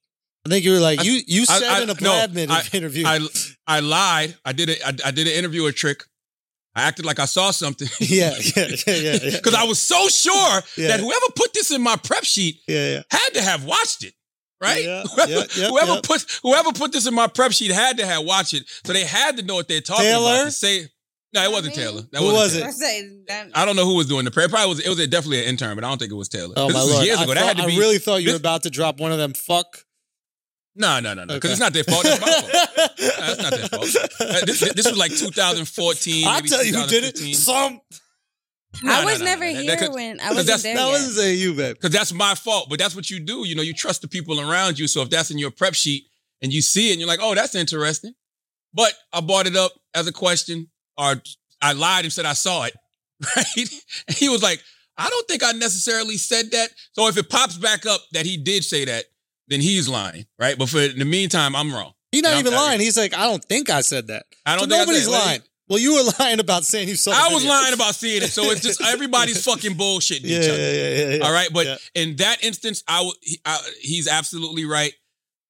I 0.49 0.53
think 0.55 0.65
you 0.65 0.71
were 0.71 0.79
like 0.79 0.99
I- 0.99 1.03
you. 1.03 1.21
You 1.27 1.45
said 1.45 1.63
I- 1.63 1.83
in 1.83 1.89
a 1.89 1.93
no, 1.93 2.11
Vlad 2.11 2.33
minute 2.33 2.49
I- 2.73 2.77
interview. 2.77 3.05
I 3.05 3.19
I 3.67 3.79
lied. 3.81 4.35
I 4.43 4.51
did 4.53 4.69
a 4.69 4.85
I, 4.87 4.93
I 5.05 5.11
did 5.11 5.27
an 5.27 5.33
interviewer 5.33 5.71
trick. 5.71 6.03
I 6.75 6.83
acted 6.83 7.05
like 7.05 7.19
I 7.19 7.25
saw 7.25 7.51
something. 7.51 7.87
yeah, 7.99 8.33
yeah, 8.55 8.67
yeah, 8.87 8.93
yeah, 8.95 9.17
yeah. 9.23 9.37
Because 9.37 9.53
I 9.55 9.63
was 9.63 9.79
so 9.79 10.07
sure 10.07 10.61
Yeah. 10.77 10.87
that 10.89 10.99
whoever 10.99 11.25
put 11.35 11.53
this 11.53 11.71
in 11.71 11.81
my 11.81 11.95
prep 11.97 12.23
sheet 12.23 12.57
yeah, 12.67 12.93
yeah. 12.95 13.01
had 13.11 13.29
to 13.33 13.41
have 13.41 13.65
watched 13.65 14.03
it. 14.03 14.13
Right? 14.61 14.83
Yeah, 14.85 15.03
whoever 15.15 15.31
yeah, 15.31 15.43
yeah, 15.57 15.67
whoever 15.69 15.93
yeah. 15.95 16.01
put 16.03 16.25
whoever 16.43 16.71
put 16.73 16.91
this 16.93 17.07
in 17.07 17.13
my 17.13 17.27
prep 17.27 17.51
sheet 17.51 17.71
had 17.71 17.97
to 17.97 18.05
have 18.05 18.23
watched 18.25 18.53
it. 18.53 18.63
So 18.85 18.93
they 18.93 19.03
had 19.05 19.37
to 19.37 19.43
know 19.43 19.55
what 19.55 19.67
they're 19.67 19.81
talking 19.81 20.05
Taylor? 20.05 20.33
about. 20.33 20.45
To 20.45 20.51
say 20.51 20.87
no, 21.33 21.43
it 21.43 21.51
wasn't 21.51 21.75
Me? 21.77 21.83
Taylor. 21.83 22.01
That 22.11 22.21
Who 22.21 22.33
wasn't 22.33 22.65
was 22.65 22.79
Taylor. 22.79 23.09
I 23.29 23.61
I 23.61 23.65
don't 23.65 23.75
know 23.75 23.85
who 23.85 23.95
was 23.95 24.07
doing 24.07 24.25
the 24.25 24.31
prep. 24.31 24.49
Probably 24.49 24.67
was 24.69 24.79
it 24.79 24.89
was 24.89 24.97
definitely 25.07 25.39
an 25.39 25.45
intern, 25.45 25.75
but 25.75 25.83
I 25.83 25.89
don't 25.89 25.97
think 25.97 26.11
it 26.11 26.15
was 26.15 26.27
Taylor. 26.29 26.53
Oh 26.57 26.67
this 26.67 26.73
my 26.75 26.81
was 26.83 26.91
lord! 26.93 27.05
years 27.05 27.19
I, 27.19 27.23
ago. 27.23 27.33
that 27.33 27.39
thought- 27.39 27.47
had 27.47 27.57
to 27.57 27.63
be, 27.67 27.73
I 27.73 27.75
be 27.75 27.79
really 27.79 27.97
thought 27.99 28.17
you 28.23 28.31
were 28.31 28.37
about 28.37 28.63
to 28.63 28.69
drop 28.69 28.99
one 28.99 29.11
of 29.11 29.17
them. 29.17 29.33
Fuck. 29.33 29.85
No, 30.79 30.99
no, 30.99 31.13
no, 31.13 31.25
no. 31.25 31.35
Because 31.35 31.51
Okay. 31.51 31.51
it's 31.51 31.59
not 31.59 31.73
their 31.73 31.83
fault. 31.83 32.03
That's 32.03 32.21
my 32.21 32.31
fault. 32.31 32.97
That's 32.97 33.41
not 33.41 33.51
their 33.51 33.67
fault. 33.67 34.45
This, 34.45 34.59
this 34.73 34.85
was 34.89 34.97
like 34.97 35.11
2014. 35.15 36.25
I 36.27 36.35
maybe 36.37 36.49
tell 36.49 36.63
you 36.65 36.73
who 36.73 36.87
did 36.87 37.03
it. 37.03 37.35
Some. 37.35 37.81
No, 38.83 38.91
I 38.93 39.03
was 39.03 39.19
no, 39.19 39.25
never 39.25 39.45
no. 39.45 39.53
That- 39.53 39.61
here 39.63 39.75
that 39.77 39.91
when 39.91 40.19
I 40.21 40.29
wasn't 40.33 40.63
there 40.63 40.75
That 40.75 40.85
yet. 40.85 40.91
wasn't 40.91 41.15
saying 41.15 41.39
you, 41.39 41.53
babe. 41.53 41.75
Because 41.75 41.91
that's 41.91 42.13
my 42.13 42.33
fault. 42.35 42.67
But 42.69 42.79
that's 42.79 42.95
what 42.95 43.09
you 43.09 43.19
do. 43.19 43.45
You 43.47 43.55
know, 43.55 43.61
you 43.61 43.73
trust 43.73 44.01
the 44.01 44.07
people 44.07 44.39
around 44.39 44.79
you. 44.79 44.87
So 44.87 45.01
if 45.01 45.09
that's 45.09 45.31
in 45.31 45.37
your 45.37 45.51
prep 45.51 45.73
sheet 45.73 46.05
and 46.41 46.53
you 46.53 46.61
see 46.61 46.89
it 46.89 46.91
and 46.93 46.99
you're 46.99 47.07
like, 47.09 47.19
oh, 47.21 47.35
that's 47.35 47.55
interesting. 47.55 48.13
But 48.73 48.93
I 49.11 49.21
brought 49.21 49.47
it 49.47 49.55
up 49.55 49.71
as 49.95 50.07
a 50.07 50.11
question 50.13 50.69
or 50.97 51.21
I 51.61 51.73
lied 51.73 52.05
and 52.05 52.13
said 52.13 52.25
I 52.25 52.33
saw 52.33 52.63
it. 52.65 52.73
Right? 53.35 53.69
And 54.07 54.15
he 54.15 54.29
was 54.29 54.41
like, 54.41 54.61
I 54.97 55.09
don't 55.09 55.27
think 55.27 55.43
I 55.43 55.51
necessarily 55.53 56.15
said 56.17 56.51
that. 56.51 56.69
So 56.93 57.07
if 57.07 57.17
it 57.17 57.29
pops 57.29 57.57
back 57.57 57.85
up 57.85 57.99
that 58.13 58.25
he 58.25 58.37
did 58.37 58.63
say 58.63 58.85
that, 58.85 59.05
then 59.49 59.61
he's 59.61 59.87
lying. 59.89 60.25
Right? 60.37 60.57
But 60.57 60.69
for 60.69 60.79
in 60.79 60.99
the 60.99 61.05
meantime, 61.05 61.55
I'm 61.55 61.73
wrong. 61.73 61.93
He's 62.11 62.23
not 62.23 62.29
And 62.29 62.35
I'm- 62.37 62.47
even 62.47 62.53
lying. 62.57 62.79
He's 62.79 62.97
like, 62.97 63.13
I 63.13 63.23
don't 63.25 63.43
think 63.43 63.69
I 63.69 63.81
said 63.81 64.07
that. 64.07 64.25
I 64.45 64.55
don't 64.55 64.69
so 64.69 64.77
nobody's 64.77 65.03
said 65.05 65.09
it. 65.09 65.11
Well, 65.11 65.25
lying. 65.25 65.41
Well, 65.67 65.79
you 65.79 65.93
were 65.93 66.11
lying 66.19 66.39
about 66.39 66.65
saying 66.65 66.87
you 66.87 66.95
saw. 66.95 67.11
I 67.11 67.31
was 67.33 67.45
lying 67.45 67.73
about 67.75 67.93
seeing 67.93 68.23
it. 68.23 68.29
So 68.31 68.43
it's 68.45 68.61
just 68.61 68.81
everybody's 68.85 69.43
fucking 69.43 69.73
bullshitting 69.75 70.21
Yeah, 70.23 70.39
each 70.39 70.49
other. 70.49 70.57
yeah, 70.57 70.89
yeah, 70.89 71.15
yeah. 71.17 71.25
All 71.25 71.31
right, 71.31 71.49
but 71.53 71.65
Yeah. 71.67 71.75
in 71.93 72.15
that 72.15 72.43
instance, 72.43 72.83
I, 72.87 72.97
w- 72.97 73.13
he, 73.21 73.39
I 73.45 73.59
he's 73.81 74.07
absolutely 74.07 74.65
right. 74.65 74.93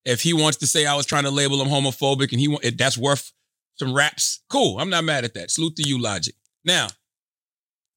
If 0.05 0.21
he 0.21 0.33
wants 0.33 0.57
to 0.57 0.67
say 0.67 0.85
I 0.85 0.95
was 0.95 1.05
trying 1.05 1.23
to 1.23 1.29
label 1.31 1.61
him 1.61 1.67
homophobic 1.69 2.31
and 2.31 2.39
he 2.41 2.47
wa- 2.49 2.59
that's 2.77 2.97
worth 2.97 3.31
some 3.75 3.93
raps, 3.93 4.41
cool. 4.49 4.79
I'm 4.79 4.89
not 4.89 5.03
mad 5.05 5.23
at 5.23 5.33
that. 5.35 5.51
Salute 5.51 5.75
to 5.77 5.87
you, 5.87 5.97
Logic. 6.01 6.35
Now, 6.65 6.87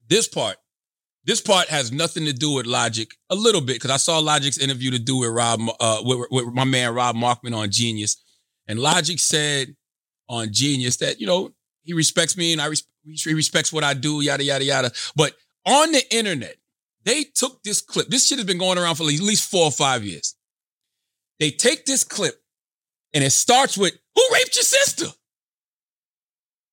this 0.08 0.28
part, 0.28 0.56
this 1.24 1.40
part 1.40 1.68
has 1.68 1.92
nothing 1.92 2.24
to 2.24 2.32
do 2.32 2.52
with 2.52 2.66
Logic 2.66 3.08
a 3.30 3.34
little 3.34 3.60
bit 3.60 3.76
because 3.76 3.90
I 3.90 3.96
saw 3.96 4.18
Logic's 4.18 4.58
interview 4.58 4.90
to 4.92 4.98
do 4.98 5.18
with 5.18 5.30
Rob, 5.30 5.60
uh, 5.80 5.98
with, 6.02 6.28
with 6.30 6.54
my 6.54 6.64
man 6.64 6.94
Rob 6.94 7.16
Markman 7.16 7.56
on 7.56 7.70
Genius, 7.70 8.22
and 8.66 8.78
Logic 8.78 9.18
said 9.18 9.76
on 10.28 10.52
Genius 10.52 10.96
that 10.98 11.20
you 11.20 11.26
know 11.26 11.52
he 11.82 11.92
respects 11.92 12.36
me 12.36 12.52
and 12.52 12.60
I 12.62 12.66
res- 12.66 12.86
he 13.04 13.34
respects 13.34 13.72
what 13.72 13.84
I 13.84 13.94
do, 13.94 14.20
yada 14.20 14.44
yada 14.44 14.64
yada. 14.64 14.92
But 15.16 15.34
on 15.66 15.92
the 15.92 16.02
internet, 16.14 16.56
They 17.04 17.24
took 17.24 17.62
this 17.62 17.80
clip. 17.80 18.08
This 18.08 18.26
shit 18.26 18.38
has 18.38 18.46
been 18.46 18.58
going 18.58 18.78
around 18.78 18.96
for 18.96 19.04
at 19.04 19.08
least 19.08 19.50
four 19.50 19.64
or 19.64 19.72
five 19.72 20.04
years. 20.04 20.36
They 21.40 21.50
take 21.50 21.84
this 21.84 22.04
clip 22.04 22.34
and 23.12 23.24
it 23.24 23.30
starts 23.30 23.76
with, 23.76 23.92
Who 24.14 24.22
raped 24.32 24.54
your 24.56 24.64
sister? 24.64 25.06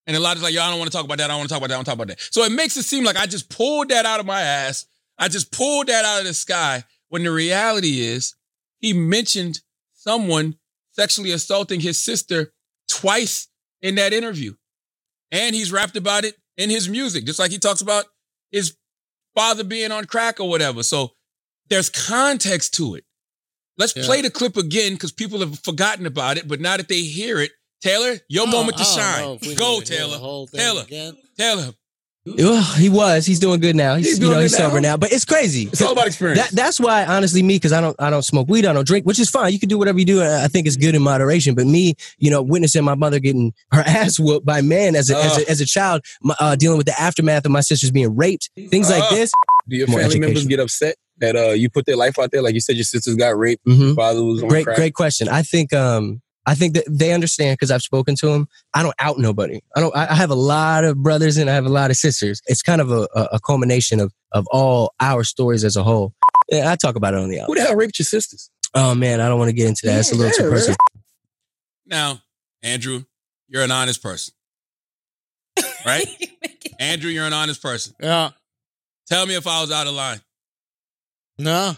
And 0.06 0.16
a 0.16 0.20
lot 0.20 0.36
of 0.36 0.42
like, 0.42 0.54
yo, 0.54 0.62
I 0.62 0.70
don't 0.70 0.78
want 0.78 0.90
to 0.90 0.96
talk 0.96 1.04
about 1.04 1.18
that. 1.18 1.24
I 1.24 1.28
don't 1.28 1.38
want 1.38 1.48
to 1.48 1.54
talk 1.54 1.58
about 1.62 1.68
that. 1.68 1.74
I 1.74 1.78
don't 1.78 1.84
talk 1.84 1.94
about 1.94 2.08
that. 2.08 2.20
So 2.30 2.42
it 2.44 2.52
makes 2.52 2.76
it 2.76 2.84
seem 2.84 3.04
like 3.04 3.16
I 3.16 3.26
just 3.26 3.48
pulled 3.50 3.90
that 3.90 4.06
out 4.06 4.18
of 4.20 4.26
my 4.26 4.40
ass. 4.40 4.86
I 5.18 5.28
just 5.28 5.52
pulled 5.52 5.88
that 5.88 6.04
out 6.04 6.20
of 6.20 6.26
the 6.26 6.34
sky. 6.34 6.84
When 7.08 7.22
the 7.24 7.30
reality 7.30 8.00
is, 8.00 8.34
he 8.78 8.92
mentioned 8.92 9.60
someone 9.94 10.56
sexually 10.92 11.32
assaulting 11.32 11.80
his 11.80 12.02
sister 12.02 12.52
twice 12.88 13.48
in 13.82 13.96
that 13.96 14.12
interview. 14.12 14.54
And 15.30 15.54
he's 15.54 15.70
rapped 15.72 15.96
about 15.96 16.24
it 16.24 16.34
in 16.56 16.70
his 16.70 16.88
music, 16.88 17.24
just 17.24 17.38
like 17.38 17.50
he 17.50 17.58
talks 17.58 17.80
about 17.80 18.06
his 18.50 18.76
father 19.34 19.64
being 19.64 19.92
on 19.92 20.06
crack 20.06 20.40
or 20.40 20.48
whatever. 20.48 20.82
So 20.82 21.12
there's 21.68 21.88
context 21.90 22.74
to 22.74 22.94
it. 22.96 23.04
Let's 23.78 23.94
Yeah. 23.96 24.04
play 24.04 24.22
the 24.22 24.30
clip 24.30 24.56
again 24.56 24.94
because 24.94 25.12
people 25.12 25.40
have 25.40 25.58
forgotten 25.60 26.06
about 26.06 26.36
it. 26.36 26.48
But 26.48 26.60
now 26.60 26.76
that 26.76 26.88
they 26.88 27.02
hear 27.02 27.38
it, 27.40 27.52
Taylor, 27.80 28.18
your 28.28 28.46
I 28.46 28.50
moment 28.50 28.76
to 28.78 28.84
don't- 28.84 28.98
I 28.98 29.20
don't 29.20 29.22
know 29.22 29.26
shine. 29.28 29.38
if 29.42 29.46
we 29.48 29.54
Go, 29.54 29.78
need 29.78 29.86
to 29.86 29.92
hear 29.94 30.02
the 30.06 30.16
Taylor. 30.18 30.46
Taylor. 30.52 30.82
again. 30.82 31.16
Taylor. 31.38 31.72
Well, 32.26 32.62
he 32.74 32.90
was. 32.90 33.24
He's 33.24 33.40
doing 33.40 33.60
good 33.60 33.74
now. 33.74 33.96
He's, 33.96 34.06
He's 34.06 34.18
you 34.18 34.26
doing 34.26 34.36
know 34.36 34.42
he's 34.42 34.52
now? 34.52 34.68
sober 34.68 34.80
now. 34.82 34.96
But 34.98 35.10
it's 35.10 35.24
crazy. 35.24 35.62
It's 35.72 35.80
all 35.80 35.92
about 35.92 36.06
experience. 36.06 36.38
That, 36.38 36.50
that's 36.54 36.78
why, 36.78 37.06
honestly, 37.06 37.42
me, 37.42 37.56
because 37.56 37.72
I 37.72 37.80
don't, 37.80 37.96
I 37.98 38.10
don't 38.10 38.22
smoke 38.22 38.46
weed, 38.46 38.66
I 38.66 38.74
don't 38.74 38.86
drink, 38.86 39.06
which 39.06 39.18
is 39.18 39.30
fine. 39.30 39.54
You 39.54 39.58
can 39.58 39.70
do 39.70 39.78
whatever 39.78 39.98
you 39.98 40.04
do. 40.04 40.20
and 40.20 40.30
I 40.30 40.46
think 40.46 40.66
it's 40.66 40.76
good 40.76 40.94
in 40.94 41.00
moderation. 41.02 41.54
But 41.54 41.66
me, 41.66 41.94
you 42.18 42.30
know, 42.30 42.42
witnessing 42.42 42.84
my 42.84 42.94
mother 42.94 43.20
getting 43.20 43.54
her 43.72 43.80
ass 43.86 44.20
whooped 44.20 44.44
by 44.44 44.60
man 44.60 44.96
as 44.96 45.08
a, 45.08 45.16
as 45.16 45.38
a, 45.38 45.50
as 45.50 45.60
a 45.62 45.66
child, 45.66 46.04
my, 46.22 46.36
uh, 46.38 46.56
dealing 46.56 46.76
with 46.76 46.86
the 46.86 47.00
aftermath 47.00 47.46
of 47.46 47.52
my 47.52 47.60
sisters 47.62 47.90
being 47.90 48.14
raped, 48.14 48.50
things 48.68 48.90
like 48.90 49.08
this. 49.08 49.32
Do 49.68 49.76
your 49.76 49.88
More 49.88 50.00
family 50.00 50.20
members 50.20 50.44
get 50.46 50.60
upset 50.60 50.96
that 51.18 51.36
uh 51.36 51.50
you 51.52 51.70
put 51.70 51.86
their 51.86 51.96
life 51.96 52.18
out 52.18 52.32
there? 52.32 52.42
Like 52.42 52.52
you 52.54 52.60
said, 52.60 52.76
your 52.76 52.84
sisters 52.84 53.14
got 53.16 53.36
raped, 53.38 53.64
Mhm. 53.66 53.94
father 53.96 54.22
was 54.22 54.42
on 54.42 54.48
Great, 54.50 54.64
crack. 54.64 54.76
great 54.76 54.94
question. 54.94 55.28
I 55.28 55.42
think, 55.42 55.72
um, 55.72 56.20
I 56.50 56.54
think 56.56 56.74
that 56.74 56.84
they 56.90 57.12
understand 57.12 57.56
because 57.56 57.70
I've 57.70 57.80
spoken 57.80 58.16
to 58.16 58.26
them. 58.26 58.48
I 58.74 58.82
don't 58.82 58.94
out 58.98 59.20
nobody. 59.20 59.60
I 59.76 59.80
don't. 59.80 59.96
I 59.96 60.08
I 60.10 60.14
have 60.16 60.30
a 60.30 60.34
lot 60.34 60.82
of 60.82 60.98
brothers 60.98 61.36
and 61.36 61.48
I 61.48 61.54
have 61.54 61.64
a 61.64 61.68
lot 61.70 61.92
of 61.92 61.96
sisters. 61.96 62.42
It's 62.46 62.60
kind 62.60 62.80
of 62.80 62.90
a, 62.90 63.06
a, 63.14 63.28
a 63.34 63.40
culmination 63.40 64.00
of 64.00 64.12
of 64.32 64.48
all 64.50 64.92
our 64.98 65.22
stories 65.22 65.62
as 65.62 65.76
a 65.76 65.84
whole. 65.84 66.12
Yeah, 66.48 66.72
I 66.72 66.74
talk 66.74 66.96
about 66.96 67.14
it 67.14 67.20
on 67.20 67.28
the 67.28 67.38
out. 67.38 67.46
Who 67.46 67.54
the 67.54 67.60
hell 67.60 67.76
raped 67.76 68.00
your 68.00 68.04
sisters? 68.04 68.50
Oh 68.74 68.96
man, 68.96 69.20
I 69.20 69.28
don't 69.28 69.38
want 69.38 69.50
to 69.50 69.52
get 69.54 69.68
into 69.68 69.86
that. 69.86 70.00
It's 70.00 70.10
a 70.10 70.16
little 70.16 70.32
too 70.32 70.50
personal. 70.50 70.76
Now, 71.86 72.20
Andrew, 72.64 73.04
you're 73.46 73.62
an 73.62 73.70
honest 73.70 74.02
person. 74.02 74.34
Right? 75.86 76.06
Andrew, 76.80 77.10
you're 77.10 77.26
an 77.26 77.32
honest 77.32 77.62
person. 77.62 77.94
Yeah. 78.00 78.30
Tell 79.06 79.24
me 79.24 79.36
if 79.36 79.46
I 79.46 79.60
was 79.60 79.70
out 79.70 79.86
of 79.86 79.94
line. 79.94 80.20
No. 81.38 81.76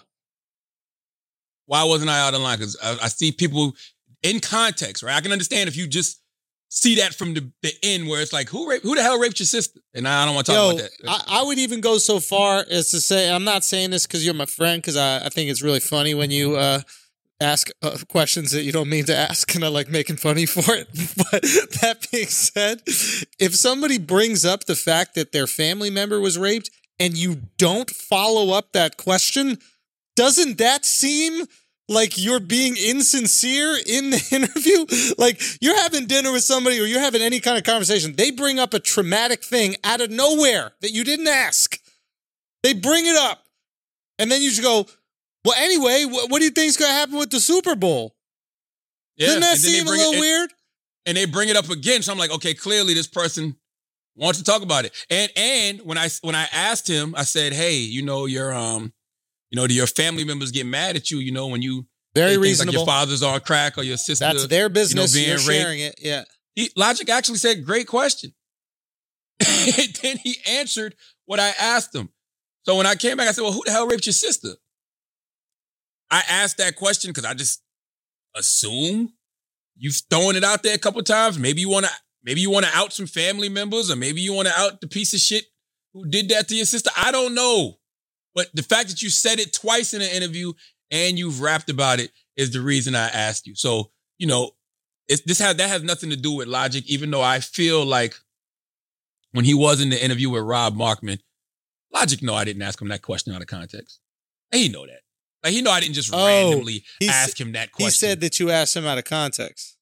Why 1.67 1.85
wasn't 1.85 2.11
I 2.11 2.27
out 2.27 2.35
of 2.35 2.41
line? 2.41 2.59
Because 2.59 2.77
I, 2.83 2.93
I 3.05 3.09
see 3.09 3.33
people 3.33 3.75
in 4.23 4.41
context, 4.41 5.03
right? 5.03 5.17
I 5.17 5.21
can 5.21 5.33
understand 5.33 5.69
if 5.69 5.77
you 5.77 5.87
just 5.87 6.21
see 6.69 6.95
that 6.97 7.15
from 7.15 7.35
the, 7.35 7.53
the 7.63 7.73
end 7.83 8.09
where 8.09 8.23
it's 8.23 8.33
like, 8.33 8.49
who 8.49 8.69
raped, 8.69 8.83
who 8.83 8.95
the 8.95 9.03
hell 9.03 9.19
raped 9.19 9.39
your 9.39 9.47
sister? 9.47 9.81
And 9.95 10.09
I 10.09 10.25
don't 10.25 10.35
want 10.35 10.47
to 10.47 10.53
talk 10.53 10.59
Yo, 10.59 10.79
about 10.79 10.91
that. 11.03 11.25
I, 11.29 11.41
I 11.41 11.43
would 11.43 11.59
even 11.59 11.81
go 11.83 11.99
so 11.99 12.19
far 12.19 12.65
as 12.71 12.91
to 12.93 13.01
say, 13.01 13.31
I'm 13.31 13.45
not 13.45 13.63
saying 13.63 13.91
this 13.91 14.07
because 14.07 14.25
you're 14.25 14.35
my 14.35 14.47
friend, 14.47 14.81
because 14.81 14.97
I, 14.97 15.27
I 15.27 15.29
think 15.29 15.51
it's 15.51 15.61
really 15.61 15.81
funny 15.81 16.15
when 16.15 16.31
you 16.31 16.57
uh, 16.57 16.81
ask 17.43 17.69
uh, 17.83 17.99
questions 18.09 18.53
that 18.53 18.63
you 18.63 18.73
don't 18.73 18.89
mean 18.89 19.05
to 19.05 19.15
ask, 19.17 19.55
and 19.55 19.65
I 19.65 19.69
like 19.69 19.91
making 19.91 20.17
fun 20.17 20.33
of 20.33 20.39
you 20.39 20.47
for 20.47 20.75
it. 20.75 20.89
But 21.31 21.43
that 21.83 22.07
being 22.11 22.29
said, 22.29 22.83
if 23.39 23.55
somebody 23.55 23.99
brings 23.99 24.45
up 24.45 24.65
the 24.65 24.77
fact 24.77 25.15
that 25.15 25.33
their 25.33 25.47
family 25.47 25.91
member 25.91 26.21
was 26.21 26.39
raped 26.39 26.71
and 26.99 27.17
you 27.17 27.43
don't 27.59 27.91
follow 27.91 28.57
up 28.57 28.73
that 28.73 28.97
question, 28.97 29.59
doesn't 30.17 30.59
that 30.59 30.85
seem 30.85 31.47
like 31.89 32.17
you're 32.17 32.41
being 32.41 32.77
insincere 32.77 33.77
in 33.87 34.11
the 34.11 34.23
interview? 34.33 35.15
Like 35.19 35.41
you're 35.61 35.79
having 35.81 36.07
dinner 36.07 36.33
with 36.33 36.43
somebody 36.45 36.81
or 36.81 36.85
you're 36.85 37.01
having 37.01 37.23
any 37.23 37.41
kind 37.41 37.59
of 37.59 37.65
conversation. 37.65 38.15
They 38.17 38.31
bring 38.31 38.59
up 38.59 38.75
a 38.75 38.79
traumatic 38.81 39.43
thing 39.43 39.77
out 39.85 40.01
of 40.01 40.11
nowhere 40.11 40.73
that 40.81 40.93
you 40.93 41.05
didn't 41.05 41.29
ask. 41.29 41.79
They 42.63 42.73
bring 42.75 43.07
it 43.07 43.17
up. 43.17 43.45
And 44.19 44.31
then 44.31 44.41
you 44.43 44.51
just 44.51 44.63
go, 44.63 44.87
well, 45.45 45.55
anyway, 45.59 46.05
what, 46.05 46.31
what 46.31 46.39
do 46.39 46.45
you 46.45 46.51
think's 46.53 46.77
going 46.77 46.91
to 46.91 46.95
happen 46.95 47.17
with 47.19 47.31
the 47.31 47.41
Super 47.41 47.75
Bowl? 47.75 48.15
Yeah, 49.17 49.27
Doesn't 49.29 49.41
that 49.41 49.55
and 49.57 49.65
then 49.65 49.73
they 49.73 49.79
seem 49.79 49.87
a 49.89 49.91
little 49.91 50.13
it- 50.15 50.21
weird? 50.21 50.51
and 51.05 51.17
they 51.17 51.25
bring 51.27 51.49
it 51.49 51.57
up 51.57 51.69
again. 51.69 52.01
So 52.03 52.13
I'm 52.13 52.19
like, 52.19 52.31
okay, 52.31 52.55
clearly 52.55 52.95
this 52.95 53.09
person 53.09 53.57
wants 54.15 54.39
to 54.39 54.45
talk 54.45 54.63
about 54.63 54.85
it. 54.85 54.93
And 55.11 55.33
and 55.37 55.81
when 55.81 55.99
I 55.99 56.09
when 56.21 56.37
I 56.37 56.47
asked 56.53 56.87
him, 56.89 57.15
I 57.17 57.25
said, 57.25 57.53
hey, 57.53 57.75
you 57.79 58.03
know, 58.03 58.27
your 58.27 58.55
um, 58.55 58.93
you 59.53 59.61
know, 59.61 59.67
do 59.67 59.75
your 59.75 59.87
family 59.87 60.25
members 60.25 60.51
get 60.51 60.65
mad 60.65 60.97
at 60.97 61.11
you? 61.11 61.19
You 61.19 61.31
know, 61.31 61.47
when 61.47 61.61
you 61.61 61.87
Very 62.15 62.31
things 62.31 62.39
like 62.39 62.43
reasonable. 62.45 62.73
your 62.79 62.87
father's 62.87 63.23
on 63.23 63.39
crack 63.41 63.77
or 63.77 63.83
your 63.83 63.99
sister. 63.99 64.25
That's 64.25 64.47
their 64.47 64.71
business. 64.71 65.13
being 65.13 65.29
You're 65.29 65.37
raped. 65.37 65.47
sharing 65.47 65.81
it. 65.81 65.95
Yeah. 66.01 66.25
He, 66.55 66.71
Logic 66.75 67.09
actually 67.11 67.37
said, 67.37 67.65
great 67.65 67.87
question. 67.87 68.33
then 69.41 70.17
he 70.23 70.37
answered 70.49 70.95
what 71.27 71.39
I 71.39 71.53
asked 71.61 71.95
him. 71.95 72.09
So 72.63 72.77
when 72.77 72.87
I 72.87 72.95
came 72.95 73.19
back, 73.19 73.29
I 73.29 73.33
said, 73.33 73.43
well, 73.43 73.53
who 73.53 73.63
the 73.67 73.73
hell 73.73 73.87
raped 73.87 74.07
your 74.07 74.15
sister? 74.15 74.55
I 76.11 76.23
asked 76.29 76.57
that 76.57 76.77
question 76.77 77.11
because 77.11 77.27
I 77.27 77.35
just 77.35 77.63
assume 78.35 79.13
you've 79.77 80.01
thrown 80.11 80.37
it 80.37 80.45
out 80.45 80.63
there 80.63 80.75
a 80.75 80.79
couple 80.79 81.03
times. 81.03 81.39
Maybe 81.39 81.61
you 81.61 81.69
want 81.69 81.85
to, 81.85 81.93
maybe 82.25 82.41
you 82.41 82.51
want 82.51 82.65
to 82.65 82.73
out 82.75 82.95
some 82.95 83.07
family 83.07 83.51
members, 83.51 83.91
or 83.91 83.97
maybe 83.97 84.23
you 84.23 84.33
want 84.33 84.49
to 84.49 84.55
out 84.59 84.81
the 84.81 84.89
piece 84.89 85.13
of 85.13 85.21
shit 85.21 85.45
who 85.93 86.07
did 86.09 86.31
that 86.31 86.49
to 86.49 86.55
your 86.57 86.65
sister. 86.65 86.91
I 86.97 87.13
don't 87.13 87.35
know. 87.35 87.77
But 88.35 88.49
the 88.55 88.63
fact 88.63 88.89
that 88.89 89.03
you 89.03 89.11
said 89.11 89.39
it 89.39 89.53
twice 89.53 89.95
in 89.95 90.03
an 90.03 90.09
interview 90.11 90.53
and 90.91 91.19
you've 91.19 91.41
rapped 91.41 91.71
about 91.71 92.01
it 92.01 92.11
is 92.37 92.51
the 92.51 92.61
reason 92.61 92.95
I 92.95 93.09
asked 93.09 93.47
you. 93.47 93.55
So, 93.55 93.91
you 94.19 94.27
know, 94.27 94.53
it's 95.09 95.23
this 95.23 95.39
has 95.39 95.57
that 95.57 95.69
has 95.69 95.83
nothing 95.83 96.11
to 96.11 96.17
do 96.17 96.33
with 96.33 96.49
logic, 96.49 96.85
even 96.87 97.11
though 97.11 97.23
I 97.23 97.41
feel 97.41 97.85
like 97.85 98.15
when 99.33 99.45
he 99.45 99.55
was 99.55 99.81
in 99.81 99.91
the 99.91 100.03
interview 100.03 100.31
with 100.31 100.45
Rob 100.45 100.77
Markman, 100.77 101.19
Logic 101.93 102.23
no, 102.23 102.35
I 102.35 102.45
didn't 102.45 102.63
ask 102.63 102.81
him 102.81 102.89
that 102.89 103.03
question 103.03 103.35
out 103.35 103.43
of 103.43 103.47
context. 103.47 104.01
And 104.51 104.63
he 104.63 104.69
know 104.69 104.87
that. 104.87 105.01
Like 105.45 105.53
he 105.53 105.61
know 105.63 105.71
I 105.71 105.81
didn't 105.81 105.95
just 105.95 106.11
Oh, 106.13 106.27
randomly 106.27 106.85
ask 107.09 107.39
him 107.39 107.53
that 107.53 107.73
question. 107.73 107.87
He 107.87 107.91
said 107.91 108.21
that 108.21 108.41
you 108.41 108.51
asked 108.51 108.77
him 108.77 108.87
out 108.87 108.99
of 108.99 109.05
context. 109.05 109.77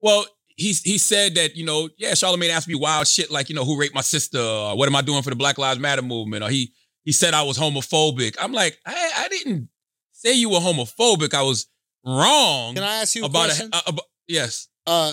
Well, 0.00 0.24
he 0.56 0.72
he 0.72 0.98
said 0.98 1.34
that 1.34 1.56
you 1.56 1.64
know, 1.64 1.88
yeah, 1.98 2.12
Charlamagne 2.12 2.50
asked 2.50 2.68
me 2.68 2.74
wild 2.74 3.06
shit 3.06 3.30
like 3.30 3.48
you 3.48 3.54
know 3.54 3.64
who 3.64 3.78
raped 3.78 3.94
my 3.94 4.00
sister, 4.00 4.38
or 4.38 4.76
what 4.76 4.88
am 4.88 4.96
I 4.96 5.02
doing 5.02 5.22
for 5.22 5.30
the 5.30 5.36
Black 5.36 5.58
Lives 5.58 5.80
Matter 5.80 6.02
movement, 6.02 6.44
or 6.44 6.48
he 6.48 6.72
he 7.10 7.12
said 7.12 7.34
I 7.34 7.42
was 7.42 7.58
homophobic. 7.58 8.36
I'm 8.40 8.52
like, 8.52 8.78
I 8.86 9.10
I 9.24 9.28
didn't 9.28 9.68
say 10.12 10.32
you 10.34 10.48
were 10.50 10.60
homophobic. 10.60 11.34
I 11.34 11.42
was 11.42 11.66
wrong. 12.06 12.74
Can 12.76 12.84
I 12.84 13.00
ask 13.02 13.16
you 13.16 13.24
a 13.24 13.26
about 13.26 13.46
question? 13.46 13.70
A, 13.72 13.76
a- 13.78 13.82
about- 13.88 14.04
yes. 14.28 14.68
Uh, 14.86 15.12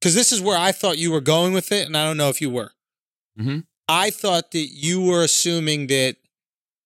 because 0.00 0.16
this 0.16 0.32
is 0.32 0.40
where 0.40 0.58
I 0.58 0.72
thought 0.72 0.98
you 0.98 1.12
were 1.12 1.20
going 1.20 1.52
with 1.52 1.70
it, 1.70 1.86
and 1.86 1.96
I 1.96 2.04
don't 2.06 2.16
know 2.16 2.28
if 2.28 2.40
you 2.40 2.50
were. 2.50 2.72
Mhm. 3.38 3.66
I 3.88 4.10
thought 4.10 4.50
that 4.50 4.68
you 4.72 5.00
were 5.00 5.22
assuming 5.22 5.86
that 5.86 6.16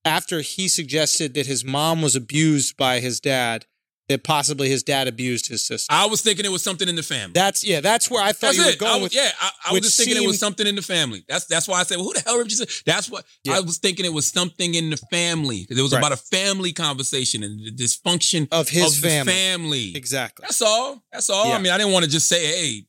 after 0.04 0.42
he 0.42 0.68
suggested 0.68 1.32
that 1.34 1.46
his 1.46 1.64
mom 1.64 2.02
was 2.02 2.14
abused 2.14 2.76
by 2.76 3.00
his 3.00 3.20
dad, 3.20 3.64
that 4.08 4.24
possibly 4.24 4.68
his 4.68 4.82
dad 4.82 5.06
abused 5.08 5.48
his 5.48 5.62
sister. 5.64 5.86
I 5.92 6.06
was 6.06 6.22
thinking 6.22 6.44
it 6.44 6.50
was 6.50 6.62
something 6.62 6.88
in 6.88 6.96
the 6.96 7.02
family. 7.02 7.32
That's 7.34 7.62
yeah. 7.62 7.80
That's 7.80 8.10
where 8.10 8.22
I 8.22 8.32
thought 8.32 8.54
That's 8.54 8.58
you 8.58 8.64
were 8.66 8.76
going 8.76 8.92
I 8.92 8.94
was, 8.96 9.02
with. 9.04 9.14
yeah, 9.14 9.30
I, 9.40 9.50
I 9.68 9.72
was 9.72 9.82
just 9.82 9.98
thinking 9.98 10.16
it 10.22 10.26
was 10.26 10.38
something 10.38 10.66
in 10.66 10.74
the 10.76 10.82
family. 10.82 11.24
That's 11.28 11.44
that's 11.46 11.68
why 11.68 11.80
I 11.80 11.82
said, 11.82 11.96
well, 11.98 12.06
who 12.06 12.14
the 12.14 12.20
hell 12.20 12.38
raped 12.38 12.50
your 12.50 12.66
sister? 12.66 12.82
That's 12.86 13.10
what 13.10 13.24
Yeah. 13.44 13.56
I 13.56 13.60
was 13.60 13.78
thinking. 13.78 14.04
It 14.06 14.12
was 14.12 14.26
something 14.26 14.74
in 14.74 14.90
the 14.90 14.96
family. 14.96 15.66
It 15.68 15.80
was 15.80 15.92
Right. 15.92 15.98
about 15.98 16.12
a 16.12 16.16
family 16.16 16.72
conversation 16.72 17.42
and 17.42 17.58
the 17.64 17.70
dysfunction 17.70 18.48
Of 18.50 18.68
his 18.68 18.96
of 18.96 19.02
family. 19.10 19.32
family. 19.32 19.96
Exactly. 19.96 20.42
That's 20.44 20.62
all. 20.62 21.02
That's 21.12 21.28
all. 21.30 21.48
Yeah. 21.48 21.56
I 21.56 21.58
mean, 21.60 21.72
I 21.72 21.78
didn't 21.78 21.92
want 21.92 22.04
to 22.04 22.10
just 22.10 22.28
say, 22.28 22.46
hey, 22.46 22.86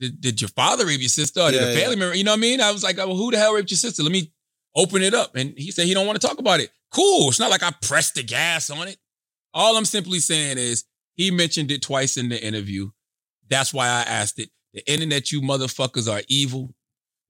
did, 0.00 0.20
did 0.20 0.40
your 0.40 0.48
father 0.48 0.84
rape 0.86 1.00
your 1.00 1.08
sister? 1.08 1.40
Or 1.40 1.50
did 1.50 1.60
Yeah, 1.62 1.68
a 1.68 1.76
family 1.80 1.96
member? 1.96 2.14
You 2.16 2.24
know 2.24 2.32
what 2.32 2.38
I 2.38 2.40
mean? 2.40 2.60
I 2.60 2.72
was 2.72 2.82
like, 2.82 2.96
well, 2.98 3.14
who 3.16 3.30
the 3.30 3.38
hell 3.38 3.54
raped 3.54 3.70
your 3.70 3.78
sister? 3.78 4.02
Let 4.02 4.12
me 4.12 4.32
open 4.74 5.02
it 5.02 5.14
up. 5.14 5.34
And 5.36 5.54
he 5.56 5.70
said 5.70 5.86
he 5.86 5.94
don't 5.94 6.06
want 6.06 6.20
to 6.20 6.26
talk 6.26 6.38
about 6.38 6.60
it. 6.60 6.70
Cool. 6.92 7.28
It's 7.28 7.38
not 7.40 7.50
like 7.50 7.62
I 7.62 7.70
pressed 7.82 8.16
the 8.16 8.22
gas 8.22 8.68
on 8.68 8.88
it. 8.88 8.96
All 9.54 9.76
I'm 9.76 9.84
simply 9.84 10.18
saying 10.20 10.58
is 10.58 10.84
he 11.14 11.30
mentioned 11.30 11.70
it 11.70 11.82
twice 11.82 12.16
in 12.16 12.28
the 12.28 12.42
interview. 12.42 12.90
That's 13.48 13.72
why 13.74 13.86
I 13.86 14.02
asked 14.02 14.38
it. 14.38 14.50
The 14.72 14.90
internet, 14.90 15.30
you 15.30 15.40
motherfuckers 15.42 16.10
are 16.10 16.22
evil. 16.28 16.74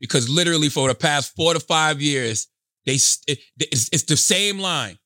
Because 0.01 0.29
literally 0.29 0.69
for 0.69 0.89
the 0.89 0.95
past 0.95 1.35
four 1.37 1.55
to 1.55 1.61
five 1.61 2.01
years, 2.01 2.49
they 2.87 2.95
it- 3.27 3.39
it's, 3.59 3.89
it's 3.93 4.03
the 4.05 4.17
same 4.17 4.59
line. 4.59 4.99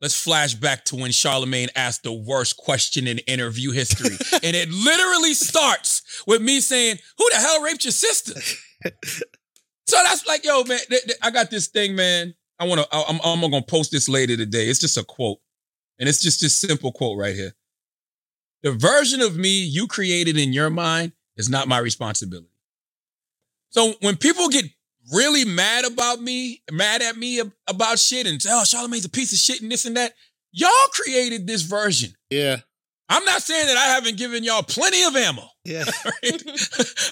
Let's 0.00 0.18
flash 0.18 0.54
back 0.54 0.86
to 0.86 0.96
when 0.96 1.10
Charlamagne 1.10 1.68
asked 1.76 2.04
the 2.04 2.12
worst 2.12 2.56
question 2.56 3.06
in 3.06 3.18
interview 3.18 3.70
history. 3.70 4.16
and 4.42 4.56
it 4.56 4.70
literally 4.70 5.34
starts 5.34 6.00
with 6.26 6.40
me 6.40 6.60
saying, 6.60 6.96
Who 7.18 7.28
the 7.30 7.36
hell 7.36 7.62
raped 7.62 7.84
your 7.84 7.92
sister? 7.92 8.40
so 9.86 9.96
that's 10.04 10.26
like, 10.26 10.44
yo, 10.44 10.64
man, 10.64 10.78
th- 10.88 11.02
th- 11.04 11.18
I 11.22 11.30
got 11.30 11.50
this 11.50 11.66
thing, 11.68 11.94
man. 11.94 12.34
I 12.58 12.64
wanna 12.66 12.84
I'm, 12.92 13.20
I'm 13.24 13.40
gonna 13.40 13.62
post 13.62 13.90
this 13.90 14.08
later 14.08 14.36
today. 14.36 14.68
It's 14.68 14.80
just 14.80 14.96
a 14.98 15.04
quote. 15.04 15.38
And 16.00 16.08
it's 16.08 16.20
just 16.22 16.40
this 16.40 16.58
simple 16.58 16.90
quote 16.90 17.18
right 17.18 17.34
here. 17.34 17.52
The 18.62 18.72
version 18.72 19.20
of 19.20 19.36
me 19.36 19.62
you 19.62 19.86
created 19.86 20.36
in 20.36 20.52
your 20.52 20.70
mind 20.70 21.12
is 21.36 21.48
not 21.48 21.68
my 21.68 21.78
responsibility. 21.78 22.48
So 23.70 23.94
when 24.00 24.16
people 24.16 24.48
get 24.48 24.64
really 25.12 25.44
mad 25.44 25.84
about 25.84 26.20
me, 26.20 26.62
mad 26.72 27.02
at 27.02 27.16
me 27.16 27.40
about 27.68 27.98
shit, 27.98 28.26
and 28.26 28.40
say, 28.42 28.50
"Oh, 28.52 28.62
Charlamagne's 28.64 29.04
a 29.04 29.10
piece 29.10 29.32
of 29.32 29.38
shit," 29.38 29.62
and 29.62 29.70
this 29.70 29.84
and 29.84 29.96
that. 29.96 30.14
Y'all 30.52 30.70
created 30.92 31.46
this 31.46 31.62
version. 31.62 32.12
Yeah. 32.30 32.56
I'm 33.08 33.24
not 33.24 33.42
saying 33.42 33.66
that 33.66 33.76
I 33.76 33.86
haven't 33.86 34.18
given 34.18 34.44
y'all 34.44 34.62
plenty 34.62 35.02
of 35.04 35.14
ammo. 35.16 35.48
Yeah. 35.64 35.84
right? 36.04 36.42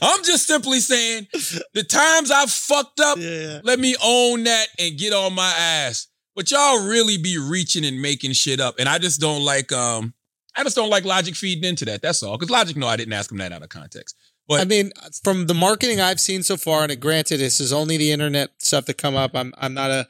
I'm 0.00 0.24
just 0.24 0.46
simply 0.46 0.80
saying 0.80 1.26
the 1.74 1.82
times 1.84 2.30
I've 2.30 2.50
fucked 2.50 3.00
up, 3.00 3.18
Yeah. 3.18 3.60
let 3.64 3.78
me 3.78 3.96
own 4.02 4.44
that 4.44 4.66
and 4.78 4.96
get 4.98 5.12
on 5.12 5.34
my 5.34 5.52
ass. 5.56 6.06
But 6.38 6.52
y'all 6.52 6.86
really 6.86 7.18
be 7.18 7.36
reaching 7.36 7.84
and 7.84 8.00
making 8.00 8.30
shit 8.30 8.60
up. 8.60 8.76
And 8.78 8.88
I 8.88 8.98
just 8.98 9.20
don't 9.20 9.44
like 9.44 9.72
um 9.72 10.14
I 10.54 10.62
just 10.62 10.76
don't 10.76 10.88
like 10.88 11.04
Logic 11.04 11.34
feeding 11.34 11.64
into 11.68 11.84
that. 11.86 12.00
That's 12.00 12.22
all. 12.22 12.38
Because 12.38 12.48
Logic 12.48 12.76
no, 12.76 12.86
I 12.86 12.96
didn't 12.96 13.12
ask 13.12 13.32
him 13.32 13.38
that 13.38 13.50
out 13.50 13.64
of 13.64 13.70
context. 13.70 14.14
But 14.46 14.60
I 14.60 14.64
mean, 14.64 14.92
from 15.24 15.48
the 15.48 15.54
marketing 15.54 16.00
I've 16.00 16.20
seen 16.20 16.44
so 16.44 16.56
far, 16.56 16.84
and 16.84 17.00
granted, 17.00 17.38
this 17.38 17.58
is 17.58 17.72
only 17.72 17.96
the 17.96 18.12
internet 18.12 18.50
stuff 18.58 18.86
that 18.86 18.98
come 18.98 19.16
up. 19.16 19.32
I'm 19.34 19.52
I'm 19.58 19.74
not 19.74 19.90
a 19.90 20.06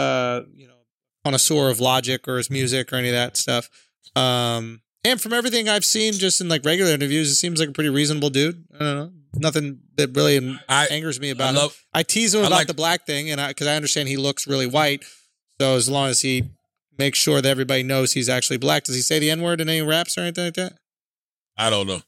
uh 0.00 0.40
you 0.54 0.68
know 0.68 0.74
connoisseur 1.22 1.68
of 1.68 1.80
Logic 1.80 2.26
or 2.26 2.38
his 2.38 2.48
music 2.48 2.90
or 2.90 2.96
any 2.96 3.08
of 3.08 3.14
that 3.14 3.36
stuff. 3.36 3.68
Um, 4.16 4.80
and 5.04 5.20
from 5.20 5.34
everything 5.34 5.68
I've 5.68 5.84
seen, 5.84 6.14
just 6.14 6.40
in 6.40 6.48
like 6.48 6.64
regular 6.64 6.92
interviews, 6.92 7.30
it 7.30 7.34
seems 7.34 7.60
like 7.60 7.68
a 7.68 7.72
pretty 7.72 7.90
reasonable 7.90 8.30
dude. 8.30 8.64
I 8.74 8.78
don't 8.78 8.96
know, 8.96 9.10
nothing 9.34 9.80
that 9.96 10.16
really 10.16 10.58
I 10.66 10.86
angers 10.86 11.20
me 11.20 11.28
about 11.28 11.56
I 11.56 11.60
him. 11.60 11.70
I 11.92 12.02
tease 12.04 12.34
him 12.34 12.40
about 12.40 12.52
like- 12.52 12.68
the 12.68 12.74
black 12.74 13.04
thing, 13.04 13.30
and 13.30 13.38
I 13.38 13.48
because 13.48 13.66
I 13.66 13.76
understand 13.76 14.08
he 14.08 14.16
looks 14.16 14.46
really 14.46 14.66
white. 14.66 15.04
So 15.60 15.74
as 15.74 15.88
long 15.88 16.08
as 16.08 16.22
he 16.22 16.44
makes 16.98 17.18
sure 17.18 17.40
that 17.40 17.48
everybody 17.48 17.82
knows 17.82 18.12
he's 18.12 18.28
actually 18.28 18.58
black, 18.58 18.84
does 18.84 18.94
he 18.94 19.00
say 19.02 19.18
the 19.18 19.30
n 19.30 19.40
word 19.42 19.60
in 19.60 19.68
any 19.68 19.82
raps 19.82 20.16
or 20.16 20.22
anything 20.22 20.44
like 20.46 20.54
that? 20.54 20.72
I 21.56 21.70
don't 21.70 21.86
know. 21.86 22.00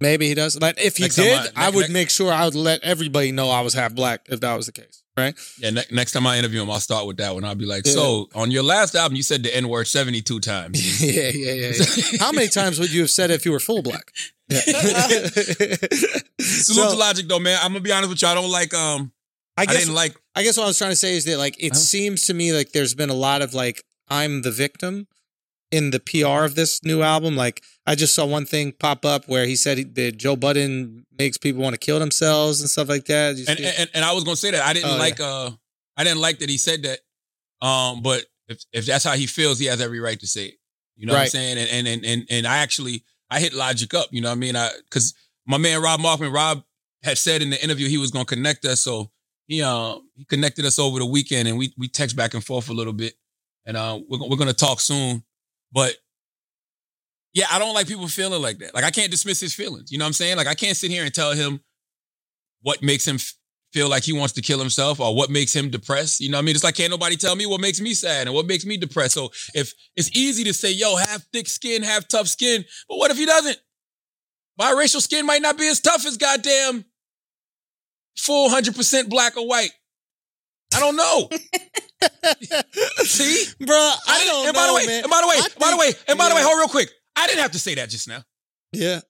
Maybe 0.00 0.28
he 0.28 0.34
does. 0.34 0.56
But 0.56 0.78
if 0.80 0.96
he 0.96 1.04
Next 1.04 1.16
did, 1.16 1.36
I- 1.56 1.66
I, 1.66 1.70
would 1.70 1.88
ne- 1.88 1.92
make 1.92 2.08
sure 2.10 2.32
I 2.32 2.44
would 2.44 2.54
let 2.54 2.82
everybody 2.84 3.32
know 3.32 3.50
I 3.50 3.60
was 3.62 3.74
half 3.74 3.94
black 3.94 4.26
if 4.30 4.40
that 4.40 4.54
was 4.54 4.66
the 4.66 4.72
case, 4.72 5.02
right? 5.16 5.34
Yeah, 5.58 5.70
ne- 5.70 5.84
next 5.90 6.12
time 6.12 6.24
I 6.26 6.38
interview 6.38 6.62
him, 6.62 6.70
I'll 6.70 6.78
start 6.78 7.06
with 7.06 7.16
that 7.16 7.34
one. 7.34 7.44
I'll 7.44 7.56
be 7.56 7.66
like, 7.66 7.84
Yeah. 7.84 7.92
so 7.94 8.28
on 8.34 8.50
your 8.52 8.62
last 8.62 8.94
album, 8.94 9.16
you 9.16 9.24
said 9.24 9.42
the 9.42 9.54
N 9.54 9.68
word 9.68 9.88
72 9.88 10.38
times. 10.52 11.02
yeah, 11.02 11.30
yeah, 11.34 11.52
yeah, 11.52 11.72
yeah. 11.76 12.18
How 12.20 12.30
many 12.32 12.46
times 12.48 12.78
would 12.78 12.92
you 12.92 13.00
have 13.00 13.10
said 13.10 13.30
if 13.32 13.44
you 13.44 13.50
were 13.52 13.58
full 13.60 13.82
black? 13.82 14.12
Yeah. 14.48 14.60
Salute 16.40 16.90
to 16.90 16.96
Logic 16.96 17.26
though, 17.28 17.38
man. 17.40 17.58
I'm 17.62 17.72
gonna 17.72 17.80
be 17.80 17.92
honest 17.92 18.10
with 18.10 18.22
you. 18.22 18.28
I 18.28 18.34
don't 18.34 18.50
like 18.50 18.72
um 18.74 19.12
I 19.58 19.62
I, 19.62 19.66
guess 19.66 19.78
didn't 19.80 19.94
like 19.94 20.16
I 20.34 20.42
guess 20.42 20.56
what 20.56 20.64
I 20.64 20.66
was 20.68 20.78
trying 20.78 20.90
to 20.92 20.96
say 20.96 21.16
is 21.16 21.24
that 21.26 21.38
like 21.38 21.56
it 21.62 21.72
Uh-huh. 21.72 21.78
seems 21.80 22.26
to 22.26 22.34
me 22.34 22.52
like 22.52 22.72
there's 22.72 22.94
been 22.94 23.10
a 23.10 23.14
lot 23.14 23.42
of 23.42 23.54
like 23.54 23.84
I'm 24.08 24.42
the 24.42 24.50
victim 24.50 25.06
in 25.70 25.90
the 25.90 26.00
PR 26.00 26.44
of 26.44 26.54
this 26.54 26.82
new 26.82 27.02
album. 27.02 27.36
Like 27.36 27.62
I 27.86 27.94
just 27.94 28.14
saw 28.14 28.24
one 28.24 28.46
thing 28.46 28.72
pop 28.72 29.04
up 29.04 29.28
where 29.28 29.44
he 29.46 29.54
said 29.56 29.94
that 29.96 30.16
Joe 30.16 30.34
Budden 30.36 31.04
makes 31.18 31.36
people 31.36 31.62
want 31.62 31.74
to 31.74 31.78
kill 31.78 31.98
themselves 31.98 32.60
and 32.60 32.70
stuff 32.70 32.88
like 32.88 33.04
that. 33.06 33.36
And, 33.48 33.60
and 33.60 33.90
and 33.94 34.04
I 34.04 34.12
was 34.12 34.24
gonna 34.24 34.36
say 34.36 34.50
that 34.52 34.62
I 34.64 34.72
didn't 34.72 34.88
Oh, 34.90 34.94
yeah. 34.94 34.98
like 34.98 35.20
uh 35.20 35.50
I 35.96 36.04
didn't 36.04 36.20
like 36.20 36.38
that 36.38 36.48
he 36.48 36.56
said 36.58 36.82
that. 36.84 37.00
Um, 37.60 38.02
but 38.02 38.24
if 38.48 38.62
if 38.72 38.86
that's 38.86 39.04
how 39.04 39.12
he 39.14 39.26
feels, 39.26 39.58
he 39.58 39.66
has 39.66 39.80
every 39.80 40.00
right 40.00 40.18
to 40.20 40.26
say 40.26 40.46
it. 40.46 40.54
You 40.96 41.06
know 41.06 41.12
what 41.12 41.22
I'm 41.22 41.28
saying? 41.28 41.58
And 41.58 41.68
and 41.70 41.88
and 41.88 42.04
and, 42.04 42.26
and 42.30 42.46
I 42.46 42.58
actually 42.58 43.04
I 43.30 43.40
hit 43.40 43.52
Logic 43.52 43.92
up. 43.94 44.08
You 44.10 44.20
know 44.22 44.28
what 44.30 44.36
I 44.36 44.38
mean? 44.38 44.56
I 44.56 44.70
because 44.84 45.14
my 45.46 45.58
man 45.58 45.82
Rob 45.82 46.00
Markman, 46.00 46.32
Rob 46.32 46.62
had 47.02 47.18
said 47.18 47.42
in 47.42 47.50
the 47.50 47.62
interview 47.62 47.88
he 47.88 47.98
was 47.98 48.10
gonna 48.10 48.24
connect 48.24 48.64
us, 48.64 48.80
so 48.80 49.10
he 49.48 49.62
uh 49.62 49.96
he 50.14 50.24
connected 50.26 50.64
us 50.64 50.78
over 50.78 51.00
the 51.00 51.06
weekend, 51.06 51.48
and 51.48 51.58
we 51.58 51.72
we 51.76 51.88
text 51.88 52.14
back 52.14 52.34
and 52.34 52.44
forth 52.44 52.68
a 52.68 52.72
little 52.72 52.92
bit, 52.92 53.14
and 53.66 53.76
uh 53.76 53.98
we're 54.08 54.28
we're 54.28 54.36
gonna 54.36 54.52
talk 54.52 54.80
soon, 54.80 55.24
but. 55.72 55.96
Yeah, 57.34 57.44
I 57.52 57.58
don't 57.58 57.74
like 57.74 57.86
people 57.86 58.08
feeling 58.08 58.40
like 58.40 58.58
that. 58.58 58.74
Like 58.74 58.84
I 58.84 58.90
can't 58.90 59.10
dismiss 59.10 59.38
his 59.38 59.54
feelings. 59.54 59.92
You 59.92 59.98
know 59.98 60.04
what 60.04 60.08
I'm 60.08 60.12
saying? 60.14 60.38
Like 60.38 60.46
I 60.46 60.54
can't 60.54 60.76
sit 60.76 60.90
here 60.90 61.04
and 61.04 61.12
tell 61.14 61.34
him 61.34 61.60
what 62.62 62.82
makes 62.82 63.06
him 63.06 63.16
f- 63.16 63.34
feel 63.72 63.88
like 63.88 64.02
he 64.02 64.14
wants 64.14 64.32
to 64.32 64.40
kill 64.40 64.58
himself 64.58 64.98
or 64.98 65.14
what 65.14 65.30
makes 65.30 65.54
him 65.54 65.68
depressed. 65.68 66.20
You 66.20 66.30
know 66.30 66.38
what 66.38 66.42
I 66.42 66.46
mean? 66.46 66.54
It's 66.54 66.64
like 66.64 66.74
can't 66.74 66.90
nobody 66.90 67.16
tell 67.16 67.36
me 67.36 67.44
what 67.44 67.60
makes 67.60 67.80
me 67.80 67.92
sad 67.92 68.26
and 68.26 68.34
what 68.34 68.46
makes 68.46 68.64
me 68.64 68.78
depressed. 68.78 69.12
So 69.12 69.30
if 69.54 69.74
it's 69.94 70.10
easy 70.16 70.42
to 70.44 70.54
say, 70.54 70.72
yo, 70.72 70.96
have 70.96 71.22
thick 71.32 71.48
skin, 71.48 71.82
have 71.82 72.08
tough 72.08 72.28
skin, 72.28 72.64
but 72.88 72.96
what 72.96 73.10
if 73.10 73.18
he 73.18 73.26
doesn't? 73.26 73.58
Biracial 74.58 75.02
skin 75.02 75.26
might 75.26 75.42
not 75.42 75.58
be 75.58 75.68
as 75.68 75.80
tough 75.80 76.06
as 76.06 76.16
goddamn 76.16 76.86
full 78.18 78.50
100% 78.50 79.08
black 79.08 79.36
or 79.36 79.46
white. 79.46 79.70
I 80.74 80.80
don't 80.80 80.96
know. 80.96 81.28
See? 83.04 83.46
Bro, 83.64 83.76
I, 83.76 83.98
I 84.06 84.18
didn't, 84.18 84.32
don't 84.32 84.46
and 84.46 84.54
by 84.54 84.60
know, 84.60 84.66
the 84.68 84.74
way, 84.74 84.86
man. 84.86 85.02
and 85.04 85.10
by 85.10 85.20
the 85.20 85.28
way, 85.28 85.36
by 85.58 85.70
the 85.70 85.76
way, 85.76 85.92
and 86.08 86.18
by 86.18 86.28
the 86.28 86.34
way, 86.34 86.42
hold 86.42 86.58
real 86.58 86.68
quick. 86.68 86.90
I 87.16 87.26
didn't 87.26 87.40
have 87.40 87.52
to 87.52 87.58
say 87.58 87.74
that 87.76 87.90
just 87.90 88.06
now. 88.06 88.22
Yeah. 88.72 89.00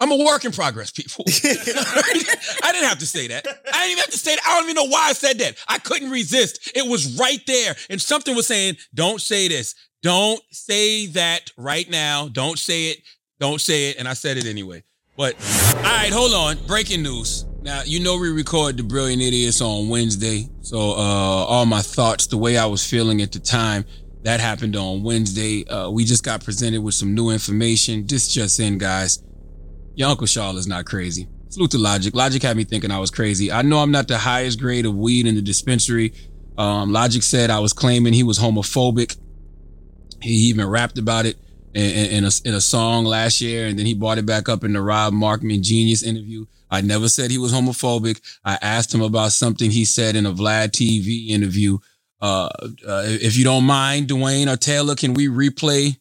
I'm 0.00 0.10
a 0.10 0.16
work 0.16 0.44
in 0.44 0.50
progress, 0.50 0.90
people. 0.90 1.24
I 1.28 2.72
didn't 2.72 2.88
have 2.88 2.98
to 2.98 3.06
say 3.06 3.28
that. 3.28 3.46
I 3.46 3.52
didn't 3.52 3.90
even 3.92 3.98
have 3.98 4.10
to 4.10 4.18
say 4.18 4.34
that. 4.34 4.42
I 4.44 4.54
don't 4.54 4.64
even 4.64 4.74
know 4.74 4.90
why 4.90 5.08
I 5.08 5.12
said 5.12 5.38
that. 5.38 5.56
I 5.68 5.78
couldn't 5.78 6.10
resist. 6.10 6.72
It 6.74 6.90
was 6.90 7.18
right 7.20 7.40
there. 7.46 7.76
And 7.88 8.00
something 8.00 8.34
was 8.34 8.48
saying, 8.48 8.78
don't 8.94 9.20
say 9.20 9.46
this. 9.46 9.76
Don't 10.02 10.40
say 10.50 11.06
that 11.08 11.52
right 11.56 11.88
now. 11.88 12.26
Don't 12.26 12.58
say 12.58 12.88
it. 12.88 12.98
Don't 13.38 13.60
say 13.60 13.90
it. 13.90 13.96
And 13.96 14.08
I 14.08 14.14
said 14.14 14.38
it 14.38 14.46
anyway. 14.46 14.82
But 15.22 15.36
all 15.76 15.82
right, 15.84 16.10
hold 16.12 16.34
on. 16.34 16.56
Breaking 16.66 17.00
news. 17.00 17.44
Now, 17.60 17.82
you 17.84 18.00
know 18.00 18.18
we 18.18 18.30
record 18.30 18.76
the 18.76 18.82
Brilliant 18.82 19.22
Idiots 19.22 19.60
on 19.60 19.88
Wednesday. 19.88 20.48
So 20.62 20.78
uh 20.78 21.44
all 21.46 21.64
my 21.64 21.80
thoughts, 21.80 22.26
the 22.26 22.36
way 22.36 22.58
I 22.58 22.66
was 22.66 22.84
feeling 22.84 23.22
at 23.22 23.30
the 23.30 23.38
time, 23.38 23.84
that 24.24 24.40
happened 24.40 24.74
on 24.74 25.04
Wednesday. 25.04 25.64
Uh 25.68 25.90
we 25.90 26.04
just 26.04 26.24
got 26.24 26.42
presented 26.42 26.82
with 26.82 26.94
some 26.94 27.14
new 27.14 27.30
information. 27.30 28.04
This 28.04 28.26
just 28.26 28.58
in, 28.58 28.78
guys. 28.78 29.22
Your 29.94 30.08
Uncle 30.08 30.26
Charles 30.26 30.56
is 30.56 30.66
not 30.66 30.86
crazy. 30.86 31.28
Salute 31.50 31.70
to 31.70 31.78
Logic. 31.78 32.12
Logic 32.12 32.42
had 32.42 32.56
me 32.56 32.64
thinking 32.64 32.90
I 32.90 32.98
was 32.98 33.12
crazy. 33.12 33.52
I 33.52 33.62
know 33.62 33.78
I'm 33.78 33.92
not 33.92 34.08
the 34.08 34.18
highest 34.18 34.58
grade 34.58 34.86
of 34.86 34.96
weed 34.96 35.28
in 35.28 35.36
the 35.36 35.42
dispensary. 35.42 36.14
Um, 36.58 36.90
Logic 36.90 37.22
said 37.22 37.48
I 37.48 37.60
was 37.60 37.72
claiming 37.72 38.12
he 38.12 38.24
was 38.24 38.40
homophobic. 38.40 39.16
He 40.20 40.32
even 40.48 40.68
rapped 40.68 40.98
about 40.98 41.26
it 41.26 41.36
in, 41.74 41.82
in, 41.82 42.10
in 42.10 42.24
a, 42.24 42.30
in 42.44 42.54
a 42.54 42.60
song 42.60 43.04
last 43.04 43.40
year, 43.40 43.66
and 43.66 43.78
then 43.78 43.86
he 43.86 43.94
brought 43.94 44.18
it 44.18 44.26
back 44.26 44.48
up 44.48 44.64
in 44.64 44.72
the 44.72 44.82
Rob 44.82 45.12
Markman 45.12 45.62
Genius 45.62 46.02
interview. 46.02 46.46
I 46.70 46.80
never 46.80 47.08
said 47.08 47.30
he 47.30 47.38
was 47.38 47.52
homophobic. 47.52 48.20
I 48.44 48.58
asked 48.62 48.94
him 48.94 49.02
about 49.02 49.32
something 49.32 49.70
he 49.70 49.84
said 49.84 50.16
in 50.16 50.26
a 50.26 50.32
Vlad 50.32 50.70
TV 50.70 51.28
interview. 51.28 51.78
Uh, 52.20 52.48
uh, 52.86 53.02
if 53.04 53.36
you 53.36 53.44
don't 53.44 53.64
mind, 53.64 54.08
Dwayne 54.08 54.52
or 54.52 54.56
Taylor, 54.56 54.94
can 54.94 55.12
we 55.12 55.28
replay 55.28 55.96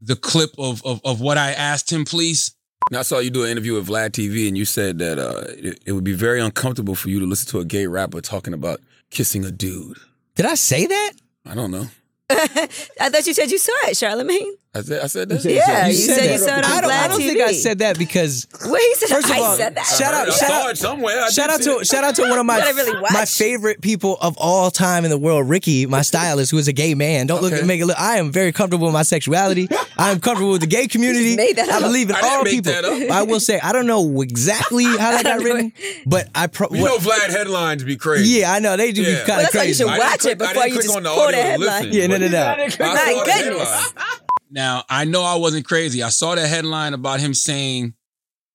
the 0.00 0.16
clip 0.16 0.50
of, 0.58 0.84
of, 0.84 1.00
of 1.04 1.20
what 1.20 1.38
I 1.38 1.52
asked 1.52 1.92
him, 1.92 2.04
please? 2.04 2.54
Now, 2.90 3.00
I 3.00 3.02
saw 3.02 3.18
you 3.18 3.30
do 3.30 3.44
an 3.44 3.50
interview 3.50 3.74
with 3.74 3.88
Vlad 3.88 4.10
TV, 4.10 4.48
and 4.48 4.56
you 4.56 4.64
said 4.64 4.98
that 4.98 5.18
uh, 5.18 5.44
it, 5.48 5.80
it 5.84 5.92
would 5.92 6.04
be 6.04 6.14
very 6.14 6.40
uncomfortable 6.40 6.94
for 6.94 7.10
you 7.10 7.20
to 7.20 7.26
listen 7.26 7.50
to 7.50 7.60
a 7.60 7.64
gay 7.64 7.86
rapper 7.86 8.20
talking 8.20 8.54
about 8.54 8.80
kissing 9.10 9.44
a 9.44 9.50
dude. 9.50 9.98
Did 10.36 10.46
I 10.46 10.54
say 10.54 10.86
that? 10.86 11.12
I 11.44 11.54
don't 11.54 11.70
know. 11.70 11.86
I 12.30 13.08
thought 13.10 13.26
you 13.26 13.34
said 13.34 13.50
you 13.50 13.58
saw 13.58 13.72
it, 13.84 13.94
Charlamagne. 13.94 14.52
I 14.74 14.82
said, 14.82 15.00
I 15.02 15.06
said 15.06 15.28
that. 15.30 15.44
Yeah, 15.44 15.86
you 15.88 15.94
said 15.94 16.30
you 16.30 16.38
saw 16.38 16.58
it 16.58 16.64
on 16.64 16.70
I 16.70 16.80
don't, 16.82 16.90
I 16.92 17.08
don't 17.08 17.18
think 17.18 17.40
I 17.40 17.52
said 17.52 17.78
that 17.78 17.98
because 17.98 18.46
Well, 18.64 18.74
he 18.76 18.94
said 18.96 19.08
First 19.08 19.24
of 19.30 19.32
I 19.36 19.38
all, 19.40 19.56
said 19.56 19.74
that. 19.74 19.86
shout 19.86 20.12
out, 20.12 20.28
I 20.28 20.30
shout 20.30 20.50
out, 20.70 20.76
somewhere. 20.76 21.22
I 21.22 21.30
shout 21.30 21.48
out 21.50 21.62
to 21.62 21.84
shout 21.86 22.04
out 22.04 22.14
to 22.16 22.22
one 22.28 22.38
of 22.38 22.44
my 22.44 22.58
really 22.58 23.00
my 23.10 23.24
favorite 23.24 23.80
people 23.80 24.18
of 24.20 24.36
all 24.36 24.70
time 24.70 25.04
in 25.04 25.10
the 25.10 25.16
world, 25.18 25.48
Ricky, 25.48 25.86
my 25.86 26.02
stylist, 26.10 26.50
who 26.50 26.58
is 26.58 26.68
a 26.68 26.74
gay 26.74 26.94
man. 26.94 27.26
Don't 27.26 27.40
look 27.42 27.52
Okay. 27.54 27.62
at 27.62 27.66
make 27.66 27.80
it 27.80 27.86
look. 27.86 27.98
I 27.98 28.18
am 28.18 28.30
very 28.30 28.52
comfortable 28.52 28.86
with 28.88 28.92
my 28.92 29.02
sexuality. 29.04 29.68
I 29.98 30.10
am 30.10 30.20
comfortable 30.20 30.52
with 30.52 30.60
the 30.60 30.66
gay 30.66 30.86
community. 30.86 31.34
made 31.34 31.56
that 31.56 31.70
I 31.70 31.76
up. 31.76 31.82
believe 31.82 32.10
in 32.10 32.16
I 32.16 32.20
didn't 32.20 32.36
all 32.36 32.44
people. 32.44 32.72
that 32.72 32.84
up. 32.84 33.10
I 33.10 33.22
will 33.22 33.40
say 33.40 33.58
I 33.60 33.72
don't 33.72 33.86
know 33.86 34.20
exactly 34.20 34.84
how 34.84 35.10
that 35.12 35.24
got 35.24 35.40
written, 35.42 35.72
but 36.06 36.28
I 36.34 36.46
pro- 36.46 36.68
You 36.70 36.84
know, 36.84 36.98
Vlad 36.98 37.30
headlines 37.30 37.84
be 37.84 37.96
crazy. 37.96 38.40
yeah, 38.40 38.52
I 38.52 38.58
know 38.58 38.76
they 38.76 38.92
do 38.92 39.02
Yeah. 39.02 39.22
be 39.22 39.26
kind 39.26 39.40
of 39.40 39.46
that's 39.46 39.54
why 39.54 39.62
you 39.62 39.74
should 39.74 39.86
watch 39.86 40.26
it 40.26 40.36
before 40.38 40.66
you 40.68 40.74
just 40.74 40.94
on 40.94 41.02
the 41.04 41.10
quote 41.10 41.32
a 41.32 41.36
headline. 41.38 41.90
Yeah, 41.90 42.06
no, 42.06 42.18
no, 42.18 42.28
no. 42.28 42.68
My 42.80 43.22
goodness. 43.24 43.92
Now 44.50 44.84
I 44.88 45.04
know 45.04 45.22
I 45.22 45.36
wasn't 45.36 45.66
crazy. 45.66 46.02
I 46.02 46.08
saw 46.08 46.34
the 46.34 46.46
headline 46.46 46.94
about 46.94 47.20
him 47.20 47.34
saying, 47.34 47.94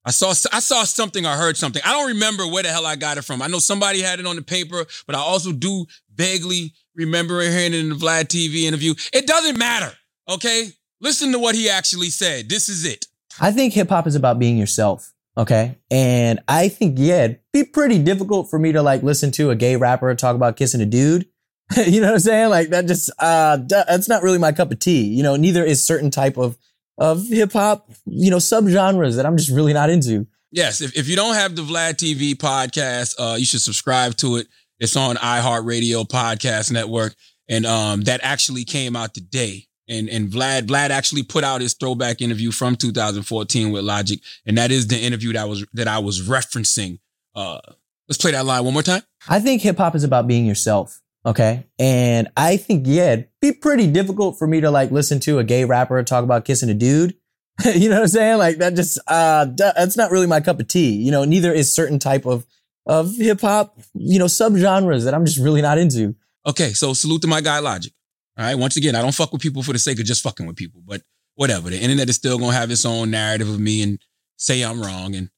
I 0.05 0.11
saw 0.11 0.29
I 0.29 0.59
saw 0.59 0.83
something 0.83 1.25
or 1.25 1.31
heard 1.31 1.57
something. 1.57 1.81
I 1.85 1.91
don't 1.91 2.09
remember 2.09 2.45
where 2.47 2.63
the 2.63 2.69
hell 2.69 2.85
I 2.85 2.95
got 2.95 3.17
it 3.17 3.23
from. 3.23 3.41
I 3.41 3.47
know 3.47 3.59
somebody 3.59 4.01
had 4.01 4.19
it 4.19 4.25
on 4.25 4.35
the 4.35 4.41
paper, 4.41 4.85
but 5.07 5.15
I 5.15 5.19
also 5.19 5.51
do 5.51 5.85
vaguely 6.13 6.73
remember 6.95 7.41
hearing 7.41 7.73
it 7.73 7.79
in 7.79 7.89
the 7.89 7.95
Vlad 7.95 8.25
TV 8.25 8.63
interview. 8.63 8.93
It 9.13 9.27
doesn't 9.27 9.57
matter. 9.57 9.91
Okay, 10.29 10.69
listen 10.99 11.31
to 11.31 11.39
what 11.39 11.55
he 11.55 11.69
actually 11.69 12.09
said. 12.09 12.49
This 12.49 12.69
is 12.69 12.85
it. 12.85 13.07
I 13.39 13.51
think 13.51 13.73
hip 13.73 13.89
hop 13.89 14.07
is 14.07 14.15
about 14.15 14.39
being 14.39 14.57
yourself. 14.57 15.13
Okay. 15.37 15.77
And 15.89 16.39
I 16.47 16.69
think, 16.69 16.95
yeah, 16.99 17.23
it'd 17.23 17.39
be 17.51 17.63
pretty 17.63 17.97
difficult 17.97 18.49
for 18.49 18.59
me 18.59 18.71
to 18.71 18.81
like 18.83 19.01
listen 19.01 19.31
to 19.31 19.49
a 19.49 19.55
gay 19.55 19.75
rapper 19.75 20.13
talk 20.15 20.35
about 20.35 20.57
kissing 20.57 20.81
a 20.81 20.85
dude. 20.85 21.27
you 21.88 22.02
know 22.02 22.07
what 22.07 22.15
I'm 22.15 22.19
saying? 22.19 22.49
Like 22.49 22.69
that 22.69 22.88
just, 22.88 23.10
uh, 23.19 23.57
that's 23.57 24.10
not 24.10 24.23
really 24.23 24.38
my 24.38 24.52
cup 24.52 24.72
of 24.72 24.80
tea. 24.80 25.03
You 25.03 25.23
know, 25.23 25.35
neither 25.35 25.64
is 25.64 25.84
certain 25.84 26.11
type 26.11 26.38
of, 26.38 26.57
of 26.98 27.27
hip 27.27 27.53
hop, 27.53 27.90
you 28.06 28.30
know, 28.30 28.38
subgenres 28.38 29.15
that 29.15 29.26
I'm 29.26 29.38
just 29.38 29.49
really 29.49 29.73
not 29.73 29.90
into. 29.90 30.27
Yes, 30.52 30.81
if, 30.81 30.95
if 30.95 31.07
you 31.07 31.15
don't 31.15 31.34
have 31.34 31.56
the 31.56 31.64
Vlad 31.64 31.95
TV 31.95 32.35
podcast, 32.35 33.15
uh, 33.18 33.35
you 33.35 33.45
should 33.45 33.61
subscribe 33.61 34.15
to 34.18 34.35
it. 34.38 34.48
It's 34.80 34.95
on 34.95 35.15
iHeartRadio 35.15 36.07
Podcast 36.07 36.72
Network, 36.72 37.15
and 37.48 37.65
um, 37.65 38.02
that 38.02 38.19
actually 38.22 38.64
came 38.64 38.95
out 38.95 39.14
today. 39.14 39.68
And 39.88 40.10
and 40.10 40.30
Vlad 40.30 40.64
Vlad 40.68 40.90
actually 40.90 41.23
put 41.23 41.44
out 41.44 41.61
his 41.61 41.73
throwback 41.73 42.22
interview 42.22 42.52
from 42.52 42.76
2014 42.76 43.72
with 43.72 43.84
Logic, 43.84 44.19
and 44.45 44.57
that 44.57 44.72
is 44.72 44.88
the 44.88 44.98
interview 44.98 45.34
that 45.34 45.48
was 45.48 45.65
that 45.73 45.88
I 45.88 45.99
was 45.99 46.27
referencing 46.27 46.99
uh, 47.35 47.60
Let's 48.07 48.22
play 48.22 48.31
that 48.31 48.45
line 48.45 48.64
one 48.64 48.73
more 48.73 48.84
time. 48.84 49.02
I 49.27 49.40
think 49.40 49.61
hip 49.61 49.77
hop 49.77 49.95
is 49.95 50.03
about 50.03 50.27
being 50.27 50.45
yourself. 50.45 51.02
Okay. 51.25 51.67
And 51.79 52.29
I 52.35 52.57
think, 52.57 52.83
yeah, 52.85 53.13
it'd 53.13 53.29
be 53.39 53.53
pretty 53.53 53.87
difficult 53.87 54.37
for 54.37 54.45
me 54.45 54.61
to 54.61 54.71
like 54.71 54.91
listen 54.91 55.19
to 55.21 55.39
a 55.39 55.43
gay 55.43 55.63
rapper 55.63 56.01
talk 56.03 56.23
about 56.23 56.45
kissing 56.45 56.69
a 56.69 56.73
dude. 56.73 57.15
you 57.75 57.87
know 57.87 57.95
what 57.95 58.01
I'm 58.03 58.07
saying? 58.07 58.37
Like 58.39 58.57
that 58.57 58.75
just, 58.75 58.99
uh, 59.07 59.45
that's 59.55 59.95
not 59.95 60.11
really 60.11 60.27
my 60.27 60.41
cup 60.41 60.59
of 60.59 60.67
tea. 60.67 60.91
You 60.91 61.11
know, 61.11 61.23
neither 61.23 61.53
is 61.53 61.71
certain 61.73 61.99
type 61.99 62.25
of, 62.25 62.45
of 62.85 63.15
hip 63.15 63.41
hop, 63.41 63.79
you 63.93 64.19
know, 64.19 64.25
subgenres 64.25 65.05
that 65.05 65.13
I'm 65.13 65.25
just 65.25 65.39
really 65.39 65.61
not 65.61 65.77
into. 65.77 66.15
Okay, 66.45 66.73
so 66.73 66.93
salute 66.93 67.21
to 67.21 67.27
my 67.27 67.39
guy 67.39 67.59
Logic. 67.59 67.93
All 68.37 68.45
right, 68.45 68.55
once 68.55 68.75
again, 68.75 68.95
I 68.95 69.01
don't 69.01 69.15
fuck 69.15 69.31
with 69.31 69.41
people 69.41 69.63
for 69.63 69.73
the 69.73 69.79
sake 69.79 69.99
of 69.99 70.05
just 70.05 70.23
fucking 70.23 70.45
with 70.45 70.55
people, 70.55 70.81
but 70.85 71.03
whatever. 71.35 71.69
The 71.69 71.79
internet 71.79 72.09
is 72.09 72.15
still 72.15 72.37
gonna 72.37 72.51
have 72.51 72.71
its 72.71 72.85
own 72.85 73.11
narrative 73.11 73.47
of 73.47 73.59
me 73.59 73.81
and 73.81 73.99
say 74.37 74.63
I'm 74.63 74.81
wrong, 74.81 75.15
and 75.15 75.29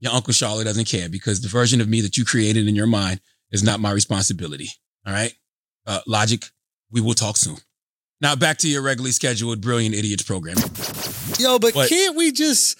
your 0.00 0.12
Uncle 0.12 0.32
Charlotte 0.32 0.64
doesn't 0.64 0.88
care 0.88 1.08
because 1.08 1.40
the 1.42 1.48
version 1.48 1.80
of 1.80 1.88
me 1.88 2.00
that 2.00 2.16
you 2.16 2.24
created 2.24 2.66
in 2.66 2.74
your 2.74 2.86
mind 2.86 3.20
is 3.52 3.62
not 3.62 3.80
my 3.80 3.92
responsibility. 3.92 4.70
All 5.08 5.14
right, 5.14 5.32
uh, 5.86 6.00
Logic, 6.06 6.44
we 6.90 7.00
will 7.00 7.14
talk 7.14 7.38
soon. 7.38 7.56
Now 8.20 8.36
back 8.36 8.58
to 8.58 8.68
your 8.68 8.82
regularly 8.82 9.12
scheduled 9.12 9.62
Brilliant 9.62 9.94
Idiots 9.94 10.22
program. 10.22 10.56
Yo, 11.38 11.58
but 11.58 11.74
What? 11.74 11.88
can't 11.88 12.14
we 12.14 12.30
just 12.30 12.78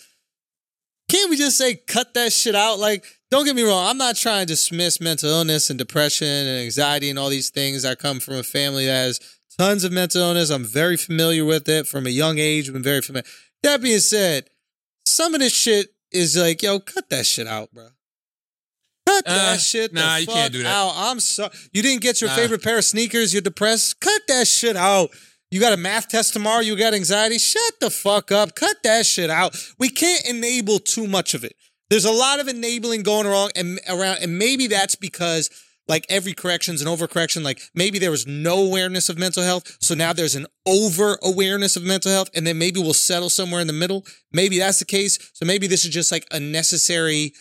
can't 1.09 1.31
we 1.31 1.37
just 1.39 1.57
say 1.57 1.77
cut 1.77 2.13
that 2.13 2.35
shit 2.35 2.55
out? 2.55 2.79
Like, 2.79 3.07
don't 3.31 3.47
get 3.47 3.57
me 3.57 3.63
wrong, 3.63 3.89
I'm 3.89 3.97
not 3.97 4.15
trying 4.17 4.43
to 4.43 4.53
dismiss 4.53 5.01
mental 5.01 5.31
illness 5.31 5.71
and 5.71 5.79
depression 5.79 6.29
and 6.29 6.65
anxiety 6.65 7.09
and 7.09 7.19
all 7.19 7.31
these 7.31 7.49
things. 7.49 7.87
I 7.87 7.95
come 7.95 8.21
from 8.21 8.35
a 8.35 8.43
family 8.43 8.85
that 8.85 8.93
has 8.93 9.21
tons 9.59 9.83
of 9.85 9.93
mental 9.93 10.21
illness. 10.21 10.51
I'm 10.51 10.67
very 10.67 10.99
familiar 10.99 11.47
with 11.47 11.67
it 11.67 11.87
from 11.87 12.07
a 12.07 12.11
young 12.11 12.39
age. 12.39 12.69
I've 12.69 12.75
been 12.75 12.83
very 12.83 13.01
familiar. 13.01 13.27
That 13.63 13.81
being 13.81 14.01
said, 14.01 14.51
some 15.07 15.33
of 15.33 15.41
this 15.41 15.55
shit 15.55 15.95
is 16.13 16.37
like, 16.37 16.63
yo, 16.63 16.79
cut 16.79 17.09
that 17.09 17.25
shit 17.25 17.47
out, 17.47 17.73
bro. 17.73 17.89
Cut 19.09 19.25
Uh, 19.27 19.35
that 19.35 19.61
shit 19.61 19.93
nah, 19.93 20.17
you 20.17 20.27
can't 20.27 20.53
do 20.53 20.63
that. 20.63 20.69
out. 20.69 20.93
I'm 20.97 21.21
sorry. 21.21 21.51
You 21.73 21.83
didn't 21.83 22.03
get 22.03 22.21
your 22.21 22.29
Nah. 22.31 22.37
favorite 22.37 22.63
pair 22.63 22.79
of 22.79 22.85
sneakers. 22.85 23.33
You're 23.33 23.43
depressed. 23.43 24.01
Cut 24.01 24.23
that 24.29 24.47
shit 24.47 24.77
out. 24.77 25.11
You 25.51 25.61
got 25.61 25.73
a 25.73 25.77
math 25.79 26.09
test 26.09 26.35
tomorrow. 26.35 26.61
You 26.61 26.77
got 26.77 26.93
anxiety. 26.95 27.39
Shut 27.39 27.75
the 27.81 27.91
fuck 27.91 28.31
up. 28.31 28.55
Cut 28.55 28.77
that 28.85 29.07
shit 29.07 29.31
out. 29.31 29.57
We 29.79 29.89
can't 29.89 30.25
enable 30.27 30.79
too 30.79 31.07
much 31.07 31.33
of 31.35 31.43
it. 31.43 31.55
There's 31.91 32.05
a 32.05 32.11
lot 32.13 32.39
of 32.39 32.49
enabling 32.49 33.03
going 33.03 33.27
wrong 33.27 33.51
and 33.57 33.81
around, 33.89 34.19
and 34.21 34.39
maybe 34.39 34.67
that's 34.67 34.95
because 34.95 35.49
like 35.89 36.05
every 36.11 36.35
correction's 36.35 36.83
an 36.83 36.87
overcorrection. 36.87 37.43
Like 37.43 37.63
maybe 37.75 37.99
there 37.99 38.11
was 38.11 38.27
no 38.27 38.63
awareness 38.63 39.09
of 39.09 39.17
mental 39.17 39.43
health, 39.43 39.79
so 39.81 39.95
now 39.95 40.13
there's 40.13 40.35
an 40.35 40.47
over 40.67 41.19
awareness 41.23 41.77
of 41.77 41.83
mental 41.83 42.13
health, 42.13 42.29
and 42.35 42.47
then 42.47 42.59
maybe 42.59 42.79
we'll 42.79 42.93
settle 42.93 43.31
somewhere 43.31 43.63
in 43.63 43.69
the 43.69 43.73
middle. 43.73 44.05
Maybe 44.35 44.59
that's 44.59 44.81
the 44.81 44.85
case. 44.85 45.19
So 45.33 45.47
maybe 45.47 45.67
this 45.67 45.87
is 45.87 45.91
just 45.91 46.13
like 46.13 46.27
a 46.31 46.39
necessary, 46.39 47.33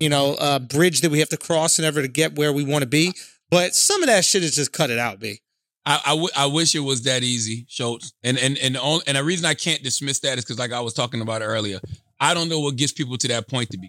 you 0.00 0.08
know, 0.08 0.34
uh, 0.34 0.58
bridge 0.58 1.02
that 1.02 1.10
we 1.10 1.20
have 1.20 1.28
to 1.28 1.36
cross 1.36 1.78
in 1.78 1.84
order 1.84 2.02
to 2.02 2.08
get 2.08 2.36
where 2.36 2.52
we 2.52 2.64
want 2.64 2.82
to 2.82 2.88
be. 2.88 3.12
But 3.50 3.74
some 3.74 4.02
of 4.02 4.08
that 4.08 4.24
shit 4.24 4.42
is 4.42 4.54
just 4.54 4.72
cut 4.72 4.90
it 4.90 4.98
out, 4.98 5.20
b. 5.20 5.40
I, 5.86 6.00
I, 6.06 6.10
w- 6.10 6.28
I 6.36 6.46
wish 6.46 6.74
it 6.74 6.80
was 6.80 7.02
that 7.02 7.22
easy, 7.22 7.66
Schulz. 7.68 8.12
And 8.22 8.38
and 8.38 8.58
and 8.58 8.74
the 8.74 8.80
only, 8.80 9.02
and 9.06 9.16
the 9.16 9.24
reason 9.24 9.46
I 9.46 9.54
can't 9.54 9.82
dismiss 9.82 10.20
that 10.20 10.38
is 10.38 10.44
because, 10.44 10.58
like 10.58 10.72
I 10.72 10.80
was 10.80 10.94
talking 10.94 11.20
about 11.20 11.42
earlier, 11.42 11.80
I 12.20 12.34
don't 12.34 12.48
know 12.48 12.60
what 12.60 12.76
gets 12.76 12.92
people 12.92 13.16
to 13.18 13.28
that 13.28 13.48
point 13.48 13.70
to 13.70 13.78
be 13.78 13.88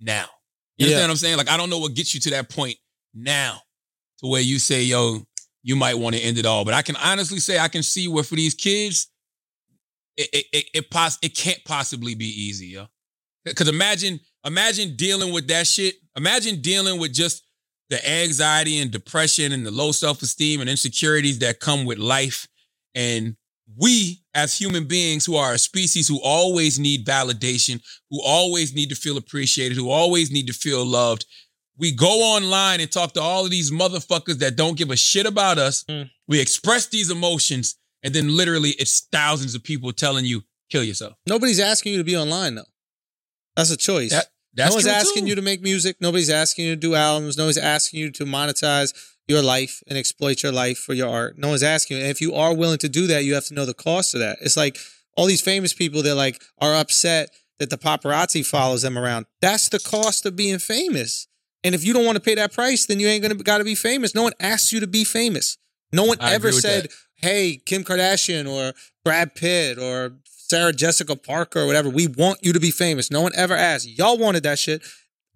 now. 0.00 0.26
You 0.76 0.86
Yeah. 0.86 0.92
understand 0.96 1.08
what 1.08 1.10
I'm 1.12 1.16
saying? 1.16 1.36
Like 1.38 1.48
I 1.50 1.56
don't 1.56 1.70
know 1.70 1.78
what 1.78 1.94
gets 1.94 2.14
you 2.14 2.20
to 2.22 2.30
that 2.30 2.48
point 2.50 2.76
now, 3.14 3.60
to 4.18 4.26
where 4.28 4.40
you 4.42 4.58
say, 4.58 4.82
"Yo, 4.82 5.22
you 5.62 5.76
might 5.76 5.94
want 5.94 6.16
to 6.16 6.20
end 6.20 6.38
it 6.38 6.44
all." 6.46 6.64
But 6.64 6.74
I 6.74 6.82
can 6.82 6.96
honestly 6.96 7.38
say 7.40 7.58
I 7.58 7.68
can 7.68 7.82
see 7.84 8.08
where 8.08 8.24
for 8.24 8.34
these 8.34 8.54
kids, 8.54 9.08
it 10.16 10.28
it 10.32 10.44
it, 10.52 10.64
it, 10.74 10.90
pos- 10.90 11.18
it 11.22 11.34
can't 11.36 11.64
possibly 11.64 12.14
be 12.14 12.26
easy, 12.26 12.66
yo. 12.66 12.86
Because 13.44 13.68
imagine 13.68 14.20
imagine 14.44 14.96
dealing 14.96 15.32
with 15.32 15.48
that 15.48 15.66
shit. 15.66 15.96
Imagine 16.16 16.60
dealing 16.60 16.98
with 17.00 17.12
just 17.12 17.44
the 17.90 18.06
anxiety 18.08 18.78
and 18.78 18.90
depression 18.90 19.52
and 19.52 19.64
the 19.64 19.70
low 19.70 19.92
self-esteem 19.92 20.60
and 20.60 20.68
insecurities 20.68 21.38
that 21.38 21.60
come 21.60 21.84
with 21.84 21.98
life 21.98 22.46
and 22.94 23.36
we 23.78 24.22
as 24.34 24.58
human 24.58 24.84
beings 24.84 25.24
who 25.26 25.36
are 25.36 25.52
a 25.52 25.58
species 25.58 26.08
who 26.08 26.20
always 26.22 26.78
need 26.78 27.06
validation 27.06 27.80
who 28.10 28.20
always 28.22 28.74
need 28.74 28.88
to 28.90 28.94
feel 28.94 29.16
appreciated 29.16 29.76
who 29.76 29.90
always 29.90 30.30
need 30.30 30.46
to 30.46 30.52
feel 30.52 30.84
loved 30.84 31.24
we 31.78 31.92
go 31.92 32.08
online 32.34 32.80
and 32.80 32.90
talk 32.90 33.12
to 33.12 33.20
all 33.20 33.44
of 33.44 33.50
these 33.50 33.70
motherfuckers 33.70 34.38
that 34.38 34.56
don't 34.56 34.76
give 34.78 34.90
a 34.90 34.96
shit 34.96 35.26
about 35.26 35.56
us 35.58 35.84
Mm. 35.88 36.10
we 36.26 36.40
express 36.40 36.86
these 36.88 37.10
emotions 37.10 37.76
and 38.02 38.14
then 38.14 38.36
literally 38.36 38.70
it's 38.78 39.06
thousands 39.12 39.54
of 39.54 39.62
people 39.62 39.92
telling 39.92 40.24
you 40.26 40.42
kill 40.70 40.82
yourself 40.84 41.14
Nobody's 41.26 41.60
asking 41.60 41.92
you 41.92 41.98
to 41.98 42.04
be 42.04 42.16
online 42.16 42.54
though. 42.56 42.64
That's 43.58 43.70
a 43.70 43.76
choice. 43.76 44.12
That- 44.12 44.28
that's 44.54 44.70
no 44.70 44.76
one's 44.76 44.86
asking 44.86 45.24
too. 45.24 45.28
you 45.28 45.34
to 45.36 45.42
make 45.42 45.60
music. 45.62 45.98
Nobody's 46.00 46.30
asking 46.30 46.64
you 46.64 46.70
to 46.74 46.80
do 46.80 46.94
albums. 46.94 47.36
Nobody's 47.36 47.58
asking 47.58 48.00
you 48.00 48.10
to 48.12 48.24
monetize 48.24 48.92
your 49.28 49.42
life 49.42 49.82
and 49.86 49.96
exploit 49.96 50.42
your 50.42 50.50
life 50.50 50.78
for 50.78 50.94
your 50.94 51.08
art. 51.08 51.38
No 51.38 51.48
one's 51.48 51.62
asking 51.62 51.98
you. 51.98 52.02
And 52.02 52.10
if 52.10 52.20
you 52.20 52.34
are 52.34 52.54
willing 52.54 52.78
to 52.78 52.88
do 52.88 53.06
that, 53.08 53.24
you 53.24 53.34
have 53.34 53.44
to 53.46 53.54
know 53.54 53.66
the 53.66 53.74
cost 53.74 54.14
of 54.14 54.20
that. 54.20 54.38
It's 54.40 54.56
like 54.56 54.78
all 55.16 55.26
these 55.26 55.42
famous 55.42 55.72
people 55.74 56.02
that 56.02 56.14
like 56.14 56.42
are 56.60 56.74
upset 56.74 57.30
that 57.58 57.70
the 57.70 57.76
paparazzi 57.78 58.44
follows 58.44 58.82
them 58.82 58.96
around. 58.98 59.26
That's 59.40 59.68
the 59.68 59.78
cost 59.78 60.24
of 60.26 60.34
being 60.34 60.58
famous. 60.58 61.28
And 61.62 61.74
if 61.74 61.84
you 61.84 61.92
don't 61.92 62.06
want 62.06 62.16
to 62.16 62.22
pay 62.22 62.34
that 62.36 62.52
price, 62.52 62.86
then 62.86 62.98
you 62.98 63.06
ain't 63.06 63.22
gonna 63.22 63.34
gotta 63.36 63.64
be 63.64 63.74
famous. 63.74 64.14
No 64.14 64.22
one 64.22 64.32
asks 64.40 64.72
you 64.72 64.80
to 64.80 64.86
be 64.86 65.04
famous. 65.04 65.58
No 65.92 66.04
one 66.04 66.18
I 66.20 66.32
ever 66.34 66.50
said, 66.52 66.84
that. 66.84 66.92
hey, 67.16 67.60
Kim 67.64 67.84
Kardashian 67.84 68.50
or 68.50 68.74
Brad 69.04 69.34
Pitt 69.34 69.78
or 69.78 70.18
Sarah 70.50 70.72
Jessica 70.72 71.14
Parker 71.16 71.60
or 71.60 71.66
whatever, 71.66 71.90
we 71.90 72.06
want 72.06 72.38
you 72.42 72.52
to 72.52 72.60
be 72.60 72.70
famous. 72.70 73.10
No 73.10 73.20
one 73.20 73.32
ever 73.34 73.54
asked. 73.54 73.86
Y'all 73.86 74.18
wanted 74.18 74.42
that 74.44 74.58
shit. 74.58 74.82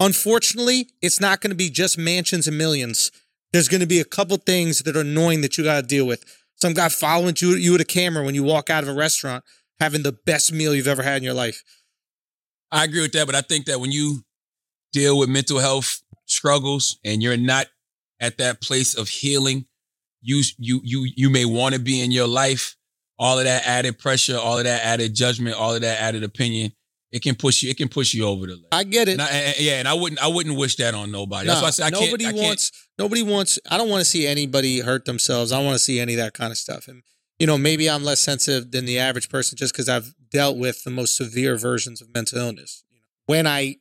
Unfortunately, 0.01 0.89
it's 1.01 1.21
not 1.21 1.41
going 1.41 1.51
to 1.51 1.57
be 1.57 1.71
just 1.71 1.99
mansions 1.99 2.49
and 2.49 2.57
millions. 2.57 3.13
There's 3.53 3.69
going 3.69 3.83
to 3.83 3.87
be 3.87 4.01
a 4.01 4.05
couple 4.05 4.37
things 4.39 4.81
that 4.81 4.97
are 4.97 5.01
annoying 5.01 5.43
that 5.43 5.59
you 5.59 5.65
got 5.65 5.81
to 5.81 5.87
deal 5.87 6.07
with. 6.07 6.25
Some 6.57 6.73
guy 6.73 6.89
following 6.89 7.35
you, 7.39 7.51
you 7.51 7.73
with 7.73 7.81
a 7.81 7.85
camera 7.85 8.25
when 8.25 8.35
you 8.35 8.43
walk 8.43 8.71
out 8.71 8.83
of 8.83 8.89
a 8.89 8.95
restaurant, 8.95 9.45
having 9.81 10.03
the 10.03 10.13
best 10.13 10.53
meal 10.53 10.75
you've 10.75 10.87
ever 10.87 11.03
had 11.03 11.19
in 11.19 11.23
your 11.23 11.35
life. 11.35 11.63
I 12.71 12.85
agree 12.85 13.03
with 13.03 13.13
that, 13.13 13.27
but 13.27 13.35
I 13.35 13.43
think 13.43 13.67
that 13.67 13.81
when 13.81 13.93
you 13.93 14.23
deal 14.93 15.19
with 15.19 15.29
mental 15.29 15.59
health 15.59 16.03
struggles 16.27 16.99
and 17.05 17.23
you're 17.23 17.37
not 17.37 17.67
at 18.21 18.39
that 18.39 18.63
place 18.63 18.95
of 18.97 19.09
healing, 19.09 19.67
you 20.23 20.43
you 20.57 20.81
you 20.85 21.11
you 21.17 21.29
may 21.29 21.45
want 21.45 21.75
to 21.75 21.81
be 21.81 22.01
in 22.01 22.13
your 22.13 22.29
life. 22.29 22.77
All 23.23 23.39
of 23.39 23.44
that 23.44 23.62
added 23.66 23.99
pressure, 24.01 24.36
all 24.36 24.59
of 24.59 24.65
that 24.65 24.85
added 24.85 25.15
judgment, 25.15 25.55
all 25.57 25.74
of 25.74 25.82
that 25.82 26.01
added 26.01 26.24
opinion, 26.24 26.73
it 27.12 27.23
can 27.23 27.35
push 27.36 27.62
you. 27.62 27.70
It 27.70 27.77
can 27.77 27.89
push 27.89 28.15
you 28.15 28.24
over 28.27 28.47
the 28.47 28.55
ledge. 28.55 28.65
I 28.73 28.82
get 28.85 29.07
it. 29.09 29.12
And 29.12 29.23
I- 29.23 29.28
and- 29.31 29.59
yeah, 29.61 29.78
and 29.78 29.86
I 29.86 29.94
wouldn't 29.94 30.20
I 30.20 30.27
wouldn't 30.27 30.57
wish 30.57 30.77
that 30.77 30.94
on 30.94 31.12
nobody. 31.12 31.47
That's 31.47 31.61
why 31.62 31.69
I 31.69 31.70
say 31.70 31.85
I 31.85 31.90
can't. 31.90 32.05
nobody 32.07 32.24
can't- 32.24 32.36
wants 32.36 32.73
nobody 32.99 33.23
wants 33.23 33.59
I 33.70 33.77
don't 33.78 33.89
want 33.89 34.01
to 34.01 34.11
see 34.11 34.27
anybody 34.27 34.81
hurt 34.81 35.05
themselves. 35.05 35.53
I 35.53 35.57
don't 35.59 35.66
want 35.66 35.77
to 35.77 35.85
see 35.85 36.01
any 36.01 36.15
of 36.15 36.19
that 36.19 36.35
kind 36.35 36.51
of 36.51 36.59
stuff. 36.59 36.89
And 36.89 37.03
you 37.39 37.47
know, 37.47 37.57
maybe 37.59 37.89
I'm 37.89 38.03
less 38.05 38.20
sensitive 38.20 38.70
than 38.73 38.85
the 38.86 38.99
average 38.99 39.28
person 39.28 39.57
just 39.57 39.73
because 39.73 39.89
I've 39.89 40.15
dealt 40.31 40.57
with 40.59 40.82
the 40.85 40.90
most 40.90 41.16
severe 41.16 41.57
versions 41.57 42.01
of 42.03 42.12
mental 42.15 42.39
illness. 42.39 42.82
When 43.27 43.47
I 43.47 43.77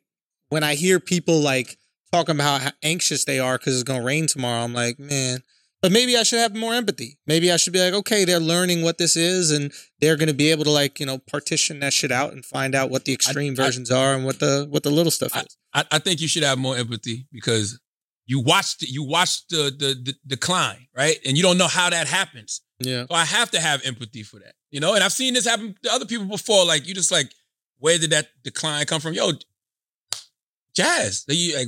when 0.49 0.63
I 0.63 0.75
hear 0.75 0.99
people 0.99 1.39
like 1.39 1.77
talking 2.11 2.35
about 2.35 2.61
how 2.61 2.71
anxious 2.83 3.23
they 3.25 3.39
are 3.39 3.57
because 3.57 3.73
it's 3.75 3.83
gonna 3.83 4.03
rain 4.03 4.27
tomorrow, 4.27 4.63
I'm 4.63 4.73
like, 4.73 4.99
man. 4.99 5.41
But 5.81 5.91
maybe 5.91 6.15
I 6.15 6.21
should 6.23 6.39
have 6.39 6.55
more 6.55 6.75
empathy. 6.75 7.17
Maybe 7.25 7.51
I 7.51 7.57
should 7.57 7.73
be 7.73 7.79
like, 7.79 7.93
okay, 7.93 8.23
they're 8.23 8.39
learning 8.39 8.83
what 8.83 8.99
this 8.99 9.15
is, 9.15 9.49
and 9.49 9.73
they're 9.99 10.15
going 10.15 10.27
to 10.27 10.33
be 10.33 10.51
able 10.51 10.63
to 10.65 10.69
like, 10.69 10.99
you 10.99 11.07
know, 11.07 11.17
partition 11.17 11.79
that 11.79 11.91
shit 11.91 12.11
out 12.11 12.33
and 12.33 12.45
find 12.45 12.75
out 12.75 12.91
what 12.91 13.05
the 13.05 13.13
extreme 13.13 13.55
versions 13.55 13.89
are 13.89 14.13
and 14.13 14.23
what 14.23 14.39
the 14.39 14.67
what 14.69 14.83
the 14.83 14.91
little 14.91 15.11
stuff 15.11 15.35
is. 15.35 15.57
I, 15.73 15.83
I 15.91 15.99
think 15.99 16.21
you 16.21 16.27
should 16.27 16.43
have 16.43 16.59
more 16.59 16.77
empathy 16.77 17.25
because 17.31 17.79
you 18.27 18.39
watched 18.39 18.83
you 18.83 19.03
watched 19.03 19.49
the, 19.49 19.73
the 19.77 19.95
the 20.03 20.15
decline, 20.27 20.87
right? 20.95 21.17
And 21.25 21.35
you 21.35 21.41
don't 21.41 21.57
know 21.57 21.67
how 21.67 21.89
that 21.89 22.07
happens. 22.07 22.61
Yeah. 22.79 23.05
So 23.09 23.15
I 23.15 23.25
have 23.25 23.49
to 23.51 23.59
have 23.59 23.81
empathy 23.83 24.21
for 24.21 24.39
that, 24.39 24.53
you 24.69 24.79
know. 24.79 24.93
And 24.93 25.03
I've 25.03 25.13
seen 25.13 25.33
this 25.33 25.47
happen 25.47 25.75
to 25.83 25.91
other 25.91 26.05
people 26.05 26.25
before. 26.25 26.63
Like 26.63 26.87
you 26.87 26.93
just 26.93 27.11
like, 27.11 27.31
where 27.79 27.97
did 27.97 28.11
that 28.11 28.27
decline 28.43 28.85
come 28.85 29.01
from? 29.01 29.13
Yo, 29.13 29.31
jazz. 30.75 31.25
You 31.27 31.55
like, 31.57 31.67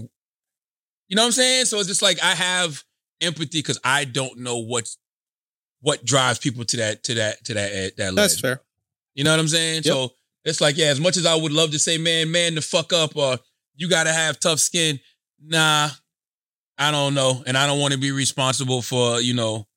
you 1.07 1.15
know 1.15 1.23
what 1.23 1.27
I'm 1.27 1.31
saying? 1.31 1.65
So 1.65 1.80
it's 1.80 1.88
just 1.88 2.03
like 2.03 2.22
I 2.23 2.35
have 2.35 2.84
empathy 3.23 3.59
because 3.59 3.79
I 3.83 4.05
don't 4.05 4.39
know 4.39 4.57
what's 4.57 4.97
what 5.81 6.05
drives 6.05 6.39
people 6.39 6.63
to 6.65 6.77
that 6.77 7.03
to 7.03 7.13
that 7.15 7.43
to 7.45 7.53
that 7.55 7.71
eh, 7.73 7.89
that 7.97 8.15
That's 8.15 8.35
ledge. 8.35 8.41
fair. 8.41 8.61
You 9.15 9.23
know 9.23 9.31
what 9.31 9.39
I'm 9.39 9.47
saying? 9.47 9.83
So 9.83 10.11
it's 10.45 10.61
like, 10.61 10.77
yeah, 10.77 10.87
as 10.87 10.99
much 10.99 11.17
as 11.17 11.25
I 11.25 11.35
would 11.35 11.51
love 11.51 11.71
to 11.71 11.79
say, 11.79 11.97
man, 11.97 12.31
man, 12.31 12.55
the 12.55 12.61
fuck 12.61 12.91
up, 12.93 13.15
or 13.15 13.37
you 13.75 13.89
gotta 13.89 14.11
have 14.11 14.39
tough 14.39 14.59
skin. 14.59 14.99
Nah, 15.45 15.89
I 16.77 16.91
don't 16.91 17.13
know. 17.13 17.43
And 17.45 17.57
I 17.57 17.67
don't 17.67 17.79
want 17.79 17.93
to 17.93 17.99
be 17.99 18.11
responsible 18.11 18.81
for, 18.81 19.19
you 19.19 19.33
know, 19.33 19.67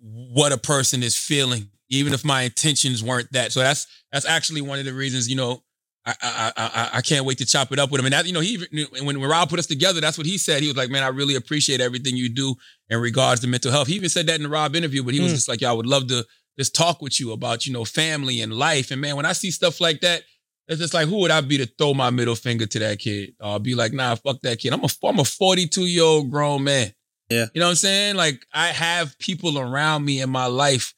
what 0.00 0.52
a 0.52 0.58
person 0.58 1.02
is 1.02 1.16
feeling, 1.16 1.68
even 1.88 2.12
if 2.12 2.24
my 2.24 2.42
intentions 2.42 3.02
weren't 3.02 3.30
that. 3.32 3.52
So 3.52 3.60
that's 3.60 3.86
that's 4.12 4.26
actually 4.26 4.60
one 4.62 4.78
of 4.78 4.84
the 4.84 4.94
reasons, 4.94 5.28
you 5.28 5.36
know, 5.36 5.62
I 6.04 6.14
I 6.22 6.52
I, 6.56 6.90
I 6.94 7.00
can't 7.02 7.24
wait 7.24 7.38
to 7.38 7.46
chop 7.46 7.70
it 7.72 7.78
up 7.78 7.90
with 7.90 8.00
him. 8.00 8.06
And 8.06 8.12
that, 8.12 8.26
you 8.26 8.32
know, 8.32 8.40
he 8.40 8.54
even- 8.54 8.86
when 9.06 9.20
when 9.20 9.30
Rob 9.30 9.48
put 9.48 9.58
us 9.58 9.66
together, 9.66 10.00
that's 10.00 10.18
what 10.18 10.26
he 10.26 10.36
said. 10.38 10.62
He 10.62 10.68
was 10.68 10.76
like, 10.76 10.90
man, 10.90 11.02
I 11.02 11.08
really 11.08 11.34
appreciate 11.36 11.80
everything 11.80 12.16
you 12.16 12.28
do 12.28 12.54
in 12.90 13.00
regards 13.00 13.40
to 13.42 13.46
mental 13.46 13.70
health. 13.70 13.86
He 13.88 13.94
even 13.94 14.08
said 14.08 14.26
that 14.26 14.36
in 14.36 14.42
the 14.42 14.48
Rob 14.48 14.74
interview, 14.74 15.02
but 15.04 15.14
he 15.14 15.20
was 15.20 15.32
Mm. 15.32 15.36
just 15.36 15.48
like, 15.48 15.60
yeah, 15.60 15.70
I 15.70 15.74
would 15.74 15.86
love 15.86 16.08
to 16.08 16.26
just 16.58 16.74
talk 16.74 17.00
with 17.00 17.18
you 17.20 17.32
about, 17.32 17.66
you 17.66 17.72
know, 17.72 17.84
family 17.84 18.40
and 18.40 18.52
life. 18.52 18.90
And 18.90 19.00
man, 19.00 19.16
when 19.16 19.24
I 19.26 19.32
see 19.32 19.50
stuff 19.50 19.80
like 19.80 20.00
that, 20.02 20.22
It's 20.68 20.80
just 20.80 20.94
like, 20.94 21.08
who 21.08 21.18
would 21.18 21.30
I 21.32 21.40
be 21.40 21.58
to 21.58 21.66
throw 21.66 21.92
my 21.92 22.10
middle 22.10 22.36
finger 22.36 22.66
to 22.66 22.78
that 22.78 22.98
kid? 23.00 23.34
I'll 23.40 23.58
be 23.58 23.74
like, 23.74 23.92
nah, 23.92 24.14
fuck 24.14 24.40
that 24.42 24.58
kid. 24.60 24.72
I'm 24.72 24.84
a 24.84 24.88
I'm 25.04 25.18
a 25.18 25.24
42 25.24 25.86
year 25.86 26.04
old 26.04 26.30
grown 26.30 26.62
man. 26.64 26.92
Yeah. 27.28 27.46
You 27.52 27.60
know 27.60 27.66
what 27.66 27.70
I'm 27.70 27.76
saying? 27.76 28.14
Like 28.16 28.46
I 28.52 28.68
have 28.68 29.18
people 29.18 29.58
around 29.58 30.04
me 30.04 30.20
in 30.20 30.30
my 30.30 30.46
life 30.46 30.94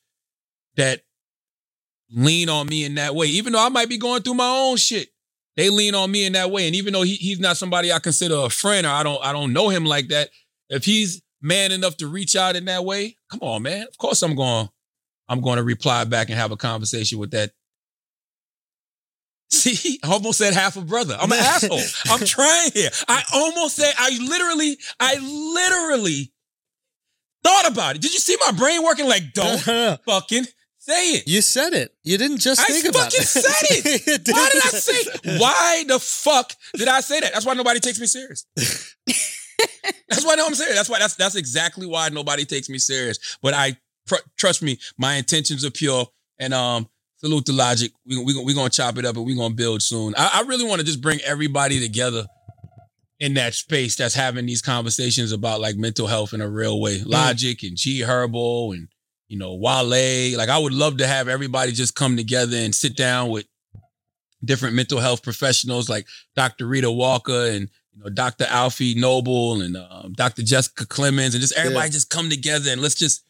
that 0.77 1.01
lean 2.11 2.49
on 2.49 2.67
me 2.67 2.85
in 2.85 2.97
that 2.97 3.15
way. 3.15 3.27
Even 3.27 3.53
though 3.53 3.65
I 3.65 3.69
might 3.69 3.89
be 3.89 3.99
going 3.99 4.23
through 4.23 4.35
my 4.35 4.49
own 4.49 4.77
shit. 4.77 5.09
They 5.57 5.71
lean 5.71 5.95
on 5.95 6.11
me 6.11 6.25
in 6.25 6.33
that 6.33 6.51
way. 6.51 6.67
And 6.67 6.75
even 6.75 6.93
though 6.93 7.03
he, 7.03 7.15
he's 7.15 7.39
not 7.39 7.57
somebody 7.57 7.93
I 7.93 8.01
consider 8.01 8.35
a 8.35 8.51
friend 8.51 8.87
or 8.87 8.91
I 8.91 9.03
don't 9.05 9.25
I 9.25 9.33
don't 9.33 9.53
know 9.53 9.69
him 9.69 9.85
like 9.85 10.09
that, 10.09 10.31
if 10.69 10.85
he's 10.85 11.23
man 11.41 11.71
enough 11.71 11.97
to 11.99 12.09
reach 12.09 12.35
out 12.35 12.57
in 12.57 12.65
that 12.65 12.85
way, 12.85 13.17
come 13.31 13.41
on, 13.43 13.63
man. 13.63 13.87
Of 13.87 13.97
course 13.99 14.23
I'm 14.23 14.35
going 14.35 14.69
I'm 15.29 15.41
going 15.41 15.57
to 15.57 15.63
reply 15.63 16.05
back 16.05 16.29
and 16.29 16.39
have 16.39 16.51
a 16.51 16.57
conversation 16.57 17.19
with 17.19 17.31
that. 17.31 17.53
See, 19.51 20.01
I 20.03 20.13
almost 20.13 20.39
said 20.39 20.55
half 20.55 20.77
a 20.77 20.83
brother. 20.83 21.17
I'm 21.19 21.31
an 21.33 21.39
asshole. 21.41 21.81
I'm 22.07 22.27
trying 22.27 22.71
here. 22.73 22.91
I 23.09 23.23
almost 23.33 23.77
said, 23.77 23.95
I 23.97 24.19
literally, 24.19 24.77
I 24.99 25.17
literally 25.19 26.33
thought 27.45 27.71
about 27.71 27.97
it. 27.97 28.03
Did 28.03 28.13
you 28.13 28.19
see 28.19 28.37
my 28.45 28.53
brain 28.53 28.83
working 28.83 29.07
like, 29.07 29.33
don't 29.33 30.01
fucking 30.07 30.47
say 30.85 31.13
it? 31.13 31.29
You 31.29 31.41
said 31.41 31.73
it. 31.73 31.95
You 32.03 32.19
didn't 32.19 32.39
just 32.39 32.61
I 32.61 32.65
think 32.65 32.87
about 32.87 33.07
it. 33.15 33.21
I 33.21 33.25
fucking 33.25 34.01
said 34.01 34.07
it. 34.07 34.29
Why 34.33 34.49
did 34.53 34.63
I 34.63 34.69
say? 34.69 35.39
Why 35.39 35.85
the 35.89 35.99
fuck 35.99 36.53
did 36.77 36.89
I 36.89 37.01
say 37.01 37.21
that? 37.21 37.33
That's 37.33 37.47
why 37.47 37.55
nobody 37.55 37.81
takes 37.81 38.01
me 38.01 38.07
serious. 38.07 38.47
that's 38.57 40.25
why 40.25 40.35
no, 40.35 40.47
I'm 40.47 40.55
serious. 40.55 40.77
That's 40.77 40.89
why 40.89 40.99
that's 40.99 41.17
that's 41.17 41.35
exactly 41.35 41.87
why 41.87 42.09
nobody 42.11 42.45
takes 42.45 42.69
me 42.69 42.79
serious. 42.79 43.39
But 43.43 43.55
I 43.55 43.77
pr- 44.07 44.27
trust 44.37 44.63
me, 44.63 44.79
my 44.99 45.15
intentions 45.15 45.65
are 45.65 45.71
pure. 45.71 46.07
And 46.39 46.53
um, 46.53 46.89
salute 47.17 47.47
to 47.47 47.53
Logic. 47.53 47.93
We 48.07 48.23
we 48.23 48.45
we 48.45 48.55
gonna 48.55 48.71
chop 48.71 48.99
it 48.99 49.05
up 49.05 49.17
and 49.17 49.25
we 49.25 49.37
gonna 49.37 49.55
build 49.55 49.83
soon. 49.83 50.15
I, 50.17 50.31
I 50.35 50.41
really 50.43 50.67
want 50.67 50.81
to 50.81 50.87
just 50.87 51.01
bring 51.01 51.21
everybody 51.21 51.81
together 51.81 52.27
in 53.21 53.35
that 53.35 53.55
space 53.55 53.97
that's 53.97 54.15
having 54.15 54.45
these 54.47 54.61
conversations 54.61 55.33
about 55.33 55.61
like 55.61 55.77
mental 55.77 56.07
health 56.07 56.35
in 56.35 56.41
a 56.41 56.49
real 56.49 56.81
way. 56.81 57.01
Logic 57.05 57.63
and 57.63 57.77
G 57.77 58.01
Herbo 58.01 58.75
and 58.75 58.89
you 59.29 59.39
know 59.39 59.55
Wale. 59.55 60.37
Like 60.37 60.49
I 60.49 60.59
would 60.59 60.73
love 60.75 60.99
to 60.99 61.07
have 61.07 61.29
everybody 61.29 61.73
just 61.73 61.95
come 61.95 62.17
together 62.17 62.57
and 62.57 62.75
sit 62.75 62.97
down 62.97 63.31
with 63.31 63.47
different 64.45 64.75
mental 64.75 65.01
health 65.01 65.23
professionals 65.23 65.89
like 65.89 66.07
Dr. 66.37 66.67
Rheeda 66.67 66.95
Walker 66.95 67.47
and 67.47 67.69
you 67.93 68.03
know 68.03 68.11
Dr. 68.11 68.45
Alfiee 68.45 68.97
Noble 68.97 69.63
and 69.63 69.77
um, 69.77 70.13
Dr. 70.15 70.43
Jessica 70.43 70.85
Clemons 70.87 71.33
and 71.33 71.41
just 71.41 71.57
everybody 71.57 71.87
Yeah. 71.87 71.93
just 71.93 72.11
come 72.11 72.29
together 72.29 72.71
and 72.71 72.81
let's 72.83 72.95
just 72.97 73.23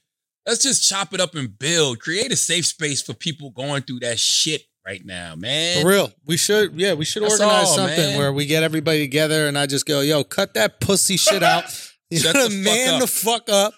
let's 0.47 0.63
just 0.63 0.89
chop 0.89 1.15
it 1.15 1.21
up 1.21 1.35
and 1.35 1.59
build, 1.59 2.01
create 2.01 2.33
a 2.33 2.37
safe 2.37 2.67
space 2.67 3.01
for 3.01 3.15
people 3.15 3.51
going 3.51 3.83
through 3.83 4.01
that 4.01 4.19
shit 4.19 4.63
right 4.85 5.03
now, 5.05 5.35
man. 5.37 5.81
For 5.83 5.89
real. 5.89 6.13
We 6.27 6.37
should, 6.37 6.79
yeah, 6.79 6.93
we 6.93 7.07
should 7.07 7.23
That's 7.23 7.41
organize 7.41 7.69
all, 7.69 7.77
something 7.77 7.97
man. 8.11 8.19
where 8.19 8.33
we 8.33 8.45
get 8.45 8.63
everybody 8.63 8.99
together 9.01 9.47
and 9.47 9.57
I 9.57 9.65
just 9.67 9.87
go, 9.87 10.01
yo, 10.01 10.23
cut 10.25 10.53
that 10.55 10.81
pussy 10.81 11.17
shit 11.17 11.43
out. 11.43 11.65
You 12.11 12.19
Shut 12.21 12.35
know, 12.35 12.49
the 12.49 12.51
fuck 12.55 12.65
man 12.65 12.95
up. 12.95 13.01
the 13.01 13.07
fuck 13.07 13.49
up. 13.49 13.75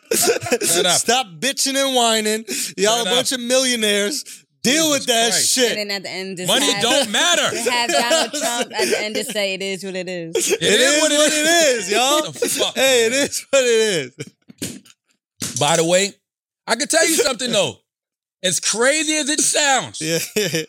up. 0.87 0.99
Stop 0.99 1.27
bitching 1.39 1.77
and 1.77 1.95
whining. 1.95 2.45
Y'all 2.77 2.99
Shut 2.99 3.07
a 3.07 3.11
bunch 3.11 3.33
of 3.33 3.41
millionaires. 3.41 4.25
Deal 4.63 4.91
with 4.91 5.07
that 5.07 5.31
Christ. 5.31 5.55
shit. 5.55 5.79
And 5.79 5.91
then 5.91 5.97
at 5.97 6.03
the 6.03 6.11
end, 6.11 6.37
just 6.39 6.49
Money 6.49 6.71
have, 6.73 6.83
don't 6.83 7.11
matter. 7.13 7.57
have 7.71 7.89
Donald 7.91 8.31
Trump 8.35 8.73
at 8.75 8.89
the 8.89 8.99
end 9.01 9.15
to 9.15 9.25
say 9.25 9.55
it 9.55 9.63
is 9.63 9.85
what 9.85 9.95
it 9.95 10.09
is. 10.09 10.35
It, 10.53 10.59
It 10.61 10.81
is 10.81 11.01
what 11.03 11.13
it 11.13 11.79
is, 11.79 11.91
y'all. 11.93 12.73
Hey, 12.75 13.07
it 13.07 13.13
is 13.13 13.47
what 13.51 13.63
it 13.65 14.13
is. 14.19 15.59
By 15.61 15.77
the 15.77 15.85
way, 15.85 16.13
I 16.67 16.75
can 16.75 16.89
tell 16.89 17.07
you 17.09 17.15
something 17.15 17.53
though. 17.53 17.77
As 18.43 18.59
crazy 18.61 19.15
as 19.17 19.29
it 19.31 19.41
sounds, 19.41 20.01
Yeah. 20.37 20.63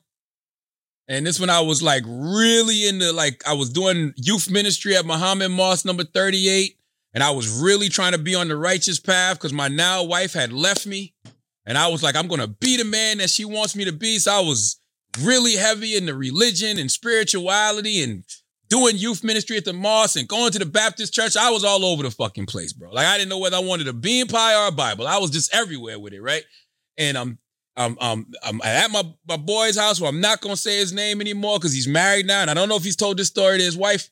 And 1.09 1.27
this 1.27 1.41
when 1.41 1.51
I 1.51 1.61
was 1.61 1.83
like 1.83 2.05
really 2.07 2.89
into 2.89 3.13
like 3.13 3.43
I 3.47 3.55
was 3.55 3.71
doing 3.71 4.15
youth 4.17 4.51
ministry 4.51 4.97
at 4.97 5.05
Muhammad 5.05 5.51
Mosque 5.51 5.85
number 5.85 6.05
38. 6.05 6.79
And 7.15 7.23
I 7.23 7.31
was 7.31 7.63
really 7.63 7.91
trying 7.91 8.13
to 8.13 8.19
be 8.19 8.35
on 8.35 8.49
the 8.49 8.57
righteous 8.57 8.99
path 8.99 9.37
because 9.37 9.53
my 9.53 9.69
now 9.69 10.03
wife 10.05 10.33
had 10.33 10.53
left 10.53 10.87
me. 10.87 11.15
And 11.67 11.77
I 11.77 11.89
was 11.89 12.03
like, 12.03 12.17
I'm 12.17 12.27
gonna 12.27 12.49
be 12.49 12.77
the 12.77 12.85
man 12.85 13.19
that 13.19 13.31
she 13.31 13.45
wants 13.45 13.77
me 13.77 13.85
to 13.85 13.93
be. 13.93 14.19
So 14.19 14.33
I 14.33 14.41
was 14.41 14.81
really 15.21 15.57
heavy 15.57 15.97
into 15.97 16.15
religion 16.15 16.79
and 16.79 16.91
spirituality 16.91 18.03
and 18.03 18.25
doing 18.69 18.97
youth 18.97 19.23
ministry 19.23 19.59
at 19.59 19.65
the 19.65 19.73
mosque 19.73 20.19
and 20.19 20.29
going 20.29 20.51
to 20.53 20.59
the 20.59 20.67
Baptist 20.67 21.13
church. 21.13 21.37
I 21.37 21.51
was 21.51 21.65
all 21.65 21.85
over 21.85 22.03
the 22.03 22.11
fucking 22.11 22.47
place, 22.47 22.73
bro. 22.73 22.91
Like 22.91 23.07
I 23.07 23.19
didn't 23.19 23.29
know 23.29 23.39
whether 23.39 23.57
I 23.57 23.61
wanted 23.61 23.89
a 23.89 23.93
bean 23.93 24.27
pie 24.29 24.55
or 24.55 24.69
a 24.69 24.73
Bible. 24.73 25.07
I 25.07 25.19
was 25.19 25.31
just 25.31 25.55
everywhere 25.55 25.99
with 25.99 26.15
it, 26.15 26.23
right? 26.23 26.45
And 26.97 27.19
I'm 27.19 27.39
I'm 27.77 27.97
I'm 28.01 28.27
I'm 28.43 28.61
at 28.63 28.91
my, 28.91 29.03
my 29.29 29.37
boy's 29.37 29.79
house 29.79 30.01
where 30.01 30.09
I'm 30.09 30.21
not 30.21 30.41
gonna 30.41 30.57
say 30.57 30.79
his 30.79 30.93
name 30.93 31.21
anymore 31.21 31.59
because 31.59 31.75
he's 31.75 31.89
married 31.89 32.27
now. 32.27 32.41
And 32.41 32.51
I 32.51 32.55
don't 32.55 32.69
know 32.69 32.77
if 32.77 32.85
he's 32.85 32.97
told 32.97 33.19
this 33.19 33.29
story 33.29 33.59
to 33.59 33.65
his 33.65 33.77
wife. 33.77 34.11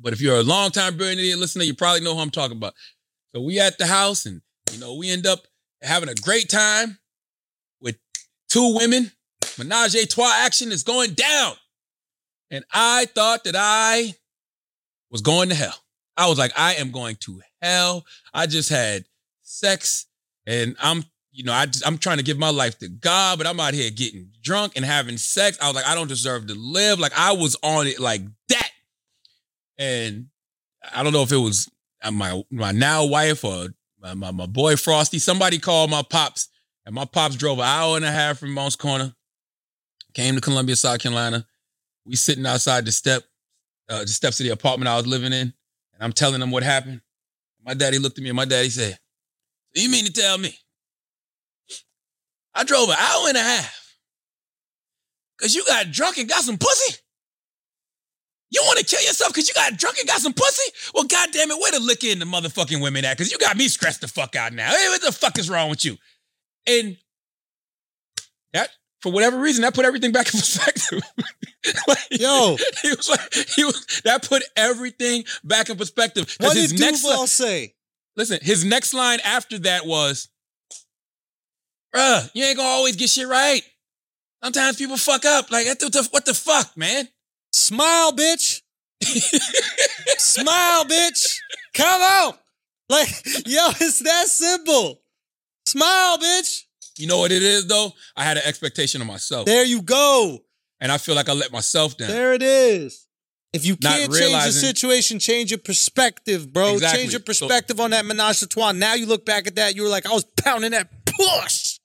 But 0.00 0.12
if 0.12 0.20
you're 0.20 0.38
a 0.38 0.42
long 0.42 0.70
time 0.70 0.96
Billionaire 0.96 1.36
listener, 1.36 1.64
you 1.64 1.74
probably 1.74 2.02
know 2.02 2.14
who 2.14 2.20
I'm 2.20 2.30
talking 2.30 2.56
about. 2.56 2.74
So 3.34 3.40
we 3.42 3.60
at 3.60 3.78
the 3.78 3.86
house 3.86 4.26
and 4.26 4.40
you 4.72 4.80
know, 4.80 4.94
we 4.94 5.10
end 5.10 5.26
up 5.26 5.40
having 5.82 6.08
a 6.08 6.14
great 6.14 6.48
time 6.48 6.98
with 7.80 7.96
two 8.48 8.74
women. 8.74 9.12
Menage 9.58 9.94
a 9.94 10.06
trois 10.06 10.32
action 10.44 10.72
is 10.72 10.82
going 10.82 11.14
down. 11.14 11.54
And 12.50 12.64
I 12.72 13.06
thought 13.06 13.44
that 13.44 13.54
I 13.56 14.14
was 15.10 15.20
going 15.20 15.48
to 15.48 15.54
hell. 15.54 15.76
I 16.16 16.28
was 16.28 16.38
like, 16.38 16.52
I 16.56 16.74
am 16.74 16.90
going 16.90 17.16
to 17.16 17.40
hell. 17.60 18.04
I 18.32 18.46
just 18.46 18.70
had 18.70 19.04
sex 19.42 20.06
and 20.46 20.76
I'm, 20.80 21.04
you 21.32 21.44
know, 21.44 21.52
I 21.52 21.66
I'm 21.84 21.98
trying 21.98 22.16
to 22.16 22.22
give 22.22 22.38
my 22.38 22.50
life 22.50 22.78
to 22.78 22.88
God, 22.88 23.38
but 23.38 23.46
I'm 23.46 23.60
out 23.60 23.74
here 23.74 23.90
getting 23.90 24.30
drunk 24.42 24.72
and 24.76 24.84
having 24.84 25.18
sex. 25.18 25.58
I 25.60 25.66
was 25.66 25.74
like, 25.74 25.86
I 25.86 25.94
don't 25.94 26.08
deserve 26.08 26.46
to 26.46 26.54
live. 26.54 26.98
Like 26.98 27.12
I 27.16 27.32
was 27.32 27.56
on 27.62 27.86
it 27.86 28.00
like 28.00 28.22
that. 28.48 28.70
And 29.78 30.28
I 30.94 31.02
don't 31.02 31.12
know 31.12 31.22
if 31.22 31.32
it 31.32 31.36
was 31.36 31.68
my 32.12 32.42
my 32.50 32.72
now 32.72 33.04
wife 33.04 33.44
or 33.44 33.68
my, 34.00 34.14
my, 34.14 34.30
my 34.30 34.46
boy 34.46 34.76
Frosty. 34.76 35.18
Somebody 35.18 35.58
called 35.58 35.90
my 35.90 36.02
pops, 36.02 36.48
and 36.84 36.94
my 36.94 37.04
pops 37.04 37.36
drove 37.36 37.58
an 37.58 37.64
hour 37.64 37.96
and 37.96 38.04
a 38.04 38.12
half 38.12 38.38
from 38.38 38.52
Moncks 38.52 38.76
Corner, 38.76 39.14
came 40.16 40.34
to 40.34 40.40
Columbia, 40.40 40.74
South 40.74 40.98
Carolina. 40.98 41.46
We 42.06 42.16
sitting 42.16 42.46
outside 42.46 42.86
the 42.86 42.92
step, 42.92 43.22
uh, 43.90 44.00
the 44.00 44.08
steps 44.08 44.40
of 44.40 44.44
the 44.44 44.52
apartment 44.52 44.88
I 44.88 44.96
was 44.96 45.06
living 45.06 45.32
in, 45.32 45.52
and 45.92 46.00
I'm 46.00 46.12
telling 46.12 46.40
them 46.40 46.50
what 46.50 46.62
happened. 46.62 47.02
My 47.62 47.74
daddy 47.74 47.98
looked 47.98 48.16
at 48.16 48.24
me, 48.24 48.30
and 48.30 48.36
my 48.36 48.46
daddy 48.46 48.70
said, 48.70 48.98
"You 49.74 49.90
mean 49.90 50.06
to 50.06 50.12
tell 50.12 50.38
me 50.38 50.58
I 52.54 52.64
drove 52.64 52.88
an 52.88 52.96
hour 52.98 53.28
and 53.28 53.36
a 53.36 53.42
half 53.42 53.98
because 55.36 55.54
you 55.54 55.64
got 55.66 55.90
drunk 55.90 56.16
and 56.16 56.28
got 56.28 56.44
some 56.44 56.56
pussy?" 56.56 56.96
You 58.48 58.62
want 58.64 58.78
to 58.78 58.84
kill 58.86 59.02
yourself 59.02 59.32
because 59.34 59.48
you 59.48 59.54
got 59.54 59.76
drunk 59.76 59.98
and 59.98 60.08
got 60.08 60.20
some 60.20 60.32
pussy? 60.32 60.72
Well, 60.94 61.04
goddamn 61.04 61.50
it, 61.50 61.60
where 61.60 61.72
the 61.72 61.80
liquor 61.80 62.06
in 62.06 62.20
the 62.20 62.24
motherfucking 62.24 62.80
women 62.80 63.04
at? 63.04 63.18
Because 63.18 63.32
you 63.32 63.38
got 63.38 63.56
me 63.56 63.68
stressed 63.68 64.00
the 64.00 64.08
fuck 64.08 64.36
out 64.36 64.52
now. 64.52 64.70
Hey, 64.70 64.88
what 64.88 65.02
the 65.02 65.12
fuck 65.12 65.36
is 65.38 65.50
wrong 65.50 65.68
with 65.68 65.84
you? 65.84 65.98
And 66.66 66.96
that, 68.52 68.70
for 69.02 69.12
whatever 69.12 69.38
reason, 69.38 69.62
that 69.62 69.74
put 69.74 69.84
everything 69.84 70.12
back 70.12 70.26
in 70.26 70.32
perspective. 70.40 71.00
Like, 71.88 71.98
Yo. 72.12 72.56
he 72.82 72.90
was 72.90 73.08
like, 73.10 73.34
he 73.56 73.64
was 73.64 74.00
that 74.04 74.22
put 74.28 74.44
everything 74.54 75.24
back 75.42 75.68
in 75.68 75.76
perspective. 75.76 76.32
What 76.38 76.54
did 76.54 76.62
his 76.70 76.78
next 76.78 77.02
Duval 77.02 77.22
li- 77.22 77.26
say? 77.26 77.74
listen, 78.16 78.38
his 78.40 78.64
next 78.64 78.94
line 78.94 79.18
after 79.24 79.58
that 79.58 79.84
was, 79.84 80.28
"Bruh, 81.92 82.30
you 82.34 82.44
ain't 82.44 82.56
gonna 82.56 82.68
always 82.68 82.94
get 82.94 83.10
shit 83.10 83.26
right. 83.26 83.62
Sometimes 84.44 84.76
people 84.76 84.96
fuck 84.96 85.24
up. 85.24 85.50
Like, 85.50 85.66
what 85.66 85.80
the, 85.80 86.08
what 86.12 86.24
the 86.24 86.34
fuck, 86.34 86.76
man?" 86.76 87.08
Smile, 87.52 88.12
bitch. 88.12 88.62
Smile, 90.18 90.84
bitch. 90.84 91.36
Come 91.74 92.00
out. 92.02 92.38
Like, 92.88 93.08
yo, 93.44 93.70
it's 93.80 93.98
that 94.04 94.26
simple. 94.28 95.00
Smile, 95.66 96.18
bitch. 96.18 96.62
You 96.98 97.06
know 97.06 97.18
what 97.18 97.32
it 97.32 97.42
is 97.42 97.66
though? 97.66 97.92
I 98.16 98.24
had 98.24 98.36
an 98.36 98.44
expectation 98.46 99.00
of 99.00 99.06
myself. 99.06 99.46
There 99.46 99.64
you 99.64 99.82
go. 99.82 100.38
And 100.80 100.92
I 100.92 100.98
feel 100.98 101.14
like 101.14 101.28
I 101.28 101.32
let 101.32 101.52
myself 101.52 101.96
down. 101.96 102.08
There 102.08 102.34
it 102.34 102.42
is. 102.42 103.06
If 103.52 103.64
you 103.64 103.76
Not 103.82 103.98
can't 103.98 104.12
change 104.12 104.44
the 104.44 104.52
situation, 104.52 105.18
change 105.18 105.50
your 105.50 105.58
perspective, 105.58 106.52
bro. 106.52 106.74
Exactly. 106.74 107.00
Change 107.00 107.12
your 107.12 107.20
So- 107.20 107.46
perspective 107.46 107.80
on 107.80 107.90
that 107.92 108.04
menage 108.04 108.42
a 108.42 108.46
trois. 108.46 108.72
Now 108.72 108.94
you 108.94 109.06
look 109.06 109.24
back 109.24 109.46
at 109.46 109.56
that, 109.56 109.74
you 109.74 109.82
were 109.82 109.88
like, 109.88 110.06
I 110.06 110.12
was 110.12 110.24
pounding 110.24 110.72
that 110.72 110.90
push. 111.06 111.78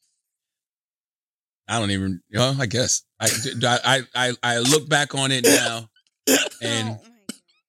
I 1.67 1.79
don't 1.79 1.91
even, 1.91 2.21
you 2.29 2.39
know, 2.39 2.53
I 2.59 2.65
guess. 2.65 3.03
I, 3.19 3.29
I, 3.63 4.01
I, 4.13 4.33
I 4.43 4.57
look 4.59 4.89
back 4.89 5.15
on 5.15 5.31
it 5.31 5.45
now 5.45 5.89
and 6.61 6.97
oh 6.99 7.01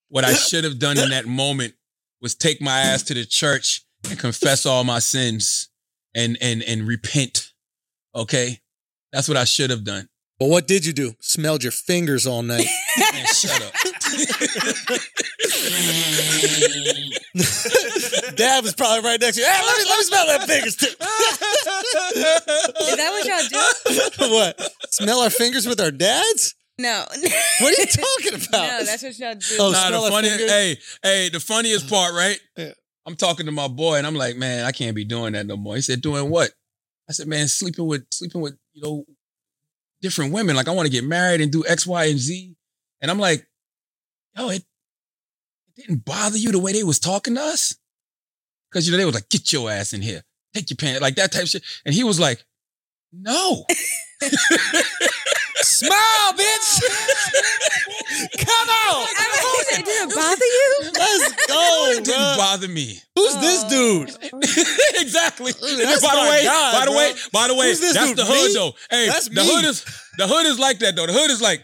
what 0.09 0.23
I 0.23 0.33
should 0.33 0.63
have 0.63 0.77
done 0.77 0.99
in 0.99 1.09
that 1.09 1.25
moment 1.25 1.73
was 2.21 2.35
take 2.35 2.61
my 2.61 2.81
ass 2.81 3.01
to 3.03 3.15
the 3.15 3.25
church 3.25 3.83
and 4.07 4.19
confess 4.19 4.63
all 4.63 4.83
my 4.83 4.99
sins 4.99 5.69
and, 6.15 6.37
and, 6.41 6.63
and 6.63 6.87
repent. 6.87 7.51
Okay. 8.15 8.59
That's 9.11 9.27
what 9.27 9.37
I 9.37 9.43
should 9.43 9.69
have 9.69 9.83
done. 9.83 10.07
But 10.39 10.49
what 10.49 10.67
did 10.67 10.85
you 10.85 10.93
do? 10.93 11.13
Smelled 11.19 11.63
your 11.63 11.71
fingers 11.71 12.25
all 12.27 12.41
night. 12.41 12.65
Man, 13.13 13.25
shut 13.27 13.61
up. 13.61 13.73
Dad 18.35 18.63
was 18.63 18.73
probably 18.75 19.03
right 19.07 19.19
next 19.21 19.35
to 19.37 19.41
you. 19.41 19.47
Hey, 19.47 19.61
let 19.65 19.77
me 19.77 19.83
let 19.89 19.97
me 19.97 20.03
smell 20.03 20.27
that 20.27 20.47
fingers 20.47 20.75
too. 20.75 20.87
Is 20.87 20.97
that 22.97 23.09
what 23.11 23.25
y'all 23.25 24.27
do? 24.27 24.33
what? 24.33 24.71
Smell 24.91 25.19
our 25.21 25.29
fingers 25.29 25.65
with 25.67 25.79
our 25.79 25.91
dads? 25.91 26.55
No. 26.77 27.05
What 27.09 27.77
are 27.77 27.81
you 27.81 27.85
talking 27.85 28.33
about? 28.47 28.67
No, 28.67 28.83
that's 28.83 29.03
what 29.03 29.17
y'all 29.19 29.35
do. 29.35 29.45
Oh, 29.59 29.71
nah, 29.71 29.87
smell 29.87 30.01
the 30.01 30.05
our 30.05 30.11
funny, 30.11 30.29
fingers? 30.29 30.51
hey, 30.51 30.77
hey, 31.03 31.29
the 31.29 31.39
funniest 31.39 31.89
part, 31.89 32.13
right? 32.13 32.39
Yeah. 32.57 32.71
I'm 33.05 33.15
talking 33.15 33.45
to 33.45 33.51
my 33.51 33.67
boy, 33.67 33.95
and 33.95 34.07
I'm 34.07 34.15
like, 34.15 34.37
man, 34.37 34.65
I 34.65 34.71
can't 34.71 34.95
be 34.95 35.03
doing 35.03 35.33
that 35.33 35.45
no 35.45 35.57
more. 35.57 35.75
He 35.75 35.81
said, 35.81 36.01
doing 36.01 36.29
what? 36.29 36.51
I 37.09 37.11
said, 37.11 37.27
man, 37.27 37.47
sleeping 37.47 37.85
with 37.85 38.05
sleeping 38.11 38.41
with 38.41 38.57
you 38.73 38.81
know 38.81 39.05
different 40.01 40.33
women. 40.33 40.55
Like 40.55 40.67
I 40.67 40.71
want 40.71 40.85
to 40.85 40.91
get 40.91 41.03
married 41.03 41.41
and 41.41 41.51
do 41.51 41.65
X, 41.67 41.85
Y, 41.85 42.05
and 42.05 42.19
Z. 42.19 42.55
And 43.01 43.11
I'm 43.11 43.19
like, 43.19 43.45
yo, 44.37 44.49
it, 44.49 44.63
it 45.67 45.75
didn't 45.75 46.05
bother 46.05 46.37
you 46.37 46.51
the 46.51 46.59
way 46.59 46.71
they 46.71 46.83
was 46.83 46.99
talking 46.99 47.35
to 47.35 47.41
us, 47.41 47.75
because 48.69 48.85
you 48.85 48.91
know 48.91 48.97
they 48.97 49.05
was 49.05 49.15
like, 49.15 49.29
get 49.29 49.51
your 49.51 49.69
ass 49.69 49.93
in 49.93 50.01
here, 50.01 50.23
take 50.53 50.69
your 50.69 50.77
pants, 50.77 51.01
like 51.01 51.15
that 51.15 51.31
type 51.31 51.43
of 51.43 51.49
shit. 51.49 51.63
And 51.85 51.93
he 51.93 52.03
was 52.03 52.19
like, 52.19 52.43
no. 53.11 53.65
Smile, 55.63 56.33
bitch. 56.33 56.81
Come 58.45 58.69
on. 58.69 59.07
it 59.71 59.85
didn't 59.85 60.15
bother 60.15 60.45
you? 60.45 60.91
Let's 60.93 61.47
go, 61.47 61.85
it 61.91 62.03
didn't 62.05 62.19
bro. 62.19 62.35
bother 62.37 62.67
me. 62.67 62.99
Who's 63.15 63.35
this 63.37 63.63
oh. 63.65 63.69
dude? 63.69 64.09
exactly. 65.01 65.51
that's 65.53 66.01
by 66.01 66.15
the 66.15 66.21
way, 66.29 66.43
guy, 66.43 66.79
by 66.79 66.85
the 66.85 66.91
bro. 66.91 66.97
way, 66.97 67.13
by 67.31 67.47
the 67.47 67.55
way, 67.55 67.67
Who's 67.69 67.79
this 67.79 67.93
that's 67.93 68.09
dude? 68.09 68.17
the 68.17 68.25
hood 68.25 68.47
Me? 68.49 68.53
though. 68.53 68.73
Hey, 68.89 69.07
That's 69.07 69.29
the 69.29 69.41
me. 69.41 69.47
hood 69.49 69.65
is 69.65 69.83
the 70.17 70.27
hood 70.27 70.45
is 70.45 70.59
like 70.59 70.79
that 70.79 70.95
though. 70.95 71.05
The 71.07 71.13
hood 71.13 71.31
is 71.31 71.41
like 71.41 71.63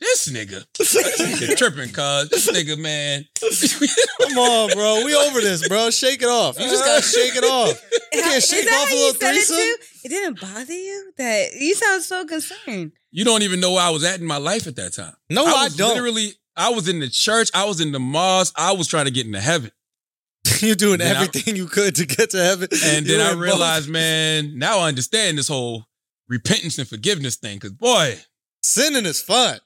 this 0.00 0.28
nigga. 0.30 0.64
This 0.78 0.94
nigga 0.94 1.56
tripping, 1.56 1.90
cuz 1.92 2.28
this 2.30 2.48
nigga, 2.50 2.78
man. 2.78 3.24
Come 3.40 4.38
on, 4.38 4.70
bro. 4.72 5.04
We 5.04 5.14
over 5.14 5.40
this, 5.40 5.66
bro. 5.68 5.90
Shake 5.90 6.22
it 6.22 6.28
off. 6.28 6.58
You 6.58 6.68
just 6.68 6.84
gotta 6.84 7.02
shake 7.02 7.34
it 7.36 7.44
off. 7.44 7.80
You 8.12 8.22
can't 8.22 8.36
Is 8.36 8.48
shake 8.48 8.64
that 8.64 8.74
off 8.74 8.86
a 8.86 8.90
how 8.90 8.94
you 8.94 9.04
little 9.06 9.20
said 9.20 9.34
it 9.34 9.46
threesome. 9.46 9.56
too? 9.56 9.76
It 10.04 10.08
didn't 10.10 10.40
bother 10.40 10.72
you? 10.72 11.12
That 11.18 11.52
you 11.54 11.74
sound 11.74 12.02
so 12.02 12.24
concerned. 12.26 12.92
You 13.10 13.24
don't 13.24 13.42
even 13.42 13.60
know 13.60 13.72
where 13.72 13.82
I 13.84 13.90
was 13.90 14.04
at 14.04 14.20
in 14.20 14.26
my 14.26 14.36
life 14.38 14.66
at 14.66 14.76
that 14.76 14.92
time. 14.94 15.14
No, 15.30 15.44
I, 15.46 15.64
was 15.64 15.76
don't. 15.76 15.90
Literally, 15.94 16.32
I 16.56 16.70
was 16.70 16.88
in 16.88 17.00
the 17.00 17.08
church. 17.08 17.50
I 17.54 17.64
was 17.64 17.80
in 17.80 17.92
the 17.92 17.98
mosque. 18.00 18.54
I 18.56 18.72
was 18.72 18.86
trying 18.88 19.06
to 19.06 19.10
get 19.10 19.26
into 19.26 19.40
heaven. 19.40 19.70
You're 20.60 20.74
doing 20.76 20.98
Then 20.98 21.16
I- 21.16 21.20
everything 21.24 21.56
you 21.56 21.66
could 21.66 21.94
to 21.96 22.06
get 22.06 22.30
to 22.30 22.42
heaven. 22.42 22.68
And 22.84 23.06
then 23.06 23.20
I 23.20 23.28
in 23.30 23.34
both. 23.36 23.42
realized, 23.44 23.88
man, 23.88 24.58
now 24.58 24.78
I 24.80 24.88
understand 24.88 25.38
this 25.38 25.48
whole 25.48 25.84
repentance 26.28 26.78
and 26.78 26.88
forgiveness 26.88 27.36
thing. 27.36 27.58
Cause 27.58 27.72
boy, 27.72 28.18
sinning 28.62 29.06
is 29.06 29.20
fun. 29.22 29.58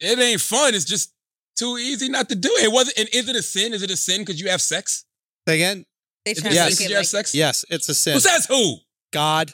it 0.00 0.18
ain't 0.18 0.40
fun. 0.40 0.74
It's 0.74 0.84
just 0.84 1.12
too 1.56 1.76
easy 1.78 2.08
not 2.08 2.28
to 2.30 2.34
do 2.34 2.48
it. 2.54 2.64
It 2.64 2.72
wasn't. 2.72 2.98
And 2.98 3.08
is 3.12 3.28
it 3.28 3.36
a 3.36 3.42
sin? 3.42 3.72
Is 3.74 3.82
it 3.82 3.90
a 3.90 3.96
sin 3.96 4.22
because 4.22 4.40
you 4.40 4.48
have 4.50 4.60
sex? 4.62 5.04
Say 5.46 5.56
Again, 5.56 5.84
They 6.24 6.32
Is 6.32 6.40
try 6.42 6.50
it 6.50 6.54
a 6.54 6.56
to 6.56 6.56
sin 6.56 6.64
Yes. 6.64 6.68
'cause 6.70 6.80
make 6.80 6.86
it 6.86 6.90
you 6.90 6.96
have 6.96 7.06
sex? 7.06 7.34
yes, 7.34 7.64
it's 7.70 7.88
a 7.88 7.94
sin. 7.94 8.14
Who 8.14 8.20
says 8.20 8.46
who? 8.46 8.76
God. 9.12 9.52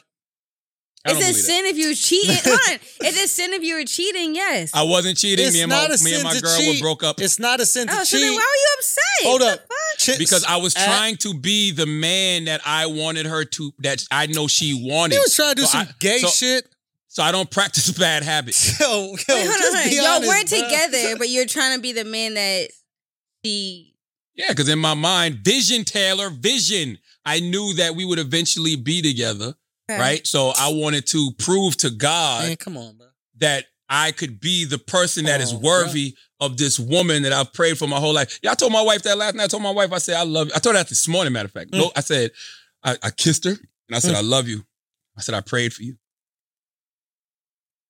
I 1.07 1.13
don't 1.13 1.17
it's 1.21 1.25
a 1.25 1.31
believe 1.31 1.35
that. 1.35 1.51
sin 1.51 1.65
if 1.65 1.77
you 1.77 1.87
were 1.89 1.93
cheating. 1.95 2.37
Hold 2.43 2.59
on. 2.69 2.79
It's 3.07 3.23
a 3.23 3.27
sin 3.27 3.53
if 3.53 3.63
you 3.63 3.75
were 3.75 3.85
cheating, 3.85 4.35
yes. 4.35 4.71
I 4.73 4.83
wasn't 4.83 5.17
cheating. 5.17 5.45
It's 5.45 5.53
me 5.55 5.61
and 5.61 5.69
not 5.69 5.89
my 5.89 5.95
a 5.95 6.03
me 6.03 6.13
and 6.15 6.23
my 6.23 6.39
girl 6.39 6.57
cheat. 6.57 6.81
were 6.81 6.85
broke 6.85 7.03
up 7.03 7.19
It's 7.21 7.39
not 7.39 7.59
a 7.59 7.65
sin 7.65 7.87
to 7.87 7.93
oh, 7.93 8.03
so 8.03 8.17
cheat. 8.17 8.21
then 8.21 8.33
why 8.33 8.37
were 8.39 8.41
you 8.41 8.67
upset? 8.77 9.03
Hold 9.23 9.41
The 9.41 9.45
up. 9.47 9.59
fuck? 9.59 10.17
Because 10.19 10.43
I 10.45 10.57
was 10.57 10.75
at- 10.75 10.85
trying 10.85 11.17
to 11.17 11.33
be 11.33 11.71
the 11.71 11.85
man 11.85 12.45
that 12.45 12.61
I 12.65 12.85
wanted 12.85 13.25
her 13.25 13.43
to. 13.45 13.71
That 13.79 14.05
I 14.11 14.27
know 14.27 14.47
she 14.47 14.73
wanted. 14.73 15.15
He 15.15 15.19
was 15.19 15.35
trying 15.35 15.55
to 15.55 15.55
do 15.55 15.61
So 15.63 15.67
some 15.79 15.87
I- 15.87 15.91
gay 15.99 16.19
so- 16.19 16.27
shit. 16.29 16.67
So 17.09 17.23
I 17.23 17.31
don't 17.31 17.49
practice 17.49 17.89
bad 17.97 18.21
habits. 18.23 18.79
Yo, 18.79 18.87
yo, 18.87 19.05
Wait, 19.07 19.17
hold 19.27 19.47
just 19.57 19.75
on. 19.77 19.89
be 19.89 19.95
Y'all 19.95 20.05
honest, 20.05 20.27
weren't 20.27 20.49
bro. 20.49 20.59
together, 20.61 21.17
but 21.17 21.29
you're 21.29 21.47
trying 21.47 21.75
to 21.75 21.81
be 21.81 21.91
the 21.93 22.05
man 22.05 22.35
that 22.35 22.67
she. 23.43 23.95
Yeah, 24.35 24.49
because 24.49 24.69
in 24.69 24.77
my 24.77 24.93
mind, 24.93 25.37
vision, 25.43 25.83
Taylor, 25.83 26.29
vision. 26.29 26.99
I 27.25 27.39
knew 27.39 27.73
that 27.73 27.95
we 27.95 28.05
would 28.05 28.19
eventually 28.19 28.75
be 28.75 29.01
together, 29.01 29.55
Okay. 29.89 29.99
right? 29.99 30.27
So 30.27 30.51
I 30.57 30.69
wanted 30.73 31.05
to 31.07 31.31
prove 31.39 31.77
to 31.77 31.89
God 31.89 32.47
Man, 32.47 32.57
come 32.57 32.75
on, 32.77 32.97
bro. 32.97 33.07
that 33.37 33.65
I 33.89 34.11
could 34.11 34.41
be 34.41 34.65
the 34.65 34.77
person 34.77 35.25
that 35.25 35.39
is 35.39 35.53
Oh, 35.53 35.59
worthy 35.59 36.15
of 36.41 36.57
this 36.57 36.77
woman 36.77 37.23
that 37.23 37.31
I've 37.31 37.53
prayed 37.53 37.77
for 37.77 37.87
my 37.87 37.97
whole 37.97 38.13
life. 38.13 38.37
Yeah, 38.43 38.51
I 38.51 38.55
told 38.55 38.73
my 38.73 38.81
wife 38.81 39.03
that 39.03 39.17
last 39.17 39.35
night. 39.35 39.45
I 39.45 39.47
told 39.47 39.63
my 39.63 39.71
wife, 39.71 39.93
I 39.93 39.97
said, 39.99 40.17
I 40.17 40.23
love 40.23 40.47
you. 40.47 40.53
I 40.55 40.59
told 40.59 40.75
her 40.75 40.81
that 40.83 40.89
this 40.89 41.07
morning, 41.07 41.31
matter 41.31 41.45
of 41.45 41.53
fact. 41.53 41.71
Mm. 41.71 41.77
No, 41.79 41.91
I 41.95 42.01
said, 42.01 42.31
I, 42.83 42.97
I 43.01 43.09
kissed 43.11 43.45
her 43.45 43.51
and 43.51 43.95
I 43.95 43.99
said, 43.99 44.13
I 44.15 44.21
love 44.21 44.47
you. 44.49 44.65
I 45.17 45.21
said, 45.21 45.35
I 45.35 45.41
prayed 45.41 45.73
for 45.73 45.83
you. 45.83 45.95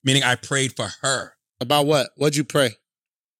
Meaning 0.03 0.23
I 0.23 0.35
prayed 0.35 0.75
for 0.75 0.87
her. 1.01 1.33
About 1.59 1.87
what? 1.87 2.11
What'd 2.15 2.35
you 2.35 2.43
pray? 2.43 2.75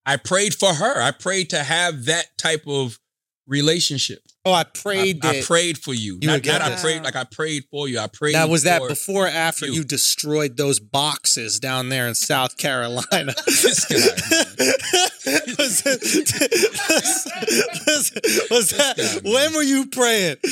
I 0.05 0.17
prayed 0.17 0.55
for 0.55 0.73
her. 0.73 1.01
I 1.01 1.11
prayed 1.11 1.51
to 1.51 1.59
have 1.63 2.05
that 2.05 2.25
type 2.37 2.63
of 2.67 2.97
relationship. 3.45 4.19
Oh, 4.47 4.53
I 4.53 4.61
I, 4.61 4.63
prayed 4.63 5.25
I 5.25 5.33
that. 5.33 5.43
prayed 5.45 5.77
for 5.77 5.93
you. 5.93 6.17
You 6.21 6.27
not 6.27 6.45
not 6.45 6.61
I 6.61 6.75
prayed 6.77 7.03
like 7.03 7.15
I 7.15 7.25
prayed 7.25 7.65
for 7.69 7.87
you. 7.89 7.99
I 7.99 8.07
prayed. 8.07 8.33
now, 8.33 8.47
was 8.47 8.63
that 8.63 8.79
for 8.81 8.87
before 8.87 9.25
or 9.25 9.29
after 9.29 9.65
you. 9.65 9.73
you. 9.73 9.83
destroyed 9.83 10.55
those 10.55 10.79
boxes 10.79 11.59
down 11.59 11.89
there 11.89 12.07
in 12.07 12.15
South 12.15 12.57
Carolina? 12.57 13.33
This 13.67 13.85
guy, 13.85 13.97
was, 15.57 15.83
it- 15.85 16.01
was, 17.85 18.49
was 18.49 18.69
that 18.71 18.95
guy, 18.97 19.29
when 19.29 19.53
were 19.53 19.63
you 19.63 19.87
praying? 19.87 20.37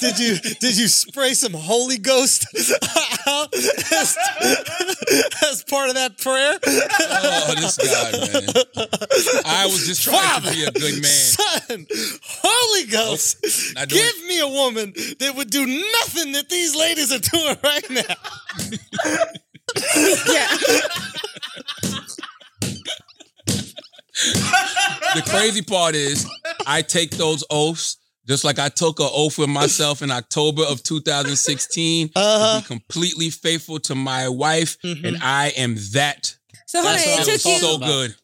did 0.00 0.18
you 0.18 0.36
did 0.60 0.76
you 0.76 0.88
spray 0.88 1.32
some 1.34 1.52
Holy 1.54 1.96
Ghost 1.98 2.46
out 3.26 3.54
as, 3.54 4.16
as 5.50 5.64
part 5.64 5.88
of 5.88 5.94
that 5.94 6.18
prayer? 6.18 6.58
Oh, 6.66 7.54
this 7.56 7.76
guy, 7.78 8.12
man. 8.12 9.42
I 9.46 9.66
was 9.66 9.86
just 9.86 10.02
trying 10.04 10.42
to 10.42 10.50
be 10.50 10.64
a 10.64 10.70
good 10.72 11.00
man. 11.00 11.02
Son, 11.04 11.86
Holy 12.42 12.84
Ghost, 12.90 12.97
Not 13.74 13.88
doing- 13.88 14.02
give 14.02 14.24
me 14.26 14.40
a 14.40 14.48
woman 14.48 14.92
that 15.20 15.34
would 15.36 15.50
do 15.50 15.66
nothing 15.66 16.32
that 16.32 16.48
these 16.48 16.74
ladies 16.76 17.12
are 17.12 17.18
doing 17.18 17.56
right 17.62 17.90
now. 17.90 18.14
the 25.14 25.22
crazy 25.28 25.62
part 25.62 25.94
is 25.94 26.26
I 26.66 26.82
take 26.82 27.12
those 27.12 27.44
oaths 27.50 27.96
just 28.26 28.44
like 28.44 28.58
I 28.58 28.68
took 28.68 29.00
an 29.00 29.08
oath 29.10 29.38
with 29.38 29.48
myself 29.48 30.02
in 30.02 30.10
October 30.10 30.62
of 30.62 30.82
2016 30.82 32.10
Uh-huh. 32.14 32.60
to 32.60 32.62
be 32.62 32.66
completely 32.66 33.30
faithful 33.30 33.80
to 33.80 33.94
my 33.94 34.28
wife, 34.28 34.76
and 34.84 35.16
I 35.22 35.48
am 35.56 35.76
that. 35.94 36.36
So 36.66 36.82
hold 36.82 36.92
on, 36.92 36.98
it 36.98 37.08
I 37.08 37.16
took 37.22 37.26
was 37.28 37.46
you. 37.46 37.58
So 37.58 37.78
good. 37.78 38.14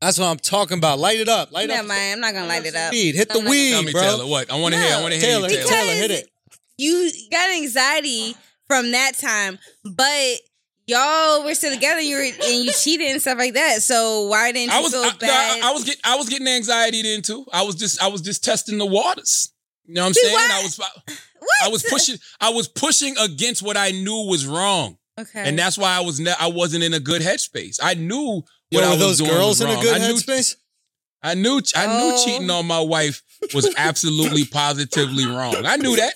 That's 0.00 0.18
what 0.18 0.26
I'm 0.26 0.36
talking 0.36 0.78
about. 0.78 0.98
Light 0.98 1.18
it 1.18 1.28
up. 1.28 1.50
Light 1.52 1.68
Never 1.68 1.80
up. 1.82 1.86
mind. 1.88 2.12
I'm 2.14 2.20
not 2.20 2.34
gonna 2.34 2.46
light 2.46 2.64
it 2.64 2.74
up. 2.76 2.92
Weed. 2.92 3.14
Hit 3.16 3.28
the 3.28 3.38
I'm 3.38 3.44
not 3.44 3.50
weed, 3.50 3.70
Tell 3.72 3.82
me, 3.82 3.92
bro. 3.92 4.00
Taylor, 4.02 4.26
what? 4.26 4.50
I 4.50 4.60
want 4.60 4.74
to 4.74 4.80
hear. 4.80 4.96
I 4.96 5.00
want 5.00 5.14
to 5.14 5.18
hear 5.20 5.28
Taylor, 5.28 5.48
you, 5.48 5.56
hit 5.56 5.66
Taylor. 5.66 5.80
Taylor, 5.82 5.94
hit 5.94 6.10
it. 6.12 6.30
You 6.76 7.10
got 7.32 7.50
anxiety 7.50 8.36
from 8.68 8.92
that 8.92 9.12
time, 9.18 9.58
but 9.84 10.36
y'all 10.86 11.44
were 11.44 11.54
still 11.54 11.74
together. 11.74 12.00
You 12.00 12.16
were 12.16 12.22
and 12.22 12.64
you 12.64 12.70
cheated 12.72 13.08
and 13.10 13.20
stuff 13.20 13.38
like 13.38 13.54
that. 13.54 13.82
So 13.82 14.26
why 14.28 14.52
didn't 14.52 14.72
you 14.72 14.78
I 14.78 14.82
was, 14.82 14.92
feel 14.92 15.02
I, 15.02 15.10
bad? 15.18 15.62
I, 15.64 15.70
I 15.70 15.72
was 15.72 15.82
getting, 15.84 16.00
I 16.04 16.16
was 16.16 16.28
getting 16.28 16.46
anxiety 16.46 17.02
then 17.02 17.22
too. 17.22 17.44
I 17.52 17.62
was 17.62 17.74
just, 17.74 18.00
I 18.00 18.06
was 18.06 18.20
just 18.20 18.44
testing 18.44 18.78
the 18.78 18.86
waters. 18.86 19.52
You 19.86 19.94
know 19.94 20.02
what 20.02 20.06
I'm 20.08 20.14
See, 20.14 20.20
saying? 20.22 20.34
why- 20.34 20.48
I 20.52 20.62
was, 20.62 20.76
what? 20.78 21.20
I 21.64 21.68
was 21.68 21.82
pushing, 21.82 22.16
I 22.40 22.50
was 22.50 22.68
pushing 22.68 23.16
against 23.18 23.62
what 23.62 23.76
I 23.76 23.90
knew 23.90 24.26
was 24.28 24.46
wrong. 24.46 24.98
Okay. 25.18 25.42
And 25.48 25.58
that's 25.58 25.76
why 25.76 25.96
I 25.96 26.00
was 26.00 26.20
ne- 26.20 26.34
I 26.38 26.46
wasn't 26.48 26.84
in 26.84 26.94
a 26.94 27.00
good 27.00 27.22
headspace. 27.22 27.80
I 27.82 27.94
knew 27.94 28.42
Yo, 28.70 28.80
what 28.80 28.84
I 28.84 28.88
were 28.88 28.92
was 28.96 29.00
those 29.00 29.18
doing 29.18 29.30
girls 29.30 29.48
was 29.48 29.60
in 29.62 29.66
a 29.68 29.72
wrong. 29.74 29.82
good 29.82 29.94
I 29.94 30.06
knew, 30.08 30.14
headspace? 30.14 30.56
I 31.22 31.34
knew 31.34 31.60
I 31.74 31.86
Oh. 31.86 31.98
knew 32.10 32.24
cheating 32.24 32.50
on 32.50 32.66
my 32.66 32.80
wife 32.80 33.22
was 33.54 33.72
absolutely 33.76 34.44
positively 34.44 35.26
wrong. 35.26 35.64
I 35.64 35.76
knew 35.76 35.96
that. 35.96 36.14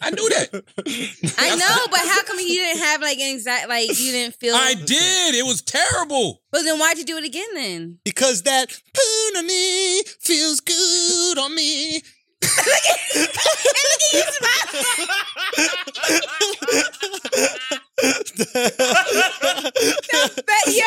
I 0.00 0.10
knew 0.10 0.28
that. 0.28 0.48
I 1.38 1.56
know, 1.56 1.86
but 1.90 2.00
how 2.00 2.22
come 2.24 2.38
you 2.38 2.46
didn't 2.54 2.82
have 2.82 3.00
like 3.00 3.18
anxiety? 3.20 3.66
Like 3.68 3.88
you 3.88 4.12
didn't 4.12 4.34
feel? 4.36 4.54
I 4.54 4.74
did. 4.74 5.34
It 5.34 5.44
was 5.44 5.62
terrible. 5.62 6.42
But 6.52 6.62
then 6.62 6.78
why'd 6.78 6.98
you 6.98 7.04
do 7.04 7.16
it 7.16 7.24
again 7.24 7.48
then? 7.54 7.98
Because 8.04 8.42
that 8.42 8.66
poon 8.94 9.36
on 9.38 9.46
me 9.46 10.02
feels 10.20 10.60
good 10.60 11.38
on 11.38 11.54
me. 11.54 12.02
But 19.26 20.72
yo, 20.72 20.84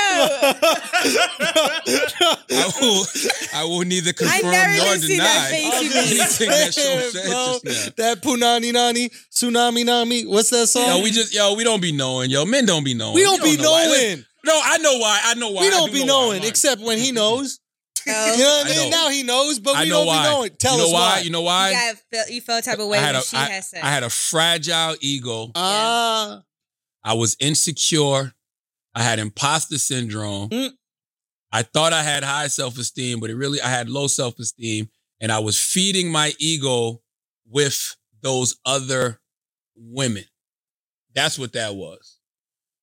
I 2.51 2.71
will 2.79 3.05
I 3.53 3.63
will 3.79 3.85
neither 3.87 4.13
confirm 4.13 4.51
never 4.51 4.77
nor 4.77 4.85
even 4.95 5.01
seen 5.01 5.17
that 5.17 5.49
deny 5.49 5.69
face 5.89 5.95
anything 6.39 6.49
that 6.49 6.73
show 6.73 7.09
said 7.09 7.25
Bro, 7.29 7.59
just 7.65 7.87
now. 7.97 8.05
that 8.05 8.21
punani 8.21 8.71
nani 8.73 9.09
tsunami 9.31 9.85
nami. 9.85 10.23
What's 10.25 10.49
that 10.51 10.67
song? 10.67 10.85
Yo, 10.87 11.01
we 11.03 11.11
just 11.11 11.33
yo, 11.33 11.55
we 11.55 11.63
don't 11.63 11.81
be 11.81 11.91
knowing, 11.91 12.29
yo. 12.29 12.45
Men 12.45 12.65
don't 12.65 12.83
be 12.83 12.93
knowing. 12.93 13.15
We 13.15 13.23
don't 13.23 13.41
be 13.43 13.57
know 13.57 13.71
why. 13.71 13.85
knowing. 13.85 14.25
No, 14.45 14.59
I 14.63 14.77
know 14.77 14.97
why. 14.99 15.19
I 15.23 15.33
know 15.33 15.49
why. 15.51 15.61
we 15.61 15.69
don't 15.69 15.87
do 15.87 15.93
be 15.93 16.05
know 16.05 16.27
knowing, 16.29 16.43
except 16.43 16.81
when 16.81 16.97
he 16.99 17.11
knows. 17.19 17.59
You 18.07 18.13
know 18.13 18.19
what 18.23 18.67
I 18.67 18.69
I 18.71 18.77
mean? 18.77 18.89
know. 18.91 18.97
Now 18.97 19.09
he 19.09 19.23
knows, 19.23 19.59
but 19.59 19.75
I 19.75 19.83
we 19.83 19.89
know 19.89 19.97
don't 19.99 20.07
why. 20.07 20.23
be 20.23 20.29
knowing. 20.33 20.49
Tell 20.57 20.71
you 20.73 20.77
know 20.79 20.85
us 20.87 20.93
why? 20.93 20.99
why. 20.99 21.19
You 21.19 21.29
know 21.31 21.39
you 21.41 21.45
why? 21.45 21.93
got 22.13 22.31
you 22.31 22.41
felt 22.41 22.63
type 22.63 22.79
of 22.79 22.85
I 22.85 22.89
way 22.89 22.97
had 22.97 23.15
a 23.15 23.21
she 23.21 23.37
I- 23.37 23.45
had 23.45 23.63
sex. 23.63 23.83
I 23.83 23.89
had 23.89 24.03
a 24.03 24.09
fragile 24.09 24.95
ego. 25.01 25.51
Ah, 25.53 26.41
I 27.03 27.13
was 27.13 27.35
insecure. 27.39 28.33
I 28.95 29.03
had 29.03 29.19
imposter 29.19 29.77
syndrome. 29.77 30.49
Mm. 30.49 30.71
I 31.51 31.63
thought 31.63 31.93
I 31.93 32.03
had 32.03 32.23
high 32.23 32.47
self 32.47 32.77
esteem, 32.77 33.19
but 33.19 33.29
it 33.29 33.35
really, 33.35 33.61
I 33.61 33.69
had 33.69 33.89
low 33.89 34.07
self 34.07 34.37
esteem. 34.39 34.89
And 35.21 35.31
I 35.31 35.39
was 35.39 35.59
feeding 35.59 36.11
my 36.11 36.33
ego 36.39 37.01
with 37.45 37.97
those 38.21 38.57
other 38.65 39.19
women. 39.75 40.23
That's 41.13 41.37
what 41.37 41.53
that 41.53 41.75
was. 41.75 42.19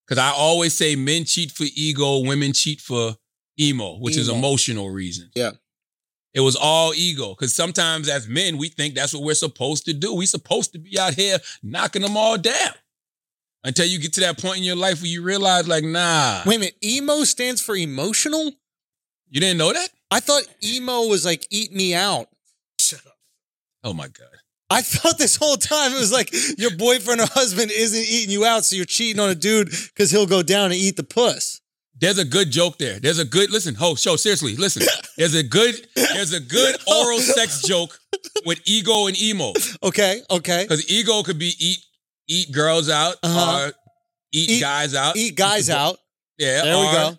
Because 0.06 0.22
I 0.22 0.30
always 0.30 0.74
say 0.74 0.96
men 0.96 1.24
cheat 1.24 1.50
for 1.50 1.64
ego, 1.74 2.20
women 2.20 2.52
cheat 2.52 2.80
for 2.80 3.16
emo, 3.58 3.98
which 3.98 4.16
is 4.16 4.28
emotional 4.28 4.90
reasons. 4.90 5.32
Yeah. 5.34 5.52
It 6.34 6.40
was 6.40 6.54
all 6.54 6.92
ego. 6.94 7.30
Because 7.30 7.54
sometimes 7.54 8.08
as 8.08 8.28
men, 8.28 8.58
we 8.58 8.68
think 8.68 8.94
that's 8.94 9.14
what 9.14 9.22
we're 9.22 9.34
supposed 9.34 9.86
to 9.86 9.94
do. 9.94 10.14
We're 10.14 10.26
supposed 10.26 10.72
to 10.74 10.78
be 10.78 10.98
out 10.98 11.14
here 11.14 11.38
knocking 11.62 12.02
them 12.02 12.16
all 12.16 12.36
down. 12.36 12.74
Until 13.66 13.84
you 13.84 13.98
get 13.98 14.12
to 14.12 14.20
that 14.20 14.40
point 14.40 14.58
in 14.58 14.62
your 14.62 14.76
life 14.76 15.02
where 15.02 15.10
you 15.10 15.22
realize, 15.22 15.66
like, 15.66 15.82
nah. 15.82 16.42
Wait 16.46 16.56
a 16.56 16.58
minute. 16.60 16.76
Emo 16.84 17.24
stands 17.24 17.60
for 17.60 17.74
emotional? 17.74 18.52
You 19.28 19.40
didn't 19.40 19.58
know 19.58 19.72
that? 19.72 19.88
I 20.08 20.20
thought 20.20 20.44
emo 20.62 21.08
was 21.08 21.24
like 21.26 21.48
eat 21.50 21.72
me 21.72 21.92
out. 21.92 22.28
Shut 22.78 23.04
up. 23.04 23.18
Oh 23.82 23.92
my 23.92 24.06
God. 24.06 24.28
I 24.70 24.82
thought 24.82 25.18
this 25.18 25.34
whole 25.34 25.56
time 25.56 25.92
it 25.92 25.98
was 25.98 26.12
like 26.12 26.32
your 26.58 26.76
boyfriend 26.76 27.20
or 27.20 27.26
husband 27.26 27.72
isn't 27.72 28.06
eating 28.08 28.30
you 28.30 28.44
out, 28.44 28.64
so 28.64 28.76
you're 28.76 28.84
cheating 28.84 29.20
on 29.20 29.30
a 29.30 29.34
dude 29.34 29.70
because 29.70 30.12
he'll 30.12 30.26
go 30.26 30.44
down 30.44 30.66
and 30.66 30.74
eat 30.74 30.96
the 30.96 31.02
puss. 31.02 31.60
There's 31.98 32.18
a 32.18 32.24
good 32.24 32.52
joke 32.52 32.78
there. 32.78 33.00
There's 33.00 33.18
a 33.18 33.24
good 33.24 33.50
listen. 33.50 33.74
Ho, 33.76 33.96
show 33.96 34.14
seriously. 34.14 34.54
Listen. 34.54 34.82
There's 35.16 35.34
a 35.34 35.42
good. 35.42 35.74
There's 35.96 36.32
a 36.32 36.40
good 36.40 36.76
oral 36.86 37.18
sex 37.18 37.62
joke 37.62 37.98
with 38.44 38.60
ego 38.64 39.08
and 39.08 39.20
emo. 39.20 39.54
Okay, 39.82 40.20
okay. 40.30 40.62
Because 40.62 40.88
ego 40.90 41.22
could 41.22 41.38
be 41.38 41.52
eat 41.58 41.78
eat 42.28 42.52
girls 42.52 42.88
out 42.88 43.16
Uh-huh. 43.22 43.68
or 43.68 43.72
eat, 44.32 44.60
guys 44.60 44.94
out. 44.94 45.16
Eat 45.16 45.36
guys 45.36 45.70
out. 45.70 45.98
Yeah. 46.38 46.62
There 46.62 46.78
we 46.78 46.84
go. 46.92 47.18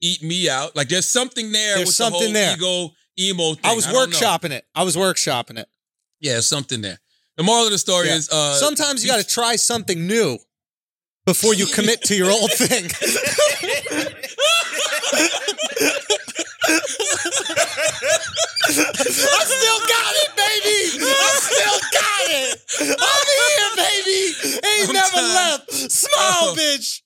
Eat 0.00 0.22
me 0.22 0.48
out. 0.48 0.76
Like 0.76 0.88
there's 0.88 1.08
something 1.08 1.52
there 1.52 1.76
There's 1.76 1.96
something 1.96 2.32
the 2.32 2.38
there. 2.38 2.54
ego 2.56 2.90
emo 3.18 3.54
thing. 3.54 3.64
I 3.64 3.74
was 3.74 3.86
know. 3.86 3.94
workshopping 4.06 4.50
it. 4.50 4.64
I 4.74 4.82
was 4.84 4.96
workshopping 4.96 5.58
it. 5.58 5.68
Yeah, 6.20 6.40
something 6.40 6.80
there. 6.80 6.98
The 7.36 7.42
moral 7.42 7.64
of 7.66 7.70
the 7.70 7.78
story 7.78 8.08
Yeah. 8.08 8.16
is 8.16 8.30
uh 8.30 8.54
Sometimes 8.54 9.04
you 9.04 9.10
got 9.10 9.18
to 9.20 9.26
try 9.26 9.56
something 9.56 10.06
new 10.06 10.38
before 11.26 11.54
you 11.54 11.66
commit 11.66 12.02
to 12.04 12.14
your 12.14 12.30
old 12.30 12.52
thing. 12.52 12.88
I 18.68 19.42
still 19.44 19.80
got 19.86 20.12
it, 20.22 20.30
baby. 20.36 21.04
I 21.06 21.30
still 21.40 21.80
got 21.92 22.24
it. 22.28 22.58
I'm 23.00 23.26
here, 23.36 23.70
baby. 23.76 24.20
Ain't 24.66 24.92
never 24.92 25.22
left. 25.22 25.70
Smile, 25.72 26.54
bitch. 26.56 27.02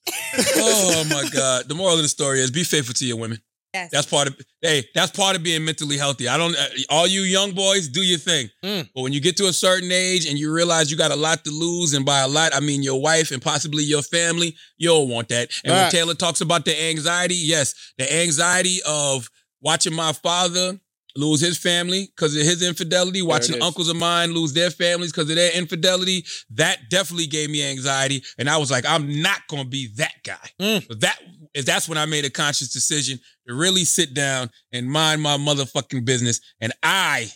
oh 0.57 1.05
my 1.11 1.29
God. 1.33 1.69
The 1.69 1.75
moral 1.75 1.97
of 1.97 2.03
the 2.03 2.09
story 2.09 2.41
is 2.41 2.51
be 2.51 2.65
faithful 2.65 2.95
to 2.95 3.07
your 3.07 3.19
women. 3.19 3.39
Yes. 3.73 3.91
That's 3.93 4.07
part 4.07 4.27
of 4.27 4.37
hey, 4.63 4.85
that's 4.97 5.13
part 5.17 5.37
of 5.37 5.45
being 5.45 5.65
mentally 5.65 5.97
healthy. 5.97 6.27
I 6.27 6.37
don't 6.37 6.57
uh, 6.57 6.67
all 6.89 7.07
you 7.07 7.21
young 7.21 7.53
boys 7.53 7.87
do 7.87 8.01
your 8.03 8.19
thing. 8.19 8.49
Mm. 8.65 8.89
But 8.93 9.03
when 9.03 9.13
you 9.13 9.21
get 9.21 9.37
to 9.37 9.45
a 9.47 9.53
certain 9.53 9.93
age 9.93 10.27
and 10.29 10.37
you 10.37 10.53
realize 10.53 10.91
you 10.91 10.97
got 10.97 11.13
a 11.13 11.17
lot 11.17 11.45
to 11.45 11.53
lose, 11.53 11.95
and 11.95 12.05
by 12.05 12.19
a 12.21 12.27
lot, 12.27 12.53
I 12.53 12.59
mean 12.59 12.83
your 12.83 13.01
wife 13.01 13.31
and 13.31 13.41
possibly 13.41 13.85
your 13.85 14.03
family, 14.03 14.57
you 14.77 14.89
don't 14.89 15.09
want 15.09 15.29
that. 15.29 15.51
And 15.63 15.73
when 15.73 15.83
Right. 15.85 15.91
Taylor 15.93 16.15
talks 16.15 16.41
about 16.41 16.65
the 16.65 16.83
anxiety, 16.83 17.37
yes, 17.37 17.93
the 17.97 18.13
anxiety 18.13 18.81
of 18.89 19.31
watching 19.61 19.95
my 19.95 20.13
father 20.13 20.79
lose 21.17 21.41
his 21.41 21.59
family 21.59 22.09
because 22.15 22.37
of 22.37 22.43
his 22.43 22.63
infidelity, 22.63 23.23
watching 23.23 23.61
uncles 23.63 23.89
of 23.89 23.97
mine 23.97 24.33
lose 24.33 24.53
their 24.53 24.71
families 24.71 25.13
because 25.13 25.29
of 25.29 25.37
their 25.37 25.53
infidelity, 25.57 26.25
that 26.51 26.79
definitely 26.89 27.27
gave 27.27 27.51
me 27.51 27.69
anxiety. 27.69 28.23
And 28.39 28.49
I 28.49 28.57
was 28.57 28.71
like, 28.71 28.85
I'm 28.87 29.21
not 29.23 29.41
gonna 29.49 29.65
be 29.65 29.89
that 29.97 30.15
guy. 30.25 30.49
Mm. 30.61 30.89
But 30.89 31.01
that 31.01 31.19
that's 31.65 31.89
when 31.89 31.99
I 31.99 32.07
made 32.07 32.25
a 32.25 32.31
conscious 32.31 32.73
decision 32.73 33.19
to 33.49 33.55
really 33.55 33.85
sit 33.85 34.15
down 34.15 34.51
and 34.73 34.89
mind 34.89 35.21
my 35.21 35.37
motherfucking 35.37 36.05
business. 36.05 36.41
And 36.61 36.73
I 36.83 37.31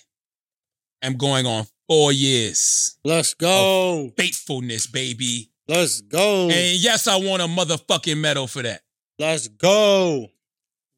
am 1.03 1.17
going 1.17 1.47
on 1.47 1.67
four 1.89 2.13
years. 2.13 2.97
Let's 3.05 3.35
go. 3.35 4.11
Faithfulness, 4.17 4.87
baby. 4.87 5.51
Let's 5.67 6.01
go. 6.03 6.49
And 6.51 6.79
yes, 6.79 7.09
I 7.09 7.17
want 7.17 7.43
a 7.43 7.47
motherfucking 7.47 8.19
medal 8.19 8.47
for 8.47 8.63
that. 8.63 8.83
Let's 9.19 9.49
go. 9.49 10.29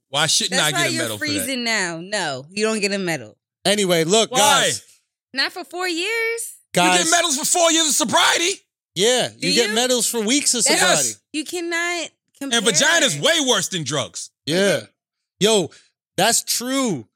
Why 0.09 0.27
shouldn't 0.27 0.61
That's 0.61 0.75
I 0.75 0.77
why 0.77 0.83
get 0.85 0.91
a 0.91 0.95
you're 0.95 1.03
medal 1.05 1.19
for 1.19 1.27
that? 1.27 1.33
freezing 1.33 1.65
now. 1.65 2.01
No, 2.03 2.47
you 2.51 2.65
don't 2.65 2.81
get 2.81 2.93
a 2.93 2.99
medal. 2.99 3.37
Anyway, 3.65 4.05
look, 4.05 4.31
Why? 4.31 4.39
guys. 4.39 4.83
Not 5.35 5.53
for 5.53 5.65
four 5.65 5.89
years. 5.89 6.53
You 6.75 6.83
Guys. 6.83 7.05
get 7.05 7.11
medals 7.11 7.39
for 7.39 7.45
four 7.45 7.71
years 7.73 7.89
of 7.89 7.95
sobriety. 7.95 8.61
Yeah, 8.95 9.29
Do 9.29 9.49
you 9.49 9.55
get 9.55 9.75
medals 9.75 10.07
for 10.09 10.21
weeks 10.21 10.55
of 10.55 10.65
That's- 10.65 10.81
sobriety. 10.81 11.11
You 11.33 11.45
cannot 11.45 12.11
compare. 12.39 12.59
And 12.59 12.67
vagina's 12.67 13.19
way 13.19 13.41
worse 13.47 13.69
than 13.69 13.83
drugs. 13.85 14.31
Yeah. 14.47 14.57
Mm-hmm. 14.77 14.85
Yo, 15.41 15.71
that's 16.17 16.43
true. 16.45 17.09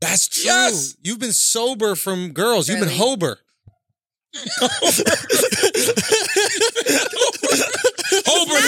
That's 0.00 0.28
true. 0.28 0.44
Yes. 0.44 0.96
You've 1.02 1.18
been 1.18 1.32
sober 1.32 1.94
from 1.94 2.32
girls. 2.32 2.68
You've 2.68 2.80
been 2.80 2.88
Really? 2.88 3.16
hober. 3.16 3.36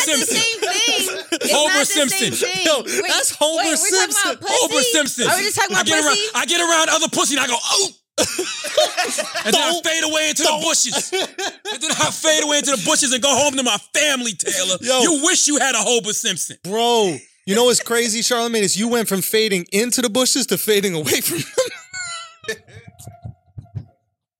Homer 0.09 0.19
Not 0.19 0.28
the 0.28 0.33
Simpson. 0.33 0.41
same 0.41 1.28
thing. 1.28 1.51
Homer 1.53 1.85
Simpson. 1.85 2.33
Yo, 2.65 2.83
that's 3.07 3.31
Homer 3.37 3.62
wait, 3.65 3.78
Simpson. 3.78 4.33
About? 4.33 4.49
Homer 4.49 4.83
Simpson. 4.83 5.28
Are 5.28 5.37
we 5.37 5.43
just 5.43 5.57
talking 5.57 5.77
I 5.77 5.83
get 5.83 6.03
pussy? 6.03 6.09
around, 6.09 6.43
I 6.43 6.47
get 6.47 6.61
around 6.61 6.89
other 6.91 7.09
pussy 7.09 7.37
and 7.37 7.45
I 7.45 7.47
go, 7.47 7.57
oh. 7.57 7.89
and 9.45 9.55
then 9.55 9.62
I 9.62 9.81
fade 9.85 10.05
away 10.05 10.31
into 10.31 10.43
the 10.43 10.59
bushes. 10.62 11.12
and 11.73 11.83
then 11.83 11.91
I 11.93 12.11
fade 12.11 12.43
away 12.43 12.59
into 12.59 12.73
the 12.73 12.83
bushes 12.85 13.12
and 13.12 13.23
go 13.23 13.31
home 13.31 13.55
to 13.55 13.62
my 13.62 13.77
family, 13.95 14.33
Taylor. 14.33 14.77
Yo. 14.81 15.03
You 15.03 15.23
wish 15.25 15.47
you 15.47 15.59
had 15.59 15.75
a 15.75 15.78
Homer 15.78 16.12
Simpson. 16.12 16.57
Bro, 16.65 17.17
you 17.47 17.55
know 17.55 17.65
what's 17.65 17.81
crazy, 17.81 18.20
Charlamagne, 18.20 18.62
is 18.62 18.77
you 18.77 18.89
went 18.89 19.09
from 19.09 19.23
fading 19.23 19.67
into 19.73 20.03
the 20.03 20.11
bushes 20.11 20.47
to 20.47 20.59
fading 20.59 20.95
away 20.95 21.20
from 21.20 21.39
them. 21.39 22.57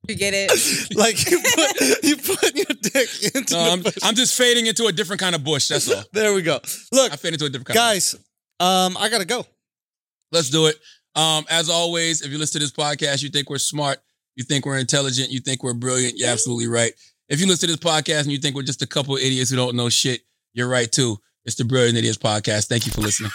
You 0.09 0.15
get 0.17 0.33
it? 0.35 0.51
like 0.97 1.31
you 1.31 1.39
put, 1.39 2.03
you 2.05 2.17
put 2.17 2.55
your 2.57 2.77
dick 2.81 3.09
into 3.35 3.55
No, 3.55 3.65
the 3.65 3.70
I'm, 3.70 3.83
bush. 3.83 3.99
I'm 4.03 4.15
just 4.15 4.37
fading 4.37 4.67
into 4.67 4.87
a 4.87 4.93
different 4.93 5.20
kind 5.20 5.35
of 5.35 5.45
bush. 5.45 5.69
That's 5.69 5.91
all. 5.91 6.03
There 6.12 6.33
we 6.35 6.43
go. 6.43 6.61
Look, 6.93 7.12
I 7.12 7.17
fade 7.17 7.35
into 7.35 7.45
a 7.45 7.49
different 7.51 7.69
kind 7.69 7.78
of 7.78 7.95
bush. 7.95 8.15
guys, 8.15 8.15
um, 8.61 8.97
I 8.99 9.09
gotta 9.11 9.27
go. 9.27 9.45
Let's 10.33 10.51
do 10.51 10.67
it. 10.67 10.77
Um, 11.15 11.45
as 11.51 11.69
always, 11.69 12.23
if 12.23 12.31
you 12.33 12.39
listen 12.39 12.61
to 12.61 12.65
this 12.67 12.73
podcast, 12.73 13.23
you 13.23 13.28
think 13.28 13.51
we're 13.51 13.59
smart, 13.59 13.99
you 14.37 14.45
think 14.45 14.65
we're 14.67 14.78
intelligent, 14.78 15.31
you 15.31 15.41
think 15.41 15.62
we're 15.62 15.75
brilliant, 15.75 16.17
you're 16.17 16.31
absolutely 16.31 16.69
right. 16.69 16.93
If 17.28 17.41
you 17.41 17.47
listen 17.47 17.69
to 17.69 17.77
this 17.77 17.85
podcast 17.85 18.23
and 18.23 18.33
you 18.33 18.39
think 18.39 18.57
we're 18.57 18.62
just 18.62 18.83
a 18.83 18.87
couple 18.87 19.15
of 19.17 19.20
idiots 19.20 19.51
who 19.51 19.57
don't 19.57 19.77
know 19.77 19.89
shit, 19.89 20.23
you're 20.55 20.69
right 20.69 20.91
too. 20.91 21.19
It's 21.45 21.57
the 21.57 21.65
Brilliant 21.65 21.97
Idiots 21.99 22.19
Podcast. 22.19 22.67
Thank 22.69 22.87
you 22.87 22.93
for 22.93 23.01
listening. 23.01 23.31